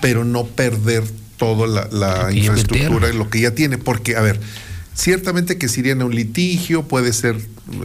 pero 0.00 0.24
no 0.24 0.46
perder 0.46 1.04
toda 1.36 1.86
la, 1.92 2.32
infraestructura 2.32 3.10
y 3.10 3.12
lo 3.12 3.28
que 3.28 3.40
ya 3.40 3.50
tiene, 3.50 3.76
porque, 3.76 4.16
a 4.16 4.22
ver, 4.22 4.40
ciertamente 4.94 5.58
que 5.58 5.68
si 5.68 5.80
irían 5.80 6.00
a 6.00 6.06
un 6.06 6.14
litigio, 6.14 6.84
puede 6.88 7.12
ser 7.12 7.36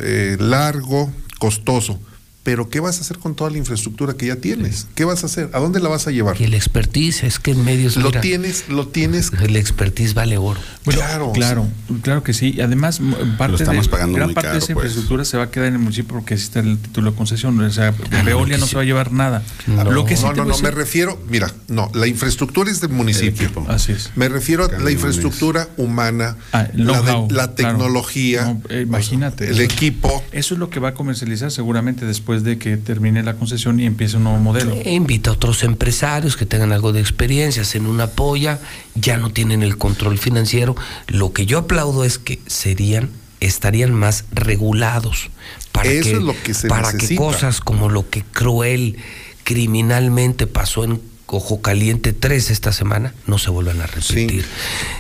eh, 0.01 0.37
largo, 0.39 1.11
costoso, 1.37 1.99
pero 2.43 2.69
¿qué 2.69 2.79
vas 2.79 2.97
a 2.97 3.01
hacer 3.01 3.19
con 3.19 3.35
toda 3.35 3.49
la 3.51 3.57
infraestructura 3.57 4.13
que 4.15 4.25
ya 4.27 4.35
tienes? 4.37 4.87
¿Qué 4.95 5.05
vas 5.05 5.23
a 5.23 5.27
hacer? 5.27 5.49
¿A 5.53 5.59
dónde 5.59 5.79
la 5.79 5.89
vas 5.89 6.07
a 6.07 6.11
llevar? 6.11 6.39
Y 6.41 6.45
el 6.45 6.53
expertise, 6.55 7.23
es 7.23 7.37
que 7.39 7.51
en 7.51 7.63
medios, 7.63 7.97
Lo 7.97 8.07
mira, 8.07 8.21
tienes, 8.21 8.67
lo 8.69 8.87
tienes. 8.87 9.31
el 9.41 9.55
expertise 9.55 10.13
vale 10.15 10.37
oro. 10.37 10.59
Bueno, 10.83 10.99
Claro, 11.01 11.31
claro, 11.33 11.67
claro 12.01 12.23
que 12.23 12.33
sí. 12.33 12.53
Y 12.57 12.61
además, 12.61 12.99
parte 13.37 13.57
estamos 13.57 13.85
de, 13.85 13.91
pagando 13.91 14.15
gran 14.15 14.29
muy 14.29 14.33
parte 14.35 14.49
de 14.51 14.57
esa 14.57 14.73
pues. 14.73 14.85
infraestructura 14.85 15.25
se 15.25 15.37
va 15.37 15.43
a 15.43 15.51
quedar 15.51 15.67
en 15.67 15.73
el 15.73 15.79
municipio 15.79 16.15
porque 16.15 16.33
existe 16.33 16.59
el 16.59 16.77
título 16.79 17.11
de 17.11 17.17
concesión. 17.17 17.59
O 17.59 17.69
sea, 17.71 17.93
Veolia 18.25 18.57
no 18.57 18.65
se 18.65 18.75
va 18.75 18.81
a 18.81 18.85
llevar 18.85 19.11
nada. 19.11 19.43
No, 19.67 19.83
Lo 19.91 20.05
que 20.05 20.17
sí 20.17 20.23
no, 20.23 20.33
no, 20.33 20.45
no, 20.45 20.57
me 20.59 20.71
refiero, 20.71 21.19
mira, 21.29 21.51
no, 21.67 21.91
la 21.93 22.07
infraestructura 22.07 22.71
es 22.71 22.81
del 22.81 22.89
municipio. 22.91 23.49
Así 23.67 23.91
es. 23.91 24.11
Me 24.15 24.29
refiero 24.29 24.65
a 24.65 24.79
la 24.79 24.89
infraestructura 24.91 25.67
humana, 25.77 26.37
Ah, 26.53 26.67
la, 26.73 27.01
de- 27.47 27.53
tecnología, 27.55 28.45
No, 28.45 28.61
eh, 28.69 28.81
imagínate. 28.81 29.45
el 29.45 29.53
eso- 29.53 29.61
equipo. 29.63 30.23
Eso 30.31 30.53
es 30.55 30.59
lo 30.59 30.69
que 30.69 30.79
va 30.79 30.89
a 30.89 30.93
comercializar 30.93 31.51
seguramente 31.51 32.05
después 32.05 32.30
de 32.39 32.57
que 32.57 32.77
termine 32.77 33.21
la 33.23 33.35
concesión 33.35 33.79
y 33.79 33.85
empiece 33.85 34.17
un 34.17 34.23
nuevo 34.23 34.39
modelo. 34.39 34.73
E 34.73 34.93
invita 34.93 35.29
a 35.29 35.33
otros 35.33 35.63
empresarios 35.63 36.37
que 36.37 36.45
tengan 36.45 36.71
algo 36.71 36.93
de 36.93 37.01
experiencia, 37.01 37.61
hacen 37.61 37.85
una 37.85 38.07
polla, 38.07 38.59
ya 38.95 39.17
no 39.17 39.29
tienen 39.31 39.61
el 39.63 39.77
control 39.77 40.17
financiero. 40.17 40.75
Lo 41.07 41.33
que 41.33 41.45
yo 41.45 41.59
aplaudo 41.59 42.03
es 42.03 42.17
que 42.17 42.39
serían, 42.47 43.09
estarían 43.39 43.93
más 43.93 44.25
regulados 44.31 45.29
para 45.71 45.89
Eso 45.89 46.03
que, 46.03 46.15
es 46.15 46.23
lo 46.23 46.35
que 46.43 46.53
se 46.53 46.67
para 46.67 46.93
que 46.93 47.15
cosas 47.15 47.59
como 47.59 47.89
lo 47.89 48.09
que 48.09 48.23
cruel 48.23 48.97
criminalmente 49.43 50.47
pasó 50.47 50.83
en 50.83 51.01
Ojo 51.33 51.61
Caliente 51.61 52.11
3 52.11 52.51
esta 52.51 52.73
semana 52.73 53.13
no 53.25 53.37
se 53.37 53.49
vuelvan 53.49 53.79
a 53.81 53.87
repetir. 53.87 54.45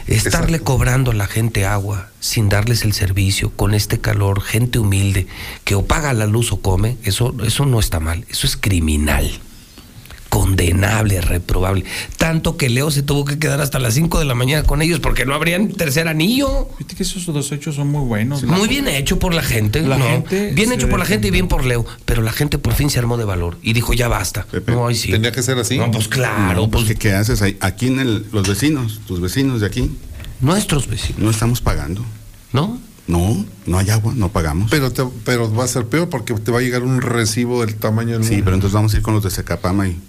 Estarle 0.07 0.57
exacto. 0.57 0.63
cobrando 0.63 1.11
a 1.11 1.13
la 1.13 1.27
gente 1.27 1.65
agua 1.65 2.09
sin 2.21 2.47
darles 2.47 2.85
el 2.85 2.93
servicio, 2.93 3.51
con 3.51 3.73
este 3.73 3.99
calor, 3.99 4.41
gente 4.41 4.79
humilde 4.79 5.27
que 5.65 5.75
o 5.75 5.85
paga 5.85 6.13
la 6.13 6.27
luz 6.27 6.53
o 6.53 6.61
come, 6.61 6.95
eso, 7.03 7.35
eso 7.43 7.65
no 7.65 7.81
está 7.81 7.99
mal, 7.99 8.25
eso 8.29 8.47
es 8.47 8.55
criminal. 8.55 9.29
Condenable, 10.31 11.19
reprobable. 11.19 11.83
Tanto 12.17 12.55
que 12.55 12.69
Leo 12.69 12.89
se 12.89 13.03
tuvo 13.03 13.25
que 13.25 13.37
quedar 13.37 13.59
hasta 13.59 13.79
las 13.79 13.93
5 13.95 14.17
de 14.17 14.23
la 14.23 14.33
mañana 14.33 14.63
con 14.63 14.81
ellos 14.81 15.01
porque 15.01 15.25
no 15.25 15.33
habrían 15.35 15.67
tercer 15.73 16.07
anillo. 16.07 16.69
Fíjate 16.77 16.95
que 16.95 17.03
esos 17.03 17.25
dos 17.25 17.51
hechos 17.51 17.75
son 17.75 17.89
muy 17.89 18.05
buenos. 18.07 18.41
Muy 18.43 18.69
bien 18.69 18.87
hecho 18.87 19.19
por 19.19 19.33
la 19.33 19.43
gente. 19.43 19.81
La 19.81 19.97
¿no? 19.97 20.05
gente 20.05 20.51
bien 20.53 20.71
hecho 20.71 20.87
por 20.89 20.99
la 20.99 21.05
gente 21.05 21.27
y 21.27 21.31
bien 21.31 21.49
por 21.49 21.65
Leo. 21.65 21.85
Pero 22.05 22.21
la 22.21 22.31
gente 22.31 22.57
por 22.57 22.73
fin 22.73 22.89
se 22.89 22.97
armó 22.97 23.17
de 23.17 23.25
valor 23.25 23.57
y 23.61 23.73
dijo, 23.73 23.93
ya 23.93 24.07
basta. 24.07 24.45
Pepe, 24.49 24.71
no, 24.71 24.89
sí. 24.95 25.11
Tenía 25.11 25.33
que 25.33 25.43
ser 25.43 25.57
así. 25.59 25.77
No, 25.77 25.91
pues 25.91 26.07
claro, 26.07 26.61
No, 26.61 26.69
pues 26.71 26.85
pues, 26.85 26.97
¿qué, 26.97 27.09
qué 27.09 27.13
haces 27.13 27.41
ahí? 27.41 27.57
Aquí 27.59 27.87
en 27.87 27.99
el, 27.99 28.25
los 28.31 28.47
vecinos, 28.47 29.01
tus 29.05 29.19
vecinos 29.19 29.59
de 29.59 29.67
aquí, 29.67 29.91
nuestros 30.39 30.87
vecinos, 30.87 31.21
no 31.21 31.29
estamos 31.29 31.59
pagando. 31.59 32.05
¿no? 32.53 32.79
No, 33.07 33.45
no 33.65 33.77
hay 33.79 33.89
agua, 33.89 34.13
no 34.15 34.29
pagamos. 34.29 34.71
Pero, 34.71 34.91
te- 34.91 35.03
pero 35.25 35.53
va 35.53 35.65
a 35.65 35.67
ser 35.67 35.87
peor 35.87 36.07
porque 36.09 36.33
te 36.35 36.51
va 36.51 36.59
a 36.59 36.61
llegar 36.61 36.83
un 36.83 37.01
recibo 37.01 37.65
del 37.65 37.75
tamaño 37.75 38.13
del 38.13 38.23
sí, 38.23 38.31
mundo. 38.31 38.45
pero 38.45 38.55
entonces 38.55 38.73
vamos 38.73 38.93
a 38.93 38.97
ir 38.97 39.03
con 39.03 39.13
los 39.13 39.23
de 39.23 39.29
Secapama 39.31 39.87
y 39.89 39.99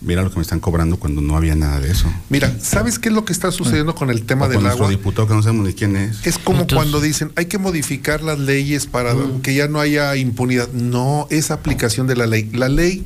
mira 0.00 0.22
lo 0.22 0.30
que 0.30 0.36
me 0.36 0.42
están 0.42 0.60
cobrando 0.60 0.96
cuando 0.98 1.20
no 1.20 1.36
había 1.36 1.54
nada 1.54 1.80
de 1.80 1.90
eso. 1.90 2.06
Mira, 2.30 2.52
¿sabes 2.60 2.98
qué 2.98 3.08
es 3.08 3.14
lo 3.14 3.24
que 3.24 3.32
está 3.32 3.50
sucediendo 3.50 3.94
con 3.94 4.10
el 4.10 4.22
tema 4.24 4.42
O 4.44 4.48
con 4.48 4.52
del 4.54 4.62
nuestro 4.62 4.84
agua? 4.84 4.90
diputado 4.96 5.26
que 5.28 5.34
no 5.34 5.42
sabemos 5.42 5.66
ni 5.66 5.74
quién 5.74 5.96
es. 5.96 6.24
Es 6.26 6.38
como 6.38 6.60
Entonces- 6.60 6.76
cuando 6.76 7.00
dicen, 7.00 7.32
hay 7.36 7.46
que 7.46 7.58
modificar 7.58 8.22
las 8.22 8.38
leyes 8.38 8.86
para 8.86 9.14
Mm. 9.14 9.40
que 9.42 9.54
ya 9.54 9.66
no 9.68 9.80
haya 9.80 10.14
impunidad. 10.16 10.68
No, 10.72 11.26
es 11.30 11.50
aplicación 11.50 12.06
de 12.06 12.16
la 12.16 12.26
ley. 12.26 12.48
La 12.52 12.68
ley, 12.68 13.04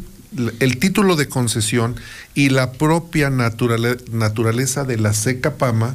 el 0.61 0.79
título 0.79 1.17
de 1.17 1.29
concesión 1.29 1.97
y 2.35 2.51
la 2.51 2.73
propia 2.73 3.31
naturale- 3.31 3.99
naturaleza 4.13 4.85
de 4.85 4.97
la 4.99 5.13
Secapama 5.15 5.95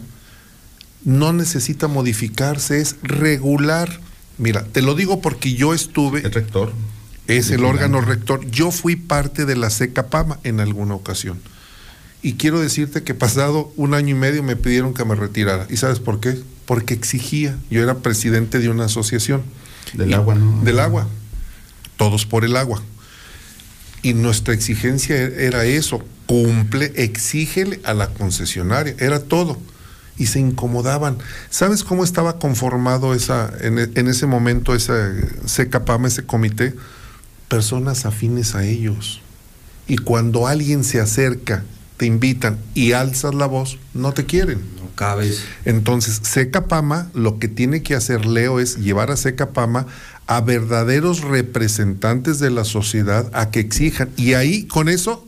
no 1.05 1.31
necesita 1.31 1.87
modificarse, 1.87 2.81
es 2.81 2.95
regular. 3.03 3.99
Mira, 4.39 4.63
te 4.65 4.81
lo 4.81 4.93
digo 4.93 5.21
porque 5.21 5.53
yo 5.53 5.73
estuve, 5.73 6.19
El 6.21 6.31
rector. 6.31 6.73
Es 7.27 7.51
el 7.51 7.65
órgano 7.65 8.01
rector, 8.01 8.45
yo 8.49 8.71
fui 8.71 8.95
parte 8.95 9.45
de 9.45 9.55
la 9.55 9.69
Secapama 9.69 10.39
en 10.43 10.59
alguna 10.59 10.93
ocasión. 10.95 11.39
Y 12.21 12.33
quiero 12.33 12.59
decirte 12.59 13.03
que 13.03 13.13
pasado 13.13 13.71
un 13.75 13.93
año 13.93 14.15
y 14.15 14.19
medio 14.19 14.43
me 14.43 14.55
pidieron 14.55 14.93
que 14.93 15.05
me 15.05 15.15
retirara. 15.15 15.67
¿Y 15.69 15.77
sabes 15.77 15.99
por 15.99 16.19
qué? 16.19 16.37
Porque 16.65 16.93
exigía. 16.93 17.55
Yo 17.69 17.81
era 17.83 17.99
presidente 17.99 18.59
de 18.59 18.69
una 18.69 18.85
asociación. 18.85 19.43
Del 19.93 20.09
Y- 20.09 20.13
agua, 20.13 20.35
¿no? 20.35 20.61
Del 20.63 20.79
agua. 20.79 21.07
Todos 21.95 22.25
por 22.25 22.43
el 22.43 22.57
agua. 22.57 22.81
Y 24.01 24.13
nuestra 24.13 24.53
exigencia 24.53 25.15
e- 25.15 25.45
era 25.45 25.65
eso. 25.65 26.03
Cumple, 26.25 26.91
exígele 26.95 27.79
a 27.83 27.93
la 27.93 28.07
concesionaria. 28.09 28.95
Era 28.99 29.19
todo. 29.19 29.57
Y 30.17 30.25
se 30.27 30.39
incomodaban. 30.39 31.17
¿Sabes 31.49 31.83
cómo 31.83 32.03
estaba 32.03 32.39
conformado 32.39 33.13
esa, 33.13 33.51
en, 33.61 33.79
e- 33.79 33.89
en 33.95 34.07
ese 34.07 34.25
momento 34.25 34.73
ese 34.75 34.93
SECAPAMA, 35.45 36.07
ese 36.07 36.23
comité? 36.25 36.73
Personas 37.47 38.05
afines 38.05 38.55
a 38.55 38.65
ellos. 38.65 39.21
Y 39.87 39.97
cuando 39.97 40.47
alguien 40.47 40.83
se 40.83 40.99
acerca, 40.99 41.63
te 41.97 42.05
invitan 42.05 42.57
y 42.75 42.91
alzas 42.91 43.33
la 43.33 43.45
voz, 43.45 43.77
no 43.93 44.13
te 44.13 44.25
quieren. 44.25 44.59
cabes. 44.95 45.43
Entonces, 45.63 46.19
Secapama, 46.23 47.09
lo 47.13 47.37
que 47.37 47.47
tiene 47.47 47.83
que 47.83 47.93
hacer 47.93 48.25
Leo 48.25 48.59
es 48.59 48.77
llevar 48.77 49.11
a 49.11 49.15
Secapama 49.17 49.85
a 50.25 50.41
verdaderos 50.41 51.21
representantes 51.21 52.39
de 52.39 52.49
la 52.49 52.63
sociedad 52.65 53.29
a 53.33 53.51
que 53.51 53.59
exijan. 53.59 54.09
Y 54.17 54.33
ahí, 54.33 54.63
con 54.65 54.89
eso, 54.89 55.23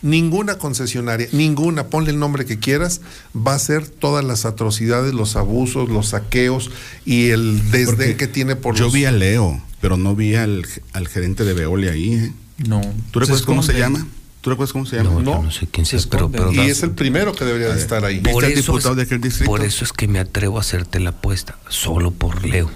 ninguna 0.00 0.58
concesionaria, 0.58 1.26
ninguna, 1.32 1.88
ponle 1.88 2.10
el 2.12 2.18
nombre 2.20 2.44
que 2.46 2.58
quieras, 2.60 3.00
va 3.36 3.52
a 3.52 3.56
hacer 3.56 3.88
todas 3.88 4.24
las 4.24 4.44
atrocidades, 4.44 5.12
los 5.12 5.34
abusos, 5.36 5.88
los 5.90 6.10
saqueos 6.10 6.70
y 7.04 7.30
el 7.30 7.70
desdén 7.72 8.16
que 8.16 8.28
tiene 8.28 8.54
por 8.56 8.76
Yo 8.76 8.84
los- 8.84 8.92
vi 8.94 9.04
a 9.06 9.12
Leo, 9.12 9.60
pero 9.80 9.96
no 9.96 10.14
vi 10.14 10.34
al, 10.34 10.66
al 10.92 11.08
gerente 11.08 11.44
de 11.44 11.54
Veolia 11.54 11.92
ahí. 11.92 12.14
¿eh? 12.14 12.32
No. 12.58 12.80
¿Tú 13.10 13.20
recuerdas 13.20 13.44
cómo 13.46 13.62
se 13.62 13.78
llama? 13.78 14.06
¿Tú 14.40 14.50
recuerdas 14.50 14.72
cómo 14.72 14.86
se 14.86 14.96
llama? 14.96 15.10
No, 15.10 15.36
yo 15.36 15.42
no 15.42 15.50
sé 15.50 15.66
quién 15.66 15.84
sea, 15.84 16.00
pero, 16.10 16.30
pero 16.30 16.50
y 16.52 16.60
es 16.60 16.82
el 16.82 16.92
primero 16.92 17.34
que 17.34 17.44
debería 17.44 17.68
de 17.68 17.78
estar 17.78 18.04
ahí. 18.04 18.20
por 18.20 18.44
eso, 18.44 18.72
diputado 18.72 18.92
es, 18.92 18.96
de 18.96 19.02
aquel 19.02 19.20
distrito? 19.20 19.50
por 19.50 19.62
eso 19.62 19.84
es 19.84 19.92
que 19.92 20.08
me 20.08 20.18
atrevo 20.18 20.56
a 20.56 20.60
hacerte 20.60 20.98
la 20.98 21.10
apuesta, 21.10 21.58
solo 21.68 22.10
por 22.10 22.46
Leo. 22.46 22.70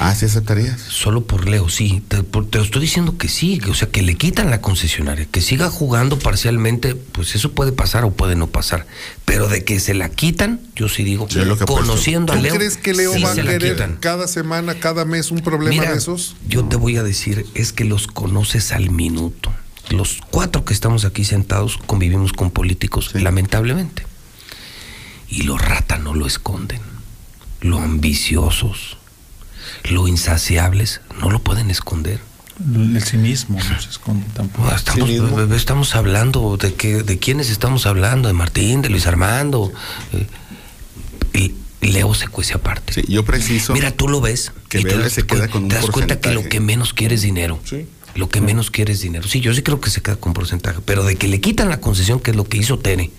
Ah, 0.00 0.14
sí 0.14 0.24
aceptarías. 0.26 0.80
Solo 0.80 1.24
por 1.26 1.48
Leo, 1.48 1.68
sí. 1.68 2.02
Te, 2.08 2.22
por- 2.22 2.46
te 2.48 2.58
lo 2.58 2.64
estoy 2.64 2.82
diciendo 2.82 3.16
que 3.18 3.28
sí, 3.28 3.58
que, 3.58 3.70
o 3.70 3.74
sea, 3.74 3.88
que 3.88 4.02
le 4.02 4.16
quitan 4.16 4.50
la 4.50 4.60
concesionaria, 4.60 5.26
que 5.26 5.40
siga 5.40 5.70
jugando 5.70 6.18
parcialmente, 6.18 6.94
pues 6.94 7.34
eso 7.34 7.52
puede 7.52 7.72
pasar 7.72 8.04
o 8.04 8.10
puede 8.12 8.34
no 8.34 8.46
pasar. 8.48 8.86
Pero 9.24 9.48
de 9.48 9.64
que 9.64 9.78
se 9.80 9.94
la 9.94 10.08
quitan, 10.08 10.60
yo 10.74 10.88
sí 10.88 11.04
digo, 11.04 11.28
lo 11.34 11.56
que 11.58 11.64
conociendo 11.66 12.32
a 12.32 12.36
¿Tú 12.36 12.42
Leo. 12.42 12.54
crees 12.54 12.76
que 12.76 12.94
Leo 12.94 13.12
sí 13.14 13.22
va 13.22 13.32
a 13.32 13.34
querer 13.34 13.98
cada 14.00 14.26
semana, 14.28 14.74
cada 14.80 15.04
mes 15.04 15.30
un 15.30 15.40
problema 15.40 15.70
Mira, 15.82 15.92
de 15.92 15.98
esos? 15.98 16.36
Yo 16.48 16.64
te 16.64 16.76
voy 16.76 16.96
a 16.96 17.02
decir, 17.02 17.46
es 17.54 17.72
que 17.72 17.84
los 17.84 18.06
conoces 18.06 18.72
al 18.72 18.90
minuto. 18.90 19.52
Los 19.90 20.18
cuatro 20.30 20.64
que 20.64 20.72
estamos 20.74 21.04
aquí 21.04 21.24
sentados 21.24 21.76
convivimos 21.86 22.32
con 22.32 22.50
políticos, 22.50 23.10
lamentablemente. 23.14 24.06
Y 25.28 25.42
los 25.42 25.60
ratas 25.60 26.00
no 26.00 26.14
lo 26.14 26.26
esconden. 26.26 26.80
Lo 27.60 27.78
ambiciosos, 27.78 28.96
lo 29.84 30.08
insaciables, 30.08 31.00
no 31.20 31.30
lo 31.30 31.40
pueden 31.42 31.70
esconder. 31.70 32.20
El 32.74 33.02
cinismo 33.02 33.58
no 33.58 33.80
se 33.80 33.88
esconde 33.88 34.26
tampoco. 34.34 34.68
Ah, 34.70 34.76
Estamos, 34.76 35.10
estamos 35.52 35.96
hablando 35.96 36.56
de 36.56 36.74
que, 36.74 37.02
de 37.02 37.18
quiénes 37.18 37.50
estamos 37.50 37.86
hablando, 37.86 38.28
de 38.28 38.34
Martín, 38.34 38.82
de 38.82 38.90
Luis 38.90 39.06
Armando. 39.06 39.72
eh, 40.12 40.26
y 41.34 41.54
Leo 41.80 42.14
se 42.14 42.28
cuece 42.28 42.54
aparte. 42.54 42.92
Sí, 42.92 43.02
yo 43.08 43.24
preciso. 43.24 43.72
Mira, 43.72 43.90
tú 43.90 44.06
lo 44.06 44.20
ves 44.20 44.52
que 44.68 44.80
y 44.80 44.84
te 44.84 44.96
das, 44.96 45.12
se 45.12 45.26
queda 45.26 45.48
con 45.48 45.64
un 45.64 45.68
te 45.68 45.74
das 45.76 45.86
cuenta 45.86 46.20
que 46.20 46.30
lo 46.32 46.48
que 46.48 46.60
menos 46.60 46.92
quiere 46.94 47.16
es 47.16 47.22
dinero. 47.22 47.58
Lo 48.14 48.28
que 48.28 48.40
menos 48.40 48.70
quiere 48.70 48.92
es 48.92 49.00
dinero. 49.00 49.26
Sí, 49.26 49.40
yo 49.40 49.52
sí 49.54 49.62
creo 49.62 49.80
que 49.80 49.90
se 49.90 50.02
queda 50.02 50.16
con 50.16 50.32
porcentaje, 50.34 50.80
pero 50.84 51.02
de 51.02 51.16
que 51.16 51.26
le 51.26 51.40
quitan 51.40 51.70
la 51.70 51.80
concesión, 51.80 52.20
que 52.20 52.30
es 52.32 52.36
lo 52.36 52.44
que 52.44 52.58
hizo 52.58 52.78
Tere, 52.78 53.10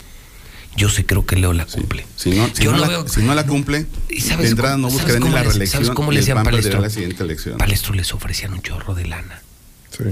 yo 0.75 0.89
sí 0.89 1.03
creo 1.03 1.25
que 1.25 1.35
Leo 1.35 1.53
la 1.53 1.65
cumple. 1.65 2.05
Si 2.15 2.31
no, 2.31 2.47
si 2.53 2.63
Yo 2.63 2.71
no 2.71 2.77
no 2.77 2.83
la, 2.83 2.87
veo- 2.89 3.07
si 3.07 3.21
no 3.21 3.35
la 3.35 3.45
cumple, 3.45 3.85
¿Y 4.09 4.15
de 4.15 4.21
sabes 4.21 4.49
entrada 4.51 4.75
cómo- 4.75 4.87
no 4.87 4.93
buscarán 4.93 5.23
ni 5.23 5.29
la 5.29 5.39
les- 5.43 5.47
reelección 5.49 5.83
¿Sabes 5.83 5.95
cómo 5.95 6.11
le 6.11 6.19
decían 6.19 6.43
Palestro? 6.43 6.81
la 6.81 6.89
siguiente 6.89 7.23
elección. 7.23 7.57
Palestro 7.57 7.93
les 7.93 8.13
ofrecían 8.13 8.53
un 8.53 8.61
chorro 8.61 8.95
de 8.95 9.05
lana. 9.05 9.41
Sí. 9.95 10.03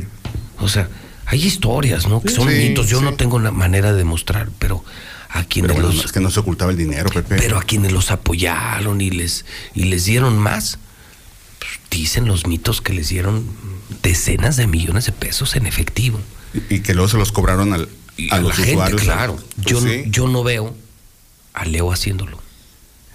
O 0.59 0.67
sea, 0.69 0.87
hay 1.25 1.43
historias, 1.43 2.07
¿no? 2.07 2.21
Que 2.21 2.29
son 2.29 2.47
sí, 2.49 2.55
mitos. 2.55 2.87
Yo 2.87 2.99
sí. 2.99 3.03
no 3.05 3.13
tengo 3.15 3.35
una 3.37 3.51
manera 3.51 3.91
de 3.91 3.97
demostrar, 3.97 4.49
pero 4.59 4.83
a 5.29 5.43
quienes 5.45 5.71
Pero 5.71 5.81
bueno, 5.85 5.95
los 5.95 6.05
es 6.05 6.11
que 6.11 6.19
no 6.19 6.29
se 6.29 6.39
ocultaba 6.41 6.71
el 6.71 6.77
dinero, 6.77 7.09
Pepe. 7.09 7.37
pero 7.37 7.57
a 7.57 7.63
quienes 7.63 7.91
los 7.93 8.11
apoyaron 8.11 8.99
y 9.01 9.09
les 9.11 9.45
y 9.73 9.85
les 9.85 10.05
dieron 10.05 10.37
más, 10.37 10.77
pues, 11.57 11.71
dicen 11.89 12.25
los 12.27 12.45
mitos 12.47 12.81
que 12.81 12.93
les 12.93 13.09
dieron 13.09 13.45
decenas 14.03 14.57
de 14.57 14.67
millones 14.67 15.05
de 15.05 15.11
pesos 15.13 15.55
en 15.55 15.65
efectivo. 15.67 16.19
y, 16.69 16.75
y 16.75 16.79
que 16.81 16.93
luego 16.93 17.07
se 17.07 17.17
los 17.17 17.31
cobraron 17.31 17.71
al, 17.73 17.87
A, 18.29 18.35
a, 18.35 18.37
la 18.37 18.43
los 18.47 18.55
gente, 18.57 18.71
usuarios. 18.73 19.01
claro. 19.01 19.35
Pues 19.55 19.67
yo, 19.67 19.81
sí. 19.81 20.03
yo 20.07 20.27
no 20.27 20.43
veo 20.43 20.75
a 21.53 21.65
Leo 21.65 21.91
haciéndolo. 21.91 22.39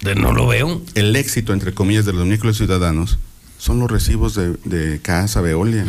De- 0.01 0.15
no 0.15 0.33
lo 0.33 0.47
veo. 0.47 0.81
El 0.95 1.15
éxito, 1.15 1.53
entre 1.53 1.73
comillas, 1.73 2.05
de 2.05 2.13
los 2.13 2.25
miércoles 2.25 2.57
ciudadanos 2.57 3.17
son 3.57 3.79
los 3.79 3.89
recibos 3.89 4.35
de, 4.35 4.53
de 4.65 4.99
Casa 5.01 5.41
Veolia. 5.41 5.85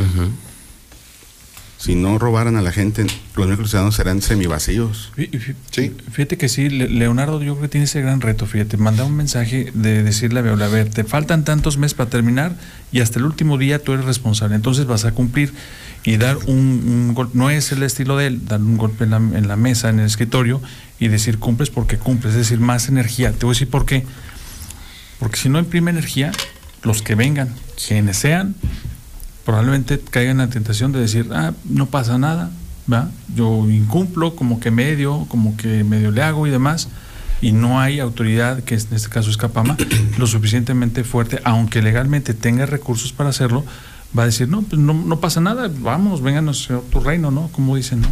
Si 1.78 1.94
no 1.94 2.18
robaran 2.18 2.56
a 2.56 2.60
la 2.62 2.72
gente, 2.72 3.06
los 3.36 3.46
miércoles 3.46 3.70
ciudadanos 3.70 3.94
serán 3.94 4.20
semivacíos. 4.20 5.12
Fí- 5.16 5.92
Fíjate 6.10 6.36
que 6.36 6.48
sí, 6.48 6.68
Le- 6.68 6.88
Leonardo 6.88 7.40
yo 7.40 7.52
creo 7.54 7.62
que 7.62 7.68
tiene 7.68 7.84
ese 7.84 8.00
gran 8.00 8.20
reto, 8.20 8.46
fíjate, 8.46 8.76
mandar 8.76 9.06
un 9.06 9.14
mensaje 9.16 9.70
de 9.74 10.02
decirle 10.02 10.40
a 10.40 10.42
Veolia, 10.42 10.66
a 10.66 10.68
ver, 10.70 10.90
te 10.90 11.04
faltan 11.04 11.44
tantos 11.44 11.78
meses 11.78 11.94
para 11.94 12.10
terminar 12.10 12.56
y 12.90 12.98
hasta 13.00 13.20
el 13.20 13.26
último 13.26 13.58
día 13.58 13.78
tú 13.78 13.92
eres 13.92 14.06
responsable, 14.06 14.56
entonces 14.56 14.86
vas 14.86 15.04
a 15.04 15.12
cumplir 15.12 15.52
y 16.02 16.16
dar 16.16 16.36
un, 16.46 16.56
un 16.58 17.14
golpe, 17.14 17.38
no 17.38 17.48
es 17.48 17.70
el 17.70 17.84
estilo 17.84 18.16
de 18.16 18.26
él, 18.26 18.44
dar 18.46 18.60
un 18.60 18.76
golpe 18.76 19.04
en 19.04 19.10
la, 19.10 19.16
en 19.18 19.46
la 19.46 19.54
mesa, 19.54 19.88
en 19.88 20.00
el 20.00 20.06
escritorio 20.06 20.60
y 20.98 21.06
decir 21.06 21.38
cumples 21.38 21.70
porque 21.70 21.96
cumples, 21.96 22.32
es 22.34 22.38
decir, 22.40 22.58
más 22.58 22.88
energía. 22.88 23.30
Te 23.30 23.46
voy 23.46 23.52
a 23.52 23.54
decir 23.54 23.68
por 23.70 23.86
qué. 23.86 24.04
Porque 25.20 25.36
si 25.36 25.48
no 25.48 25.60
imprime 25.60 25.92
energía, 25.92 26.32
los 26.82 27.02
que 27.02 27.14
vengan, 27.14 27.54
quienes 27.86 28.16
sean, 28.18 28.56
probablemente 29.48 29.98
caigan 29.98 30.32
en 30.42 30.46
la 30.46 30.50
tentación 30.52 30.92
de 30.92 31.00
decir, 31.00 31.30
ah, 31.32 31.54
no 31.64 31.86
pasa 31.86 32.18
nada, 32.18 32.50
¿va? 32.92 33.08
Yo 33.34 33.66
incumplo, 33.70 34.36
como 34.36 34.60
que 34.60 34.70
medio, 34.70 35.24
como 35.30 35.56
que 35.56 35.84
medio 35.84 36.10
le 36.10 36.20
hago 36.20 36.46
y 36.46 36.50
demás, 36.50 36.90
y 37.40 37.52
no 37.52 37.80
hay 37.80 37.98
autoridad, 37.98 38.62
que 38.62 38.74
en 38.74 38.80
este 38.92 39.08
caso 39.08 39.30
es 39.30 39.38
Capama, 39.38 39.78
lo 40.18 40.26
suficientemente 40.26 41.02
fuerte, 41.02 41.40
aunque 41.44 41.80
legalmente 41.80 42.34
tenga 42.34 42.66
recursos 42.66 43.14
para 43.14 43.30
hacerlo, 43.30 43.64
va 44.16 44.24
a 44.24 44.26
decir, 44.26 44.48
no, 44.50 44.60
pues 44.60 44.82
no, 44.82 44.92
no 44.92 45.18
pasa 45.18 45.40
nada, 45.40 45.70
vamos, 45.80 46.20
vénganos 46.20 46.70
a 46.70 46.80
tu 46.80 47.00
reino, 47.00 47.30
¿no? 47.30 47.48
Como 47.52 47.74
dicen, 47.74 48.02
¿no? 48.02 48.08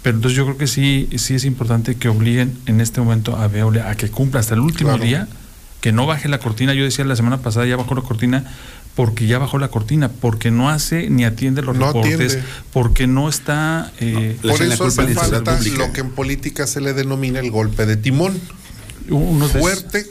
Pero 0.00 0.16
entonces 0.16 0.38
yo 0.38 0.46
creo 0.46 0.56
que 0.56 0.68
sí, 0.68 1.06
sí 1.18 1.34
es 1.34 1.44
importante 1.44 1.96
que 1.96 2.08
obliguen 2.08 2.56
en 2.64 2.80
este 2.80 3.02
momento 3.02 3.36
a 3.36 3.46
Veolia 3.46 3.90
a 3.90 3.94
que 3.94 4.08
cumpla 4.08 4.40
hasta 4.40 4.54
el 4.54 4.60
último 4.60 4.88
Claro. 4.92 5.04
día, 5.04 5.28
que 5.82 5.92
no 5.92 6.06
baje 6.06 6.28
la 6.28 6.38
cortina. 6.38 6.72
Yo 6.74 6.84
decía 6.84 7.04
la 7.04 7.16
semana 7.16 7.38
pasada, 7.38 7.66
ya 7.66 7.76
bajó 7.76 7.94
la 7.94 8.02
cortina, 8.02 8.44
porque 8.94 9.26
ya 9.26 9.38
bajó 9.38 9.58
la 9.58 9.68
cortina, 9.68 10.10
porque 10.10 10.50
no 10.50 10.68
hace 10.68 11.08
ni 11.08 11.24
atiende 11.24 11.62
los 11.62 11.76
No 11.76 11.86
reportes, 11.86 12.14
atiende. 12.14 12.42
porque 12.72 13.06
no 13.06 13.28
está... 13.28 13.90
eh, 14.00 14.36
Por 14.42 14.60
eso 14.62 14.84
hace 14.84 15.14
falta 15.14 15.58
lo 15.76 15.92
que 15.92 16.00
en 16.02 16.10
política 16.10 16.66
se 16.66 16.80
le 16.80 16.92
denomina 16.92 17.40
el 17.40 17.50
golpe 17.50 17.86
de 17.86 17.96
timón. 17.96 18.38
Des- 19.08 19.50
Fuerte 19.52 20.06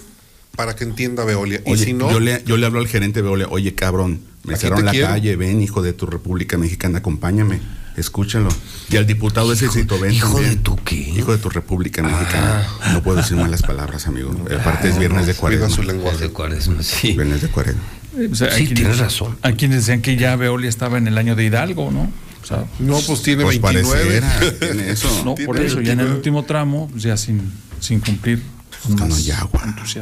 para 0.56 0.76
que 0.76 0.84
entienda 0.84 1.24
Veolia. 1.24 1.61
y 1.66 1.77
si 1.77 1.93
no, 1.93 2.11
yo, 2.11 2.19
le, 2.19 2.43
yo 2.45 2.58
le 2.58 2.66
hablo 2.66 2.80
al 2.80 2.88
gerente 2.88 3.19
de 3.19 3.24
Veolia, 3.24 3.48
oye 3.50 3.74
cabrón, 3.74 4.19
me 4.43 4.58
cerraron 4.58 4.85
la 4.85 4.92
quiero. 4.92 5.08
calle, 5.08 5.35
ven 5.35 5.61
hijo 5.61 5.82
de 5.82 5.93
tu 5.93 6.06
República 6.08 6.58
Mexicana, 6.58 7.00
acompáñame, 7.00 7.61
escúchalo. 7.95 8.50
Y 8.90 8.98
al 8.98 9.08
diputado 9.08 9.53
ese 9.53 9.69
cito, 9.69 9.98
ven 10.00 10.11
¿Hijo 10.11 10.34
también. 10.34 10.50
de 10.56 10.56
tu 10.58 10.76
qué? 10.84 11.08
Ah. 11.14 11.18
Hijo 11.19 11.32
de 11.32 11.38
tu 11.38 11.50
República 11.50 12.03
Mexicana. 12.03 12.68
No 12.92 13.01
puedo 13.01 13.18
decir 13.18 13.38
malas 13.38 13.61
palabras, 13.61 14.08
amigo. 14.08 14.32
Aparte 14.60 14.90
es 14.90 15.00
viernes 15.00 15.26
de 15.27 15.35
cuaresma. 15.35 15.68
cuida 15.68 15.76
su 15.76 15.84
lenguaje. 15.84 16.18
de 16.18 16.30
cuaresma, 16.32 16.84
sí. 16.84 17.14
Viernes 17.14 17.42
de 17.43 17.48
cuaresma. 17.48 17.82
Eh, 18.17 18.30
o 18.31 18.35
sea, 18.35 18.48
hay 18.48 18.53
Sí, 18.53 18.65
quienes- 18.67 18.75
tienes 18.75 18.98
razón. 18.99 19.38
Hay 19.41 19.53
quienes 19.53 19.80
decían 19.85 20.01
que 20.01 20.15
ya 20.17 20.35
Veolia 20.35 20.69
estaba 20.69 20.98
en 20.98 21.07
el 21.07 21.17
año 21.17 21.35
de 21.35 21.45
Hidalgo, 21.45 21.91
¿no? 21.91 22.11
O 22.41 22.45
sea, 22.45 22.65
no, 22.80 22.99
pues 23.01 23.22
tiene 23.22 23.43
Pues 23.43 23.61
29. 23.61 24.22
pareciera, 24.22 24.59
tiene 24.59 24.90
eso. 24.91 25.07
no, 25.23 25.35
por 25.35 25.59
eso, 25.59 25.75
ya 25.81 25.93
en 25.93 25.99
el 26.01 26.06
29. 26.07 26.15
último 26.15 26.43
tramo, 26.45 26.88
pues 26.90 27.03
ya 27.03 27.15
sin, 27.17 27.51
sin 27.80 27.99
cumplir 27.99 28.41
con 28.98 29.09
No, 29.09 29.17
ya. 29.19 29.48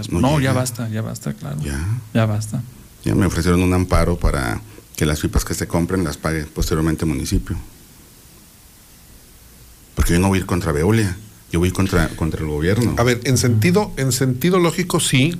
No 0.09 0.21
No, 0.39 0.53
basta, 0.53 0.87
ya 0.89 1.01
basta, 1.01 1.33
claro. 1.33 1.57
Ya. 1.61 1.85
Ya 2.13 2.25
basta. 2.25 2.61
Ya 3.03 3.13
me 3.15 3.25
ofrecieron 3.25 3.61
un 3.61 3.73
amparo 3.73 4.17
para 4.17 4.61
que 4.95 5.05
las 5.05 5.19
pipas 5.19 5.43
que 5.45 5.53
se 5.53 5.67
compren 5.67 6.03
las 6.03 6.17
pague 6.17 6.43
posteriormente 6.45 7.03
el 7.05 7.09
municipio. 7.11 7.57
Porque 9.95 10.13
yo 10.13 10.19
no 10.19 10.29
voy 10.29 10.37
a 10.37 10.41
ir 10.41 10.45
contra 10.45 10.71
Veolia, 10.71 11.17
yo 11.51 11.59
voy 11.59 11.67
a 11.67 11.69
ir 11.69 11.73
contra, 11.73 12.07
contra 12.09 12.41
el 12.41 12.47
gobierno. 12.47 12.95
A 12.97 13.03
ver, 13.03 13.19
en 13.25 13.37
sentido, 13.37 13.91
en 13.97 14.11
sentido 14.11 14.59
lógico, 14.59 14.99
sí. 14.99 15.37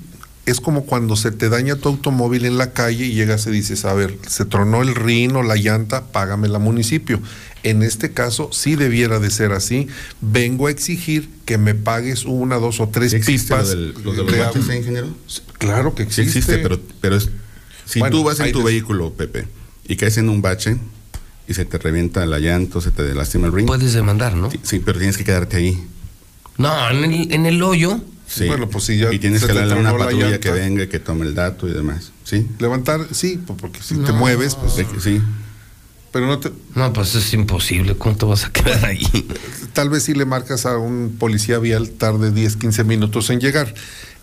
Es 0.50 0.60
como 0.62 0.86
cuando 0.86 1.16
se 1.16 1.32
te 1.32 1.48
daña 1.50 1.76
tu 1.76 1.90
automóvil 1.90 2.46
en 2.46 2.58
la 2.58 2.74
calle 2.74 3.06
y 3.06 3.14
llegas 3.14 3.46
y 3.46 3.52
dices, 3.52 3.86
a 3.86 3.94
ver, 3.94 4.18
se 4.28 4.46
tronó 4.46 4.82
el 4.82 4.96
rin 4.96 5.36
o 5.36 5.44
la 5.44 5.56
llanta, 5.56 6.08
págame 6.08 6.48
la 6.48 6.58
municipio. 6.60 7.20
En 7.62 7.84
este 7.84 8.14
caso, 8.14 8.50
sí 8.52 8.76
debiera 8.76 9.20
de 9.20 9.30
ser 9.30 9.52
así. 9.52 9.88
Vengo 10.22 10.68
a 10.68 10.72
exigir 10.72 11.30
que 11.46 11.58
me 11.58 11.76
pagues 11.76 12.26
una, 12.26 12.56
dos 12.56 12.80
o 12.80 12.88
tres 12.90 13.12
¿Sí 13.12 13.18
existe 13.18 13.54
lo, 13.54 13.58
pipas. 13.60 13.70
del- 13.70 13.94
lo 14.04 14.12
de 14.14 14.18
los 14.24 14.32
de 14.32 14.40
baches, 14.40 14.64
agua. 14.64 14.76
ingeniero? 14.76 15.08
Claro 15.60 15.94
que 15.94 16.04
Sí 16.06 16.22
existe. 16.22 16.40
existe, 16.40 16.58
pero, 16.60 16.80
pero 17.00 17.16
es, 17.18 17.30
si 17.86 18.00
Bueno, 18.00 18.18
tú 18.18 18.24
vas 18.24 18.40
en 18.40 18.52
tu 18.52 18.64
vehículo, 18.64 19.14
Pepe, 19.14 19.46
y 19.88 19.98
caes 19.98 20.18
en 20.18 20.30
un 20.30 20.42
bache 20.42 20.78
y 21.48 21.54
se 21.54 21.66
te 21.66 21.78
revienta 21.78 22.26
la 22.26 22.40
llanta 22.40 22.78
o 22.80 22.82
se 22.82 22.92
te 22.92 23.14
lastima 23.14 23.48
el 23.48 23.54
ring. 23.54 23.68
Puedes 23.68 23.94
demandar, 23.94 24.36
¿no? 24.36 24.50
Sí, 24.50 24.60
sí, 24.64 24.80
pero 24.80 24.98
tienes 24.98 25.18
que 25.18 25.24
quedarte 25.26 25.58
ahí. 25.58 25.84
No, 26.58 26.90
en 26.90 27.04
el, 27.04 27.34
en 27.34 27.46
el 27.46 27.62
hoyo. 27.62 28.00
Sí. 28.30 28.46
Bueno, 28.46 28.70
pues 28.70 28.84
sí, 28.84 28.98
ya 28.98 29.12
y 29.12 29.18
tienes 29.18 29.44
que 29.44 29.52
darle 29.54 29.74
a 29.74 29.78
una 29.78 29.98
patrulla 29.98 30.40
que 30.40 30.52
venga 30.52 30.84
y 30.84 30.88
que 30.88 31.00
tome 31.00 31.26
el 31.26 31.34
dato 31.34 31.68
y 31.68 31.74
demás. 31.74 32.12
¿Sí? 32.24 32.48
Levantar, 32.60 33.08
sí, 33.12 33.42
pues 33.46 33.60
porque 33.60 33.82
si 33.82 33.96
te 33.96 34.12
mueves, 34.12 34.56
pues. 34.56 34.74
Sí. 35.02 35.20
Pero 36.12 36.28
no 36.28 36.40
te, 36.40 36.52
No, 36.76 36.94
pues 36.94 37.16
es 37.16 37.34
imposible. 37.34 37.96
¿Cuánto 37.96 38.28
vas 38.28 38.46
a 38.46 38.52
quedar 38.52 38.86
ahí? 38.86 39.08
tal 39.74 39.90
vez 39.90 40.04
si 40.04 40.14
le 40.14 40.26
marcas 40.26 40.66
a 40.66 40.78
un 40.78 41.16
policía 41.20 41.60
vial 41.60 41.90
tarde 41.90 42.32
10, 42.32 42.58
15 42.58 42.84
minutos 42.84 43.30
en 43.30 43.40
llegar. 43.40 43.74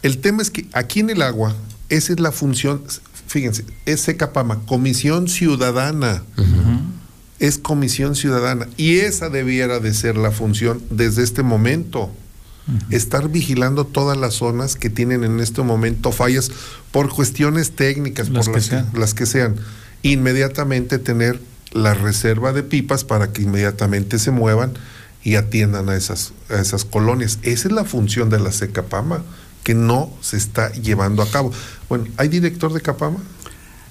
El 0.02 0.18
tema 0.18 0.42
es 0.42 0.50
que 0.50 0.66
aquí 0.72 1.00
en 1.00 1.10
el 1.10 1.22
agua, 1.22 1.56
esa 1.88 2.12
es 2.12 2.20
la 2.20 2.32
función, 2.32 2.82
fíjense, 3.26 3.64
es 3.86 4.00
Secapama, 4.00 4.60
Comisión 4.66 5.28
Ciudadana. 5.28 6.22
Es 7.38 7.58
Comisión 7.58 8.14
Ciudadana. 8.14 8.68
Y 8.76 8.98
esa 8.98 9.28
debiera 9.30 9.78
de 9.78 9.92
ser 9.94 10.16
la 10.16 10.30
función 10.30 10.82
desde 10.90 11.22
este 11.22 11.42
momento. 11.42 12.10
Estar 12.90 13.28
vigilando 13.28 13.84
todas 13.84 14.16
las 14.16 14.34
zonas 14.34 14.76
que 14.76 14.90
tienen 14.90 15.22
en 15.24 15.40
este 15.40 15.62
momento 15.62 16.12
fallas 16.12 16.50
por 16.90 17.08
cuestiones 17.08 17.72
técnicas, 17.72 18.28
Las 18.28 18.46
por 18.46 18.54
que 18.54 18.60
las, 18.60 18.66
sean. 18.66 18.88
las 18.94 19.14
que 19.14 19.26
sean. 19.26 19.56
Inmediatamente 20.02 20.98
tener 20.98 21.40
la 21.72 21.94
reserva 21.94 22.52
de 22.52 22.62
pipas 22.62 23.04
para 23.04 23.32
que 23.32 23.42
inmediatamente 23.42 24.18
se 24.18 24.30
muevan 24.30 24.72
y 25.22 25.34
atiendan 25.34 25.88
a 25.88 25.96
esas, 25.96 26.32
a 26.48 26.56
esas 26.60 26.84
colonias. 26.84 27.38
Esa 27.42 27.68
es 27.68 27.72
la 27.74 27.84
función 27.84 28.30
de 28.30 28.38
la 28.38 28.52
Secapama, 28.52 29.22
que 29.64 29.74
no 29.74 30.12
se 30.20 30.36
está 30.36 30.72
llevando 30.72 31.22
a 31.22 31.30
cabo. 31.30 31.52
Bueno, 31.88 32.06
¿hay 32.16 32.28
director 32.28 32.72
de 32.72 32.80
Capama? 32.80 33.18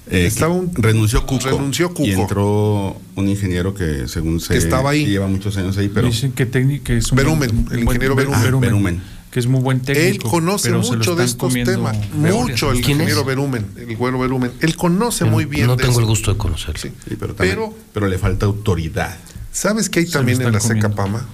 Eh, 0.08 0.26
Estaba 0.26 0.54
un- 0.54 0.72
renunció 0.74 1.26
Cuco. 1.26 1.44
renunció 1.46 1.88
Cuco. 1.88 2.04
Y 2.04 2.12
entró 2.12 2.96
un 3.16 3.28
ingeniero 3.28 3.74
que 3.74 4.06
según 4.06 4.38
se 4.40 4.52
Que 4.54 4.58
estaba 4.58 4.90
ahí. 4.90 5.04
lleva 5.06 5.26
muchos 5.26 5.56
años 5.56 5.76
ahí, 5.78 5.88
pero 5.88 6.06
Dicen 6.06 6.30
que, 6.32 6.46
técnico, 6.46 6.84
que 6.84 6.98
es 6.98 7.10
un 7.10 7.16
Berumen, 7.16 7.64
buen- 7.64 7.72
el 7.78 7.84
ingeniero 7.84 8.14
Ber- 8.14 8.26
Berumen. 8.28 8.60
Berumen. 8.60 9.02
Que 9.32 9.40
es 9.40 9.46
muy 9.48 9.60
buen 9.60 9.80
técnico. 9.80 10.26
Él 10.26 10.30
conoce 10.30 10.70
pero 10.70 10.82
se 10.84 10.90
lo 10.92 10.96
mucho 10.98 11.16
de 11.16 11.24
estos 11.24 11.52
temas, 11.52 11.96
mucho 12.14 12.70
el 12.70 12.76
¿Quién 12.80 12.98
es? 13.00 13.08
ingeniero 13.08 13.24
Berumen, 13.24 13.66
el 13.76 13.96
güero 13.96 14.18
Berumen. 14.20 14.52
Él 14.60 14.76
conoce 14.76 15.24
muy 15.24 15.44
bien. 15.44 15.66
No 15.66 15.74
de 15.76 15.82
tengo 15.82 15.92
eso. 15.94 16.00
el 16.00 16.06
gusto 16.06 16.32
de 16.32 16.38
conocerlo. 16.38 16.80
Sí, 16.80 16.90
pero, 17.18 17.34
también- 17.34 17.56
Pero- 17.56 17.74
pero 17.92 18.06
le 18.06 18.16
falta 18.18 18.46
autoridad. 18.46 19.16
¿Sabes 19.52 19.90
qué 19.90 19.98
hay 20.00 20.06
también 20.06 20.40
en 20.40 20.52
la 20.52 20.58
comiendo. 20.60 20.88
Secapama? 20.88 21.26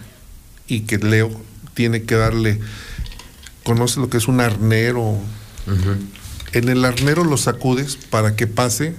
Y 0.67 0.81
que 0.81 0.97
Leo 0.99 1.31
tiene 1.75 2.03
que 2.05 2.15
darle, 2.15 2.59
conoce 3.65 4.01
lo 4.01 4.09
que 4.09 4.17
es 4.17 4.27
un 4.29 4.41
arnero. 4.41 5.19
En 6.53 6.69
el 6.69 6.85
arnero 6.85 7.25
lo 7.25 7.37
sacudes 7.37 7.97
para 7.97 8.37
que 8.37 8.47
pase 8.47 8.95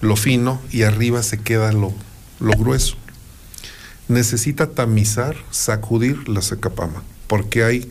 lo 0.00 0.16
fino 0.16 0.60
y 0.70 0.82
arriba 0.82 1.22
se 1.22 1.38
queda 1.38 1.72
lo, 1.72 1.92
lo 2.38 2.52
grueso. 2.52 2.96
Necesita 4.06 4.70
tamizar, 4.70 5.34
sacudir 5.50 6.28
la 6.28 6.42
Secapama, 6.42 7.02
porque 7.26 7.64
hay 7.64 7.90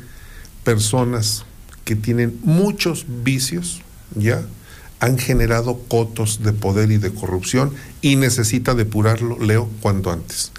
personas 0.64 1.44
que 1.84 1.96
tienen 1.96 2.40
muchos 2.44 3.06
vicios, 3.24 3.82
¿ya? 4.16 4.42
Han 5.00 5.18
generado 5.18 5.80
cotos 5.90 6.42
de 6.44 6.54
poder 6.54 6.92
y 6.92 6.98
de 6.98 7.14
corrupción 7.14 7.74
y 8.02 8.16
necesita 8.16 8.74
depurarlo, 8.74 9.38
Leo, 9.40 9.70
cuanto 9.82 10.12
antes. 10.12 10.54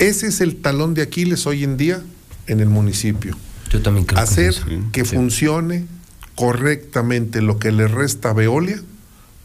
Ese 0.00 0.26
es 0.26 0.40
el 0.40 0.56
talón 0.56 0.94
de 0.94 1.02
Aquiles 1.02 1.46
hoy 1.46 1.62
en 1.62 1.76
día 1.76 2.02
en 2.48 2.58
el 2.58 2.68
municipio. 2.68 3.36
Yo 3.70 3.82
también 3.82 4.06
creo 4.06 4.20
Hacer 4.20 4.54
que 4.90 5.04
funcione 5.04 5.86
correctamente 6.34 7.40
lo 7.42 7.58
que 7.58 7.72
le 7.72 7.88
resta 7.88 8.30
a 8.30 8.32
Veolia 8.32 8.80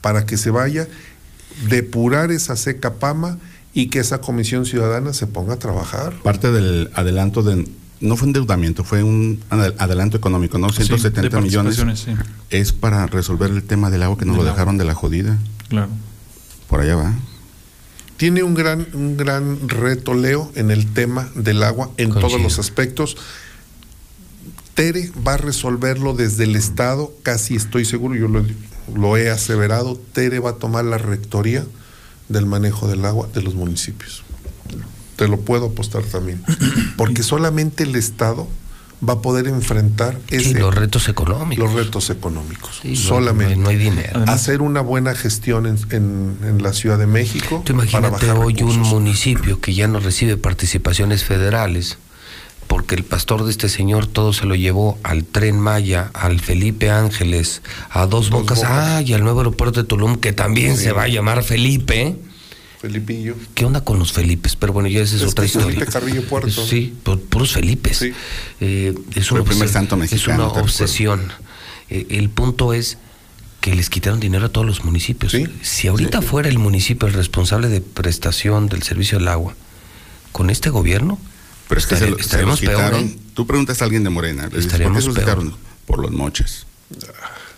para 0.02 0.26
que 0.26 0.38
se 0.38 0.50
vaya, 0.50 0.88
depurar 1.68 2.32
esa 2.32 2.56
seca 2.56 2.96
pama 2.96 3.38
y 3.74 3.88
que 3.88 4.00
esa 4.00 4.22
comisión 4.22 4.66
ciudadana 4.66 5.14
se 5.14 5.28
ponga 5.28 5.54
a 5.56 5.60
trabajar. 5.60 6.14
Parte 6.24 6.52
del 6.52 6.90
adelanto 6.96 7.44
de 7.44 7.68
no 8.02 8.16
fue 8.16 8.28
endeudamiento, 8.28 8.84
fue 8.86 9.04
un 9.04 9.42
adel- 9.50 9.76
adelanto 9.78 10.16
económico, 10.16 10.58
¿no? 10.58 10.70
Sí, 10.70 10.84
170 10.86 11.36
de 11.36 11.42
millones. 11.44 11.76
sí. 12.00 12.14
Es 12.50 12.72
para 12.72 13.06
resolver 13.08 13.52
el 13.52 13.62
tema 13.64 13.90
del 13.90 14.04
agua 14.04 14.18
que 14.18 14.26
nos 14.26 14.36
Del 14.38 14.46
lo 14.46 14.50
agua. 14.50 14.54
dejaron 14.54 14.78
de 14.78 14.86
la 14.86 14.94
jodida. 14.96 15.38
Claro. 15.68 15.90
Por 16.70 16.80
allá 16.80 16.96
va. 16.96 17.14
Tiene 18.16 18.44
un 18.44 18.54
gran, 18.54 18.88
un 18.94 19.18
gran 19.18 19.68
reto, 19.68 20.14
Leo, 20.14 20.52
en 20.56 20.72
el 20.72 20.88
tema 20.94 21.30
del 21.36 21.62
agua 21.64 21.92
en 21.98 22.10
Coincido. 22.10 22.28
todos 22.30 22.42
los 22.42 22.58
aspectos. 22.60 23.18
Tere 24.80 25.12
va 25.28 25.34
a 25.34 25.38
resolverlo 25.38 26.14
desde 26.14 26.46
el 26.46 26.56
Estado, 26.56 27.12
casi 27.22 27.58
estoy 27.58 27.84
seguro, 27.84 28.16
yo 28.16 28.30
lo, 28.30 28.46
lo 28.96 29.18
he 29.18 29.30
aseverado, 29.30 30.00
Tere 30.14 30.40
va 30.40 30.52
a 30.52 30.56
tomar 30.56 30.86
la 30.86 30.98
rectoría 30.98 31.66
del 32.30 32.46
manejo 32.46 32.88
del 32.88 33.04
agua 33.04 33.28
de 33.34 33.42
los 33.42 33.56
municipios. 33.56 34.24
Te 35.18 35.28
lo 35.28 35.42
puedo 35.42 35.66
apostar 35.66 36.04
también, 36.04 36.42
porque 36.96 37.24
solamente 37.24 37.84
el 37.84 37.94
Estado 37.98 38.48
va 39.08 39.14
a 39.16 39.22
poder 39.22 39.48
enfrentar 39.48 40.18
Sí, 40.30 40.36
ese, 40.38 40.60
los 40.60 40.74
retos 40.74 41.10
económicos. 41.10 41.66
los 41.66 41.74
retos 41.74 42.10
económicos. 42.10 42.80
Sí, 42.82 42.96
solamente. 42.96 43.58
No, 43.58 43.68
hay- 43.70 43.76
no 43.78 43.84
hay 43.84 43.90
dinero. 43.92 44.24
Hacer 44.28 44.62
una 44.62 44.80
buena 44.80 45.14
gestión 45.14 45.66
en, 45.66 45.78
en- 45.90 46.38
en 46.44 46.64
la 46.64 46.72
Ciudad 46.72 46.98
de 46.98 47.06
México. 47.08 47.64
Tú 47.66 47.74
para 47.76 47.86
imagínate 47.90 48.28
bajar 48.28 48.38
hoy 48.46 48.56
un 48.64 48.80
municipio 48.80 49.60
que 49.60 49.74
ya 49.74 49.90
no 49.90 50.00
recibe 50.00 50.38
participaciones 50.38 51.26
federales, 51.26 51.98
porque 52.70 52.94
el 52.96 53.04
pastor 53.04 53.44
de 53.44 53.52
este 53.52 53.68
señor 53.68 54.06
todo 54.08 54.32
se 54.32 54.46
lo 54.46 54.54
llevó 54.56 54.98
al 55.04 55.26
tren 55.26 55.60
Maya, 55.60 56.12
al 56.14 56.40
Felipe 56.40 56.90
Ángeles, 56.92 57.62
a 57.90 58.06
Dos, 58.06 58.30
Bocas, 58.30 58.60
Bocas. 58.60 58.72
ah, 58.72 59.02
y 59.04 59.12
al 59.14 59.24
nuevo 59.24 59.40
aeropuerto 59.40 59.82
de 59.82 59.88
Tulum, 59.88 60.16
que 60.18 60.32
también 60.34 60.78
Sí. 60.78 60.84
se 60.84 60.92
va 60.94 61.04
a 61.04 61.08
llamar 61.08 61.44
Felipe. 61.44 62.16
Felipillo. 62.80 63.36
¿Qué 63.56 63.66
onda 63.66 63.84
con 63.84 64.00
los 64.00 64.14
Felipes? 64.14 64.56
Pero 64.56 64.72
bueno, 64.72 64.88
ya 64.88 65.02
esa 65.02 65.16
es, 65.18 65.24
Es 65.24 65.32
otra 65.32 65.44
historia. 65.46 65.74
Felipe 65.74 65.92
Carrillo 65.92 66.24
Puerto. 66.30 66.50
Sí, 66.66 66.94
pu- 67.04 67.20
puros 67.20 67.52
Felipes. 67.52 68.04
Eh, 68.62 68.96
es, 69.16 69.32
una 69.32 69.42
el 69.42 69.46
primer 69.48 69.68
santo 69.68 69.96
es 69.96 70.00
mexicano, 70.12 70.46
una 70.46 70.54
te 70.54 70.60
obsesión. 70.62 71.22
Eh, 71.90 72.06
el 72.12 72.30
punto 72.30 72.72
es 72.74 72.98
que 73.60 73.76
les 73.76 73.90
quitaron 73.90 74.22
dinero 74.22 74.46
a 74.46 74.50
todos 74.50 74.66
los 74.66 74.86
municipios. 74.86 75.36
Si 75.62 75.88
ahorita 75.90 76.22
fuera 76.22 76.48
el 76.48 76.60
municipio 76.60 77.08
el 77.10 77.14
responsable 77.16 77.68
de 77.68 77.82
prestación 77.82 78.70
del 78.70 78.84
servicio 78.84 79.18
del 79.18 79.28
agua, 79.28 79.56
con 80.32 80.50
este 80.50 80.70
gobierno, 80.70 81.20
Pero 81.70 81.80
es 81.80 81.88
que 81.88 81.96
se, 81.96 82.04
estare- 82.06 82.10
lo- 82.12 82.18
se 82.18 82.22
estaremos 82.24 82.62
los 82.62 82.70
peor. 82.70 82.76
quitaron. 82.76 83.00
¿eh? 83.06 83.18
Tú 83.34 83.48
preguntas 83.48 83.82
a 83.82 83.86
alguien 83.86 84.04
de 84.04 84.10
Morena, 84.10 84.44
le 84.44 84.50
dices, 84.50 84.66
¿por 84.66 84.70
qué 84.72 84.76
Estaremos 84.84 85.04
se 85.04 85.08
los 85.08 85.16
peor. 85.16 85.38
quitaron? 85.40 85.56
Por 85.86 86.00
los 86.00 86.12
moches. 86.12 86.66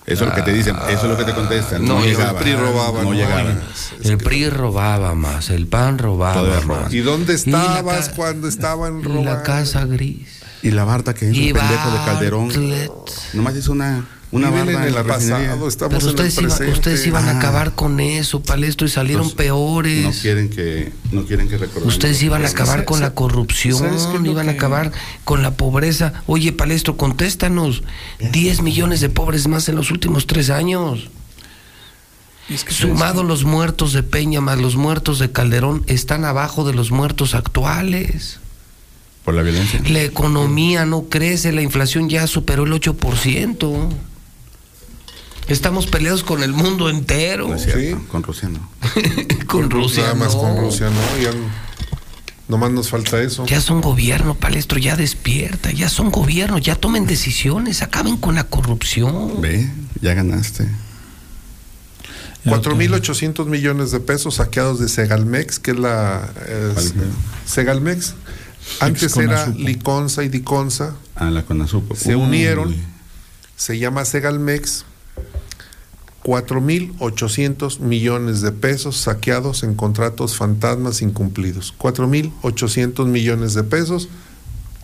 Eso 0.05 0.23
es 0.25 0.29
lo 0.29 0.35
que 0.35 0.41
te 0.41 0.51
dicen, 0.53 0.75
eso 0.89 1.03
es 1.03 1.09
lo 1.09 1.17
que 1.17 1.23
te 1.23 1.33
contestan. 1.33 1.85
No, 1.85 1.95
No, 1.99 2.03
el 2.03 2.09
llegaba. 2.09 2.39
PRI 2.39 2.55
robaba, 2.55 3.03
no. 3.03 3.13
El 4.03 4.17
PRI 4.17 4.49
robaba 4.49 5.15
más, 5.15 5.49
el 5.49 5.67
PAN 5.67 5.97
robaba 5.99 6.61
más. 6.61 6.93
¿Y 6.93 6.99
dónde 6.99 7.33
estabas 7.35 8.09
cuando 8.09 8.47
estaban 8.47 9.03
robando? 9.03 9.23
la 9.31 9.43
casa 9.43 9.85
gris. 9.85 10.40
Y 10.63 10.71
la 10.71 10.83
barda 10.83 11.13
que 11.13 11.25
hizo 11.29 11.39
Y 11.39 11.47
el 11.49 11.53
pendejo 11.53 11.91
de 11.91 11.97
Calderón. 12.05 12.49
Nomás 13.33 13.55
hizo 13.55 13.71
una, 13.71 14.05
una 14.31 14.49
barda 14.51 14.87
en 14.87 14.93
la 14.93 15.03
pasado, 15.03 15.67
estamos 15.67 15.95
Pero 15.95 15.99
en 15.99 16.03
el 16.03 16.09
ustedes, 16.09 16.33
iban, 16.37 16.45
presente. 16.49 16.73
ustedes 16.73 17.07
iban 17.07 17.25
a 17.27 17.31
Ah. 17.31 17.37
acabar 17.39 17.73
con 17.73 17.99
eso, 17.99 18.43
Palestro, 18.43 18.85
y 18.85 18.89
salieron 18.91 19.23
Los- 19.23 19.33
peores. 19.33 20.03
No 20.03 20.11
quieren 20.21 20.49
que, 20.49 20.91
no 21.11 21.25
quieren 21.25 21.49
que 21.49 21.57
recordemos. 21.57 21.93
Ustedes 21.95 22.21
iban 22.21 22.43
a 22.43 22.45
Es 22.45 22.53
acabar 22.53 22.85
con 22.85 22.99
la 23.01 23.15
corrupción, 23.15 23.79
¿sabes 23.79 24.03
qué 24.11 24.17
es 24.17 24.25
iban 24.25 24.49
a 24.49 24.51
acabar 24.51 24.91
con 25.23 25.41
la 25.41 25.51
pobreza. 25.57 26.13
Oye, 26.27 26.51
Palestro, 26.53 26.95
contéstanos. 26.95 27.81
10 28.31 28.61
millones 28.61 29.01
de 29.01 29.09
pobres 29.09 29.47
más 29.47 29.67
en 29.67 29.75
los 29.75 29.89
últimos 29.89 30.27
tres 30.27 30.49
años. 30.51 31.09
Sumado 32.67 33.23
los 33.23 33.45
muertos 33.45 33.93
de 33.93 34.03
Peña 34.03 34.41
más 34.41 34.59
los 34.59 34.75
muertos 34.75 35.19
de 35.19 35.31
Calderón, 35.31 35.83
están 35.87 36.25
abajo 36.25 36.65
de 36.65 36.73
los 36.73 36.91
muertos 36.91 37.33
actuales. 37.33 38.40
Por 39.25 39.35
la 39.35 39.43
violencia. 39.43 39.81
La 39.87 40.01
economía 40.01 40.85
no 40.85 41.03
crece, 41.03 41.51
la 41.51 41.61
inflación 41.61 42.09
ya 42.09 42.25
superó 42.27 42.63
el 42.63 42.71
8%. 42.73 43.89
Estamos 45.47 45.85
peleados 45.87 46.23
con 46.23 46.43
el 46.43 46.53
mundo 46.53 46.89
entero. 46.89 47.47
No 47.49 47.55
es 47.55 47.63
cierto, 47.63 48.01
con 48.07 48.23
Rusia 48.23 48.49
no. 48.49 48.69
con 49.47 49.69
Rusia. 49.69 50.03
Nada 50.03 50.15
más 50.15 50.33
no. 50.35 50.41
con 50.41 50.57
Rusia, 50.57 50.89
¿no? 50.89 51.21
Ya, 51.21 51.31
nomás 52.47 52.71
nos 52.71 52.89
falta 52.89 53.21
eso. 53.21 53.45
Ya 53.45 53.61
son 53.61 53.81
gobierno, 53.81 54.35
Palestro, 54.35 54.79
ya 54.79 54.95
despierta, 54.95 55.71
ya 55.71 55.89
son 55.89 56.09
gobierno, 56.09 56.57
ya 56.57 56.75
tomen 56.75 57.05
decisiones, 57.05 57.81
acaben 57.81 58.17
con 58.17 58.35
la 58.35 58.45
corrupción. 58.45 59.41
Ve, 59.41 59.69
ya 60.01 60.13
ganaste. 60.13 60.67
4.800 62.45 63.45
millones 63.45 63.91
de 63.91 63.99
pesos 63.99 64.35
saqueados 64.35 64.79
de 64.79 64.89
Segalmex, 64.89 65.59
que 65.59 65.71
es 65.71 65.79
la... 65.79 66.27
es- 66.75 66.93
Segalmex. 67.45 68.15
Antes 68.79 69.15
era. 69.17 69.47
Liconza 69.47 70.23
y 70.23 70.29
Diconza. 70.29 70.95
A 71.15 71.29
la 71.29 71.43
Conasupo. 71.43 71.95
Se 71.95 72.15
Uy. 72.15 72.23
unieron. 72.23 72.75
Se 73.55 73.77
llama 73.77 74.05
Segalmex. 74.05 74.85
4.800 76.23 77.79
millones 77.79 78.41
de 78.41 78.51
pesos 78.51 78.97
saqueados 78.97 79.63
en 79.63 79.73
contratos 79.73 80.37
fantasmas 80.37 81.01
incumplidos. 81.01 81.73
4.800 81.79 83.07
millones 83.07 83.55
de 83.55 83.63
pesos 83.63 84.07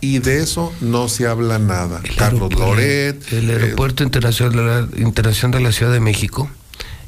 y 0.00 0.18
de 0.18 0.42
eso 0.42 0.72
no 0.80 1.08
se 1.08 1.26
habla 1.28 1.60
nada. 1.60 2.02
Carlos 2.16 2.52
Loret. 2.54 3.32
El 3.32 3.50
aeropuerto 3.50 4.02
internacional, 4.02 4.90
internacional 4.96 5.60
de 5.60 5.64
la 5.64 5.72
Ciudad 5.72 5.92
de 5.92 6.00
México 6.00 6.50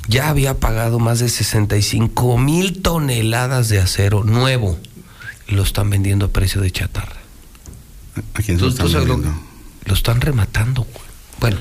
ya 0.09 0.29
había 0.29 0.59
pagado 0.59 0.99
más 0.99 1.21
de 1.21 1.29
65 1.29 2.37
mil 2.39 2.83
toneladas 2.83 3.69
de 3.69 3.79
acero 3.79 4.25
nuevo. 4.25 4.77
Lo 5.51 5.63
están 5.63 5.91
vendiendo 5.91 6.27
a 6.27 6.29
precio 6.29 6.61
de 6.61 6.71
chatarra. 6.71 7.17
¿A 8.35 8.43
quién 8.43 8.59
se 8.59 8.63
lo 8.65 8.69
están 8.71 8.89
sabes 8.89 9.09
lo- 9.09 9.15
están 9.95 10.21
rematando. 10.21 10.87
Bueno, 11.41 11.57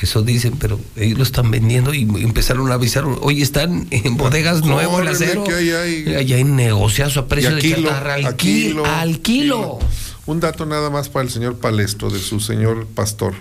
eso 0.00 0.22
dicen, 0.22 0.54
pero 0.58 0.78
ellos 0.96 1.18
lo 1.18 1.24
están 1.24 1.50
vendiendo 1.50 1.94
y 1.94 2.02
empezaron 2.02 2.70
a 2.70 2.74
avisar. 2.74 3.04
Hoy 3.04 3.42
están 3.42 3.86
en 3.90 4.16
bodegas 4.16 4.62
el 5.02 5.12
Córrele, 5.12 5.26
acero. 5.26 5.44
que 5.44 5.54
hay- 5.54 6.14
Allá 6.14 6.36
hay 6.36 6.44
negociazo 6.44 7.20
a 7.20 7.28
precio 7.28 7.54
de 7.54 7.60
kilo, 7.62 7.88
chatarra. 7.88 8.14
Al, 8.14 8.36
kilo, 8.36 8.84
al 8.86 9.20
kilo. 9.20 9.78
Un 10.26 10.38
dato 10.40 10.66
nada 10.66 10.90
más 10.90 11.08
para 11.08 11.24
el 11.24 11.30
señor 11.30 11.58
Palestro, 11.58 12.10
de 12.10 12.20
su 12.20 12.38
señor 12.40 12.86
pastor. 12.86 13.34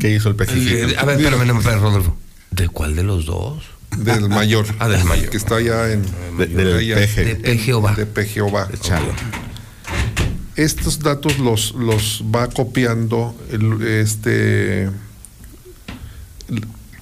¿Qué 0.00 0.10
hizo 0.10 0.28
el 0.28 0.34
A 0.98 1.04
ver, 1.04 1.20
espérame, 1.20 1.44
Rodolfo. 1.80 2.16
¿De 2.50 2.68
cuál 2.68 2.96
de 2.96 3.02
los 3.02 3.26
dos? 3.26 3.62
Del 3.98 4.28
mayor. 4.28 4.66
Ah, 4.78 4.88
del 4.88 5.04
mayor. 5.04 5.30
Que 5.30 5.36
está 5.36 5.56
allá 5.56 5.92
en. 5.92 6.02
De- 6.38 6.46
del 6.46 6.76
allá 6.78 6.94
peje. 6.96 7.24
De 7.24 7.34
Pejeová. 8.06 8.66
De. 8.66 8.78
Estos 10.56 10.98
datos 11.00 11.38
los, 11.38 11.74
los 11.74 12.22
va 12.34 12.48
copiando 12.48 13.34
el- 13.50 13.82
este 13.82 14.90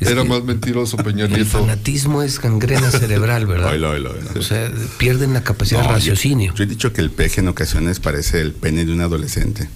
Era 0.00 0.22
más 0.24 0.44
mentiroso 0.44 0.96
Peña 0.96 1.24
El 1.24 1.44
fanatismo 1.46 2.22
es 2.22 2.40
gangrena 2.40 2.90
cerebral, 2.98 3.46
¿verdad? 3.46 3.70
Oilo, 3.72 3.90
oilo, 3.90 4.12
oilo. 4.12 4.30
O 4.38 4.42
sea, 4.42 4.70
pierden 4.98 5.32
la 5.32 5.42
capacidad 5.42 5.80
No, 5.80 5.86
de 5.86 5.90
yo- 5.90 5.94
raciocinio. 5.96 6.54
Yo, 6.54 6.62
he 6.64 6.66
dicho 6.66 6.92
que 6.92 7.00
el 7.00 7.10
peje 7.10 7.40
en 7.40 7.48
ocasiones 7.48 7.98
parece 8.00 8.40
el 8.40 8.52
pene 8.52 8.84
de 8.84 8.92
un 8.92 9.00
adolescente. 9.00 9.68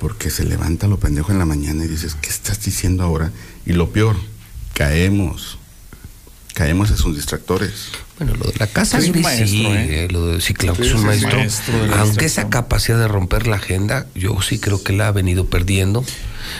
Porque 0.00 0.30
se 0.30 0.44
levanta 0.44 0.86
lo 0.86 0.98
pendejo 0.98 1.32
en 1.32 1.38
la 1.40 1.44
mañana 1.44 1.84
y 1.84 1.88
dices, 1.88 2.14
¿qué 2.20 2.28
estás 2.30 2.62
diciendo 2.64 3.02
ahora? 3.02 3.32
Y 3.66 3.72
lo 3.72 3.90
peor, 3.90 4.16
caemos. 4.74 5.57
Caemos 6.58 6.90
en 6.90 6.96
sus 6.96 7.14
distractores. 7.14 7.70
Bueno, 8.18 8.34
lo 8.34 8.50
de 8.50 8.54
la 8.58 8.66
casa 8.66 8.98
Es 8.98 9.04
un 9.06 9.12
gris, 9.12 9.22
maestro, 9.22 9.46
sí, 9.46 9.64
¿eh? 9.66 10.04
eh, 10.04 10.08
lo 10.10 10.26
de- 10.26 10.40
sí, 10.40 10.54
claro 10.54 10.82
es 10.82 10.92
un 10.92 11.06
maestro. 11.06 11.38
Aunque 11.98 12.24
esa 12.24 12.48
capacidad 12.50 12.98
de 12.98 13.06
romper 13.06 13.46
la 13.46 13.56
agenda, 13.56 14.06
yo 14.16 14.42
sí 14.42 14.58
creo 14.58 14.82
que 14.82 14.92
la 14.92 15.06
ha 15.06 15.12
venido 15.12 15.46
perdiendo. 15.46 16.04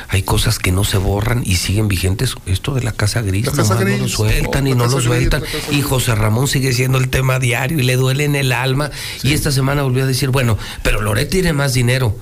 Hay 0.08 0.22
cosas 0.22 0.60
que 0.60 0.70
no 0.70 0.84
se 0.84 0.98
borran 0.98 1.42
y 1.44 1.56
siguen 1.56 1.88
vigentes. 1.88 2.34
Esto 2.46 2.74
de 2.74 2.82
la 2.84 2.92
casa 2.92 3.22
gris, 3.22 3.46
La 3.46 3.50
casa 3.52 3.62
nomás 3.74 3.80
no 3.80 3.84
gris. 3.86 4.00
lo 4.02 4.08
sueltan 4.08 4.64
Oh, 4.64 4.68
y 4.68 4.74
no 4.76 4.84
lo 4.86 4.90
gris, 4.92 5.04
sueltan. 5.04 5.40
casa 5.40 5.56
Y 5.70 5.72
gris. 5.72 5.84
José 5.86 6.14
Ramón 6.14 6.46
sigue 6.46 6.72
siendo 6.72 6.98
el 6.98 7.08
tema 7.08 7.40
diario 7.40 7.80
y 7.80 7.82
le 7.82 7.96
duele 7.96 8.24
en 8.24 8.36
el 8.36 8.52
alma. 8.52 8.92
Y 9.24 9.32
esta 9.32 9.50
semana 9.50 9.82
volvió 9.82 10.04
a 10.04 10.06
decir, 10.06 10.28
bueno, 10.30 10.56
pero 10.84 11.02
Loret 11.02 11.28
tiene 11.28 11.52
más 11.52 11.74
dinero. 11.74 12.16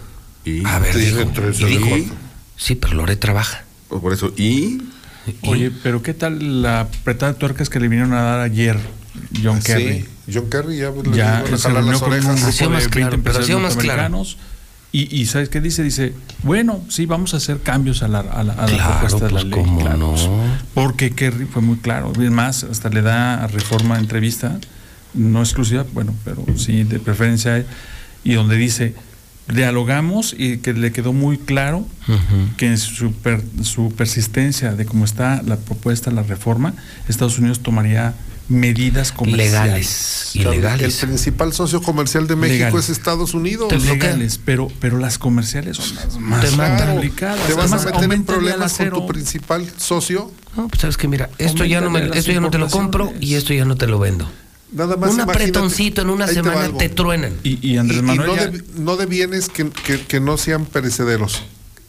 Y, 0.46 0.64
A 0.64 0.78
ver, 0.78 0.96
y 0.96 1.00
dijo, 1.66 1.94
y- 1.98 2.10
sí, 2.56 2.74
pero 2.74 2.94
Loret 2.94 3.20
trabaja. 3.20 3.64
por 3.90 4.14
eso, 4.14 4.32
y 4.36 4.78
Oye, 5.42 5.72
pero 5.82 6.02
¿qué 6.02 6.14
tal 6.14 6.62
la 6.62 6.80
apretada 6.80 7.32
de 7.32 7.38
tuercas 7.38 7.68
que 7.68 7.80
le 7.80 7.88
vinieron 7.88 8.12
a 8.14 8.22
dar 8.22 8.40
ayer 8.40 8.78
John 9.42 9.60
Kerry? 9.60 10.00
Sí, 10.00 10.32
John 10.32 10.48
Kerry 10.50 10.78
ya, 10.78 10.90
le 10.90 11.16
ya 11.16 11.38
a 11.40 11.56
se 11.56 11.68
reunió 11.68 11.98
con 12.00 12.08
un 12.08 12.14
orejas. 12.14 12.34
grupo 12.36 12.48
Hacía 12.48 12.66
de 12.66 12.72
más 12.72 12.82
20 12.84 12.90
claro, 12.98 13.14
empresarios. 13.14 14.36
Y, 14.92 15.14
y 15.20 15.26
¿sabes 15.26 15.48
qué 15.50 15.60
dice? 15.60 15.82
Dice, 15.82 16.14
bueno, 16.42 16.82
sí, 16.88 17.06
vamos 17.06 17.34
a 17.34 17.38
hacer 17.38 17.60
cambios 17.60 18.02
a 18.02 18.08
la, 18.08 18.20
a 18.20 18.42
la, 18.42 18.52
a 18.54 18.66
la 18.66 18.66
Claro, 18.66 18.90
propuesta 19.00 19.26
de 19.26 19.32
la 19.32 19.40
pues, 19.40 19.44
ley. 19.44 19.52
cómo 19.52 19.80
claro, 19.80 19.96
no. 19.98 20.10
pues, 20.12 20.28
porque 20.74 21.10
Kerry 21.10 21.44
fue 21.46 21.60
muy 21.60 21.76
claro. 21.76 22.12
Es 22.18 22.30
más, 22.30 22.64
hasta 22.64 22.88
le 22.88 23.02
da 23.02 23.44
a 23.44 23.46
Reforma 23.48 23.98
entrevista, 23.98 24.58
no 25.12 25.40
exclusiva, 25.40 25.84
bueno, 25.92 26.14
pero 26.24 26.44
sí 26.56 26.84
de 26.84 26.98
preferencia, 26.98 27.64
y 28.24 28.34
donde 28.34 28.56
dice, 28.56 28.94
dialogamos 29.48 30.34
y 30.36 30.58
que 30.58 30.72
le 30.72 30.92
quedó 30.92 31.12
muy 31.12 31.38
claro 31.38 31.86
que 32.56 32.66
en 32.66 32.78
su, 32.78 33.12
per- 33.12 33.42
su 33.62 33.92
persistencia 33.92 34.72
de 34.72 34.84
cómo 34.86 35.04
está 35.04 35.42
la 35.42 35.56
propuesta, 35.56 36.10
la 36.10 36.22
reforma, 36.22 36.74
Estados 37.08 37.38
Unidos 37.38 37.60
tomaría 37.60 38.14
medidas 38.48 39.10
comerciales. 39.10 39.52
Legales. 39.64 40.30
Claro, 40.34 40.52
Ilegales. 40.54 41.02
El 41.02 41.08
principal 41.08 41.52
socio 41.52 41.82
comercial 41.82 42.26
de 42.28 42.36
México 42.36 42.64
Legales. 42.66 42.84
es 42.84 42.90
Estados 42.98 43.34
Unidos. 43.34 43.72
Legales, 43.84 44.38
pero, 44.44 44.68
pero 44.80 44.98
las 44.98 45.18
comerciales 45.18 45.76
son 45.78 45.94
las 45.96 46.16
más 46.18 46.42
Te 46.42 46.56
complicadas. 46.56 47.44
Te 47.46 47.54
vas 47.54 47.72
a 47.72 47.76
Además, 47.76 47.84
meter 47.86 47.96
en 47.96 48.02
aumenta 48.04 48.32
el 48.32 48.38
problemas 48.38 48.72
con 48.74 48.90
tu 48.90 49.06
principal 49.08 49.66
socio. 49.78 50.30
No, 50.56 50.68
pues 50.68 50.80
sabes 50.80 50.96
que 50.96 51.08
mira, 51.08 51.28
esto 51.38 51.64
ya 51.64 51.80
no, 51.80 51.90
me, 51.90 52.06
esto 52.16 52.30
ya 52.32 52.40
no 52.40 52.50
te 52.50 52.58
lo 52.58 52.68
compro 52.68 53.12
y 53.20 53.34
esto 53.34 53.52
ya 53.52 53.64
no 53.64 53.76
te 53.76 53.86
lo 53.88 53.98
vendo. 53.98 54.30
Nada 54.76 54.96
más 54.96 55.14
Un 55.14 55.20
apretoncito 55.22 56.02
en 56.02 56.10
una 56.10 56.26
te 56.26 56.34
semana 56.34 56.70
te, 56.76 56.88
truenan. 56.90 57.32
Y, 57.42 57.66
y 57.66 57.78
Andrés 57.78 57.98
Y- 57.98 58.00
y 58.00 58.04
Manuel 58.04 58.26
no, 58.28 58.36
ya- 58.36 58.46
de, 58.48 58.64
no 58.78 58.96
de 58.96 59.06
bienes 59.06 59.48
que, 59.48 59.70
que- 59.70 60.02
que 60.06 60.20
no 60.20 60.36
sean 60.36 60.66
perecederos. 60.66 61.42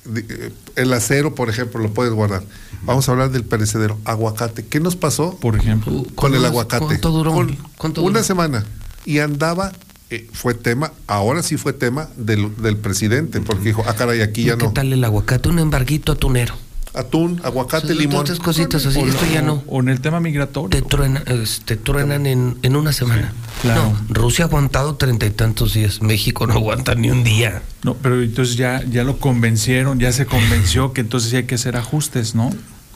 De- 0.05 0.25
eh, 0.29 0.51
El 0.75 0.93
acero, 0.93 1.35
por 1.35 1.49
ejemplo, 1.49 1.81
lo 1.81 1.93
puedes 1.93 2.13
guardar. 2.13 2.43
Vamos 2.83 3.09
a 3.09 3.11
hablar 3.11 3.29
del 3.31 3.43
perecedero. 3.43 3.99
Aguacate. 4.05 4.65
¿Qué 4.65 4.79
nos 4.79 4.95
pasó 4.95 5.37
por 5.37 5.57
ejemplo, 5.57 5.91
con 6.15 6.33
el 6.33 6.39
¿Cuánto- 6.39 6.47
aguacate? 6.47 6.85
cuánto 6.85 7.11
duró? 7.11 7.33
Con 7.33 7.57
¿Cuánto 7.77 8.03
una 8.03 8.23
semana. 8.23 8.63
Y 9.03 9.19
andaba, 9.19 9.73
eh, 10.09 10.27
fue 10.31 10.53
tema, 10.53 10.93
ahora 11.07 11.43
sí 11.43 11.57
fue 11.57 11.73
tema 11.73 12.07
del, 12.15 12.55
del 12.61 12.77
presidente, 12.77 13.41
porque 13.41 13.65
dijo, 13.65 13.83
ah, 13.85 13.95
caray, 13.95 14.21
aquí 14.21 14.45
ya 14.45 14.55
¿Qué 14.57 14.65
no. 14.65 14.71
tal 14.71 14.93
el 14.93 15.03
aguacate? 15.03 15.49
Un 15.49 15.59
embarguito 15.59 16.13
atunero. 16.13 16.55
Atún, 16.97 17.39
aguacate, 17.43 17.93
limón. 17.93 18.21
Otras 18.21 18.39
cositas 18.39 18.85
así, 18.85 18.97
o, 18.99 19.05
esto 19.05 19.23
ya 19.31 19.41
no. 19.43 19.63
o 19.67 19.79
en 19.81 19.89
el 19.89 20.01
tema 20.01 20.19
migratorio. 20.19 20.69
Te 20.69 20.81
truenan, 20.81 21.23
es- 21.27 21.61
te 21.63 21.75
truenan 21.77 22.25
en, 22.25 22.57
en 22.63 22.75
una 22.75 22.91
semana. 22.91 23.33
claro. 23.61 23.83
No, 23.83 24.05
Rusia 24.13 24.45
ha 24.45 24.47
aguantado 24.47 24.95
treinta 24.95 25.25
y 25.25 25.29
tantos 25.29 25.73
días. 25.75 26.01
México 26.01 26.47
no 26.47 26.53
aguanta 26.53 26.95
ni 26.95 27.11
un 27.11 27.23
día. 27.23 27.61
No, 27.83 27.93
pero 27.93 28.21
entonces 28.21 28.55
ya, 28.55 28.83
ya 28.89 29.03
lo 29.03 29.17
convencieron, 29.19 29.99
ya 29.99 30.11
se 30.11 30.25
convenció 30.25 30.91
que 30.93 31.01
entonces 31.01 31.29
sí 31.29 31.35
hay 31.37 31.43
que 31.45 31.55
hacer 31.55 31.77
ajustes, 31.77 32.33
¿no? 32.33 32.49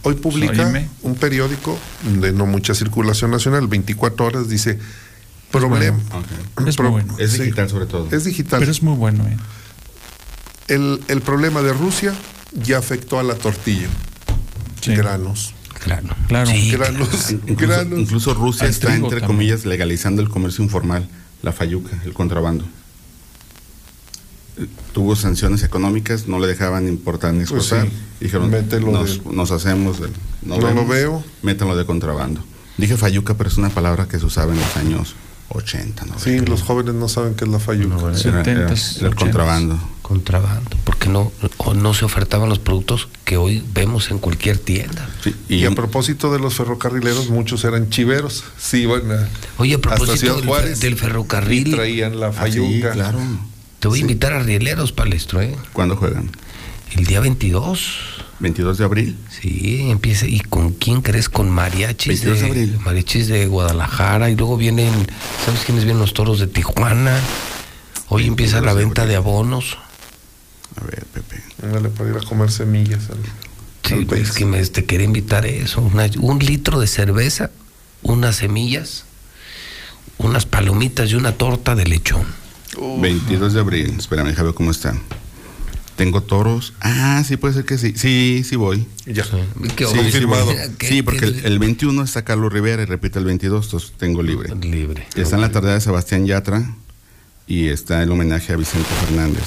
Hoy 0.04 0.16
publica 0.16 0.66
Oíme. 0.66 0.90
un 1.04 1.14
periódico 1.14 1.78
de 2.20 2.32
no 2.32 2.48
mucha 2.48 2.74
circulación 2.74 3.30
nacional, 3.30 3.68
24 3.68 4.26
horas, 4.26 4.50
dice, 4.50 4.80
problema. 5.52 6.00
Es 6.66 6.80
muy 6.80 6.90
bueno. 6.90 7.16
Es 7.20 7.34
Sí. 7.34 7.40
digital 7.44 7.70
sobre 7.70 7.86
todo. 7.86 8.08
Es 8.12 8.24
digital. 8.24 8.60
Pero 8.62 8.72
es 8.72 8.82
muy 8.82 8.96
bueno, 8.98 9.28
¿eh? 9.28 9.38
el, 10.70 11.02
el 11.08 11.22
problema 11.22 11.62
de 11.62 11.74
Rusia 11.74 12.14
ya 12.54 12.78
afectó 12.78 13.20
a 13.20 13.24
la 13.24 13.36
tortilla. 13.36 13.88
Sí. 14.82 14.96
Granos. 14.96 15.54
Claro. 15.84 16.10
Claro. 16.28 16.50
Sí, 16.52 16.72
Granos. 16.72 17.32
Incluso, 17.32 17.56
granos. 17.58 18.00
incluso 18.00 18.34
Rusia 18.34 18.66
Al 18.66 18.70
está, 18.72 18.94
entre 18.94 19.20
también. 19.22 19.28
comillas, 19.28 19.66
legalizando 19.66 20.22
el 20.22 20.30
comercio 20.30 20.64
informal, 20.64 21.08
la 21.42 21.52
fayuca, 21.52 21.92
el 22.06 22.14
contrabando. 22.14 22.66
Tuvo 24.94 25.16
sanciones 25.16 25.64
económicas, 25.64 26.28
no 26.28 26.38
le 26.38 26.46
dejaban 26.48 26.88
importar 26.88 27.34
ni 27.34 27.46
Pues 27.46 27.62
exportar. 27.64 27.88
sí. 27.88 27.94
Dijeron, 28.20 28.50
Mételo 28.52 28.92
nos, 28.92 29.24
de- 29.24 29.32
nos 29.34 29.50
hacemos, 29.52 30.00
del- 30.02 30.12
No 30.44 30.58
lo 30.60 30.68
vemos, 30.68 30.88
veo. 30.88 31.24
Métanlo 31.42 31.76
de 31.76 31.86
contrabando. 31.86 32.44
Dije 32.78 32.98
fayuca, 32.98 33.36
pero 33.36 33.50
es 33.50 33.58
una 33.58 33.70
palabra 33.70 34.08
que 34.08 34.20
se 34.20 34.26
usaba 34.26 34.52
en 34.54 34.60
los 34.60 34.78
años 34.78 35.16
80, 35.50 36.06
¿no? 36.06 36.20
Sí, 36.20 36.40
los 36.40 36.62
jóvenes 36.64 36.94
no 36.96 37.08
saben 37.08 37.34
qué 37.36 37.46
es 37.46 37.50
la 37.52 37.60
fayuca. 37.60 37.96
Era, 37.96 38.42
era- 38.42 38.44
70s, 38.44 38.98
era 38.98 39.08
el 39.08 39.14
80s. 39.14 39.16
contrabando. 39.16 39.80
Contrabando. 40.02 40.76
Porque 40.84 41.08
no, 41.10 41.32
o 41.58 41.74
no 41.74 41.94
se 41.94 42.04
ofertaban 42.06 42.50
los 42.50 42.60
productos 42.60 43.08
que 43.24 43.38
hoy 43.38 43.64
vemos 43.74 44.12
en 44.12 44.18
cualquier 44.20 44.58
tienda. 44.58 45.08
Sí, 45.24 45.36
Y, 45.48 45.56
y 45.58 45.66
a 45.66 45.72
propósito 45.72 46.32
de 46.34 46.40
los 46.40 46.56
ferrocarrileros, 46.56 47.30
muchos 47.30 47.64
eran 47.64 47.90
chiveros. 47.90 48.44
Sí, 48.58 48.86
bueno. 48.86 49.14
Oye, 49.58 49.76
a 49.76 49.80
propósito 49.80 50.36
del, 50.38 50.46
Juárez, 50.46 50.80
del 50.82 50.94
Y 50.94 50.98
ferrocarril, 50.98 51.72
traían 51.76 52.20
la 52.20 52.28
Ah, 52.28 52.32
sí, 52.34 52.38
fayuca. 52.40 52.92
claro. 52.92 53.20
te 53.80 53.88
voy 53.88 54.00
a 54.00 54.02
invitar 54.02 54.34
a 54.34 54.40
Rieleros, 54.44 54.92
Palestro, 54.92 55.42
¿eh? 55.42 55.56
¿Cuándo 55.74 55.96
juegan? 55.96 56.30
El 56.96 57.06
día 57.06 57.22
22. 57.22 57.88
22 58.40 58.78
de 58.80 58.84
abril. 58.84 59.18
Sí, 59.40 59.90
empieza. 59.90 60.26
¿Y 60.26 60.40
con 60.42 60.72
quién 60.72 61.02
crees? 61.02 61.30
Con 61.30 61.50
mariachis 61.50 62.08
22 62.26 62.36
de 62.40 62.44
de, 62.44 62.50
abril. 62.50 62.80
mariachis 62.84 63.28
de 63.28 63.46
Guadalajara 63.46 64.30
y 64.30 64.36
luego 64.36 64.58
vienen, 64.58 64.92
¿sabes 65.46 65.62
quiénes 65.64 65.86
vienen 65.86 66.02
los 66.02 66.14
toros 66.14 66.40
de 66.40 66.48
Tijuana? 66.48 67.18
Hoy 68.10 68.26
empieza 68.28 68.56
22 68.60 68.66
la 68.66 68.74
venta 68.74 69.06
de 69.06 69.16
abonos. 69.16 69.78
A 70.80 70.84
ver, 70.86 71.06
Pepe. 71.14 71.42
Ándale, 71.64 71.90
para 71.90 72.10
ir 72.10 72.16
a 72.18 72.22
comer 72.22 72.52
semillas. 72.52 73.10
al- 73.10 73.18
Sí, 73.84 73.94
al 73.96 74.06
pues, 74.06 74.20
país. 74.22 74.30
es 74.30 74.36
que 74.36 74.46
me, 74.46 74.64
te 74.66 74.86
quería 74.86 75.06
invitar 75.06 75.44
a 75.44 75.48
eso. 75.48 75.82
una- 75.82 76.10
un 76.20 76.40
litro 76.40 76.80
de 76.80 76.88
cerveza, 76.88 77.50
unas 78.04 78.36
semillas, 78.38 79.04
unas 80.18 80.46
palomitas 80.46 81.10
y 81.12 81.16
una 81.16 81.34
torta 81.34 81.76
de 81.76 81.86
lechón. 81.86 82.26
22 83.00 83.54
de 83.54 83.60
abril. 83.60 83.96
Espérame, 83.98 84.28
déjame 84.28 84.48
ver 84.48 84.56
cómo 84.56 84.72
está. 84.72 84.96
Tengo 85.98 86.24
toros. 86.24 86.74
Ah, 86.80 87.22
sí, 87.28 87.38
puede 87.38 87.54
ser 87.54 87.66
que 87.66 87.78
sí. 87.78 87.94
Sí, 87.96 88.44
sí 88.48 88.56
voy. 88.56 88.88
Ya. 89.06 89.24
¿Qué 89.76 89.86
Sí, 89.86 89.94
confirmado. 89.96 90.46
voy. 90.46 90.56
¿Qué- 90.80 90.88
Sí, 90.88 91.02
porque 91.02 91.20
qué- 91.20 91.26
el, 91.26 91.46
el 91.46 91.60
21 91.60 92.04
está 92.04 92.24
Carlos 92.24 92.52
Rivera 92.52 92.82
y 92.82 92.86
repite 92.86 93.20
el 93.20 93.26
22, 93.26 93.66
entonces 93.66 93.94
tengo 93.98 94.24
libre. 94.24 94.56
Libre. 94.56 95.06
Está 95.16 95.36
en 95.36 95.42
la 95.42 95.52
tarde 95.52 95.74
de 95.74 95.82
Sebastián 95.82 96.26
Yatra 96.26 96.76
y 97.52 97.68
está 97.68 98.02
el 98.02 98.10
homenaje 98.10 98.54
a 98.54 98.56
Vicente 98.56 98.88
Fernández. 99.06 99.44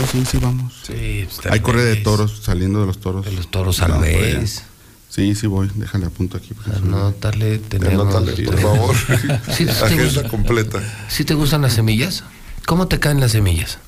No, 0.00 0.06
sí, 0.10 0.24
sí, 0.28 0.38
vamos. 0.38 0.72
Sí, 0.84 1.20
está 1.30 1.52
Hay 1.52 1.60
corrida 1.60 1.84
de 1.84 1.94
toros, 1.96 2.40
saliendo 2.42 2.80
de 2.80 2.86
los 2.86 2.98
toros. 2.98 3.24
De 3.24 3.30
los 3.32 3.48
toros 3.48 3.80
allá. 3.80 3.94
Alves. 3.94 4.64
Sí, 5.08 5.36
sí 5.36 5.46
voy, 5.46 5.70
déjale 5.76 6.06
a 6.06 6.10
punto 6.10 6.36
aquí. 6.36 6.50
Anótale, 6.74 7.58
tenemos. 7.58 8.12
Anótale, 8.12 8.42
por 8.44 8.58
favor. 8.60 8.96
Sí, 9.56 9.64
te 9.66 9.70
Agenda 9.70 10.04
gusta- 10.04 10.28
completa. 10.28 11.06
¿Sí 11.08 11.24
te 11.24 11.34
gustan 11.34 11.62
las 11.62 11.74
semillas? 11.74 12.24
¿Cómo 12.66 12.88
te 12.88 12.98
caen 12.98 13.20
las 13.20 13.30
semillas? 13.32 13.78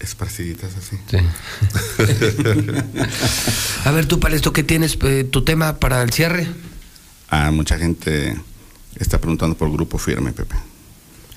Esparciditas 0.00 0.72
así. 0.76 0.98
Sí. 1.10 1.16
A 3.86 3.90
ver, 3.90 4.04
tú, 4.06 4.20
Palesto, 4.20 4.52
¿qué 4.52 4.62
tienes? 4.62 4.98
eh, 5.02 5.24
¿Tu 5.24 5.44
tema 5.44 5.76
para 5.78 6.02
el 6.02 6.12
cierre? 6.12 6.46
Ah, 7.30 7.50
mucha 7.50 7.78
gente 7.78 8.36
está 8.96 9.18
preguntando 9.18 9.56
por 9.56 9.72
Grupo 9.72 9.96
Firme, 9.96 10.32
Pepe. 10.32 10.56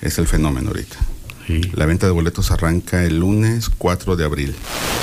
Es 0.00 0.18
el 0.18 0.26
fenómeno 0.26 0.68
ahorita. 0.68 0.96
La 1.72 1.86
venta 1.86 2.06
de 2.06 2.12
boletos 2.12 2.50
arranca 2.50 3.04
el 3.04 3.20
lunes 3.20 3.70
4 3.70 4.16
de 4.16 4.24
abril. 4.24 4.54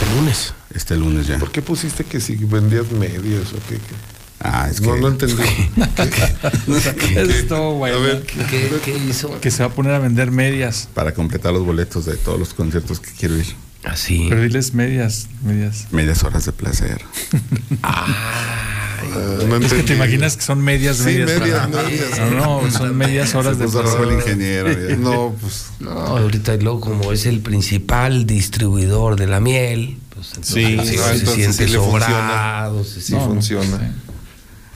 ¿El 0.02 0.18
lunes? 0.18 0.54
Este 0.74 0.96
lunes 0.96 1.26
ya. 1.26 1.40
¿Por 1.40 1.52
qué 1.52 1.64
pusiste 1.64 2.04
que 2.04 2.20
si 2.20 2.36
vendías 2.36 2.92
medios 2.92 3.54
o 3.54 3.56
qué? 3.68 3.76
qué? 3.78 3.96
Ah, 4.42 4.68
es 4.70 4.80
no, 4.80 4.94
que... 4.94 5.02
no 5.02 5.08
entendí. 5.08 5.44
Estuvo 7.34 7.76
bueno. 7.76 8.22
¿Qué, 8.28 8.70
qué 8.84 8.98
hizo? 9.10 9.40
Que 9.42 9.50
se 9.50 9.64
va 9.64 9.70
a 9.70 9.74
poner 9.74 9.94
a 9.94 10.00
vender 10.00 10.30
medias. 10.30 10.88
Para 10.94 11.14
completar 11.14 11.52
los 11.52 11.66
boletos 11.66 12.06
de 12.06 12.16
todos 12.16 12.38
los 12.38 12.54
conciertos 12.54 13.00
que 13.00 13.10
quiero 13.12 13.38
ir. 13.38 13.56
Así. 13.86 14.26
Pero 14.30 14.42
diles 14.42 14.74
medias, 14.74 15.28
medias. 15.44 15.88
Medias 15.92 16.24
horas 16.24 16.46
de 16.46 16.52
placer. 16.52 17.02
no 19.48 19.56
es 19.58 19.74
que 19.74 19.84
te 19.84 19.94
imaginas 19.96 20.36
que 20.38 20.42
son 20.44 20.62
medias, 20.62 20.98
Sí, 20.98 21.04
medias. 21.06 21.40
medias, 21.40 21.68
para- 21.68 21.84
medias. 21.84 22.20
No, 22.32 22.62
no, 22.64 22.72
son 22.72 22.96
medias 22.98 23.36
horas 23.36 23.58
Se 23.58 23.66
de 23.66 23.72
rojo 23.72 24.04
el 24.04 24.10
placer. 24.10 24.34
ingeniero. 24.34 24.90
ya. 24.90 24.96
No, 25.00 25.36
pues. 25.40 25.68
No, 25.80 25.92
ahorita 25.92 26.56
y 26.56 26.60
luego 26.62 26.82
como 26.82 27.12
es 27.14 27.26
el 27.26 27.40
principal 27.42 28.26
distribuidor 28.26 29.16
de 29.18 29.28
la 29.28 29.40
miel, 29.40 29.98
pues 30.14 30.30
entonces 30.36 30.90
Sí, 30.90 30.98
se, 30.98 31.26
no, 31.26 31.32
siente 31.34 31.68
sí 31.68 31.74
sobrado, 31.74 32.84
Sí 32.84 33.14
funciona. 33.14 33.94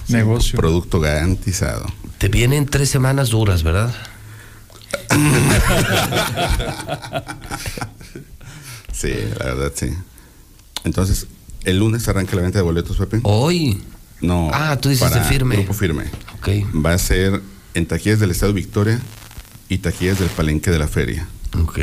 Negocio. 0.07 0.57
Producto 0.57 0.99
garantizado. 0.99 1.85
Te 2.19 2.29
vienen 2.29 2.65
tres 2.65 2.89
semanas 2.89 3.29
duras, 3.29 3.63
¿verdad? 3.63 3.93
Sí, 8.99 9.13
la 9.37 9.45
verdad, 9.45 9.71
sí. 9.75 9.87
Entonces, 10.83 11.27
el 11.63 11.77
lunes 11.79 12.07
arranca 12.07 12.35
la 12.35 12.41
venta 12.41 12.59
de 12.59 12.63
boletos, 12.63 12.97
Pepe. 12.97 13.19
Hoy. 13.23 13.81
No. 14.21 14.51
Ah, 14.53 14.77
tú 14.79 14.89
dices 14.89 15.07
para 15.07 15.23
de 15.23 15.29
firme. 15.29 15.55
Grupo 15.57 15.73
Firme. 15.73 16.03
Ok. 16.37 16.49
Va 16.85 16.93
a 16.93 16.97
ser 16.97 17.41
en 17.73 17.85
taquillas 17.85 18.19
del 18.19 18.31
Estado 18.31 18.51
Victoria 18.53 18.99
y 19.69 19.77
taquillas 19.77 20.19
del 20.19 20.29
Palenque 20.29 20.71
de 20.71 20.79
la 20.79 20.87
Feria. 20.87 21.27
Ok. 21.61 21.79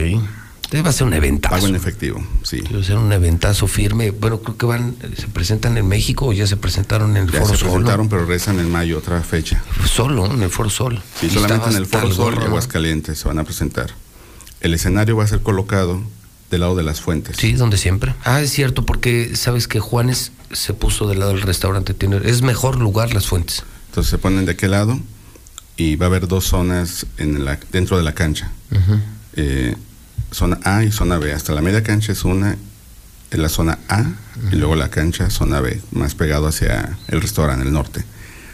Debe 0.70 0.92
ser 0.92 1.06
un 1.06 1.14
eventazo. 1.14 1.54
Pago 1.54 1.68
en 1.68 1.76
efectivo, 1.76 2.22
sí. 2.42 2.60
Debe 2.60 2.82
ser 2.82 2.98
un 2.98 3.10
eventazo 3.12 3.68
firme. 3.68 4.10
Bueno, 4.10 4.40
creo 4.40 4.56
que 4.58 4.66
van, 4.66 4.96
se 5.16 5.28
presentan 5.28 5.78
en 5.78 5.86
México 5.86 6.26
o 6.26 6.32
ya 6.32 6.46
se 6.46 6.56
presentaron 6.56 7.16
en 7.16 7.24
el 7.28 7.30
Ya 7.32 7.40
Foro 7.40 7.54
se 7.54 7.60
Sol. 7.60 7.68
presentaron, 7.70 8.08
pero 8.08 8.26
rezan 8.26 8.58
en 8.58 8.70
mayo 8.70 8.98
otra 8.98 9.22
fecha. 9.22 9.62
Solo, 9.86 10.26
en 10.26 10.42
el 10.42 10.50
Foro 10.50 10.68
Sol. 10.68 11.00
Sí, 11.20 11.26
Y 11.26 11.30
solamente 11.30 11.70
en 11.70 11.76
el 11.76 11.86
Foro 11.86 12.12
Sol 12.12 12.36
y. 12.40 12.44
Aguascalientes 12.44 13.18
se 13.18 13.28
van 13.28 13.38
a 13.38 13.44
presentar. 13.44 13.90
El 14.60 14.74
escenario 14.74 15.16
va 15.16 15.24
a 15.24 15.28
ser 15.28 15.40
colocado 15.40 16.02
del 16.50 16.60
lado 16.60 16.76
de 16.76 16.82
las 16.82 17.00
fuentes. 17.00 17.36
Sí, 17.38 17.52
donde 17.52 17.76
siempre. 17.76 18.14
Ah, 18.24 18.40
es 18.40 18.52
cierto, 18.52 18.86
porque 18.86 19.36
sabes 19.36 19.68
que 19.68 19.80
Juanes 19.80 20.32
se 20.52 20.74
puso 20.74 21.08
del 21.08 21.18
lado 21.18 21.32
del 21.32 21.42
restaurante. 21.42 21.94
Tiene, 21.94 22.20
es 22.24 22.42
mejor 22.42 22.78
lugar 22.78 23.12
las 23.14 23.26
fuentes. 23.26 23.64
Entonces 23.88 24.10
se 24.10 24.18
ponen 24.18 24.44
de 24.44 24.52
aquel 24.52 24.72
lado 24.72 24.98
y 25.76 25.96
va 25.96 26.06
a 26.06 26.08
haber 26.08 26.28
dos 26.28 26.44
zonas 26.44 27.06
en 27.18 27.44
la, 27.44 27.58
dentro 27.72 27.96
de 27.96 28.02
la 28.02 28.14
cancha. 28.14 28.50
Eh, 29.34 29.74
zona 30.30 30.58
A 30.64 30.84
y 30.84 30.92
zona 30.92 31.18
B. 31.18 31.32
Hasta 31.32 31.52
la 31.52 31.62
media 31.62 31.82
cancha 31.82 32.12
es 32.12 32.24
una, 32.24 32.56
en 33.30 33.42
la 33.42 33.48
zona 33.48 33.78
A, 33.88 34.04
y 34.52 34.56
luego 34.56 34.76
la 34.76 34.90
cancha, 34.90 35.30
zona 35.30 35.60
B, 35.60 35.80
más 35.92 36.14
pegado 36.14 36.46
hacia 36.46 36.98
el 37.08 37.20
restaurante, 37.20 37.66
el 37.66 37.72
norte. 37.72 38.04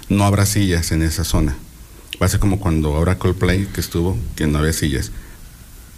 No 0.09 0.25
habrá 0.25 0.47
sillas 0.47 0.93
en 0.93 1.03
esa 1.03 1.25
zona. 1.25 1.57
Va 2.21 2.27
a 2.27 2.29
ser 2.29 2.41
como 2.41 2.59
cuando 2.61 2.95
ahora 2.95 3.19
Coldplay 3.19 3.67
que 3.67 3.81
estuvo, 3.81 4.17
que 4.37 4.47
no 4.47 4.59
había 4.59 4.73
sillas. 4.73 5.11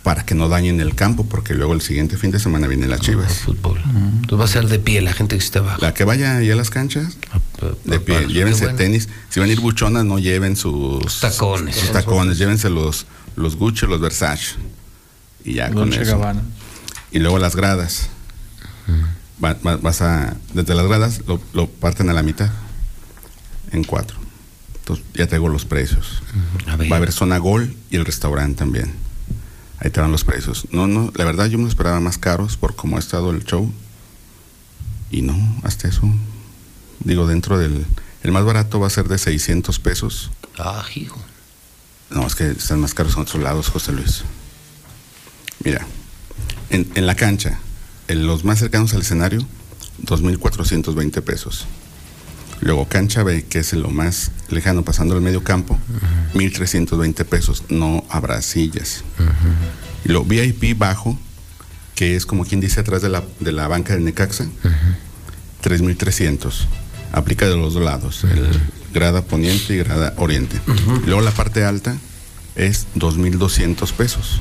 Para 0.05 0.25
que 0.27 0.35
no 0.35 0.49
dañen 0.51 0.81
el 0.81 0.95
campo, 0.95 1.25
porque 1.25 1.55
luego 1.55 1.73
el 1.73 1.81
siguiente 1.81 2.17
fin 2.19 2.31
de 2.31 2.39
semana 2.39 2.67
viene 2.69 2.87
la 2.87 2.99
Chivas. 2.99 3.39
fútbol. 3.39 3.81
Entonces 3.87 4.39
va 4.39 4.45
a 4.45 4.49
ser 4.49 4.69
de 4.69 4.79
pie 4.79 5.01
la 5.01 5.15
gente 5.15 5.37
que 5.39 5.43
esté 5.43 5.59
abajo. 5.61 5.81
La 5.81 5.95
que 5.95 6.05
vaya 6.05 6.37
ahí 6.37 6.51
a 6.51 6.57
las 6.57 6.69
canchas, 6.71 7.17
de 7.85 8.01
pie, 8.01 8.27
llévense 8.29 8.65
bueno. 8.65 8.77
tenis. 8.79 9.09
Si 9.31 9.41
van 9.41 9.49
a 9.49 9.53
ir 9.53 9.61
buchonas, 9.61 10.05
no 10.05 10.19
lleven 10.19 10.57
sus 10.57 11.21
Tacones. 11.21 11.75
sus 11.77 11.91
tacones, 11.91 12.37
llévense 12.39 12.69
los, 12.69 13.07
los 13.35 13.57
Gucci, 13.57 13.87
los 13.87 13.99
Versace. 14.01 14.57
Y 15.43 15.55
ya 15.55 15.71
con 15.71 15.91
eso. 15.93 16.19
Gabbana. 16.19 16.43
Y 17.11 17.19
luego 17.21 17.39
las 17.39 17.57
gradas. 17.57 18.09
Va- 19.43 19.57
va- 19.67 19.79
vas 19.79 20.03
a, 20.03 20.37
desde 20.53 20.75
las 20.75 20.87
gradas 20.87 21.23
lo, 21.27 21.41
lo 21.55 21.67
parten 21.67 22.11
a 22.11 22.13
la 22.13 22.23
mitad, 22.23 22.51
en 23.73 23.85
cuatro. 23.85 24.17
Entonces 24.81 25.05
ya 25.15 25.27
traigo 25.27 25.49
los 25.49 25.65
precios. 25.65 26.23
A 26.67 26.77
ver. 26.77 26.91
Va 26.93 26.97
a 26.97 26.99
haber 26.99 27.11
zona 27.13 27.39
Gol 27.39 27.75
y 27.91 27.97
el 27.97 28.05
restaurante 28.05 28.59
también. 28.59 28.93
Ahí 29.85 29.91
te 29.91 30.01
van 30.01 30.11
los 30.11 30.25
precios. 30.25 30.67
No, 30.71 30.87
no, 30.87 31.13
la 31.15 31.27
verdad 31.27 31.45
yo 31.47 31.59
me 31.59 31.69
esperaba 31.69 32.01
más 32.01 32.17
caros 32.17 32.57
por 32.57 32.75
cómo 32.75 32.97
ha 32.97 32.99
estado 32.99 33.31
el 33.31 33.45
show. 33.45 33.71
Y 35.11 35.21
no, 35.21 35.37
hasta 35.63 35.89
eso. 35.89 36.09
Digo, 37.01 37.27
dentro 37.27 37.59
del... 37.59 37.85
El 38.23 38.33
más 38.33 38.47
barato 38.47 38.81
va 38.81 38.87
a 38.87 38.91
ser 38.91 39.09
de 39.09 39.19
600 39.19 39.79
pesos. 39.81 40.31
Ah, 40.59 40.83
hijo. 40.95 41.21
No, 42.09 42.27
es 42.27 42.35
que 42.35 42.53
están 42.53 42.81
más 42.81 42.95
caros 42.95 43.17
en 43.17 43.23
otros 43.23 43.43
lados, 43.43 43.69
José 43.69 43.93
Luis. 43.93 44.23
Mira, 45.63 45.87
en, 46.71 46.91
en 46.95 47.07
la 47.07 47.15
cancha, 47.15 47.59
en 48.09 48.27
los 48.27 48.43
más 48.43 48.61
cercanos 48.61 48.95
al 48.95 49.03
escenario, 49.03 49.47
2.420 50.03 51.21
pesos. 51.21 51.67
Luego 52.61 52.89
cancha 52.89 53.23
B, 53.23 53.45
que 53.45 53.59
es 53.59 53.73
lo 53.73 53.91
más 53.91 54.31
lejano, 54.49 54.85
pasando 54.85 55.15
el 55.15 55.21
medio 55.21 55.45
campo, 55.45 55.79
1.320 56.35 57.25
pesos. 57.25 57.65
No 57.69 58.05
habrá 58.09 58.41
sillas. 58.43 59.05
Y 60.05 60.09
lo 60.11 60.25
VIP 60.25 60.79
bajo, 60.79 61.19
que 61.95 62.17
es 62.17 62.27
como 62.27 62.45
quien 62.45 62.61
dice 62.61 62.81
atrás 62.81 63.03
de 63.03 63.09
la, 63.09 63.23
de 63.41 63.53
la 63.53 63.69
banca 63.69 63.95
del 63.95 64.05
Necaxa, 64.05 64.47
3.300. 65.63 66.67
Aplica 67.13 67.47
de 67.47 67.57
los 67.57 67.75
dos 67.75 67.83
lados, 67.83 68.25
el 68.25 68.49
grada 68.93 69.23
poniente 69.23 69.75
y 69.75 69.79
grada 69.79 70.15
oriente. 70.17 70.59
Luego 71.07 71.21
la 71.21 71.31
parte 71.33 71.65
alta 71.65 71.97
es 72.55 72.87
2.200 72.97 73.93
pesos. 73.93 74.41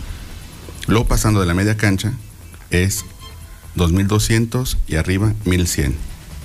Luego 0.87 1.07
pasando 1.07 1.39
de 1.39 1.45
la 1.45 1.53
media 1.53 1.77
cancha 1.77 2.13
es 2.69 3.05
2.200 3.75 4.77
y 4.87 4.95
arriba 4.95 5.33
1.100. 5.45 5.93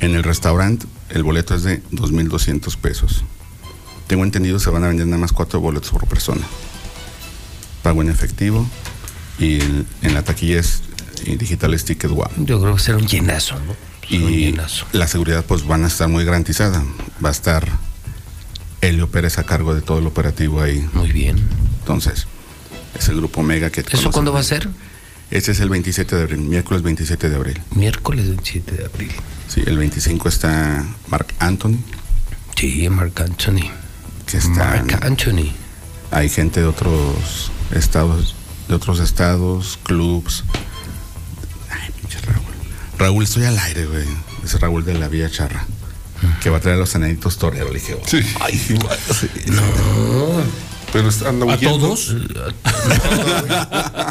En 0.01 0.15
el 0.15 0.23
restaurante 0.23 0.87
el 1.11 1.23
boleto 1.23 1.55
es 1.55 1.63
de 1.63 1.83
2.200 1.91 2.77
pesos. 2.77 3.25
Tengo 4.07 4.25
entendido 4.25 4.59
se 4.59 4.71
van 4.71 4.85
a 4.85 4.89
vender 4.89 5.07
nada 5.07 5.19
más 5.19 5.33
cuatro 5.33 5.61
boletos 5.61 5.91
por 5.91 6.07
persona. 6.07 6.43
Pago 7.83 8.03
en 8.03 8.09
efectivo 8.11 8.67
y 9.39 9.61
el- 9.61 9.87
en 10.03 10.15
la 10.15 10.23
taquilla 10.23 10.59
es 10.61 10.83
y 11.25 11.37
digital 11.37 11.75
es 11.75 11.85
Ticket 11.85 12.11
Wow. 12.11 12.29
Yo 12.39 12.61
creo 12.61 12.77
que 12.77 12.81
será 12.83 12.97
un 12.99 13.07
llenazo, 13.07 13.55
¿no? 13.57 13.75
Será 14.09 14.25
un 14.25 14.33
Y 14.33 14.37
llenazo. 14.47 14.87
la 14.93 15.07
seguridad 15.09 15.45
pues 15.45 15.67
van 15.67 15.85
a 15.85 15.89
estar 15.89 16.09
muy 16.09 16.25
garantizada. 16.25 16.85
Va 17.25 17.29
a 17.31 17.33
estar 17.33 17.69
Helio 18.81 19.11
Pérez 19.11 19.39
a 19.39 19.45
cargo 19.45 19.75
de 19.75 19.81
todo 19.83 19.99
el 19.99 20.07
operativo 20.07 20.61
ahí. 20.63 20.89
Muy 20.93 21.11
bien. 21.13 21.39
Entonces, 21.81 22.27
es 22.99 23.09
el 23.09 23.17
grupo 23.17 23.43
Mega 23.43 23.71
que... 23.71 23.85
¿Eso 23.91 24.11
cuándo 24.13 24.33
va 24.33 24.41
a 24.41 24.45
ser? 24.45 24.69
Ese 25.31 25.53
es 25.53 25.61
el 25.61 25.69
27 25.69 26.17
de 26.17 26.23
abril, 26.23 26.39
miércoles 26.41 26.83
27 26.83 27.29
de 27.29 27.37
abril. 27.37 27.61
Miércoles 27.75 28.27
27 28.29 28.73
de 28.77 28.85
abril. 28.87 29.13
Sí, 29.49 29.63
el 29.67 29.77
25 29.77 30.29
está 30.29 30.85
Mark 31.09 31.35
Anthony. 31.39 31.79
Sí, 32.57 32.89
Mark 32.89 33.13
Anthony. 33.23 33.71
Que 34.27 34.39
está... 34.39 34.51
Mark 34.55 34.99
Anthony. 35.03 35.53
Hay 36.11 36.29
gente 36.31 36.61
de 36.61 36.67
otros 36.67 37.51
estados, 37.75 38.35
de 38.69 38.75
otros 38.75 39.01
estados, 39.01 39.79
clubs. 39.83 40.45
Ay, 41.71 41.91
pinche 42.01 42.19
Raúl. 42.21 42.43
Raúl, 42.99 43.25
estoy 43.25 43.45
al 43.45 43.59
aire, 43.59 43.85
güey. 43.87 44.07
Es 44.43 44.59
Raúl 44.59 44.85
de 44.85 44.95
la 44.95 45.09
Villa 45.09 45.31
Charra. 45.31 45.67
Que 46.43 46.51
va 46.51 46.57
a 46.57 46.61
traer 46.61 46.77
a 46.77 46.81
los 46.81 46.95
anaditos 46.97 47.37
toreros. 47.39 47.71
Le 47.73 47.79
dije, 47.79 47.95
oh, 47.95 48.03
Sí. 48.09 48.21
ay, 48.41 48.59
sí. 48.59 48.75
Pero 50.93 51.09
está- 51.09 51.29
anda 51.29 51.53
¿A 51.53 51.59
todos? 51.59 52.15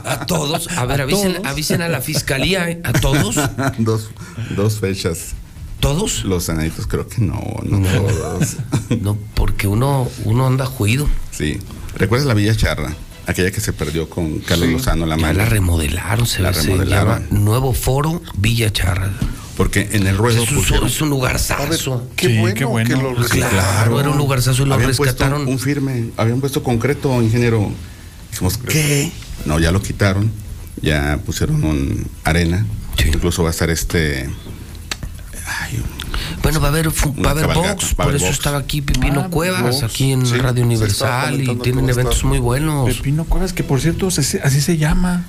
A 0.06 0.26
todos. 0.28 0.68
A 0.78 0.86
ver, 0.86 1.02
avisen, 1.02 1.46
avisen 1.46 1.82
a 1.82 1.88
la 1.88 2.02
fiscalía, 2.02 2.70
¿eh? 2.70 2.82
¿A 2.84 2.94
todos? 2.94 3.36
dos, 3.80 4.10
dos 4.56 4.80
fechas. 4.80 5.34
¿Todos? 5.80 6.24
Los 6.24 6.50
anaditos 6.50 6.88
creo 6.88 7.08
que 7.08 7.22
no, 7.22 7.40
no, 7.64 7.80
No. 7.80 7.90
todos. 7.90 8.58
No, 9.02 9.18
porque 9.36 9.68
uno, 9.68 10.10
uno 10.26 10.48
anda 10.48 10.66
juido. 10.66 11.08
Sí. 11.32 11.60
¿Recuerdas 11.96 12.28
la 12.28 12.34
Villa 12.34 12.56
Charra? 12.56 12.94
Aquella 13.28 13.52
que 13.52 13.60
se 13.60 13.74
perdió 13.74 14.10
con 14.10 14.40
Carlos 14.40 14.68
Sí. 14.68 14.74
Lozano, 14.74 15.06
la 15.06 15.18
Ya 15.18 15.22
madre. 15.22 15.38
la 15.38 15.46
remodelaron, 15.46 16.26
se, 16.26 16.42
La 16.42 16.52
remodelaron. 16.52 17.28
Nuevo 17.32 17.74
Foro 17.74 18.22
Villa 18.38 18.72
Charra. 18.72 19.12
Porque 19.58 19.90
en 19.92 20.06
el 20.06 20.16
ruedo 20.18 20.44
Es 20.44 20.52
un, 20.52 20.58
pusieron- 20.58 20.88
es 20.88 21.02
un 21.02 21.10
lugarzazo. 21.10 22.08
Qué, 22.16 22.28
Sí, 22.28 22.38
bueno 22.38 22.56
qué 22.56 22.64
bueno. 22.66 22.88
que 22.88 22.96
lo 23.02 23.16
Pues 23.16 23.30
rescataron. 23.32 23.60
Claro, 23.74 24.00
era 24.00 24.10
un 24.12 24.18
lugarzazo 24.18 24.62
y 24.64 24.66
lo 24.68 24.76
habían 24.76 24.90
rescataron. 24.90 25.46
puesto 25.46 25.52
un 25.52 25.60
firme, 25.60 26.10
habían 26.16 26.40
puesto 26.40 26.62
concreto, 26.64 27.22
ingeniero. 27.24 27.72
Dijimos, 28.32 28.60
¿qué? 28.60 29.12
No, 29.46 29.58
ya 29.60 29.72
lo 29.72 29.82
quitaron, 29.82 30.32
ya 30.82 31.20
pusieron 31.26 31.64
un 31.64 32.06
arena. 32.24 32.66
Sí. 33.02 33.10
Incluso 33.10 33.42
va 33.42 33.50
a 33.50 33.52
estar 33.52 33.70
este. 33.72 34.30
Ay, 35.62 35.82
Bueno, 36.44 36.60
va 36.60 36.68
a 36.68 36.72
haber, 36.72 36.90
va 36.90 37.30
a 37.30 37.32
haber 37.32 37.48
box, 37.48 37.96
por 37.96 38.04
haber 38.06 38.18
eso 38.18 38.26
box. 38.26 38.38
estaba 38.38 38.58
aquí 38.60 38.82
Pepino 38.82 39.22
Ah, 39.22 39.30
Cuevas, 39.30 39.62
box. 39.82 39.84
aquí 39.84 40.12
en 40.12 40.26
Sí, 40.26 40.36
Radio 40.38 40.64
Universal 40.66 41.42
y 41.42 41.56
tienen 41.58 41.90
eventos 41.90 42.24
muy 42.24 42.38
buenos. 42.40 42.94
Pepino 42.96 43.24
Cuevas, 43.26 43.54
que 43.54 43.64
por 43.64 43.80
cierto 43.82 44.12
se- 44.12 44.40
así 44.44 44.62
se 44.62 44.78
llama. 44.78 45.26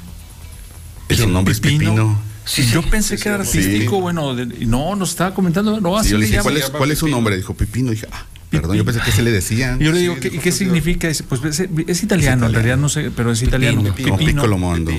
Es 1.09 1.21
un 1.21 1.33
nombre 1.33 1.53
es 1.53 1.61
Pepino. 1.61 2.19
Sí, 2.49 2.67
yo 2.73 2.83
pensé 2.83 3.17
que 3.17 3.29
era 3.29 3.45
sí. 3.45 3.59
artístico, 3.59 4.01
bueno, 4.01 4.35
de- 4.35 4.47
no, 4.67 4.97
nos 4.97 5.11
estaba 5.11 5.35
comentando, 5.35 5.81
no, 5.81 5.97
así 5.99 6.09
Sí, 6.09 6.13
yo 6.13 6.19
le 6.19 6.27
dije. 6.27 6.39
¿cuál 6.41 6.57
es, 6.57 6.71
cuál 6.71 6.91
es 6.91 6.99
su 6.99 7.09
nombre? 7.09 7.37
Dijo 7.37 7.55
Pepino. 7.55 7.91
Dije, 7.91 8.07
ah, 8.11 8.25
perdón, 8.51 8.77
yo 8.77 8.85
pensé 8.85 9.01
que 9.05 9.13
se 9.13 9.23
le 9.23 9.31
decían. 9.31 9.81
Y 9.81 9.85
yo 9.85 9.93
le 9.93 10.01
digo, 10.01 10.17
¿qué, 10.21 10.31
qué 10.31 10.51
significa? 10.53 11.09
Dice, 11.09 11.25
Pues 11.25 11.45
es, 11.45 11.69
es 11.87 12.03
italiano, 12.03 12.47
en 12.47 12.55
realidad 12.55 12.79
no 12.79 12.89
sé, 12.89 13.11
pero 13.15 13.33
es 13.33 13.43
italiano. 13.43 13.83
Como 14.03 14.17
Piccolo 14.19 14.57
Mondo. 14.59 14.93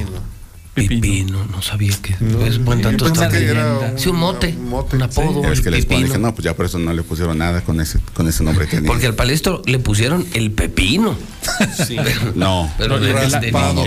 Pepino, 0.88 1.46
no 1.46 1.62
sabía 1.62 1.94
que 2.02 2.14
es 2.48 2.64
buen 2.64 2.82
dato. 2.82 3.06
pensaba 3.06 3.28
está 3.28 3.38
que 3.38 3.44
bien. 3.46 3.58
era 3.58 3.98
Sí, 3.98 4.10
un 4.10 4.18
mote, 4.18 4.56
un 4.58 5.02
apodo, 5.02 5.44
Es 5.52 5.58
el 5.60 5.64
que 5.64 5.72
les 5.72 5.88
dije, 5.88 6.18
no, 6.18 6.34
pues 6.34 6.46
ya 6.46 6.56
por 6.56 6.66
eso 6.66 6.80
no 6.80 6.94
le 6.94 7.04
pusieron 7.04 7.38
nada 7.38 7.62
con 7.62 7.80
ese, 7.82 8.00
con 8.14 8.28
ese 8.28 8.44
nombre 8.44 8.66
que 8.66 8.78
tenía. 8.78 8.88
Porque 8.88 9.08
al 9.08 9.16
palestro 9.16 9.62
le 9.66 9.80
pusieron 9.80 10.26
el 10.34 10.52
pepino. 10.52 11.16
No, 12.36 12.72
Pero 12.78 12.96
el 12.98 13.02
de- 13.02 13.08
de 13.08 13.14
raspado, 13.14 13.86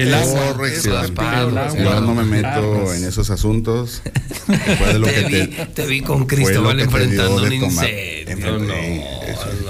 raspado, 0.88 1.76
Yo 1.76 2.00
no 2.00 2.14
me 2.14 2.24
meto 2.24 2.92
en 2.94 3.04
esos 3.04 3.30
asuntos. 3.30 4.02
Fue 4.78 4.92
de 4.92 4.98
lo 4.98 5.06
Te 5.06 5.14
que 5.14 5.24
vi, 5.28 5.46
te, 5.48 5.66
te 5.66 5.86
vi 5.86 6.00
con 6.00 6.26
Cristóbal 6.26 6.80
enfrentando 6.80 7.42
un 7.42 7.52
incendio. 7.52 8.58
No, 8.58 8.74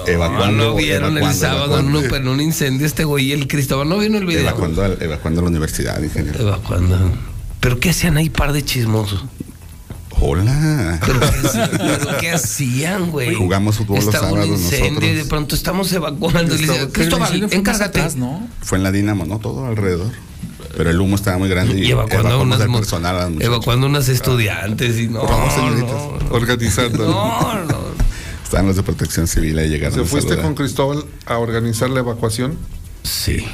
evacuando, 0.06 0.64
no 0.70 0.74
vieron 0.74 1.18
el 1.18 1.34
sábado 1.34 1.78
en, 1.80 1.94
un, 1.94 2.14
en 2.14 2.28
un 2.28 2.40
incendio 2.40 2.86
este 2.86 3.04
güey 3.04 3.26
y 3.26 3.32
el 3.32 3.46
Cristóbal 3.48 3.88
no 3.88 3.98
vino 3.98 4.18
el 4.18 4.26
video. 4.26 4.40
Evacuando, 4.42 4.84
evacuando 5.00 5.40
a 5.40 5.44
la 5.44 5.50
universidad, 5.50 6.02
ingeniero. 6.02 6.40
Evacuando. 6.40 7.11
¿Pero 7.62 7.78
qué 7.78 7.90
hacían 7.90 8.16
ahí 8.16 8.28
par 8.28 8.52
de 8.52 8.64
chismosos? 8.64 9.24
Hola. 10.20 10.98
¿Pero 11.06 11.20
qué, 11.20 11.26
hacían? 11.26 11.70
¿Pero 11.70 12.18
qué 12.18 12.30
hacían, 12.32 13.10
güey? 13.12 13.36
Jugamos 13.36 13.76
fútbol 13.76 13.96
los 13.96 14.06
Estaba 14.06 14.32
un 14.32 14.40
sábados 14.40 14.60
incendio 14.60 14.88
y 14.88 14.94
de 14.94 15.12
nosotros. 15.12 15.28
pronto 15.28 15.54
estamos 15.54 15.92
evacuando. 15.92 16.56
Y 16.56 16.58
le 16.58 16.72
dice, 16.72 16.88
Cristóbal, 16.90 17.48
encárgate. 17.52 18.02
Fue 18.62 18.78
en 18.78 18.84
la 18.84 18.90
Dinamo, 18.90 19.26
¿no? 19.26 19.38
Todo 19.38 19.66
alrededor. 19.66 20.10
Pero 20.76 20.90
el 20.90 21.00
humo 21.00 21.14
estaba 21.14 21.38
muy 21.38 21.48
grande 21.48 21.78
y, 21.78 21.86
Y 21.86 21.90
evacuando 21.92 22.42
unas 22.42 22.58
personal. 22.58 23.36
Evacuando 23.40 23.86
unas 23.86 24.08
estudiantes 24.08 24.98
y 24.98 25.06
no. 25.06 25.22
Vamos, 25.22 25.56
no, 25.56 25.62
señoritas. 25.62 26.02
Organizando. 26.30 27.04
no, 27.04 27.64
no. 27.64 27.78
Estaban 28.42 28.66
los 28.66 28.74
de 28.74 28.82
protección 28.82 29.28
civil 29.28 29.56
ahí 29.58 29.68
llegaron. 29.68 29.94
¿Se 29.94 30.00
a 30.00 30.04
fuiste 30.04 30.30
saludar. 30.30 30.46
con 30.46 30.54
Cristóbal 30.56 31.04
a 31.26 31.38
organizar 31.38 31.90
la 31.90 32.00
evacuación? 32.00 32.58
Sí. 33.04 33.46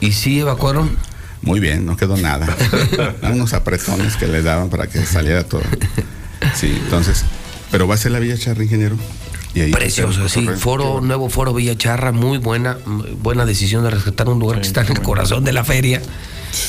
¿Y 0.00 0.12
sí 0.12 0.40
evacuaron? 0.40 0.96
Muy 1.42 1.60
bien, 1.60 1.84
no 1.84 1.96
quedó 1.96 2.16
nada. 2.16 2.56
Unos 3.22 3.52
apretones 3.52 4.16
que 4.16 4.26
le 4.26 4.42
daban 4.42 4.70
para 4.70 4.86
que 4.86 5.04
saliera 5.04 5.44
todo. 5.44 5.62
Sí, 6.54 6.78
entonces, 6.84 7.24
pero 7.70 7.86
va 7.86 7.94
a 7.94 7.98
ser 7.98 8.12
la 8.12 8.20
Villa 8.20 8.38
Charra, 8.38 8.62
ingeniero. 8.62 8.96
Y 9.54 9.60
ahí 9.60 9.72
Precioso, 9.72 10.28
sí. 10.28 10.46
Foro, 10.56 11.00
nuevo 11.00 11.28
foro 11.28 11.52
Villa 11.52 11.76
Charra, 11.76 12.12
muy 12.12 12.38
buena, 12.38 12.78
muy 12.86 13.10
buena 13.20 13.44
decisión 13.44 13.84
de 13.84 13.90
rescatar 13.90 14.28
un 14.28 14.38
lugar 14.38 14.60
que 14.60 14.66
está 14.66 14.82
en 14.82 14.92
el 14.92 15.02
corazón 15.02 15.44
de 15.44 15.52
la 15.52 15.64
feria. 15.64 16.00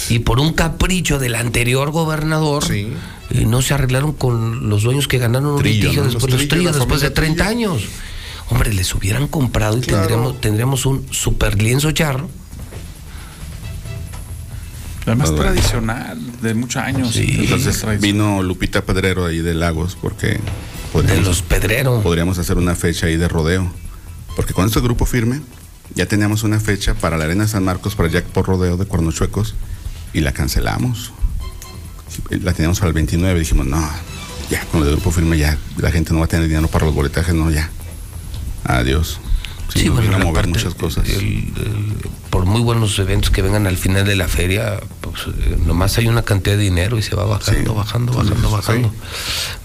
Y 0.10 0.20
por 0.20 0.40
un 0.40 0.54
capricho 0.54 1.20
del 1.20 1.36
anterior 1.36 1.92
gobernador, 1.92 2.64
eh, 2.72 2.94
no 3.46 3.62
se 3.62 3.74
arreglaron 3.74 4.14
con 4.14 4.70
los 4.70 4.84
dueños 4.84 5.08
que 5.08 5.18
ganaron 5.18 5.50
un 5.50 5.60
Trillo, 5.60 5.84
litigio 5.84 6.04
¿no? 6.04 6.10
después, 6.10 6.32
Los 6.32 6.42
los 6.42 6.50
Trillo, 6.50 6.72
trillos 6.72 6.76
después 6.76 7.02
de 7.02 7.12
familia 7.12 7.36
30 7.36 7.48
años. 7.48 7.84
Hombre, 8.50 8.74
les 8.74 8.94
hubieran 8.94 9.28
comprado 9.28 9.78
y 9.78 9.82
tendríamos, 9.82 10.42
tendríamos 10.42 10.86
un 10.86 11.06
super 11.12 11.62
lienzo 11.62 11.92
charro. 11.92 12.30
Además 15.06 15.32
Pues 15.32 15.42
tradicional, 15.42 16.42
de 16.42 16.54
muchos 16.54 16.82
años. 16.82 17.16
Entonces 17.16 17.84
vino 18.00 18.42
Lupita 18.42 18.86
Pedrero 18.86 19.26
ahí 19.26 19.40
de 19.40 19.54
Lagos 19.54 19.98
porque 20.00 20.40
podríamos, 20.92 21.24
de 21.24 21.30
los 21.30 21.42
Pedrero. 21.42 22.02
podríamos 22.02 22.38
hacer 22.38 22.58
una 22.58 22.76
fecha 22.76 23.08
ahí 23.08 23.18
de 23.18 23.28
rodeo. 23.28 23.72
Porque 24.36 24.54
con 24.54 24.66
este 24.66 24.80
grupo 24.80 25.06
firme 25.06 25.42
ya 25.94 26.06
teníamos 26.06 26.44
una 26.44 26.60
fecha 26.60 26.94
para 26.96 27.18
la 27.18 27.26
Arena 27.26 27.48
San 27.48 27.64
Marcos 27.64 27.96
para 27.96 28.10
Jack 28.10 28.26
por 28.26 28.48
rodeo 28.48 28.78
de 28.78 28.86
Cuernos 28.86 29.16
Chuecos 29.16 29.56
y 30.14 30.22
la 30.22 30.32
cancelamos. 30.32 31.12
La 32.30 32.54
teníamos 32.54 32.80
para 32.80 32.90
el 32.90 32.94
29 32.94 33.40
dijimos, 33.40 33.66
no, 33.66 33.90
ya 34.50 34.64
con 34.66 34.84
el 34.84 34.92
grupo 34.92 35.12
firme 35.12 35.38
ya 35.38 35.58
la 35.78 35.92
gente 35.92 36.14
no 36.14 36.20
va 36.20 36.26
a 36.26 36.28
tener 36.28 36.48
dinero 36.48 36.68
para 36.68 36.86
los 36.86 36.96
boletajes, 36.96 37.34
no, 37.34 37.50
ya. 37.52 37.70
Adiós. 38.64 39.20
Sí, 39.74 39.80
Sí, 39.80 39.90
bueno, 39.90 40.16
a 40.16 40.20
mover 40.20 40.34
parte- 40.46 40.50
muchas 40.50 40.76
cosas. 40.76 41.08
el- 41.10 41.22
el- 41.24 41.94
por 42.30 42.46
muy 42.46 42.62
buenos 42.62 42.98
eventos 43.00 43.30
que 43.32 43.42
vengan 43.42 43.68
al 43.68 43.78
final 43.78 44.06
de 44.06 44.16
la 44.16 44.28
feria, 44.28 44.80
pues 45.02 45.24
eh, 45.28 45.58
nomás 45.66 45.98
hay 45.98 46.08
una 46.08 46.22
cantidad 46.24 46.56
de 46.58 46.64
dinero 46.64 46.98
y 46.98 47.02
se 47.04 47.16
va 47.16 47.26
bajando, 47.26 47.74
bajando, 47.76 48.14
bajando, 48.14 48.50
bajando. 48.52 48.94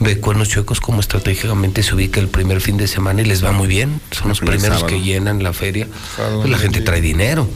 Ve 0.01 0.19
Cuernos 0.21 0.49
Chuecos 0.49 0.81
como 0.81 1.01
estratégicamente 1.01 1.83
se 1.83 1.95
ubica 1.95 2.21
el 2.21 2.29
primer 2.29 2.61
fin 2.61 2.77
de 2.77 2.87
semana 2.89 3.23
y 3.23 3.25
les 3.25 3.43
va 3.45 3.53
muy 3.53 3.69
bien. 3.69 4.01
Son 4.13 4.29
los 4.29 4.39
primer 4.39 4.57
primeros 4.57 4.81
sábado. 4.81 4.97
que 4.97 5.03
llenan 5.03 5.43
la 5.43 5.53
feria. 5.53 5.87
Sábado, 6.17 6.41
Pues 6.41 6.51
la 6.51 6.59
gente 6.59 6.79
sí. 6.81 6.85
trae 6.85 7.01
dinero. 7.01 7.49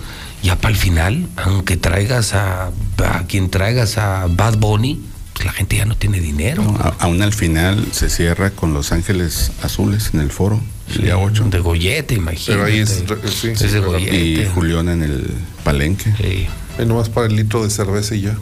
Ya 0.42 0.56
para 0.56 0.72
el 0.72 0.78
final, 0.78 1.28
aunque 1.36 1.76
traigas 1.76 2.34
a, 2.34 2.70
a 3.04 3.26
quien 3.28 3.48
traigas 3.50 3.96
a 3.98 4.26
Bad 4.28 4.56
Bunny, 4.58 5.00
pues 5.34 5.44
la 5.46 5.52
gente 5.52 5.76
ya 5.76 5.84
no 5.84 5.96
tiene 5.96 6.20
dinero. 6.20 6.62
No, 6.64 6.94
aún 6.98 7.22
al 7.22 7.32
final 7.32 7.86
se 7.92 8.08
cierra 8.10 8.50
con 8.50 8.74
Los 8.74 8.92
Ángeles 8.92 9.52
Azules 9.62 10.10
en 10.14 10.20
el 10.20 10.30
foro, 10.30 10.60
el 10.94 11.02
día 11.02 11.18
8. 11.18 11.44
De 11.50 11.58
Gollete, 11.60 12.14
imagínate. 12.14 12.52
Pero 12.52 12.64
ahí 12.64 12.78
es, 12.78 13.04
sí, 13.40 13.48
Es 13.48 13.72
de 13.72 13.80
Gollete. 13.80 14.16
Y 14.16 14.46
Julián 14.46 14.88
en 14.88 15.02
el 15.02 15.30
Palenque. 15.64 16.12
Sí. 16.16 16.46
Ahí 16.78 16.86
nomás 16.86 17.08
para 17.08 17.26
el 17.26 17.36
litro 17.36 17.62
de 17.62 17.70
cerveza 17.70 18.14
y 18.14 18.22
ya. 18.22 18.36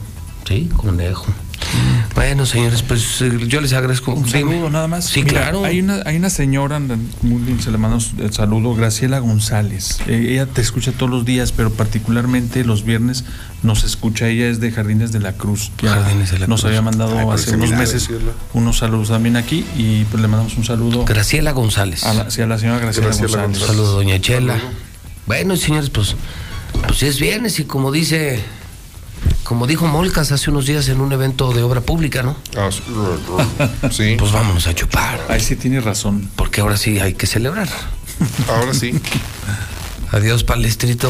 Sí, 0.47 0.69
conejo. 0.75 1.27
Bueno, 2.15 2.45
señores, 2.45 2.81
pues 2.83 3.21
eh, 3.21 3.31
yo 3.47 3.61
les 3.61 3.73
agradezco. 3.73 4.13
Un 4.13 4.23
Dime. 4.25 4.39
saludo 4.41 4.69
nada 4.69 4.87
más. 4.87 5.05
Sí, 5.05 5.23
Mira, 5.23 5.41
claro. 5.43 5.63
Hay 5.65 5.79
una, 5.79 6.01
hay 6.05 6.17
una 6.17 6.29
señora, 6.29 6.79
muy 6.79 7.41
bien, 7.41 7.61
se 7.61 7.71
le 7.71 7.77
manda 7.77 7.97
el 8.19 8.33
saludo, 8.33 8.75
Graciela 8.75 9.19
González. 9.19 9.99
Eh, 10.07 10.27
ella 10.31 10.45
te 10.45 10.61
escucha 10.61 10.91
todos 10.91 11.09
los 11.09 11.25
días, 11.25 11.51
pero 11.51 11.71
particularmente 11.71 12.63
los 12.65 12.83
viernes 12.83 13.23
nos 13.63 13.83
escucha. 13.83 14.27
Ella 14.27 14.47
es 14.49 14.59
de 14.59 14.71
Jardines 14.71 15.11
de 15.11 15.19
la 15.19 15.33
Cruz. 15.33 15.71
Ya 15.81 15.91
Jardines 15.95 16.31
de 16.31 16.39
la 16.39 16.47
nos 16.47 16.61
Cruz. 16.61 16.69
había 16.69 16.81
mandado 16.81 17.17
Ay, 17.17 17.27
hace 17.31 17.55
unos 17.55 17.71
meses 17.71 18.09
unos 18.53 18.77
saludos 18.77 19.07
también 19.09 19.37
aquí 19.37 19.65
y 19.77 20.03
pues 20.05 20.21
le 20.21 20.27
mandamos 20.27 20.57
un 20.57 20.63
saludo 20.65 21.05
Graciela 21.05 21.51
González. 21.51 22.03
a 22.03 22.13
la, 22.13 22.29
sí, 22.31 22.41
a 22.41 22.47
la 22.47 22.57
señora 22.59 22.79
Graciela, 22.79 23.07
Graciela 23.07 23.43
González. 23.43 23.61
Un 23.61 23.67
saludo, 23.67 23.93
doña 23.93 24.19
Chela. 24.19 24.57
Bueno, 25.27 25.55
señores, 25.55 25.89
pues, 25.89 26.15
pues 26.87 27.03
es 27.03 27.19
viernes 27.19 27.59
y 27.59 27.63
como 27.65 27.91
dice, 27.91 28.39
como 29.43 29.67
dijo 29.67 29.87
Molcas 29.87 30.31
hace 30.31 30.49
unos 30.49 30.65
días 30.65 30.87
en 30.89 31.01
un 31.01 31.11
evento 31.11 31.51
de 31.53 31.61
obra 31.63 31.81
pública, 31.81 32.23
¿no? 32.23 32.35
Ah, 32.57 32.69
sí. 33.91 34.15
Pues 34.17 34.31
vámonos 34.31 34.67
a 34.67 34.73
chupar, 34.73 35.19
Ahí 35.29 35.39
sí 35.39 35.55
tiene 35.55 35.79
razón. 35.81 36.29
porque 36.35 36.61
ahora 36.61 36.77
sí 36.77 36.99
hay 36.99 37.13
que 37.13 37.27
celebrar. 37.27 37.67
Ahora 38.49 38.73
sí. 38.73 38.93
Adiós, 40.11 40.43
palestrito. 40.43 41.09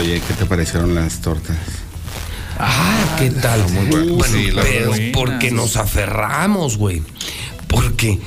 Oye, 0.00 0.22
¿qué 0.26 0.34
te 0.34 0.46
parecieron 0.46 0.94
las 0.94 1.20
tortas? 1.20 1.56
Ah, 2.58 3.16
¿qué 3.18 3.30
tal? 3.30 3.62
bueno. 3.64 4.14
Bueno, 4.14 4.24
Sí, 4.34 4.50
la 4.52 4.62
pero 4.62 4.90
verdad. 4.92 5.04
porque 5.12 5.50
nos 5.50 5.76
aferramos, 5.76 6.76
güey. 6.78 7.02
Porque 7.68 8.18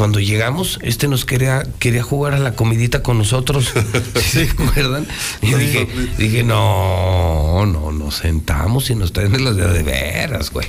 cuando 0.00 0.18
llegamos, 0.18 0.78
este 0.80 1.08
nos 1.08 1.26
quería, 1.26 1.62
quería 1.78 2.02
jugar 2.02 2.32
a 2.32 2.38
la 2.38 2.52
comidita 2.52 3.02
con 3.02 3.18
nosotros. 3.18 3.70
¿Se 4.14 4.48
acuerdan? 4.48 5.06
Y 5.42 5.52
dije, 5.52 5.88
dije, 6.16 6.42
no, 6.42 7.66
no, 7.66 7.92
nos 7.92 8.14
sentamos 8.14 8.88
y 8.88 8.94
nos 8.94 9.12
traen 9.12 9.44
las 9.44 9.56
de, 9.56 9.68
de 9.68 9.82
veras, 9.82 10.52
güey. 10.52 10.66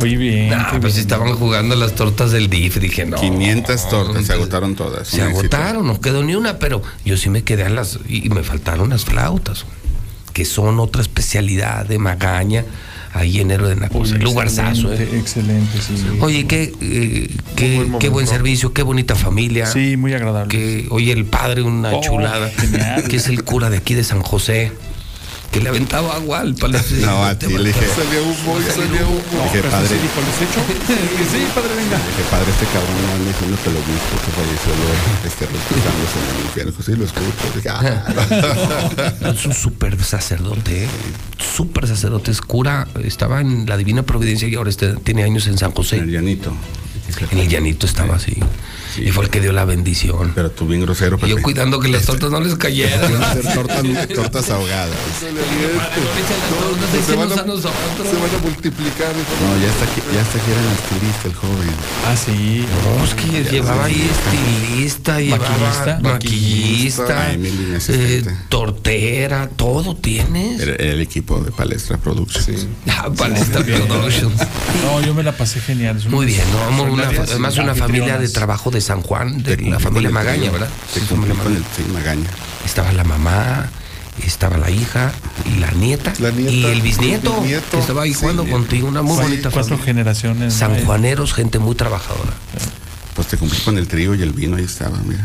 Muy 0.00 0.16
bien. 0.16 0.50
Nah, 0.50 0.72
qué 0.72 0.80
pues 0.80 0.94
bien. 0.94 1.02
estaban 1.02 1.32
jugando 1.36 1.76
las 1.76 1.94
tortas 1.94 2.32
del 2.32 2.50
DIF. 2.50 2.78
Dije, 2.80 3.06
no. 3.06 3.18
500 3.18 3.88
tortas, 3.88 4.26
se 4.26 4.32
agotaron 4.32 4.74
todas. 4.74 5.06
Se 5.06 5.18
éxito. 5.18 5.38
agotaron, 5.38 5.86
no 5.86 6.00
quedó 6.00 6.24
ni 6.24 6.34
una, 6.34 6.58
pero 6.58 6.82
yo 7.04 7.16
sí 7.16 7.30
me 7.30 7.44
quedé 7.44 7.66
a 7.66 7.68
las. 7.68 8.00
Y 8.08 8.30
me 8.30 8.42
faltaron 8.42 8.88
las 8.90 9.04
flautas, 9.04 9.64
que 10.32 10.44
son 10.44 10.80
otra 10.80 11.02
especialidad 11.02 11.86
de 11.86 12.00
Magaña, 12.00 12.64
ahí 13.18 13.40
en 13.40 13.50
Héroe 13.50 13.68
de 13.68 13.74
Uy, 13.74 13.80
Nacos. 13.80 14.10
Lugarzazo, 14.18 14.92
excelente, 14.92 15.16
¿eh? 15.16 15.18
Excelente, 15.20 15.78
sí. 15.80 15.94
Oye, 16.20 16.46
qué, 16.46 16.72
eh, 16.80 17.30
qué, 17.56 17.76
buen 17.76 17.98
qué 17.98 18.08
buen 18.08 18.26
servicio, 18.26 18.72
qué 18.72 18.82
bonita 18.82 19.14
familia. 19.14 19.66
Sí, 19.66 19.96
muy 19.96 20.12
agradable. 20.14 20.50
Que, 20.50 20.86
oye, 20.90 21.12
el 21.12 21.24
padre, 21.24 21.62
una 21.62 21.90
Oh, 21.94 22.00
chulada, 22.00 22.50
genial. 22.50 23.04
que 23.08 23.16
es 23.16 23.26
el 23.28 23.42
cura 23.44 23.70
de 23.70 23.78
aquí 23.78 23.94
de 23.94 24.04
San 24.04 24.22
José, 24.22 24.72
que 25.50 25.60
le 25.60 25.68
aventaba 25.70 26.14
agua 26.16 26.40
al 26.40 26.54
palacio. 26.54 26.98
No, 27.06 27.24
a 27.24 27.38
ti 27.38 27.46
le 27.46 27.64
dije, 27.68 27.86
Salía 27.86 28.20
humo, 28.20 28.58
salía 28.60 29.06
humo. 29.06 29.42
dije, 29.44 29.58
Pero 29.62 29.70
padre, 29.70 29.88
sí 29.88 29.94
dijo, 29.94 30.20
¿les 30.20 30.36
echo? 30.42 30.60
sí, 31.32 31.46
padre, 31.54 31.74
venga. 31.76 31.96
dije, 31.96 32.22
padre, 32.30 32.50
este 32.50 32.66
cabrón 32.66 32.96
no 33.06 33.12
anda 33.14 33.30
diciendo 33.32 33.56
que 33.64 33.70
lo 33.70 33.80
visto, 33.80 34.14
que 34.24 34.30
falleció 34.36 34.72
luego, 34.76 34.96
este, 35.24 35.46
respetándose 35.46 36.16
en 36.20 36.36
el 36.36 36.44
infierno. 36.44 36.70
Dijo, 36.72 36.82
sí, 36.82 36.92
lo 36.96 37.04
escucho. 37.04 37.44
Dije, 37.54 37.68
ah, 37.70 39.14
No, 39.22 39.30
es 39.30 39.46
un 39.46 39.54
súper 39.54 40.02
sacerdote, 40.04 40.84
¿eh? 40.84 40.88
súper 41.38 41.86
sacerdote, 41.86 42.30
es 42.32 42.40
cura, 42.40 42.86
estaba 43.04 43.40
en 43.40 43.66
la 43.66 43.76
Divina 43.76 44.02
Providencia 44.02 44.46
y 44.48 44.54
ahora 44.56 44.70
está- 44.70 44.94
tiene 44.96 45.22
años 45.24 45.46
en 45.46 45.56
San 45.58 45.72
José. 45.72 45.96
el 45.98 46.10
llanito. 46.10 46.52
En 47.30 47.38
el 47.38 47.48
llanito 47.48 47.86
estaba 47.86 48.16
así. 48.16 48.36
Y 48.98 49.10
fue 49.10 49.24
el 49.24 49.30
que 49.30 49.40
dio 49.40 49.52
la 49.52 49.64
bendición. 49.64 50.32
Pero 50.34 50.50
tú 50.50 50.66
bien 50.66 50.82
grosero, 50.82 51.18
Y 51.24 51.28
yo 51.28 51.42
cuidando 51.42 51.80
que 51.80 51.88
las 51.88 52.04
tortas 52.04 52.30
no 52.30 52.40
les 52.40 52.54
cayeran. 52.56 53.10
Iban 53.10 53.22
a 53.22 53.30
hacer 53.32 53.54
tortas, 53.54 54.08
tortas 54.14 54.50
ahogadas. 54.50 54.96
Se 57.06 57.14
van, 57.14 57.30
a, 57.30 57.34
se 57.36 57.42
van 57.42 57.50
a 57.54 58.38
multiplicar. 58.42 59.12
No, 59.14 59.62
ya 59.62 59.68
está 59.68 59.84
aquí, 59.84 60.00
ya 60.14 60.20
está 60.22 60.38
aquí 60.38 60.50
era 60.50 60.60
el 60.60 60.72
estilista, 60.72 61.28
el 61.28 61.34
joven. 61.34 61.74
Ah, 62.06 62.16
sí. 62.16 62.64
No, 62.84 63.04
es 63.04 63.14
que 63.14 63.50
llevaba 63.52 63.84
ahí 63.84 64.10
estilista, 64.10 65.12
Maquillista. 65.12 65.98
maquillista, 66.02 67.32
eh, 67.88 68.24
tortera, 68.48 69.48
todo 69.56 69.96
tienes. 69.96 70.60
Era, 70.60 70.74
el 70.76 71.00
equipo 71.00 71.40
de 71.40 71.50
Palestra 71.52 71.96
Productions. 71.98 72.66
Ah, 72.88 73.08
Palestra 73.16 73.62
Productions. 73.62 74.34
No, 74.82 75.00
yo 75.04 75.14
me 75.14 75.22
la 75.22 75.32
pasé 75.32 75.60
genial. 75.60 76.02
Muy 76.08 76.26
bien, 76.26 76.42
¿no? 76.52 76.58
Vamos, 76.58 76.90
una- 76.92 77.08
además 77.08 77.56
una 77.58 77.74
familia 77.74 78.18
de 78.18 78.28
trabajo 78.28 78.70
de 78.70 78.80
San 78.86 79.02
Juan, 79.02 79.42
de 79.42 79.56
Te 79.56 79.62
la 79.64 79.78
familia 79.80 80.10
Magaña. 80.10 80.50
¿verdad? 80.50 80.68
Te 80.94 81.00
Sí, 81.00 81.06
familia 81.06 81.34
Magaña. 81.34 81.56
el 81.56 81.64
sí, 81.64 81.90
Magaña. 81.92 82.28
Estaba 82.64 82.92
la 82.92 83.04
mamá, 83.04 83.68
estaba 84.24 84.56
la 84.58 84.70
hija 84.70 85.12
y 85.44 85.58
la 85.58 85.70
nieta, 85.72 86.12
La 86.20 86.30
nieta, 86.30 86.50
y 86.52 86.64
el 86.66 86.80
bisnieto, 86.82 87.42
que 87.42 87.78
estaba 87.78 88.02
ahí 88.02 88.14
sí. 88.14 88.20
jugando 88.20 88.46
contigo, 88.46 88.88
una 88.88 89.02
muy 89.02 89.16
Sí, 89.16 89.22
bonita 89.24 89.50
cuatro 89.50 89.76
familia. 89.76 89.84
generaciones. 89.84 90.52
¿no? 90.54 90.58
Sanjuaneros, 90.58 91.34
gente 91.34 91.58
muy 91.58 91.74
trabajadora. 91.74 92.32
Pues 93.14 93.28
te 93.28 93.36
cumplí 93.36 93.58
con 93.60 93.76
el 93.78 93.88
trío 93.88 94.14
y 94.14 94.22
el 94.22 94.32
vino, 94.32 94.56
ahí 94.56 94.64
estaba, 94.64 94.96
mira. 95.04 95.24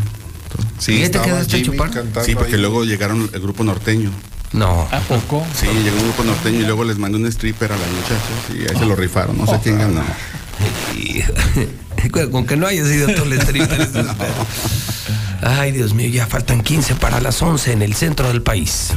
todo. 0.50 0.66
Sí, 0.80 0.94
¿Y 0.94 0.96
ya 0.96 1.00
te 1.02 1.06
estaba 1.06 1.26
quedaste 1.26 1.56
a 1.56 1.60
Jimmy 1.60 1.78
chupar? 1.78 1.92
Sí, 2.26 2.36
porque 2.36 2.56
ahí. 2.56 2.62
luego 2.62 2.84
llegaron 2.84 3.30
el 3.34 3.42
grupo 3.42 3.64
norteño. 3.64 4.10
No. 4.54 4.88
¿A 4.92 5.00
poco? 5.02 5.46
Sí, 5.58 5.66
llegó 5.68 5.96
un 5.98 6.04
grupo 6.04 6.24
norteño 6.26 6.60
y 6.60 6.64
luego 6.64 6.84
les 6.84 6.98
mandó 6.98 7.18
un 7.18 7.26
stripper 7.28 7.72
a 7.72 7.78
las 7.78 7.88
muchachas 7.90 8.50
y 8.54 8.70
ahí 8.70 8.78
se 8.78 8.86
lo 8.86 8.96
rifaron. 8.98 9.38
No 9.38 9.46
sé 9.48 9.60
quién 9.64 9.78
ganó. 9.78 10.02
Con 12.32 12.46
que 12.46 12.58
no 12.58 12.68
haya 12.68 12.86
sido 12.86 13.08
es 13.80 13.90
pedo. 13.90 14.16
Ay, 15.42 15.72
Dios 15.72 15.94
mío, 15.94 16.10
ya 16.10 16.28
faltan 16.28 16.62
15 16.62 16.96
para 16.96 17.20
las 17.20 17.42
11 17.42 17.72
en 17.74 17.82
el 17.82 17.96
centro 17.96 18.28
del 18.28 18.42
país. 18.42 18.92